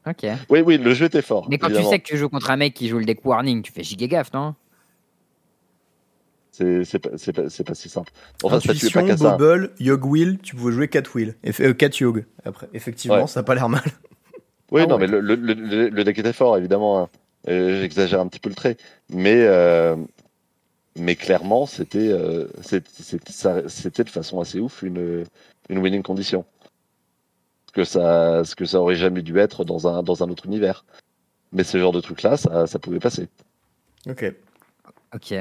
Ok. 0.06 0.24
Oui, 0.48 0.60
oui, 0.60 0.78
le 0.78 0.94
jeu 0.94 1.06
était 1.06 1.20
fort. 1.20 1.46
Mais 1.50 1.58
quand 1.58 1.68
tu 1.68 1.82
sais 1.82 1.98
que 1.98 2.06
tu 2.06 2.16
joues 2.16 2.28
contre 2.28 2.50
un 2.50 2.56
mec 2.56 2.74
qui 2.74 2.88
joue 2.88 2.98
le 2.98 3.04
deck 3.04 3.24
warning, 3.24 3.62
tu 3.62 3.72
fais 3.72 3.82
giga 3.82 4.06
gaffe, 4.06 4.32
non? 4.32 4.54
C'est 6.50 6.98
pas, 6.98 7.10
pas, 7.10 7.64
pas, 7.64 7.74
si 7.74 7.88
simple. 7.88 8.12
Enfin, 8.42 8.56
Intuition, 8.56 9.06
ça 9.06 9.16
pas 9.16 9.36
Bobble, 9.36 9.70
Yog 9.78 10.04
Will, 10.04 10.38
tu 10.42 10.56
pouvais 10.56 10.72
jouer 10.72 10.88
4 10.88 11.14
Will. 11.14 11.34
Euh, 11.60 11.74
4 11.74 12.00
Yog. 12.00 12.24
Après, 12.44 12.68
effectivement, 12.74 13.26
ça 13.26 13.40
a 13.40 13.42
pas 13.42 13.54
l'air 13.54 13.68
mal. 13.68 13.82
Oui, 14.70 14.82
ah 14.84 14.86
non, 14.86 14.98
mais 14.98 15.06
le, 15.06 15.20
le, 15.20 15.34
le, 15.34 16.04
deck 16.04 16.18
était 16.18 16.32
fort, 16.32 16.56
évidemment. 16.56 17.02
Hein. 17.02 17.08
J'exagère 17.46 18.20
un 18.20 18.28
petit 18.28 18.38
peu 18.38 18.48
le 18.48 18.54
trait. 18.54 18.76
Mais, 19.08 19.42
euh, 19.46 19.96
mais 20.96 21.16
clairement, 21.16 21.66
c'était 21.66 22.08
euh, 22.08 22.46
c'était 22.62 24.04
de 24.04 24.10
façon 24.10 24.40
assez 24.40 24.60
ouf 24.60 24.82
une, 24.82 25.24
une 25.68 25.78
winning 25.78 26.02
condition. 26.02 26.44
Ce 27.66 27.72
que, 27.72 27.84
ça, 27.84 28.44
ce 28.44 28.54
que 28.56 28.64
ça 28.64 28.80
aurait 28.80 28.96
jamais 28.96 29.22
dû 29.22 29.38
être 29.38 29.64
dans 29.64 29.86
un, 29.86 30.02
dans 30.02 30.22
un 30.22 30.28
autre 30.28 30.46
univers. 30.46 30.84
Mais 31.52 31.64
ce 31.64 31.78
genre 31.78 31.92
de 31.92 32.00
truc-là, 32.00 32.36
ça, 32.36 32.66
ça 32.66 32.78
pouvait 32.78 32.98
passer. 32.98 33.28
Ok. 34.08 34.32
Ok. 35.14 35.34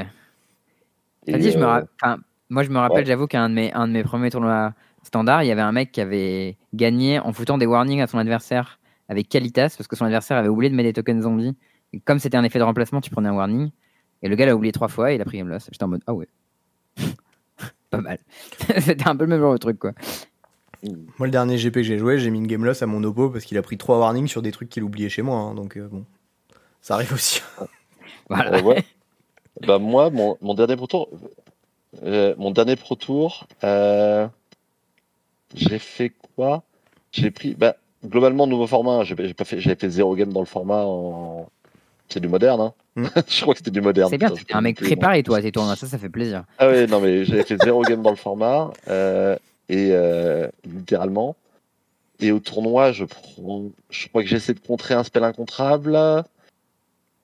Dit, 1.37 1.51
je 1.51 1.57
me 1.57 1.65
euh, 1.65 2.17
moi, 2.49 2.63
je 2.63 2.69
me 2.69 2.79
rappelle, 2.79 3.05
j'avoue 3.05 3.27
qu'un 3.27 3.49
de, 3.49 3.53
mes, 3.53 3.73
un 3.73 3.87
de 3.87 3.93
mes 3.93 4.03
premiers 4.03 4.31
tournois 4.31 4.73
standard, 5.03 5.43
il 5.43 5.47
y 5.47 5.51
avait 5.51 5.61
un 5.61 5.71
mec 5.71 5.91
qui 5.91 6.01
avait 6.01 6.57
gagné 6.73 7.19
en 7.19 7.31
foutant 7.31 7.57
des 7.57 7.65
warnings 7.65 8.01
à 8.01 8.07
son 8.07 8.17
adversaire 8.17 8.79
avec 9.07 9.29
Qualitas, 9.29 9.75
parce 9.77 9.87
que 9.87 9.95
son 9.95 10.05
adversaire 10.05 10.37
avait 10.37 10.49
oublié 10.49 10.69
de 10.69 10.75
mettre 10.75 10.89
des 10.89 10.93
tokens 10.93 11.23
zombies. 11.23 11.55
Et 11.93 11.99
comme 11.99 12.19
c'était 12.19 12.37
un 12.37 12.43
effet 12.43 12.59
de 12.59 12.63
remplacement, 12.63 13.01
tu 13.01 13.09
prenais 13.09 13.29
un 13.29 13.33
warning. 13.33 13.71
Et 14.21 14.29
le 14.29 14.35
gars 14.35 14.45
l'a 14.45 14.55
oublié 14.55 14.71
trois 14.71 14.87
fois 14.87 15.11
et 15.11 15.15
il 15.15 15.21
a 15.21 15.25
pris 15.25 15.37
game 15.37 15.47
loss. 15.47 15.67
J'étais 15.71 15.83
en 15.83 15.87
mode, 15.87 16.03
ah 16.05 16.13
ouais. 16.13 16.27
pas 17.89 18.01
mal. 18.01 18.19
C'était 18.79 19.07
un 19.07 19.15
peu 19.15 19.23
le 19.23 19.29
même 19.29 19.39
genre 19.39 19.53
de 19.53 19.57
truc, 19.57 19.79
quoi. 19.79 19.93
Moi, 20.83 21.27
le 21.27 21.31
dernier 21.31 21.57
GP 21.57 21.73
que 21.73 21.83
j'ai 21.83 21.97
joué, 21.97 22.19
j'ai 22.19 22.29
mis 22.29 22.37
une 22.37 22.47
game 22.47 22.63
loss 22.63 22.81
à 22.81 22.85
mon 22.85 23.03
oppo 23.03 23.29
parce 23.29 23.45
qu'il 23.45 23.57
a 23.57 23.61
pris 23.61 23.77
trois 23.77 23.99
warnings 23.99 24.27
sur 24.27 24.41
des 24.41 24.51
trucs 24.51 24.69
qu'il 24.69 24.83
oubliait 24.83 25.09
chez 25.09 25.21
moi. 25.21 25.37
Hein, 25.37 25.55
donc, 25.55 25.75
euh, 25.77 25.87
bon, 25.87 26.05
ça 26.81 26.93
arrive 26.93 27.11
aussi. 27.13 27.41
voilà. 28.29 28.61
Bah, 29.65 29.79
moi, 29.79 30.09
mon, 30.09 30.37
mon 30.41 30.53
dernier 30.53 30.75
pro 30.75 30.87
tour, 30.87 31.09
euh, 32.03 32.33
mon 32.37 32.51
dernier 32.51 32.75
pro 32.75 32.95
tour, 32.95 33.47
euh, 33.63 34.27
j'ai 35.55 35.79
fait 35.79 36.13
quoi? 36.35 36.63
J'ai 37.11 37.31
pris, 37.31 37.55
bah, 37.55 37.75
globalement, 38.05 38.47
nouveau 38.47 38.67
format. 38.67 39.03
J'ai 39.03 39.15
pas 39.33 39.45
fait, 39.45 39.59
j'avais 39.59 39.75
fait 39.75 39.89
zéro 39.89 40.15
game 40.15 40.31
dans 40.31 40.41
le 40.41 40.45
format 40.45 40.83
en, 40.83 41.49
c'est 42.09 42.19
du 42.19 42.27
moderne, 42.27 42.59
hein 42.61 42.73
hmm. 42.95 43.05
Je 43.27 43.41
crois 43.41 43.53
que 43.53 43.59
c'était 43.59 43.71
du 43.71 43.81
moderne. 43.81 44.09
C'est 44.09 44.17
bien, 44.17 44.29
t'es 44.31 44.53
un 44.53 44.61
mec 44.61 44.81
préparé, 44.81 45.23
toi, 45.23 45.41
tes 45.41 45.51
tournois, 45.51 45.75
ça, 45.75 45.87
ça 45.87 45.97
fait 45.97 46.09
plaisir. 46.09 46.43
Ah 46.57 46.69
oui, 46.69 46.87
non, 46.87 46.99
mais 46.99 47.23
j'avais 47.23 47.43
fait 47.43 47.57
zéro 47.63 47.83
game 47.83 48.01
dans 48.01 48.09
le 48.09 48.15
format, 48.15 48.71
euh, 48.87 49.37
et 49.69 49.89
euh, 49.91 50.47
littéralement. 50.65 51.35
Et 52.19 52.31
au 52.31 52.39
tournoi, 52.39 52.91
je 52.91 53.05
prends, 53.05 53.65
je 53.89 54.07
crois 54.09 54.23
que 54.23 54.27
j'essaie 54.27 54.53
de 54.53 54.59
contrer 54.59 54.93
un 54.93 55.03
spell 55.03 55.23
incontrable. 55.23 55.93
Bah, 55.93 56.25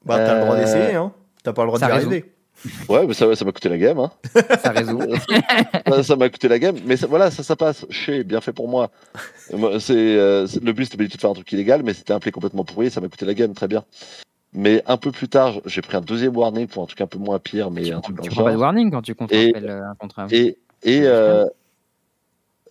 t'as 0.06 0.36
le 0.36 0.42
droit 0.42 0.56
d'essayer, 0.56 0.96
hein. 0.96 1.12
T'as 1.46 1.54
pas 1.54 1.62
le 1.62 1.68
droit 1.68 1.80
d'y 1.80 1.86
arriver. 1.86 2.34
Ouais, 2.90 3.06
mais 3.06 3.14
ça 3.14 3.28
m'a 3.28 3.52
coûté 3.52 3.70
la 3.70 3.78
game. 3.78 4.00
Hein. 4.00 4.12
Ça 4.62 4.72
résout. 4.72 5.00
ça 6.04 6.16
m'a 6.16 6.30
coûté 6.30 6.48
la 6.48 6.60
game, 6.60 6.76
mais 6.86 6.96
voilà, 6.96 7.32
ça, 7.32 7.44
ça 7.44 7.56
passe. 7.56 7.86
Chez, 7.90 8.24
bien 8.24 8.42
fait 8.42 8.54
pour 8.54 8.68
moi. 8.68 8.92
C'est 9.80 9.94
euh, 9.94 10.48
le 10.62 10.74
but, 10.74 10.86
c'était 10.86 11.06
de 11.06 11.14
faire 11.14 11.30
un 11.30 11.34
truc 11.34 11.52
illégal, 11.52 11.84
mais 11.84 11.94
c'était 11.94 12.14
un 12.14 12.20
play 12.20 12.32
complètement 12.32 12.64
pourri, 12.66 12.90
ça 12.90 13.00
m'a 13.00 13.08
coûté 13.08 13.26
la 13.26 13.34
game, 13.34 13.54
très 13.54 13.68
bien. 13.68 13.84
Mais 14.54 14.82
un 14.88 14.96
peu 14.96 15.12
plus 15.12 15.28
tard, 15.28 15.60
j'ai 15.66 15.82
pris 15.82 15.98
un 15.98 16.02
deuxième 16.02 16.36
warning 16.36 16.68
pour 16.68 16.82
un 16.82 16.86
truc 16.86 17.02
un 17.02 17.08
peu 17.08 17.20
moins 17.20 17.40
pire. 17.40 17.72
Mais 17.72 17.84
tu 17.84 17.94
un 17.94 18.00
truc 18.00 18.16
prends 18.16 18.46
pas 18.46 18.54
de 18.54 18.58
warning 18.58 18.90
quand 18.90 19.02
tu 19.02 19.14
contre 19.14 19.36
euh, 19.36 19.82
un 19.84 19.96
contrat. 19.96 20.28
Et, 20.32 20.58
et 20.82 21.02
euh, 21.04 21.46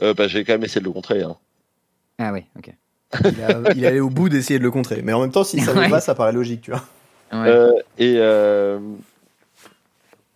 euh, 0.00 0.14
bah, 0.14 0.26
j'ai 0.26 0.44
quand 0.44 0.54
même 0.54 0.64
essayé 0.64 0.80
de 0.80 0.86
le 0.86 0.92
contrer. 0.92 1.22
Hein. 1.22 1.36
Ah 2.18 2.32
oui, 2.32 2.44
ok. 2.56 2.72
Il, 3.76 3.86
allait 3.86 4.00
au 4.00 4.08
bout 4.08 4.28
d'essayer 4.28 4.58
de 4.58 4.64
le 4.64 4.70
contrer. 4.70 5.02
Mais 5.02 5.12
en 5.12 5.20
même 5.20 5.30
temps, 5.30 5.44
si 5.44 5.60
ça 5.60 5.74
ne 5.74 5.80
va 5.80 5.88
pas, 5.88 6.00
ça 6.00 6.14
paraît 6.14 6.32
logique, 6.32 6.62
tu 6.62 6.70
vois. 6.70 6.82
Et 7.98 8.18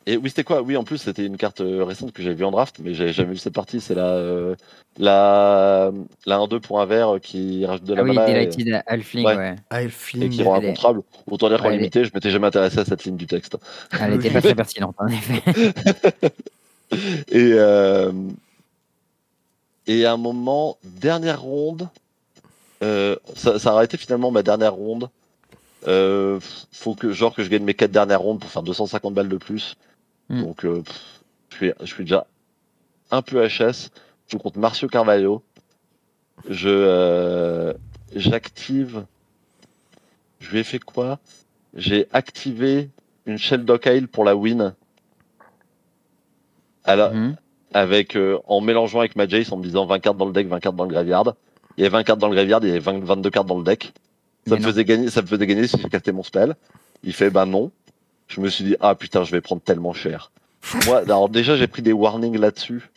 et 0.09 0.17
oui, 0.17 0.31
c'était 0.31 0.43
quoi? 0.43 0.63
Oui, 0.63 0.75
en 0.75 0.85
plus, 0.85 0.97
c'était 0.97 1.27
une 1.27 1.37
carte 1.37 1.61
euh, 1.61 1.85
récente 1.85 2.13
que 2.13 2.23
j'avais 2.23 2.35
vue 2.35 2.47
en 2.47 2.51
draft, 2.51 2.77
mais 2.83 2.95
j'avais 2.95 3.13
jamais 3.13 3.33
vu 3.33 3.37
cette 3.37 3.53
partie. 3.53 3.79
C'est 3.79 3.95
la, 3.95 4.07
euh, 4.07 4.55
la, 4.97 5.93
la 6.25 6.39
1-2 6.39 6.61
pour 6.61 6.81
un 6.81 6.87
vert 6.87 7.17
qui 7.21 7.67
rajoute 7.67 7.85
de 7.85 7.93
la 7.93 8.01
ah 8.01 8.05
oui, 8.05 8.17
Delighted 8.17 8.83
Halfling, 8.87 9.27
ouais. 9.27 9.57
Halfling. 9.69 10.23
Et 10.23 10.29
qui 10.31 10.43
rend 10.43 10.55
incontrable. 10.55 11.03
Autant 11.31 11.51
dire 11.51 11.61
qu'en 11.61 11.69
limité, 11.69 12.07
je 12.07 12.11
m'étais 12.15 12.31
jamais 12.31 12.47
intéressé 12.47 12.79
à 12.79 12.87
cette 12.87 13.05
ligne 13.05 13.19
du 13.19 13.27
texte. 13.27 13.59
Elle 14.01 14.15
était 14.15 14.31
pas 14.31 14.41
très 14.41 14.55
pertinente, 14.55 14.97
en 14.97 15.09
effet. 15.09 15.43
et, 17.29 17.53
euh, 17.53 18.11
et 19.87 20.07
à 20.07 20.15
un 20.15 20.17
moment, 20.17 20.79
dernière 20.85 21.43
ronde, 21.43 21.87
euh, 22.83 23.15
ça, 23.37 23.59
ça 23.59 23.75
aurait 23.75 23.85
été 23.85 23.99
finalement 23.99 24.31
ma 24.31 24.43
dernière 24.43 24.73
ronde. 24.73 25.11
Euh, 25.87 26.41
faut 26.73 26.95
que 26.95 27.13
genre 27.13 27.35
que 27.35 27.45
je 27.45 27.49
gagne 27.49 27.63
mes 27.63 27.75
quatre 27.75 27.93
dernières 27.93 28.21
rondes 28.21 28.41
pour 28.41 28.51
faire 28.51 28.63
250 28.63 29.15
balles 29.15 29.29
de 29.29 29.37
plus. 29.37 29.77
Hmm. 30.29 30.43
Donc, 30.43 30.65
euh, 30.65 30.83
je, 31.51 31.57
suis, 31.57 31.73
je 31.81 31.87
suis 31.87 32.05
déjà 32.05 32.27
un 33.11 33.23
peu 33.23 33.47
HS. 33.47 33.91
Je 34.29 34.37
compte 34.37 34.57
Marcio 34.57 34.89
Carvalho. 34.89 35.43
Je 36.49 36.69
euh, 36.69 37.73
j'active. 38.15 39.07
Je 40.41 40.51
lui 40.51 40.59
ai 40.59 40.65
fait 40.65 40.79
quoi? 40.79 41.19
J'ai 41.75 42.07
activé 42.13 42.91
une 43.27 43.39
Shell 43.39 43.65
Dock 43.65 43.89
pour 44.13 44.25
la 44.25 44.37
win. 44.37 44.75
Alors, 46.85 47.13
hmm. 47.13 47.37
avec 47.75 48.17
euh, 48.17 48.39
en 48.47 48.61
mélangeant 48.61 49.01
avec 49.01 49.17
ma 49.17 49.27
Jace 49.27 49.53
en 49.53 49.59
me 49.59 49.63
disant 49.63 49.85
20 49.85 49.99
cartes 49.99 50.17
dans 50.17 50.27
le 50.27 50.33
deck, 50.33 50.49
20 50.49 50.61
cartes 50.61 50.77
dans 50.77 50.85
le 50.85 50.91
graveyard. 50.91 51.35
Il 51.77 51.83
y 51.83 51.87
avait 51.87 51.99
20 51.99 52.05
cartes 52.05 52.19
dans 52.19 52.29
le 52.29 52.35
graveyard, 52.35 52.61
il 52.63 52.69
y 52.69 52.71
avait 52.71 52.81
20, 52.81 53.05
22 53.05 53.31
cartes 53.31 53.47
dans 53.47 53.59
le 53.59 53.65
deck. 53.65 53.93
Ça 54.49 54.57
me, 54.57 54.63
faisait 54.63 54.85
gagner, 54.85 55.11
ça 55.11 55.23
me 55.23 55.27
faisait 55.27 55.47
gagner 55.47 55.67
si 55.67 55.77
j'ai 55.81 55.89
casté 55.89 56.13
mon 56.13 56.23
spell. 56.23 56.57
Il 57.05 57.13
fait 57.13 57.31
bah 57.31 57.47
non 57.47 57.71
je 58.29 58.41
me 58.41 58.49
suis 58.49 58.65
dit 58.65 58.77
ah 58.81 58.95
putain 58.95 59.25
je 59.25 59.33
vais 59.33 59.41
prendre 59.41 59.63
tellement 59.63 59.93
cher. 59.93 60.31
Moi 60.87 60.99
alors 60.99 61.29
déjà 61.29 61.57
j'ai 61.57 61.67
pris 61.67 61.83
des 61.83 61.93
warnings 61.93 62.39
là-dessus, 62.39 62.91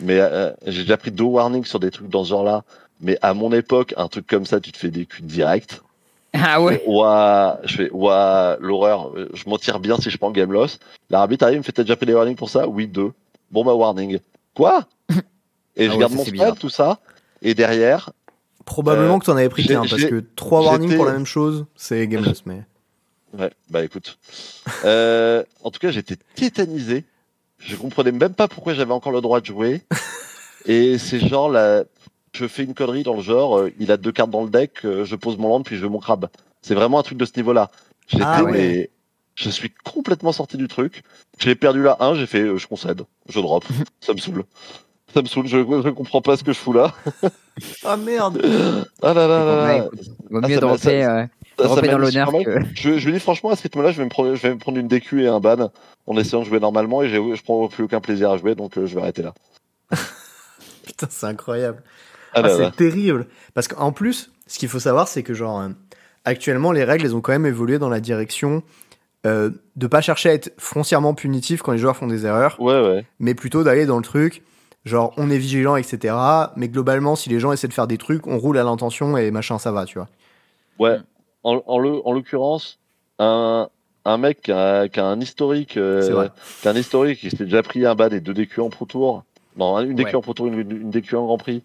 mais 0.00 0.18
euh, 0.20 0.50
j'ai 0.66 0.82
déjà 0.82 0.96
pris 0.96 1.10
deux 1.10 1.24
warnings 1.24 1.64
sur 1.64 1.80
des 1.80 1.90
trucs 1.90 2.08
dans 2.08 2.24
ce 2.24 2.30
genre-là. 2.30 2.64
Mais 3.00 3.18
à 3.22 3.34
mon 3.34 3.52
époque 3.52 3.94
un 3.96 4.08
truc 4.08 4.26
comme 4.26 4.46
ça 4.46 4.60
tu 4.60 4.72
te 4.72 4.78
fais 4.78 4.90
des 4.90 5.06
culs 5.06 5.24
direct. 5.24 5.82
Ah 6.32 6.60
ouais. 6.60 6.82
Ouah, 6.86 7.60
je 7.64 7.76
fais 7.76 7.90
ouah 7.92 8.58
l'horreur. 8.60 9.12
Je 9.32 9.48
m'en 9.48 9.56
tire 9.56 9.78
bien 9.78 9.96
si 9.96 10.10
je 10.10 10.18
prends 10.18 10.30
game 10.30 10.52
loss. 10.52 10.78
L'arbitre 11.08 11.44
arrive 11.44 11.58
me 11.58 11.62
fait 11.62 11.72
t'as 11.72 11.82
déjà 11.82 11.96
pris 11.96 12.06
des 12.06 12.14
warnings 12.14 12.36
pour 12.36 12.50
ça? 12.50 12.68
Oui 12.68 12.86
deux. 12.86 13.12
Bon 13.50 13.64
bah 13.64 13.74
warning. 13.74 14.18
Quoi? 14.54 14.86
Et 15.76 15.86
ah 15.86 15.92
je 15.92 15.98
garde 15.98 16.12
mon 16.12 16.24
spell 16.24 16.54
tout 16.58 16.70
ça. 16.70 16.98
Et 17.42 17.54
derrière. 17.54 18.10
Probablement 18.66 19.14
euh, 19.14 19.18
que 19.18 19.24
tu 19.24 19.30
en 19.30 19.36
avais 19.36 19.48
pris 19.48 19.66
qu'un 19.66 19.86
parce 19.86 20.04
que 20.04 20.22
trois 20.36 20.62
warnings 20.62 20.96
pour 20.96 21.06
la 21.06 21.12
même 21.12 21.24
chose 21.24 21.64
c'est 21.76 22.06
game 22.06 22.24
loss 22.26 22.44
mais. 22.44 22.62
Ouais, 23.38 23.50
bah 23.70 23.84
écoute. 23.84 24.18
Euh, 24.84 25.42
en 25.62 25.70
tout 25.70 25.78
cas, 25.78 25.90
j'étais 25.90 26.16
tétanisé. 26.34 27.04
Je 27.58 27.76
comprenais 27.76 28.12
même 28.12 28.34
pas 28.34 28.48
pourquoi 28.48 28.74
j'avais 28.74 28.92
encore 28.92 29.12
le 29.12 29.20
droit 29.20 29.40
de 29.40 29.46
jouer. 29.46 29.82
Et 30.66 30.98
c'est 30.98 31.20
genre, 31.20 31.48
là, 31.48 31.84
je 32.32 32.46
fais 32.46 32.64
une 32.64 32.74
connerie 32.74 33.02
dans 33.02 33.14
le 33.14 33.22
genre, 33.22 33.58
euh, 33.58 33.72
il 33.78 33.90
a 33.92 33.96
deux 33.96 34.12
cartes 34.12 34.30
dans 34.30 34.42
le 34.42 34.50
deck, 34.50 34.84
euh, 34.84 35.04
je 35.04 35.16
pose 35.16 35.38
mon 35.38 35.48
land, 35.48 35.62
puis 35.62 35.76
je 35.76 35.82
veux 35.82 35.88
mon 35.88 35.98
crabe. 35.98 36.28
C'est 36.62 36.74
vraiment 36.74 36.98
un 36.98 37.02
truc 37.02 37.18
de 37.18 37.24
ce 37.24 37.32
niveau-là. 37.36 37.70
J'étais, 38.08 38.24
ah 38.24 38.42
mais 38.42 38.90
je 39.34 39.50
suis 39.50 39.72
complètement 39.84 40.32
sorti 40.32 40.56
du 40.56 40.68
truc. 40.68 41.02
J'ai 41.38 41.54
perdu 41.54 41.82
la 41.82 41.96
1, 42.00 42.14
j'ai 42.14 42.26
fait, 42.26 42.58
je 42.58 42.66
concède, 42.66 43.02
je 43.28 43.40
drop. 43.40 43.64
ça 44.00 44.12
me 44.12 44.18
saule. 44.18 44.44
Ça 45.12 45.22
me 45.22 45.26
saoule, 45.26 45.46
je, 45.46 45.58
je 45.58 45.88
comprends 45.90 46.20
pas 46.20 46.36
ce 46.36 46.44
que 46.44 46.52
je 46.52 46.58
fous 46.58 46.72
là. 46.72 46.94
ah 47.84 47.96
merde 47.96 48.42
Ah 49.02 49.14
là 49.14 49.26
là 49.26 49.44
là 49.44 49.66
là 49.66 49.88
Vaut 50.30 50.40
mieux 50.40 50.56
ah, 50.56 50.60
dropper, 50.60 51.88
dans 51.88 51.98
l'honneur 51.98 52.30
je, 52.74 52.98
je 52.98 53.06
lui 53.06 53.14
dis 53.14 53.20
franchement, 53.20 53.50
à 53.50 53.56
ce 53.56 53.62
rythme-là, 53.62 53.92
je, 53.92 53.98
vais 53.98 54.04
me 54.04 54.10
prendre, 54.10 54.34
je 54.34 54.42
vais 54.42 54.54
me 54.54 54.58
prendre 54.58 54.78
une 54.78 54.88
DQ 54.88 55.22
et 55.22 55.28
un 55.28 55.40
ban 55.40 55.70
en 56.06 56.16
essayant 56.16 56.40
de 56.40 56.46
jouer 56.46 56.60
normalement 56.60 57.02
et 57.02 57.08
je 57.08 57.42
prends 57.42 57.66
plus 57.68 57.84
aucun 57.84 58.00
plaisir 58.00 58.30
à 58.30 58.36
jouer, 58.36 58.54
donc 58.54 58.76
euh, 58.76 58.86
je 58.86 58.94
vais 58.94 59.00
arrêter 59.00 59.22
là. 59.22 59.32
Putain, 60.86 61.06
c'est 61.08 61.26
incroyable. 61.26 61.82
Ah, 62.34 62.42
ah 62.44 62.48
c'est 62.50 62.76
terrible. 62.76 63.26
Parce 63.54 63.68
qu'en 63.68 63.92
plus, 63.92 64.30
ce 64.46 64.58
qu'il 64.58 64.68
faut 64.68 64.78
savoir, 64.78 65.08
c'est 65.08 65.22
que 65.22 65.34
genre, 65.34 65.60
euh, 65.60 65.68
actuellement, 66.24 66.72
les 66.72 66.84
règles, 66.84 67.06
elles 67.06 67.16
ont 67.16 67.20
quand 67.20 67.32
même 67.32 67.46
évolué 67.46 67.78
dans 67.78 67.88
la 67.88 68.00
direction 68.00 68.62
euh, 69.24 69.50
de 69.76 69.86
pas 69.86 70.00
chercher 70.00 70.28
à 70.28 70.32
être 70.34 70.52
foncièrement 70.58 71.14
punitif 71.14 71.62
quand 71.62 71.72
les 71.72 71.78
joueurs 71.78 71.96
font 71.96 72.06
des 72.06 72.26
erreurs. 72.26 72.60
Ouais, 72.60 72.80
ouais. 72.80 73.04
Mais 73.18 73.34
plutôt 73.34 73.64
d'aller 73.64 73.86
dans 73.86 73.96
le 73.96 74.02
truc, 74.02 74.42
genre, 74.86 75.12
on 75.18 75.30
est 75.30 75.38
vigilant, 75.38 75.76
etc. 75.76 76.14
Mais 76.56 76.68
globalement, 76.68 77.16
si 77.16 77.28
les 77.28 77.40
gens 77.40 77.52
essaient 77.52 77.68
de 77.68 77.74
faire 77.74 77.86
des 77.86 77.98
trucs, 77.98 78.26
on 78.26 78.38
roule 78.38 78.56
à 78.56 78.64
l'intention 78.64 79.16
et 79.18 79.30
machin, 79.30 79.58
ça 79.58 79.72
va, 79.72 79.84
tu 79.84 79.98
vois. 79.98 80.08
Ouais. 80.78 80.98
En, 81.42 81.62
en 81.66 82.12
l'occurrence, 82.12 82.78
un, 83.18 83.68
un 84.04 84.18
mec 84.18 84.42
qui 84.42 84.52
a, 84.52 84.88
qui 84.88 85.00
a 85.00 85.06
un 85.06 85.20
historique, 85.20 85.76
euh, 85.76 86.28
qui 86.62 86.68
a 86.68 86.70
un 86.70 86.76
historique, 86.76 87.20
qui 87.20 87.30
s'est 87.30 87.44
déjà 87.44 87.62
pris 87.62 87.84
un 87.84 87.94
bas 87.94 88.08
des 88.08 88.20
deux 88.20 88.34
DQ 88.34 88.60
en 88.60 88.70
Pro 88.70 88.84
Tour, 88.84 89.24
non, 89.56 89.80
une 89.80 89.94
DQ 89.94 90.16
en 90.16 90.20
Pro 90.22 90.34
Tour, 90.34 90.46
une, 90.48 90.60
une, 90.60 90.90
DQ 90.90 91.16
en 91.16 91.26
Grand 91.26 91.38
Prix, 91.38 91.62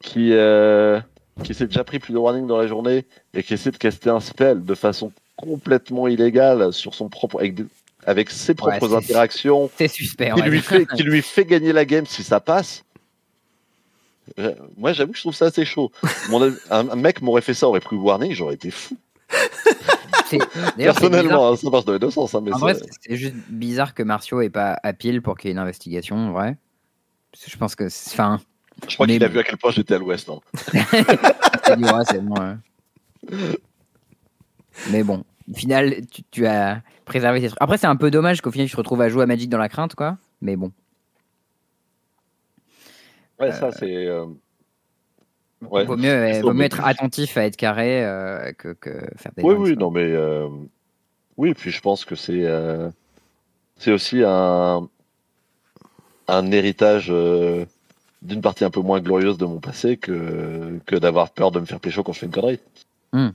qui, 0.00 0.32
euh, 0.32 1.00
qui 1.44 1.54
s'est 1.54 1.66
déjà 1.66 1.84
pris 1.84 1.98
plus 1.98 2.12
de 2.12 2.18
warning 2.18 2.46
dans 2.46 2.56
la 2.56 2.66
journée 2.66 3.04
et 3.34 3.42
qui 3.42 3.54
essaie 3.54 3.70
de 3.70 3.76
caster 3.76 4.10
un 4.10 4.20
spell 4.20 4.64
de 4.64 4.74
façon 4.74 5.12
complètement 5.36 6.08
illégale 6.08 6.72
sur 6.72 6.94
son 6.94 7.08
propre, 7.08 7.38
avec, 7.38 7.54
avec 8.06 8.30
ses 8.30 8.54
propres 8.54 8.94
interactions. 8.94 9.70
C'est 9.76 9.88
suspect. 9.88 10.30
Qui, 10.34 10.42
lui 10.42 10.60
fait, 10.60 10.86
qui 10.86 11.02
lui 11.02 11.22
fait 11.22 11.44
gagner 11.44 11.72
la 11.72 11.84
game 11.84 12.06
si 12.06 12.22
ça 12.22 12.40
passe. 12.40 12.84
Euh, 14.38 14.54
moi, 14.76 14.92
j'avoue 14.92 15.12
que 15.12 15.18
je 15.18 15.22
trouve 15.22 15.34
ça 15.34 15.46
assez 15.46 15.64
chaud. 15.64 15.92
Mon, 16.30 16.52
un, 16.70 16.96
mec 16.96 17.20
m'aurait 17.20 17.42
fait 17.42 17.54
ça, 17.54 17.68
aurait 17.68 17.80
pris 17.80 17.96
warning, 17.96 18.32
j'aurais 18.32 18.54
été 18.54 18.70
fou. 18.70 18.96
Personnellement, 20.76 21.52
hein, 21.52 21.56
ça 21.56 21.70
marche 21.70 21.84
dans 21.84 21.92
les 21.92 21.98
deux 21.98 22.10
sens. 22.10 22.34
Hein, 22.34 22.44
en 22.52 22.58
vrai, 22.58 22.74
c'est 22.74 23.16
juste 23.16 23.34
bizarre 23.48 23.94
que 23.94 24.02
Marcio 24.02 24.40
ait 24.40 24.50
pas 24.50 24.78
à 24.82 24.92
pile 24.92 25.22
pour 25.22 25.36
qu'il 25.36 25.48
y 25.48 25.50
ait 25.50 25.52
une 25.52 25.58
investigation, 25.58 26.16
en 26.16 26.32
vrai. 26.32 26.56
Je 27.46 27.56
pense 27.56 27.74
que. 27.74 27.84
Enfin. 27.84 28.40
Je 28.88 28.94
crois 28.94 29.06
qu'il 29.06 29.24
a 29.24 29.28
vu 29.28 29.38
à 29.38 29.42
quel 29.42 29.56
point 29.56 29.70
j'étais 29.70 29.94
à 29.94 29.98
l'ouest. 29.98 30.28
Hein. 30.28 30.40
Mais 34.90 35.02
bon, 35.02 35.24
au 35.50 35.54
final, 35.54 35.96
tu, 36.30 36.46
as 36.46 36.82
préservé 37.04 37.40
tes 37.40 37.48
trucs. 37.48 37.60
Après, 37.60 37.78
c'est 37.78 37.86
un 37.86 37.96
peu 37.96 38.10
dommage 38.10 38.40
qu'au 38.40 38.50
final, 38.50 38.66
tu 38.66 38.72
te 38.72 38.76
retrouves 38.76 39.00
à 39.00 39.08
jouer 39.08 39.22
à 39.22 39.26
Magic 39.26 39.48
dans 39.48 39.58
la 39.58 39.68
crainte, 39.68 39.94
quoi. 39.94 40.18
Mais 40.40 40.56
bon. 40.56 40.72
Ouais, 43.38 43.52
ça, 43.52 43.70
c'est. 43.72 44.06
Euh, 44.06 44.26
Ouais. 45.62 45.84
Vaut 45.84 45.96
mieux, 45.96 46.40
vaut 46.42 46.52
mieux 46.52 46.64
être 46.64 46.84
attentif 46.84 47.36
à 47.36 47.44
être 47.44 47.56
carré 47.56 48.04
euh, 48.04 48.52
que, 48.52 48.74
que, 48.74 48.90
faire 49.16 49.32
des. 49.36 49.42
Oui, 49.42 49.54
oui, 49.54 49.76
non, 49.76 49.90
mais 49.90 50.04
euh, 50.04 50.48
oui, 51.38 51.54
puis 51.54 51.70
je 51.70 51.80
pense 51.80 52.04
que 52.04 52.14
c'est 52.14 52.44
euh, 52.44 52.90
c'est 53.78 53.90
aussi 53.90 54.22
un 54.24 54.88
un 56.28 56.50
héritage 56.52 57.08
d'une 58.20 58.40
partie 58.42 58.64
un 58.64 58.70
peu 58.70 58.80
moins 58.80 59.00
glorieuse 59.00 59.38
de 59.38 59.46
mon 59.46 59.58
passé 59.58 59.96
que 59.96 60.78
que 60.84 60.96
d'avoir 60.96 61.30
peur 61.30 61.50
de 61.52 61.60
me 61.60 61.64
faire 61.64 61.80
pécho 61.80 62.02
quand 62.02 62.12
je 62.12 62.18
fais 62.18 62.26
une 62.26 62.32
connerie. 62.32 62.60
Hmm. 63.12 63.30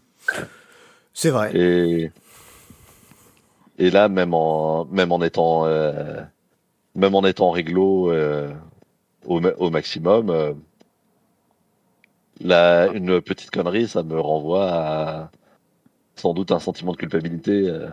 C'est 1.13 1.29
vrai. 1.29 1.55
Et 1.55 2.11
et 3.77 3.89
là, 3.89 4.09
même 4.09 4.33
en 4.33 4.85
même 4.85 5.11
en 5.11 5.21
étant 5.21 5.65
même 6.95 7.15
en 7.15 7.25
étant 7.25 7.51
réglo 7.51 8.11
au, 9.25 9.41
au 9.41 9.69
maximum 9.69 10.55
une 12.43 13.21
petite 13.21 13.51
connerie, 13.51 13.87
ça 13.87 14.03
me 14.03 14.19
renvoie 14.19 14.71
à 14.71 15.31
sans 16.15 16.33
doute 16.33 16.51
un 16.51 16.59
sentiment 16.59 16.91
de 16.91 16.97
culpabilité 16.97 17.67
euh, 17.67 17.87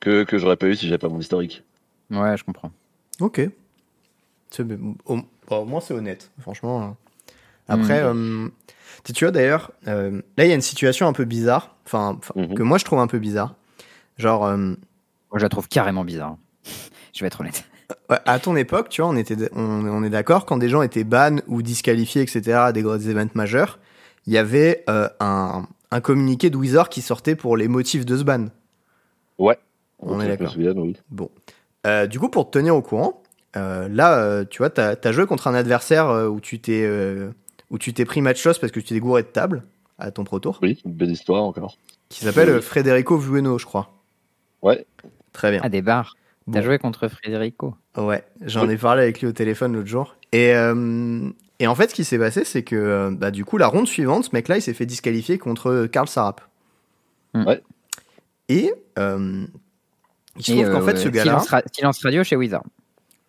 que, 0.00 0.24
que 0.24 0.38
j'aurais 0.38 0.56
pas 0.56 0.66
eu 0.66 0.76
si 0.76 0.86
j'avais 0.86 0.98
pas 0.98 1.08
mon 1.08 1.18
historique. 1.18 1.64
Ouais, 2.10 2.36
je 2.36 2.44
comprends. 2.44 2.70
Ok. 3.20 3.40
Au, 5.06 5.18
au 5.50 5.64
moins, 5.64 5.80
c'est 5.80 5.94
honnête, 5.94 6.30
franchement. 6.40 6.82
Hein. 6.82 6.96
Après, 7.66 8.02
mm. 8.12 8.50
Euh, 9.10 9.12
tu 9.14 9.24
vois 9.24 9.32
d'ailleurs, 9.32 9.72
euh, 9.86 10.22
là, 10.36 10.44
il 10.44 10.48
y 10.48 10.52
a 10.52 10.54
une 10.54 10.60
situation 10.60 11.06
un 11.06 11.12
peu 11.12 11.24
bizarre, 11.24 11.76
enfin, 11.86 12.18
mhm. 12.34 12.54
que 12.54 12.62
moi 12.62 12.78
je 12.78 12.84
trouve 12.84 12.98
un 12.98 13.06
peu 13.06 13.18
bizarre. 13.18 13.54
Genre. 14.16 14.56
moi, 14.56 14.76
je 15.34 15.42
la 15.42 15.48
trouve 15.48 15.68
carrément 15.68 16.04
bizarre. 16.04 16.36
je 17.14 17.20
vais 17.20 17.28
être 17.28 17.40
honnête 17.40 17.64
à 18.08 18.38
ton 18.38 18.56
époque, 18.56 18.88
tu 18.88 19.02
vois, 19.02 19.10
on, 19.10 19.16
était, 19.16 19.36
on, 19.54 20.02
est 20.02 20.10
d'accord, 20.10 20.46
quand 20.46 20.56
des 20.56 20.68
gens 20.68 20.82
étaient 20.82 21.04
ban 21.04 21.36
ou 21.46 21.62
disqualifiés, 21.62 22.22
etc., 22.22 22.52
à 22.52 22.72
des 22.72 22.82
gros 22.82 22.96
événements 22.96 23.30
majeurs, 23.34 23.78
il 24.26 24.32
y 24.32 24.38
avait 24.38 24.84
euh, 24.90 25.08
un, 25.20 25.66
un, 25.90 26.00
communiqué 26.00 26.50
de 26.50 26.56
Wizard 26.56 26.88
qui 26.88 27.00
sortait 27.00 27.34
pour 27.34 27.56
les 27.56 27.68
motifs 27.68 28.04
de 28.04 28.16
ce 28.16 28.24
ban. 28.24 28.46
Ouais, 29.38 29.58
on, 30.00 30.20
est 30.20 30.28
d'accord. 30.28 30.54
Oui. 30.56 30.96
Bon. 31.10 31.30
Euh, 31.86 32.06
du 32.06 32.18
coup, 32.18 32.28
pour 32.28 32.50
te 32.50 32.58
tenir 32.58 32.76
au 32.76 32.82
courant, 32.82 33.22
euh, 33.56 33.88
là, 33.88 34.44
tu 34.44 34.58
vois, 34.58 34.70
tu 34.70 34.80
as, 34.80 35.12
joué 35.12 35.26
contre 35.26 35.46
un 35.46 35.54
adversaire 35.54 36.08
où 36.30 36.40
tu 36.40 36.60
t'es 36.60 36.86
où 37.70 37.78
tu 37.78 37.92
t'es 37.92 38.04
pris 38.04 38.20
match 38.20 38.44
loss 38.44 38.58
parce 38.58 38.72
que 38.72 38.80
tu 38.80 38.94
t'es 38.94 39.00
gouré 39.00 39.22
de 39.22 39.28
table 39.28 39.64
à 39.98 40.10
ton 40.10 40.24
pro 40.24 40.40
tour. 40.40 40.58
Oui, 40.62 40.80
une 40.84 40.92
belle 40.92 41.10
histoire 41.10 41.42
encore. 41.42 41.76
Qui 42.08 42.24
s'appelle 42.24 42.62
Federico 42.62 43.18
Vueno, 43.18 43.58
je 43.58 43.66
crois. 43.66 43.92
Ouais. 44.62 44.86
Très 45.32 45.50
bien. 45.50 45.60
À 45.62 45.68
des 45.68 45.82
bars. 45.82 46.16
T'as 46.50 46.62
joué 46.62 46.78
contre 46.78 47.08
Frédérico 47.08 47.74
Ouais, 47.96 48.24
j'en 48.40 48.68
ai 48.68 48.76
parlé 48.76 49.02
avec 49.02 49.20
lui 49.20 49.26
au 49.26 49.32
téléphone 49.32 49.74
l'autre 49.74 49.88
jour. 49.88 50.16
Et, 50.32 50.54
euh, 50.54 51.28
et 51.58 51.66
en 51.66 51.74
fait, 51.74 51.90
ce 51.90 51.94
qui 51.94 52.04
s'est 52.04 52.18
passé, 52.18 52.44
c'est 52.44 52.62
que 52.62 52.76
euh, 52.76 53.10
bah, 53.10 53.30
du 53.30 53.44
coup, 53.44 53.58
la 53.58 53.66
ronde 53.66 53.86
suivante, 53.86 54.24
ce 54.24 54.30
mec-là, 54.32 54.56
il 54.56 54.62
s'est 54.62 54.72
fait 54.72 54.86
disqualifier 54.86 55.38
contre 55.38 55.86
Karl 55.92 56.08
Sarap. 56.08 56.40
Hmm. 57.34 57.46
Ouais. 57.46 57.60
Et 58.48 58.72
euh, 58.98 59.44
il 60.38 60.44
se 60.44 60.52
trouve 60.52 60.70
qu'en 60.72 60.82
fait, 60.82 60.96
ce 60.96 61.08
gars-là. 61.08 61.42
Silence, 61.72 62.02
radio 62.02 62.24
chez 62.24 62.36
Wizard. 62.36 62.64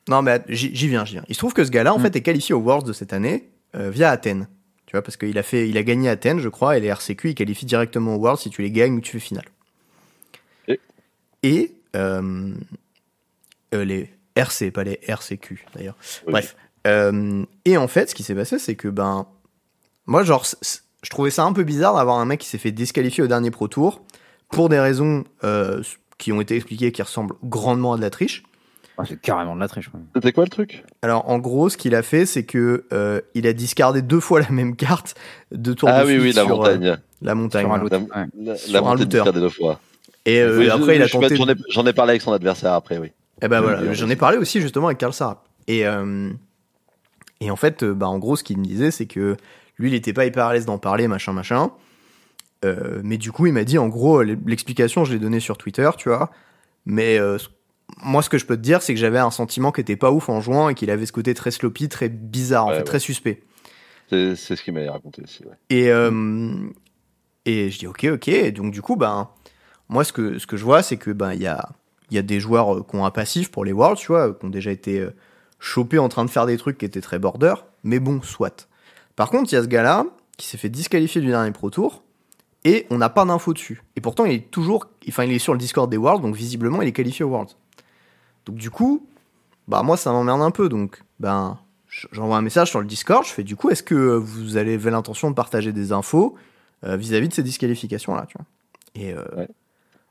Non, 0.07 0.21
mais 0.21 0.41
j'y 0.47 0.87
viens, 0.87 1.03
j'y 1.03 1.13
viens. 1.13 1.25
Il 1.27 1.35
se 1.35 1.39
trouve 1.39 1.53
que 1.53 1.63
ce 1.63 1.71
gars-là, 1.71 1.93
en 1.93 1.99
mm. 1.99 2.03
fait, 2.03 2.15
est 2.15 2.21
qualifié 2.21 2.55
aux 2.55 2.61
Worlds 2.61 2.87
de 2.87 2.93
cette 2.93 3.13
année 3.13 3.49
via 3.73 4.09
Athènes. 4.09 4.47
Tu 4.85 4.93
vois, 4.93 5.03
parce 5.03 5.17
qu'il 5.17 5.37
a, 5.37 5.43
fait, 5.43 5.69
il 5.69 5.77
a 5.77 5.83
gagné 5.83 6.09
Athènes, 6.09 6.39
je 6.39 6.49
crois, 6.49 6.75
et 6.75 6.79
les 6.79 6.87
RCQ, 6.87 7.29
ils 7.29 7.35
qualifient 7.35 7.67
directement 7.67 8.15
aux 8.15 8.19
Worlds 8.19 8.41
si 8.41 8.49
tu 8.49 8.63
les 8.63 8.71
gagnes 8.71 8.95
ou 8.95 9.01
tu 9.01 9.11
fais 9.13 9.19
finale. 9.19 9.45
Et, 10.67 10.79
et 11.43 11.75
les 13.71 14.13
RC, 14.35 14.71
pas 14.71 14.83
les 14.83 14.99
RCQ 15.07 15.65
d'ailleurs. 15.75 15.95
Bref. 16.27 16.55
et 16.85 17.77
en 17.77 17.87
fait, 17.87 18.09
ce 18.09 18.15
qui 18.15 18.23
s'est 18.23 18.35
passé, 18.35 18.57
c'est 18.57 18.75
que 18.75 18.87
ben, 18.87 19.27
moi, 20.09 20.23
genre, 20.23 20.43
je 21.03 21.09
trouvais 21.11 21.29
ça 21.29 21.43
un 21.43 21.53
peu 21.53 21.63
bizarre 21.63 21.95
d'avoir 21.95 22.17
un 22.17 22.25
mec 22.25 22.39
qui 22.39 22.47
s'est 22.47 22.57
fait 22.57 22.71
disqualifier 22.71 23.23
au 23.23 23.27
dernier 23.27 23.51
Pro 23.51 23.67
Tour 23.67 24.01
pour 24.49 24.67
des 24.67 24.79
raisons 24.79 25.23
euh, 25.43 25.83
qui 26.17 26.31
ont 26.31 26.41
été 26.41 26.55
expliquées 26.55 26.91
qui 26.91 27.01
ressemblent 27.01 27.35
grandement 27.43 27.93
à 27.93 27.97
de 27.97 28.01
la 28.01 28.09
triche. 28.09 28.43
Ah, 28.99 29.05
c'est 29.07 29.19
carrément 29.19 29.55
de 29.55 29.61
la 29.61 29.67
triche. 29.67 29.89
C'était 30.13 30.33
quoi 30.33 30.43
le 30.43 30.49
truc? 30.49 30.83
Alors 31.01 31.29
en 31.29 31.39
gros, 31.39 31.69
ce 31.69 31.77
qu'il 31.77 31.95
a 31.95 32.03
fait, 32.03 32.25
c'est 32.25 32.43
que 32.43 32.85
euh, 32.91 33.21
il 33.33 33.47
a 33.47 33.53
discardé 33.53 34.01
deux 34.01 34.19
fois 34.19 34.41
la 34.41 34.49
même 34.49 34.75
carte 34.75 35.15
de 35.51 35.73
tour 35.73 35.89
ah, 35.89 36.03
de 36.03 36.07
oui, 36.07 36.17
oui, 36.19 36.33
la 36.33 36.43
sur, 36.43 36.57
montagne. 36.57 36.85
Euh, 36.85 36.95
la 37.21 37.35
montagne. 37.35 37.65
Sur 37.65 37.73
un 37.73 37.77
la, 37.77 38.53
la, 38.53 38.55
la 38.69 38.81
montagne 38.81 39.31
deux 39.31 39.49
fois. 39.49 39.79
Et 40.25 40.41
après, 40.41 40.97
il 40.97 41.01
a 41.01 41.07
tenté. 41.07 41.35
J'en 41.69 41.85
ai, 41.85 41.93
parlé 41.93 42.11
avec 42.11 42.21
son 42.21 42.33
adversaire 42.33 42.73
après, 42.73 42.97
oui. 42.97 43.07
Et 43.41 43.45
eh 43.45 43.47
ben 43.47 43.61
voilà, 43.61 43.93
j'en 43.93 44.09
ai 44.09 44.17
parlé 44.17 44.37
aussi 44.37 44.59
justement 44.59 44.87
avec 44.87 44.97
Karl 44.97 45.13
Sarap. 45.13 45.47
Et 45.67 45.85
et 47.41 47.51
en 47.51 47.55
fait, 47.55 47.85
bah 47.85 48.07
en 48.07 48.19
gros, 48.19 48.35
ce 48.35 48.43
qu'il 48.43 48.57
me 48.57 48.65
disait, 48.65 48.91
c'est 48.91 49.05
que 49.05 49.37
lui, 49.77 49.89
il 49.89 49.93
était 49.95 50.13
pas 50.13 50.25
hyper 50.25 50.45
à 50.45 50.53
l'aise 50.53 50.65
d'en 50.65 50.77
parler, 50.77 51.07
machin, 51.07 51.31
machin. 51.31 51.71
Euh, 52.65 52.99
mais 53.03 53.17
du 53.17 53.31
coup, 53.31 53.45
il 53.47 53.53
m'a 53.53 53.63
dit, 53.63 53.77
en 53.77 53.87
gros, 53.87 54.21
l'explication, 54.21 55.05
je 55.05 55.13
l'ai 55.13 55.19
donnée 55.19 55.39
sur 55.39 55.57
Twitter, 55.57 55.89
tu 55.97 56.09
vois. 56.09 56.31
Mais 56.85 57.17
euh, 57.17 57.37
moi, 57.97 58.21
ce 58.21 58.29
que 58.29 58.37
je 58.37 58.45
peux 58.45 58.55
te 58.55 58.61
dire, 58.61 58.81
c'est 58.81 58.93
que 58.93 58.99
j'avais 58.99 59.19
un 59.19 59.31
sentiment 59.31 59.71
qui 59.71 59.81
était 59.81 59.95
pas 59.95 60.11
ouf 60.11 60.29
en 60.29 60.41
jouant 60.41 60.69
et 60.69 60.75
qu'il 60.75 60.89
avait 60.89 61.05
ce 61.05 61.11
côté 61.11 61.33
très 61.33 61.51
sloppy, 61.51 61.89
très 61.89 62.09
bizarre, 62.09 62.67
en 62.67 62.73
fait, 62.73 62.83
très 62.83 62.99
suspect. 62.99 63.41
C'est 64.09 64.35
ce 64.35 64.63
qu'il 64.63 64.73
m'avait 64.73 64.89
raconté 64.89 65.21
aussi, 65.23 65.43
ouais. 65.43 65.53
Et, 65.69 65.91
euh, 65.91 66.51
et 67.45 67.69
je 67.69 67.79
dis, 67.79 67.87
ok, 67.87 68.05
ok. 68.13 68.27
Et 68.27 68.51
donc, 68.51 68.71
du 68.71 68.81
coup, 68.81 68.95
ben, 68.95 69.29
moi, 69.87 70.03
ce 70.03 70.13
que, 70.13 70.39
ce 70.39 70.47
que 70.47 70.57
je 70.57 70.63
vois, 70.63 70.81
c'est 70.81 70.97
que 70.97 71.11
ben, 71.11 71.33
il 71.33 71.41
y 71.41 71.47
a, 71.47 71.69
y 72.09 72.17
a 72.17 72.21
des 72.21 72.39
joueurs 72.39 72.87
qui 72.87 72.95
ont 72.95 73.05
un 73.05 73.11
passif 73.11 73.51
pour 73.51 73.65
les 73.65 73.71
Worlds, 73.71 73.99
tu 73.99 74.07
vois, 74.07 74.33
qui 74.33 74.45
ont 74.45 74.49
déjà 74.49 74.71
été 74.71 75.05
chopés 75.59 75.99
en 75.99 76.09
train 76.09 76.25
de 76.25 76.29
faire 76.29 76.45
des 76.45 76.57
trucs 76.57 76.77
qui 76.77 76.85
étaient 76.85 77.01
très 77.01 77.19
border. 77.19 77.53
Mais 77.83 77.99
bon, 77.99 78.21
soit. 78.21 78.67
Par 79.15 79.29
contre, 79.29 79.51
il 79.51 79.55
y 79.55 79.57
a 79.57 79.61
ce 79.61 79.67
gars-là 79.67 80.05
qui 80.37 80.47
s'est 80.47 80.57
fait 80.57 80.69
disqualifier 80.69 81.21
du 81.21 81.27
dernier 81.27 81.51
Pro 81.51 81.69
Tour 81.69 82.03
et 82.63 82.87
on 82.89 82.97
n'a 82.97 83.09
pas 83.09 83.25
d'infos 83.25 83.53
dessus. 83.53 83.83
Et 83.95 84.01
pourtant, 84.01 84.25
il 84.25 84.33
est 84.33 84.51
toujours, 84.51 84.87
enfin, 85.07 85.25
il 85.25 85.33
est 85.33 85.39
sur 85.39 85.53
le 85.53 85.59
Discord 85.59 85.89
des 85.89 85.97
Worlds, 85.97 86.21
donc 86.21 86.35
visiblement, 86.35 86.81
il 86.81 86.87
est 86.87 86.93
qualifié 86.93 87.25
aux 87.25 87.29
Worlds. 87.29 87.55
Donc 88.45 88.55
du 88.55 88.69
coup, 88.69 89.05
bah 89.67 89.83
moi, 89.83 89.97
ça 89.97 90.11
m'emmerde 90.11 90.41
un 90.41 90.51
peu. 90.51 90.69
Donc, 90.69 91.03
ben, 91.19 91.59
j'envoie 92.11 92.37
un 92.37 92.41
message 92.41 92.69
sur 92.69 92.79
le 92.79 92.85
Discord. 92.85 93.25
Je 93.25 93.31
fais 93.31 93.43
du 93.43 93.55
coup, 93.55 93.69
est-ce 93.69 93.83
que 93.83 93.95
vous 93.95 94.57
avez 94.57 94.77
l'intention 94.77 95.29
de 95.29 95.35
partager 95.35 95.71
des 95.71 95.91
infos 95.91 96.35
euh, 96.83 96.95
vis-à-vis 96.95 97.27
de 97.27 97.33
ces 97.33 97.43
disqualifications 97.43 98.15
là, 98.15 98.25
tu 98.27 98.37
vois? 98.37 98.45
Et 98.95 99.13
euh, 99.13 99.45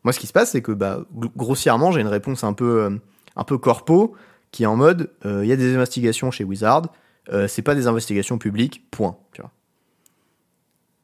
moi, 0.04 0.12
ce 0.12 0.20
qui 0.20 0.26
se 0.26 0.32
passe, 0.32 0.52
c'est 0.52 0.62
que 0.62 0.72
bah, 0.72 1.04
grossièrement, 1.36 1.90
j'ai 1.92 2.00
une 2.00 2.06
réponse 2.06 2.44
un 2.44 2.52
peu, 2.52 2.82
euh, 2.82 2.90
un 3.36 3.44
peu 3.44 3.58
corpo 3.58 4.14
qui 4.50 4.62
est 4.62 4.66
en 4.66 4.76
mode, 4.76 5.10
il 5.24 5.44
y 5.44 5.52
a 5.52 5.56
des 5.56 5.74
investigations 5.74 6.30
chez 6.30 6.42
Wizard. 6.42 6.84
Euh, 7.30 7.46
c'est 7.46 7.62
pas 7.62 7.74
des 7.74 7.86
investigations 7.86 8.38
publiques, 8.38 8.90
point. 8.90 9.16
Tu 9.32 9.42
vois. 9.42 9.50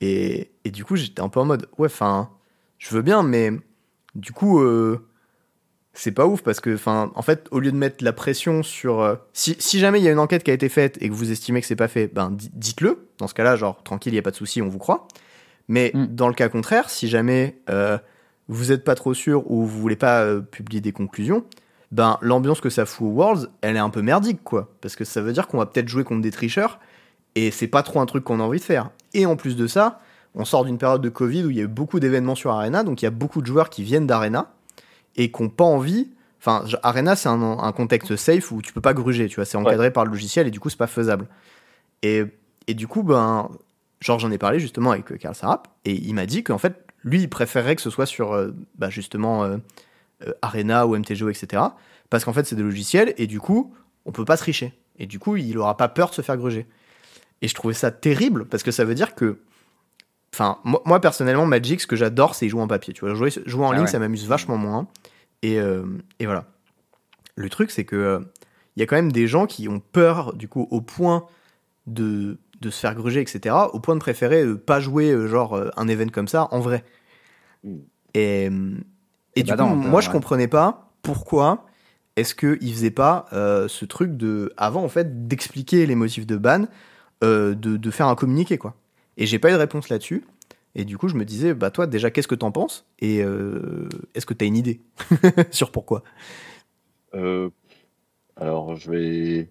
Et, 0.00 0.50
et 0.64 0.70
du 0.70 0.84
coup, 0.84 0.96
j'étais 0.96 1.20
un 1.20 1.28
peu 1.28 1.40
en 1.40 1.44
mode, 1.44 1.68
ouais, 1.78 1.86
enfin, 1.86 2.30
je 2.78 2.94
veux 2.94 3.02
bien, 3.02 3.22
mais 3.22 3.50
du 4.14 4.32
coup, 4.32 4.60
euh, 4.60 5.06
c'est 5.94 6.12
pas 6.12 6.26
ouf 6.26 6.42
parce 6.42 6.60
que, 6.60 6.74
enfin, 6.74 7.12
en 7.14 7.22
fait, 7.22 7.46
au 7.50 7.60
lieu 7.60 7.72
de 7.72 7.76
mettre 7.76 8.04
la 8.04 8.12
pression 8.12 8.62
sur. 8.62 9.00
Euh, 9.00 9.14
si, 9.32 9.56
si, 9.58 9.78
jamais 9.78 10.00
il 10.00 10.04
y 10.04 10.08
a 10.08 10.12
une 10.12 10.18
enquête 10.18 10.42
qui 10.42 10.50
a 10.50 10.54
été 10.54 10.68
faite 10.68 10.98
et 11.00 11.08
que 11.08 11.14
vous 11.14 11.30
estimez 11.30 11.60
que 11.60 11.66
c'est 11.66 11.76
pas 11.76 11.88
fait, 11.88 12.08
ben 12.08 12.30
dites-le. 12.32 13.08
Dans 13.18 13.28
ce 13.28 13.34
cas-là, 13.34 13.56
genre, 13.56 13.82
tranquille, 13.82 14.12
il 14.12 14.16
y 14.16 14.18
a 14.18 14.22
pas 14.22 14.32
de 14.32 14.36
souci, 14.36 14.60
on 14.60 14.68
vous 14.68 14.78
croit. 14.78 15.08
Mais 15.68 15.92
mm. 15.94 16.06
dans 16.06 16.28
le 16.28 16.34
cas 16.34 16.48
contraire, 16.48 16.90
si 16.90 17.08
jamais 17.08 17.58
vous 18.48 18.72
êtes 18.72 18.84
pas 18.84 18.94
trop 18.94 19.14
sûr 19.14 19.50
ou 19.50 19.64
vous 19.64 19.80
voulez 19.80 19.96
pas 19.96 20.40
publier 20.40 20.80
des 20.80 20.92
conclusions, 20.92 21.44
ben 21.94 22.18
l'ambiance 22.22 22.60
que 22.60 22.70
ça 22.70 22.86
fout 22.86 23.06
aux 23.06 23.10
Worlds, 23.10 23.48
elle 23.60 23.76
est 23.76 23.80
un 23.80 23.90
peu 23.90 24.02
merdique, 24.02 24.42
quoi. 24.42 24.68
Parce 24.80 24.96
que 24.96 25.04
ça 25.04 25.22
veut 25.22 25.32
dire 25.32 25.46
qu'on 25.46 25.58
va 25.58 25.66
peut-être 25.66 25.88
jouer 25.88 26.02
contre 26.02 26.22
des 26.22 26.32
tricheurs, 26.32 26.80
et 27.36 27.52
c'est 27.52 27.68
pas 27.68 27.84
trop 27.84 28.00
un 28.00 28.06
truc 28.06 28.24
qu'on 28.24 28.40
a 28.40 28.42
envie 28.42 28.58
de 28.58 28.64
faire. 28.64 28.90
Et 29.12 29.26
en 29.26 29.36
plus 29.36 29.54
de 29.54 29.68
ça, 29.68 30.00
on 30.34 30.44
sort 30.44 30.64
d'une 30.64 30.78
période 30.78 31.02
de 31.02 31.08
Covid 31.08 31.44
où 31.44 31.50
il 31.50 31.56
y 31.56 31.60
a 31.60 31.64
eu 31.64 31.68
beaucoup 31.68 32.00
d'événements 32.00 32.34
sur 32.34 32.50
Arena, 32.50 32.82
donc 32.82 33.00
il 33.00 33.04
y 33.04 33.08
a 33.08 33.12
beaucoup 33.12 33.40
de 33.40 33.46
joueurs 33.46 33.70
qui 33.70 33.84
viennent 33.84 34.08
d'Arena, 34.08 34.53
et 35.16 35.30
qui 35.30 35.42
n'ont 35.42 35.48
pas 35.48 35.64
envie... 35.64 36.10
Enfin, 36.40 36.64
Arena, 36.82 37.16
c'est 37.16 37.28
un, 37.30 37.72
contexte 37.72 38.16
safe 38.16 38.52
où 38.52 38.60
tu 38.60 38.74
peux 38.74 38.82
pas 38.82 38.92
gruger, 38.92 39.28
tu 39.28 39.36
vois, 39.36 39.46
c'est 39.46 39.56
encadré 39.56 39.90
par 39.90 40.04
le 40.04 40.10
logiciel, 40.10 40.46
et 40.46 40.50
du 40.50 40.60
coup, 40.60 40.68
c'est 40.68 40.76
pas 40.76 40.86
faisable. 40.86 41.26
Et, 42.02 42.24
et 42.66 42.74
du 42.74 42.86
coup, 42.86 43.02
ben... 43.02 43.50
Genre, 44.00 44.18
j'en 44.18 44.30
ai 44.30 44.36
parlé 44.36 44.60
justement 44.60 44.90
avec 44.90 45.10
euh, 45.10 45.16
Karl 45.16 45.34
Sarap, 45.34 45.68
et 45.86 45.94
il 45.94 46.12
m'a 46.14 46.26
dit 46.26 46.44
qu'en 46.44 46.58
fait, 46.58 46.84
lui, 47.02 47.22
il 47.22 47.30
préférerait 47.30 47.76
que 47.76 47.80
ce 47.80 47.88
soit 47.88 48.04
sur, 48.04 48.32
euh, 48.32 48.50
bah, 48.76 48.90
justement... 48.90 49.44
Euh, 49.44 49.56
euh, 50.26 50.32
Arena 50.42 50.86
ou 50.86 50.96
MTGO, 50.96 51.28
etc. 51.28 51.62
Parce 52.10 52.24
qu'en 52.24 52.32
fait, 52.32 52.44
c'est 52.44 52.56
des 52.56 52.62
logiciels 52.62 53.14
et 53.18 53.26
du 53.26 53.40
coup, 53.40 53.74
on 54.04 54.12
peut 54.12 54.24
pas 54.24 54.36
tricher. 54.36 54.72
Et 54.98 55.06
du 55.06 55.18
coup, 55.18 55.36
il 55.36 55.58
aura 55.58 55.76
pas 55.76 55.88
peur 55.88 56.10
de 56.10 56.14
se 56.14 56.22
faire 56.22 56.36
gruger. 56.36 56.66
Et 57.42 57.48
je 57.48 57.54
trouvais 57.54 57.74
ça 57.74 57.90
terrible 57.90 58.46
parce 58.46 58.62
que 58.62 58.70
ça 58.70 58.84
veut 58.84 58.94
dire 58.94 59.14
que. 59.14 59.38
Enfin, 60.34 60.58
moi, 60.84 61.00
personnellement, 61.00 61.46
Magic, 61.46 61.80
ce 61.80 61.86
que 61.86 61.96
j'adore, 61.96 62.34
c'est 62.34 62.48
jouer 62.48 62.60
en 62.60 62.66
papier. 62.66 62.92
Tu 62.92 63.04
vois, 63.04 63.14
jouer, 63.14 63.30
jouer 63.46 63.64
en 63.64 63.70
ah 63.70 63.76
ligne, 63.76 63.86
ça 63.86 63.98
m'amuse 63.98 64.26
vachement 64.26 64.56
moins. 64.56 64.88
Et, 65.42 65.60
euh, 65.60 65.84
et, 66.18 66.26
voilà. 66.26 66.46
Le 67.36 67.48
truc, 67.48 67.70
c'est 67.70 67.84
que 67.84 67.96
euh, 67.96 68.20
il 68.76 68.80
y 68.80 68.82
a 68.82 68.86
quand 68.86 68.96
même 68.96 69.12
des 69.12 69.26
gens 69.26 69.46
qui 69.46 69.68
ont 69.68 69.80
peur, 69.80 70.34
du 70.34 70.48
coup, 70.48 70.66
au 70.70 70.80
point 70.80 71.26
de, 71.86 72.38
de 72.60 72.70
se 72.70 72.80
faire 72.80 72.94
gruger, 72.94 73.20
etc., 73.20 73.54
au 73.72 73.78
point 73.78 73.94
de 73.94 74.00
préférer 74.00 74.44
pas 74.56 74.80
jouer, 74.80 75.28
genre, 75.28 75.60
un 75.76 75.88
event 75.88 76.08
comme 76.08 76.28
ça 76.28 76.48
en 76.50 76.60
vrai. 76.60 76.84
Mm. 77.62 77.76
Et, 78.14 78.50
et 79.36 79.42
du 79.42 79.54
coup, 79.54 79.64
moi, 79.64 80.00
je 80.00 80.10
comprenais 80.10 80.48
pas 80.48 80.92
pourquoi 81.02 81.66
est-ce 82.16 82.34
qu'il 82.34 82.72
faisait 82.72 82.90
pas 82.90 83.26
euh, 83.32 83.68
ce 83.68 83.84
truc 83.84 84.16
de, 84.16 84.52
avant, 84.56 84.82
en 84.84 84.88
fait, 84.88 85.26
d'expliquer 85.26 85.86
les 85.86 85.94
motifs 85.94 86.26
de 86.26 86.36
ban, 86.36 86.66
euh, 87.22 87.54
de, 87.54 87.76
de, 87.76 87.90
faire 87.90 88.06
un 88.06 88.14
communiqué, 88.14 88.58
quoi. 88.58 88.74
Et 89.16 89.26
j'ai 89.26 89.38
pas 89.38 89.50
eu 89.50 89.52
de 89.52 89.58
réponse 89.58 89.88
là-dessus. 89.88 90.24
Et 90.74 90.84
du 90.84 90.98
coup, 90.98 91.08
je 91.08 91.14
me 91.14 91.24
disais, 91.24 91.54
bah 91.54 91.70
toi, 91.70 91.86
déjà, 91.86 92.10
qu'est-ce 92.10 92.28
que 92.28 92.34
t'en 92.34 92.50
penses? 92.50 92.84
Et 92.98 93.22
euh, 93.22 93.88
est-ce 94.14 94.26
que 94.26 94.34
t'as 94.34 94.46
une 94.46 94.56
idée 94.56 94.80
sur 95.50 95.70
pourquoi? 95.70 96.02
Alors, 98.36 98.74
je 98.74 98.90
vais... 98.90 99.48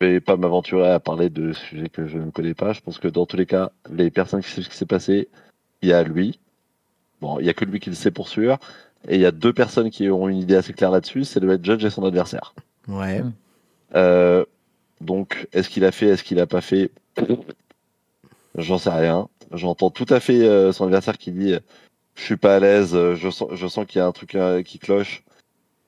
je 0.00 0.06
vais 0.06 0.20
pas 0.20 0.36
m'aventurer 0.36 0.90
à 0.90 1.00
parler 1.00 1.28
de 1.28 1.52
sujets 1.52 1.88
que 1.88 2.06
je 2.06 2.18
ne 2.18 2.30
connais 2.30 2.54
pas. 2.54 2.72
Je 2.72 2.80
pense 2.80 2.98
que 2.98 3.08
dans 3.08 3.26
tous 3.26 3.36
les 3.36 3.46
cas, 3.46 3.72
les 3.90 4.10
personnes 4.10 4.42
qui 4.42 4.50
savent 4.50 4.64
ce 4.64 4.70
qui 4.70 4.76
s'est 4.76 4.86
passé, 4.86 5.28
il 5.82 5.88
y 5.88 5.92
a 5.92 6.04
lui, 6.04 6.38
Bon, 7.20 7.38
il 7.38 7.44
n'y 7.44 7.50
a 7.50 7.54
que 7.54 7.64
lui 7.64 7.80
qui 7.80 7.90
le 7.90 7.96
sait 7.96 8.10
pour 8.10 8.28
sûr. 8.28 8.58
Et 9.08 9.16
il 9.16 9.20
y 9.20 9.26
a 9.26 9.30
deux 9.30 9.52
personnes 9.52 9.90
qui 9.90 10.08
ont 10.10 10.28
une 10.28 10.38
idée 10.38 10.56
assez 10.56 10.72
claire 10.72 10.90
là-dessus, 10.90 11.24
c'est 11.24 11.40
le 11.40 11.52
head 11.52 11.64
judge 11.64 11.84
et 11.84 11.90
son 11.90 12.04
adversaire. 12.04 12.54
Ouais. 12.88 13.22
Euh, 13.94 14.44
donc, 15.00 15.48
est-ce 15.52 15.68
qu'il 15.68 15.84
a 15.84 15.92
fait, 15.92 16.06
est-ce 16.06 16.22
qu'il 16.22 16.36
n'a 16.36 16.46
pas 16.46 16.60
fait? 16.60 16.90
J'en 18.60 18.78
sais 18.78 18.90
rien. 18.90 19.28
J'entends 19.52 19.90
tout 19.90 20.06
à 20.08 20.20
fait 20.20 20.42
euh, 20.42 20.72
son 20.72 20.84
adversaire 20.84 21.18
qui 21.18 21.32
dit 21.32 21.54
Je 22.14 22.22
suis 22.22 22.36
pas 22.36 22.56
à 22.56 22.60
l'aise, 22.60 22.92
je 22.92 23.30
sens, 23.30 23.48
je 23.52 23.66
sens 23.66 23.86
qu'il 23.86 23.98
y 23.98 24.02
a 24.02 24.06
un 24.06 24.12
truc 24.12 24.34
euh, 24.34 24.62
qui 24.62 24.78
cloche. 24.78 25.22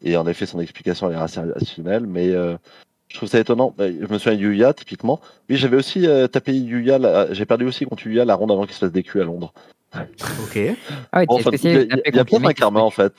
Et 0.03 0.17
en 0.17 0.27
effet, 0.27 0.47
son 0.47 0.61
explication 0.61 1.09
elle 1.09 1.17
est 1.17 1.21
assez 1.21 1.41
rationnelle, 1.41 2.07
mais 2.07 2.33
je 2.33 3.17
trouve 3.17 3.29
ça 3.29 3.39
étonnant. 3.39 3.73
Bah, 3.77 3.87
je 3.89 4.07
me 4.07 4.19
souviens 4.19 4.37
de 4.37 4.43
Yuya, 4.43 4.73
typiquement. 4.73 5.21
Oui, 5.49 5.57
j'avais 5.57 5.77
aussi 5.77 6.09
tapé 6.33 6.53
Yuya, 6.53 7.33
j'ai 7.33 7.47
perdu 7.47 7.67
aussi 7.67 7.85
contre 7.85 8.07
Yuya 8.07 8.25
la 8.25 8.35
ronde 8.35 8.51
avant 8.51 8.65
qu'il 8.65 8.75
se 8.75 8.81
fasse 8.81 8.93
des 8.93 9.05
culs 9.05 9.21
à 9.21 9.25
Londres. 9.25 9.53
Ok. 9.95 10.59
Ah 11.13 11.25
il 11.25 12.15
y 12.15 12.19
a, 12.19 12.25
plein 12.25 12.53
karma 12.55 12.81
en 12.81 12.91
fait. 12.91 13.13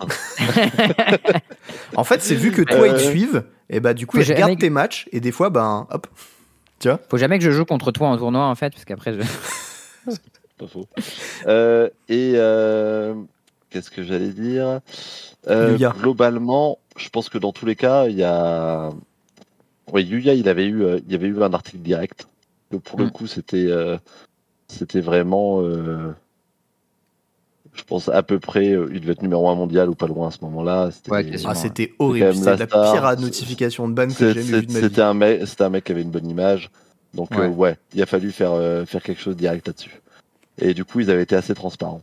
en 1.95 2.03
fait, 2.03 2.21
c'est 2.21 2.35
vu 2.35 2.51
que 2.51 2.63
toi 2.63 2.87
ils 2.87 2.93
te 2.93 2.99
euh, 2.99 3.11
suivent, 3.11 3.43
et 3.69 3.79
bah 3.79 3.93
du 3.93 4.07
coup 4.07 4.17
ils 4.17 4.31
regardent 4.31 4.57
tes 4.57 4.71
matchs 4.71 5.07
et 5.11 5.19
des 5.19 5.31
fois 5.31 5.51
ben 5.51 5.87
hop, 5.91 6.07
tu 6.83 6.89
vois. 6.89 6.99
Faut 7.09 7.15
jamais 7.17 7.39
que 7.39 7.45
je 7.45 7.51
joue 7.51 7.63
contre 7.63 7.93
toi 7.93 8.09
en 8.09 8.17
tournoi 8.17 8.45
en 8.45 8.55
fait, 8.55 8.71
parce 8.71 8.83
qu'après 8.83 9.13
je. 9.13 9.21
Pas 10.57 10.67
faux. 10.67 10.85
Euh, 11.47 11.89
et 12.09 12.33
euh, 12.35 13.15
qu'est-ce 13.69 13.89
que 13.89 14.03
j'allais 14.03 14.33
dire 14.33 14.81
Globalement, 15.47 16.79
je 16.97 17.07
pense 17.07 17.29
que 17.29 17.37
dans 17.37 17.53
tous 17.53 17.65
les 17.65 17.77
cas, 17.77 18.07
il 18.07 18.17
y 18.17 18.23
a. 18.23 18.89
Oui, 19.93 20.03
Yuya, 20.03 20.33
il 20.33 20.49
avait 20.49 20.65
eu, 20.65 20.83
il 21.05 21.11
y 21.11 21.15
avait 21.15 21.27
eu 21.27 21.41
un 21.41 21.53
article 21.53 21.77
direct. 21.77 22.27
pour 22.83 22.99
le 22.99 23.05
mm. 23.05 23.11
coup, 23.11 23.27
c'était, 23.27 23.69
c'était 24.67 25.01
vraiment 25.01 25.63
je 27.73 27.83
pense 27.83 28.07
à 28.09 28.21
peu 28.23 28.39
près, 28.39 28.69
euh, 28.69 28.89
il 28.93 29.01
devait 29.01 29.13
être 29.13 29.23
numéro 29.23 29.49
1 29.49 29.55
mondial 29.55 29.89
ou 29.89 29.95
pas 29.95 30.07
loin 30.07 30.27
à 30.27 30.31
ce 30.31 30.37
moment-là. 30.41 30.89
C'était 30.91 31.11
ah, 31.11 31.53
horrible, 31.99 32.35
c'était 32.35 32.57
la 32.57 32.67
pire 32.67 33.15
notification 33.19 33.87
de 33.87 33.93
ban 33.93 34.07
que 34.07 34.33
j'ai 34.33 34.41
jamais 34.41 34.59
vue 34.59 34.67
de 34.67 34.73
ma 34.73 34.79
vie. 34.79 34.85
C'était 34.85 35.01
un, 35.01 35.13
mec, 35.13 35.41
un 35.59 35.69
mec 35.69 35.83
qui 35.83 35.91
avait 35.91 36.03
une 36.03 36.11
bonne 36.11 36.29
image, 36.29 36.69
donc 37.13 37.31
ouais, 37.31 37.71
euh, 37.71 37.75
il 37.93 38.01
a 38.01 38.05
fallu 38.05 38.31
faire, 38.31 38.53
euh, 38.53 38.85
faire 38.85 39.01
quelque 39.01 39.21
chose 39.21 39.35
direct 39.35 39.67
là-dessus. 39.67 40.01
Et 40.59 40.73
du 40.73 40.85
coup, 40.85 40.99
ils 40.99 41.09
avaient 41.09 41.23
été 41.23 41.35
assez 41.35 41.55
transparents. 41.55 42.01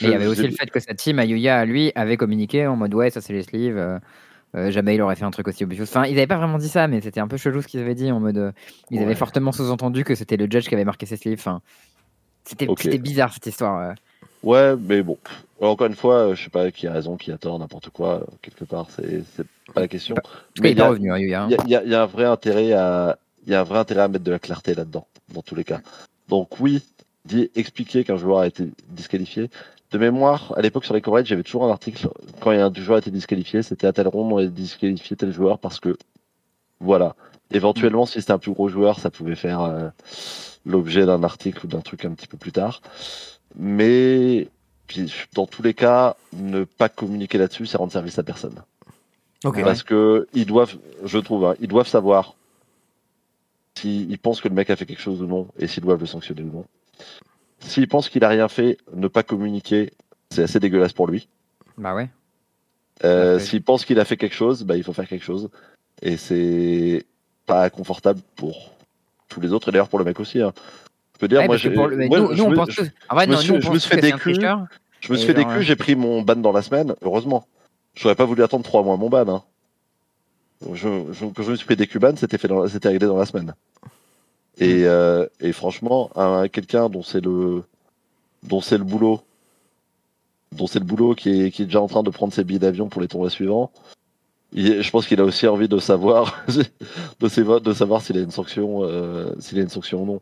il 0.00 0.08
y 0.08 0.14
avait 0.14 0.26
aussi 0.26 0.46
le 0.46 0.52
fait 0.52 0.70
que 0.70 0.80
sa 0.80 0.94
team, 0.94 1.18
Ayuya, 1.18 1.64
lui, 1.66 1.92
avait 1.94 2.16
communiqué 2.16 2.66
en 2.66 2.76
mode 2.76 2.94
ouais, 2.94 3.10
ça 3.10 3.20
c'est 3.20 3.34
les 3.34 3.42
sleeves. 3.42 3.76
Euh, 3.76 3.98
euh, 4.56 4.70
jamais 4.70 4.96
il 4.96 5.02
aurait 5.02 5.14
fait 5.14 5.24
un 5.24 5.30
truc 5.30 5.46
aussi 5.46 5.62
obvious. 5.62 5.84
Enfin, 5.84 6.06
ils 6.06 6.14
n'avaient 6.14 6.26
pas 6.26 6.38
vraiment 6.38 6.58
dit 6.58 6.68
ça, 6.68 6.88
mais 6.88 7.00
c'était 7.00 7.20
un 7.20 7.28
peu 7.28 7.36
chelou 7.36 7.62
ce 7.62 7.68
qu'ils 7.68 7.80
avaient 7.80 7.94
dit 7.94 8.10
en 8.10 8.18
mode. 8.18 8.52
ils 8.90 9.00
avaient 9.00 9.14
fortement 9.14 9.52
sous-entendu 9.52 10.04
que 10.04 10.14
c'était 10.14 10.36
le 10.36 10.46
judge 10.50 10.68
qui 10.68 10.74
avait 10.74 10.84
marqué 10.84 11.06
ses 11.06 11.16
sleeves. 11.16 11.38
Enfin, 11.38 11.60
c'était 12.44 12.98
bizarre 12.98 13.32
cette 13.32 13.46
histoire. 13.46 13.94
Ouais, 14.42 14.74
mais 14.76 15.02
bon. 15.02 15.18
Encore 15.60 15.86
une 15.86 15.94
fois, 15.94 16.34
je 16.34 16.44
sais 16.44 16.50
pas 16.50 16.70
qui 16.70 16.86
a 16.86 16.92
raison, 16.92 17.16
qui 17.16 17.30
a 17.32 17.38
tort, 17.38 17.58
n'importe 17.58 17.90
quoi. 17.90 18.26
Quelque 18.40 18.64
part, 18.64 18.88
c'est 18.90 19.22
pas 19.74 19.82
la 19.82 19.88
question. 19.88 20.14
mais 20.60 20.72
il 20.72 20.78
est 20.78 20.82
revenu. 20.82 21.12
Il 21.18 21.56
y, 21.66 21.70
y, 21.70 21.94
a 21.94 22.02
un 22.02 22.06
vrai 22.06 22.24
intérêt 22.24 22.72
à, 22.72 23.18
il 23.46 23.52
y 23.52 23.54
a 23.54 23.60
un 23.60 23.64
vrai 23.64 23.78
intérêt 23.78 24.02
à 24.02 24.08
mettre 24.08 24.24
de 24.24 24.30
la 24.30 24.38
clarté 24.38 24.74
là-dedans, 24.74 25.06
dans 25.34 25.42
tous 25.42 25.54
les 25.54 25.64
cas. 25.64 25.80
Donc 26.28 26.60
oui, 26.60 26.82
dit 27.24 27.50
expliquer 27.54 28.04
qu'un 28.04 28.16
joueur 28.16 28.40
a 28.40 28.46
été 28.46 28.68
disqualifié. 28.88 29.50
De 29.90 29.98
mémoire, 29.98 30.54
à 30.56 30.62
l'époque 30.62 30.84
sur 30.84 30.94
les 30.94 31.00
coverages, 31.00 31.26
j'avais 31.26 31.42
toujours 31.42 31.64
un 31.64 31.70
article 31.70 32.08
quand 32.40 32.50
un 32.50 32.72
joueur 32.72 32.96
a 32.96 32.98
été 33.00 33.10
disqualifié, 33.10 33.62
c'était 33.62 33.88
à 33.88 33.92
tel 33.92 34.06
rond 34.06 34.32
on 34.32 34.38
a 34.38 34.46
disqualifié 34.46 35.16
tel 35.16 35.32
joueur 35.32 35.58
parce 35.58 35.80
que 35.80 35.96
voilà. 36.78 37.16
Éventuellement, 37.52 38.06
si 38.06 38.20
c'était 38.20 38.32
un 38.32 38.38
plus 38.38 38.52
gros 38.52 38.68
joueur, 38.68 39.00
ça 39.00 39.10
pouvait 39.10 39.34
faire 39.34 39.62
euh, 39.62 39.88
l'objet 40.64 41.04
d'un 41.04 41.24
article 41.24 41.66
ou 41.66 41.68
d'un 41.68 41.80
truc 41.80 42.04
un 42.04 42.12
petit 42.12 42.28
peu 42.28 42.36
plus 42.36 42.52
tard. 42.52 42.80
Mais 43.56 44.48
dans 45.34 45.46
tous 45.46 45.62
les 45.62 45.74
cas, 45.74 46.16
ne 46.32 46.64
pas 46.64 46.88
communiquer 46.88 47.38
là-dessus, 47.38 47.66
c'est 47.66 47.76
rendre 47.76 47.92
service 47.92 48.18
à 48.18 48.22
personne. 48.22 48.62
Parce 49.42 49.82
que 49.82 50.28
ils 50.34 50.46
doivent, 50.46 50.76
je 51.04 51.18
trouve, 51.18 51.46
hein, 51.46 51.54
ils 51.60 51.68
doivent 51.68 51.88
savoir 51.88 52.34
s'ils 53.74 54.18
pensent 54.18 54.40
que 54.40 54.48
le 54.48 54.54
mec 54.54 54.68
a 54.68 54.76
fait 54.76 54.84
quelque 54.84 55.00
chose 55.00 55.22
ou 55.22 55.26
non 55.26 55.48
et 55.58 55.66
s'ils 55.66 55.82
doivent 55.82 56.00
le 56.00 56.06
sanctionner 56.06 56.42
ou 56.42 56.52
non. 56.52 56.64
S'il 57.60 57.88
pense 57.88 58.08
qu'il 58.08 58.24
a 58.24 58.28
rien 58.28 58.48
fait, 58.48 58.78
ne 58.94 59.08
pas 59.08 59.22
communiquer, 59.22 59.92
c'est 60.30 60.42
assez 60.42 60.60
dégueulasse 60.60 60.92
pour 60.92 61.06
lui. 61.06 61.28
Bah 61.78 61.94
ouais. 61.94 62.10
Euh, 63.04 63.38
s'il 63.38 63.62
pense 63.62 63.84
qu'il 63.84 63.98
a 63.98 64.04
fait 64.04 64.16
quelque 64.16 64.34
chose, 64.34 64.64
bah 64.64 64.76
il 64.76 64.82
faut 64.82 64.92
faire 64.92 65.08
quelque 65.08 65.24
chose. 65.24 65.48
Et 66.02 66.16
c'est 66.16 67.06
pas 67.46 67.70
confortable 67.70 68.20
pour 68.36 68.72
tous 69.28 69.40
les 69.40 69.52
autres, 69.52 69.68
et 69.68 69.72
d'ailleurs 69.72 69.88
pour 69.88 69.98
le 69.98 70.04
mec 70.04 70.20
aussi. 70.20 70.42
Hein. 70.42 70.52
Je 71.20 71.26
peux 71.26 71.28
dire, 71.28 71.44
moi, 71.44 71.58
j'ai. 71.58 71.68
Nous, 71.68 72.44
on 72.44 72.54
pense 72.54 72.70
Je 72.70 73.70
me 73.70 73.78
suis 73.78 73.90
fait 73.90 74.00
des 74.00 74.12
culs. 74.12 74.40
Je 75.00 75.12
me 75.12 75.18
suis 75.18 75.26
fait 75.26 75.34
des 75.34 75.44
culs, 75.44 75.60
j'ai 75.60 75.76
pris 75.76 75.94
mon 75.94 76.22
ban 76.22 76.36
dans 76.36 76.52
la 76.52 76.62
semaine, 76.62 76.94
heureusement. 77.02 77.46
J'aurais 77.94 78.14
pas 78.14 78.24
voulu 78.24 78.42
attendre 78.42 78.64
trois 78.64 78.82
mois 78.82 78.96
mon 78.96 79.10
ban. 79.10 79.28
Hein. 79.28 79.42
Je, 80.72 80.88
je, 81.12 81.26
quand 81.26 81.42
je 81.42 81.50
me 81.50 81.56
suis 81.56 81.66
pris 81.66 81.76
des 81.76 81.86
cubanes, 81.86 82.16
c'était 82.16 82.38
fait 82.38 82.48
c'était 82.68 82.88
réglé 82.88 83.06
dans 83.06 83.18
la 83.18 83.26
semaine. 83.26 83.54
Et, 84.58 84.84
euh, 84.84 85.26
et 85.40 85.52
franchement, 85.52 86.10
quelqu'un 86.52 86.88
dont 86.88 87.02
c'est 87.02 87.22
le 87.22 87.64
dont 88.42 88.62
c'est 88.62 88.78
le 88.78 88.84
boulot, 88.84 89.20
dont 90.52 90.66
c'est 90.66 90.78
le 90.78 90.86
boulot 90.86 91.14
qui 91.14 91.42
est, 91.42 91.50
qui 91.50 91.62
est 91.62 91.66
déjà 91.66 91.82
en 91.82 91.88
train 91.88 92.02
de 92.02 92.10
prendre 92.10 92.32
ses 92.32 92.44
billets 92.44 92.60
d'avion 92.60 92.88
pour 92.88 93.02
les 93.02 93.08
tournois 93.08 93.28
suivants, 93.28 93.70
je 94.54 94.90
pense 94.90 95.06
qu'il 95.06 95.20
a 95.20 95.24
aussi 95.24 95.46
envie 95.46 95.68
de 95.68 95.78
savoir 95.78 96.44
de, 97.20 97.58
de 97.58 97.72
savoir 97.74 98.00
s'il 98.00 98.16
a 98.16 98.20
une 98.20 98.30
sanction 98.30 98.84
euh, 98.84 99.32
s'il 99.38 99.58
a 99.58 99.62
une 99.62 99.68
sanction 99.68 100.02
ou 100.02 100.06
non. 100.06 100.20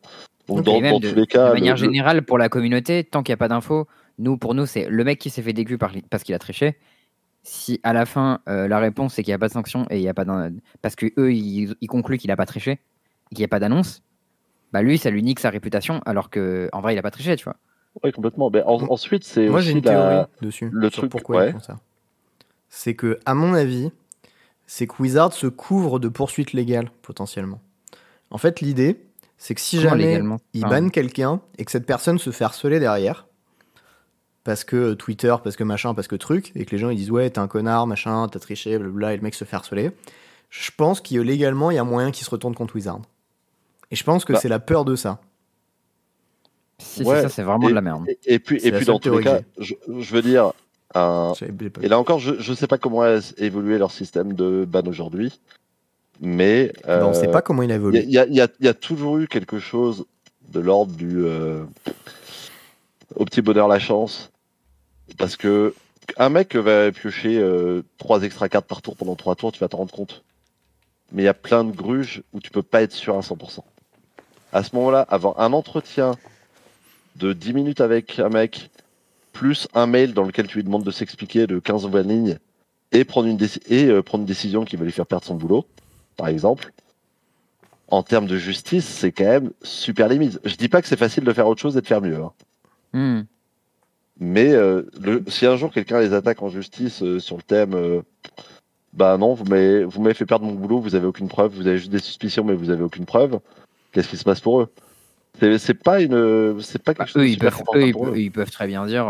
Donc, 0.48 0.62
dans, 0.62 0.80
dans 0.80 1.00
tous 1.00 1.14
les 1.14 1.26
cas, 1.26 1.48
de 1.48 1.54
manière 1.54 1.76
générale, 1.76 2.22
pour 2.22 2.38
la 2.38 2.48
communauté, 2.48 3.04
tant 3.04 3.22
qu'il 3.22 3.32
n'y 3.32 3.34
a 3.34 3.38
pas 3.38 3.48
d'infos, 3.48 3.86
nous, 4.18 4.36
pour 4.36 4.54
nous, 4.54 4.66
c'est 4.66 4.88
le 4.88 5.04
mec 5.04 5.18
qui 5.18 5.30
s'est 5.30 5.42
fait 5.42 5.52
décu 5.52 5.78
parce 5.78 6.24
qu'il 6.24 6.34
a 6.34 6.38
triché 6.38 6.76
si 7.48 7.80
à 7.82 7.92
la 7.92 8.04
fin 8.04 8.40
euh, 8.48 8.68
la 8.68 8.78
réponse 8.78 9.14
c'est 9.14 9.22
qu'il 9.22 9.30
n'y 9.30 9.36
a 9.36 9.38
pas 9.38 9.48
de 9.48 9.52
sanction 9.52 9.86
et 9.90 9.96
il 9.96 10.02
y 10.02 10.08
a 10.08 10.14
pas 10.14 10.24
parce 10.82 10.96
que 10.96 11.06
eux 11.18 11.32
ils, 11.32 11.74
concluent 11.88 12.18
qu'il 12.18 12.28
n'a 12.28 12.36
pas 12.36 12.46
triché, 12.46 12.78
qu'il 13.30 13.38
n'y 13.38 13.44
a 13.44 13.48
pas 13.48 13.60
d'annonce, 13.60 14.02
bah 14.72 14.82
lui 14.82 14.98
ça 14.98 15.10
lui 15.10 15.22
nique 15.22 15.40
sa 15.40 15.50
réputation 15.50 16.00
alors 16.04 16.30
que 16.30 16.68
en 16.72 16.80
vrai 16.80 16.92
il 16.92 16.96
n'a 16.96 17.02
pas 17.02 17.10
triché, 17.10 17.36
tu 17.36 17.44
vois. 17.44 17.56
Oui 18.02 18.12
complètement. 18.12 18.50
Mais 18.50 18.62
ensuite 18.64 19.24
c'est 19.24 19.48
moi 19.48 19.60
j'ai 19.60 19.72
une 19.72 19.82
théorie 19.82 20.26
dessus. 20.42 20.68
Le 20.72 20.90
truc 20.90 21.10
pourquoi 21.10 21.46
ils 21.46 21.52
font 21.52 21.60
ça. 21.60 21.78
C'est 22.68 22.94
que 22.94 23.18
à 23.24 23.34
mon 23.34 23.54
avis 23.54 23.90
c'est 24.66 24.86
que 24.86 25.00
Wizard 25.00 25.32
se 25.32 25.46
couvre 25.46 25.98
de 25.98 26.08
poursuites 26.08 26.52
légales 26.52 26.90
potentiellement. 27.02 27.60
En 28.30 28.38
fait 28.38 28.60
l'idée 28.60 29.00
c'est 29.38 29.54
que 29.54 29.60
si 29.60 29.80
jamais 29.80 30.20
ils 30.52 30.62
bannent 30.62 30.90
quelqu'un 30.90 31.40
et 31.56 31.64
que 31.64 31.70
cette 31.70 31.86
personne 31.86 32.18
se 32.18 32.30
fait 32.30 32.44
harceler 32.44 32.80
derrière, 32.80 33.26
parce 34.44 34.64
que 34.64 34.94
Twitter, 34.94 35.34
parce 35.42 35.56
que 35.56 35.64
machin, 35.64 35.94
parce 35.94 36.08
que 36.08 36.16
truc, 36.16 36.52
et 36.54 36.64
que 36.64 36.72
les 36.72 36.78
gens 36.78 36.90
ils 36.90 36.96
disent 36.96 37.10
ouais, 37.10 37.30
t'es 37.30 37.38
un 37.38 37.48
connard, 37.48 37.86
machin, 37.86 38.28
t'as 38.28 38.40
triché, 38.40 38.78
blablabla, 38.78 39.14
et 39.14 39.16
le 39.16 39.22
mec 39.22 39.34
se 39.34 39.44
fait 39.44 39.56
harceler. 39.56 39.92
Je 40.50 40.70
pense 40.76 41.00
qu'il 41.00 41.20
légalement, 41.20 41.70
il 41.70 41.74
y 41.74 41.78
a 41.78 41.84
moyen 41.84 42.10
qu'il 42.10 42.24
se 42.24 42.30
retourne 42.30 42.54
contre 42.54 42.74
Wizard. 42.74 43.00
Et 43.90 43.96
je 43.96 44.04
pense 44.04 44.24
que 44.24 44.32
bah. 44.32 44.38
c'est 44.40 44.48
la 44.48 44.58
peur 44.58 44.84
de 44.84 44.96
ça. 44.96 45.20
Si 46.78 47.04
c'est 47.04 47.22
ça, 47.22 47.28
c'est 47.28 47.42
vraiment 47.42 47.68
de 47.68 47.74
la 47.74 47.80
merde. 47.80 48.06
Et, 48.24 48.38
puis, 48.38 48.58
et 48.64 48.72
puis 48.72 48.84
dans 48.84 48.98
tous 48.98 49.18
les 49.18 49.24
cas, 49.24 49.40
je, 49.58 49.74
veux 49.86 50.22
dire, 50.22 50.52
et 50.94 51.88
là 51.88 51.98
encore, 51.98 52.18
je 52.18 52.50
ne 52.50 52.56
sais 52.56 52.66
pas 52.66 52.78
comment 52.78 53.02
a 53.02 53.18
évolué 53.36 53.78
leur 53.78 53.90
système 53.90 54.32
de 54.32 54.64
ban 54.64 54.86
aujourd'hui, 54.86 55.40
mais 56.20 56.72
on 56.86 57.10
ne 57.10 57.14
sait 57.14 57.28
pas 57.28 57.42
comment 57.42 57.62
il 57.62 57.72
a 57.72 57.76
évolué. 57.76 58.04
Il 58.04 58.10
y, 58.10 58.68
a, 58.68 58.74
toujours 58.74 59.18
eu 59.18 59.28
quelque 59.28 59.58
chose 59.58 60.06
de 60.50 60.60
l'ordre 60.60 60.92
du 60.94 61.24
euh, 61.24 61.64
au 63.14 63.24
petit 63.24 63.42
bonheur 63.42 63.68
la 63.68 63.78
chance. 63.78 64.30
Parce 65.16 65.36
que 65.36 65.74
un 66.16 66.28
mec 66.28 66.56
va 66.56 66.90
piocher 66.90 67.38
euh, 67.38 67.82
trois 67.98 68.22
extra 68.22 68.48
cartes 68.48 68.66
par 68.66 68.82
tour 68.82 68.96
pendant 68.96 69.14
trois 69.14 69.34
tours, 69.34 69.52
tu 69.52 69.60
vas 69.60 69.68
t'en 69.68 69.78
rendre 69.78 69.92
compte. 69.92 70.22
Mais 71.12 71.22
il 71.22 71.26
y 71.26 71.28
a 71.28 71.34
plein 71.34 71.64
de 71.64 71.72
gruges 71.72 72.22
où 72.32 72.40
tu 72.40 72.50
peux 72.50 72.62
pas 72.62 72.82
être 72.82 72.92
sûr 72.92 73.16
à 73.16 73.20
100%. 73.20 73.60
À 74.52 74.62
ce 74.62 74.74
moment-là, 74.76 75.00
avoir 75.08 75.40
un 75.40 75.52
entretien 75.52 76.12
de 77.16 77.32
10 77.32 77.52
minutes 77.52 77.80
avec 77.80 78.18
un 78.18 78.28
mec, 78.28 78.70
plus 79.32 79.68
un 79.74 79.86
mail 79.86 80.14
dans 80.14 80.24
lequel 80.24 80.46
tu 80.46 80.56
lui 80.56 80.64
demandes 80.64 80.84
de 80.84 80.90
s'expliquer 80.90 81.46
de 81.46 81.58
15 81.58 81.84
ou 81.84 81.90
20 81.90 82.02
lignes, 82.02 82.38
et 82.92 83.04
prendre 83.04 83.28
une, 83.28 83.38
et, 83.68 83.86
euh, 83.86 84.02
prendre 84.02 84.22
une 84.22 84.28
décision 84.28 84.64
qui 84.64 84.76
va 84.76 84.84
lui 84.84 84.92
faire 84.92 85.06
perdre 85.06 85.26
son 85.26 85.34
boulot, 85.34 85.66
par 86.18 86.28
exemple, 86.28 86.72
en 87.86 88.02
termes 88.02 88.26
de 88.26 88.36
justice, 88.36 88.84
c'est 88.84 89.12
quand 89.12 89.24
même 89.24 89.50
super 89.62 90.08
limite. 90.08 90.38
Je 90.44 90.56
dis 90.56 90.68
pas 90.68 90.82
que 90.82 90.88
c'est 90.88 90.98
facile 90.98 91.24
de 91.24 91.32
faire 91.32 91.48
autre 91.48 91.62
chose 91.62 91.78
et 91.78 91.80
de 91.80 91.86
faire 91.86 92.02
mieux. 92.02 92.16
Hein. 92.16 92.32
Hmm. 92.92 93.22
Mais 94.20 94.52
euh, 94.52 94.82
si 95.28 95.46
un 95.46 95.56
jour 95.56 95.72
quelqu'un 95.72 96.00
les 96.00 96.12
attaque 96.12 96.42
en 96.42 96.48
justice 96.48 97.02
euh, 97.02 97.20
sur 97.20 97.36
le 97.36 97.42
thème, 97.42 97.74
euh, 97.74 98.02
bah 98.92 99.16
non, 99.16 99.34
vous 99.34 99.44
m'avez 99.44 100.14
fait 100.14 100.26
perdre 100.26 100.44
mon 100.44 100.54
boulot, 100.54 100.80
vous 100.80 100.96
avez 100.96 101.06
aucune 101.06 101.28
preuve, 101.28 101.54
vous 101.54 101.68
avez 101.68 101.78
juste 101.78 101.92
des 101.92 102.00
suspicions, 102.00 102.42
mais 102.42 102.54
vous 102.54 102.70
avez 102.70 102.82
aucune 102.82 103.06
preuve. 103.06 103.38
Qu'est-ce 103.92 104.08
qui 104.08 104.16
se 104.16 104.24
passe 104.24 104.40
pour 104.40 104.60
eux? 104.60 104.68
C'est 105.58 105.80
pas 105.80 106.00
une, 106.02 106.60
c'est 106.60 106.82
pas 106.82 106.94
quelque 106.94 106.98
bah, 106.98 107.06
chose 107.06 107.22
eux, 107.22 107.28
ils 107.28 107.38
peuvent, 107.38 108.18
ils, 108.18 108.32
peuvent, 108.32 108.50
très 108.50 108.66
bien 108.66 108.84
dire, 108.86 109.06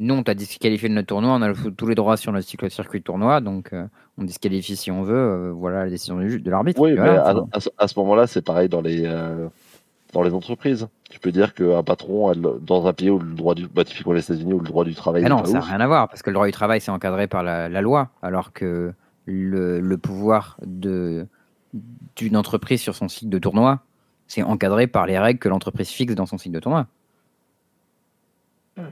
nous 0.00 0.14
on 0.14 0.24
t'a 0.24 0.34
disqualifié 0.34 0.88
de 0.88 0.94
notre 0.94 1.06
tournoi, 1.06 1.32
on 1.32 1.42
a 1.42 1.52
tous 1.54 1.86
les 1.86 1.94
droits 1.94 2.16
sur 2.16 2.32
notre 2.32 2.48
cycle 2.48 2.68
circuit 2.72 3.02
tournoi, 3.02 3.40
donc 3.40 3.72
on 4.20 4.24
disqualifie 4.24 4.76
si 4.76 4.90
on 4.90 5.02
veut, 5.02 5.50
voilà 5.50 5.84
la 5.84 5.90
décision 5.90 6.16
de 6.18 6.50
l'arbitre. 6.50 6.80
Oui, 6.80 6.92
mais 6.92 7.08
à, 7.08 7.34
à, 7.78 7.88
ce 7.88 7.98
moment-là, 7.98 8.26
c'est 8.26 8.42
pareil 8.42 8.68
dans 8.68 8.80
les, 8.80 9.02
dans 10.12 10.22
les 10.22 10.34
entreprises. 10.34 10.88
Tu 11.10 11.18
peux 11.18 11.32
dire 11.32 11.54
qu'un 11.54 11.82
patron, 11.82 12.32
dans 12.34 12.86
un 12.86 12.92
pays 12.92 13.10
où 13.10 13.18
le 13.18 13.34
droit 13.34 13.54
du, 13.54 13.66
bah, 13.66 13.84
typiquement 13.84 14.12
les 14.12 14.22
États-Unis, 14.22 14.52
où 14.52 14.60
le 14.60 14.66
droit 14.66 14.84
du 14.84 14.94
travail. 14.94 15.22
Ah 15.24 15.28
non, 15.28 15.44
ça 15.44 15.54
n'a 15.54 15.60
rien 15.60 15.80
à 15.80 15.86
voir, 15.86 16.08
parce 16.08 16.22
que 16.22 16.30
le 16.30 16.34
droit 16.34 16.46
du 16.46 16.52
travail, 16.52 16.80
c'est 16.80 16.90
encadré 16.90 17.26
par 17.26 17.42
la, 17.42 17.68
loi, 17.80 18.10
alors 18.22 18.52
que 18.52 18.92
le, 19.26 19.80
le 19.80 19.98
pouvoir 19.98 20.58
d'une 20.62 21.26
entreprise 22.34 22.80
sur 22.80 22.94
son 22.94 23.08
site 23.08 23.28
de 23.28 23.38
tournoi, 23.38 23.80
c'est 24.26 24.42
encadré 24.42 24.86
par 24.86 25.06
les 25.06 25.18
règles 25.18 25.40
que 25.40 25.48
l'entreprise 25.48 25.88
fixe 25.88 26.14
dans 26.14 26.26
son 26.26 26.38
site 26.38 26.52
de 26.52 26.60
tournoi. 26.60 26.86
Je 28.76 28.82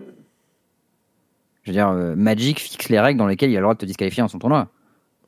veux 1.66 1.72
dire, 1.72 1.88
euh, 1.88 2.16
Magic 2.16 2.58
fixe 2.58 2.88
les 2.88 2.98
règles 2.98 3.18
dans 3.18 3.26
lesquelles 3.26 3.50
il 3.50 3.56
a 3.56 3.60
le 3.60 3.64
droit 3.64 3.74
de 3.74 3.78
te 3.78 3.86
disqualifier 3.86 4.22
dans 4.22 4.28
son 4.28 4.38
tournoi. 4.38 4.68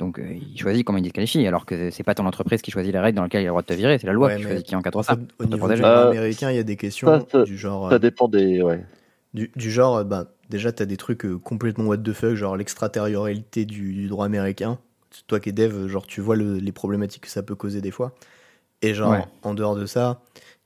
Donc 0.01 0.19
euh, 0.19 0.35
il 0.35 0.59
choisit 0.59 0.83
comment 0.85 0.99
il 0.99 1.03
disqualifie, 1.03 1.47
alors 1.47 1.67
que 1.67 1.91
c'est 1.91 2.03
pas 2.03 2.15
ton 2.15 2.27
entreprise 2.27 2.63
qui 2.63 2.71
choisit 2.71 2.93
les 2.93 2.99
règles 2.99 3.17
dans 3.17 3.23
lesquelles 3.23 3.43
il 3.43 3.45
a 3.45 3.49
le 3.49 3.51
droit 3.51 3.63
de 3.63 3.67
te 3.67 3.75
virer, 3.75 3.99
c'est 3.99 4.07
la 4.07 4.15
loi 4.15 4.35
qui, 4.35 4.43
choisit, 4.43 4.67
qui 4.67 4.75
encadre 4.75 5.05
ça. 5.05 5.17
Au 5.39 5.45
niveau 5.45 5.69
du 5.69 5.85
américain, 5.85 6.51
il 6.51 6.57
y 6.57 6.59
a 6.59 6.65
des 6.65 6.77
questions 6.77 7.27
du 7.45 7.57
genre. 7.57 7.91
Ça 7.91 7.99
dépend 7.99 8.27
des. 8.27 8.63
Ouais. 8.63 8.85
Du, 9.33 9.53
du, 9.55 9.71
genre, 9.71 10.05
bah, 10.05 10.33
déjà, 10.49 10.73
tu 10.73 10.83
as 10.83 10.87
des 10.87 10.97
trucs 10.97 11.25
euh, 11.25 11.39
complètement 11.39 11.85
what 11.85 11.99
the 11.99 12.13
fuck, 12.13 12.35
genre 12.35 12.57
l'extraterritorialité 12.57 13.65
du, 13.65 13.93
du, 13.93 14.09
droit 14.09 14.27
américain. 14.27 14.79
Toi 15.29 15.39
qui 15.39 15.51
es 15.51 15.53
dev, 15.53 15.87
genre, 15.87 16.07
tu 16.07 16.21
vois 16.21 16.35
les 16.35 16.73
problématiques 16.73 17.25
que 17.25 17.31
ça 17.31 17.43
peut 17.43 17.55
causer 17.55 17.81
des 17.81 17.93
fois. 17.93 18.13
Et 18.83 18.95
genre, 18.95 19.29
en 19.43 19.55
dehors 19.55 19.77
de 19.77 19.87
ça, 19.87 20.23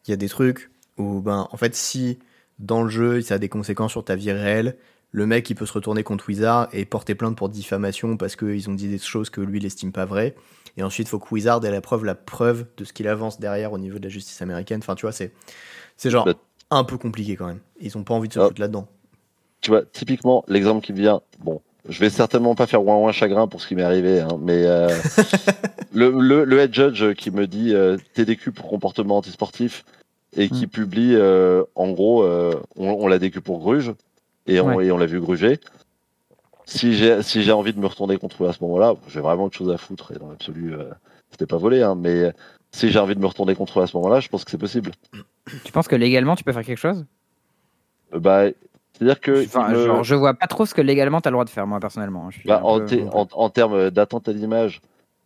il 0.07 0.11
y 0.11 0.15
a 0.15 0.17
des 0.17 0.29
trucs 0.29 0.71
où, 0.97 1.21
ben, 1.21 1.49
en 1.51 1.57
fait, 1.57 1.75
si 1.75 2.19
dans 2.59 2.83
le 2.83 2.89
jeu, 2.89 3.21
ça 3.21 3.35
a 3.35 3.39
des 3.39 3.49
conséquences 3.49 3.91
sur 3.91 4.05
ta 4.05 4.15
vie 4.15 4.33
réelle, 4.33 4.77
le 5.15 5.27
mec 5.27 5.49
il 5.49 5.55
peut 5.55 5.65
se 5.65 5.73
retourner 5.73 6.03
contre 6.03 6.29
Wizard 6.29 6.69
et 6.73 6.85
porter 6.85 7.15
plainte 7.15 7.37
pour 7.37 7.49
diffamation 7.49 8.17
parce 8.17 8.35
qu'ils 8.35 8.69
ont 8.69 8.75
dit 8.75 8.89
des 8.89 8.99
choses 8.99 9.31
que 9.31 9.41
lui 9.41 9.61
il 9.61 9.65
estime 9.65 9.93
pas 9.93 10.05
vraies. 10.05 10.35
Et 10.77 10.83
ensuite, 10.83 11.07
il 11.07 11.11
faut 11.11 11.21
que 11.21 11.33
Wizard 11.33 11.65
ait 11.65 11.71
la 11.71 11.81
preuve, 11.81 12.05
la 12.05 12.17
preuve 12.17 12.67
de 12.77 12.85
ce 12.85 12.93
qu'il 12.93 13.07
avance 13.07 13.39
derrière 13.39 13.73
au 13.73 13.79
niveau 13.79 14.01
de 14.01 14.03
la 14.03 14.09
justice 14.09 14.43
américaine. 14.43 14.81
Enfin, 14.83 14.97
tu 14.97 15.03
vois, 15.03 15.13
c'est, 15.13 15.33
c'est 15.97 16.11
genre 16.11 16.25
bah, 16.25 16.35
un 16.71 16.83
peu 16.83 16.99
compliqué 16.99 17.37
quand 17.37 17.47
même. 17.47 17.61
Ils 17.81 17.97
ont 17.97 18.03
pas 18.03 18.13
envie 18.13 18.27
de 18.27 18.33
se 18.33 18.41
ah. 18.41 18.49
foutre 18.49 18.61
là-dedans. 18.61 18.89
Tu 19.61 19.71
vois, 19.71 19.83
typiquement, 19.85 20.45
l'exemple 20.49 20.85
qui 20.85 20.93
me 20.93 20.99
vient, 20.99 21.21
bon, 21.39 21.63
je 21.89 22.01
vais 22.01 22.11
certainement 22.11 22.57
pas 22.57 22.67
faire 22.67 22.85
ouin 22.85 22.97
ouin 22.97 23.13
chagrin 23.13 23.47
pour 23.47 23.63
ce 23.63 23.69
qui 23.69 23.77
m'est 23.77 23.85
arrivé, 23.85 24.19
hein, 24.19 24.37
mais 24.41 24.67
euh, 24.67 24.89
le, 25.93 26.11
le, 26.45 26.59
head 26.59 26.75
judge 26.75 27.15
qui 27.15 27.31
me 27.31 27.47
dit 27.47 27.73
euh, 27.73 27.97
TDQ 28.15 28.51
pour 28.51 28.69
comportement 28.69 29.19
antisportif 29.19 29.85
et 30.37 30.49
qui 30.49 30.67
hmm. 30.67 30.71
publie, 30.71 31.15
euh, 31.15 31.63
en 31.77 31.93
gros, 31.93 32.25
on, 32.25 32.59
on 32.77 33.07
l'a 33.07 33.21
DQ 33.21 33.43
pour 33.43 33.61
Gruge 33.61 33.95
et 34.47 34.61
on, 34.61 34.81
et 34.81 34.91
on 34.93 34.99
l'a 34.99 35.07
vu 35.07 35.21
gruger. 35.21 35.59
Si 36.67 36.95
j'ai 36.95 37.23
si 37.23 37.43
j'ai 37.43 37.53
envie 37.53 37.73
de 37.73 37.81
me 37.81 37.87
retourner 37.87 38.17
contre 38.17 38.45
eux 38.45 38.49
à 38.49 38.53
ce 38.53 38.63
moment-là, 38.63 38.95
j'ai 39.09 39.21
vraiment 39.21 39.45
autre 39.45 39.57
chose 39.57 39.71
à 39.71 39.77
foutre 39.77 40.13
et 40.13 40.19
dans 40.19 40.31
l'absolu, 40.31 40.75
euh, 40.75 40.85
c'était 41.31 41.47
pas 41.47 41.59
volé, 41.59 41.83
hein, 41.83 41.95
mais 41.95 42.33
si 42.73 42.91
j'ai 42.91 42.99
envie 42.99 43.15
de 43.15 43.21
me 43.21 43.27
retourner 43.27 43.55
contre 43.55 43.81
eux 43.81 43.83
à 43.83 43.87
ce 43.87 43.97
moment-là, 43.97 44.21
je 44.21 44.29
pense 44.29 44.45
que 44.45 44.51
c'est 44.51 44.59
possible. 44.59 44.93
Tu 45.65 45.73
penses 45.73 45.89
que 45.89 45.97
légalement 45.97 46.37
tu 46.37 46.45
peux 46.45 46.53
faire 46.53 46.65
quelque 46.65 46.79
chose? 46.79 47.05
Euh, 48.15 48.19
Bah, 48.19 48.45
c'est-à-dire 48.95 49.21
que. 49.21 49.45
Enfin, 49.45 50.03
je 50.03 50.15
vois 50.15 50.35
pas 50.35 50.47
trop 50.47 50.65
ce 50.67 50.75
que 50.75 50.81
légalement 50.81 51.21
tu 51.21 51.29
as 51.29 51.31
le 51.31 51.35
droit 51.35 51.45
de 51.45 51.51
faire, 51.51 51.67
moi 51.67 51.81
personnellement. 51.81 52.31
Bah, 52.47 52.61
en, 52.65 52.81
en, 53.33 53.51
termes 53.51 53.91
d'atteinte 53.91 54.29
à 54.29 54.33
l'image, 54.33 54.81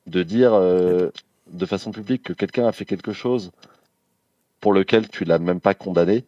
de 0.08 0.22
dire 0.22 0.54
euh, 0.54 1.10
de 1.52 1.66
façon 1.66 1.92
publique 1.92 2.22
que 2.22 2.32
quelqu'un 2.32 2.66
a 2.66 2.72
fait 2.72 2.84
quelque 2.84 3.12
chose 3.12 3.52
pour 4.60 4.72
lequel 4.72 5.08
tu 5.08 5.24
l'as 5.24 5.38
même 5.38 5.60
pas 5.60 5.74
condamné 5.74 6.24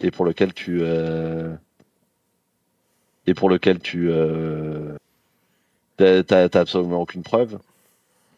et 0.00 0.10
pour 0.10 0.24
lequel 0.24 0.54
tu 0.54 0.78
euh, 0.82 1.54
et 3.28 3.34
pour 3.34 3.50
lequel 3.50 3.78
tu 3.78 4.08
euh, 4.10 4.96
t'as 5.96 6.48
absolument 6.54 7.02
aucune 7.02 7.22
preuve 7.22 7.58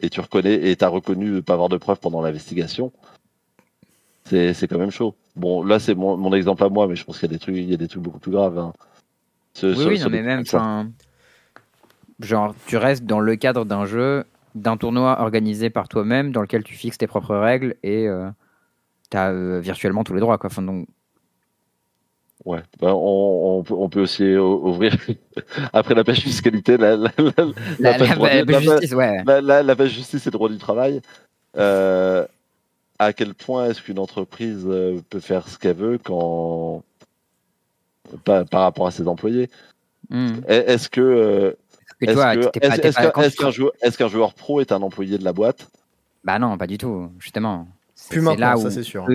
et 0.01 0.09
tu 0.09 0.19
reconnais 0.19 0.69
et 0.69 0.75
t'as 0.75 0.87
reconnu 0.87 1.29
ne 1.29 1.39
pas 1.39 1.53
avoir 1.53 1.69
de 1.69 1.77
preuves 1.77 1.99
pendant 1.99 2.21
l'investigation 2.21 2.91
c'est 4.25 4.67
quand 4.69 4.77
même 4.77 4.91
chaud 4.91 5.15
bon 5.35 5.63
là 5.63 5.79
c'est 5.79 5.95
mon, 5.95 6.15
mon, 6.17 6.33
exemple 6.33 6.63
à 6.63 6.69
moi 6.69 6.87
mais 6.87 6.95
je 6.95 7.03
pense 7.03 7.19
qu'il 7.19 7.29
y 7.29 7.33
a 7.33 7.37
des 7.37 7.39
trucs 7.39 7.55
il 7.55 7.69
y 7.69 7.73
a 7.73 7.77
des 7.77 7.87
trucs 7.87 8.03
beaucoup 8.03 8.19
plus 8.19 8.31
graves 8.31 8.57
hein. 8.57 8.73
oui, 9.63 9.75
oui 9.87 9.99
non, 9.99 10.09
mais 10.09 10.21
même 10.21 10.43
genre 12.19 12.55
tu 12.67 12.77
restes 12.77 13.05
dans 13.05 13.19
le 13.19 13.35
cadre 13.35 13.65
d'un 13.65 13.85
jeu 13.85 14.25
d'un 14.55 14.77
tournoi 14.77 15.21
organisé 15.21 15.69
par 15.69 15.87
toi-même 15.87 16.31
dans 16.31 16.41
lequel 16.41 16.63
tu 16.63 16.75
fixes 16.75 16.97
tes 16.97 17.07
propres 17.07 17.35
règles 17.35 17.75
et 17.83 18.07
euh, 18.07 18.29
tu 19.09 19.17
as 19.17 19.29
euh, 19.29 19.59
virtuellement 19.59 20.03
tous 20.03 20.13
les 20.13 20.19
droits. 20.19 20.37
Quoi. 20.37 20.49
Enfin, 20.49 20.61
donc... 20.61 20.87
Ouais, 22.43 22.61
bah, 22.79 22.93
on, 22.95 23.63
on, 23.69 23.89
peut, 23.89 24.01
aussi 24.01 24.35
ouvrir 24.35 24.95
après 25.73 25.93
la 25.93 26.03
page 26.03 26.21
fiscalité 26.21 26.75
la, 26.75 26.95
la, 26.95 27.11
la, 27.79 27.93
page 27.93 28.63
justice, 28.63 28.93
ouais. 28.93 29.23
la, 29.23 29.75
page 29.75 29.91
justice 29.91 30.25
et 30.25 30.31
droit 30.31 30.49
du 30.49 30.57
travail. 30.57 31.01
Euh, 31.57 32.25
à 32.97 33.13
quel 33.13 33.35
point 33.35 33.69
est-ce 33.69 33.81
qu'une 33.81 33.99
entreprise 33.99 34.67
peut 35.09 35.19
faire 35.19 35.47
ce 35.49 35.59
qu'elle 35.59 35.75
veut 35.75 35.99
quand 36.03 36.83
par, 38.23 38.45
par, 38.45 38.61
rapport 38.61 38.87
à 38.87 38.91
ses 38.91 39.07
employés? 39.07 39.49
Hmm. 40.09 40.39
Est-ce 40.47 40.89
que 40.89 41.55
est-ce 42.01 43.97
qu'un 43.97 44.07
joueur, 44.07 44.33
pro 44.33 44.61
est 44.61 44.71
un 44.71 44.81
employé 44.81 45.17
de 45.17 45.23
la 45.23 45.33
boîte? 45.33 45.69
Bah 46.23 46.39
non, 46.39 46.57
pas 46.57 46.67
du 46.67 46.77
tout, 46.77 47.09
justement. 47.19 47.67
Plus 48.09 48.21
maintenant, 48.21 48.47
là 48.47 48.57
où, 48.57 48.61
ça 48.61 48.71
c'est 48.71 48.83
sûr. 48.83 49.05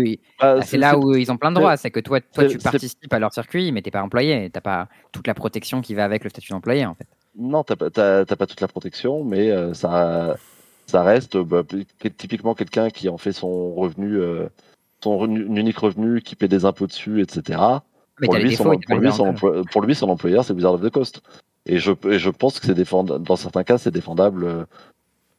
Bah, 0.41 0.63
c'est 0.63 0.79
là 0.79 0.99
où 0.99 1.15
ils 1.15 1.31
ont 1.33 1.37
plein 1.37 1.51
de 1.51 1.57
droits. 1.57 1.77
C'est 1.77 1.91
que 1.91 2.01
toi, 2.01 2.21
toi 2.21 2.47
tu 2.47 2.59
participes 2.59 3.13
à 3.13 3.19
leur 3.19 3.33
circuit, 3.33 3.73
mais 3.73 3.83
t'es 3.83 3.91
pas 3.91 4.03
employé. 4.03 4.51
T'as 4.51 4.61
pas 4.61 4.89
toute 5.13 5.27
la 5.27 5.35
protection 5.35 5.81
qui 5.81 5.95
va 5.95 6.05
avec 6.05 6.25
le 6.25 6.31
statut 6.31 6.53
d'employé, 6.53 6.87
en 6.87 6.95
fait. 6.95 7.07
Non, 7.37 7.65
t'as 7.65 7.77
pas, 7.77 7.91
pas 8.25 8.47
toute 8.47 8.61
la 8.61 8.69
protection, 8.69 9.25
mais 9.25 9.51
euh, 9.51 9.75
ça, 9.75 10.37
ça 10.87 11.03
reste 11.03 11.37
bah, 11.37 11.63
typiquement 12.17 12.55
quelqu'un 12.55 12.89
qui 12.91 13.09
en 13.09 13.19
fait 13.19 13.33
son 13.33 13.75
revenu, 13.75 14.17
euh, 14.17 14.47
son 15.03 15.27
unique 15.29 15.79
revenu, 15.79 16.23
qui 16.23 16.35
paie 16.35 16.49
des 16.49 16.65
impôts 16.65 16.87
dessus, 16.87 17.21
etc. 17.21 17.61
pour, 18.17 18.35
lui, 18.37 18.57
son, 18.57 18.79
pour, 19.71 19.83
lui, 19.83 19.95
son, 19.95 20.09
employeur, 20.09 20.45
c'est 20.45 20.55
Wizard 20.55 20.75
of 20.75 20.83
the 20.83 20.91
Coast. 20.91 21.21
Et 21.67 21.79
je, 21.79 21.93
je 22.05 22.31
pense 22.31 22.61
que 22.61 22.67
c'est 22.67 22.75
défendable, 22.75 23.25
dans 23.25 23.37
certains 23.37 23.65
cas, 23.65 23.77
c'est 23.77 23.91
défendable, 23.91 24.67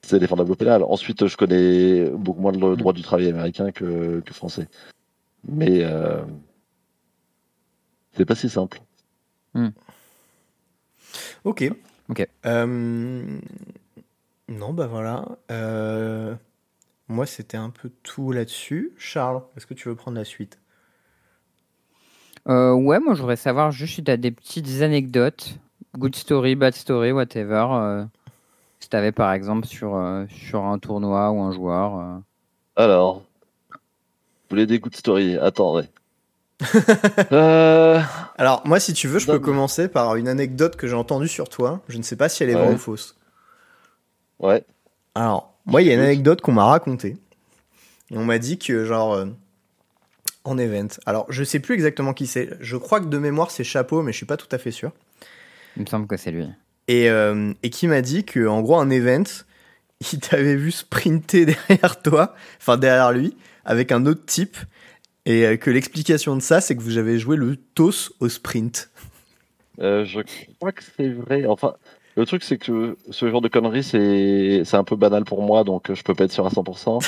c'est 0.08 0.20
défendable 0.20 0.52
au 0.52 0.56
pénal. 0.56 0.84
Ensuite, 0.84 1.28
je 1.28 1.38
connais 1.38 2.10
beaucoup 2.10 2.42
moins 2.42 2.52
le 2.52 2.76
droit 2.76 2.94
du 2.94 3.02
travail 3.02 3.30
américain 3.30 3.72
que, 3.72 4.22
que 4.22 4.34
français. 4.34 4.68
Mais 5.48 5.84
euh, 5.84 6.22
c'est 8.14 8.26
pas 8.26 8.36
si 8.36 8.50
simple. 8.50 8.80
Hmm. 9.54 9.70
Ok. 11.44 11.70
Ok. 12.10 12.28
Euh, 12.46 13.40
non, 14.50 14.74
bah 14.74 14.88
voilà. 14.88 15.26
Euh, 15.52 16.36
moi, 17.08 17.26
c'était 17.26 17.58
un 17.58 17.70
peu 17.70 17.90
tout 18.04 18.32
là-dessus. 18.32 18.94
Charles, 18.98 19.42
est-ce 19.56 19.68
que 19.68 19.74
tu 19.74 19.90
veux 19.90 19.96
prendre 19.96 20.18
la 20.18 20.26
suite? 20.26 20.60
Ouais, 22.46 23.00
moi, 23.00 23.14
je 23.14 23.20
voudrais 23.20 23.36
savoir 23.36 23.72
juste 23.72 23.96
si 23.96 24.04
tu 24.06 24.12
as 24.12 24.16
des 24.16 24.32
petites 24.32 24.82
anecdotes 24.82 25.60
good 25.98 26.16
story, 26.16 26.56
bad 26.56 26.76
story, 26.76 27.12
whatever. 27.12 28.08
Euh, 28.78 28.84
si 28.84 28.90
tu 28.90 28.95
avais 28.95 29.12
par 29.12 29.32
exemple 29.34 29.68
sur, 29.68 29.95
euh, 29.95 30.26
sur 30.30 30.64
un 30.64 30.80
tournoi 30.80 31.32
ou 31.32 31.41
un 31.41 31.52
joueur. 31.52 31.99
Euh. 31.99 32.18
Alors, 32.76 33.24
vous 33.72 34.49
voulez 34.52 34.66
des 34.66 34.80
good 34.80 34.95
story 34.95 35.38
Attendez. 35.38 35.88
Alors, 38.38 38.62
moi, 38.66 38.80
si 38.80 38.94
tu 38.94 39.08
veux, 39.08 39.20
je 39.20 39.28
peux 39.28 39.40
commencer 39.40 39.88
par 39.88 40.16
une 40.16 40.28
anecdote 40.28 40.76
que 40.76 40.88
j'ai 40.88 40.95
entendue 40.95 41.28
sur 41.28 41.49
toi. 41.49 41.82
Je 41.88 41.98
ne 41.98 42.04
sais 42.04 42.16
pas 42.16 42.30
si 42.30 42.44
elle 42.44 42.49
est 42.49 42.56
vraie 42.56 42.74
ou 42.74 42.78
fausse. 42.78 43.16
Ouais. 44.40 44.64
Alors, 45.14 45.54
moi, 45.66 45.82
il 45.82 45.88
y 45.88 45.91
a 45.91 45.94
une 45.94 45.99
anecdote 45.99 46.41
qu'on 46.41 46.54
m'a 46.54 46.66
racontée. 46.66 47.18
Et 48.10 48.18
on 48.18 48.26
m'a 48.26 48.40
dit 48.40 48.58
que, 48.58 48.86
genre, 48.86 49.24
en 50.45 50.58
event. 50.58 50.88
Alors, 51.06 51.26
je 51.30 51.44
sais 51.44 51.60
plus 51.60 51.76
exactement 51.76 52.14
qui 52.14 52.26
c'est. 52.26 52.49
Je 52.60 52.78
crois 52.78 53.02
que 53.02 53.06
de 53.06 53.18
mémoire, 53.18 53.52
c'est 53.52 53.64
Chapeau, 53.64 54.02
mais 54.02 54.12
je 54.12 54.18
suis 54.18 54.26
pas 54.26 54.38
tout 54.38 54.48
à 54.52 54.58
fait 54.58 54.72
sûr. 54.72 54.91
Il 55.76 55.84
me 55.84 55.88
semble 55.88 56.08
que 56.08 56.18
c'est 56.18 56.32
lui. 56.32 56.48
Et, 56.88 57.09
euh, 57.09 57.53
et 57.64 57.69
qui 57.69 57.88
m'a 57.88 58.01
dit 58.01 58.23
que 58.23 58.47
en 58.47 58.61
gros 58.61 58.77
un 58.77 58.89
event, 58.89 59.23
il 60.14 60.19
t'avait 60.19 60.55
vu 60.55 60.72
sprinter 60.72 61.45
derrière 61.69 62.01
toi, 62.01 62.35
enfin 62.59 62.77
derrière 62.77 63.11
lui, 63.11 63.35
avec 63.65 63.91
un 63.91 64.05
autre 64.05 64.26
type, 64.26 64.57
et 65.26 65.45
euh, 65.45 65.57
que 65.57 65.69
l'explication 65.69 66.35
de 66.35 66.41
ça, 66.41 66.61
c'est 66.61 66.76
que 66.76 66.81
vous 66.81 66.97
avez 66.97 67.19
joué 67.19 67.35
le 67.35 67.57
TOS 67.57 68.14
au 68.19 68.30
sprint. 68.30 68.89
Euh, 69.80 70.05
je 70.05 70.22
crois 70.57 70.72
que 70.72 70.84
c'est 70.95 71.09
vrai. 71.09 71.45
Enfin, 71.45 71.76
le 72.15 72.26
truc, 72.26 72.43
c'est 72.43 72.57
que 72.57 72.97
ce 73.11 73.30
genre 73.30 73.41
de 73.41 73.49
conneries, 73.49 73.84
c'est, 73.84 74.64
c'est 74.64 74.77
un 74.77 74.85
peu 74.85 74.95
banal 74.95 75.26
pour 75.26 75.43
moi, 75.43 75.64
donc 75.64 75.93
je 75.93 76.01
peux 76.01 76.15
pas 76.15 76.23
être 76.23 76.31
sûr 76.31 76.47
à 76.47 76.49
100%. 76.49 77.05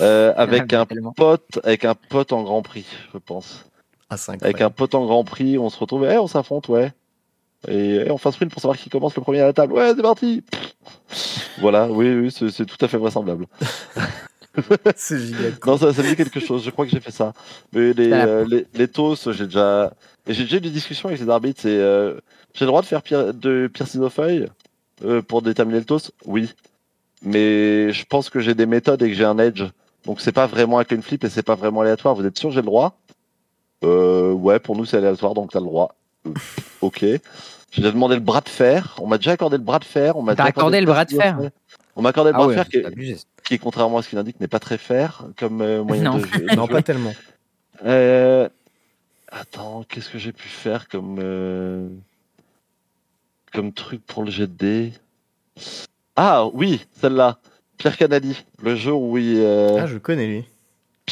avec 0.36 0.72
un 0.72 0.86
pote, 1.16 1.60
avec 1.62 1.84
un 1.84 1.94
pote 1.94 2.32
en 2.32 2.42
Grand 2.42 2.62
Prix, 2.62 2.86
je 3.14 3.18
pense. 3.18 3.64
Ah, 4.10 4.16
avec 4.42 4.60
un 4.60 4.70
pote 4.70 4.96
en 4.96 5.06
Grand 5.06 5.22
Prix, 5.22 5.56
on 5.56 5.70
se 5.70 5.78
retrouve, 5.78 6.04
eh, 6.04 6.18
on 6.18 6.26
s'affronte, 6.26 6.68
ouais. 6.68 6.92
Et, 7.68 8.06
on 8.10 8.18
fait 8.18 8.28
un 8.28 8.32
sprint 8.32 8.52
pour 8.52 8.62
savoir 8.62 8.78
qui 8.78 8.88
commence 8.88 9.14
le 9.14 9.22
premier 9.22 9.40
à 9.40 9.46
la 9.46 9.52
table. 9.52 9.72
Ouais, 9.72 9.92
c'est 9.94 10.02
parti 10.02 10.42
Voilà, 11.60 11.88
oui, 11.90 12.12
oui 12.14 12.30
c'est 12.30 12.64
tout 12.64 12.82
à 12.84 12.88
fait 12.88 12.96
vraisemblable. 12.96 13.46
c'est 14.96 15.18
génial. 15.18 15.54
Non, 15.66 15.76
ça, 15.76 15.92
ça 15.92 16.02
me 16.02 16.08
dit 16.08 16.16
quelque 16.16 16.40
chose. 16.40 16.64
Je 16.64 16.70
crois 16.70 16.84
que 16.86 16.90
j'ai 16.90 17.00
fait 17.00 17.10
ça. 17.10 17.32
Mais 17.72 17.92
les, 17.92 18.12
euh, 18.12 18.44
les, 18.48 18.66
les 18.74 18.88
TOS, 18.88 19.32
j'ai 19.32 19.44
déjà, 19.44 19.92
j'ai 20.26 20.44
déjà 20.44 20.56
eu 20.56 20.60
des 20.60 20.70
discussions 20.70 21.08
avec 21.08 21.20
les 21.20 21.28
arbitres. 21.28 21.60
C'est, 21.62 21.68
euh, 21.68 22.14
j'ai 22.54 22.64
le 22.64 22.68
droit 22.68 22.82
de 22.82 22.86
faire 22.86 23.02
pire, 23.02 23.34
de 23.34 23.70
pire 23.72 23.86
feuille 24.10 24.46
euh, 25.04 25.22
pour 25.22 25.42
déterminer 25.42 25.78
le 25.78 25.84
TOS 25.84 26.10
Oui. 26.24 26.52
Mais 27.22 27.92
je 27.92 28.04
pense 28.06 28.30
que 28.30 28.40
j'ai 28.40 28.54
des 28.54 28.66
méthodes 28.66 29.02
et 29.02 29.08
que 29.08 29.14
j'ai 29.14 29.24
un 29.24 29.38
edge. 29.38 29.64
Donc 30.06 30.20
c'est 30.20 30.32
pas 30.32 30.46
vraiment 30.46 30.78
un 30.78 30.84
clean 30.84 31.02
flip 31.02 31.22
et 31.24 31.28
c'est 31.28 31.42
pas 31.42 31.54
vraiment 31.54 31.82
aléatoire. 31.82 32.14
Vous 32.14 32.24
êtes 32.24 32.38
sûr 32.38 32.48
que 32.48 32.54
j'ai 32.54 32.62
le 32.62 32.66
droit? 32.66 32.98
Euh, 33.84 34.32
Ouais, 34.32 34.58
pour 34.58 34.76
nous 34.76 34.84
c'est 34.84 34.96
aléatoire, 34.96 35.34
donc 35.34 35.50
t'as 35.50 35.60
le 35.60 35.66
droit. 35.66 35.94
Ok. 36.80 37.04
J'ai 37.72 37.82
demandé 37.82 38.14
le 38.14 38.20
bras 38.20 38.40
de 38.40 38.48
fer. 38.48 38.96
On 39.00 39.06
m'a 39.06 39.18
déjà 39.18 39.32
accordé 39.32 39.56
le 39.56 39.62
bras 39.62 39.78
de 39.78 39.84
fer. 39.84 40.16
On 40.16 40.22
m'a 40.22 40.32
accordé, 40.32 40.80
le 40.80 40.86
bras 40.86 41.04
de 41.04 41.14
fer. 41.14 41.38
On 41.96 42.02
m'a 42.02 42.10
accordé 42.10 42.32
le 42.32 42.36
bras 42.36 42.46
de 42.48 42.52
fer 42.52 42.66
qui, 43.44 43.58
contrairement 43.58 43.98
à 43.98 44.02
ce 44.02 44.08
qu'il 44.08 44.18
indique, 44.18 44.40
n'est 44.40 44.48
pas 44.48 44.60
très 44.60 44.78
fer 44.78 45.24
comme 45.36 45.60
euh, 45.60 45.82
moyen 45.84 46.04
non. 46.04 46.18
de 46.18 46.56
non, 46.56 46.68
pas 46.68 46.82
tellement. 46.82 47.12
Euh... 47.84 48.48
Attends, 49.32 49.84
qu'est-ce 49.88 50.08
que 50.08 50.18
j'ai 50.18 50.32
pu 50.32 50.48
faire 50.48 50.88
comme 50.88 51.18
euh... 51.20 51.88
comme 53.52 53.72
truc 53.72 54.04
pour 54.04 54.24
le 54.24 54.30
jet 54.30 54.48
de 54.48 54.52
dés 54.52 54.92
Ah 56.16 56.46
oui, 56.52 56.84
celle-là. 57.00 57.38
Pierre 57.78 57.96
Canadi, 57.96 58.44
le 58.62 58.76
jeu 58.76 58.92
où 58.92 59.16
il. 59.18 59.38
Euh... 59.38 59.78
Ah, 59.80 59.86
je 59.86 59.98
connais 59.98 60.26
lui. 60.26 60.44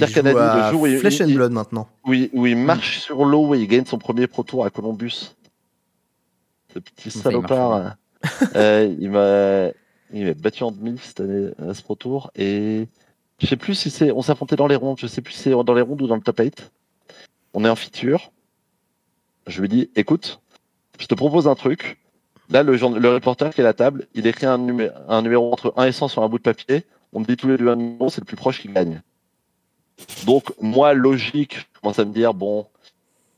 Pierre 0.06 0.12
Canadi, 0.12 0.38
le 0.64 0.70
jour 0.70 0.80
où 0.82 0.86
il, 0.86 0.98
Flesh 0.98 1.20
and 1.20 1.28
Blood 1.28 1.52
maintenant. 1.52 1.88
Oui, 2.06 2.30
où 2.32 2.46
il 2.46 2.56
marche 2.56 2.98
sur 3.00 3.24
l'eau 3.24 3.54
et 3.54 3.58
il 3.60 3.66
gagne 3.66 3.84
son 3.84 3.98
premier 3.98 4.26
Pro 4.26 4.42
Tour 4.42 4.64
à 4.64 4.70
Columbus. 4.70 5.34
Ce 6.72 6.78
petit 6.78 7.10
salopard. 7.10 7.96
euh, 8.56 8.94
il 8.98 9.10
m'a 9.10 9.70
il 10.12 10.26
m'a 10.26 10.34
battu 10.34 10.62
en 10.64 10.70
demi 10.72 10.98
cette 11.02 11.20
année 11.20 11.50
à 11.68 11.74
ce 11.74 11.82
Pro 11.82 11.94
Tour 11.94 12.30
et 12.34 12.88
je 13.38 13.46
sais 13.46 13.56
plus 13.56 13.74
si 13.74 13.90
c'est 13.90 14.10
on 14.10 14.22
s'est 14.22 14.32
affronté 14.32 14.56
dans 14.56 14.66
les 14.66 14.76
rondes, 14.76 14.98
je 14.98 15.06
sais 15.06 15.20
plus 15.20 15.32
si 15.34 15.40
c'est 15.40 15.50
dans 15.50 15.74
les 15.74 15.82
rondes 15.82 16.02
ou 16.02 16.06
dans 16.06 16.16
le 16.16 16.22
top 16.22 16.38
8. 16.40 16.70
On 17.54 17.64
est 17.64 17.68
en 17.68 17.76
feature. 17.76 18.32
Je 19.46 19.60
lui 19.60 19.68
dis 19.68 19.90
écoute, 19.96 20.40
je 20.98 21.06
te 21.06 21.14
propose 21.14 21.46
un 21.48 21.54
truc. 21.54 21.98
Là, 22.50 22.62
le, 22.62 22.76
le 22.76 23.08
reporter 23.10 23.54
qui 23.54 23.60
est 23.60 23.64
à 23.64 23.66
la 23.66 23.74
table, 23.74 24.06
il 24.14 24.26
écrit 24.26 24.46
un, 24.46 24.54
un 25.08 25.22
numéro 25.22 25.52
entre 25.52 25.74
1 25.76 25.84
et 25.84 25.92
100 25.92 26.08
sur 26.08 26.22
un 26.22 26.28
bout 26.28 26.38
de 26.38 26.42
papier. 26.42 26.84
On 27.12 27.20
me 27.20 27.24
dit 27.26 27.36
tous 27.36 27.46
les 27.48 27.58
deux 27.58 27.68
un 27.68 27.76
numéro, 27.76 28.08
c'est 28.08 28.20
le 28.22 28.26
plus 28.26 28.36
proche 28.36 28.60
qui 28.60 28.68
gagne. 28.68 29.02
Donc, 30.26 30.52
moi, 30.60 30.94
logique, 30.94 31.58
je 31.58 31.80
commence 31.80 31.98
à 31.98 32.04
me 32.04 32.12
dire, 32.12 32.34
bon, 32.34 32.66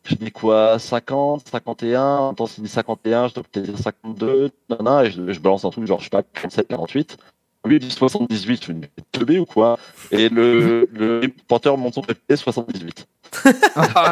je 0.05 0.15
dis 0.15 0.33
quoi 0.33 0.79
50, 0.79 1.49
51, 1.49 2.31
attends, 2.31 2.47
s'il 2.47 2.65
dit 2.65 2.71
51, 2.71 3.29
je 3.29 3.35
dois 3.35 3.45
peut-être 3.45 3.67
dire 3.67 3.79
52, 3.79 4.51
non, 4.81 5.01
et 5.01 5.11
je, 5.11 5.41
balance 5.41 5.65
un 5.65 5.71
truc 5.71 5.87
genre, 5.87 6.01
je 6.01 6.05
sais 6.05 6.11
pas, 6.11 6.23
47, 6.23 6.69
48. 6.69 7.19
Lui, 7.67 7.77
il 7.77 7.81
dit 7.81 7.91
78, 7.91 8.65
je 8.65 8.73
me 8.73 8.81
dis, 8.81 8.89
teubé 9.13 9.39
ou 9.39 9.45
quoi? 9.45 9.79
Et 10.11 10.31
le, 10.31 10.89
le 10.93 11.29
porteur 11.47 11.77
monte 11.77 11.95
son 11.95 12.03
papier 12.03 12.37
78. 12.37 13.07
oh, 13.47 13.51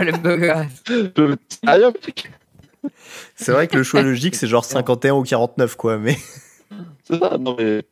le 0.02 0.12
beau 0.18 0.36
gars 0.36 0.66
Sérieux, 1.64 1.92
mec 2.06 2.30
C'est 3.34 3.52
vrai 3.52 3.66
que 3.66 3.76
le 3.76 3.82
choix 3.82 4.02
logique, 4.02 4.34
c'est 4.34 4.46
genre 4.46 4.64
51 4.64 5.14
ou 5.14 5.22
49, 5.22 5.76
quoi, 5.76 5.98
mais. 5.98 6.16
C'est 7.04 7.18
ça, 7.18 7.38
non, 7.38 7.56
mais. 7.58 7.84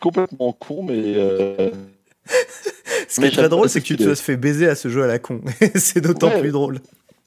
complètement 0.00 0.52
con, 0.52 0.82
mais. 0.82 1.14
Euh, 1.16 1.70
ce 3.08 3.20
qui 3.20 3.26
est 3.26 3.30
très 3.30 3.48
drôle, 3.48 3.68
c'est 3.68 3.80
que 3.80 3.86
tu 3.86 3.96
te 3.96 4.14
fais 4.14 4.36
baiser 4.36 4.68
à 4.68 4.74
ce 4.74 4.88
jeu 4.88 5.02
à 5.02 5.06
la 5.06 5.18
con. 5.18 5.40
c'est 5.74 6.00
d'autant 6.00 6.30
plus 6.38 6.52
drôle. 6.52 6.80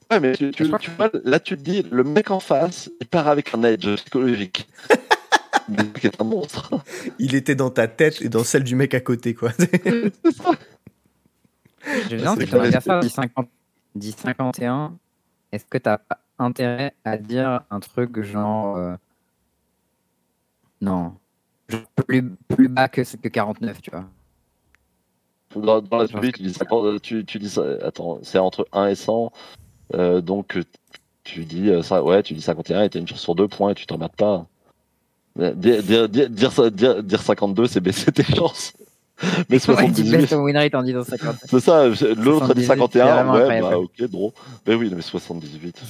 Ouais, 0.09 0.19
mais 0.19 0.33
tu, 0.33 0.51
vois, 0.97 1.11
là, 1.25 1.39
tu 1.39 1.57
te 1.57 1.61
dis, 1.61 1.85
le 1.91 2.03
mec 2.03 2.31
en 2.31 2.39
face, 2.39 2.89
il 3.01 3.07
part 3.07 3.27
avec 3.27 3.53
un 3.53 3.63
edge 3.63 3.87
psychologique. 3.95 4.67
le 5.69 5.83
mec 5.83 6.05
est 6.05 6.21
un 6.21 6.23
monstre. 6.23 6.71
Il 7.19 7.35
était 7.35 7.55
dans 7.55 7.69
ta 7.69 7.87
tête 7.87 8.21
et 8.21 8.29
dans 8.29 8.45
celle 8.45 8.63
du 8.63 8.75
mec 8.75 8.93
à 8.93 9.01
côté, 9.01 9.33
quoi. 9.33 9.51
Je 12.09 12.15
viens 12.15 12.35
que 12.35 12.45
ton 12.45 12.61
adversaire 12.61 13.01
dit, 13.95 14.11
51. 14.11 14.97
Est-ce 15.51 15.65
que 15.65 15.77
tu 15.77 15.89
as 15.89 15.99
intérêt 16.39 16.93
à 17.03 17.17
dire 17.17 17.61
un 17.69 17.79
truc 17.79 18.21
genre. 18.21 18.77
Euh, 18.77 18.95
non. 20.81 21.15
Plus, 22.07 22.23
plus 22.47 22.69
bas 22.69 22.87
que, 22.87 23.01
que 23.01 23.27
49, 23.27 23.81
tu 23.81 23.91
vois. 23.91 24.05
Dans, 25.61 25.97
la 25.97 26.07
suite, 26.07 26.35
tu 26.35 26.43
dis, 26.43 26.53
tu, 27.01 27.25
tu 27.25 27.39
dis 27.39 27.55
attends, 27.83 28.19
c'est 28.23 28.39
entre 28.39 28.67
1 28.71 28.87
et 28.87 28.95
100. 28.95 29.31
Euh, 29.95 30.21
donc, 30.21 30.57
tu 31.23 31.45
dis, 31.45 31.69
euh, 31.69 31.81
ça, 31.81 32.03
ouais, 32.03 32.23
tu 32.23 32.33
dis 32.33 32.41
51 32.41 32.83
et 32.83 32.89
t'as 32.89 32.99
une 32.99 33.07
chance 33.07 33.21
sur 33.21 33.35
deux 33.35 33.47
points 33.47 33.71
et 33.71 33.75
tu 33.75 33.85
t'en 33.85 33.95
remettes 33.95 34.15
pas. 34.15 34.45
Dire, 35.35 35.83
dire, 35.83 36.09
dire, 36.09 36.71
dire, 36.71 37.03
dire 37.03 37.21
52, 37.21 37.67
c'est 37.67 37.79
baisser 37.79 38.11
tes 38.11 38.23
chances. 38.23 38.73
Mais 39.49 39.59
78. 39.59 40.31
Ouais, 40.31 40.37
win 40.37 40.57
rate 40.57 40.75
en 40.75 40.83
disant 40.83 41.03
50. 41.03 41.35
C'est 41.45 41.59
ça, 41.59 41.87
l'autre 41.87 42.51
a 42.51 42.53
dit 42.53 42.65
51. 42.65 43.33
Ouais, 43.33 43.61
bah, 43.61 43.79
ok, 43.79 44.03
drôle. 44.09 44.31
Mais 44.67 44.75
oui, 44.75 44.91
mais 44.95 45.01
78. 45.01 45.81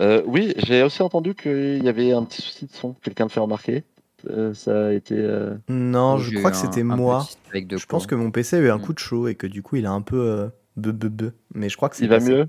Euh, 0.00 0.22
oui, 0.26 0.54
j'ai 0.56 0.82
aussi 0.82 1.02
entendu 1.02 1.34
qu'il 1.34 1.84
y 1.84 1.88
avait 1.88 2.12
un 2.12 2.24
petit 2.24 2.42
souci 2.42 2.66
de 2.66 2.72
son. 2.72 2.94
Quelqu'un 3.02 3.24
le 3.24 3.30
fait 3.30 3.40
remarquer 3.40 3.84
euh, 4.30 4.54
Ça 4.54 4.86
a 4.86 4.92
été. 4.92 5.14
Euh... 5.16 5.54
Non, 5.68 6.18
je 6.18 6.36
crois 6.38 6.50
que 6.50 6.56
c'était 6.56 6.82
moi. 6.82 7.26
Je 7.52 7.86
pense 7.86 8.06
que 8.06 8.14
mon 8.14 8.30
PC 8.30 8.56
a 8.56 8.60
eu 8.60 8.70
un 8.70 8.78
mm. 8.78 8.82
coup 8.82 8.92
de 8.92 8.98
chaud 8.98 9.28
et 9.28 9.34
que 9.34 9.46
du 9.46 9.62
coup 9.62 9.76
il 9.76 9.86
a 9.86 9.92
un 9.92 10.02
peu 10.02 10.20
euh, 10.20 10.48
be, 10.76 10.88
be, 10.88 11.06
be. 11.06 11.32
Mais 11.54 11.68
je 11.68 11.76
crois 11.76 11.88
que 11.88 11.96
c'est. 11.96 12.04
Il 12.04 12.10
va 12.10 12.20
mieux 12.20 12.48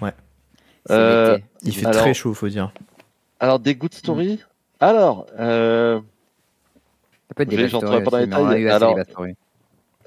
Ouais. 0.00 0.14
Euh, 0.90 1.38
il 1.62 1.74
fait 1.74 1.90
très 1.90 2.14
chaud, 2.14 2.34
faut 2.34 2.48
dire. 2.48 2.72
Alors, 3.38 3.58
des 3.58 3.74
good 3.74 3.94
stories 3.94 4.36
mm. 4.36 4.50
Alors, 4.80 5.26
euh, 5.38 6.00
ça 7.28 7.34
peut 7.34 7.42
être 7.42 7.50
des 7.50 7.68
stories 7.68 8.04
pas 8.04 8.26
dans 8.26 8.48
les 8.48 8.68
alors, 8.68 8.98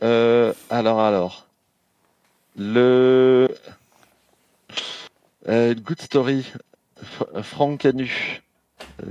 euh, 0.02 0.52
alors, 0.72 1.00
alors, 1.00 1.48
le 2.58 3.50
euh, 5.48 5.76
Good 5.76 6.02
Story, 6.02 6.52
Franck 7.44 7.82
Canu, 7.82 8.42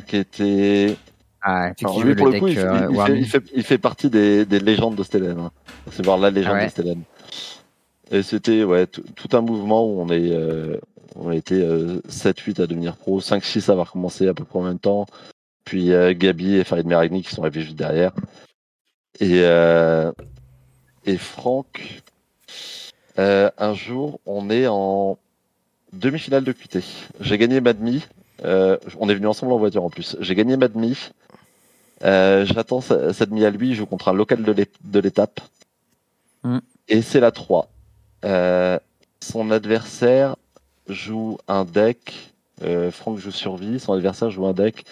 qui 0.06 0.16
était. 0.16 0.96
Ah, 1.42 1.72
lui, 2.04 2.14
pour 2.14 2.28
le, 2.28 2.38
coup, 2.38 2.46
euh, 2.46 3.14
il, 3.16 3.26
fait, 3.26 3.42
il, 3.54 3.64
fait, 3.64 3.78
partie 3.78 4.08
des, 4.08 4.44
des 4.44 4.60
légendes 4.60 4.94
de 4.94 5.02
Stellan. 5.02 5.46
Hein. 5.46 5.50
C'est 5.90 6.04
voir 6.04 6.18
la 6.18 6.30
légende 6.30 6.62
de 6.62 6.68
Stellan. 6.68 6.98
Et 8.12 8.22
c'était 8.22 8.62
ouais, 8.62 8.86
tout 8.86 9.36
un 9.36 9.40
mouvement 9.40 9.84
où 9.84 10.00
on, 10.00 10.08
est, 10.08 10.30
euh, 10.30 10.76
on 11.16 11.30
a 11.30 11.34
été 11.34 11.60
7-8 11.60 12.62
à 12.62 12.66
devenir 12.66 12.96
pro, 12.96 13.20
5-6 13.20 13.70
à 13.70 13.72
avoir 13.72 13.90
commencé 13.90 14.28
à 14.28 14.34
peu 14.34 14.44
près 14.44 14.60
en 14.60 14.62
même 14.62 14.78
temps. 14.78 15.06
Puis 15.64 15.92
euh, 15.92 16.14
Gabi 16.16 16.56
et 16.56 16.64
Farid 16.64 16.86
Meragni 16.86 17.22
qui 17.22 17.34
sont 17.34 17.42
arrivés 17.42 17.62
juste 17.62 17.76
derrière. 17.76 18.12
Et, 19.20 19.40
euh, 19.42 20.12
et 21.04 21.16
Franck, 21.16 22.02
euh, 23.18 23.50
un 23.58 23.74
jour, 23.74 24.20
on 24.26 24.50
est 24.50 24.66
en 24.66 25.18
demi-finale 25.92 26.44
de 26.44 26.52
QT. 26.52 26.80
J'ai 27.20 27.38
gagné 27.38 27.60
Madmi. 27.60 28.04
on 28.42 29.08
est 29.08 29.14
venu 29.14 29.26
ensemble 29.26 29.52
en 29.52 29.58
voiture 29.58 29.84
en 29.84 29.90
plus. 29.90 30.16
J'ai 30.20 30.34
gagné 30.34 30.56
Madmi. 32.02 32.46
J'attends 32.46 32.80
cette 32.80 33.30
demi 33.30 33.44
à 33.44 33.50
lui. 33.50 33.70
Il 33.70 33.74
joue 33.74 33.86
contre 33.86 34.08
un 34.08 34.12
local 34.12 34.42
de 34.42 35.00
l'étape. 35.00 35.40
Mm. 36.42 36.58
Et 36.88 37.02
c'est 37.02 37.20
la 37.20 37.30
3. 37.30 37.68
son 39.20 39.50
adversaire 39.50 40.36
joue 40.88 41.38
un 41.48 41.64
deck. 41.64 42.14
Franck 42.90 43.18
joue 43.18 43.30
survie. 43.30 43.80
Son 43.80 43.92
adversaire 43.92 44.30
joue 44.30 44.46
un 44.46 44.52
deck 44.52 44.84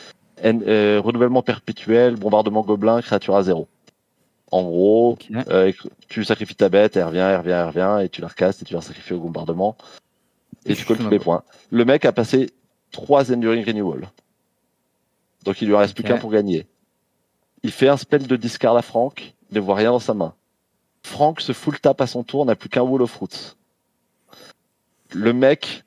euh, 0.45 1.01
renouvellement 1.03 1.43
perpétuel, 1.43 2.17
bombardement 2.17 2.63
gobelin, 2.63 3.01
créature 3.03 3.37
à 3.37 3.43
zéro. 3.43 3.69
En 4.51 4.63
gros, 4.63 5.19
euh, 5.49 5.73
tu 6.09 6.25
sacrifies 6.25 6.57
ta 6.57 6.69
bête, 6.69 6.97
elle 6.97 7.05
revient, 7.05 7.19
elle 7.19 7.39
revient, 7.39 7.51
elle 7.51 7.67
revient, 7.67 8.05
et 8.05 8.09
tu 8.09 8.21
la 8.21 8.29
recastes 8.29 8.63
et 8.63 8.65
tu 8.65 8.75
la 8.75 8.81
sacrifies 8.81 9.13
au 9.13 9.21
bombardement. 9.21 9.77
Et, 10.67 10.75
tu 10.75 10.85
colles 10.85 10.99
tous 10.99 11.09
les 11.09 11.19
points. 11.19 11.43
Le 11.71 11.85
mec 11.85 12.05
a 12.05 12.13
passé 12.13 12.51
3 12.93 13.33
Enduring 13.33 13.65
Renewal. 13.65 14.09
Donc 15.45 15.63
il 15.63 15.69
lui 15.69 15.77
reste 15.77 15.95
plus 15.95 16.05
qu'un 16.05 16.19
pour 16.19 16.31
gagner. 16.31 16.67
Il 17.63 17.71
fait 17.71 17.89
un 17.89 17.97
spell 17.97 18.27
de 18.27 18.37
discard 18.37 18.77
à 18.77 18.83
Franck, 18.83 19.35
il 19.51 19.57
ne 19.57 19.61
voit 19.61 19.75
rien 19.75 19.91
dans 19.91 20.01
sa 20.01 20.15
main. 20.15 20.35
Franck 21.03 21.41
se 21.41 21.53
full 21.53 21.79
tap 21.81 22.01
à 22.01 22.07
son 22.07 22.23
tour, 22.23 22.45
n'a 22.47 22.57
plus 22.57 22.69
qu'un 22.69 22.83
Wall 22.83 23.03
of 23.03 23.17
Roots. 23.17 23.57
Le 25.13 25.33
mec 25.33 25.85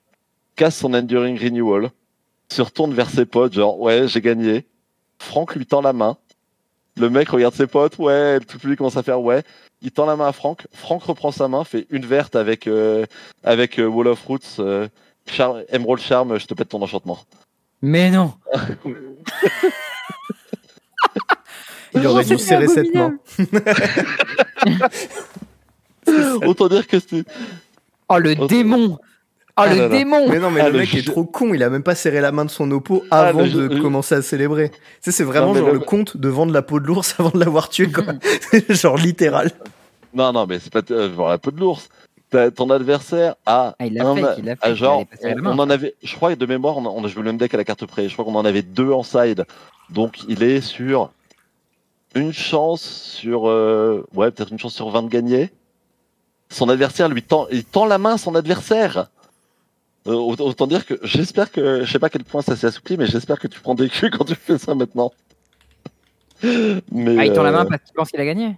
casse 0.55 0.77
son 0.77 0.93
Enduring 0.93 1.39
Renewal, 1.39 1.89
se 2.49 2.61
retourne 2.61 2.93
vers 2.93 3.09
ses 3.09 3.25
potes, 3.25 3.53
genre 3.53 3.79
ouais, 3.79 4.07
j'ai 4.07 4.21
gagné. 4.21 4.65
Franck 5.19 5.55
lui 5.55 5.65
tend 5.65 5.81
la 5.81 5.93
main. 5.93 6.17
Le 6.97 7.09
mec 7.09 7.29
regarde 7.29 7.55
ses 7.55 7.67
potes, 7.67 7.97
ouais, 7.97 8.39
tout 8.41 8.57
le 8.57 8.59
public 8.59 8.77
commence 8.77 8.97
à 8.97 9.03
faire 9.03 9.21
ouais. 9.21 9.43
Il 9.81 9.91
tend 9.91 10.05
la 10.05 10.15
main 10.15 10.27
à 10.27 10.31
Franck. 10.31 10.67
Franck 10.71 11.03
reprend 11.03 11.31
sa 11.31 11.47
main, 11.47 11.63
fait 11.63 11.87
une 11.89 12.05
verte 12.05 12.35
avec 12.35 12.67
euh, 12.67 13.05
avec 13.43 13.79
euh, 13.79 13.87
Wall 13.87 14.07
of 14.07 14.23
Roots, 14.25 14.59
euh, 14.59 14.87
Emerald 15.69 16.01
Charm, 16.01 16.37
je 16.37 16.45
te 16.45 16.53
pète 16.53 16.69
ton 16.69 16.81
enchantement. 16.81 17.19
Mais 17.81 18.11
non. 18.11 18.33
Il 21.95 22.07
aurait 22.07 22.25
dû 22.25 22.37
serrer 22.37 22.67
cette 22.67 22.93
main. 22.93 23.17
Autant 26.45 26.67
dire 26.67 26.87
que 26.87 26.97
c'est. 26.99 27.23
Oh 28.09 28.17
le 28.17 28.35
démon 28.47 28.97
ah, 29.55 29.73
le 29.73 29.87
démon 29.87 30.27
Mais 30.29 30.39
non, 30.39 30.49
mais 30.49 30.61
ah, 30.61 30.69
le, 30.69 30.79
mec 30.79 30.95
est 30.95 31.05
trop 31.05 31.25
con, 31.25 31.53
il 31.53 31.61
a 31.61 31.69
même 31.69 31.83
pas 31.83 31.93
serré 31.93 32.21
la 32.21 32.31
main 32.31 32.43
de 32.43 32.49
son 32.49 32.71
oppo 32.71 33.03
ah, 33.11 33.27
avant 33.27 33.45
de 33.45 33.79
commencer 33.79 34.15
à 34.15 34.21
célébrer. 34.23 34.69
Tu 34.69 34.77
sais, 35.01 35.11
c'est 35.11 35.23
vraiment 35.23 35.53
genre 35.53 35.71
le... 35.71 35.79
conte 35.79 36.17
de 36.17 36.27
vendre 36.27 36.51
la 36.51 36.63
peau 36.63 36.79
de 36.79 36.87
l'ours 36.87 37.15
avant 37.19 37.29
de 37.29 37.39
l'avoir 37.39 37.69
tué, 37.69 37.91
quoi. 37.91 38.05
genre 38.69 38.97
littéral. 38.97 39.51
Non, 40.13 40.33
non, 40.33 40.47
mais 40.47 40.57
c'est 40.59 40.73
pas 40.73 40.81
euh, 40.89 41.29
la 41.29 41.37
peau 41.37 41.51
de 41.51 41.59
l'ours. 41.59 41.89
Ton 42.55 42.71
adversaire 42.71 43.35
a 43.45 43.75
ah, 43.77 43.85
il 43.85 44.01
a 44.01 44.15
fait, 44.15 44.41
il 44.41 44.49
a 44.49 44.55
fait, 44.55 44.75
genre, 44.75 45.03
on, 45.23 45.59
en 45.59 45.69
avait, 45.69 45.93
je 46.01 46.15
crois 46.15 46.35
de 46.35 46.45
mémoire, 46.47 46.77
on 46.77 47.03
a, 47.03 47.07
joué 47.07 47.21
le 47.21 47.27
même 47.27 47.37
deck 47.37 47.53
à 47.53 47.57
la 47.57 47.63
carte 47.63 47.85
près. 47.85 48.09
Je 48.09 48.13
crois 48.13 48.25
qu'on 48.25 48.33
en 48.33 48.43
avait 48.43 48.63
deux 48.63 48.89
en 48.89 49.03
side, 49.03 49.45
donc 49.91 50.21
il 50.27 50.41
est 50.41 50.61
sur 50.61 51.11
une 52.15 52.33
chance 52.33 52.81
sur, 52.81 53.49
euh, 53.49 54.05
ouais, 54.13 54.31
peut-être 54.31 54.51
une 54.51 54.59
chance 54.59 54.73
sur 54.73 54.89
20 54.89 55.03
de 55.03 55.07
gagner. 55.09 55.51
Son 56.49 56.69
adversaire 56.69 57.09
lui 57.09 57.23
tend, 57.23 57.47
il 57.51 57.65
tend 57.65 57.85
la 57.85 57.97
main 57.97 58.13
à 58.13 58.17
son 58.17 58.35
adversaire. 58.35 59.09
Euh, 60.05 60.13
autant 60.13 60.67
dire 60.67 60.85
que 60.85 60.95
j'espère 61.03 61.51
que, 61.51 61.83
je 61.85 61.91
sais 61.91 61.99
pas 61.99 62.07
à 62.07 62.09
quel 62.09 62.23
point 62.23 62.41
ça 62.41 62.55
s'est 62.55 62.67
assoupli, 62.67 62.97
mais 62.97 63.05
j'espère 63.05 63.39
que 63.39 63.47
tu 63.47 63.59
prends 63.59 63.73
des 63.73 63.89
culs 63.89 64.11
quand 64.11 64.25
tu 64.25 64.35
fais 64.35 64.57
ça 64.57 64.75
maintenant. 64.75 65.11
mais, 66.91 67.17
ah, 67.17 67.25
il 67.25 67.33
tend 67.33 67.43
la 67.43 67.51
main 67.51 67.65
euh, 67.65 67.69
parce 67.69 67.83
qu'il 67.83 67.93
pense 67.93 68.09
qu'il 68.09 68.19
a 68.19 68.25
gagné? 68.25 68.57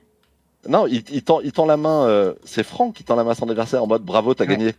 Non, 0.67 0.87
il, 0.87 1.03
il, 1.11 1.23
tend, 1.23 1.41
il 1.41 1.51
tend 1.51 1.67
la 1.67 1.77
main, 1.77 2.33
c'est 2.43 2.63
Franck 2.63 2.95
qui 2.95 3.03
tend 3.03 3.15
la 3.15 3.23
main 3.23 3.31
à 3.31 3.35
son 3.35 3.47
adversaire 3.47 3.83
en 3.83 3.87
mode 3.87 4.01
bravo, 4.01 4.33
t'as 4.33 4.47
gagné. 4.47 4.73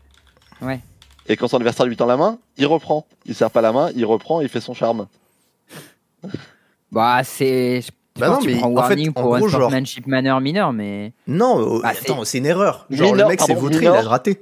Ouais. 0.60 0.80
Et 1.28 1.36
quand 1.36 1.48
son 1.48 1.56
adversaire 1.58 1.86
lui 1.86 1.96
tend 1.96 2.06
la 2.06 2.16
main, 2.16 2.38
il 2.56 2.66
reprend. 2.66 3.06
Il 3.24 3.34
serre 3.34 3.50
pas 3.50 3.60
la 3.60 3.72
main, 3.72 3.90
il 3.94 4.04
reprend, 4.04 4.40
il 4.40 4.48
fait 4.48 4.60
son 4.60 4.74
charme. 4.74 5.06
Bah, 6.92 7.22
c'est. 7.24 7.82
Bah 8.18 8.28
non, 8.28 8.38
mais 8.44 8.62
en 8.62 8.82
fait, 8.84 9.10
pour 9.10 9.24
en 9.24 9.38
gros, 9.38 9.46
un 9.46 9.48
sportsmanship 9.48 10.06
manner 10.06 10.38
mineur, 10.40 10.72
mais. 10.72 11.12
Non, 11.26 11.80
bah, 11.80 11.90
attends, 11.90 12.24
c'est 12.24 12.38
une 12.38 12.46
erreur. 12.46 12.86
Genre, 12.90 13.14
le 13.14 13.26
mec 13.26 13.40
s'est 13.40 13.54
vautré, 13.54 13.84
il 13.84 13.88
a 13.88 14.02
raté. 14.02 14.40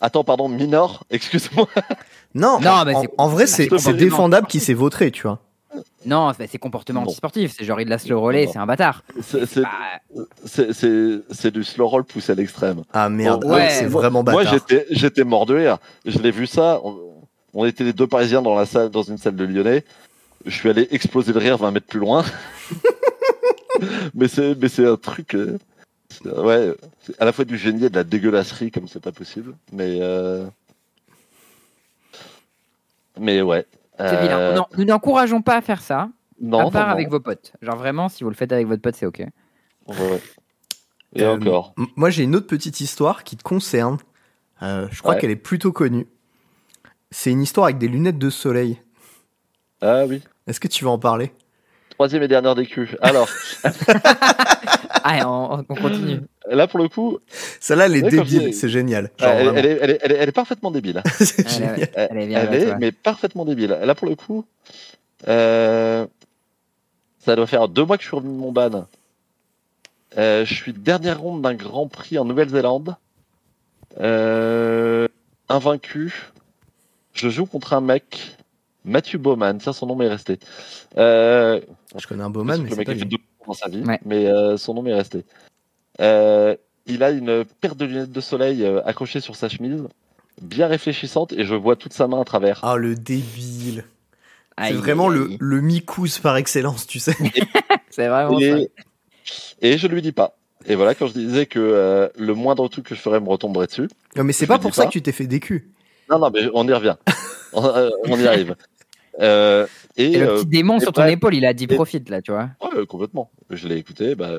Attends, 0.00 0.24
pardon, 0.24 0.48
Minor, 0.48 1.04
excuse-moi. 1.10 1.68
Non, 2.34 2.58
non 2.60 2.84
mais 2.86 2.94
en, 3.18 3.28
vrai, 3.28 3.46
c'est 3.46 3.68
défendable 3.92 4.46
qu'il 4.46 4.60
s'est 4.60 4.74
vautré, 4.74 5.10
tu 5.10 5.22
vois. 5.22 5.40
Non, 6.04 6.32
c'est 6.34 6.58
comportement 6.58 7.02
anti-sportif. 7.02 7.54
C'est 7.56 7.64
genre, 7.64 7.80
il 7.80 7.92
a 7.92 7.98
slow 7.98 8.18
roller, 8.18 8.48
c'est 8.50 8.58
un 8.58 8.66
bâtard. 8.66 9.04
C'est 10.46 11.50
du 11.52 11.64
slow 11.64 11.86
roll 11.86 12.04
poussé 12.04 12.32
à 12.32 12.34
l'extrême. 12.34 12.82
Ah 12.92 13.08
merde, 13.08 13.44
c'est 13.68 13.86
vraiment 13.86 14.24
bâtard. 14.24 14.52
Moi, 14.52 14.60
j'étais 14.90 15.24
mort 15.24 15.46
de 15.46 15.54
rire. 15.54 15.78
Je 16.06 16.18
l'ai 16.18 16.30
vu 16.30 16.46
ça. 16.46 16.80
On, 17.52 17.64
était 17.64 17.84
les 17.84 17.92
deux 17.92 18.06
Parisiens 18.06 18.42
dans, 18.42 18.54
la 18.54 18.64
salle, 18.64 18.90
dans 18.90 19.02
une 19.02 19.18
salle 19.18 19.34
de 19.36 19.44
Lyonnais. 19.44 19.84
Je 20.46 20.54
suis 20.54 20.70
allé 20.70 20.88
exploser 20.92 21.32
de 21.32 21.38
rire 21.38 21.58
20 21.58 21.72
mètres 21.72 21.86
plus 21.86 21.98
loin. 21.98 22.24
mais 24.14 24.28
c'est 24.28 24.86
un 24.86 24.96
truc. 24.96 25.34
Euh, 25.34 25.58
ouais, 26.24 26.74
à 27.18 27.24
la 27.24 27.32
fois 27.32 27.44
du 27.44 27.56
génie 27.56 27.84
et 27.84 27.90
de 27.90 27.96
la 27.96 28.04
dégueulasserie 28.04 28.70
comme 28.70 28.88
c'est 28.88 29.02
pas 29.02 29.12
possible. 29.12 29.54
Mais 29.72 29.98
euh... 30.00 30.46
mais 33.18 33.42
ouais. 33.42 33.66
Euh... 34.00 34.54
Non, 34.54 34.66
nous 34.76 34.84
n'encourageons 34.84 35.42
pas 35.42 35.56
à 35.56 35.60
faire 35.60 35.82
ça. 35.82 36.08
Non, 36.40 36.68
à 36.68 36.70
part 36.70 36.88
avec 36.88 37.10
vos 37.10 37.20
potes. 37.20 37.52
Genre 37.60 37.76
vraiment, 37.76 38.08
si 38.08 38.24
vous 38.24 38.30
le 38.30 38.36
faites 38.36 38.52
avec 38.52 38.66
votre 38.66 38.80
pote, 38.80 38.96
c'est 38.96 39.06
ok. 39.06 39.24
Ouais. 39.86 40.22
Et 41.14 41.22
euh, 41.22 41.34
encore. 41.34 41.74
Moi, 41.96 42.10
j'ai 42.10 42.22
une 42.22 42.34
autre 42.36 42.46
petite 42.46 42.80
histoire 42.80 43.24
qui 43.24 43.36
te 43.36 43.42
concerne. 43.42 43.98
Euh, 44.62 44.88
je 44.90 45.00
crois 45.02 45.16
qu'elle 45.16 45.30
est 45.30 45.36
plutôt 45.36 45.72
connue. 45.72 46.06
C'est 47.10 47.30
une 47.30 47.42
histoire 47.42 47.64
avec 47.64 47.78
des 47.78 47.88
lunettes 47.88 48.18
de 48.18 48.30
soleil. 48.30 48.80
Ah 49.80 50.04
oui. 50.06 50.22
Est-ce 50.46 50.60
que 50.60 50.68
tu 50.68 50.84
veux 50.84 50.90
en 50.90 50.98
parler? 50.98 51.32
Troisième 52.00 52.22
et 52.22 52.28
dernière 52.28 52.54
des 52.54 52.64
culs. 52.64 52.96
Alors. 53.02 53.28
ah, 55.04 55.28
on, 55.28 55.62
continue. 55.64 56.22
Là, 56.50 56.66
pour 56.66 56.78
le 56.78 56.88
coup. 56.88 57.18
Celle-là, 57.60 57.84
elle 57.84 57.96
est 57.96 58.00
débile, 58.00 58.54
c'est 58.54 58.70
génial. 58.70 59.10
elle, 59.18 59.66
est, 59.66 60.32
parfaitement 60.32 60.70
débile. 60.70 61.02
c'est 61.18 61.46
génial. 61.46 61.90
Elle, 61.92 62.32
est, 62.54 62.78
mais 62.78 62.90
parfaitement 62.90 63.44
débile. 63.44 63.78
Là, 63.84 63.94
pour 63.94 64.08
le 64.08 64.14
coup, 64.14 64.46
euh, 65.28 66.06
ça 67.18 67.36
doit 67.36 67.46
faire 67.46 67.68
deux 67.68 67.84
mois 67.84 67.98
que 67.98 68.02
je 68.02 68.08
suis 68.08 68.16
revenu 68.16 68.32
de 68.32 68.40
mon 68.40 68.50
ban. 68.50 68.86
Euh, 70.16 70.46
je 70.46 70.54
suis 70.54 70.72
dernière 70.72 71.20
ronde 71.20 71.42
d'un 71.42 71.52
Grand 71.52 71.86
Prix 71.86 72.18
en 72.18 72.24
Nouvelle-Zélande. 72.24 72.96
Euh, 74.00 75.06
invaincu. 75.50 76.30
Je 77.12 77.28
joue 77.28 77.44
contre 77.44 77.74
un 77.74 77.82
mec, 77.82 78.38
Mathieu 78.84 79.18
Bowman. 79.18 79.58
Tiens, 79.58 79.72
son 79.72 79.86
nom 79.86 79.96
m'est 79.96 80.08
resté. 80.08 80.38
je 80.96 82.06
connais 82.08 82.22
un 82.22 82.30
Bowman, 82.30 82.62
mais 82.62 82.70
le 82.70 82.76
mec 82.76 82.88
a 82.88 82.94
fait 82.94 83.04
deux 83.04 83.18
dans 83.46 83.52
sa 83.54 83.68
vie, 83.68 83.82
mais 84.04 84.30
son 84.56 84.74
nom 84.74 84.82
m'est 84.82 84.94
resté. 84.94 85.24
il 85.98 87.02
a 87.02 87.10
une 87.10 87.44
paire 87.60 87.74
de 87.74 87.84
lunettes 87.84 88.12
de 88.12 88.20
soleil 88.20 88.66
accrochées 88.84 89.20
sur 89.20 89.36
sa 89.36 89.48
chemise, 89.48 89.84
bien 90.40 90.66
réfléchissante, 90.66 91.32
et 91.32 91.44
je 91.44 91.54
vois 91.54 91.76
toute 91.76 91.92
sa 91.92 92.06
main 92.06 92.20
à 92.20 92.24
travers. 92.24 92.60
Ah, 92.62 92.76
le 92.76 92.94
débile. 92.94 93.84
C'est 94.58 94.72
vraiment 94.74 95.08
le, 95.08 95.30
le 95.38 96.20
par 96.22 96.36
excellence, 96.36 96.86
tu 96.86 96.98
sais. 96.98 97.16
c'est 97.90 98.08
vraiment 98.08 98.38
et, 98.38 98.50
ça. 98.50 98.84
Et 99.62 99.78
je 99.78 99.86
lui 99.86 100.02
dis 100.02 100.12
pas. 100.12 100.36
Et 100.66 100.74
voilà, 100.74 100.94
quand 100.94 101.06
je 101.06 101.14
disais 101.14 101.46
que 101.46 101.58
euh, 101.58 102.08
le 102.18 102.34
moindre 102.34 102.68
truc 102.68 102.86
que 102.86 102.94
je 102.94 103.00
ferais 103.00 103.20
me 103.20 103.28
retomberait 103.28 103.66
dessus. 103.66 103.88
Non, 104.16 104.24
mais 104.24 104.32
c'est 104.32 104.46
pas 104.46 104.58
pour 104.58 104.74
ça 104.74 104.86
que 104.86 104.90
tu 104.90 105.02
t'es 105.02 105.12
fait 105.12 105.26
des 105.26 105.40
culs. 105.40 105.66
Non, 106.10 106.18
non, 106.18 106.30
mais 106.30 106.48
on 106.52 106.66
y 106.68 106.72
revient. 106.72 106.96
Euh, 107.54 107.90
on, 108.04 108.18
y 108.18 108.26
arrive. 108.26 108.56
Euh, 109.20 109.66
et, 109.96 110.18
le 110.18 110.36
petit 110.36 110.46
démon 110.46 110.80
sur 110.80 110.92
ton 110.92 111.04
épaule, 111.06 111.34
il 111.34 111.44
a 111.44 111.52
dit 111.52 111.66
profite 111.66 112.08
là, 112.08 112.22
tu 112.22 112.32
vois. 112.32 112.50
Ouais, 112.62 112.86
complètement. 112.86 113.30
Je 113.50 113.68
l'ai 113.68 113.76
écouté, 113.76 114.14
bah. 114.14 114.30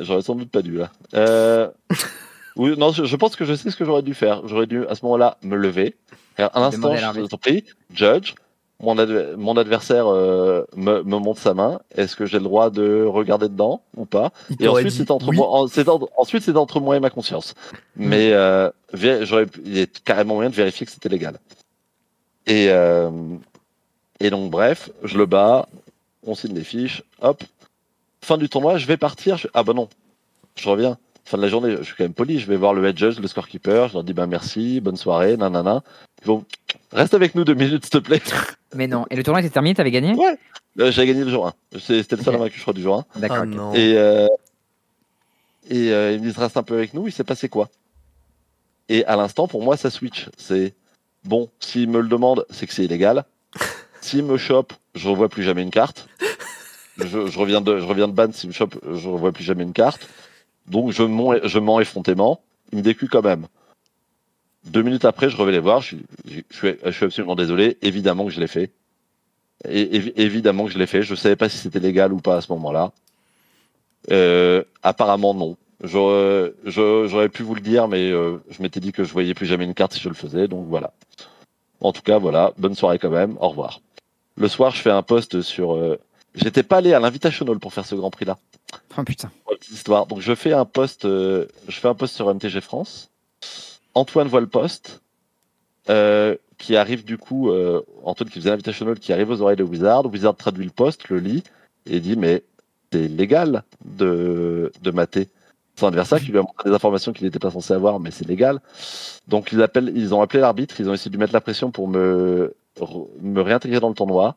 J'aurais 0.00 0.22
sans 0.22 0.34
doute 0.34 0.50
pas 0.50 0.62
dû 0.62 0.78
là. 0.78 1.72
oui, 2.56 2.74
non, 2.76 2.92
je, 2.92 3.16
pense 3.16 3.36
que 3.36 3.44
je 3.44 3.54
sais 3.54 3.70
ce 3.70 3.76
que 3.76 3.84
j'aurais 3.84 4.02
dû 4.02 4.14
faire. 4.14 4.46
J'aurais 4.46 4.66
dû 4.66 4.86
à 4.86 4.94
ce 4.94 5.04
moment-là 5.04 5.38
me 5.42 5.56
lever. 5.56 5.96
Un 6.38 6.50
instant, 6.54 6.94
je 6.94 7.26
t'en 7.26 7.38
prie, 7.38 7.64
judge, 7.94 8.34
mon, 8.80 9.56
adversaire 9.56 10.06
euh, 10.06 10.64
me, 10.76 11.00
montre 11.02 11.40
sa 11.40 11.54
main, 11.54 11.80
est-ce 11.94 12.14
que 12.14 12.26
j'ai 12.26 12.38
le 12.38 12.44
droit 12.44 12.70
de 12.70 13.04
regarder 13.04 13.48
dedans 13.48 13.82
ou 13.96 14.04
pas? 14.04 14.32
Et 14.60 14.68
ensuite, 14.68 14.90
c'est 14.90 15.10
entre, 15.10 15.32
moi, 15.32 15.48
ensuite, 16.16 16.42
c'est 16.42 16.56
entre 16.56 16.80
moi 16.80 16.96
et 16.96 17.00
ma 17.00 17.10
conscience. 17.10 17.54
Mm. 17.96 18.06
Mais 18.06 18.32
euh, 18.32 18.70
j'aurais, 18.92 19.46
il 19.64 19.78
est 19.78 20.02
carrément 20.04 20.34
moyen 20.34 20.50
de 20.50 20.54
vérifier 20.54 20.84
que 20.84 20.92
c'était 20.92 21.08
légal. 21.08 21.38
Et, 22.46 22.68
euh, 22.70 23.10
et 24.20 24.30
donc, 24.30 24.50
bref, 24.50 24.90
je 25.02 25.18
le 25.18 25.26
bats, 25.26 25.68
on 26.24 26.34
signe 26.34 26.54
les 26.54 26.64
fiches, 26.64 27.02
hop, 27.20 27.42
fin 28.22 28.38
du 28.38 28.48
tournoi, 28.48 28.78
je 28.78 28.86
vais 28.86 28.96
partir. 28.96 29.44
ah 29.54 29.62
bah 29.62 29.72
non, 29.72 29.88
je 30.56 30.68
reviens. 30.68 30.98
Fin 31.24 31.38
de 31.38 31.42
la 31.42 31.48
journée, 31.48 31.76
je 31.78 31.82
suis 31.82 31.94
quand 31.96 32.04
même 32.04 32.14
poli, 32.14 32.38
je 32.38 32.46
vais 32.46 32.56
voir 32.56 32.72
le 32.72 32.86
head 32.86 32.96
judge, 32.96 33.18
le 33.18 33.26
scorekeeper, 33.26 33.88
je 33.88 33.94
leur 33.94 34.04
dis 34.04 34.12
bah 34.12 34.28
merci, 34.28 34.80
bonne 34.80 34.96
soirée, 34.96 35.36
nanana. 35.36 35.82
Bon, 36.24 36.44
reste 36.92 37.14
avec 37.14 37.34
nous 37.34 37.44
deux 37.44 37.54
minutes, 37.54 37.84
s'il 37.84 37.90
te 37.90 37.98
plaît. 37.98 38.22
Mais 38.74 38.86
non. 38.86 39.06
Et 39.10 39.16
le 39.16 39.24
tournoi 39.24 39.40
était 39.40 39.50
terminé, 39.50 39.74
t'avais 39.74 39.90
gagné? 39.90 40.14
Ouais. 40.14 40.38
Euh, 40.78 40.92
j'ai 40.92 41.04
gagné 41.04 41.24
le 41.24 41.30
jour 41.30 41.48
1. 41.48 41.78
C'était 41.80 42.16
le 42.16 42.22
seul 42.22 42.36
vaincu, 42.36 42.56
je 42.58 42.62
crois, 42.62 42.74
du 42.74 42.82
jour 42.82 43.04
1. 43.16 43.20
D'accord. 43.20 43.44
Ah, 43.44 43.76
et, 43.76 43.94
euh, 43.96 44.28
et 45.68 45.90
euh, 45.92 46.12
il 46.12 46.22
me 46.22 46.30
dit 46.30 46.38
reste 46.38 46.56
un 46.56 46.62
peu 46.62 46.74
avec 46.74 46.94
nous, 46.94 47.08
il 47.08 47.12
s'est 47.12 47.24
passé 47.24 47.48
quoi 47.48 47.70
Et 48.88 49.04
à 49.06 49.16
l'instant, 49.16 49.48
pour 49.48 49.62
moi, 49.62 49.76
ça 49.76 49.90
switch. 49.90 50.28
C'est 50.36 50.74
bon, 51.26 51.50
s'il 51.60 51.88
me 51.88 52.00
le 52.00 52.08
demande, 52.08 52.46
c'est 52.50 52.66
que 52.66 52.72
c'est 52.72 52.84
illégal. 52.84 53.24
S'il 54.00 54.24
me 54.24 54.36
chope, 54.36 54.72
je 54.94 55.08
revois 55.08 55.28
plus 55.28 55.42
jamais 55.42 55.62
une 55.62 55.70
carte. 55.70 56.08
Je, 56.98 57.38
reviens 57.38 57.60
de, 57.60 57.78
je 57.78 57.84
reviens 57.84 58.08
de 58.08 58.12
ban, 58.12 58.32
s'il 58.32 58.48
me 58.48 58.54
chope, 58.54 58.76
je 58.82 59.08
revois 59.08 59.32
plus 59.32 59.44
jamais 59.44 59.64
une 59.64 59.72
carte. 59.72 60.08
Donc 60.68 60.92
je 60.92 61.02
mens, 61.02 61.34
je 61.44 61.80
effrontément. 61.80 62.40
Il 62.72 62.78
me 62.78 62.82
décule 62.82 63.08
quand 63.08 63.22
même. 63.22 63.46
Deux 64.64 64.82
minutes 64.82 65.04
après, 65.04 65.30
je 65.30 65.36
reviens 65.36 65.52
les 65.52 65.60
voir. 65.60 65.80
Je 65.80 65.96
suis, 66.50 66.74
je 66.84 67.04
absolument 67.04 67.36
désolé. 67.36 67.78
Évidemment 67.82 68.24
que 68.24 68.32
je 68.32 68.40
l'ai 68.40 68.48
fait. 68.48 68.72
Évidemment 69.68 70.64
que 70.64 70.72
je 70.72 70.78
l'ai 70.78 70.86
fait. 70.86 71.02
Je 71.02 71.12
ne 71.12 71.16
savais 71.16 71.36
pas 71.36 71.48
si 71.48 71.58
c'était 71.58 71.78
légal 71.78 72.12
ou 72.12 72.18
pas 72.18 72.36
à 72.36 72.40
ce 72.40 72.50
moment-là. 72.52 72.92
Euh, 74.10 74.64
apparemment, 74.82 75.34
non. 75.34 75.56
J'aurais 75.82 77.28
pu 77.28 77.42
vous 77.42 77.54
le 77.54 77.60
dire, 77.60 77.88
mais 77.88 78.10
euh, 78.10 78.38
je 78.50 78.62
m'étais 78.62 78.80
dit 78.80 78.92
que 78.92 79.04
je 79.04 79.12
voyais 79.12 79.34
plus 79.34 79.46
jamais 79.46 79.64
une 79.64 79.74
carte 79.74 79.92
si 79.94 80.00
je 80.00 80.08
le 80.08 80.14
faisais. 80.14 80.48
Donc 80.48 80.66
voilà. 80.68 80.92
En 81.80 81.92
tout 81.92 82.02
cas, 82.02 82.18
voilà. 82.18 82.52
Bonne 82.58 82.74
soirée 82.74 82.98
quand 82.98 83.10
même. 83.10 83.36
Au 83.40 83.48
revoir. 83.48 83.80
Le 84.36 84.48
soir, 84.48 84.72
je 84.72 84.80
fais 84.80 84.90
un 84.90 85.02
post 85.02 85.42
sur. 85.42 85.74
Euh, 85.74 85.98
j'étais 86.34 86.62
pas 86.62 86.78
allé 86.78 86.92
à 86.92 87.00
l'invitational 87.00 87.58
pour 87.58 87.72
faire 87.72 87.86
ce 87.86 87.94
Grand 87.94 88.10
Prix-là. 88.10 88.38
Oh 88.98 89.02
putain. 89.04 89.30
histoire. 89.70 90.06
Donc 90.06 90.20
je 90.20 90.34
fais 90.34 90.52
un 90.52 90.64
post. 90.64 91.02
je 91.04 91.46
fais 91.68 91.88
un 91.88 91.94
post 91.94 92.16
sur 92.16 92.32
MTG 92.32 92.60
France 92.60 93.10
Antoine 93.96 94.28
voit 94.28 94.42
le 94.42 94.46
poste, 94.46 95.00
euh, 95.88 96.36
qui 96.58 96.76
arrive 96.76 97.02
du 97.02 97.16
coup, 97.16 97.50
euh, 97.50 97.80
Antoine 98.04 98.28
qui 98.28 98.38
faisait 98.38 98.50
l'invitational, 98.50 98.98
qui 98.98 99.10
arrive 99.10 99.30
aux 99.30 99.40
oreilles 99.40 99.56
de 99.56 99.62
Wizard. 99.62 100.04
Wizard 100.06 100.36
traduit 100.36 100.66
le 100.66 100.70
poste, 100.70 101.08
le 101.08 101.18
lit, 101.18 101.42
et 101.86 102.00
dit 102.00 102.14
Mais 102.14 102.42
c'est 102.92 103.08
légal 103.08 103.64
de, 103.86 104.70
de 104.82 104.90
mater 104.90 105.28
son 105.78 105.86
adversaire 105.88 106.20
qui 106.20 106.32
lui 106.32 106.38
a 106.38 106.42
montré 106.42 106.70
des 106.70 106.74
informations 106.74 107.12
qu'il 107.12 107.26
n'était 107.26 107.38
pas 107.38 107.50
censé 107.50 107.74
avoir, 107.74 108.00
mais 108.00 108.10
c'est 108.10 108.26
légal. 108.26 108.60
Donc 109.28 109.52
ils, 109.52 109.62
appellent, 109.62 109.92
ils 109.94 110.14
ont 110.14 110.22
appelé 110.22 110.40
l'arbitre, 110.40 110.80
ils 110.80 110.88
ont 110.88 110.94
essayé 110.94 111.10
de 111.10 111.16
lui 111.16 111.20
mettre 111.20 111.34
la 111.34 111.40
pression 111.40 111.70
pour 111.70 111.86
me, 111.86 112.54
me 113.20 113.40
réintégrer 113.40 113.80
dans 113.80 113.88
le 113.90 113.94
tournoi. 113.94 114.36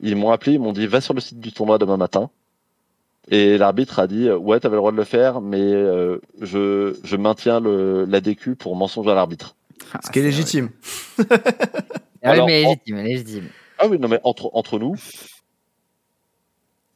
Ils 0.00 0.14
m'ont 0.14 0.30
appelé, 0.30 0.52
ils 0.52 0.60
m'ont 0.60 0.72
dit 0.72 0.86
Va 0.86 1.00
sur 1.00 1.14
le 1.14 1.20
site 1.20 1.40
du 1.40 1.52
tournoi 1.52 1.78
demain 1.78 1.96
matin. 1.96 2.30
Et 3.30 3.58
l'arbitre 3.58 3.98
a 3.98 4.06
dit 4.06 4.30
ouais, 4.30 4.60
t'avais 4.60 4.76
le 4.76 4.80
droit 4.80 4.92
de 4.92 4.96
le 4.96 5.04
faire, 5.04 5.40
mais 5.40 5.60
euh, 5.60 6.18
je, 6.40 6.96
je 7.02 7.16
maintiens 7.16 7.60
le, 7.60 8.04
la 8.04 8.20
DQ 8.20 8.54
pour 8.56 8.74
mensonge 8.76 9.08
à 9.08 9.14
l'arbitre. 9.14 9.56
Ah, 9.92 9.98
Ce 10.04 10.10
qui 10.10 10.20
est 10.20 10.22
légitime. 10.22 10.70
ah 12.22 12.32
oui, 12.32 12.40
mais 12.46 12.62
légitime, 12.62 12.96
légitime. 12.98 13.48
Ah 13.78 13.88
oui, 13.88 13.98
non, 13.98 14.08
mais 14.08 14.20
entre, 14.24 14.50
entre 14.54 14.78
nous, 14.78 14.94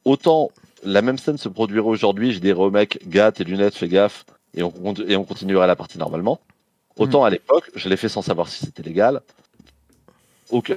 autant 0.05 0.49
la 0.85 1.01
même 1.01 1.17
scène 1.17 1.37
se 1.37 1.49
produirait 1.49 1.87
aujourd'hui, 1.87 2.33
je 2.33 2.39
dirais 2.39 2.59
au 2.59 2.71
mec, 2.71 2.99
gars, 3.07 3.31
tes 3.31 3.43
lunettes, 3.43 3.75
fais 3.75 3.87
gaffe, 3.87 4.25
et 4.55 4.63
on, 4.63 4.71
et 5.07 5.15
on 5.15 5.23
continuerait 5.23 5.67
la 5.67 5.75
partie 5.75 5.97
normalement. 5.97 6.39
Autant 6.97 7.23
mm. 7.23 7.25
à 7.25 7.29
l'époque, 7.29 7.71
je 7.75 7.89
l'ai 7.89 7.97
fait 7.97 8.09
sans 8.09 8.21
savoir 8.21 8.47
si 8.47 8.65
c'était 8.65 8.83
légal. 8.83 9.21
Aucun, 10.49 10.75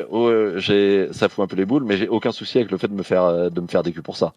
j'ai, 0.57 1.09
ça 1.13 1.29
fout 1.29 1.45
un 1.45 1.47
peu 1.47 1.57
les 1.57 1.67
boules, 1.67 1.85
mais 1.85 1.99
j'ai 1.99 2.09
aucun 2.09 2.33
souci 2.33 2.59
avec 2.59 2.71
le 2.71 2.79
fait 2.79 2.89
de 2.89 2.95
me 2.95 3.03
faire, 3.03 3.51
de 3.51 3.61
me 3.61 3.67
faire 3.67 3.83
DQ 3.83 4.01
pour 4.03 4.17
ça. 4.17 4.33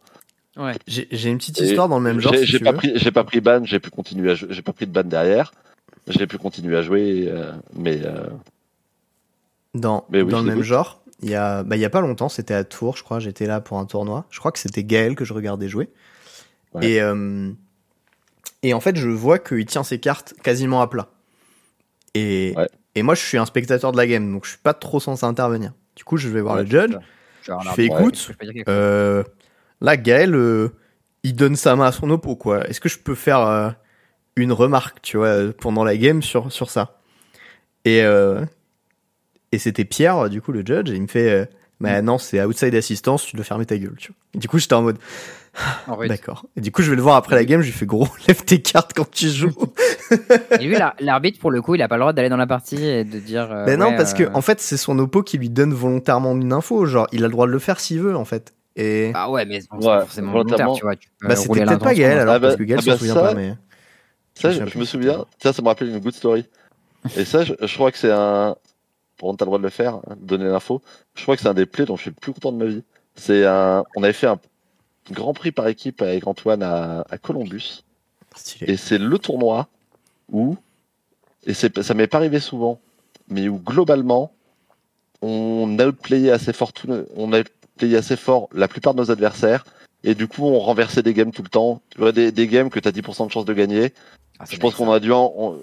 J'ai 0.87 1.29
une 1.29 1.37
petite 1.37 1.59
histoire 1.59 1.87
dans 1.87 1.97
le 1.97 2.03
même 2.03 2.19
genre. 2.19 2.33
J'ai 2.41 2.59
pas, 2.59 2.73
pris, 2.73 2.93
pas 3.11 3.23
pris 3.23 3.41
ban, 3.41 3.63
j'ai 3.63 3.79
pu 3.79 3.89
continuer 3.89 4.31
à 4.31 4.35
J'ai 4.35 4.61
pas 4.61 4.73
pris 4.73 4.87
de 4.87 4.91
ban 4.91 5.03
derrière. 5.03 5.51
J'ai 6.07 6.27
pu 6.27 6.37
continuer 6.37 6.75
à 6.75 6.81
jouer, 6.81 7.27
euh, 7.27 7.51
mais. 7.73 8.01
Euh, 8.03 8.27
dans, 9.75 10.05
dans 10.09 10.41
le 10.41 10.43
même 10.43 10.63
genre, 10.63 10.98
il 11.21 11.29
y, 11.29 11.35
a, 11.35 11.63
bah, 11.63 11.75
il 11.75 11.81
y 11.81 11.85
a 11.85 11.89
pas 11.89 12.01
longtemps, 12.01 12.29
c'était 12.29 12.53
à 12.53 12.63
Tours, 12.63 12.95
je 12.95 13.03
crois, 13.03 13.19
j'étais 13.19 13.45
là 13.45 13.59
pour 13.59 13.77
un 13.77 13.85
tournoi. 13.85 14.25
Je 14.29 14.39
crois 14.39 14.51
que 14.51 14.59
c'était 14.59 14.83
Gaël 14.83 15.15
que 15.15 15.25
je 15.25 15.33
regardais 15.33 15.67
jouer. 15.67 15.89
Et, 16.81 17.01
euh, 17.01 17.51
et 18.63 18.73
en 18.73 18.79
fait, 18.79 18.95
je 18.95 19.09
vois 19.09 19.39
qu'il 19.39 19.65
tient 19.65 19.83
ses 19.83 19.99
cartes 19.99 20.33
quasiment 20.43 20.81
à 20.81 20.87
plat. 20.87 21.09
Et, 22.13 22.55
et 22.95 23.03
moi, 23.03 23.15
je 23.15 23.21
suis 23.21 23.37
un 23.37 23.45
spectateur 23.45 23.91
de 23.91 23.97
la 23.97 24.07
game, 24.07 24.31
donc 24.31 24.45
je 24.45 24.51
suis 24.51 24.59
pas 24.59 24.73
trop 24.73 24.99
censé 24.99 25.25
intervenir. 25.25 25.73
Du 25.95 26.03
coup, 26.03 26.17
je 26.17 26.29
vais 26.29 26.41
voir 26.41 26.55
le 26.55 26.65
judge. 26.65 26.95
Je 27.43 27.69
fais 27.73 27.85
écoute, 27.85 28.31
euh, 28.67 29.23
Là, 29.81 29.97
Gaël, 29.97 30.35
euh, 30.35 30.69
il 31.23 31.35
donne 31.35 31.55
sa 31.55 31.75
main 31.75 31.87
à 31.87 31.91
son 31.91 32.09
oppo, 32.11 32.35
quoi. 32.35 32.67
Est-ce 32.67 32.79
que 32.79 32.89
je 32.89 32.99
peux 32.99 33.15
faire 33.15 33.75
une 34.35 34.53
remarque, 34.53 35.01
tu 35.01 35.17
vois, 35.17 35.51
pendant 35.59 35.83
la 35.83 35.97
game 35.97 36.21
sur, 36.21 36.51
sur 36.51 36.69
ça? 36.69 37.01
Et, 37.83 38.03
et 39.51 39.57
c'était 39.57 39.85
Pierre, 39.85 40.29
du 40.29 40.41
coup, 40.41 40.51
le 40.51 40.63
judge, 40.65 40.89
et 40.89 40.95
il 40.95 41.01
me 41.01 41.07
fait, 41.07 41.49
mais 41.79 42.01
mm. 42.01 42.05
non, 42.05 42.17
c'est 42.17 42.43
outside 42.43 42.75
assistance, 42.75 43.25
tu 43.25 43.35
dois 43.35 43.45
fermer 43.45 43.65
ta 43.65 43.77
gueule, 43.77 43.95
tu 43.97 44.09
vois. 44.09 44.17
Et 44.35 44.37
du 44.37 44.47
coup, 44.47 44.59
j'étais 44.59 44.75
en 44.75 44.81
mode, 44.81 44.97
D'accord. 46.07 46.45
Et 46.55 46.61
du 46.61 46.71
coup, 46.71 46.81
je 46.81 46.89
vais 46.89 46.95
le 46.95 47.01
voir 47.01 47.15
après 47.15 47.35
la 47.35 47.43
game. 47.43 47.61
Je 47.61 47.67
lui 47.67 47.73
fais 47.73 47.85
gros, 47.85 48.07
lève 48.27 48.43
tes 48.43 48.61
cartes 48.61 48.93
quand 48.95 49.09
tu 49.09 49.27
joues. 49.29 49.51
et 50.59 50.63
lui, 50.63 50.75
l'arbitre, 50.99 51.39
pour 51.39 51.51
le 51.51 51.61
coup, 51.61 51.75
il 51.75 51.81
a 51.81 51.87
pas 51.87 51.95
le 51.95 52.01
droit 52.01 52.13
d'aller 52.13 52.29
dans 52.29 52.37
la 52.37 52.47
partie 52.47 52.83
et 52.83 53.03
de 53.03 53.19
dire. 53.19 53.47
ben 53.65 53.79
non, 53.79 53.95
parce 53.95 54.13
que 54.13 54.23
en 54.33 54.41
fait, 54.41 54.61
c'est 54.61 54.77
son 54.77 54.97
oppo 54.99 55.23
qui 55.23 55.37
lui 55.37 55.49
donne 55.49 55.73
volontairement 55.73 56.33
une 56.33 56.53
info. 56.53 56.85
Genre, 56.85 57.07
il 57.11 57.23
a 57.23 57.27
le 57.27 57.31
droit 57.31 57.47
de 57.47 57.51
le 57.51 57.59
faire 57.59 57.79
s'il 57.79 58.01
veut, 58.01 58.15
en 58.15 58.25
fait. 58.25 58.53
Et... 58.75 59.11
Ah 59.13 59.29
ouais, 59.29 59.45
mais 59.45 59.61
c'est 59.61 59.67
forcément 59.69 60.31
volontaire, 60.31 60.71
tu 60.73 60.83
vois. 60.83 60.93
bah, 61.21 61.35
c'était 61.35 61.65
peut-être 61.65 61.83
pas 61.83 61.93
Gaël 61.93 62.19
alors, 62.19 62.35
ah 62.35 62.39
bah, 62.39 62.47
parce 62.47 62.57
que 62.57 62.63
Gaël 62.63 62.79
ah 62.81 62.85
bah, 62.85 62.93
se 62.93 62.97
souvient 62.99 63.15
pas, 63.15 63.33
mais. 63.33 63.55
Ça, 64.35 64.51
je, 64.51 64.77
me 64.77 64.85
souviens, 64.85 65.25
ça, 65.43 65.51
ça 65.51 65.61
me 65.61 65.67
rappelle 65.67 65.89
une 65.89 65.99
good 65.99 66.13
story. 66.13 66.45
Et 67.17 67.25
ça, 67.25 67.43
je, 67.43 67.75
crois 67.75 67.91
que 67.91 67.97
c'est 67.97 68.11
un. 68.11 68.55
Pour 69.19 69.35
t'as 69.37 69.45
le 69.45 69.49
droit 69.49 69.59
de 69.59 69.63
le 69.63 69.69
faire, 69.69 69.95
hein, 69.95 70.15
donner 70.19 70.45
l'info. 70.45 70.81
Je 71.13 71.21
crois 71.21 71.35
que 71.35 71.43
c'est 71.43 71.47
un 71.47 71.53
des 71.53 71.67
plays 71.67 71.85
dont 71.85 71.95
je 71.95 72.01
suis 72.01 72.09
le 72.09 72.15
plus 72.15 72.33
content 72.33 72.51
de 72.51 72.57
ma 72.57 72.65
vie. 72.65 72.83
C'est 73.15 73.45
un. 73.45 73.83
On 73.95 74.01
avait 74.01 74.13
fait 74.13 74.27
un 74.27 74.39
grand 75.11 75.33
prix 75.33 75.51
par 75.51 75.67
équipe 75.67 76.01
avec 76.01 76.25
Antoine 76.25 76.63
à, 76.63 77.05
à 77.09 77.17
Columbus. 77.19 77.83
Et 78.61 78.77
c'est 78.77 78.97
le 78.97 79.19
tournoi 79.19 79.67
où 80.31 80.57
et 81.45 81.53
ça 81.53 81.93
m'est 81.93 82.07
pas 82.07 82.17
arrivé 82.17 82.39
souvent, 82.39 82.79
mais 83.29 83.47
où 83.47 83.57
globalement, 83.57 84.33
on 85.21 85.77
a 85.79 85.87
outplayé 85.87 86.31
assez 86.31 86.53
fort, 86.53 86.71
on 87.15 87.33
a 87.33 87.39
outplayé 87.39 87.97
assez 87.97 88.17
fort 88.17 88.49
la 88.53 88.67
plupart 88.67 88.93
de 88.93 88.99
nos 88.99 89.11
adversaires, 89.11 89.65
et 90.03 90.15
du 90.15 90.27
coup, 90.27 90.45
on 90.45 90.59
renversait 90.59 91.03
des 91.03 91.13
games 91.13 91.31
tout 91.31 91.43
le 91.43 91.49
temps. 91.49 91.81
Tu 91.89 91.99
vois, 91.99 92.11
des, 92.11 92.31
des 92.31 92.47
games 92.47 92.69
que 92.69 92.79
tu 92.79 92.87
as 92.87 92.91
10% 92.91 93.27
de 93.27 93.31
chance 93.31 93.45
de 93.45 93.53
gagner. 93.53 93.93
Ah, 94.39 94.45
je 94.49 94.57
pense 94.57 94.75
qu'on 94.75 94.91
a 94.91 94.99
dû 94.99 95.11
en, 95.11 95.57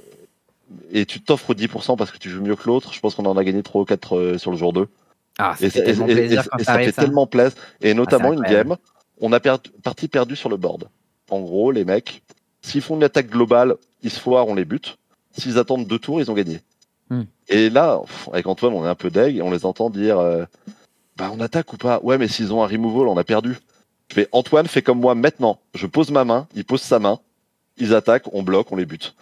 et 0.90 1.06
tu 1.06 1.20
t'offres 1.20 1.54
10% 1.54 1.96
parce 1.96 2.10
que 2.10 2.18
tu 2.18 2.30
joues 2.30 2.42
mieux 2.42 2.56
que 2.56 2.66
l'autre. 2.66 2.92
Je 2.92 3.00
pense 3.00 3.14
qu'on 3.14 3.26
en 3.26 3.36
a 3.36 3.44
gagné 3.44 3.62
3 3.62 3.82
ou 3.82 3.84
4 3.84 4.16
euh, 4.16 4.38
sur 4.38 4.50
le 4.50 4.56
jour 4.56 4.72
2. 4.72 4.88
Ah, 5.38 5.54
et, 5.60 5.70
ça, 5.70 5.84
fait 5.84 6.92
tellement 6.92 7.26
plaisir. 7.26 7.52
Et 7.82 7.94
notamment 7.94 8.32
une 8.32 8.42
game, 8.42 8.76
on 9.20 9.32
a 9.32 9.40
perdu, 9.40 9.70
partie 9.82 10.08
perdue 10.08 10.36
sur 10.36 10.48
le 10.48 10.56
board. 10.56 10.88
En 11.30 11.40
gros, 11.40 11.72
les 11.72 11.84
mecs, 11.84 12.22
s'ils 12.62 12.80
font 12.80 12.96
une 12.96 13.04
attaque 13.04 13.28
globale, 13.28 13.76
ils 14.02 14.10
se 14.10 14.18
foirent, 14.18 14.48
on 14.48 14.54
les 14.54 14.64
bute. 14.64 14.96
S'ils 15.32 15.58
attendent 15.58 15.86
deux 15.86 15.98
tours, 15.98 16.20
ils 16.20 16.30
ont 16.30 16.34
gagné. 16.34 16.60
Hmm. 17.10 17.24
Et 17.48 17.68
là, 17.68 18.00
avec 18.32 18.46
Antoine, 18.46 18.72
on 18.72 18.84
est 18.84 18.88
un 18.88 18.94
peu 18.94 19.10
deg 19.10 19.36
et 19.36 19.42
on 19.42 19.50
les 19.50 19.66
entend 19.66 19.90
dire 19.90 20.18
euh, 20.18 20.44
bah 21.16 21.30
on 21.32 21.40
attaque 21.40 21.72
ou 21.72 21.76
pas? 21.76 22.00
Ouais, 22.02 22.18
mais 22.18 22.28
s'ils 22.28 22.52
ont 22.52 22.62
un 22.62 22.66
removal, 22.66 23.08
on 23.08 23.16
a 23.16 23.24
perdu. 23.24 23.56
Je 24.08 24.14
fais 24.14 24.28
Antoine, 24.32 24.66
fais 24.66 24.82
comme 24.82 25.00
moi 25.00 25.14
maintenant. 25.14 25.58
Je 25.74 25.86
pose 25.86 26.10
ma 26.10 26.24
main, 26.24 26.46
il 26.54 26.64
pose 26.64 26.80
sa 26.80 26.98
main, 26.98 27.20
ils 27.76 27.94
attaquent, 27.94 28.32
on 28.32 28.42
bloque, 28.42 28.72
on 28.72 28.76
les 28.76 28.86
bute. 28.86 29.14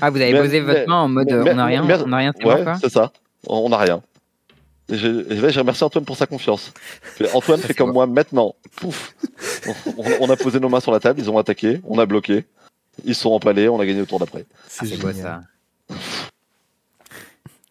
Ah, 0.00 0.10
vous 0.10 0.20
avez 0.20 0.38
posé 0.38 0.60
votre 0.60 0.88
main 0.88 1.02
en 1.02 1.08
mode 1.08 1.32
on 1.32 1.54
n'a 1.54 1.64
rien, 1.66 1.82
on 1.82 2.06
n'a 2.06 2.16
rien, 2.16 2.32
c'est 2.36 2.44
ouais, 2.44 2.64
c'est 2.80 2.90
ça, 2.90 3.12
on 3.46 3.68
n'a 3.68 3.78
rien. 3.78 4.02
Et 4.88 4.96
je, 4.96 5.58
remercie 5.58 5.82
Antoine 5.82 6.04
pour 6.04 6.16
sa 6.16 6.26
confiance. 6.26 6.72
Antoine 7.34 7.60
fait 7.62 7.74
comme 7.74 7.92
moi 7.92 8.06
maintenant. 8.06 8.54
Pouf. 8.76 9.14
On, 10.20 10.30
a 10.30 10.36
posé 10.36 10.60
nos 10.60 10.68
mains 10.68 10.80
sur 10.80 10.92
la 10.92 11.00
table, 11.00 11.20
ils 11.20 11.28
ont 11.28 11.38
attaqué, 11.38 11.80
on 11.84 11.98
a 11.98 12.06
bloqué, 12.06 12.44
ils 13.04 13.16
sont 13.16 13.30
empalés, 13.30 13.68
on 13.68 13.80
a 13.80 13.86
gagné 13.86 14.00
au 14.00 14.06
tour 14.06 14.20
d'après. 14.20 14.46
C'est 14.68 14.92
ah, 14.92 15.00
quoi 15.00 15.12
ça 15.12 15.40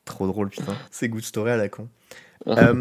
Trop 0.03 0.27
drôle, 0.27 0.49
putain. 0.49 0.75
C'est 0.91 1.07
good 1.07 1.23
story 1.23 1.51
à 1.51 1.57
la 1.57 1.69
con. 1.69 1.87
Euh, 2.47 2.73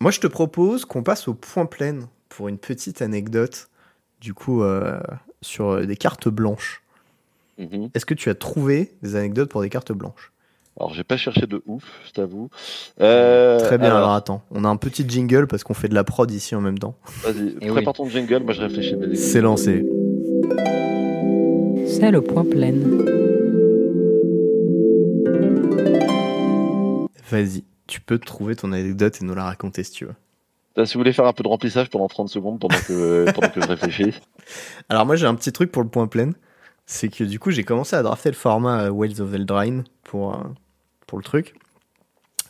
moi, 0.00 0.10
je 0.10 0.20
te 0.20 0.26
propose 0.26 0.84
qu'on 0.84 1.02
passe 1.02 1.28
au 1.28 1.34
point 1.34 1.66
plein 1.66 2.00
pour 2.28 2.48
une 2.48 2.58
petite 2.58 3.02
anecdote, 3.02 3.68
du 4.22 4.34
coup, 4.34 4.62
euh, 4.62 5.00
sur 5.40 5.86
des 5.86 5.96
cartes 5.96 6.28
blanches. 6.28 6.82
Mhm. 7.58 7.90
Est-ce 7.94 8.06
que 8.06 8.14
tu 8.14 8.30
as 8.30 8.34
trouvé 8.34 8.92
des 9.02 9.16
anecdotes 9.16 9.50
pour 9.50 9.60
des 9.60 9.68
cartes 9.68 9.92
blanches? 9.92 10.32
Alors, 10.78 10.94
j'ai 10.94 11.04
pas 11.04 11.18
cherché 11.18 11.46
de 11.46 11.62
ouf, 11.66 11.84
je 12.06 12.12
t'avoue. 12.12 12.48
Euh, 13.00 13.58
Très 13.58 13.76
bien, 13.76 13.94
alors... 13.94 14.12
attends. 14.12 14.42
On 14.50 14.64
a 14.64 14.68
un 14.68 14.76
petit 14.76 15.04
jingle 15.06 15.46
parce 15.46 15.64
qu'on 15.64 15.74
fait 15.74 15.88
de 15.88 15.94
la 15.94 16.04
prod 16.04 16.30
ici 16.30 16.54
en 16.54 16.62
même 16.62 16.78
temps. 16.78 16.96
Vas-y, 17.24 17.56
eh 17.60 17.66
prépare 17.68 17.92
ton 17.92 18.08
jingle, 18.08 18.38
moi 18.44 18.54
je 18.54 18.62
réfléchis. 18.62 18.96
C'est 19.14 19.42
lancé. 19.42 19.84
C'est 21.86 22.10
le 22.10 22.22
point 22.22 22.44
plein. 22.44 22.72
Vas-y 27.30 27.64
tu 27.92 28.00
peux 28.00 28.18
trouver 28.18 28.56
ton 28.56 28.72
anecdote 28.72 29.18
et 29.20 29.24
nous 29.26 29.34
la 29.34 29.44
raconter 29.44 29.84
si 29.84 29.92
tu 29.92 30.06
veux. 30.06 30.14
Si 30.76 30.94
vous 30.94 31.00
voulez 31.00 31.12
faire 31.12 31.26
un 31.26 31.32
peu 31.32 31.42
de 31.42 31.48
remplissage 31.48 31.90
pendant 31.90 32.08
30 32.08 32.28
secondes 32.28 32.58
pendant 32.58 32.78
que, 32.86 33.30
pendant 33.32 33.48
que 33.48 33.60
je 33.60 33.66
réfléchis. 33.66 34.14
Alors 34.88 35.04
moi 35.04 35.16
j'ai 35.16 35.26
un 35.26 35.34
petit 35.34 35.52
truc 35.52 35.70
pour 35.70 35.82
le 35.82 35.88
point 35.88 36.06
plein. 36.06 36.30
C'est 36.86 37.08
que 37.08 37.24
du 37.24 37.38
coup 37.38 37.50
j'ai 37.50 37.64
commencé 37.64 37.94
à 37.94 38.02
drafter 38.02 38.30
le 38.30 38.36
format 38.36 38.84
euh, 38.84 38.90
Wells 38.90 39.20
of 39.20 39.34
Eldraine 39.34 39.84
pour, 40.02 40.34
euh, 40.34 40.38
pour 41.06 41.18
le 41.18 41.24
truc. 41.24 41.54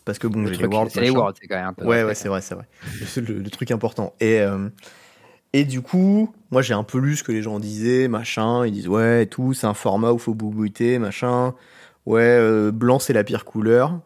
Parce 0.05 0.18
que 0.18 0.26
bon, 0.26 0.47
j'ai 0.47 0.57
les 0.57 0.67
Worlds. 0.67 0.91
C'est 0.92 1.01
les 1.01 1.10
Worlds, 1.10 1.39
c'est 1.41 1.47
quand 1.47 1.57
même 1.57 1.67
un 1.67 1.73
peu. 1.73 1.84
Ouais, 1.84 2.02
ouais, 2.02 2.15
c'est 2.15 2.28
vrai, 2.28 2.41
c'est 2.41 2.57
vrai. 2.57 2.65
C'est 3.07 3.20
le, 3.20 3.49
truc 3.51 3.70
important. 3.70 4.15
Et, 4.18 4.41
euh, 4.41 4.68
et 5.52 5.65
du 5.65 5.81
coup, 5.81 6.34
moi 6.51 6.62
j'ai 6.62 6.75
un 6.75 6.83
peu 6.83 6.99
lu 6.99 7.17
ce 7.17 7.23
que 7.23 7.31
les 7.31 7.42
gens 7.42 7.60
disaient, 7.60 8.09
machin. 8.09 8.67
Ils 8.67 8.73
disent 8.73 8.89
ouais, 8.89 9.25
et 9.25 9.26
tout, 9.26 9.52
c'est 9.52 9.67
un 9.67 9.75
format 9.75 10.12
où 10.12 10.18
faut 10.18 10.34
boubouiter, 10.34 10.99
machin. 10.99 11.55
Ouais, 12.07 12.70
blanc 12.73 12.99
c'est 12.99 13.12
la 13.12 13.23
pire 13.23 13.44
couleur. 13.44 14.01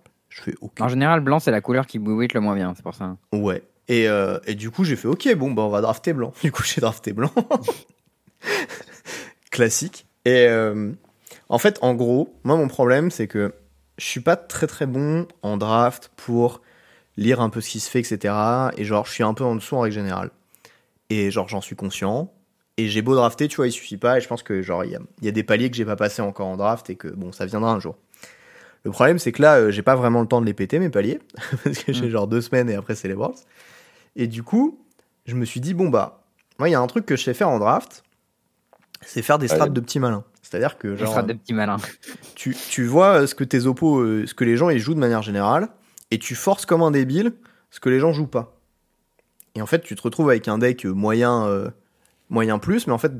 En 0.80 0.88
général, 0.88 1.20
blanc, 1.20 1.38
c'est 1.38 1.50
la 1.50 1.60
couleur 1.60 1.86
qui 1.86 1.98
bouillite 1.98 2.34
le 2.34 2.40
moins 2.40 2.54
bien, 2.54 2.74
c'est 2.76 2.82
pour 2.82 2.94
ça. 2.94 3.16
Ouais. 3.32 3.62
Et, 3.88 4.08
euh, 4.08 4.38
et 4.46 4.54
du 4.54 4.70
coup, 4.70 4.84
j'ai 4.84 4.96
fait, 4.96 5.08
ok, 5.08 5.34
bon, 5.36 5.52
bah, 5.52 5.62
on 5.62 5.68
va 5.68 5.80
drafter 5.80 6.12
blanc. 6.12 6.32
Du 6.42 6.52
coup, 6.52 6.62
j'ai 6.64 6.80
drafté 6.80 7.12
blanc. 7.12 7.32
Classique. 9.50 10.06
Et 10.24 10.46
euh, 10.48 10.92
en 11.48 11.58
fait, 11.58 11.78
en 11.82 11.94
gros, 11.94 12.34
moi, 12.44 12.56
mon 12.56 12.68
problème, 12.68 13.10
c'est 13.10 13.28
que 13.28 13.54
je 13.98 14.04
suis 14.04 14.20
pas 14.20 14.36
très 14.36 14.66
très 14.66 14.86
bon 14.86 15.26
en 15.42 15.56
draft 15.56 16.10
pour 16.16 16.60
lire 17.16 17.40
un 17.40 17.48
peu 17.48 17.60
ce 17.60 17.70
qui 17.70 17.80
se 17.80 17.88
fait, 17.88 18.00
etc. 18.00 18.34
Et 18.76 18.84
genre, 18.84 19.06
je 19.06 19.12
suis 19.12 19.22
un 19.22 19.34
peu 19.34 19.44
en 19.44 19.54
dessous 19.54 19.76
en 19.76 19.80
règle 19.80 19.94
générale. 19.94 20.30
Et 21.08 21.30
genre, 21.30 21.48
j'en 21.48 21.60
suis 21.60 21.76
conscient. 21.76 22.32
Et 22.78 22.88
j'ai 22.88 23.00
beau 23.00 23.14
drafter, 23.14 23.48
tu 23.48 23.56
vois, 23.56 23.68
il 23.68 23.72
suffit 23.72 23.96
pas. 23.96 24.18
Et 24.18 24.20
je 24.20 24.28
pense 24.28 24.42
que 24.42 24.60
genre, 24.60 24.84
il 24.84 24.90
y 24.90 24.96
a, 24.96 25.00
y 25.22 25.28
a, 25.28 25.32
des 25.32 25.44
paliers 25.44 25.70
que 25.70 25.76
j'ai 25.76 25.86
pas 25.86 25.96
passé 25.96 26.20
encore 26.20 26.48
en 26.48 26.56
draft 26.56 26.90
et 26.90 26.96
que 26.96 27.08
bon, 27.08 27.32
ça 27.32 27.46
viendra 27.46 27.72
un 27.72 27.80
jour. 27.80 27.96
Le 28.84 28.90
problème, 28.90 29.18
c'est 29.18 29.32
que 29.32 29.42
là, 29.42 29.56
euh, 29.56 29.70
j'ai 29.70 29.82
pas 29.82 29.96
vraiment 29.96 30.20
le 30.20 30.28
temps 30.28 30.40
de 30.40 30.46
les 30.46 30.54
péter, 30.54 30.78
mes 30.78 30.90
paliers, 30.90 31.18
parce 31.64 31.82
que 31.82 31.92
j'ai 31.92 32.06
mm. 32.06 32.10
genre 32.10 32.28
deux 32.28 32.40
semaines 32.40 32.68
et 32.68 32.74
après, 32.74 32.94
c'est 32.94 33.08
les 33.08 33.14
Worlds. 33.14 33.40
Et 34.16 34.26
du 34.26 34.42
coup, 34.42 34.84
je 35.26 35.34
me 35.34 35.44
suis 35.44 35.60
dit, 35.60 35.74
bon, 35.74 35.88
bah, 35.88 36.24
moi, 36.58 36.68
il 36.68 36.72
y 36.72 36.74
a 36.74 36.80
un 36.80 36.86
truc 36.86 37.06
que 37.06 37.16
je 37.16 37.22
sais 37.22 37.34
faire 37.34 37.48
en 37.48 37.58
draft, 37.58 38.02
c'est 39.02 39.22
faire 39.22 39.38
des 39.38 39.48
strats 39.48 39.68
de 39.68 39.80
petits 39.80 40.00
malins. 40.00 40.24
C'est-à-dire 40.42 40.78
que 40.78 40.96
genre. 40.96 41.22
de 41.22 41.32
petits 41.32 41.54
malins. 41.54 41.76
Tu, 42.34 42.54
tu 42.54 42.84
vois 42.84 43.22
euh, 43.22 43.26
ce 43.26 43.34
que 43.34 43.44
tes 43.44 43.66
oppos, 43.66 44.00
euh, 44.00 44.26
ce 44.26 44.34
que 44.34 44.44
les 44.44 44.56
gens 44.56 44.68
ils 44.68 44.78
jouent 44.78 44.94
de 44.94 45.00
manière 45.00 45.22
générale, 45.22 45.68
et 46.10 46.18
tu 46.18 46.34
forces 46.34 46.66
comme 46.66 46.82
un 46.82 46.90
débile 46.90 47.32
ce 47.70 47.80
que 47.80 47.88
les 47.88 47.98
gens 47.98 48.12
jouent 48.12 48.26
pas. 48.26 48.58
Et 49.54 49.62
en 49.62 49.66
fait, 49.66 49.80
tu 49.80 49.94
te 49.94 50.02
retrouves 50.02 50.28
avec 50.28 50.46
un 50.48 50.58
deck 50.58 50.84
moyen, 50.84 51.72
moyen 52.28 52.58
plus, 52.58 52.86
mais 52.86 52.92
en 52.92 52.98
fait, 52.98 53.12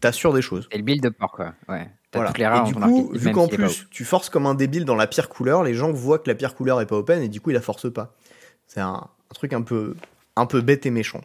t'assures 0.00 0.32
des 0.32 0.42
choses. 0.42 0.68
Et 0.70 0.78
le 0.78 0.84
build 0.84 1.02
de 1.02 1.08
port, 1.08 1.32
quoi. 1.32 1.54
Ouais. 1.68 1.90
Et 2.14 2.62
du 2.64 2.74
coup, 2.74 3.10
vu 3.12 3.30
qu'en 3.30 3.46
plus, 3.46 3.86
tu 3.90 4.04
forces 4.04 4.30
comme 4.30 4.46
un 4.46 4.54
débile 4.54 4.84
dans 4.84 4.96
la 4.96 5.06
pire 5.06 5.28
couleur, 5.28 5.62
les 5.62 5.74
gens 5.74 5.92
voient 5.92 6.18
que 6.18 6.28
la 6.28 6.34
pire 6.34 6.54
couleur 6.54 6.80
est 6.80 6.86
pas 6.86 6.96
open 6.96 7.22
et 7.22 7.28
du 7.28 7.40
coup, 7.40 7.50
ils 7.50 7.54
la 7.54 7.60
forcent 7.60 7.92
pas. 7.92 8.14
C'est 8.66 8.80
un, 8.80 9.06
truc 9.34 9.52
un 9.52 9.62
peu, 9.62 9.94
un 10.36 10.46
peu 10.46 10.60
bête 10.60 10.86
et 10.86 10.90
méchant. 10.90 11.22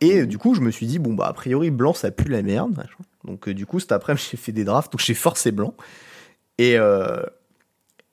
Et 0.00 0.26
du 0.26 0.38
coup, 0.38 0.54
je 0.54 0.60
me 0.60 0.70
suis 0.70 0.86
dit, 0.86 0.98
bon, 0.98 1.14
bah, 1.14 1.26
a 1.26 1.32
priori, 1.32 1.70
blanc, 1.70 1.92
ça 1.92 2.10
pue 2.10 2.28
la 2.28 2.42
merde. 2.42 2.86
Donc, 3.24 3.48
euh, 3.48 3.54
du 3.54 3.66
coup, 3.66 3.80
cet 3.80 3.92
après-midi, 3.92 4.28
j'ai 4.30 4.36
fait 4.36 4.52
des 4.52 4.64
drafts 4.64 4.94
où 4.94 4.98
j'ai 4.98 5.14
forcé 5.14 5.50
blanc. 5.50 5.74
Et, 6.58 6.76
euh, 6.76 7.22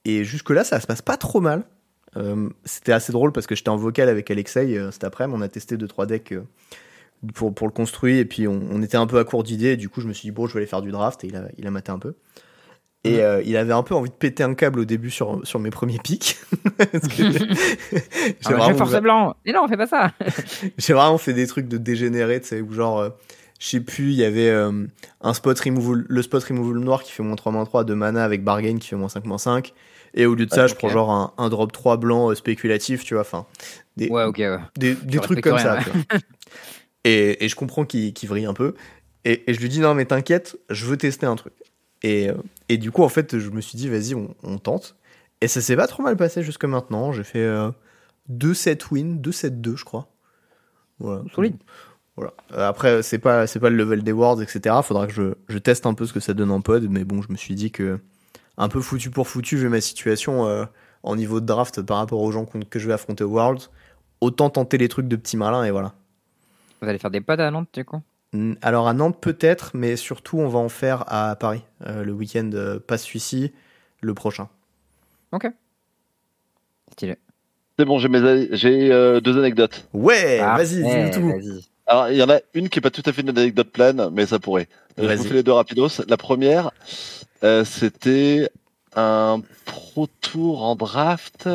et 0.04 0.24
jusque-là, 0.24 0.64
ça 0.64 0.80
se 0.80 0.88
passe 0.88 1.02
pas 1.02 1.18
trop 1.18 1.42
mal. 1.42 1.64
Euh, 2.18 2.50
c'était 2.64 2.94
assez 2.94 3.12
drôle 3.12 3.34
parce 3.34 3.46
que 3.46 3.56
j'étais 3.56 3.70
en 3.70 3.76
vocal 3.76 4.08
avec 4.08 4.32
Alexei 4.32 4.80
cet 4.92 5.04
après-midi. 5.04 5.38
On 5.38 5.42
a 5.42 5.50
testé 5.50 5.78
2-3 5.78 6.06
decks 6.06 6.34
pour, 7.34 7.54
pour 7.54 7.68
le 7.68 7.74
construire. 7.74 8.20
Et 8.20 8.26
puis, 8.26 8.48
on, 8.48 8.82
était 8.82 8.98
un 8.98 9.08
peu 9.08 9.20
à 9.20 9.24
court 9.24 9.44
d'idées. 9.44 9.78
Du 9.78 9.90
coup, 9.90 10.02
je 10.02 10.08
me 10.08 10.14
suis 10.14 10.28
dit, 10.28 10.32
bon, 10.32 10.48
je 10.48 10.54
vais 10.54 10.60
aller 10.60 10.68
faire 10.68 10.82
du 10.82 10.92
draft. 10.92 11.24
Et 11.24 11.28
il 11.28 11.36
a, 11.36 11.46
il 11.58 11.68
a 11.68 11.72
maté 11.72 11.92
un 11.92 12.00
peu. 12.00 12.16
Et 13.06 13.22
euh, 13.22 13.42
il 13.46 13.56
avait 13.56 13.74
un 13.74 13.84
peu 13.84 13.94
envie 13.94 14.10
de 14.10 14.16
péter 14.16 14.44
un 14.44 14.56
câble 14.56 14.80
au 14.80 14.86
début 14.86 15.12
sur, 15.12 15.40
sur 15.44 15.60
mes 15.60 15.70
premiers 15.70 16.00
pics. 16.00 16.38
j'ai 17.18 17.26
ah, 18.46 18.54
vraiment 18.54 18.78
force 18.78 19.00
blanc. 19.02 19.36
Mais 19.46 19.54
non, 19.54 19.62
on 19.64 19.68
fait 19.68 19.78
pas 19.78 19.88
ça. 19.88 20.12
j'ai 20.78 20.94
vraiment 20.94 21.18
fait 21.18 21.34
des 21.34 21.46
trucs 21.46 21.68
de 21.68 21.78
dégénéré, 21.78 22.42
tu 22.42 22.48
sais, 22.48 22.62
où 22.62 22.74
genre, 22.74 23.00
euh, 23.00 23.10
je 23.60 23.68
sais 23.68 23.80
plus, 23.80 24.12
il 24.12 24.16
y 24.16 24.24
avait 24.24 24.50
euh, 24.50 24.86
un 25.22 25.34
spot 25.34 25.60
removal, 25.60 26.06
le 26.08 26.22
spot 26.22 26.44
removal 26.44 26.80
noir 26.80 27.04
qui 27.04 27.12
fait 27.12 27.24
moins 27.24 27.36
3 27.36 27.66
3 27.66 27.84
de 27.84 27.94
mana 27.94 28.24
avec 28.24 28.44
bargain 28.44 28.78
qui 28.78 28.88
fait 28.88 28.96
moins 28.96 29.10
5 29.10 29.24
5. 29.38 29.74
Et 30.16 30.26
au 30.26 30.34
lieu 30.34 30.46
de 30.46 30.52
ça, 30.52 30.68
je 30.68 30.76
prends 30.76 30.90
genre 30.90 31.12
un, 31.12 31.34
un, 31.38 31.50
drop 31.50 31.72
3 31.72 31.98
blanc 31.98 32.34
spéculatif, 32.34 33.04
tu 33.04 33.14
vois, 33.14 33.22
enfin. 33.22 33.46
Des, 33.98 34.10
ouais, 34.10 34.24
ok, 34.24 34.38
ouais. 34.38 34.58
Des, 34.78 34.96
des 34.96 35.20
trucs 35.20 35.42
comme 35.42 35.60
ça. 35.60 35.80
Et, 37.06 37.48
je 37.48 37.56
comprends 37.56 37.86
qu'il 37.86 38.14
vrille 38.28 38.46
un 38.46 38.54
peu. 38.54 38.74
Et, 39.24 39.44
je 39.48 39.60
lui 39.60 39.70
dis 39.70 39.80
non 39.80 39.94
mais 39.94 40.06
t'inquiète, 40.06 40.58
je 40.70 40.86
veux 40.86 40.98
tester 40.98 41.26
un 41.26 41.36
truc. 41.36 41.54
Et, 42.04 42.30
euh, 42.30 42.36
et, 42.70 42.78
du 42.78 42.92
coup 42.92 43.04
en 43.04 43.10
fait 43.10 43.40
je 43.40 43.50
me 43.50 43.62
suis 43.62 43.78
dit 43.78 43.90
vas-y 43.90 44.16
on, 44.16 44.58
tente. 44.58 44.96
Et 45.42 45.48
ça 45.48 45.62
s'est 45.62 45.76
pas 45.76 45.88
trop 45.88 46.04
mal 46.04 46.16
passé 46.18 46.44
jusque 46.44 46.66
maintenant. 46.66 47.12
J'ai 47.12 47.24
fait 47.24 47.48
2-7 48.30 48.70
euh, 48.70 48.76
wins, 48.92 49.22
2-7-2 49.22 49.76
je 49.76 49.86
crois. 49.86 50.08
Voilà. 51.00 51.24
Solide. 51.34 51.58
Voilà. 52.16 52.34
Après 52.54 53.04
c'est 53.04 53.20
pas 53.20 53.48
c'est 53.48 53.60
pas 53.60 53.70
le 53.70 53.76
level 53.76 54.04
des 54.04 54.12
worlds 54.12 54.42
etc. 54.42 54.76
Faudra 54.84 55.08
que 55.08 55.14
je, 55.14 55.34
je, 55.50 55.58
teste 55.58 55.86
un 55.86 55.94
peu 55.94 56.06
ce 56.06 56.14
que 56.14 56.20
ça 56.20 56.34
donne 56.34 56.52
en 56.52 56.62
pod. 56.62 56.88
Mais 56.90 57.04
bon 57.04 57.22
je 57.22 57.32
me 57.32 57.38
suis 57.38 57.56
dit 57.56 57.72
que 57.72 58.00
un 58.58 58.70
peu 58.70 58.82
foutu 58.82 59.10
pour 59.10 59.28
foutu 59.28 59.58
vu 59.58 59.70
ma 59.70 59.82
situation 59.82 60.48
euh, 60.48 60.66
en 61.04 61.16
niveau 61.16 61.40
de 61.40 61.46
draft 61.46 61.82
par 61.82 61.98
rapport 61.98 62.22
aux 62.22 62.32
gens 62.32 62.46
que 62.46 62.80
je 62.80 62.88
vais 62.88 62.94
affronter 62.94 63.24
aux 63.24 63.30
worlds. 63.30 63.70
Autant 64.22 64.50
tenter 64.50 64.78
les 64.78 64.88
trucs 64.88 65.08
de 65.08 65.16
petits 65.16 65.38
malins 65.38 65.64
et 65.64 65.72
voilà. 65.72 65.94
Vous 66.82 66.88
allez 66.88 66.98
faire 66.98 67.12
des 67.12 67.22
pods 67.22 67.34
à 67.40 67.52
Nantes, 67.52 67.70
du 67.74 67.84
coup? 67.86 68.02
Alors 68.62 68.88
à 68.88 68.94
Nantes 68.94 69.20
peut-être, 69.20 69.72
mais 69.74 69.96
surtout 69.96 70.40
on 70.40 70.48
va 70.48 70.60
en 70.60 70.70
faire 70.70 71.04
à 71.08 71.36
Paris 71.36 71.64
euh, 71.86 72.04
le 72.04 72.14
week-end, 72.14 72.50
euh, 72.54 72.80
pas 72.80 72.98
celui-ci, 72.98 73.52
le 74.02 74.14
prochain. 74.14 74.50
Ok. 75.32 75.48
Stylé. 76.92 77.18
C'est 77.78 77.86
bon, 77.86 78.00
j'ai 78.00 78.92
euh, 78.92 79.20
deux 79.20 79.38
anecdotes. 79.38 79.88
Ouais, 79.94 80.40
ah, 80.40 80.56
vas-y, 80.56 80.84
dis-nous 80.84 81.10
tout. 81.12 81.62
Alors, 81.88 82.10
il 82.10 82.18
y 82.18 82.24
en 82.24 82.30
a 82.30 82.40
une 82.54 82.70
qui 82.70 82.80
est 82.80 82.82
pas 82.82 82.90
tout 82.90 83.04
à 83.06 83.12
fait 83.12 83.22
une 83.22 83.30
anecdote 83.30 83.70
pleine, 83.70 84.10
mais 84.14 84.26
ça 84.26 84.40
pourrait. 84.40 84.68
Je 84.98 85.04
vous 85.04 85.24
fais 85.24 85.34
les 85.34 85.44
deux 85.44 85.52
rapidos. 85.52 86.02
La 86.08 86.18
première, 86.18 86.72
c'était 87.66 88.50
un 88.96 89.42
Pro 89.66 90.08
Tour 90.22 90.64
en 90.64 90.76
draft. 90.76 91.50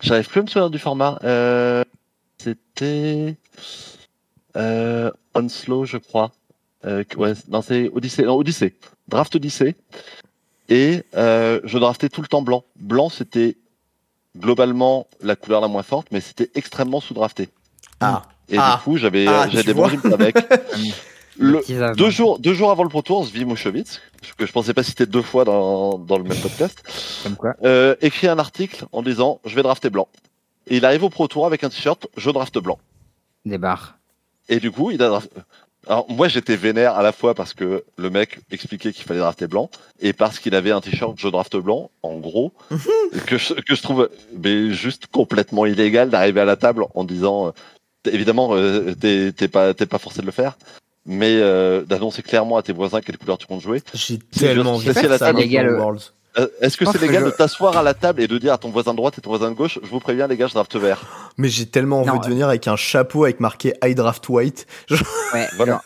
J'arrive 0.00 0.28
plus 0.28 0.40
à 0.40 0.42
me 0.42 0.48
souvenir 0.48 0.70
du 0.70 0.78
format. 0.78 1.18
c'était 2.38 3.36
euh, 4.56 5.10
Onslow, 5.34 5.84
je 5.84 5.96
crois. 5.98 6.32
Euh, 6.84 7.04
ouais, 7.16 7.32
non, 7.48 7.62
c'est 7.62 7.88
Odyssey. 7.92 8.22
Non, 8.24 8.36
Odyssey. 8.36 8.74
Draft 9.08 9.34
Odyssey. 9.36 9.76
Et 10.68 11.02
euh, 11.16 11.60
je 11.64 11.78
draftais 11.78 12.08
tout 12.08 12.22
le 12.22 12.28
temps 12.28 12.42
blanc. 12.42 12.64
Blanc, 12.76 13.08
c'était 13.08 13.56
globalement 14.36 15.06
la 15.20 15.36
couleur 15.36 15.60
la 15.60 15.68
moins 15.68 15.82
forte, 15.82 16.08
mais 16.10 16.20
c'était 16.20 16.50
extrêmement 16.54 17.00
sous-drafté. 17.00 17.48
Ah. 18.00 18.22
Et 18.48 18.56
Ah. 18.58 18.76
du 18.78 18.82
coup, 18.84 18.96
j'avais 18.96 19.26
Ah, 19.28 19.46
des 19.46 19.74
bons 19.74 19.84
avec. 20.12 20.36
Le- 21.38 21.94
deux, 21.94 22.10
jours, 22.10 22.38
deux 22.38 22.52
jours 22.52 22.70
avant 22.70 22.82
le 22.82 22.90
Pro 22.90 23.00
Tour, 23.00 23.20
on 23.20 23.24
se 23.24 23.32
vit 23.32 23.46
Mouchevitz, 23.46 24.00
que 24.36 24.44
je 24.44 24.52
pensais 24.52 24.74
pas 24.74 24.82
citer 24.82 25.06
deux 25.06 25.22
fois 25.22 25.46
dans, 25.46 25.96
dans 25.98 26.18
le 26.18 26.24
même 26.24 26.36
podcast, 26.38 26.82
Comme 27.22 27.36
quoi. 27.36 27.54
euh, 27.64 27.96
écrit 28.02 28.26
un 28.28 28.38
article 28.38 28.84
en 28.92 29.02
disant 29.02 29.40
je 29.46 29.54
vais 29.56 29.62
drafter 29.62 29.88
blanc. 29.88 30.08
Et 30.66 30.76
il 30.76 30.84
arrive 30.84 31.04
au 31.04 31.08
Pro 31.08 31.28
Tour 31.28 31.46
avec 31.46 31.64
un 31.64 31.70
t-shirt 31.70 32.06
je 32.18 32.30
draft 32.30 32.58
blanc. 32.58 32.78
Des 33.46 33.56
barres. 33.56 33.96
Et 34.52 34.60
du 34.60 34.70
coup, 34.70 34.90
il 34.90 35.02
a 35.02 35.08
drafté. 35.08 35.30
Alors 35.88 36.06
moi 36.08 36.28
j'étais 36.28 36.54
vénère 36.54 36.94
à 36.94 37.02
la 37.02 37.10
fois 37.10 37.34
parce 37.34 37.54
que 37.54 37.82
le 37.98 38.08
mec 38.08 38.38
expliquait 38.52 38.92
qu'il 38.92 39.04
fallait 39.04 39.18
drafter 39.18 39.48
blanc 39.48 39.68
et 39.98 40.12
parce 40.12 40.38
qu'il 40.38 40.54
avait 40.54 40.70
un 40.70 40.80
t-shirt 40.80 41.14
je 41.18 41.26
draft 41.26 41.56
blanc 41.56 41.90
en 42.04 42.18
gros 42.18 42.52
que 43.26 43.36
je, 43.36 43.54
que 43.54 43.74
je 43.74 43.82
trouve 43.82 44.08
mais 44.40 44.70
juste 44.70 45.08
complètement 45.08 45.66
illégal 45.66 46.08
d'arriver 46.08 46.40
à 46.40 46.44
la 46.44 46.54
table 46.54 46.84
en 46.94 47.02
disant 47.02 47.48
euh, 47.48 47.50
évidemment 48.08 48.54
euh, 48.54 48.94
t'es 48.94 49.32
t'es 49.32 49.48
pas 49.48 49.74
t'es 49.74 49.86
pas 49.86 49.98
forcé 49.98 50.20
de 50.20 50.26
le 50.26 50.30
faire 50.30 50.56
mais 51.06 51.36
euh, 51.40 51.82
d'annoncer 51.82 52.22
clairement 52.22 52.56
à 52.56 52.62
tes 52.62 52.72
voisins 52.72 53.00
quelle 53.00 53.18
couleur 53.18 53.38
tu 53.38 53.46
comptes 53.46 53.60
jouer. 53.60 53.82
J'ai 53.94 54.18
tellement 54.18 54.78
si 54.78 54.92
ça 54.92 55.32
légal, 55.32 55.68
euh, 55.68 55.78
Worlds. 55.78 56.12
Euh, 56.38 56.46
Est-ce 56.60 56.76
que 56.78 56.84
c'est 56.86 56.98
légal 57.00 57.20
je- 57.24 57.26
de 57.26 57.30
t'asseoir 57.34 57.76
à 57.76 57.82
la 57.82 57.92
table 57.94 58.22
et 58.22 58.26
de 58.28 58.38
dire 58.38 58.52
à 58.54 58.58
ton 58.58 58.70
voisin 58.70 58.92
de 58.92 58.96
droite 58.96 59.18
et 59.18 59.20
ton 59.20 59.30
voisin 59.30 59.50
de 59.50 59.54
gauche 59.54 59.78
je 59.82 59.88
vous 59.88 60.00
préviens 60.00 60.26
les 60.26 60.36
gars 60.36 60.46
je 60.46 60.54
draft 60.54 60.74
vert. 60.76 61.02
Mais 61.36 61.48
j'ai 61.48 61.66
tellement 61.66 62.00
envie 62.00 62.08
Non, 62.08 62.16
de 62.18 62.26
venir 62.26 62.48
avec 62.48 62.66
un 62.68 62.76
chapeau 62.76 63.24
avec 63.24 63.38
marqué 63.40 63.74
I 63.84 63.94
draft 63.94 64.26
white. 64.30 64.66
Ouais, 64.90 65.46
Voilà. 65.56 65.72
genre, 65.72 65.82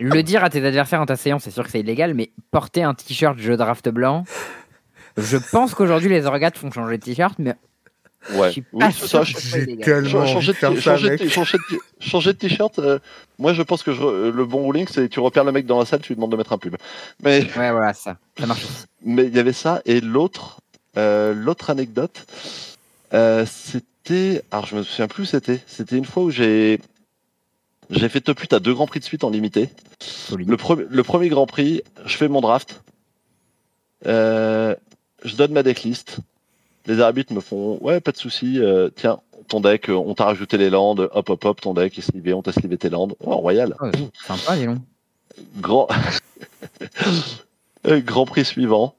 le 0.00 0.22
dire 0.22 0.42
à 0.44 0.50
tes 0.50 0.64
adversaires 0.64 1.00
en 1.00 1.06
t'asseyant, 1.06 1.38
c'est 1.38 1.50
sûr 1.50 1.64
que 1.64 1.70
c'est 1.70 1.80
illégal, 1.80 2.14
mais 2.14 2.30
porter 2.50 2.82
un 2.82 2.94
t-shirt 2.94 3.36
je 3.38 3.52
draft 3.52 3.88
blanc, 3.90 4.24
je 5.18 5.36
pense 5.50 5.74
qu'aujourd'hui 5.74 6.08
les 6.08 6.24
orgates 6.26 6.56
font 6.56 6.70
changer 6.70 6.96
de 6.98 7.02
t-shirt, 7.04 7.34
mais 7.38 7.54
Ouais. 8.30 8.48
je 8.48 8.52
suis 8.52 8.62
pas 8.62 8.90
ça. 8.92 9.22
J'ai 9.24 9.76
tellement 9.78 10.26
Changer 10.26 10.52
de, 12.32 12.38
t-shirt, 12.38 12.78
euh, 12.78 12.98
moi 13.38 13.52
je 13.52 13.62
pense 13.62 13.82
que 13.82 13.92
je, 13.92 14.02
euh, 14.02 14.30
le 14.32 14.44
bon 14.46 14.66
ruling 14.68 14.86
c'est 14.90 15.08
tu 15.08 15.20
repères 15.20 15.44
le 15.44 15.52
mec 15.52 15.66
dans 15.66 15.78
la 15.78 15.84
salle, 15.86 16.00
tu 16.00 16.08
lui 16.08 16.16
demandes 16.16 16.30
de 16.32 16.36
mettre 16.36 16.52
un 16.52 16.58
pub. 16.58 16.76
Mais 17.22 17.40
Ouais, 17.56 17.70
voilà, 17.72 17.92
ça. 17.94 18.16
Ça 18.38 18.46
marche 18.46 18.62
mais 19.04 19.24
il 19.26 19.34
y 19.34 19.38
avait 19.40 19.52
ça 19.52 19.82
et 19.84 20.00
l'autre 20.00 20.60
euh, 20.96 21.34
l'autre 21.34 21.70
anecdote 21.70 22.24
euh, 23.14 23.44
c'était 23.46 24.42
alors 24.52 24.66
je 24.66 24.76
me 24.76 24.82
souviens 24.84 25.08
plus 25.08 25.22
où 25.24 25.26
c'était 25.26 25.60
c'était 25.66 25.96
une 25.96 26.04
fois 26.04 26.22
où 26.22 26.30
j'ai 26.30 26.78
j'ai 27.90 28.08
fait 28.08 28.20
top 28.20 28.38
8 28.38 28.52
à 28.54 28.60
deux 28.60 28.72
grands 28.72 28.86
prix 28.86 29.00
de 29.00 29.04
suite 29.04 29.22
en 29.24 29.30
limité. 29.30 29.68
Solide. 30.00 30.48
Le, 30.48 30.56
pre- 30.56 30.86
le 30.88 31.02
premier 31.02 31.28
grand 31.28 31.46
prix, 31.46 31.82
je 32.06 32.16
fais 32.16 32.28
mon 32.28 32.40
draft. 32.40 32.82
Euh, 34.06 34.74
je 35.24 35.36
donne 35.36 35.52
ma 35.52 35.62
decklist. 35.62 36.18
Les 36.86 37.00
arbitres 37.00 37.32
me 37.32 37.40
font 37.40 37.78
ouais 37.80 38.00
pas 38.00 38.12
de 38.12 38.16
souci. 38.16 38.58
euh, 38.58 38.88
tiens 38.94 39.20
ton 39.48 39.60
deck, 39.60 39.88
euh, 39.88 39.94
on 39.94 40.14
t'a 40.14 40.24
rajouté 40.24 40.56
les 40.56 40.70
landes. 40.70 41.10
Hop 41.12 41.30
hop 41.30 41.44
hop 41.44 41.60
ton 41.60 41.74
deck 41.74 41.98
est 41.98 42.02
slivé, 42.02 42.32
on 42.32 42.42
t'a 42.42 42.52
slivé 42.52 42.78
tes 42.78 42.88
landes. 42.90 43.14
Oh 43.20 43.36
royal. 43.36 43.74
Oh, 43.80 43.86
sympa, 44.26 44.56
dis. 44.56 44.66
Grand 45.58 45.88
grand 47.86 48.26
prix 48.26 48.44
suivant. 48.44 48.94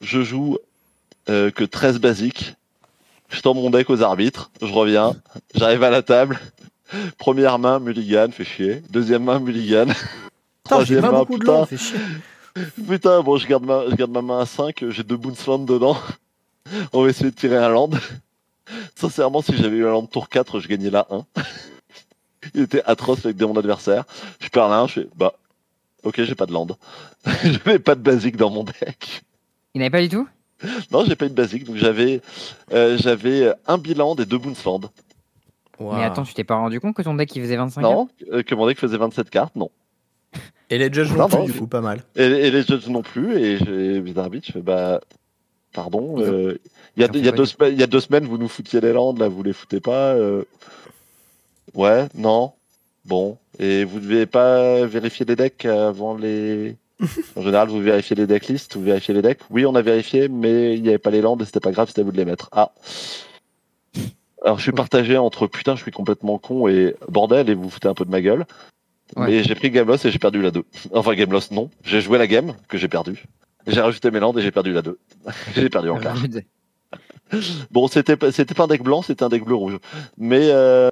Je 0.00 0.22
joue 0.22 0.58
euh, 1.28 1.50
que 1.50 1.64
13 1.64 1.98
basiques. 1.98 2.54
Je 3.28 3.40
tends 3.40 3.54
mon 3.54 3.70
deck 3.70 3.90
aux 3.90 4.02
arbitres. 4.02 4.50
Je 4.62 4.72
reviens. 4.72 5.14
J'arrive 5.54 5.82
à 5.82 5.90
la 5.90 6.02
table. 6.02 6.38
Première 7.18 7.58
main, 7.58 7.78
Mulligan, 7.78 8.28
fait 8.30 8.44
chier. 8.44 8.82
Deuxième 8.90 9.24
main, 9.24 9.38
Mulligan. 9.38 9.86
Troisième 10.64 11.02
main, 11.02 11.20
de 11.22 11.26
putain. 11.26 11.52
langue, 11.52 11.66
fait 11.68 11.76
chier. 11.76 11.98
Putain, 12.88 13.20
bon, 13.22 13.36
je 13.36 13.46
garde 13.46 13.64
ma, 13.64 13.88
je 13.90 13.94
garde 13.94 14.10
ma 14.10 14.22
main 14.22 14.40
à 14.40 14.46
5, 14.46 14.84
j'ai 14.88 15.02
deux 15.02 15.16
Boonsland 15.16 15.66
dedans. 15.66 15.96
On 16.92 17.02
va 17.02 17.08
essayer 17.10 17.30
de 17.30 17.34
tirer 17.36 17.56
un 17.56 17.68
land. 17.68 17.90
Sincèrement, 18.94 19.42
si 19.42 19.56
j'avais 19.56 19.76
eu 19.76 19.86
un 19.86 19.90
land 19.90 20.06
tour 20.06 20.28
4, 20.28 20.60
je 20.60 20.68
gagnais 20.68 20.90
la 20.90 21.06
1. 21.10 21.24
Il 22.54 22.62
était 22.62 22.82
atroce 22.84 23.24
avec 23.24 23.40
mon 23.40 23.56
adversaire. 23.56 24.04
Je 24.40 24.48
perds 24.48 24.68
la 24.68 24.80
1, 24.80 24.86
je 24.86 24.92
fais, 24.92 25.08
bah, 25.16 25.34
ok, 26.02 26.22
j'ai 26.22 26.34
pas 26.34 26.46
de 26.46 26.52
land. 26.52 26.68
je 27.26 27.58
n'avais 27.66 27.78
pas 27.78 27.94
de 27.94 28.00
basique 28.00 28.36
dans 28.36 28.50
mon 28.50 28.64
deck. 28.64 29.22
Il 29.74 29.80
n'avait 29.80 29.90
pas 29.90 30.02
du 30.02 30.08
tout? 30.08 30.26
Non, 30.90 31.04
j'ai 31.04 31.14
pas 31.14 31.26
eu 31.26 31.30
de 31.30 31.34
basique, 31.34 31.64
donc 31.64 31.76
j'avais, 31.76 32.20
euh, 32.72 32.98
j'avais 32.98 33.52
un 33.66 33.78
bilan 33.78 34.16
et 34.16 34.26
deux 34.26 34.38
Boonsland. 34.38 34.80
Waouh. 35.78 35.96
Mais 35.96 36.04
attends, 36.04 36.24
tu 36.24 36.34
t'es 36.34 36.42
pas 36.42 36.56
rendu 36.56 36.80
compte 36.80 36.96
que 36.96 37.02
ton 37.02 37.14
deck 37.14 37.34
il 37.36 37.42
faisait 37.42 37.56
25 37.56 37.82
Non, 37.82 38.08
euh, 38.32 38.42
que 38.42 38.54
mon 38.56 38.66
deck 38.66 38.78
faisait 38.78 38.96
27 38.96 39.30
cartes, 39.30 39.54
non. 39.54 39.70
Et 40.70 40.78
les 40.78 40.92
judges 40.92 41.12
Non, 41.12 41.18
non 41.18 41.28
plus, 41.28 41.38
non, 41.38 41.44
du 41.44 41.52
coup, 41.52 41.66
pas 41.68 41.80
mal. 41.80 42.02
Et, 42.16 42.24
et 42.24 42.50
les 42.50 42.62
judges 42.62 42.88
non 42.88 43.02
plus, 43.02 43.38
et 43.38 43.58
j'ai 43.58 44.00
les 44.00 44.18
arbitres, 44.18 44.48
je 44.48 44.52
fais 44.52 44.60
bah 44.60 45.00
pardon, 45.72 46.16
euh, 46.20 46.58
il 46.96 47.02
y, 47.02 47.04
a, 47.04 47.08
y, 47.16 47.32
deux 47.32 47.44
semaines- 47.46 47.72
il 47.72 47.78
y 47.78 47.82
a 47.82 47.86
deux 47.86 48.00
semaines 48.00 48.24
vous 48.24 48.38
nous 48.38 48.48
foutiez 48.48 48.80
les 48.80 48.92
landes, 48.92 49.18
là 49.18 49.28
vous 49.28 49.42
les 49.42 49.52
foutez 49.52 49.80
pas. 49.80 50.12
euh. 50.14 50.42
Ouais, 51.74 52.06
non, 52.14 52.52
bon, 53.04 53.36
et 53.58 53.84
vous 53.84 54.00
devez 54.00 54.26
pas 54.26 54.84
vérifier 54.86 55.24
les 55.26 55.36
decks 55.36 55.64
avant 55.66 56.16
les. 56.16 56.76
En 57.36 57.42
général, 57.42 57.68
vous 57.68 57.80
vérifiez 57.80 58.16
les 58.16 58.26
decklists, 58.26 58.76
vous 58.76 58.82
vérifiez 58.82 59.14
les 59.14 59.22
decks. 59.22 59.40
Oui, 59.50 59.64
on 59.66 59.74
a 59.76 59.82
vérifié, 59.82 60.28
mais 60.28 60.74
il 60.74 60.82
n'y 60.82 60.88
avait 60.88 60.98
pas 60.98 61.10
les 61.10 61.20
landes 61.20 61.40
et 61.42 61.44
c'était 61.44 61.60
pas 61.60 61.70
grave, 61.70 61.88
c'était 61.88 62.00
à 62.00 62.04
vous 62.04 62.10
de 62.12 62.16
les 62.16 62.24
mettre. 62.24 62.48
Ah. 62.52 62.72
Alors 64.44 64.56
je 64.58 64.62
suis 64.62 64.72
partagé 64.72 65.16
entre 65.16 65.46
putain, 65.46 65.74
je 65.76 65.82
suis 65.82 65.90
complètement 65.90 66.38
con 66.38 66.68
et 66.68 66.94
bordel 67.08 67.50
et 67.50 67.54
vous 67.54 67.64
vous 67.64 67.70
foutez 67.70 67.88
un 67.88 67.94
peu 67.94 68.04
de 68.04 68.10
ma 68.10 68.20
gueule. 68.20 68.46
Ouais. 69.16 69.26
Mais 69.26 69.42
j'ai 69.42 69.54
pris 69.54 69.70
Game 69.70 69.86
Loss 69.88 70.04
et 70.04 70.10
j'ai 70.10 70.18
perdu 70.18 70.42
la 70.42 70.50
2. 70.50 70.64
Enfin, 70.92 71.14
Game 71.14 71.32
Loss, 71.32 71.50
non. 71.50 71.70
J'ai 71.82 72.00
joué 72.00 72.18
la 72.18 72.26
game 72.26 72.54
que 72.68 72.78
j'ai 72.78 72.88
perdu. 72.88 73.24
J'ai 73.68 73.80
rajouté 73.80 74.10
mes 74.10 74.18
landes 74.20 74.38
et 74.38 74.42
j'ai 74.42 74.50
perdu 74.50 74.72
la 74.72 74.82
2. 74.82 74.98
j'ai 75.54 75.68
perdu 75.68 75.90
en 75.90 75.98
quart. 75.98 76.16
Rude. 76.16 76.44
Bon, 77.70 77.86
c'était 77.88 78.16
pas, 78.16 78.32
c'était 78.32 78.54
pas 78.54 78.64
un 78.64 78.68
deck 78.68 78.82
blanc, 78.82 79.02
c'était 79.02 79.22
un 79.22 79.28
deck 79.28 79.44
bleu-rouge. 79.44 79.78
Mais, 80.16 80.48
euh, 80.50 80.88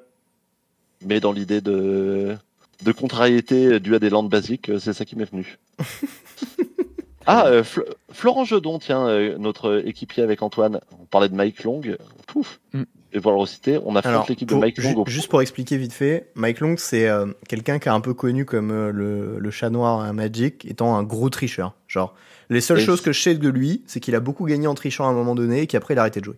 mais 1.05 1.19
dans 1.21 1.33
l'idée 1.33 1.61
de, 1.63 2.37
de 2.85 2.93
contrariété 2.93 3.81
due 3.81 3.95
à 3.95 3.99
des 3.99 4.11
landes 4.11 4.29
basiques, 4.29 4.69
euh, 4.69 4.79
c'est 4.79 4.93
ça 4.93 5.05
qui 5.07 5.17
m'est 5.17 5.31
venu. 5.31 5.57
ah, 7.27 7.47
euh, 7.47 7.63
Fl- 7.63 7.85
Florent 8.13 8.45
Jedon, 8.45 8.79
tiens, 8.79 9.07
euh, 9.09 9.37
notre 9.39 9.83
équipier 9.87 10.23
avec 10.23 10.43
Antoine, 10.43 10.81
on 11.01 11.05
parlait 11.07 11.29
de 11.29 11.35
Mike 11.35 11.65
Long. 11.65 11.81
Pouf. 12.27 12.61
Mm. 12.73 12.83
Et 13.13 13.21
pour 13.21 13.33
le 13.33 13.39
reciter, 13.39 13.79
on 13.85 13.97
a 13.97 14.03
fait 14.03 14.09
Alors, 14.09 14.27
l'équipe 14.29 14.49
de 14.49 14.55
Mike 14.57 14.79
ju- 14.81 14.93
Long. 14.93 15.03
au- 15.03 15.07
juste 15.07 15.29
pour 15.31 15.41
expliquer 15.41 15.79
vite 15.79 15.93
fait, 15.95 16.31
Mike 16.35 16.61
Long, 16.61 16.75
c'est 16.77 17.09
euh, 17.09 17.27
quelqu'un 17.49 17.79
qui 17.79 17.89
est 17.89 17.93
un 17.93 18.01
peu 18.01 18.13
connu 18.15 18.45
comme 18.45 18.71
euh, 18.71 18.91
le, 18.93 19.39
le 19.39 19.51
chat 19.51 19.71
noir 19.71 20.01
à 20.01 20.13
Magic, 20.13 20.67
étant 20.67 20.95
un 20.97 21.03
gros 21.03 21.31
tricheur. 21.31 21.75
Genre, 21.89 22.15
les 22.49 22.61
seules 22.61 22.79
Et 22.81 22.85
choses 22.85 23.01
que 23.01 23.13
je 23.13 23.21
sais 23.21 23.35
de 23.35 23.49
lui, 23.49 23.83
c'est 23.87 24.01
qu'il 24.01 24.15
a 24.15 24.21
beaucoup 24.21 24.45
gagné 24.47 24.67
en 24.67 24.75
trichant 24.75 25.07
à 25.07 25.09
un 25.11 25.13
moment 25.15 25.35
donné 25.35 25.63
et 25.63 25.67
qu'après 25.67 25.95
il 25.95 25.99
a 25.99 26.03
arrêté 26.03 26.21
de 26.21 26.25
jouer. 26.27 26.37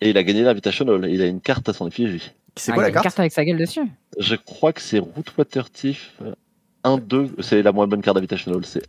Et 0.00 0.10
il 0.10 0.18
a 0.18 0.22
gagné 0.22 0.42
l'Invitational. 0.42 1.08
Il 1.08 1.22
a 1.22 1.26
une 1.26 1.40
carte 1.40 1.68
à 1.68 1.72
son 1.72 1.88
effigie. 1.88 2.30
C'est 2.56 2.72
Ah, 2.72 2.74
quoi 2.74 2.82
il 2.82 2.86
y 2.86 2.88
a 2.88 2.88
la 2.88 2.88
une 2.90 2.94
carte 2.94 3.04
carte 3.04 3.20
avec 3.20 3.32
sa 3.32 3.44
gueule 3.44 3.56
dessus 3.56 3.80
Je 4.18 4.34
crois 4.34 4.72
que 4.72 4.82
c'est 4.82 4.98
Rootwater 4.98 5.70
Thief 5.70 6.12
1-2. 6.84 7.30
C'est 7.40 7.62
la 7.62 7.72
moins 7.72 7.86
bonne 7.86 8.02
carte 8.02 8.16
d'Invitational. 8.16 8.64
C'est 8.66 8.82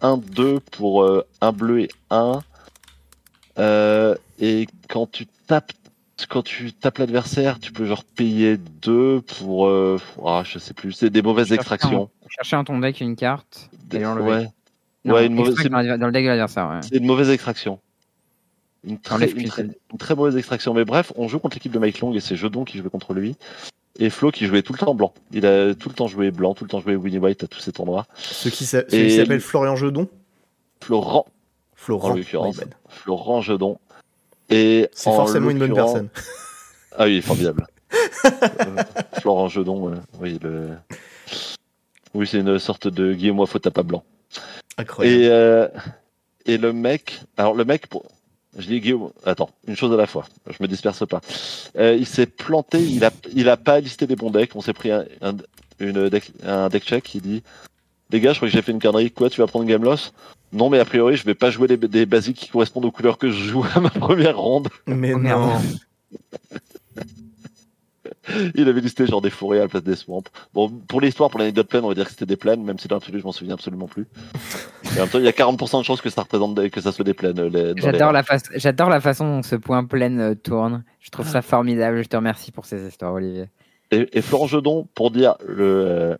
1-2 0.00 0.60
pour 0.60 1.02
euh, 1.02 1.26
un 1.40 1.52
bleu 1.52 1.80
et 1.80 1.88
un. 2.10 2.40
Euh, 3.58 4.14
et 4.38 4.66
quand 4.88 5.10
tu 5.10 5.26
tapes. 5.46 5.72
Quand 6.28 6.42
tu 6.42 6.72
tapes 6.72 6.98
l'adversaire, 6.98 7.58
tu 7.58 7.72
peux 7.72 7.84
genre 7.84 8.04
payer 8.04 8.56
2 8.82 9.22
pour. 9.22 9.66
euh, 9.66 9.98
ah, 10.24 10.42
je 10.44 10.60
sais 10.60 10.72
plus. 10.74 10.92
C'est 10.92 11.10
des 11.10 11.22
mauvaises 11.22 11.52
extractions. 11.52 12.10
Chercher 12.28 12.56
dans 12.56 12.64
ton 12.64 12.78
deck 12.78 13.00
une 13.00 13.16
carte 13.16 13.68
et 13.92 14.06
ouais, 14.06 14.46
Non, 15.04 15.14
Ouais, 15.14 15.26
une 15.26 15.34
mauvaise- 15.34 15.54
dans 15.68 16.06
le 16.06 16.12
deck 16.12 16.24
de 16.24 16.28
l'adversaire. 16.28 16.68
Ouais. 16.68 16.80
c'est 16.82 16.96
une 16.96 17.06
mauvaise 17.06 17.30
extraction. 17.30 17.78
Une 18.84 18.98
très, 18.98 19.14
Enlève 19.14 19.30
une, 19.30 19.36
qu'une 19.36 19.48
très, 19.48 19.62
seule. 19.62 19.74
une 19.92 19.98
très 19.98 20.14
mauvaise 20.14 20.36
extraction. 20.36 20.74
Mais 20.74 20.84
bref, 20.84 21.12
on 21.16 21.28
joue 21.28 21.38
contre 21.38 21.56
l'équipe 21.56 21.72
de 21.72 21.78
Mike 21.78 22.00
Long 22.00 22.12
et 22.14 22.20
c'est 22.20 22.36
Jedon 22.36 22.64
qui 22.64 22.78
jouait 22.78 22.90
contre 22.90 23.14
lui. 23.14 23.36
Et 23.98 24.10
Flo 24.10 24.30
qui 24.30 24.46
jouait 24.46 24.62
tout 24.62 24.72
le 24.72 24.78
temps 24.78 24.94
blanc. 24.94 25.12
Il 25.32 25.44
a 25.46 25.74
tout 25.74 25.88
le 25.88 25.94
temps 25.94 26.08
joué 26.08 26.30
blanc, 26.30 26.54
tout 26.54 26.64
le 26.64 26.70
temps 26.70 26.80
joué 26.80 26.96
Winnie 26.96 27.18
White 27.18 27.44
à 27.44 27.46
tous 27.46 27.60
ces 27.60 27.72
tournois. 27.72 28.06
Ce 28.16 28.48
qui 28.48 28.64
s'appelle 28.64 29.40
Florian 29.40 29.76
Jedon 29.76 30.08
Florent, 30.80 31.26
Florent, 31.76 32.10
en 32.10 32.14
l'occurrence. 32.14 32.56
my 32.56 32.60
bad. 32.64 32.74
Florent 32.88 33.40
Jedon. 33.42 33.78
Et 34.50 34.88
C'est 34.92 35.10
en 35.10 35.14
forcément 35.14 35.50
une 35.50 35.58
bonne 35.58 35.74
personne. 35.74 36.08
Ah 36.98 37.04
oui, 37.04 37.22
formidable. 37.22 37.66
Euh, 38.24 38.82
Florent 39.20 39.48
Jedon, 39.48 39.90
euh, 39.92 39.96
oui, 40.20 40.38
le... 40.42 40.68
oui, 42.14 42.26
c'est 42.26 42.38
une 42.38 42.58
sorte 42.58 42.86
de 42.88 43.12
Guillaume 43.14 43.44
faute 43.46 43.66
à 43.66 43.70
pas 43.70 43.82
blanc. 43.82 44.02
Incroyable. 44.78 45.22
Et, 45.22 45.28
euh, 45.28 45.68
et 46.46 46.58
le 46.58 46.72
mec, 46.72 47.20
alors 47.36 47.54
le 47.54 47.64
mec, 47.64 47.86
pour... 47.86 48.04
je 48.58 48.66
dis 48.66 48.80
Guillaume, 48.80 49.10
attends, 49.24 49.50
une 49.66 49.76
chose 49.76 49.92
à 49.92 49.96
la 49.96 50.06
fois, 50.06 50.26
je 50.48 50.56
me 50.60 50.68
disperse 50.68 51.06
pas. 51.06 51.20
Euh, 51.76 51.96
il 51.98 52.06
s'est 52.06 52.26
planté, 52.26 52.82
il 52.82 53.04
a, 53.04 53.10
il 53.34 53.48
a 53.48 53.56
pas 53.56 53.80
listé 53.80 54.06
les 54.06 54.16
bons 54.16 54.30
decks, 54.30 54.54
on 54.54 54.60
s'est 54.60 54.72
pris 54.72 54.90
un, 54.90 55.04
un, 55.20 55.36
une 55.78 56.08
deck, 56.08 56.32
un 56.44 56.68
deck 56.68 56.84
check, 56.84 57.14
il 57.14 57.22
dit, 57.22 57.42
les 58.10 58.20
gars, 58.20 58.32
je 58.32 58.38
crois 58.38 58.48
que 58.48 58.54
j'ai 58.54 58.62
fait 58.62 58.72
une 58.72 58.80
connerie, 58.80 59.10
quoi, 59.10 59.30
tu 59.30 59.40
vas 59.40 59.46
prendre 59.46 59.66
game 59.66 59.82
loss? 59.82 60.12
Non, 60.52 60.68
mais 60.68 60.78
a 60.78 60.84
priori, 60.84 61.16
je 61.16 61.24
vais 61.24 61.34
pas 61.34 61.50
jouer 61.50 61.66
les, 61.66 61.76
des 61.76 62.04
basiques 62.04 62.36
qui 62.36 62.48
correspondent 62.48 62.84
aux 62.84 62.90
couleurs 62.90 63.16
que 63.16 63.30
je 63.30 63.42
joue 63.44 63.64
à 63.74 63.80
ma 63.80 63.88
première 63.90 64.38
ronde. 64.38 64.68
Mais 64.86 65.14
non. 65.14 65.60
il 68.54 68.68
avait 68.68 68.80
listé 68.80 69.06
genre 69.06 69.20
des 69.20 69.30
forêts 69.30 69.58
à 69.58 69.62
la 69.62 69.68
place 69.68 69.82
des 69.82 69.96
swamps. 69.96 70.22
Bon, 70.54 70.68
pour 70.68 71.00
l'histoire, 71.00 71.30
pour 71.30 71.38
l'anecdote 71.38 71.68
pleine, 71.68 71.84
on 71.84 71.88
va 71.88 71.94
dire 71.94 72.04
que 72.04 72.10
c'était 72.10 72.26
des 72.26 72.36
plaines, 72.36 72.62
même 72.62 72.78
si 72.78 72.88
dans 72.88 72.96
l'absolu, 72.96 73.20
je 73.20 73.24
m'en 73.24 73.32
souviens 73.32 73.54
absolument 73.54 73.88
plus. 73.88 74.06
Et 74.84 74.98
en 74.98 75.02
même 75.02 75.08
temps, 75.08 75.18
il 75.18 75.24
y 75.24 75.28
a 75.28 75.32
40% 75.32 75.78
de 75.78 75.84
chances 75.84 76.00
que 76.00 76.10
ça 76.10 76.22
représente 76.22 76.68
que 76.70 76.80
ça 76.80 76.92
soit 76.92 77.04
des 77.04 77.14
plaines. 77.14 77.50
J'adore 77.76 78.12
la, 78.12 78.22
J'adore 78.54 78.90
la 78.90 79.00
façon 79.00 79.36
dont 79.36 79.42
ce 79.42 79.56
point 79.56 79.84
plein 79.84 80.18
euh, 80.18 80.34
tourne. 80.34 80.84
Je 81.00 81.10
trouve 81.10 81.28
ça 81.28 81.42
formidable. 81.42 82.02
Je 82.02 82.08
te 82.08 82.16
remercie 82.16 82.52
pour 82.52 82.66
ces 82.66 82.86
histoires, 82.86 83.14
Olivier. 83.14 83.46
Et, 83.90 84.08
et 84.12 84.22
Florent 84.22 84.46
Jedon, 84.46 84.86
pour 84.94 85.10
dire 85.10 85.34
le, 85.46 86.16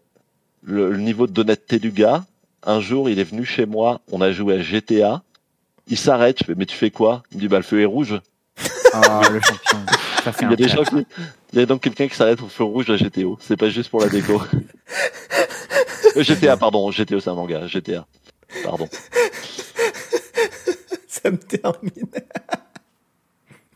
le, 0.62 0.96
niveau 0.96 1.26
d'honnêteté 1.26 1.78
du 1.78 1.90
gars, 1.90 2.24
un 2.64 2.80
jour, 2.80 3.08
il 3.08 3.18
est 3.18 3.24
venu 3.24 3.44
chez 3.44 3.66
moi, 3.66 4.00
on 4.10 4.20
a 4.20 4.32
joué 4.32 4.54
à 4.54 4.60
GTA. 4.60 5.22
Il 5.88 5.96
s'arrête, 5.96 6.38
je 6.40 6.44
fais, 6.44 6.54
mais 6.54 6.66
tu 6.66 6.76
fais 6.76 6.90
quoi? 6.90 7.22
Il 7.30 7.36
me 7.36 7.40
dit, 7.40 7.48
bah, 7.48 7.56
le 7.56 7.64
feu 7.64 7.80
est 7.80 7.86
rouge. 7.86 8.20
Oh, 8.94 9.20
le 9.32 9.40
champion. 9.40 9.78
il, 10.42 10.50
y 10.50 10.52
a 10.52 10.56
des 10.56 10.68
gens 10.68 10.84
il 11.52 11.58
y 11.58 11.62
a 11.62 11.66
donc 11.66 11.82
quelqu'un 11.82 12.08
qui 12.08 12.16
s'arrête 12.16 12.40
au 12.40 12.48
feu 12.48 12.64
rouge 12.64 12.90
à 12.90 12.96
GTO. 12.96 13.38
C'est 13.40 13.56
pas 13.56 13.68
juste 13.68 13.90
pour 13.90 14.00
la 14.00 14.08
déco. 14.08 14.40
GTA, 16.16 16.56
pardon. 16.56 16.90
GTO, 16.90 17.20
c'est 17.20 17.30
un 17.30 17.34
manga. 17.34 17.66
GTA. 17.66 18.06
Pardon. 18.64 18.88
Ça 21.06 21.30
me 21.30 21.36
termine. 21.36 22.10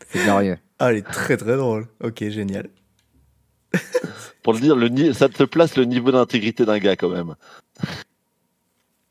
C'est 0.09 0.23
glorieux. 0.23 0.57
Ah, 0.79 0.91
elle 0.91 0.97
est 0.97 1.07
très 1.07 1.37
très 1.37 1.57
drôle. 1.57 1.87
Ok, 2.03 2.27
génial. 2.29 2.69
Pour 4.43 4.53
le 4.53 4.59
dire, 4.59 4.75
le, 4.75 5.13
ça 5.13 5.29
te 5.29 5.43
place 5.43 5.75
le 5.75 5.85
niveau 5.85 6.11
d'intégrité 6.11 6.65
d'un 6.65 6.79
gars 6.79 6.95
quand 6.95 7.09
même. 7.09 7.35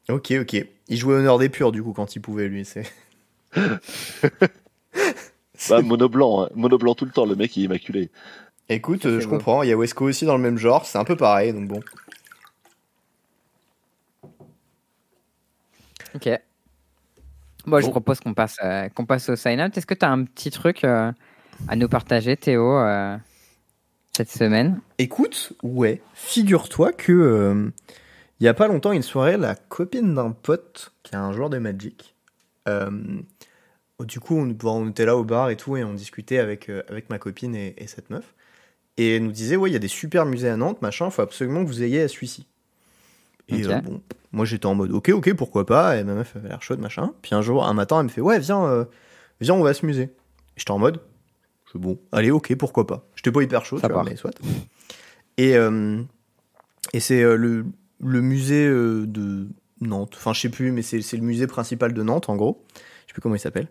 Ok, 0.08 0.32
ok. 0.40 0.66
Il 0.88 0.96
jouait 0.96 1.16
honneur 1.16 1.38
des 1.38 1.48
purs 1.48 1.72
du 1.72 1.82
coup 1.82 1.92
quand 1.92 2.16
il 2.16 2.20
pouvait 2.20 2.48
lui. 2.48 2.64
C'est. 2.64 2.90
bah, 5.68 5.82
mono 5.82 6.08
blanc, 6.08 6.44
hein. 6.44 6.48
mono 6.54 6.78
blanc 6.78 6.94
tout 6.94 7.04
le 7.04 7.10
temps. 7.10 7.26
Le 7.26 7.34
mec 7.34 7.56
il 7.56 7.62
est 7.62 7.66
immaculé. 7.66 8.10
Écoute, 8.68 9.02
je 9.20 9.26
comprends. 9.26 9.62
Il 9.62 9.68
y 9.68 9.72
a 9.72 9.76
Wesco 9.76 10.04
aussi 10.06 10.24
dans 10.24 10.36
le 10.36 10.42
même 10.42 10.58
genre. 10.58 10.86
C'est 10.86 10.98
un 10.98 11.04
peu 11.04 11.16
pareil, 11.16 11.52
donc 11.52 11.68
bon. 11.68 11.80
Ok. 16.16 16.28
Bon, 17.66 17.80
je 17.80 17.90
propose 17.90 18.20
qu'on 18.20 18.32
passe, 18.32 18.56
euh, 18.62 18.88
qu'on 18.88 19.06
passe 19.06 19.28
au 19.28 19.36
sign-up. 19.36 19.76
Est-ce 19.76 19.86
que 19.86 19.94
tu 19.94 20.04
as 20.04 20.10
un 20.10 20.24
petit 20.24 20.50
truc 20.50 20.84
euh, 20.84 21.12
à 21.68 21.76
nous 21.76 21.88
partager, 21.88 22.36
Théo, 22.36 22.78
euh, 22.78 23.16
cette 24.16 24.30
semaine? 24.30 24.80
Écoute, 24.98 25.52
ouais. 25.62 26.00
Figure-toi 26.14 26.92
que 26.92 27.72
il 28.38 28.44
y 28.44 28.48
a 28.48 28.54
pas 28.54 28.68
longtemps, 28.68 28.92
une 28.92 29.02
soirée, 29.02 29.36
la 29.36 29.54
copine 29.54 30.14
d'un 30.14 30.30
pote 30.30 30.92
qui 31.02 31.14
est 31.14 31.18
un 31.18 31.32
joueur 31.32 31.50
de 31.50 31.58
Magic. 31.58 32.14
du 32.66 34.20
coup, 34.20 34.36
on, 34.36 34.88
était 34.88 35.06
là 35.06 35.16
au 35.16 35.24
bar 35.24 35.50
et 35.50 35.56
tout, 35.56 35.76
et 35.76 35.84
on 35.84 35.94
discutait 35.94 36.38
avec, 36.38 36.68
avec 36.88 37.10
ma 37.10 37.18
copine 37.18 37.54
et, 37.54 37.74
et 37.78 37.86
cette 37.86 38.10
meuf. 38.10 38.34
Et 38.98 39.16
elle 39.16 39.24
nous 39.24 39.32
disait, 39.32 39.56
ouais, 39.56 39.68
il 39.68 39.72
y 39.72 39.76
a 39.76 39.80
des 39.80 39.88
super 39.88 40.24
musées 40.24 40.48
à 40.48 40.56
Nantes, 40.56 40.80
machin, 40.80 41.06
il 41.06 41.10
faut 41.10 41.22
absolument 41.22 41.62
que 41.62 41.68
vous 41.68 41.82
ayez 41.82 42.02
à 42.02 42.08
celui-ci. 42.08 42.46
Et 43.48 43.64
euh, 43.66 43.80
bon, 43.80 44.00
moi 44.32 44.44
j'étais 44.44 44.66
en 44.66 44.74
mode, 44.74 44.90
ok, 44.90 45.10
ok, 45.10 45.34
pourquoi 45.34 45.66
pas, 45.66 45.98
et 45.98 46.04
ma 46.04 46.14
meuf 46.14 46.34
avait 46.34 46.48
l'air 46.48 46.62
chaude, 46.62 46.80
machin. 46.80 47.12
Puis 47.22 47.34
un 47.34 47.42
jour, 47.42 47.66
un 47.66 47.74
matin, 47.74 47.98
elle 47.98 48.04
me 48.04 48.08
fait, 48.08 48.20
ouais, 48.20 48.38
viens, 48.38 48.64
euh, 48.64 48.84
viens, 49.40 49.54
on 49.54 49.62
va 49.62 49.70
à 49.70 49.74
ce 49.74 49.84
musée. 49.84 50.10
J'étais 50.56 50.70
en 50.70 50.78
mode, 50.78 51.00
je 51.72 51.78
bon, 51.78 51.98
allez, 52.10 52.30
ok, 52.30 52.54
pourquoi 52.56 52.86
pas. 52.86 53.06
J'étais 53.14 53.30
pas 53.30 53.42
hyper 53.42 53.64
chaud, 53.64 53.78
mais 54.04 54.16
soit. 54.16 54.32
Et, 55.36 55.56
euh, 55.56 56.02
et 56.92 57.00
c'est 57.00 57.22
le, 57.22 57.66
le 58.00 58.20
musée 58.22 58.66
de 58.66 59.46
Nantes, 59.82 60.14
enfin 60.16 60.32
je 60.32 60.40
sais 60.40 60.48
plus, 60.48 60.72
mais 60.72 60.80
c'est 60.80 60.98
le 61.12 61.22
musée 61.22 61.46
principal 61.46 61.92
de 61.92 62.02
Nantes 62.02 62.30
en 62.30 62.36
gros. 62.36 62.64
Je 62.74 62.80
sais 62.80 63.12
plus 63.12 63.20
comment 63.20 63.34
il 63.34 63.40
s'appelle. 63.40 63.68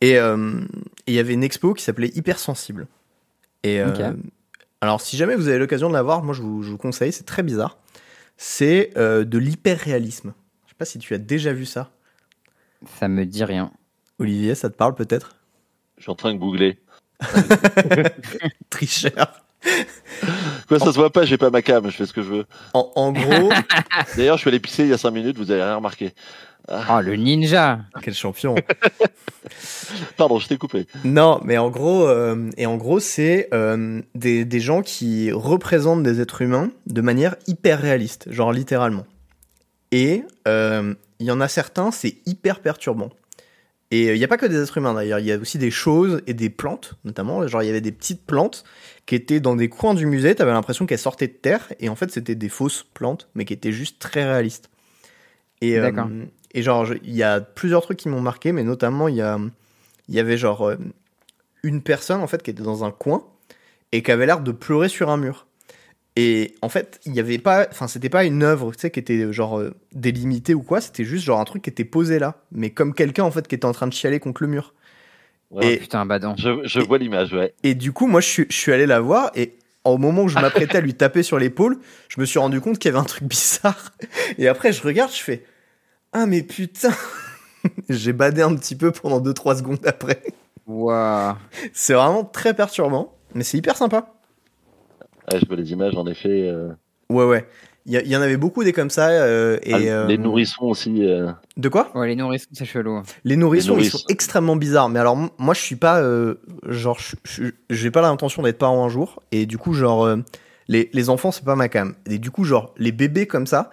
Et 0.00 0.14
il 0.14 1.14
y 1.14 1.18
avait 1.18 1.34
une 1.34 1.44
expo 1.44 1.74
qui 1.74 1.84
s'appelait 1.84 2.10
Hypersensible. 2.14 2.88
Et 3.62 3.80
alors, 4.82 5.00
si 5.00 5.16
jamais 5.16 5.36
vous 5.36 5.46
avez 5.46 5.58
l'occasion 5.58 5.88
de 5.88 5.94
la 5.94 6.02
voir, 6.02 6.24
moi 6.24 6.34
je 6.34 6.42
vous, 6.42 6.76
conseille, 6.76 7.12
c'est 7.12 7.22
très 7.22 7.44
bizarre. 7.44 7.78
C'est 8.36 8.90
euh, 8.96 9.24
de 9.24 9.38
l'hyperréalisme. 9.38 10.34
Je 10.66 10.70
sais 10.70 10.76
pas 10.76 10.84
si 10.84 10.98
tu 10.98 11.14
as 11.14 11.18
déjà 11.18 11.52
vu 11.52 11.66
ça. 11.66 11.92
Ça 12.98 13.06
me 13.06 13.24
dit 13.24 13.44
rien. 13.44 13.70
Olivier, 14.18 14.56
ça 14.56 14.70
te 14.70 14.74
parle 14.74 14.96
peut-être? 14.96 15.36
Je 15.98 16.02
suis 16.02 16.10
en 16.10 16.16
train 16.16 16.34
de 16.34 16.38
googler. 16.38 16.80
Tricheur. 18.70 19.44
Quoi, 20.66 20.80
ça 20.80 20.86
se 20.86 20.98
voit 20.98 21.12
pas, 21.12 21.24
j'ai 21.24 21.38
pas 21.38 21.50
ma 21.50 21.62
cam, 21.62 21.88
je 21.88 21.96
fais 21.96 22.06
ce 22.06 22.12
que 22.12 22.22
je 22.22 22.30
veux. 22.30 22.46
En, 22.74 23.12
gros. 23.12 23.50
D'ailleurs, 24.16 24.36
je 24.36 24.40
suis 24.40 24.48
allé 24.48 24.58
pisser 24.58 24.82
il 24.82 24.88
y 24.88 24.92
a 24.92 24.98
5 24.98 25.12
minutes, 25.12 25.38
vous 25.38 25.52
avez 25.52 25.62
rien 25.62 25.76
remarqué. 25.76 26.12
Ah, 26.68 27.02
le 27.02 27.16
ninja 27.16 27.80
Quel 28.02 28.14
champion 28.14 28.54
Pardon, 30.16 30.38
je 30.38 30.48
t'ai 30.48 30.56
coupé. 30.56 30.86
Non, 31.04 31.40
mais 31.44 31.58
en 31.58 31.70
gros, 31.70 32.06
euh, 32.06 32.50
et 32.56 32.66
en 32.66 32.76
gros, 32.76 33.00
c'est 33.00 33.48
euh, 33.52 34.00
des, 34.14 34.44
des, 34.44 34.60
gens 34.60 34.82
qui 34.82 35.32
représentent 35.32 36.02
des 36.02 36.20
êtres 36.20 36.42
humains 36.42 36.70
de 36.86 37.00
manière 37.00 37.36
hyper 37.46 37.80
réaliste, 37.80 38.30
genre 38.30 38.52
littéralement. 38.52 39.06
Et 39.90 40.24
euh, 40.48 40.94
il 41.18 41.26
y 41.26 41.30
en 41.30 41.40
a 41.40 41.48
certains, 41.48 41.90
c'est 41.90 42.16
hyper 42.26 42.60
perturbant. 42.60 43.10
Et 43.90 44.14
il 44.14 44.18
n'y 44.18 44.24
a 44.24 44.28
pas 44.28 44.38
que 44.38 44.46
des 44.46 44.62
êtres 44.62 44.78
humains 44.78 44.94
d'ailleurs, 44.94 45.18
il 45.18 45.26
y 45.26 45.32
a 45.32 45.36
aussi 45.36 45.58
des 45.58 45.70
choses 45.70 46.22
et 46.26 46.32
des 46.32 46.48
plantes, 46.48 46.94
notamment. 47.04 47.46
Genre, 47.46 47.62
il 47.62 47.66
y 47.66 47.70
avait 47.70 47.82
des 47.82 47.92
petites 47.92 48.24
plantes 48.24 48.64
qui 49.04 49.14
étaient 49.14 49.40
dans 49.40 49.54
des 49.54 49.68
coins 49.68 49.92
du 49.92 50.06
musée, 50.06 50.34
tu 50.34 50.40
avais 50.40 50.52
l'impression 50.52 50.86
qu'elles 50.86 50.98
sortaient 50.98 51.26
de 51.26 51.32
terre, 51.32 51.70
et 51.78 51.90
en 51.90 51.94
fait, 51.94 52.10
c'était 52.10 52.34
des 52.34 52.48
fausses 52.48 52.86
plantes, 52.94 53.28
mais 53.34 53.44
qui 53.44 53.52
étaient 53.52 53.72
juste 53.72 53.98
très 53.98 54.24
réalistes. 54.24 54.70
Et, 55.60 55.78
et 56.54 56.62
genre, 56.62 56.86
il 57.02 57.14
y 57.14 57.22
a 57.22 57.40
plusieurs 57.40 57.82
trucs 57.82 57.98
qui 57.98 58.08
m'ont 58.08 58.20
marqué, 58.20 58.52
mais 58.52 58.62
notamment, 58.62 59.08
il 59.08 59.16
y, 59.16 59.22
a, 59.22 59.38
il 60.08 60.14
y 60.14 60.20
avait 60.20 60.36
genre 60.36 60.68
euh, 60.68 60.76
une 61.62 61.82
personne, 61.82 62.20
en 62.20 62.26
fait, 62.26 62.42
qui 62.42 62.50
était 62.50 62.62
dans 62.62 62.84
un 62.84 62.90
coin 62.90 63.24
et 63.92 64.02
qui 64.02 64.10
avait 64.10 64.26
l'air 64.26 64.40
de 64.40 64.52
pleurer 64.52 64.88
sur 64.88 65.10
un 65.10 65.16
mur. 65.16 65.46
Et 66.16 66.54
en 66.60 66.68
fait, 66.68 67.00
il 67.06 67.14
y 67.14 67.20
avait 67.20 67.38
pas, 67.38 67.66
enfin, 67.70 67.88
c'était 67.88 68.10
pas 68.10 68.24
une 68.24 68.42
œuvre, 68.42 68.72
tu 68.72 68.80
sais, 68.80 68.90
qui 68.90 69.00
était 69.00 69.32
genre 69.32 69.58
euh, 69.58 69.74
délimitée 69.92 70.52
ou 70.52 70.62
quoi, 70.62 70.82
c'était 70.82 71.04
juste 71.04 71.24
genre 71.24 71.40
un 71.40 71.44
truc 71.44 71.62
qui 71.62 71.70
était 71.70 71.86
posé 71.86 72.18
là, 72.18 72.42
mais 72.52 72.68
comme 72.68 72.92
quelqu'un 72.92 73.24
en 73.24 73.30
fait 73.30 73.48
qui 73.48 73.54
était 73.54 73.64
en 73.64 73.72
train 73.72 73.86
de 73.86 73.94
chialer 73.94 74.20
contre 74.20 74.42
le 74.42 74.48
mur. 74.48 74.74
et, 75.62 75.78
putain, 75.78 76.04
badon. 76.04 76.34
Je, 76.36 76.60
je 76.64 76.80
vois 76.80 76.98
l'image, 76.98 77.32
ouais. 77.32 77.54
Et 77.62 77.74
du 77.74 77.92
coup, 77.92 78.06
moi, 78.06 78.20
je 78.20 78.28
suis, 78.28 78.46
je 78.50 78.56
suis 78.56 78.72
allé 78.72 78.84
la 78.84 79.00
voir 79.00 79.30
et 79.34 79.56
au 79.84 79.96
moment 79.96 80.24
où 80.24 80.28
je 80.28 80.34
m'apprêtais 80.38 80.76
à 80.76 80.80
lui 80.82 80.92
taper 80.92 81.22
sur 81.22 81.38
l'épaule, 81.38 81.78
je 82.08 82.20
me 82.20 82.26
suis 82.26 82.38
rendu 82.38 82.60
compte 82.60 82.78
qu'il 82.78 82.90
y 82.90 82.94
avait 82.94 83.02
un 83.02 83.08
truc 83.08 83.24
bizarre. 83.24 83.92
Et 84.36 84.48
après, 84.48 84.74
je 84.74 84.82
regarde, 84.82 85.12
je 85.12 85.22
fais, 85.22 85.44
ah 86.12 86.26
mais 86.26 86.42
putain 86.42 86.92
J'ai 87.88 88.12
badé 88.12 88.42
un 88.42 88.54
petit 88.54 88.76
peu 88.76 88.90
pendant 88.90 89.20
2-3 89.20 89.58
secondes 89.58 89.86
après. 89.86 90.22
Waouh 90.66 91.34
C'est 91.72 91.94
vraiment 91.94 92.24
très 92.24 92.54
perturbant, 92.54 93.14
mais 93.34 93.44
c'est 93.44 93.58
hyper 93.58 93.76
sympa. 93.76 94.14
Ah, 95.26 95.38
je 95.38 95.46
vois 95.46 95.56
les 95.56 95.72
images 95.72 95.96
en 95.96 96.06
effet. 96.06 96.48
Euh. 96.48 96.72
Ouais, 97.08 97.24
ouais. 97.24 97.46
Il 97.84 97.94
y, 97.94 98.16
en 98.16 98.22
avait 98.22 98.36
beaucoup 98.36 98.62
des 98.62 98.72
comme 98.72 98.90
ça. 98.90 99.08
Euh, 99.08 99.58
et, 99.64 99.74
ah, 99.74 99.78
les 99.78 99.88
euh, 99.90 100.16
nourrissons 100.16 100.66
aussi. 100.66 101.04
De 101.56 101.68
quoi? 101.68 101.90
Ouais, 101.96 102.06
les 102.06 102.14
nourrissons, 102.14 102.50
c'est 102.52 102.64
chelou. 102.64 103.02
Les 103.24 103.34
nourrissons, 103.34 103.76
ils 103.76 103.90
sont 103.90 104.04
extrêmement 104.08 104.54
bizarres. 104.54 104.88
Mais 104.88 105.00
alors, 105.00 105.16
moi, 105.16 105.52
je 105.52 105.60
suis 105.60 105.74
pas. 105.74 106.00
genre, 106.68 107.00
j'ai 107.70 107.90
pas 107.90 108.00
l'intention 108.00 108.42
d'être 108.42 108.58
parent 108.58 108.84
un 108.84 108.88
jour. 108.88 109.20
Et 109.32 109.46
du 109.46 109.58
coup, 109.58 109.74
genre, 109.74 110.08
les, 110.68 110.90
les 110.92 111.10
enfants, 111.10 111.32
c'est 111.32 111.44
pas 111.44 111.56
ma 111.56 111.68
cam. 111.68 111.96
Et 112.08 112.18
du 112.18 112.30
coup, 112.30 112.44
genre, 112.44 112.72
les 112.78 112.92
bébés 112.92 113.26
comme 113.26 113.48
ça, 113.48 113.72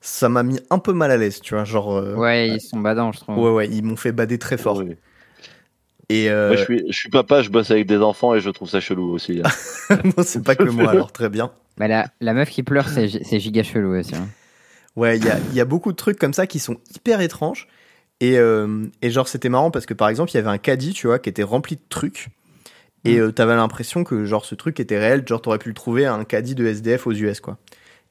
ça 0.00 0.28
m'a 0.28 0.42
mis 0.42 0.58
un 0.70 0.78
peu 0.78 0.92
mal 0.92 1.10
à 1.10 1.16
l'aise, 1.16 1.40
tu 1.40 1.54
vois, 1.54 1.64
genre. 1.64 1.96
Euh, 1.96 2.14
ouais, 2.14 2.48
ils 2.48 2.60
sont 2.60 2.80
badants, 2.80 3.12
je 3.12 3.20
trouve. 3.20 3.38
Ouais, 3.38 3.50
ouais, 3.50 3.68
ils 3.68 3.82
m'ont 3.82 3.96
fait 3.96 4.12
bader 4.12 4.38
très 4.38 4.56
fort. 4.56 4.82
Et 6.08 6.30
euh, 6.30 6.48
moi, 6.48 6.56
je 6.56 6.64
suis, 6.64 6.84
je 6.88 6.96
suis 6.96 7.10
papa, 7.10 7.42
je 7.42 7.50
bosse 7.50 7.70
avec 7.70 7.86
des 7.86 7.98
enfants 7.98 8.34
et 8.34 8.40
je 8.40 8.50
trouve 8.50 8.68
ça 8.68 8.80
chelou 8.80 9.12
aussi. 9.12 9.42
Hein. 9.44 9.96
non, 10.04 10.24
c'est 10.24 10.42
pas 10.42 10.56
que 10.56 10.64
moi, 10.64 10.90
alors 10.90 11.12
très 11.12 11.28
bien. 11.28 11.52
Mais 11.78 11.86
la, 11.86 12.08
la 12.20 12.34
meuf 12.34 12.50
qui 12.50 12.62
pleure, 12.62 12.88
c'est 12.88 13.08
giga 13.40 13.62
chelou 13.62 13.96
aussi. 13.96 14.16
Hein. 14.16 14.28
Ouais, 14.96 15.18
il 15.18 15.24
y 15.24 15.28
a, 15.28 15.38
y 15.52 15.60
a, 15.60 15.64
beaucoup 15.64 15.92
de 15.92 15.96
trucs 15.96 16.18
comme 16.18 16.32
ça 16.32 16.46
qui 16.46 16.58
sont 16.58 16.78
hyper 16.94 17.20
étranges. 17.20 17.68
Et, 18.18 18.38
euh, 18.38 18.86
et 19.02 19.10
genre, 19.10 19.28
c'était 19.28 19.48
marrant 19.48 19.70
parce 19.70 19.86
que 19.86 19.94
par 19.94 20.08
exemple, 20.08 20.30
il 20.32 20.34
y 20.34 20.38
avait 20.38 20.48
un 20.48 20.58
caddie, 20.58 20.94
tu 20.94 21.06
vois, 21.06 21.18
qui 21.18 21.28
était 21.28 21.42
rempli 21.42 21.76
de 21.76 21.82
trucs. 21.88 22.28
Et 23.04 23.20
mm. 23.20 23.32
t'avais 23.32 23.54
l'impression 23.54 24.02
que 24.02 24.24
genre 24.24 24.44
ce 24.44 24.54
truc 24.54 24.80
était 24.80 24.98
réel, 24.98 25.24
genre 25.26 25.40
t'aurais 25.40 25.58
pu 25.58 25.68
le 25.68 25.74
trouver 25.74 26.06
à 26.06 26.14
un 26.14 26.24
caddie 26.24 26.54
de 26.54 26.66
SDF 26.66 27.06
aux 27.06 27.12
US, 27.12 27.40
quoi. 27.40 27.58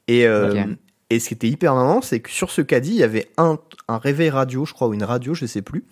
Et, 0.07 0.25
et 1.09 1.19
ce 1.19 1.29
qui 1.29 1.33
était 1.33 1.49
hyper 1.49 1.73
marrant, 1.73 2.01
c'est 2.01 2.19
que 2.19 2.29
sur 2.29 2.51
ce 2.51 2.61
caddie, 2.61 2.91
il 2.91 2.97
y 2.97 3.03
avait 3.03 3.29
un, 3.37 3.57
un, 3.87 3.97
réveil 3.97 4.29
radio, 4.29 4.65
je 4.65 4.73
crois, 4.73 4.87
ou 4.87 4.93
une 4.93 5.03
radio, 5.03 5.33
je 5.33 5.45
sais 5.45 5.63
plus. 5.63 5.83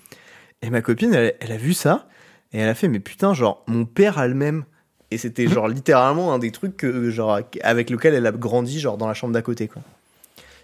Et 0.62 0.70
ma 0.70 0.82
copine, 0.82 1.14
elle, 1.14 1.52
a 1.52 1.58
vu 1.58 1.74
ça, 1.74 2.08
et 2.54 2.60
elle 2.60 2.70
a 2.70 2.76
fait, 2.76 2.88
mais 2.88 3.00
putain, 3.00 3.34
genre, 3.34 3.64
mon 3.68 3.86
père 3.86 4.20
a 4.20 4.28
le 4.28 4.36
même. 4.36 4.66
Et 5.10 5.18
c'était 5.18 5.48
genre 5.48 5.68
littéralement 5.68 6.34
un 6.34 6.40
des 6.40 6.52
trucs 6.52 6.78
que, 6.78 7.10
genre, 7.10 7.40
avec 7.64 7.90
lequel 7.90 8.14
elle 8.14 8.28
a 8.28 8.32
grandi, 8.32 8.80
genre, 8.80 8.98
dans 8.98 9.08
la 9.08 9.14
chambre 9.14 9.34
d'à 9.34 9.42
côté, 9.42 9.68
quoi. 9.68 9.82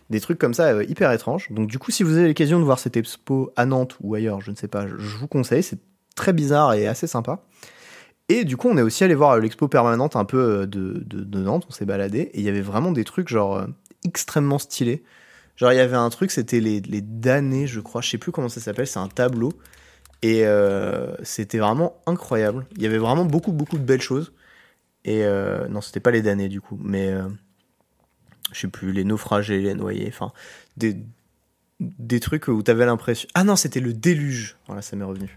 Des 0.10 0.20
trucs 0.20 0.38
comme 0.38 0.54
ça, 0.54 0.66
euh, 0.66 0.84
hyper 0.84 1.12
étranges. 1.12 1.50
Donc, 1.50 1.70
du 1.70 1.80
coup, 1.80 1.90
si 1.90 2.04
vous 2.04 2.18
avez 2.18 2.28
l'occasion 2.28 2.60
de 2.60 2.66
voir 2.66 2.78
cette 2.78 2.98
expo 2.98 3.52
à 3.56 3.66
Nantes 3.66 3.98
ou 4.02 4.14
ailleurs, 4.16 4.42
je 4.42 4.52
ne 4.52 4.56
sais 4.56 4.68
pas, 4.68 4.86
je, 4.86 5.18
vous 5.18 5.28
conseille, 5.28 5.64
c'est 5.64 5.80
très 6.16 6.34
bizarre 6.34 6.74
et 6.74 6.88
assez 6.88 7.08
sympa. 7.08 7.42
Et 8.30 8.44
du 8.44 8.58
coup, 8.58 8.70
on 8.70 8.78
est 8.78 8.82
aussi 8.82 9.04
allé 9.04 9.16
voir 9.16 9.40
l'expo 9.40 9.68
permanente 9.68 10.16
un 10.16 10.26
peu 10.26 10.38
euh, 10.38 10.66
de, 10.68 11.04
de, 11.06 11.24
de 11.24 11.40
Nantes, 11.40 11.66
on 11.70 11.72
s'est 11.72 11.86
baladé, 11.86 12.20
et 12.20 12.40
il 12.40 12.44
y 12.44 12.50
avait 12.50 12.62
vraiment 12.62 12.92
des 12.92 13.06
trucs 13.06 13.30
genre 13.30 13.58
euh, 13.58 13.68
extrêmement 14.06 14.60
stylé. 14.60 15.04
Genre, 15.56 15.72
il 15.72 15.78
y 15.78 15.80
avait 15.80 15.96
un 15.96 16.10
truc, 16.10 16.32
c'était 16.32 16.60
les, 16.60 16.82
les 16.82 17.02
damnés, 17.02 17.68
je 17.68 17.80
crois, 17.80 18.02
je 18.02 18.10
sais 18.10 18.18
plus 18.18 18.32
comment 18.32 18.50
ça 18.50 18.62
s'appelle, 18.62 18.88
c'est 18.88 19.00
un 19.00 19.08
tableau. 19.08 19.54
Et 20.22 20.46
euh, 20.46 21.16
c'était 21.24 21.60
vraiment 21.60 22.02
incroyable. 22.06 22.66
Il 22.76 22.82
y 22.82 22.86
avait 22.86 22.98
vraiment 22.98 23.26
beaucoup, 23.26 23.52
beaucoup 23.52 23.78
de 23.78 23.84
belles 23.84 24.02
choses. 24.02 24.34
Et 25.06 25.26
non, 25.70 25.82
c'était 25.82 26.00
pas 26.00 26.12
les 26.12 26.22
damnés 26.22 26.48
du 26.48 26.62
coup, 26.62 26.80
mais 26.82 27.14
je 28.54 28.60
sais 28.60 28.70
plus, 28.70 28.94
les 28.94 29.04
naufragés, 29.04 29.60
les 29.60 29.74
noyés, 29.74 30.08
enfin, 30.08 30.32
des, 30.78 30.96
des 31.82 32.22
trucs 32.22 32.48
où 32.48 32.64
t'avais 32.64 32.86
l'impression. 32.86 33.28
Ah 33.34 33.44
non, 33.44 33.58
c'était 33.58 33.82
le 33.82 33.94
déluge. 33.94 34.56
Voilà, 34.68 34.82
ça 34.82 34.96
m'est 34.96 35.04
revenu. 35.04 35.36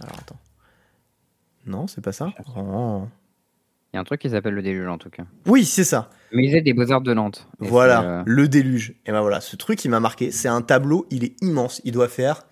Alors 0.00 0.16
attends. 0.18 0.40
Non, 1.66 1.88
c'est 1.88 2.00
pas 2.00 2.12
ça? 2.12 2.32
Oh. 2.56 3.06
Il 3.92 3.96
y 3.96 3.98
a 3.98 4.00
un 4.00 4.04
truc 4.04 4.20
qui 4.20 4.30
s'appelle 4.30 4.54
le 4.54 4.62
déluge 4.62 4.86
en 4.86 4.98
tout 4.98 5.10
cas. 5.10 5.24
Oui, 5.46 5.64
c'est 5.64 5.84
ça. 5.84 6.10
Musée 6.32 6.60
des 6.60 6.72
Beaux-Arts 6.72 7.00
de 7.00 7.12
Nantes. 7.12 7.48
voilà, 7.58 8.02
euh, 8.02 8.22
le 8.24 8.46
déluge. 8.46 8.94
Et 9.04 9.10
ben 9.10 9.20
voilà, 9.20 9.40
ce 9.40 9.56
truc 9.56 9.78
qui 9.78 9.88
m'a 9.88 9.98
marqué, 9.98 10.30
c'est 10.30 10.48
un 10.48 10.62
tableau, 10.62 11.06
il 11.10 11.24
est 11.24 11.34
immense. 11.42 11.80
Il 11.84 11.92
doit 11.92 12.08
faire, 12.08 12.42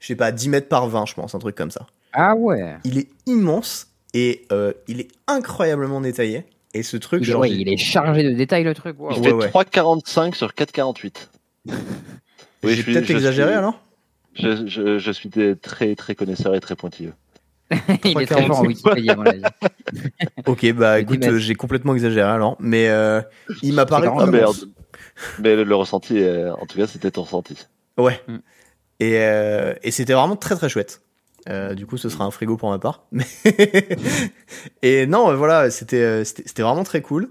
je 0.00 0.08
sais 0.08 0.16
pas, 0.16 0.32
10 0.32 0.48
mètres 0.48 0.68
par 0.68 0.88
20, 0.88 1.06
je 1.06 1.14
pense, 1.14 1.34
un 1.34 1.38
truc 1.38 1.54
comme 1.54 1.70
ça. 1.70 1.86
Ah 2.12 2.34
ouais. 2.34 2.76
Il 2.82 2.98
est 2.98 3.08
immense 3.26 3.86
et 4.14 4.46
euh, 4.50 4.72
il 4.88 5.00
est 5.00 5.08
incroyablement 5.28 6.00
détaillé. 6.00 6.44
Et 6.74 6.82
ce 6.82 6.96
truc, 6.96 7.22
il, 7.24 7.60
il 7.60 7.68
est 7.68 7.76
chargé 7.76 8.24
de 8.24 8.30
détails 8.30 8.64
le 8.64 8.74
truc. 8.74 8.96
Il 9.10 9.22
fait 9.22 9.30
3,45 9.30 10.34
sur 10.34 10.48
4,48. 10.50 11.28
oui, 11.66 12.74
J'ai 12.74 12.82
peut-être 12.82 13.10
exagéré 13.10 13.54
alors? 13.54 13.80
je, 14.34 14.98
je, 14.98 15.10
suis 15.10 15.30
très 15.60 15.94
très 15.94 16.14
connaisseur 16.14 16.54
et 16.54 16.60
très 16.60 16.76
pointilleux. 16.76 17.12
il 18.04 18.20
est 18.20 18.26
très 18.26 18.46
fort 18.46 18.60
en 18.60 18.66
Wikipédia, 18.66 19.14
mon 19.16 19.26
avis. 19.26 19.42
ok, 20.46 20.72
bah 20.72 21.00
écoute, 21.00 21.36
j'ai 21.36 21.54
complètement 21.54 21.94
exagéré 21.94 22.28
alors, 22.28 22.56
mais 22.58 22.88
euh, 22.88 23.22
il 23.62 23.74
m'apparaît 23.74 24.08
comme. 24.08 24.20
Ah, 24.20 24.26
merde. 24.26 24.56
Mais 25.38 25.56
le, 25.56 25.74
ressenti, 25.74 26.18
euh, 26.18 26.52
en 26.54 26.66
tout 26.66 26.78
cas, 26.78 26.86
c'était 26.86 27.10
ton 27.10 27.22
ressenti. 27.22 27.56
Ouais. 27.96 28.20
Mm. 28.26 28.36
Et, 29.00 29.18
euh, 29.18 29.74
et 29.82 29.90
c'était 29.90 30.14
vraiment 30.14 30.36
très 30.36 30.56
très 30.56 30.68
chouette. 30.68 31.02
du 31.72 31.86
coup, 31.86 31.96
ce 31.96 32.08
sera 32.08 32.24
un 32.24 32.30
frigo 32.30 32.56
pour 32.56 32.70
ma 32.70 32.78
part. 32.78 33.06
et 34.82 35.06
non, 35.06 35.34
voilà, 35.36 35.70
c'était 35.70 36.24
c'était 36.24 36.62
vraiment 36.62 36.84
très 36.84 37.02
cool. 37.02 37.30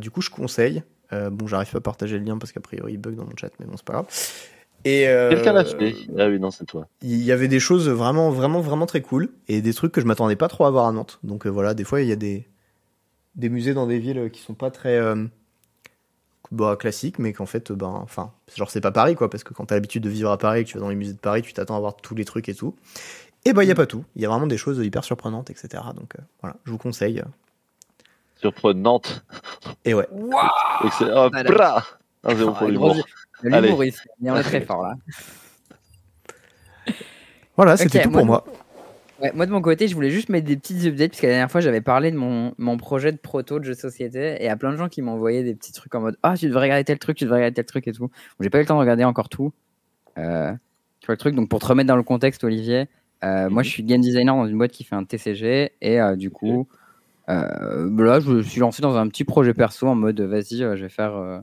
du 0.00 0.10
coup, 0.10 0.20
je 0.20 0.30
conseille. 0.30 0.82
bon, 1.12 1.46
j'arrive 1.46 1.70
pas 1.70 1.78
à 1.78 1.80
partager 1.80 2.18
le 2.18 2.24
lien 2.24 2.38
parce 2.38 2.52
qu'a 2.52 2.60
priori 2.60 2.94
il 2.94 2.98
bug 2.98 3.14
dans 3.14 3.24
mon 3.24 3.36
chat, 3.36 3.50
mais 3.60 3.66
bon, 3.66 3.76
c'est 3.76 3.86
pas 3.86 3.94
grave. 3.94 4.06
Euh, 4.86 5.30
Quelqu'un 5.30 5.52
l'a 5.52 5.64
fait. 5.64 5.94
Ah 6.18 6.28
oui, 6.28 6.38
non, 6.38 6.50
c'est 6.50 6.64
toi. 6.64 6.86
Il 7.02 7.22
y 7.22 7.32
avait 7.32 7.48
des 7.48 7.60
choses 7.60 7.88
vraiment, 7.88 8.30
vraiment, 8.30 8.60
vraiment 8.60 8.86
très 8.86 9.02
cool 9.02 9.30
et 9.48 9.60
des 9.60 9.74
trucs 9.74 9.92
que 9.92 10.00
je 10.00 10.06
m'attendais 10.06 10.36
pas 10.36 10.48
trop 10.48 10.64
à 10.64 10.70
voir 10.70 10.86
à 10.86 10.92
Nantes. 10.92 11.18
Donc 11.22 11.46
euh, 11.46 11.50
voilà, 11.50 11.74
des 11.74 11.84
fois, 11.84 12.00
il 12.02 12.08
y 12.08 12.12
a 12.12 12.16
des, 12.16 12.46
des 13.34 13.48
musées 13.48 13.74
dans 13.74 13.86
des 13.86 13.98
villes 13.98 14.30
qui 14.32 14.40
sont 14.40 14.54
pas 14.54 14.70
très 14.70 14.96
euh, 14.96 15.24
bah, 16.52 16.76
classiques, 16.76 17.18
mais 17.18 17.32
qu'en 17.32 17.46
fait, 17.46 17.72
ben, 17.72 17.86
enfin, 17.86 18.32
genre, 18.54 18.70
c'est 18.70 18.80
pas 18.80 18.92
Paris, 18.92 19.16
quoi, 19.16 19.28
parce 19.28 19.44
que 19.44 19.54
quand 19.54 19.66
t'as 19.66 19.74
l'habitude 19.74 20.02
de 20.02 20.10
vivre 20.10 20.30
à 20.30 20.38
Paris 20.38 20.60
et 20.60 20.64
que 20.64 20.68
tu 20.68 20.76
vas 20.76 20.82
dans 20.82 20.90
les 20.90 20.96
musées 20.96 21.14
de 21.14 21.18
Paris, 21.18 21.42
tu 21.42 21.52
t'attends 21.52 21.76
à 21.76 21.80
voir 21.80 21.96
tous 21.96 22.14
les 22.14 22.24
trucs 22.24 22.48
et 22.48 22.54
tout. 22.54 22.74
Et 23.44 23.52
bah, 23.52 23.64
il 23.64 23.68
y 23.68 23.70
a 23.70 23.74
mm. 23.74 23.76
pas 23.76 23.86
tout. 23.86 24.04
Il 24.14 24.22
y 24.22 24.24
a 24.24 24.28
vraiment 24.28 24.46
des 24.46 24.58
choses 24.58 24.78
hyper 24.78 25.04
surprenantes, 25.04 25.50
etc. 25.50 25.82
Donc 25.96 26.14
voilà, 26.40 26.56
je 26.64 26.70
vous 26.70 26.78
conseille. 26.78 27.22
Surprenante. 28.36 29.24
Et 29.84 29.94
ouais. 29.94 30.06
Waouh 30.12 30.40
Excellent. 30.84 31.30
Un 32.24 32.34
zéro 32.34 32.52
pour 32.52 32.66
l'humour. 32.66 32.96
L'humour 33.42 33.84
ici, 33.84 34.00
on 34.22 34.36
est 34.36 34.42
très 34.42 34.60
fort 34.60 34.82
là. 34.82 34.94
Voilà, 37.56 37.76
c'était 37.76 38.02
tout 38.02 38.10
pour 38.10 38.26
moi. 38.26 38.44
moi 39.34 39.46
de 39.46 39.50
mon 39.50 39.62
côté, 39.62 39.88
je 39.88 39.94
voulais 39.94 40.10
juste 40.10 40.28
mettre 40.28 40.46
des 40.46 40.56
petites 40.56 40.84
updates 40.84 41.10
parce 41.10 41.20
que 41.20 41.26
la 41.26 41.32
dernière 41.32 41.50
fois 41.50 41.60
j'avais 41.60 41.80
parlé 41.80 42.10
de 42.10 42.16
mon, 42.16 42.54
mon, 42.58 42.76
projet 42.76 43.12
de 43.12 43.16
proto 43.16 43.58
de 43.58 43.64
jeu 43.64 43.72
de 43.72 43.78
société 43.78 44.34
et 44.34 44.42
il 44.42 44.46
y 44.46 44.50
a 44.50 44.56
plein 44.56 44.72
de 44.72 44.76
gens 44.76 44.88
qui 44.88 45.00
m'ont 45.00 45.12
envoyé 45.12 45.42
des 45.42 45.54
petits 45.54 45.72
trucs 45.72 45.94
en 45.94 46.00
mode 46.00 46.18
Ah, 46.22 46.34
tu 46.36 46.48
devrais 46.48 46.64
regarder 46.64 46.84
tel 46.84 46.98
truc, 46.98 47.16
tu 47.16 47.24
devrais 47.24 47.38
regarder 47.38 47.54
tel 47.54 47.64
truc 47.64 47.88
et 47.88 47.92
tout. 47.92 48.10
J'ai 48.40 48.50
pas 48.50 48.58
eu 48.58 48.62
le 48.62 48.66
temps 48.66 48.74
de 48.74 48.80
regarder 48.80 49.04
encore 49.04 49.28
tout. 49.28 49.52
Euh, 50.18 50.52
tu 51.00 51.06
vois 51.06 51.14
le 51.14 51.18
truc, 51.18 51.34
donc 51.34 51.48
pour 51.48 51.60
te 51.60 51.66
remettre 51.66 51.88
dans 51.88 51.96
le 51.96 52.02
contexte, 52.02 52.44
Olivier, 52.44 52.88
euh, 53.24 53.48
moi 53.48 53.62
je 53.62 53.70
suis 53.70 53.82
game 53.82 54.00
designer 54.00 54.34
dans 54.34 54.46
une 54.46 54.58
boîte 54.58 54.72
qui 54.72 54.84
fait 54.84 54.96
un 54.96 55.04
TCG 55.04 55.72
et 55.80 56.00
euh, 56.00 56.16
du 56.16 56.30
coup, 56.30 56.68
là 57.26 58.20
je 58.20 58.42
suis 58.42 58.60
lancé 58.60 58.82
dans 58.82 58.96
un 58.96 59.08
petit 59.08 59.24
projet 59.24 59.54
perso 59.54 59.86
en 59.86 59.94
mode 59.94 60.20
Vas-y, 60.20 60.58
je 60.58 60.82
vais 60.82 60.88
faire 60.90 61.42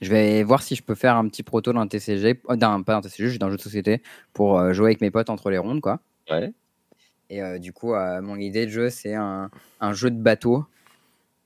je 0.00 0.10
vais 0.10 0.42
voir 0.42 0.62
si 0.62 0.74
je 0.74 0.82
peux 0.82 0.94
faire 0.94 1.16
un 1.16 1.28
petit 1.28 1.42
proto 1.42 1.72
d'un 1.72 1.86
TCG, 1.86 2.40
euh, 2.50 2.56
d'un, 2.56 2.82
pas 2.82 2.94
d'un 2.94 3.00
TCG, 3.00 3.28
juste 3.28 3.40
d'un 3.40 3.50
jeu 3.50 3.56
de 3.56 3.62
société 3.62 4.02
pour 4.32 4.58
euh, 4.58 4.72
jouer 4.72 4.88
avec 4.88 5.00
mes 5.00 5.10
potes 5.10 5.30
entre 5.30 5.50
les 5.50 5.58
rondes, 5.58 5.80
quoi. 5.80 6.00
Ouais. 6.30 6.52
Et 7.30 7.42
euh, 7.42 7.58
du 7.58 7.72
coup, 7.72 7.94
mon 7.94 8.36
idée 8.36 8.66
de 8.66 8.70
jeu, 8.70 8.90
c'est 8.90 9.14
un, 9.14 9.50
un, 9.80 9.92
jeu 9.92 10.10
de 10.10 10.20
bateau 10.20 10.66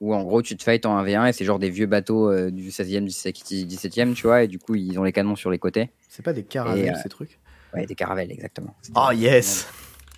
où 0.01 0.15
en 0.15 0.23
gros 0.23 0.43
tu 0.43 0.57
te 0.57 0.63
fights 0.63 0.87
en 0.87 1.03
1v1 1.03 1.29
et 1.29 1.33
c'est 1.33 1.45
genre 1.45 1.59
des 1.59 1.71
vieux 1.71 1.87
bateaux 1.87 2.33
du 2.51 2.71
16e, 2.71 3.05
du 3.05 3.11
17e, 3.11 4.15
tu 4.15 4.27
vois, 4.27 4.43
et 4.43 4.49
du 4.49 4.59
coup 4.59 4.75
ils 4.75 4.99
ont 4.99 5.05
les 5.05 5.13
canons 5.13 5.37
sur 5.37 5.51
les 5.51 5.59
côtés. 5.59 5.91
C'est 6.09 6.25
pas 6.25 6.33
des 6.33 6.45
caravelles 6.45 6.97
ces 7.03 7.09
trucs? 7.09 7.39
Ouais, 7.75 7.87
des 7.87 7.95
caravelles, 7.95 8.33
exactement. 8.33 8.75
Oh 8.95 9.11
yes 9.13 9.69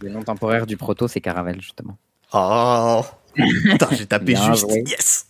Le 0.01 0.09
nom 0.09 0.23
temporaire 0.23 0.67
du 0.67 0.77
proto, 0.77 1.09
c'est 1.09 1.21
caravelle, 1.21 1.61
justement. 1.61 1.99
Oh 2.33 3.03
j'ai 3.93 4.07
tapé 4.07 4.35
juste. 4.35 4.67
Yes 4.87 5.27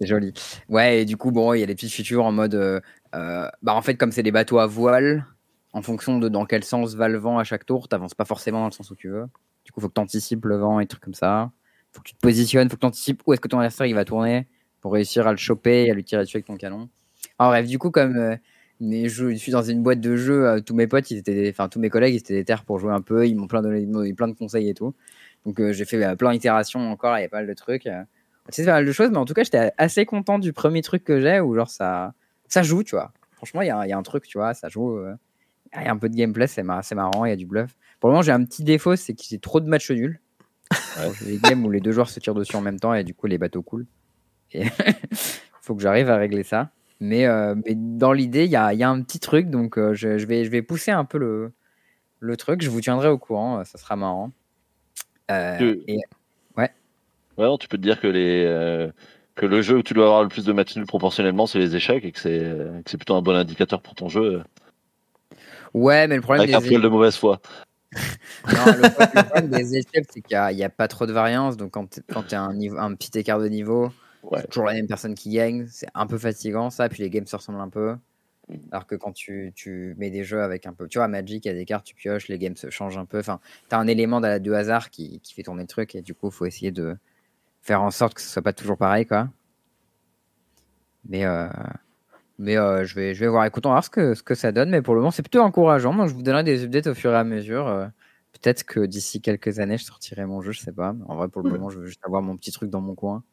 Joli. 0.00 0.32
Ouais, 0.68 1.02
et 1.02 1.04
du 1.04 1.16
coup, 1.16 1.30
bon, 1.30 1.54
il 1.54 1.60
y 1.60 1.62
a 1.62 1.66
des 1.66 1.74
petites 1.74 1.92
features 1.92 2.24
en 2.24 2.32
mode. 2.32 2.54
Euh, 2.54 2.80
euh, 3.14 3.48
bah, 3.62 3.74
en 3.74 3.82
fait, 3.82 3.96
comme 3.96 4.12
c'est 4.12 4.22
des 4.22 4.32
bateaux 4.32 4.58
à 4.58 4.66
voile, 4.66 5.26
en 5.72 5.82
fonction 5.82 6.18
de 6.18 6.28
dans 6.28 6.46
quel 6.46 6.64
sens 6.64 6.94
va 6.94 7.08
le 7.08 7.18
vent 7.18 7.38
à 7.38 7.44
chaque 7.44 7.66
tour, 7.66 7.88
t'avances 7.88 8.14
pas 8.14 8.24
forcément 8.24 8.60
dans 8.60 8.66
le 8.66 8.72
sens 8.72 8.90
où 8.90 8.96
tu 8.96 9.08
veux. 9.08 9.26
Du 9.64 9.72
coup, 9.72 9.80
faut 9.80 9.88
que 9.88 9.94
tu 9.94 10.00
anticipes 10.00 10.44
le 10.44 10.56
vent 10.56 10.80
et 10.80 10.86
trucs 10.86 11.02
comme 11.02 11.14
ça. 11.14 11.50
Faut 11.92 12.00
que 12.00 12.08
tu 12.08 12.14
te 12.14 12.20
positionnes, 12.20 12.68
faut 12.68 12.76
que 12.76 12.80
tu 12.80 12.86
anticipes 12.86 13.22
où 13.26 13.32
est-ce 13.32 13.40
que 13.40 13.48
ton 13.48 13.58
adversaire 13.58 13.86
il 13.86 13.94
va 13.94 14.04
tourner 14.04 14.46
pour 14.80 14.92
réussir 14.92 15.26
à 15.26 15.30
le 15.30 15.38
choper 15.38 15.84
et 15.84 15.90
à 15.90 15.94
lui 15.94 16.04
tirer 16.04 16.22
dessus 16.22 16.36
avec 16.36 16.46
ton 16.46 16.56
canon. 16.56 16.88
En 17.38 17.48
bref, 17.48 17.66
du 17.66 17.78
coup, 17.78 17.90
comme 17.90 18.16
euh, 18.16 18.36
je, 18.80 19.34
suis 19.34 19.52
dans 19.52 19.62
une 19.62 19.82
boîte 19.82 20.00
de 20.00 20.16
jeux, 20.16 20.62
tous 20.64 20.74
mes 20.74 20.86
potes, 20.86 21.10
ils 21.10 21.18
étaient, 21.18 21.48
enfin 21.50 21.68
tous 21.68 21.80
mes 21.80 21.88
collègues, 21.88 22.14
ils 22.14 22.18
étaient 22.18 22.34
des 22.34 22.44
terres 22.44 22.64
pour 22.64 22.78
jouer 22.78 22.92
un 22.92 23.00
peu. 23.00 23.26
Ils 23.26 23.34
m'ont 23.34 23.46
plein 23.46 23.62
donné 23.62 23.86
plein 24.14 24.28
de 24.28 24.34
conseils 24.34 24.68
et 24.68 24.74
tout. 24.74 24.94
Donc 25.46 25.60
euh, 25.60 25.72
j'ai 25.72 25.84
fait 25.84 26.04
euh, 26.04 26.16
plein 26.16 26.32
d'itérations 26.32 26.90
encore, 26.90 27.16
il 27.18 27.22
y 27.22 27.24
a 27.24 27.28
pas 27.28 27.38
mal 27.38 27.46
de 27.46 27.54
trucs. 27.54 27.86
Euh. 27.86 28.02
C'est 28.48 28.64
pas 28.64 28.72
mal 28.72 28.84
de 28.84 28.92
choses, 28.92 29.10
mais 29.10 29.16
en 29.16 29.24
tout 29.24 29.32
cas, 29.32 29.44
j'étais 29.44 29.72
assez 29.78 30.04
content 30.04 30.38
du 30.38 30.52
premier 30.52 30.82
truc 30.82 31.04
que 31.04 31.20
j'ai 31.20 31.40
où 31.40 31.54
genre 31.54 31.70
ça, 31.70 32.12
ça 32.48 32.62
joue, 32.62 32.82
tu 32.82 32.96
vois. 32.96 33.12
Franchement, 33.32 33.62
il 33.62 33.66
y, 33.66 33.70
a, 33.70 33.98
un 33.98 34.02
truc, 34.02 34.26
tu 34.26 34.38
vois, 34.38 34.54
ça 34.54 34.68
joue. 34.68 34.98
Il 35.74 35.82
y 35.82 35.86
a 35.86 35.90
un 35.90 35.96
peu 35.96 36.08
de 36.08 36.14
gameplay, 36.14 36.46
c'est 36.46 36.62
marrant, 36.62 37.24
il 37.24 37.28
y 37.28 37.32
a 37.32 37.36
du 37.36 37.44
bluff. 37.44 37.76
Pour 37.98 38.08
le 38.08 38.14
moment, 38.14 38.22
j'ai 38.22 38.32
un 38.32 38.44
petit 38.44 38.62
défaut, 38.62 38.96
c'est 38.96 39.14
qu'il 39.14 39.34
y 39.34 39.36
a 39.36 39.40
trop 39.40 39.60
de 39.60 39.68
matchs 39.68 39.90
nuls. 39.90 40.20
J'ai 41.20 41.32
des 41.32 41.38
games 41.38 41.64
où 41.64 41.70
les 41.70 41.80
deux 41.80 41.92
joueurs 41.92 42.08
se 42.08 42.18
tirent 42.20 42.34
dessus 42.34 42.56
en 42.56 42.60
même 42.60 42.80
temps 42.80 42.94
et 42.94 43.04
du 43.04 43.14
coup 43.14 43.26
les 43.26 43.36
bateaux 43.36 43.62
coulent. 43.62 43.86
Et 44.52 44.64
faut 45.60 45.74
que 45.74 45.82
j'arrive 45.82 46.08
à 46.08 46.16
régler 46.16 46.44
ça. 46.44 46.70
Mais, 47.00 47.26
mais 47.56 47.74
dans 47.74 48.12
l'idée, 48.12 48.44
il 48.44 48.50
y 48.50 48.56
a, 48.56 48.72
y 48.72 48.82
a, 48.84 48.88
un 48.88 49.02
petit 49.02 49.18
truc, 49.18 49.50
donc 49.50 49.76
je, 49.76 50.18
je, 50.18 50.26
vais, 50.26 50.44
je 50.44 50.50
vais 50.50 50.62
pousser 50.62 50.92
un 50.92 51.04
peu 51.04 51.18
le, 51.18 51.52
le 52.20 52.36
truc. 52.36 52.62
Je 52.62 52.70
vous 52.70 52.80
tiendrai 52.80 53.08
au 53.08 53.18
courant, 53.18 53.64
ça 53.64 53.76
sera 53.76 53.96
marrant. 53.96 54.32
Euh, 55.30 55.76
ouais. 56.56 56.70
Ouais, 57.36 57.58
tu 57.58 57.68
peux 57.68 57.76
te 57.76 57.82
dire 57.82 58.00
que, 58.00 58.06
les, 58.06 58.44
euh, 58.46 58.90
que 59.34 59.46
le 59.46 59.62
jeu 59.62 59.78
où 59.78 59.82
tu 59.82 59.94
dois 59.94 60.04
avoir 60.04 60.22
le 60.22 60.28
plus 60.28 60.44
de 60.44 60.52
matchs 60.52 60.76
nuls 60.76 60.86
proportionnellement, 60.86 61.46
c'est 61.46 61.58
les 61.58 61.76
échecs 61.76 62.04
et 62.04 62.12
que 62.12 62.20
c'est 62.20 62.96
plutôt 62.96 63.16
un 63.16 63.22
bon 63.22 63.34
indicateur 63.34 63.82
pour 63.82 63.94
ton 63.94 64.08
jeu. 64.08 64.42
Ouais, 65.74 66.06
mais 66.06 66.16
le 66.16 66.22
problème. 66.22 66.42
Avec 66.42 66.54
un 66.54 66.60
poil 66.60 66.80
de 66.80 66.88
mauvaise 66.88 67.16
foi. 67.16 67.40
non, 67.92 68.64
le, 68.66 69.24
problème 69.24 69.48
des 69.48 69.76
échecs, 69.76 70.06
c'est 70.10 70.20
qu'il 70.20 70.56
n'y 70.56 70.64
a, 70.64 70.68
pas 70.68 70.88
trop 70.88 71.06
de 71.06 71.12
variance. 71.12 71.56
Donc, 71.56 71.72
quand 71.72 71.86
tu 71.88 72.34
as 72.34 72.40
un, 72.40 72.76
un 72.76 72.94
petit 72.94 73.18
écart 73.18 73.38
de 73.38 73.48
niveau, 73.48 73.90
c'est 74.34 74.48
toujours 74.48 74.66
la 74.66 74.74
même 74.74 74.86
personne 74.86 75.14
qui 75.14 75.30
gagne. 75.30 75.66
C'est 75.70 75.88
un 75.94 76.06
peu 76.06 76.18
fatigant, 76.18 76.70
ça. 76.70 76.88
Puis 76.88 77.02
les 77.02 77.10
games 77.10 77.26
se 77.26 77.36
ressemblent 77.36 77.60
un 77.60 77.68
peu. 77.68 77.96
Alors 78.70 78.86
que 78.86 78.94
quand 78.94 79.12
tu, 79.12 79.52
tu, 79.56 79.94
mets 79.98 80.10
des 80.10 80.22
jeux 80.22 80.42
avec 80.42 80.66
un 80.66 80.72
peu. 80.72 80.86
Tu 80.86 80.98
vois, 80.98 81.08
Magic, 81.08 81.44
il 81.44 81.48
y 81.48 81.50
a 81.50 81.54
des 81.54 81.64
cartes, 81.64 81.84
tu 81.84 81.94
pioches, 81.96 82.28
les 82.28 82.38
games 82.38 82.56
se 82.56 82.70
changent 82.70 82.98
un 82.98 83.04
peu. 83.04 83.18
Enfin, 83.18 83.40
tu 83.68 83.74
as 83.74 83.78
un 83.78 83.86
élément 83.88 84.20
de, 84.20 84.38
de 84.38 84.52
hasard 84.52 84.90
qui, 84.90 85.20
qui, 85.20 85.34
fait 85.34 85.42
tourner 85.42 85.62
le 85.62 85.68
truc 85.68 85.94
et 85.96 86.02
du 86.02 86.14
coup, 86.14 86.28
il 86.28 86.32
faut 86.32 86.46
essayer 86.46 86.70
de 86.70 86.96
faire 87.62 87.82
en 87.82 87.90
sorte 87.90 88.14
que 88.14 88.20
ce 88.20 88.28
soit 88.28 88.42
pas 88.42 88.52
toujours 88.52 88.78
pareil, 88.78 89.06
quoi. 89.06 89.28
Mais, 91.08 91.24
euh, 91.24 91.48
mais 92.38 92.56
euh, 92.56 92.84
je, 92.84 92.94
vais, 92.94 93.14
je 93.14 93.20
vais 93.20 93.28
voir. 93.28 93.44
Écoutons, 93.44 93.70
voir 93.70 93.84
ce 93.84 93.90
que, 93.90 94.14
ce 94.14 94.22
que 94.22 94.34
ça 94.34 94.52
donne. 94.52 94.70
Mais 94.70 94.82
pour 94.82 94.94
le 94.94 95.00
moment, 95.00 95.10
c'est 95.10 95.22
plutôt 95.22 95.40
encourageant. 95.40 95.92
Moi, 95.92 96.06
je 96.06 96.14
vous 96.14 96.22
donnerai 96.22 96.44
des 96.44 96.64
updates 96.64 96.86
au 96.88 96.94
fur 96.94 97.12
et 97.12 97.16
à 97.16 97.24
mesure. 97.24 97.66
Euh, 97.66 97.86
peut-être 98.32 98.64
que 98.64 98.80
d'ici 98.86 99.20
quelques 99.20 99.58
années, 99.60 99.78
je 99.78 99.84
sortirai 99.84 100.26
mon 100.26 100.40
jeu, 100.42 100.52
je 100.52 100.60
sais 100.60 100.72
pas. 100.72 100.94
En 101.08 101.16
vrai, 101.16 101.28
pour 101.28 101.42
le 101.42 101.50
moment, 101.50 101.70
je 101.70 101.78
veux 101.80 101.86
juste 101.86 102.04
avoir 102.04 102.22
mon 102.22 102.36
petit 102.36 102.52
truc 102.52 102.70
dans 102.70 102.80
mon 102.80 102.94
coin 102.94 103.24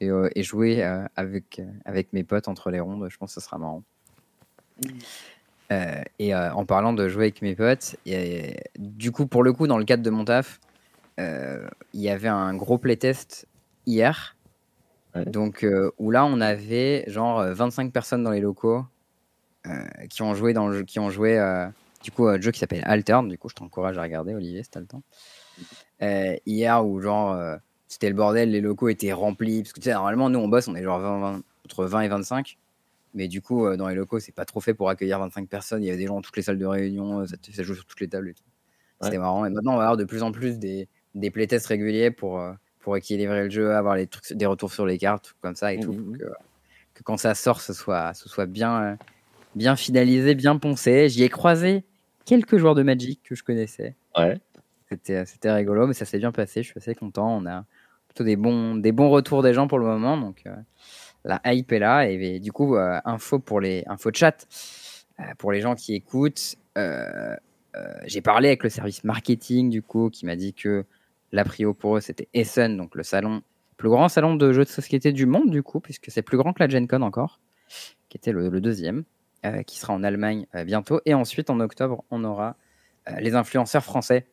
et, 0.00 0.10
et 0.34 0.42
jouer 0.42 0.82
avec, 1.16 1.60
avec 1.84 2.12
mes 2.12 2.24
potes 2.24 2.48
entre 2.48 2.70
les 2.70 2.80
rondes. 2.80 3.08
Je 3.10 3.16
pense 3.16 3.34
que 3.34 3.40
ce 3.40 3.44
sera 3.44 3.58
marrant. 3.58 3.82
Euh, 5.72 6.02
et 6.18 6.34
euh, 6.34 6.52
en 6.52 6.64
parlant 6.64 6.92
de 6.92 7.08
jouer 7.08 7.24
avec 7.24 7.42
mes 7.42 7.54
potes, 7.54 7.96
et, 8.06 8.56
du 8.78 9.10
coup, 9.10 9.26
pour 9.26 9.42
le 9.42 9.52
coup, 9.52 9.66
dans 9.66 9.78
le 9.78 9.84
cadre 9.84 10.02
de 10.02 10.10
mon 10.10 10.24
taf, 10.24 10.60
euh, 11.18 11.66
il 11.92 12.00
y 12.00 12.08
avait 12.08 12.28
un 12.28 12.54
gros 12.54 12.78
playtest 12.78 13.46
hier. 13.86 14.36
Donc, 15.26 15.66
où 15.96 16.10
là, 16.10 16.26
on 16.26 16.42
avait 16.42 17.04
genre 17.06 17.42
25 17.42 17.90
personnes 17.90 18.22
dans 18.22 18.32
les 18.32 18.40
locaux 18.40 18.84
qui 20.10 20.20
ont 20.20 20.34
joué 20.34 20.52
dans 20.52 20.68
le 20.68 20.76
jeu, 20.76 20.84
qui 20.84 20.98
ont 20.98 21.08
joué 21.08 21.40
du 22.04 22.10
coup 22.10 22.26
un 22.26 22.38
jeu 22.38 22.50
qui 22.50 22.58
s'appelle 22.58 22.82
Altern. 22.84 23.26
Du 23.26 23.38
coup, 23.38 23.48
je 23.48 23.54
t'encourage 23.54 23.96
à 23.96 24.02
regarder, 24.02 24.34
Olivier, 24.34 24.62
si 24.62 24.68
t'as 24.68 24.80
le 24.80 24.86
temps. 24.86 25.02
hier, 26.44 26.86
où 26.86 27.00
genre 27.00 27.34
c'était 27.88 28.10
le 28.10 28.14
bordel, 28.14 28.50
les 28.50 28.60
locaux 28.60 28.90
étaient 28.90 29.14
remplis. 29.14 29.62
Parce 29.62 29.72
que 29.72 29.80
tu 29.80 29.84
sais, 29.84 29.94
normalement, 29.94 30.28
nous 30.28 30.38
on 30.38 30.48
bosse, 30.48 30.68
on 30.68 30.74
est 30.74 30.82
genre 30.82 31.40
entre 31.64 31.86
20 31.86 32.00
et 32.02 32.08
25. 32.08 32.58
Mais 33.16 33.28
du 33.28 33.40
coup, 33.40 33.66
euh, 33.66 33.78
dans 33.78 33.88
les 33.88 33.94
locaux, 33.94 34.20
c'est 34.20 34.34
pas 34.34 34.44
trop 34.44 34.60
fait 34.60 34.74
pour 34.74 34.90
accueillir 34.90 35.18
25 35.18 35.48
personnes. 35.48 35.82
Il 35.82 35.86
y 35.86 35.88
avait 35.88 35.98
des 35.98 36.06
gens 36.06 36.16
dans 36.16 36.20
toutes 36.20 36.36
les 36.36 36.42
salles 36.42 36.58
de 36.58 36.66
réunion, 36.66 37.20
euh, 37.20 37.26
ça, 37.26 37.36
ça 37.50 37.62
joue 37.62 37.74
sur 37.74 37.86
toutes 37.86 38.00
les 38.00 38.08
tables. 38.08 38.34
C'était 39.00 39.16
marrant. 39.16 39.46
Et 39.46 39.50
maintenant, 39.50 39.72
on 39.72 39.76
va 39.78 39.84
avoir 39.84 39.96
de 39.96 40.04
plus 40.04 40.22
en 40.22 40.32
plus 40.32 40.58
des, 40.58 40.86
des 41.14 41.30
playtests 41.30 41.66
réguliers 41.66 42.10
pour, 42.10 42.38
euh, 42.38 42.52
pour 42.80 42.94
équilibrer 42.94 43.44
le 43.44 43.50
jeu, 43.50 43.74
avoir 43.74 43.96
les 43.96 44.06
trucs, 44.06 44.34
des 44.34 44.44
retours 44.44 44.70
sur 44.70 44.84
les 44.84 44.98
cartes, 44.98 45.34
comme 45.40 45.56
ça 45.56 45.72
et 45.72 45.80
tout, 45.80 45.94
mmh, 45.94 46.12
mmh. 46.12 46.18
que, 46.92 47.02
quand 47.04 47.16
ça 47.16 47.34
sort, 47.34 47.62
ce 47.62 47.72
soit, 47.72 48.12
ce 48.12 48.28
soit 48.28 48.46
bien, 48.46 48.98
bien 49.54 49.76
finalisé, 49.76 50.34
bien 50.34 50.58
poncé. 50.58 51.08
J'y 51.08 51.22
ai 51.22 51.30
croisé 51.30 51.84
quelques 52.26 52.58
joueurs 52.58 52.74
de 52.74 52.82
Magic 52.82 53.22
que 53.22 53.34
je 53.34 53.42
connaissais. 53.42 53.96
Ouais. 54.16 54.38
C'était, 54.90 55.24
c'était 55.24 55.50
rigolo, 55.52 55.86
mais 55.86 55.94
ça 55.94 56.04
s'est 56.04 56.18
bien 56.18 56.32
passé. 56.32 56.62
Je 56.62 56.68
suis 56.68 56.78
assez 56.78 56.94
content. 56.94 57.34
On 57.34 57.46
a 57.46 57.64
plutôt 58.08 58.24
des 58.24 58.36
bons, 58.36 58.76
des 58.76 58.92
bons 58.92 59.08
retours 59.08 59.42
des 59.42 59.54
gens 59.54 59.68
pour 59.68 59.78
le 59.78 59.86
moment, 59.86 60.18
donc 60.18 60.44
la 61.26 61.40
hype 61.44 61.72
est 61.72 61.78
là. 61.78 62.08
Et, 62.08 62.40
du 62.40 62.52
coup, 62.52 62.76
info 62.76 63.38
pour 63.38 63.60
les 63.60 63.84
info 63.86 64.10
de 64.10 64.16
chat 64.16 64.46
pour 65.38 65.52
les 65.52 65.60
gens 65.60 65.74
qui 65.74 65.94
écoutent. 65.94 66.56
j'ai 68.04 68.20
parlé 68.22 68.48
avec 68.48 68.62
le 68.62 68.70
service 68.70 69.04
marketing 69.04 69.70
du 69.70 69.82
coup 69.82 70.10
qui 70.10 70.26
m'a 70.26 70.36
dit 70.36 70.54
que 70.54 70.84
la 71.32 71.44
prio 71.44 71.74
pour 71.74 71.96
eux, 71.96 72.00
c'était 72.00 72.28
Essen, 72.34 72.76
donc 72.76 72.94
le 72.94 73.02
salon, 73.02 73.42
plus 73.76 73.88
grand 73.88 74.08
salon 74.08 74.34
de 74.34 74.52
jeux 74.52 74.64
de 74.64 74.68
société 74.68 75.12
du 75.12 75.26
monde, 75.26 75.50
du 75.50 75.62
coup, 75.62 75.80
puisque 75.80 76.10
c'est 76.10 76.22
plus 76.22 76.38
grand 76.38 76.52
que 76.52 76.62
la 76.62 76.68
Gen 76.68 76.86
Con 76.86 77.02
encore, 77.02 77.40
qui 78.08 78.16
était 78.16 78.32
le, 78.32 78.60
deuxième, 78.60 79.04
euh, 79.44 79.62
qui 79.62 79.78
sera 79.78 79.92
en 79.92 80.02
Allemagne 80.02 80.46
euh, 80.54 80.64
bientôt. 80.64 81.00
Et 81.04 81.14
ensuite, 81.14 81.50
en 81.50 81.60
octobre, 81.60 82.04
on 82.10 82.24
aura 82.24 82.56
euh, 83.08 83.20
les 83.20 83.34
influenceurs 83.34 83.84
français 83.84 84.26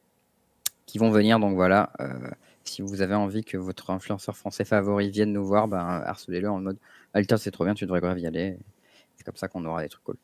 qui 0.86 0.98
vont 0.98 1.10
venir. 1.10 1.40
Donc 1.40 1.56
voilà, 1.56 1.92
si 2.64 2.82
vous 2.82 3.02
avez 3.02 3.16
envie 3.16 3.44
que 3.44 3.58
votre 3.58 3.90
influenceur 3.90 4.38
français 4.38 4.66
favori 4.66 5.10
vienne 5.10 5.34
nous 5.34 5.46
voir, 5.46 5.68
ben, 5.68 5.80
harcelez-le 5.80 6.50
en 6.50 6.60
mode 6.60 6.78
Alter, 7.14 7.38
c'est 7.38 7.52
trop 7.52 7.66
bien, 7.66 7.74
tu 7.74 7.86
devrais 7.86 8.02
grave 8.02 8.20
y 8.20 8.28
aller. 8.28 8.58
C'est 9.18 9.24
comme 9.24 9.36
ça 9.36 9.48
qu'on 9.48 9.66
aura 9.66 9.84
des 9.84 9.90
trucs 9.90 10.04
cool. 10.04 10.18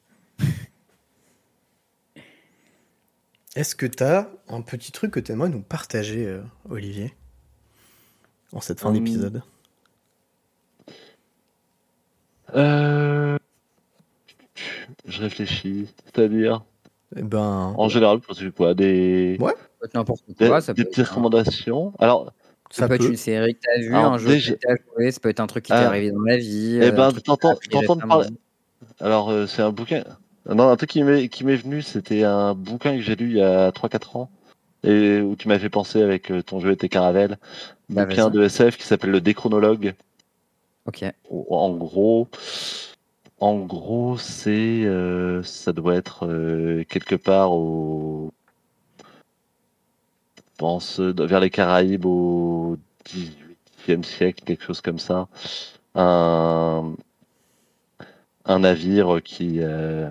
Est-ce 3.56 3.76
que 3.76 3.85
tu 3.85 4.03
as 4.03 4.30
un 4.48 4.61
petit 4.61 4.92
truc 4.92 5.11
que 5.11 5.19
tu 5.19 5.32
aimerais 5.32 5.50
nous 5.50 5.61
partager, 5.61 6.26
euh, 6.26 6.42
Olivier, 6.69 7.14
en 8.53 8.61
cette 8.61 8.80
fin 8.80 8.90
hum. 8.90 8.95
d'épisode? 8.95 9.43
Euh... 12.56 13.38
Je 15.06 15.22
réfléchis, 15.22 15.88
c'est-à-dire. 16.06 16.64
Eh 17.16 17.22
ben. 17.24 17.74
En 17.77 17.90
général, 17.90 18.19
je 18.30 18.34
sais 18.34 18.51
quoi, 18.51 18.74
des. 18.74 19.38
Ouais. 19.40 19.53
N'importe 19.93 20.24
quoi, 20.38 20.61
ça 20.61 20.74
des 20.74 20.85
petites 20.85 21.08
recommandations. 21.08 21.93
Alors. 21.99 22.33
Ça, 22.72 22.88
peut, 22.88 22.93
être 22.93 23.08
une 23.08 23.16
série 23.16 23.56
que 23.56 23.61
tu 23.61 23.69
as 23.72 23.82
vue, 23.82 23.95
un 23.95 24.19
jeu 24.19 24.35
que 24.35 24.53
tu 24.53 24.67
as 24.67 24.75
joué, 24.75 25.11
ça 25.11 25.19
peut 25.19 25.30
être 25.30 25.40
un 25.40 25.48
truc 25.48 25.64
qui 25.64 25.72
t'est 25.72 25.77
ah. 25.80 25.88
arrivé 25.88 26.11
dans 26.11 26.22
la 26.22 26.38
vie. 26.38 26.80
Eh 26.80 26.91
ben, 26.91 27.11
t'entends 27.11 27.56
parler. 28.08 28.30
Alors, 28.99 29.32
euh, 29.32 29.48
c'est 29.48 29.64
un 29.64 29.72
bouquin. 29.72 30.03
Non, 30.48 30.69
un 30.69 30.75
truc 30.75 30.91
qui 30.91 31.03
m'est 31.03 31.56
venu, 31.56 31.82
c'était 31.82 32.24
un 32.24 32.53
bouquin 32.53 32.95
que 32.95 33.01
j'ai 33.01 33.16
lu 33.16 33.30
il 33.30 33.38
y 33.38 33.41
a 33.41 33.72
3-4 33.72 34.17
ans 34.17 34.30
et 34.83 35.19
où 35.22 35.35
tu 35.35 35.48
m'as 35.48 35.59
fait 35.59 35.69
penser 35.69 36.01
avec 36.01 36.32
euh, 36.32 36.41
ton 36.41 36.59
jeu 36.59 36.72
et 36.72 36.77
tes 36.77 36.90
caravelles. 36.90 37.38
Un 37.91 37.95
bah, 37.95 38.06
bouquin 38.06 38.30
de 38.30 38.43
SF 38.43 38.77
qui 38.77 38.85
s'appelle 38.85 39.11
Le 39.11 39.22
Déchronologue. 39.22 39.93
Ok. 40.85 41.03
En 41.30 41.72
gros, 41.72 42.27
en 43.40 43.59
gros, 43.59 44.17
c'est, 44.17 44.83
euh, 44.85 45.43
ça 45.43 45.74
doit 45.74 45.95
être 45.95 46.25
euh, 46.25 46.83
quelque 46.85 47.16
part 47.16 47.51
au, 47.51 48.33
pense, 50.59 50.99
vers 50.99 51.39
les 51.39 51.49
Caraïbes 51.49 52.05
au 52.05 52.77
18e 53.07 54.03
siècle, 54.03 54.43
quelque 54.45 54.63
chose 54.63 54.81
comme 54.81 54.99
ça. 54.99 55.27
Un, 55.95 56.93
un 58.45 58.59
navire 58.59 59.21
qui. 59.23 59.59
Euh, 59.59 60.09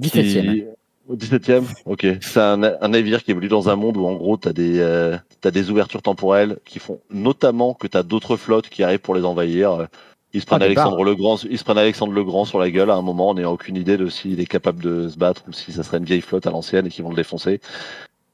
17e. 0.00 0.66
Au 1.08 1.16
17e 1.16 1.64
Ok. 1.86 2.06
C'est 2.20 2.40
un, 2.40 2.56
navire 2.56 3.22
qui 3.22 3.30
évolue 3.30 3.48
dans 3.48 3.68
un 3.68 3.76
monde 3.76 3.96
où, 3.96 4.06
en 4.06 4.14
gros, 4.14 4.36
tu 4.36 4.48
as, 4.48 4.52
des, 4.52 4.78
euh, 4.80 5.16
des 5.42 5.70
ouvertures 5.70 6.02
temporelles 6.02 6.58
qui 6.64 6.78
font 6.78 7.00
notamment 7.10 7.74
que 7.74 7.86
tu 7.86 7.96
as 7.96 8.02
d'autres 8.02 8.36
flottes 8.36 8.68
qui 8.68 8.82
arrivent 8.82 9.00
pour 9.00 9.14
les 9.14 9.24
envahir. 9.24 9.88
Ils 10.32 10.40
se 10.40 10.46
prennent, 10.46 10.62
ah, 10.62 10.66
Alexandre 10.66 11.02
le 11.02 11.14
Grand, 11.16 11.42
ils 11.44 11.58
se 11.58 11.64
prennent 11.64 11.78
Alexandre 11.78 12.12
le 12.12 12.22
Grand 12.22 12.44
sur 12.44 12.58
la 12.60 12.70
gueule 12.70 12.90
à 12.90 12.94
un 12.94 13.02
moment, 13.02 13.30
on 13.30 13.34
n'a 13.34 13.50
aucune 13.50 13.76
idée 13.76 13.96
de 13.96 14.08
s'il 14.08 14.38
est 14.38 14.46
capable 14.46 14.82
de 14.82 15.08
se 15.08 15.18
battre 15.18 15.42
ou 15.48 15.52
si 15.52 15.72
ça 15.72 15.82
serait 15.82 15.98
une 15.98 16.04
vieille 16.04 16.20
flotte 16.20 16.46
à 16.46 16.50
l'ancienne 16.50 16.86
et 16.86 16.90
qu'ils 16.90 17.02
vont 17.02 17.10
le 17.10 17.16
défoncer. 17.16 17.60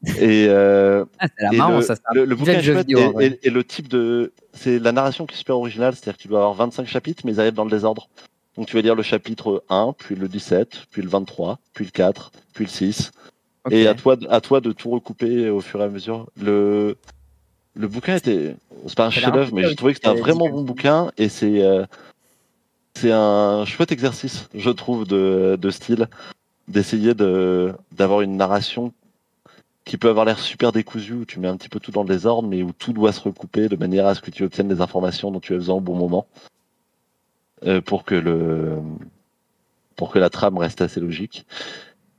Et, 0.05 0.47
euh, 0.49 1.05
ah, 1.19 1.71
le, 1.73 1.83
ça, 1.83 1.95
le, 2.13 2.35
bouquin 2.35 2.53
est 2.53 3.51
le 3.51 3.65
type 3.65 3.89
de. 3.89 4.33
C'est 4.53 4.79
la 4.79 4.93
narration 4.93 5.27
qui 5.27 5.35
est 5.35 5.39
super 5.39 5.57
originale, 5.57 5.95
c'est-à-dire 5.95 6.17
que 6.17 6.23
tu 6.23 6.29
dois 6.29 6.39
avoir 6.39 6.55
25 6.55 6.87
chapitres, 6.87 7.23
mais 7.25 7.33
ils 7.33 7.41
arrivent 7.41 7.55
dans 7.55 7.65
le 7.65 7.71
désordre. 7.71 8.09
Donc 8.57 8.67
tu 8.67 8.77
vas 8.77 8.83
lire 8.83 8.95
le 8.95 9.03
chapitre 9.03 9.65
1, 9.69 9.95
puis 9.99 10.15
le 10.15 10.29
17, 10.29 10.85
puis 10.91 11.03
le 11.03 11.09
23, 11.09 11.59
puis 11.75 11.85
le 11.85 11.91
4, 11.91 12.33
puis 12.53 12.65
le 12.65 12.71
6. 12.71 13.13
Et 13.71 13.89
à 13.89 13.95
toi, 13.95 14.17
à 14.31 14.41
toi 14.41 14.61
de 14.61 14.73
tout 14.73 14.91
recouper 14.91 15.51
au 15.51 15.61
fur 15.61 15.81
et 15.81 15.85
à 15.85 15.89
mesure. 15.89 16.29
Le, 16.41 16.97
le 17.75 17.89
bouquin 17.89 18.17
était. 18.17 18.55
C'est 18.87 18.97
pas 18.97 19.07
un 19.07 19.11
chef-d'œuvre, 19.11 19.53
mais 19.53 19.69
j'ai 19.69 19.75
trouvé 19.75 19.93
que 19.93 19.99
c'était 19.99 20.09
un 20.09 20.15
vraiment 20.15 20.49
bon 20.49 20.63
bouquin 20.63 21.11
et 21.17 21.29
c'est. 21.29 21.63
Euh, 21.63 21.85
c'est 22.97 23.13
un 23.13 23.67
chouette 23.67 23.93
exercice, 23.93 24.49
je 24.55 24.71
trouve, 24.71 25.07
de, 25.07 25.59
de 25.61 25.71
style, 25.71 26.09
d'essayer 26.67 27.13
de, 27.13 27.75
d'avoir 27.93 28.23
une 28.23 28.39
narration 28.39 28.95
qui 29.87 29.97
peut 29.97 30.09
avoir 30.11 30.25
l'air 30.27 30.41
super 30.41 30.73
décousue, 30.73 31.15
où 31.15 31.25
tu 31.25 31.41
mets 31.41 31.49
un 31.49 31.57
petit 31.57 31.71
peu 31.71 31.81
tout 31.81 31.93
dans 31.93 32.03
le 32.03 32.09
désordre, 32.09 32.47
mais 32.49 32.63
où 32.63 32.73
tout 32.73 32.93
doit 32.93 33.13
se 33.13 33.21
recouper 33.21 33.69
de 33.69 33.77
manière 33.77 34.05
à 34.07 34.15
ce 34.15 34.21
que 34.21 34.33
tu 34.33 34.43
obtiennes 34.43 34.69
les 34.69 34.81
informations 34.83 35.31
dont 35.31 35.41
tu 35.41 35.55
as 35.55 35.57
besoin 35.57 35.77
au 35.77 35.81
bon 35.81 35.95
moment. 35.95 36.27
Euh, 37.65 37.81
pour 37.81 38.05
que 38.05 38.15
le 38.15 38.77
pour 39.95 40.11
que 40.11 40.19
la 40.19 40.29
trame 40.29 40.59
reste 40.59 40.83
assez 40.83 41.01
logique. 41.01 41.47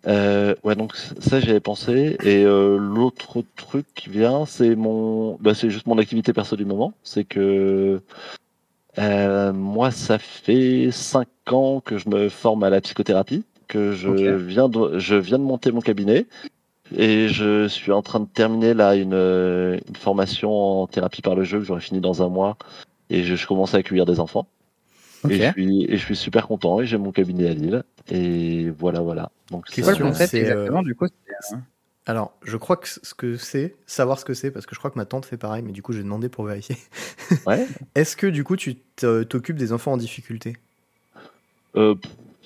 Euh, 0.08 0.56
ouais, 0.64 0.76
donc 0.76 0.96
ça 0.96 1.42
j'avais 1.42 1.60
pensé. 1.60 2.18
Et 2.24 2.44
euh, 2.44 2.78
l'autre 2.78 3.44
truc 3.58 3.86
qui 3.94 4.10
vient, 4.10 4.46
c'est 4.46 4.76
mon, 4.76 5.36
bah, 5.42 5.54
c'est 5.54 5.70
juste 5.70 5.86
mon 5.88 5.98
activité 6.00 6.34
perso 6.34 6.56
du 6.56 6.66
moment. 6.66 6.94
C'est 7.04 7.26
que 7.26 8.02
moi, 8.98 9.92
ça 9.92 10.18
fait 10.18 10.90
cinq 10.92 11.28
ans 11.52 11.82
que 11.82 11.98
je 11.98 12.10
me 12.10 12.30
forme 12.30 12.64
à 12.64 12.70
la 12.70 12.82
psychothérapie, 12.82 13.44
que 13.68 13.92
je 13.92 14.10
viens 14.10 14.70
de, 14.70 14.98
je 14.98 15.16
viens 15.16 15.38
de 15.38 15.44
monter 15.44 15.72
mon 15.72 15.82
cabinet. 15.82 16.26
Et 16.96 17.28
je 17.28 17.68
suis 17.68 17.92
en 17.92 18.02
train 18.02 18.20
de 18.20 18.28
terminer 18.28 18.74
là 18.74 18.96
une, 18.96 19.14
une 19.14 19.96
formation 19.96 20.82
en 20.82 20.88
thérapie 20.88 21.22
par 21.22 21.36
le 21.36 21.44
jeu 21.44 21.60
que 21.60 21.66
j'aurai 21.66 21.82
fini 21.82 22.00
dans 22.00 22.24
un 22.24 22.30
mois. 22.30 22.58
Et 23.10 23.24
je, 23.24 23.36
je 23.36 23.48
commence 23.48 23.74
à 23.74 23.78
accueillir 23.78 24.06
des 24.06 24.20
enfants. 24.20 24.48
Et, 25.30 25.38
je 25.38 25.52
suis, 25.52 25.84
et 25.86 25.98
je 25.98 26.04
suis 26.04 26.16
super 26.16 26.48
content 26.48 26.80
et 26.80 26.86
j'ai 26.86 26.98
mon 26.98 27.12
cabinet 27.12 27.50
à 27.50 27.54
Lille. 27.54 27.84
Et 28.10 28.70
voilà, 28.70 29.02
voilà. 29.02 29.32
Donc, 29.52 29.66
c'est 29.70 29.82
quoi 29.82 29.94
le 29.94 30.04
concept 30.04 30.34
exactement 30.34 30.84
du 30.84 30.96
coup 30.96 31.08
alors, 32.10 32.38
je 32.42 32.56
crois 32.56 32.78
que 32.78 32.88
ce 32.88 33.14
que 33.14 33.36
c'est, 33.36 33.76
savoir 33.86 34.18
ce 34.18 34.24
que 34.24 34.34
c'est, 34.34 34.50
parce 34.50 34.66
que 34.66 34.74
je 34.74 34.80
crois 34.80 34.90
que 34.90 34.98
ma 34.98 35.04
tante 35.04 35.26
fait 35.26 35.36
pareil, 35.36 35.62
mais 35.62 35.74
du 35.74 35.82
coup, 35.82 35.92
j'ai 35.92 36.04
demandé 36.04 36.30
pour 36.30 36.46
vérifier. 36.46 36.78
Ouais. 37.46 37.68
Est-ce 37.96 38.16
que 38.16 38.28
du 38.28 38.46
coup, 38.46 38.56
tu 38.56 38.76
t'occupes 38.76 39.58
des 39.58 39.74
enfants 39.74 39.92
en 39.92 39.98
difficulté? 39.98 40.56
Euh, 41.76 41.96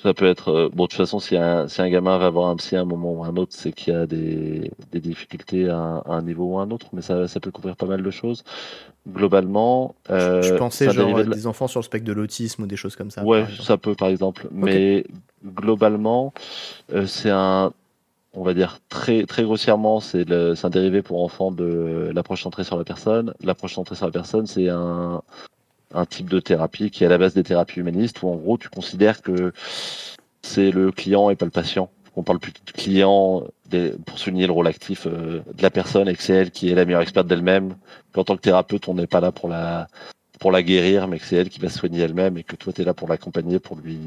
ça 0.01 0.13
peut 0.13 0.25
être. 0.25 0.49
Euh, 0.49 0.69
bon, 0.73 0.85
de 0.85 0.89
toute 0.89 0.97
façon, 0.97 1.19
si 1.19 1.37
un, 1.37 1.67
si 1.67 1.81
un 1.81 1.89
gamin 1.89 2.17
va 2.17 2.25
avoir 2.25 2.49
un 2.49 2.55
psy 2.55 2.75
à 2.75 2.81
un 2.81 2.85
moment 2.85 3.13
ou 3.13 3.23
un 3.23 3.35
autre, 3.37 3.53
c'est 3.55 3.71
qu'il 3.71 3.93
y 3.93 3.95
a 3.95 4.05
des, 4.05 4.71
des 4.91 4.99
difficultés 4.99 5.69
à, 5.69 6.01
un 6.05 6.21
niveau 6.21 6.45
ou 6.45 6.59
à 6.59 6.63
un 6.63 6.71
autre, 6.71 6.87
mais 6.93 7.01
ça, 7.01 7.27
ça 7.27 7.39
peut 7.39 7.51
couvrir 7.51 7.75
pas 7.75 7.85
mal 7.85 8.01
de 8.01 8.11
choses. 8.11 8.43
Globalement. 9.07 9.95
Euh, 10.09 10.41
je 10.41 10.53
pensais 10.55 10.89
genre 10.91 11.23
des 11.23 11.47
enfants 11.47 11.67
sur 11.67 11.79
le 11.79 11.85
spectre 11.85 12.07
de 12.07 12.13
l'autisme 12.13 12.63
ou 12.63 12.67
des 12.67 12.75
choses 12.75 12.95
comme 12.95 13.11
ça. 13.11 13.23
Ouais, 13.23 13.45
ça 13.61 13.77
peut 13.77 13.95
par 13.95 14.09
exemple. 14.09 14.47
Mais 14.51 15.05
globalement, 15.45 16.33
euh, 16.93 17.05
c'est 17.07 17.31
un. 17.31 17.73
On 18.33 18.43
va 18.43 18.53
dire 18.53 18.79
très, 18.87 19.25
très 19.25 19.43
grossièrement, 19.43 19.99
c'est 19.99 20.25
un 20.31 20.69
dérivé 20.69 21.01
pour 21.01 21.21
enfants 21.21 21.51
de 21.51 22.11
l'approche 22.15 22.43
centrée 22.43 22.63
sur 22.63 22.77
la 22.77 22.85
personne. 22.85 23.33
L'approche 23.43 23.73
centrée 23.73 23.95
sur 23.95 24.05
la 24.05 24.11
personne, 24.13 24.47
c'est 24.47 24.69
un, 24.69 25.21
un 25.93 26.05
type 26.05 26.29
de 26.29 26.39
thérapie 26.39 26.91
qui 26.91 27.03
est 27.03 27.07
à 27.07 27.09
la 27.09 27.17
base 27.17 27.33
des 27.33 27.43
thérapies 27.43 27.79
humanistes 27.79 28.21
où 28.23 28.29
en 28.29 28.35
gros 28.35 28.57
tu 28.57 28.69
considères 28.69 29.21
que 29.21 29.53
c'est 30.41 30.71
le 30.71 30.91
client 30.91 31.29
et 31.29 31.35
pas 31.35 31.45
le 31.45 31.51
patient. 31.51 31.89
On 32.15 32.23
parle 32.23 32.39
plus 32.39 32.51
de 32.51 32.71
client 32.71 33.43
pour 34.05 34.19
souligner 34.19 34.45
le 34.45 34.51
rôle 34.51 34.67
actif 34.67 35.07
euh, 35.07 35.41
de 35.53 35.61
la 35.61 35.69
personne 35.69 36.09
et 36.09 36.15
que 36.15 36.21
c'est 36.21 36.33
elle 36.33 36.51
qui 36.51 36.69
est 36.69 36.75
la 36.75 36.83
meilleure 36.83 37.01
experte 37.01 37.27
d'elle-même. 37.27 37.75
Qu'en 38.11 38.25
tant 38.25 38.35
que 38.35 38.41
thérapeute, 38.41 38.87
on 38.89 38.95
n'est 38.95 39.07
pas 39.07 39.21
là 39.21 39.31
pour 39.31 39.47
la 39.47 39.87
pour 40.39 40.51
la 40.51 40.63
guérir, 40.63 41.07
mais 41.07 41.19
que 41.19 41.25
c'est 41.25 41.35
elle 41.35 41.49
qui 41.49 41.59
va 41.59 41.69
se 41.69 41.77
soigner 41.77 42.01
elle-même 42.01 42.35
et 42.35 42.43
que 42.43 42.55
toi 42.55 42.73
tu 42.73 42.81
es 42.81 42.83
là 42.83 42.95
pour 42.95 43.07
l'accompagner, 43.07 43.59
pour 43.59 43.77
lui 43.77 43.99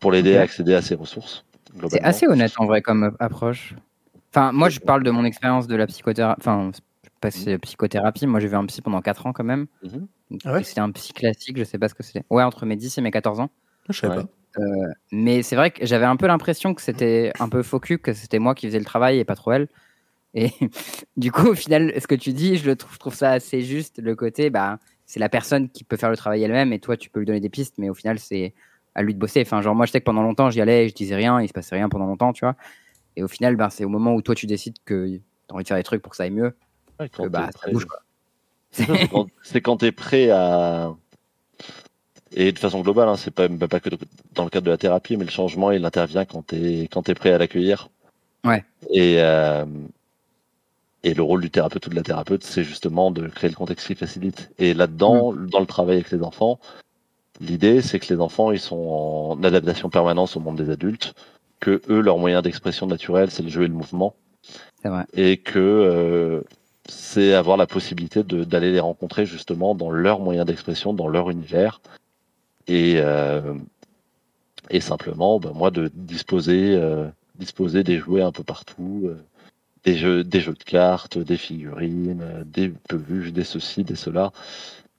pour 0.00 0.10
l'aider 0.10 0.36
à 0.36 0.40
accéder 0.40 0.74
à 0.74 0.82
ses 0.82 0.94
ressources. 0.94 1.44
C'est 1.90 2.02
assez 2.02 2.26
honnête 2.26 2.52
en 2.56 2.66
vrai 2.66 2.82
comme 2.82 3.14
approche. 3.20 3.74
Enfin, 4.30 4.50
moi 4.52 4.68
je 4.70 4.80
parle 4.80 5.04
de 5.04 5.10
mon 5.10 5.24
expérience 5.24 5.66
de 5.66 5.76
la 5.76 5.86
psychothérapie. 5.86 6.40
Enfin, 6.40 6.72
passé 7.20 7.56
psychothérapie. 7.58 8.26
Moi 8.26 8.40
j'ai 8.40 8.48
vu 8.48 8.56
un 8.56 8.66
psy 8.66 8.82
pendant 8.82 9.00
4 9.00 9.26
ans 9.26 9.32
quand 9.32 9.44
même. 9.44 9.66
Mhm. 9.84 10.08
Ah 10.44 10.62
c'était 10.62 10.80
un 10.80 10.90
psy 10.90 11.12
classique, 11.12 11.58
je 11.58 11.64
sais 11.64 11.78
pas 11.78 11.88
ce 11.88 11.94
que 11.94 12.02
c'était. 12.02 12.24
Ouais, 12.30 12.42
entre 12.42 12.66
mes 12.66 12.76
10 12.76 12.98
et 12.98 13.00
mes 13.00 13.10
14 13.10 13.40
ans. 13.40 13.50
Je 13.88 13.98
sais 13.98 14.08
pas. 14.08 14.24
Euh, 14.58 14.92
mais 15.12 15.42
c'est 15.42 15.56
vrai 15.56 15.70
que 15.70 15.86
j'avais 15.86 16.04
un 16.04 16.16
peu 16.16 16.26
l'impression 16.26 16.74
que 16.74 16.82
c'était 16.82 17.32
un 17.40 17.48
peu 17.48 17.62
faux 17.62 17.80
que 17.80 18.12
c'était 18.12 18.38
moi 18.38 18.54
qui 18.54 18.66
faisais 18.66 18.78
le 18.78 18.84
travail 18.84 19.18
et 19.18 19.24
pas 19.24 19.34
trop 19.34 19.52
elle. 19.52 19.68
Et 20.34 20.50
du 21.16 21.32
coup, 21.32 21.48
au 21.48 21.54
final, 21.54 21.92
ce 22.00 22.06
que 22.06 22.14
tu 22.14 22.32
dis, 22.32 22.56
je 22.56 22.66
le 22.66 22.76
trouve, 22.76 22.98
trouve 22.98 23.14
ça 23.14 23.30
assez 23.32 23.62
juste. 23.62 24.00
Le 24.00 24.14
côté, 24.14 24.50
bah, 24.50 24.78
c'est 25.06 25.20
la 25.20 25.28
personne 25.28 25.68
qui 25.68 25.84
peut 25.84 25.96
faire 25.96 26.10
le 26.10 26.16
travail 26.16 26.42
elle-même 26.42 26.72
et 26.72 26.80
toi, 26.80 26.96
tu 26.96 27.10
peux 27.10 27.20
lui 27.20 27.26
donner 27.26 27.40
des 27.40 27.50
pistes, 27.50 27.74
mais 27.78 27.90
au 27.90 27.94
final, 27.94 28.18
c'est 28.18 28.54
à 28.94 29.02
lui 29.02 29.14
de 29.14 29.18
bosser. 29.18 29.42
Enfin, 29.42 29.62
genre, 29.62 29.74
moi, 29.74 29.86
je 29.86 29.92
sais 29.92 30.00
que 30.00 30.04
pendant 30.04 30.22
longtemps, 30.22 30.50
j'y 30.50 30.60
allais, 30.60 30.88
je 30.88 30.94
disais 30.94 31.14
rien, 31.14 31.40
il 31.40 31.48
se 31.48 31.52
passait 31.52 31.74
rien 31.74 31.88
pendant 31.88 32.06
longtemps, 32.06 32.32
tu 32.32 32.44
vois. 32.44 32.56
Et 33.16 33.22
au 33.22 33.28
final, 33.28 33.56
ben, 33.56 33.70
c'est 33.70 33.84
au 33.84 33.88
moment 33.88 34.14
où 34.14 34.22
toi, 34.22 34.34
tu 34.34 34.46
décides 34.46 34.76
que 34.84 35.06
tu 35.06 35.22
as 35.50 35.54
envie 35.54 35.64
de 35.64 35.68
faire 35.68 35.76
des 35.76 35.82
trucs 35.82 36.02
pour 36.02 36.10
que 36.10 36.16
ça 36.16 36.24
aille 36.24 36.30
mieux, 36.30 36.54
que 36.98 37.28
bah, 37.28 37.50
ça 37.58 37.70
bouge, 37.70 37.86
quoi. 37.86 38.00
C'est 38.72 39.60
quand, 39.60 39.76
tu 39.76 39.86
es 39.86 39.92
prêt 39.92 40.30
à. 40.30 40.94
Et 42.34 42.52
de 42.52 42.58
façon 42.58 42.80
globale, 42.80 43.08
hein, 43.08 43.16
c'est 43.16 43.30
pas, 43.30 43.48
pas 43.48 43.80
que 43.80 43.90
dans 44.34 44.44
le 44.44 44.50
cadre 44.50 44.64
de 44.64 44.70
la 44.70 44.78
thérapie, 44.78 45.18
mais 45.18 45.24
le 45.24 45.30
changement, 45.30 45.70
il 45.70 45.84
intervient 45.84 46.24
quand 46.24 46.46
tu 46.46 46.56
es, 46.56 46.88
quand 46.88 47.08
es 47.08 47.14
prêt 47.14 47.32
à 47.32 47.38
l'accueillir. 47.38 47.90
Ouais. 48.44 48.64
Et, 48.90 49.16
euh, 49.18 49.66
et 51.04 51.14
le 51.14 51.22
rôle 51.22 51.42
du 51.42 51.50
thérapeute 51.50 51.86
ou 51.86 51.90
de 51.90 51.94
la 51.94 52.02
thérapeute, 52.02 52.44
c'est 52.44 52.64
justement 52.64 53.10
de 53.10 53.28
créer 53.28 53.50
le 53.50 53.56
contexte 53.56 53.86
qui 53.86 53.94
facilite. 53.94 54.50
Et 54.58 54.72
là-dedans, 54.72 55.32
mm. 55.32 55.50
dans 55.50 55.60
le 55.60 55.66
travail 55.66 55.96
avec 55.96 56.10
les 56.10 56.22
enfants, 56.22 56.58
l'idée, 57.40 57.82
c'est 57.82 57.98
que 57.98 58.12
les 58.12 58.20
enfants, 58.20 58.52
ils 58.52 58.60
sont 58.60 58.76
en 59.38 59.42
adaptation 59.42 59.90
permanente 59.90 60.36
au 60.36 60.40
monde 60.40 60.56
des 60.56 60.70
adultes, 60.70 61.14
que 61.60 61.82
eux, 61.88 62.00
leur 62.00 62.18
moyen 62.18 62.40
d'expression 62.40 62.86
naturelle, 62.86 63.30
c'est 63.30 63.42
le 63.42 63.48
jeu 63.48 63.64
et 63.64 63.68
le 63.68 63.74
mouvement. 63.74 64.14
Vrai. 64.84 65.04
Et 65.14 65.36
que 65.36 65.58
euh, 65.58 66.40
c'est 66.92 67.34
avoir 67.34 67.56
la 67.56 67.66
possibilité 67.66 68.22
d'aller 68.22 68.72
les 68.72 68.80
rencontrer 68.80 69.26
justement 69.26 69.74
dans 69.74 69.90
leur 69.90 70.20
moyen 70.20 70.44
d'expression, 70.44 70.92
dans 70.92 71.08
leur 71.08 71.30
univers. 71.30 71.80
Et, 72.68 72.94
euh, 72.98 73.54
et 74.70 74.80
simplement, 74.80 75.40
ben, 75.40 75.52
moi, 75.52 75.70
de 75.70 75.90
disposer, 75.94 76.74
euh, 76.76 77.08
disposer 77.36 77.82
des 77.82 77.98
jouets 77.98 78.22
un 78.22 78.32
peu 78.32 78.44
partout, 78.44 79.02
euh, 79.04 79.16
des, 79.84 79.96
jeux, 79.96 80.22
des 80.22 80.40
jeux 80.40 80.54
de 80.54 80.62
cartes, 80.62 81.18
des 81.18 81.36
figurines, 81.36 82.44
des 82.46 82.68
peluches, 82.88 83.32
des 83.32 83.44
ceci, 83.44 83.84
des 83.84 83.96
cela, 83.96 84.32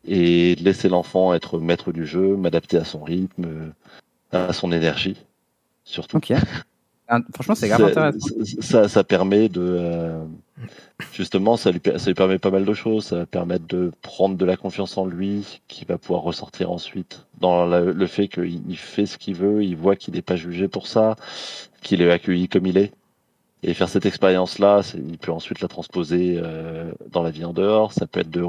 et 0.05 0.55
laisser 0.55 0.89
l'enfant 0.89 1.33
être 1.33 1.59
maître 1.59 1.91
du 1.91 2.05
jeu, 2.05 2.35
m'adapter 2.35 2.77
à 2.77 2.85
son 2.85 3.03
rythme, 3.03 3.73
à 4.31 4.51
son 4.51 4.72
énergie, 4.72 5.17
surtout. 5.85 6.19
Franchement, 7.33 7.55
c'est 7.55 7.67
grave 7.67 7.83
intéressant. 7.83 8.27
Ça, 8.61 8.88
ça, 8.88 9.03
permet 9.03 9.47
de. 9.47 10.25
Euh, 10.59 10.65
justement, 11.14 11.57
ça 11.57 11.72
lui, 11.72 11.80
permet 11.80 12.40
pas 12.40 12.51
mal 12.51 12.65
de 12.65 12.73
choses. 12.73 13.06
Ça 13.06 13.17
va 13.17 13.25
permettre 13.25 13.67
de 13.67 13.91
prendre 14.01 14.35
de 14.35 14.45
la 14.45 14.57
confiance 14.57 14.98
en 14.98 15.06
lui, 15.06 15.61
qui 15.67 15.85
va 15.85 15.98
pouvoir 15.98 16.23
ressortir 16.23 16.72
ensuite 16.72 17.25
dans 17.40 17.65
le 17.65 18.07
fait 18.07 18.27
qu'il 18.27 18.77
fait 18.77 19.06
ce 19.06 19.17
qu'il 19.17 19.35
veut, 19.35 19.64
il 19.64 19.75
voit 19.75 19.95
qu'il 19.95 20.14
n'est 20.14 20.22
pas 20.22 20.35
jugé 20.35 20.67
pour 20.67 20.88
ça, 20.88 21.15
qu'il 21.82 22.01
est 22.01 22.11
accueilli 22.11 22.48
comme 22.48 22.65
il 22.65 22.77
est. 22.77 22.91
Et 23.64 23.73
faire 23.73 23.90
cette 23.90 24.06
expérience-là, 24.06 24.82
il 24.95 25.17
peut 25.17 25.32
ensuite 25.32 25.61
la 25.61 25.69
transposer 25.69 26.38
euh, 26.38 26.91
dans 27.11 27.23
la 27.23 27.32
vie 27.32 27.45
en 27.45 27.53
dehors. 27.53 27.93
Ça 27.93 28.06
peut 28.07 28.19
être 28.19 28.30
de, 28.30 28.43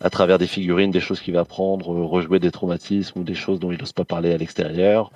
à 0.00 0.10
travers 0.10 0.38
des 0.38 0.46
figurines, 0.46 0.90
des 0.90 1.00
choses 1.00 1.20
qu'il 1.20 1.34
va 1.34 1.40
apprendre, 1.40 1.88
rejouer 1.88 2.38
des 2.38 2.50
traumatismes 2.50 3.20
ou 3.20 3.22
des 3.24 3.34
choses 3.34 3.60
dont 3.60 3.72
il 3.72 3.78
n'ose 3.78 3.92
pas 3.92 4.04
parler 4.04 4.32
à 4.32 4.36
l'extérieur 4.36 5.10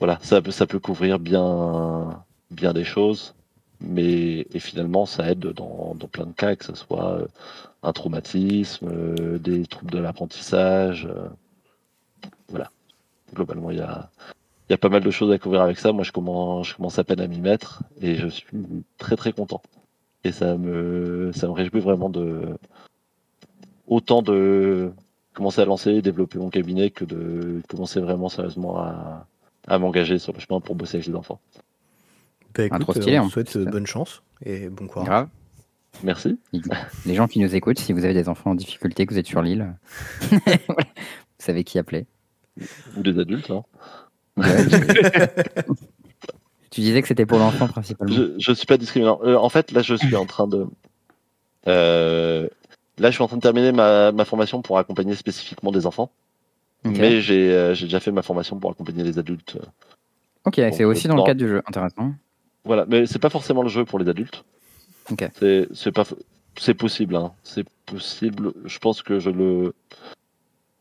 voilà, 0.00 0.18
ça 0.22 0.40
peut, 0.40 0.78
couvrir 0.78 1.18
bien 1.18 2.24
des 2.50 2.84
choses, 2.84 3.34
mais 3.80 4.46
et 4.52 4.58
finalement 4.58 5.06
ça 5.06 5.30
aide 5.30 5.40
dans, 5.40 5.94
plein 6.12 6.26
de 6.26 6.32
cas, 6.32 6.56
que 6.56 6.64
ce 6.64 6.74
soit 6.74 7.12
euh, 7.20 7.26
un 7.82 7.92
traumatisme, 7.92 8.88
euh, 8.88 9.38
des 9.38 9.66
troubles 9.66 9.92
de 9.92 9.98
l'apprentissage. 9.98 11.06
Euh, 11.06 11.28
voilà, 12.48 12.70
globalement 13.34 13.70
il 13.70 13.78
y 13.78 13.82
a, 13.82 14.10
y 14.68 14.74
a 14.74 14.78
pas 14.78 14.88
mal 14.88 15.02
de 15.02 15.10
choses 15.10 15.32
à 15.32 15.38
couvrir 15.38 15.62
avec 15.62 15.78
ça. 15.78 15.92
Moi 15.92 16.04
je 16.04 16.12
commence, 16.12 16.68
je 16.68 16.76
commence 16.76 16.98
à 16.98 17.04
peine 17.04 17.20
à 17.20 17.26
m'y 17.26 17.40
mettre 17.40 17.82
et 18.00 18.16
je 18.16 18.28
suis 18.28 18.46
très 18.98 19.16
très 19.16 19.32
content. 19.32 19.62
Et 20.24 20.32
ça 20.32 20.56
me, 20.56 21.32
ça 21.34 21.46
me 21.46 21.52
réjouit 21.52 21.80
vraiment 21.80 22.10
de 22.10 22.56
autant 23.86 24.22
de 24.22 24.92
commencer 25.32 25.62
à 25.62 25.64
lancer 25.64 25.90
et 25.92 26.02
développer 26.02 26.38
mon 26.38 26.50
cabinet 26.50 26.90
que 26.90 27.04
de 27.04 27.62
commencer 27.68 28.00
vraiment 28.00 28.28
sérieusement 28.28 28.78
à 28.78 29.78
m'engager 29.78 30.18
sur 30.18 30.32
le 30.32 30.40
chemin 30.40 30.60
pour 30.60 30.74
bosser 30.74 30.96
avec 30.96 31.06
les 31.06 31.14
enfants. 31.14 31.40
Bah, 32.54 32.64
écoute, 32.64 32.80
trop 32.80 32.92
stylé, 32.92 33.18
on 33.18 33.28
souhaite 33.28 33.56
bonne 33.58 33.86
chance 33.86 34.22
et 34.44 34.68
bon 34.68 34.86
courage. 34.86 35.06
Grave. 35.06 35.28
Merci. 36.02 36.38
Les 37.06 37.14
gens 37.14 37.28
qui 37.28 37.40
nous 37.40 37.54
écoutent, 37.54 37.78
si 37.78 37.92
vous 37.92 38.04
avez 38.04 38.14
des 38.14 38.28
enfants 38.28 38.50
en 38.52 38.54
difficulté, 38.54 39.06
que 39.06 39.12
vous 39.12 39.18
êtes 39.18 39.26
sur 39.26 39.42
l'île, 39.42 39.74
vous 40.30 40.38
savez 41.38 41.64
qui 41.64 41.78
appeler. 41.78 42.06
Ou 42.96 43.02
des 43.02 43.18
adultes. 43.18 43.50
Hein. 43.50 43.64
tu 46.70 46.80
disais 46.80 47.02
que 47.02 47.08
c'était 47.08 47.26
pour 47.26 47.38
l'enfant 47.38 47.68
principalement. 47.68 48.14
Je 48.38 48.50
ne 48.50 48.54
suis 48.54 48.66
pas 48.66 48.76
discriminant. 48.76 49.20
Euh, 49.24 49.36
en 49.36 49.48
fait, 49.48 49.72
là, 49.72 49.82
je 49.82 49.94
suis 49.94 50.16
en 50.16 50.26
train 50.26 50.46
de. 50.46 50.66
Euh, 51.66 52.48
là, 52.98 53.10
je 53.10 53.14
suis 53.14 53.22
en 53.22 53.28
train 53.28 53.36
de 53.36 53.42
terminer 53.42 53.72
ma, 53.72 54.12
ma 54.12 54.24
formation 54.24 54.62
pour 54.62 54.78
accompagner 54.78 55.14
spécifiquement 55.14 55.72
des 55.72 55.86
enfants. 55.86 56.10
Mais 56.84 57.20
euh, 57.30 57.74
j'ai 57.74 57.84
déjà 57.84 58.00
fait 58.00 58.12
ma 58.12 58.22
formation 58.22 58.58
pour 58.58 58.70
accompagner 58.70 59.04
les 59.04 59.18
adultes. 59.18 59.58
Ok, 60.44 60.54
c'est 60.54 60.84
aussi 60.84 61.08
dans, 61.08 61.16
le 61.16 61.22
cadre 61.22 61.38
du 61.38 61.48
jeu, 61.48 61.62
intéressant. 61.66 62.14
Voilà, 62.70 62.84
mais 62.86 63.04
c'est 63.06 63.18
pas 63.18 63.30
forcément 63.30 63.62
le 63.62 63.68
jeu 63.68 63.84
pour 63.84 63.98
les 63.98 64.08
adultes. 64.08 64.44
Ok. 65.10 65.28
C'est 65.40 65.92
pas, 65.92 66.04
c'est 66.56 66.74
possible, 66.74 67.16
hein. 67.16 67.32
c'est 67.42 67.66
possible. 67.84 68.52
Je 68.64 68.78
pense 68.78 69.02
que 69.02 69.18
je 69.18 69.30
le, 69.30 69.74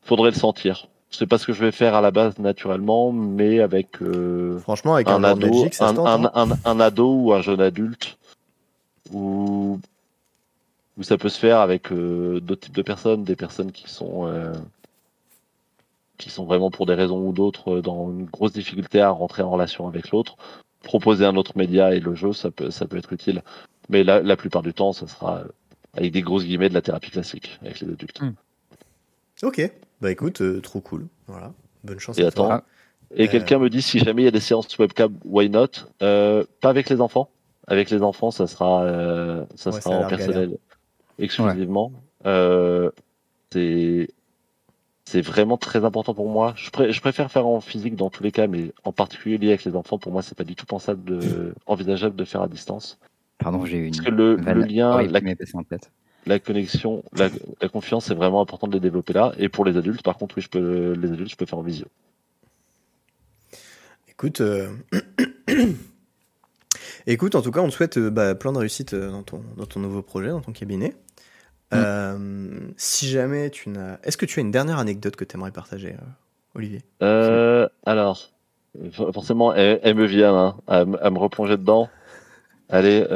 faudrait 0.04 0.30
le 0.30 0.36
sentir. 0.36 0.88
C'est 1.10 1.26
pas 1.26 1.40
ce 1.40 1.48
que 1.48 1.54
je 1.54 1.66
vais 1.66 1.72
faire 1.72 1.96
à 1.96 2.02
la 2.02 2.12
base 2.12 2.38
naturellement, 2.38 3.12
mais 3.12 3.60
avec. 3.60 4.04
Euh, 4.04 4.60
Franchement, 4.60 4.94
avec 4.94 5.08
un, 5.08 5.24
ado, 5.24 5.66
hein. 5.82 6.32
un, 6.36 6.52
un, 6.64 6.80
ado 6.80 7.12
ou 7.12 7.34
un 7.34 7.42
jeune 7.42 7.62
adulte, 7.62 8.20
ou 9.12 9.80
où 10.96 11.04
ça 11.04 11.18
peut 11.18 11.30
se 11.30 11.40
faire 11.40 11.60
avec 11.60 11.92
euh, 11.92 12.40
d'autres 12.40 12.62
types 12.68 12.76
de 12.76 12.84
personnes, 12.84 13.24
des 13.24 13.36
personnes 13.36 13.72
qui 13.72 13.90
sont 13.90 14.28
qui 16.20 16.30
sont 16.30 16.44
vraiment 16.44 16.70
pour 16.70 16.86
des 16.86 16.94
raisons 16.94 17.18
ou 17.18 17.32
d'autres 17.32 17.78
euh, 17.78 17.82
dans 17.82 18.12
une 18.12 18.26
grosse 18.26 18.54
difficulté 18.54 19.02
à 19.02 19.10
rentrer 19.10 19.42
en 19.42 19.50
relation 19.50 19.88
avec 19.88 20.12
l'autre, 20.12 20.36
proposer 20.84 21.26
un 21.26 21.36
autre 21.36 21.58
média 21.58 21.94
et 21.94 22.00
le 22.00 22.16
jeu, 22.16 22.34
ça 22.34 22.52
peut, 22.52 22.72
ça 22.72 22.86
peut 22.86 22.98
être 22.98 23.14
utile. 23.14 23.44
Mais 23.90 24.04
la, 24.04 24.22
la 24.22 24.36
plupart 24.36 24.62
du 24.62 24.74
temps, 24.74 24.94
ça 24.94 25.08
sera 25.08 25.40
euh, 25.40 25.48
avec 25.96 26.12
des 26.12 26.22
grosses 26.22 26.46
guillemets 26.46 26.70
de 26.70 26.74
la 26.74 26.82
thérapie 26.82 27.12
classique 27.12 27.60
avec 27.62 27.80
les 27.80 27.90
adultes. 27.90 28.22
Hmm. 28.22 28.34
Ok, 29.44 29.72
bah 30.02 30.12
écoute, 30.12 30.42
euh, 30.42 30.62
trop 30.62 30.82
cool. 30.82 31.08
Voilà, 31.28 31.54
bonne 31.84 32.00
chance 32.00 32.18
et 32.20 32.26
à 32.26 32.32
toi. 32.32 32.64
Et 33.16 33.28
quelqu'un 33.28 33.58
me 33.58 33.70
dit 33.70 33.82
si 33.82 33.98
jamais 33.98 34.22
il 34.22 34.26
y 34.26 34.28
a 34.28 34.32
des 34.32 34.40
séances 34.40 34.78
webcam, 34.78 35.18
why 35.26 35.50
not? 35.50 35.68
Pas 36.00 36.70
avec 36.70 36.90
les 36.90 37.02
enfants. 37.02 37.30
Avec 37.68 37.90
les 37.90 38.02
enfants, 38.02 38.32
ça 38.32 38.48
sera, 38.48 39.46
ça 39.56 39.72
sera 39.72 39.90
en 39.90 40.08
personnel 40.08 40.58
exclusivement. 41.18 41.92
c'est 43.52 44.08
c'est 45.10 45.22
vraiment 45.22 45.58
très 45.58 45.84
important 45.86 46.14
pour 46.14 46.30
moi. 46.30 46.54
Je, 46.56 46.70
préfère 46.70 47.32
faire 47.32 47.48
en 47.48 47.62
physique 47.62 47.96
dans 47.96 48.12
tous 48.12 48.22
les 48.22 48.32
cas, 48.32 48.46
mais 48.46 48.72
en 48.84 48.92
particulier 48.92 49.48
avec 49.48 49.64
les 49.64 49.76
enfants, 49.76 49.98
pour 49.98 50.12
moi, 50.12 50.22
c'est 50.22 50.38
pas 50.38 50.44
du 50.44 50.56
tout 50.56 50.68
pensable, 50.68 51.04
de, 51.04 51.56
envisageable 51.66 52.16
de 52.16 52.26
faire 52.26 52.44
à 52.44 52.48
distance. 52.48 53.00
Pardon, 53.40 53.66
j'ai 53.66 53.78
une. 53.78 53.90
Parce 53.92 54.06
que 54.06 54.12
le, 54.12 54.36
lien, 54.36 55.02
la, 55.02 55.20
la, 56.28 56.40
connexion, 56.40 57.04
la, 57.16 57.30
confiance, 57.70 58.06
c'est 58.06 58.14
vraiment 58.14 58.40
important 58.40 58.68
de 58.68 58.74
les 58.74 58.80
développer 58.80 59.14
là. 59.14 59.34
Et 59.40 59.50
pour 59.50 59.66
les 59.66 59.78
adultes, 59.78 60.04
par 60.04 60.16
contre, 60.16 60.38
oui, 60.38 60.44
je 60.44 60.50
peux, 60.50 60.92
les 60.92 61.12
adultes, 61.12 61.32
je 61.32 61.38
peux 61.38 61.48
faire 61.48 61.58
en 61.58 61.64
visio. 61.64 61.88
Écoute, 64.10 64.42
euh, 64.42 64.70
écoute, 67.08 67.34
en 67.34 67.42
tout 67.42 67.50
cas, 67.50 67.62
on 67.62 67.70
te 67.70 67.74
souhaite 67.74 67.98
euh, 67.98 68.12
bah, 68.12 68.36
plein 68.36 68.54
de 68.54 68.60
réussite 68.60 68.94
euh, 68.94 69.10
dans 69.10 69.24
ton, 69.24 69.42
dans 69.58 69.66
ton 69.66 69.80
nouveau 69.80 70.04
projet, 70.04 70.30
dans 70.30 70.42
ton 70.42 70.52
cabinet. 70.52 70.94
Mm. 71.72 71.76
Euh, 71.76 72.60
si 72.78 73.10
jamais 73.10 73.50
tu 73.50 73.70
n'as. 73.70 73.98
Est-ce 74.04 74.18
que 74.18 74.26
tu 74.26 74.40
as 74.40 74.42
une 74.42 74.52
dernière 74.52 74.80
anecdote 74.80 75.16
que 75.16 75.24
tu 75.24 75.36
aimerais 75.36 75.52
partager, 75.52 75.94
euh, 75.94 76.56
Olivier? 76.56 76.82
Euh, 77.04 77.68
Alors, 77.86 78.30
forcément, 78.92 79.54
elle, 79.54 79.96
me 79.96 80.06
vient 80.06 80.36
hein, 80.36 80.58
à, 80.68 80.86
me 80.86 81.20
replonger 81.20 81.58
dedans. 81.58 81.90
Elle 82.70 82.86
est, 82.86 83.08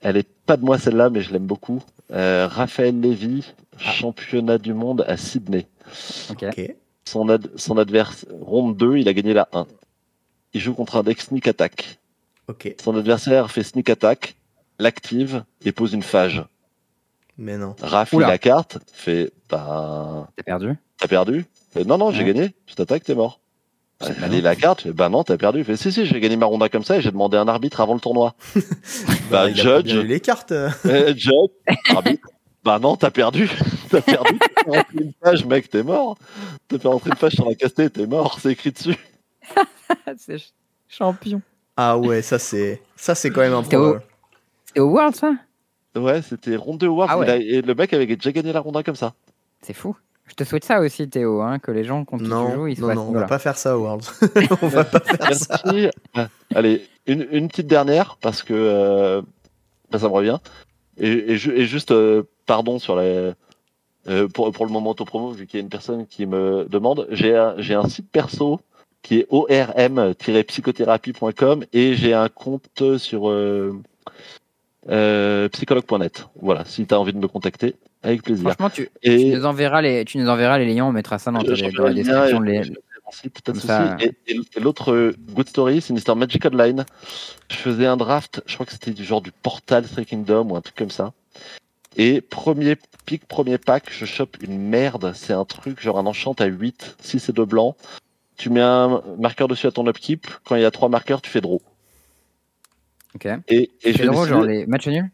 elle 0.00 0.16
est 0.16 0.28
pas 0.46 0.56
de 0.56 0.64
moi 0.64 0.78
celle-là, 0.78 1.10
mais 1.10 1.20
je 1.20 1.32
l'aime 1.32 1.46
beaucoup. 1.46 1.82
Raphaël 2.10 3.00
Lévy, 3.00 3.52
ah. 3.74 3.78
championnat 3.78 4.58
du 4.58 4.74
monde 4.74 5.04
à 5.08 5.16
Sydney. 5.16 5.66
Son, 7.04 7.38
son 7.54 7.78
adversaire, 7.78 8.28
ronde 8.40 8.76
2, 8.76 8.96
il 8.98 9.08
a 9.08 9.12
gagné 9.12 9.32
la 9.32 9.48
1. 9.52 9.66
Il 10.54 10.60
joue 10.60 10.74
contre 10.74 10.96
un 10.96 11.02
deck 11.02 11.20
sneak 11.20 11.46
attack. 11.46 11.98
Son 12.82 12.96
adversaire 12.96 13.50
fait 13.50 13.62
sneak 13.62 13.90
attack, 13.90 14.36
l'active 14.78 15.44
et 15.64 15.72
pose 15.72 15.92
une 15.92 16.02
phage. 16.02 16.44
Mais 17.38 17.58
non. 17.58 17.74
Raph, 17.80 18.12
la 18.12 18.38
carte, 18.38 18.78
fait 18.92 19.32
bah. 19.50 20.28
T'as 20.36 20.42
perdu? 20.42 20.74
T'as 20.98 21.08
perdu? 21.08 21.44
Non, 21.84 21.98
non, 21.98 22.10
j'ai 22.10 22.24
gagné. 22.24 22.54
Je 22.66 22.74
t'attaque, 22.74 23.04
t'es 23.04 23.14
mort. 23.14 23.40
Elle 24.00 24.42
la 24.42 24.56
carte, 24.56 24.82
fait, 24.82 24.92
bah 24.92 25.08
non, 25.08 25.24
t'as 25.24 25.38
perdu. 25.38 25.64
Fait, 25.64 25.76
si, 25.76 25.90
si, 25.90 26.04
j'ai 26.04 26.20
gagné 26.20 26.36
ma 26.36 26.46
ronda 26.46 26.68
comme 26.68 26.84
ça 26.84 26.98
et 26.98 27.00
j'ai 27.00 27.10
demandé 27.10 27.36
un 27.38 27.48
arbitre 27.48 27.80
avant 27.80 27.94
le 27.94 28.00
tournoi. 28.00 28.34
bah, 29.30 29.50
Judge. 29.52 29.94
les 29.94 30.20
cartes. 30.20 30.52
Eh, 30.84 31.16
judge, 31.16 31.50
arbitre. 31.88 32.28
Bah 32.62 32.78
non, 32.78 32.96
t'as 32.96 33.10
perdu. 33.10 33.48
t'as 33.90 34.00
perdu. 34.00 34.38
T'as 34.38 34.62
fait 34.64 34.70
rentrer 34.70 34.98
une 35.00 35.12
page, 35.12 35.46
mec, 35.46 35.70
t'es 35.70 35.82
mort. 35.82 36.18
T'as 36.68 36.78
fait 36.78 36.88
rentrer 36.88 37.10
une 37.10 37.16
page 37.16 37.32
sur 37.34 37.48
la 37.48 37.54
castée, 37.54 37.88
t'es 37.88 38.06
mort. 38.06 38.38
C'est 38.40 38.50
écrit 38.50 38.72
dessus. 38.72 38.96
c'est 40.18 40.38
champion. 40.88 41.40
Ah 41.76 41.96
ouais, 41.96 42.22
ça 42.22 42.38
c'est 42.38 42.82
ça 42.96 43.14
c'est 43.14 43.30
quand 43.30 43.42
même 43.42 43.52
un 43.52 43.62
peu. 43.62 44.00
C'était 44.66 44.80
au 44.80 44.90
World 44.90 45.14
ça? 45.14 45.32
Ouais, 45.96 46.22
c'était 46.22 46.56
ronde 46.56 46.78
de 46.78 46.86
War. 46.86 47.10
Ah 47.10 47.36
et 47.36 47.62
le 47.62 47.74
mec 47.74 47.92
avait 47.92 48.06
déjà 48.06 48.32
gagné 48.32 48.52
la 48.52 48.60
ronde 48.60 48.82
comme 48.84 48.96
ça. 48.96 49.14
C'est 49.62 49.72
fou. 49.72 49.96
Je 50.26 50.34
te 50.34 50.44
souhaite 50.44 50.64
ça 50.64 50.80
aussi, 50.80 51.08
Théo, 51.08 51.40
hein, 51.40 51.60
que 51.60 51.70
les 51.70 51.84
gens 51.84 52.04
contre 52.04 52.24
non, 52.24 52.52
joues, 52.52 52.66
ils 52.66 52.80
Non, 52.80 52.94
non, 52.94 53.02
on 53.10 53.12
va 53.12 53.24
pas 53.24 53.38
faire 53.38 53.56
ça, 53.56 53.78
World. 53.78 54.04
on 54.62 54.68
va 54.68 54.84
pas 54.84 55.00
faire 55.00 55.34
ça. 55.34 55.62
Allez, 56.54 56.86
une, 57.06 57.26
une, 57.30 57.48
petite 57.48 57.68
dernière, 57.68 58.18
parce 58.20 58.42
que 58.42 58.52
euh, 58.54 59.22
bah, 59.90 59.98
ça 59.98 60.08
me 60.08 60.12
revient. 60.12 60.38
Et, 60.98 61.32
et, 61.32 61.36
juste, 61.36 61.92
euh, 61.92 62.24
pardon 62.46 62.78
sur 62.78 62.96
les, 62.96 63.32
euh, 64.08 64.28
pour, 64.28 64.52
pour 64.52 64.66
le 64.66 64.72
moment 64.72 64.90
auto-promo, 64.90 65.30
vu 65.30 65.46
qu'il 65.46 65.58
y 65.58 65.60
a 65.60 65.64
une 65.64 65.70
personne 65.70 66.06
qui 66.06 66.26
me 66.26 66.66
demande, 66.68 67.06
j'ai 67.10 67.34
un, 67.36 67.54
j'ai 67.58 67.74
un 67.74 67.88
site 67.88 68.10
perso 68.10 68.60
qui 69.02 69.20
est 69.20 69.26
orm-psychothérapie.com 69.30 71.64
et 71.72 71.94
j'ai 71.94 72.12
un 72.14 72.28
compte 72.28 72.98
sur 72.98 73.30
euh, 74.88 75.48
psychologue.net. 75.48 76.26
Voilà, 76.40 76.64
si 76.64 76.86
tu 76.86 76.94
as 76.94 77.00
envie 77.00 77.12
de 77.12 77.18
me 77.18 77.28
contacter, 77.28 77.76
avec 78.02 78.22
plaisir. 78.22 78.44
Franchement, 78.44 78.70
tu, 78.70 78.88
tu, 79.02 79.26
nous 79.26 79.44
enverras 79.44 79.80
les, 79.82 80.04
tu 80.04 80.18
nous 80.18 80.28
enverras 80.28 80.58
les 80.58 80.72
liens, 80.72 80.86
on 80.86 80.92
mettra 80.92 81.18
ça 81.18 81.30
dans, 81.30 81.42
dans 81.42 81.50
la 81.84 81.92
description. 81.92 82.40
Les... 82.40 82.62
Et, 84.26 84.60
l'autre 84.60 85.14
good 85.30 85.48
story, 85.48 85.80
c'est 85.80 85.90
une 85.90 85.96
histoire 85.96 86.16
Magic 86.16 86.44
Online. 86.44 86.84
Je 87.50 87.56
faisais 87.56 87.86
un 87.86 87.96
draft, 87.96 88.42
je 88.46 88.54
crois 88.54 88.66
que 88.66 88.72
c'était 88.72 88.90
du 88.90 89.04
genre 89.04 89.22
du 89.22 89.30
Portal 89.30 89.86
Three 89.86 90.06
Kingdom 90.06 90.50
ou 90.50 90.56
un 90.56 90.60
truc 90.60 90.76
comme 90.76 90.90
ça. 90.90 91.12
Et 91.96 92.20
premier 92.20 92.76
pic, 93.06 93.26
premier 93.26 93.58
pack, 93.58 93.84
je 93.90 94.04
chope 94.04 94.36
une 94.42 94.58
merde. 94.58 95.12
C'est 95.14 95.32
un 95.32 95.44
truc 95.44 95.80
genre 95.80 95.98
un 95.98 96.06
enchant 96.06 96.34
à 96.38 96.46
8, 96.46 96.96
6 97.00 97.28
et 97.28 97.32
2 97.32 97.44
blancs. 97.44 97.74
Tu 98.36 98.50
mets 98.50 98.60
un 98.60 99.02
marqueur 99.18 99.48
dessus 99.48 99.66
à 99.66 99.72
ton 99.72 99.86
upkeep. 99.86 100.26
Quand 100.44 100.56
il 100.56 100.62
y 100.62 100.66
a 100.66 100.70
trois 100.70 100.90
marqueurs, 100.90 101.22
tu 101.22 101.30
fais 101.30 101.40
draw. 101.40 101.62
Et, 103.48 103.70
et 103.82 103.92
je 103.92 104.04
draw, 104.04 104.26
genre 104.26 104.42
les 104.42 104.66
matchs 104.66 104.88
nuls 104.88 105.10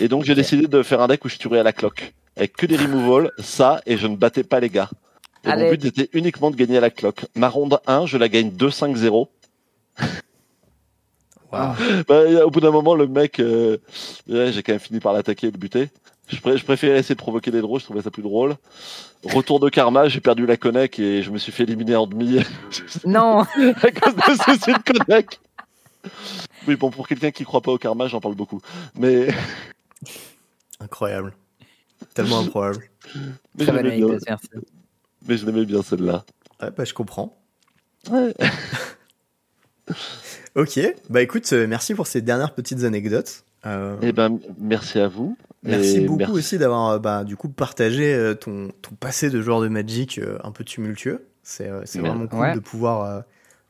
Et 0.00 0.08
donc 0.08 0.24
j'ai 0.24 0.34
décidé 0.34 0.66
de 0.66 0.82
faire 0.82 1.00
un 1.00 1.08
deck 1.08 1.24
où 1.24 1.28
je 1.28 1.38
tuerais 1.38 1.60
à 1.60 1.62
la 1.62 1.72
cloque. 1.72 2.14
Avec 2.36 2.54
que 2.54 2.66
des 2.66 2.76
removals, 2.76 3.30
ça, 3.38 3.80
et 3.86 3.96
je 3.96 4.06
ne 4.06 4.16
battais 4.16 4.44
pas 4.44 4.60
les 4.60 4.68
gars. 4.68 4.90
Et 5.44 5.48
mon 5.48 5.70
but 5.70 5.84
était 5.84 6.08
uniquement 6.12 6.50
de 6.50 6.56
gagner 6.56 6.78
à 6.78 6.80
la 6.80 6.90
cloque. 6.90 7.24
Ma 7.34 7.48
ronde 7.48 7.78
1, 7.86 8.06
je 8.06 8.18
la 8.18 8.28
gagne 8.28 8.50
2-5-0. 8.50 9.28
Bah, 11.52 11.74
au 12.44 12.50
bout 12.50 12.60
d'un 12.60 12.70
moment, 12.70 12.94
le 12.94 13.06
mec, 13.06 13.40
euh, 13.40 13.78
j'ai 14.28 14.62
quand 14.62 14.72
même 14.72 14.80
fini 14.80 15.00
par 15.00 15.14
l'attaquer 15.14 15.46
et 15.46 15.50
le 15.50 15.56
buter. 15.56 15.88
Je, 16.28 16.40
préférais 16.40 16.98
essayer 16.98 17.14
de 17.14 17.20
provoquer 17.20 17.52
des 17.52 17.60
draws, 17.60 17.78
je 17.78 17.84
trouvais 17.84 18.02
ça 18.02 18.10
plus 18.10 18.22
drôle. 18.22 18.56
Retour 19.24 19.60
de 19.60 19.68
karma, 19.68 20.08
j'ai 20.08 20.20
perdu 20.20 20.44
la 20.44 20.56
connect 20.56 20.98
et 20.98 21.22
je 21.22 21.30
me 21.30 21.38
suis 21.38 21.52
fait 21.52 21.62
éliminer 21.62 21.94
en 21.94 22.06
demi. 22.06 22.40
Non 23.04 23.40
À 23.56 23.90
cause 23.90 24.16
de 24.16 24.20
ce 24.20 24.70
de 24.72 25.04
connect. 25.04 25.40
Oui, 26.66 26.76
bon, 26.76 26.90
pour 26.90 27.08
quelqu'un 27.08 27.30
qui 27.30 27.44
croit 27.44 27.60
pas 27.60 27.72
au 27.72 27.78
karma, 27.78 28.08
j'en 28.08 28.20
parle 28.20 28.34
beaucoup. 28.34 28.60
Mais. 28.98 29.28
Incroyable. 30.80 31.34
Tellement 32.14 32.40
improbable. 32.40 32.84
Mais 33.54 33.64
Très 33.64 33.72
bonne 33.72 33.86
anecdote, 33.86 34.22
merci. 34.26 34.48
Mais 35.26 35.36
je 35.36 35.46
l'aimais 35.46 35.64
bien 35.64 35.82
celle-là. 35.82 36.24
Ouais, 36.60 36.70
bah 36.70 36.84
je 36.84 36.92
comprends. 36.92 37.36
Ouais. 38.10 38.34
Ok, 40.56 40.80
bah 41.10 41.20
écoute, 41.20 41.52
euh, 41.52 41.66
merci 41.66 41.94
pour 41.94 42.06
ces 42.06 42.22
dernières 42.22 42.54
petites 42.54 42.84
anecdotes. 42.84 43.44
Euh... 43.66 43.96
Eh 44.00 44.12
ben, 44.12 44.38
merci 44.58 44.98
à 44.98 45.06
vous. 45.06 45.36
Merci 45.62 46.00
beaucoup 46.00 46.32
aussi 46.32 46.56
d'avoir 46.56 46.88
euh, 46.88 46.98
bah, 46.98 47.24
du 47.24 47.36
coup 47.36 47.50
partagé 47.50 48.14
euh, 48.14 48.34
ton, 48.34 48.70
ton 48.80 48.94
passé 48.94 49.28
de 49.28 49.42
joueur 49.42 49.60
de 49.60 49.68
Magic 49.68 50.18
un 50.42 50.52
peu 50.52 50.64
tumultueux. 50.64 51.26
C'est 51.42 51.68
vraiment 51.68 52.26
cool 52.26 52.54
de 52.54 52.60
pouvoir 52.60 53.22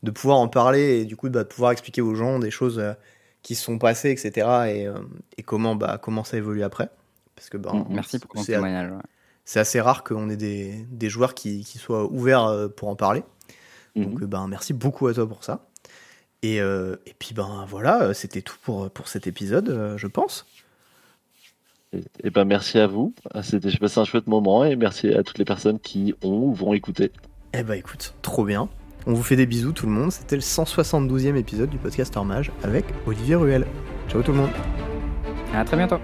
de 0.03 0.11
pouvoir 0.11 0.39
en 0.39 0.49
parler 0.49 1.01
et 1.01 1.05
du 1.05 1.17
coup 1.17 1.29
bah, 1.31 1.43
de 1.43 1.49
pouvoir 1.49 1.73
expliquer 1.73 2.03
aux 2.03 2.15
gens 2.15 2.39
des 2.39 2.51
choses 2.51 2.83
qui 3.43 3.55
se 3.55 3.65
sont 3.65 3.79
passées, 3.79 4.11
etc. 4.11 4.49
et, 4.69 4.89
et 5.39 5.43
comment 5.43 5.77
bah 5.77 5.99
comment 6.01 6.25
ça 6.25 6.37
évolue 6.37 6.63
après. 6.63 6.91
Parce 7.35 7.49
que 7.49 7.57
bah, 7.57 7.73
mm, 7.73 7.87
merci 7.91 8.19
pour 8.19 8.31
ton 8.31 8.45
témoignage. 8.45 8.93
C'est 9.45 9.61
assez 9.61 9.81
rare 9.81 10.03
qu'on 10.03 10.29
ait 10.29 10.37
des, 10.37 10.85
des 10.91 11.09
joueurs 11.09 11.35
qui, 11.35 11.65
qui, 11.65 11.79
soient 11.79 12.11
ouverts 12.11 12.69
pour 12.77 12.89
en 12.89 12.97
parler. 12.97 13.23
Mm-hmm. 13.95 14.05
Donc 14.05 14.25
ben 14.25 14.49
merci 14.49 14.73
beaucoup 14.73 15.07
à 15.07 15.15
toi 15.15 15.29
pour 15.29 15.45
ça. 15.45 15.67
Et, 16.43 16.61
euh, 16.61 16.97
et 17.07 17.15
puis 17.19 17.35
ben 17.35 17.67
voilà, 17.69 18.15
c'était 18.15 18.43
tout 18.43 18.57
pour, 18.63 18.91
pour 18.91 19.09
cet 19.09 19.27
épisode, 19.27 19.69
euh, 19.69 19.97
je 19.97 20.07
pense. 20.07 20.47
Et, 22.23 22.31
ben 22.31 22.45
merci 22.45 22.79
à 22.79 22.87
vous. 22.87 23.15
Ah, 23.33 23.43
c'était, 23.43 23.71
j'ai 23.71 23.79
passé 23.79 23.99
un 23.99 24.05
chouette 24.05 24.27
moment 24.27 24.65
et 24.65 24.77
merci 24.77 25.13
à 25.15 25.23
toutes 25.23 25.39
les 25.39 25.45
personnes 25.45 25.81
qui 25.81 26.15
ont 26.23 26.45
ou 26.45 26.55
vont 26.55 26.73
écouter. 26.75 27.11
Eh 27.53 27.63
ben 27.63 27.75
écoute, 27.75 28.15
trop 28.23 28.45
bien. 28.45 28.69
On 29.07 29.15
vous 29.15 29.23
fait 29.23 29.37
des 29.37 29.47
bisous 29.47 29.73
tout 29.73 29.87
le 29.87 29.93
monde. 29.93 30.11
C'était 30.11 30.37
le 30.37 30.43
172e 30.43 31.37
épisode 31.37 31.71
du 31.71 31.79
podcast 31.79 32.17
Mage 32.17 32.51
avec 32.65 32.85
Olivier 33.07 33.37
Ruel. 33.37 33.65
Ciao 34.09 34.23
tout 34.23 34.33
le 34.33 34.39
monde. 34.39 34.51
À 35.55 35.65
très 35.65 35.77
bientôt. 35.77 35.99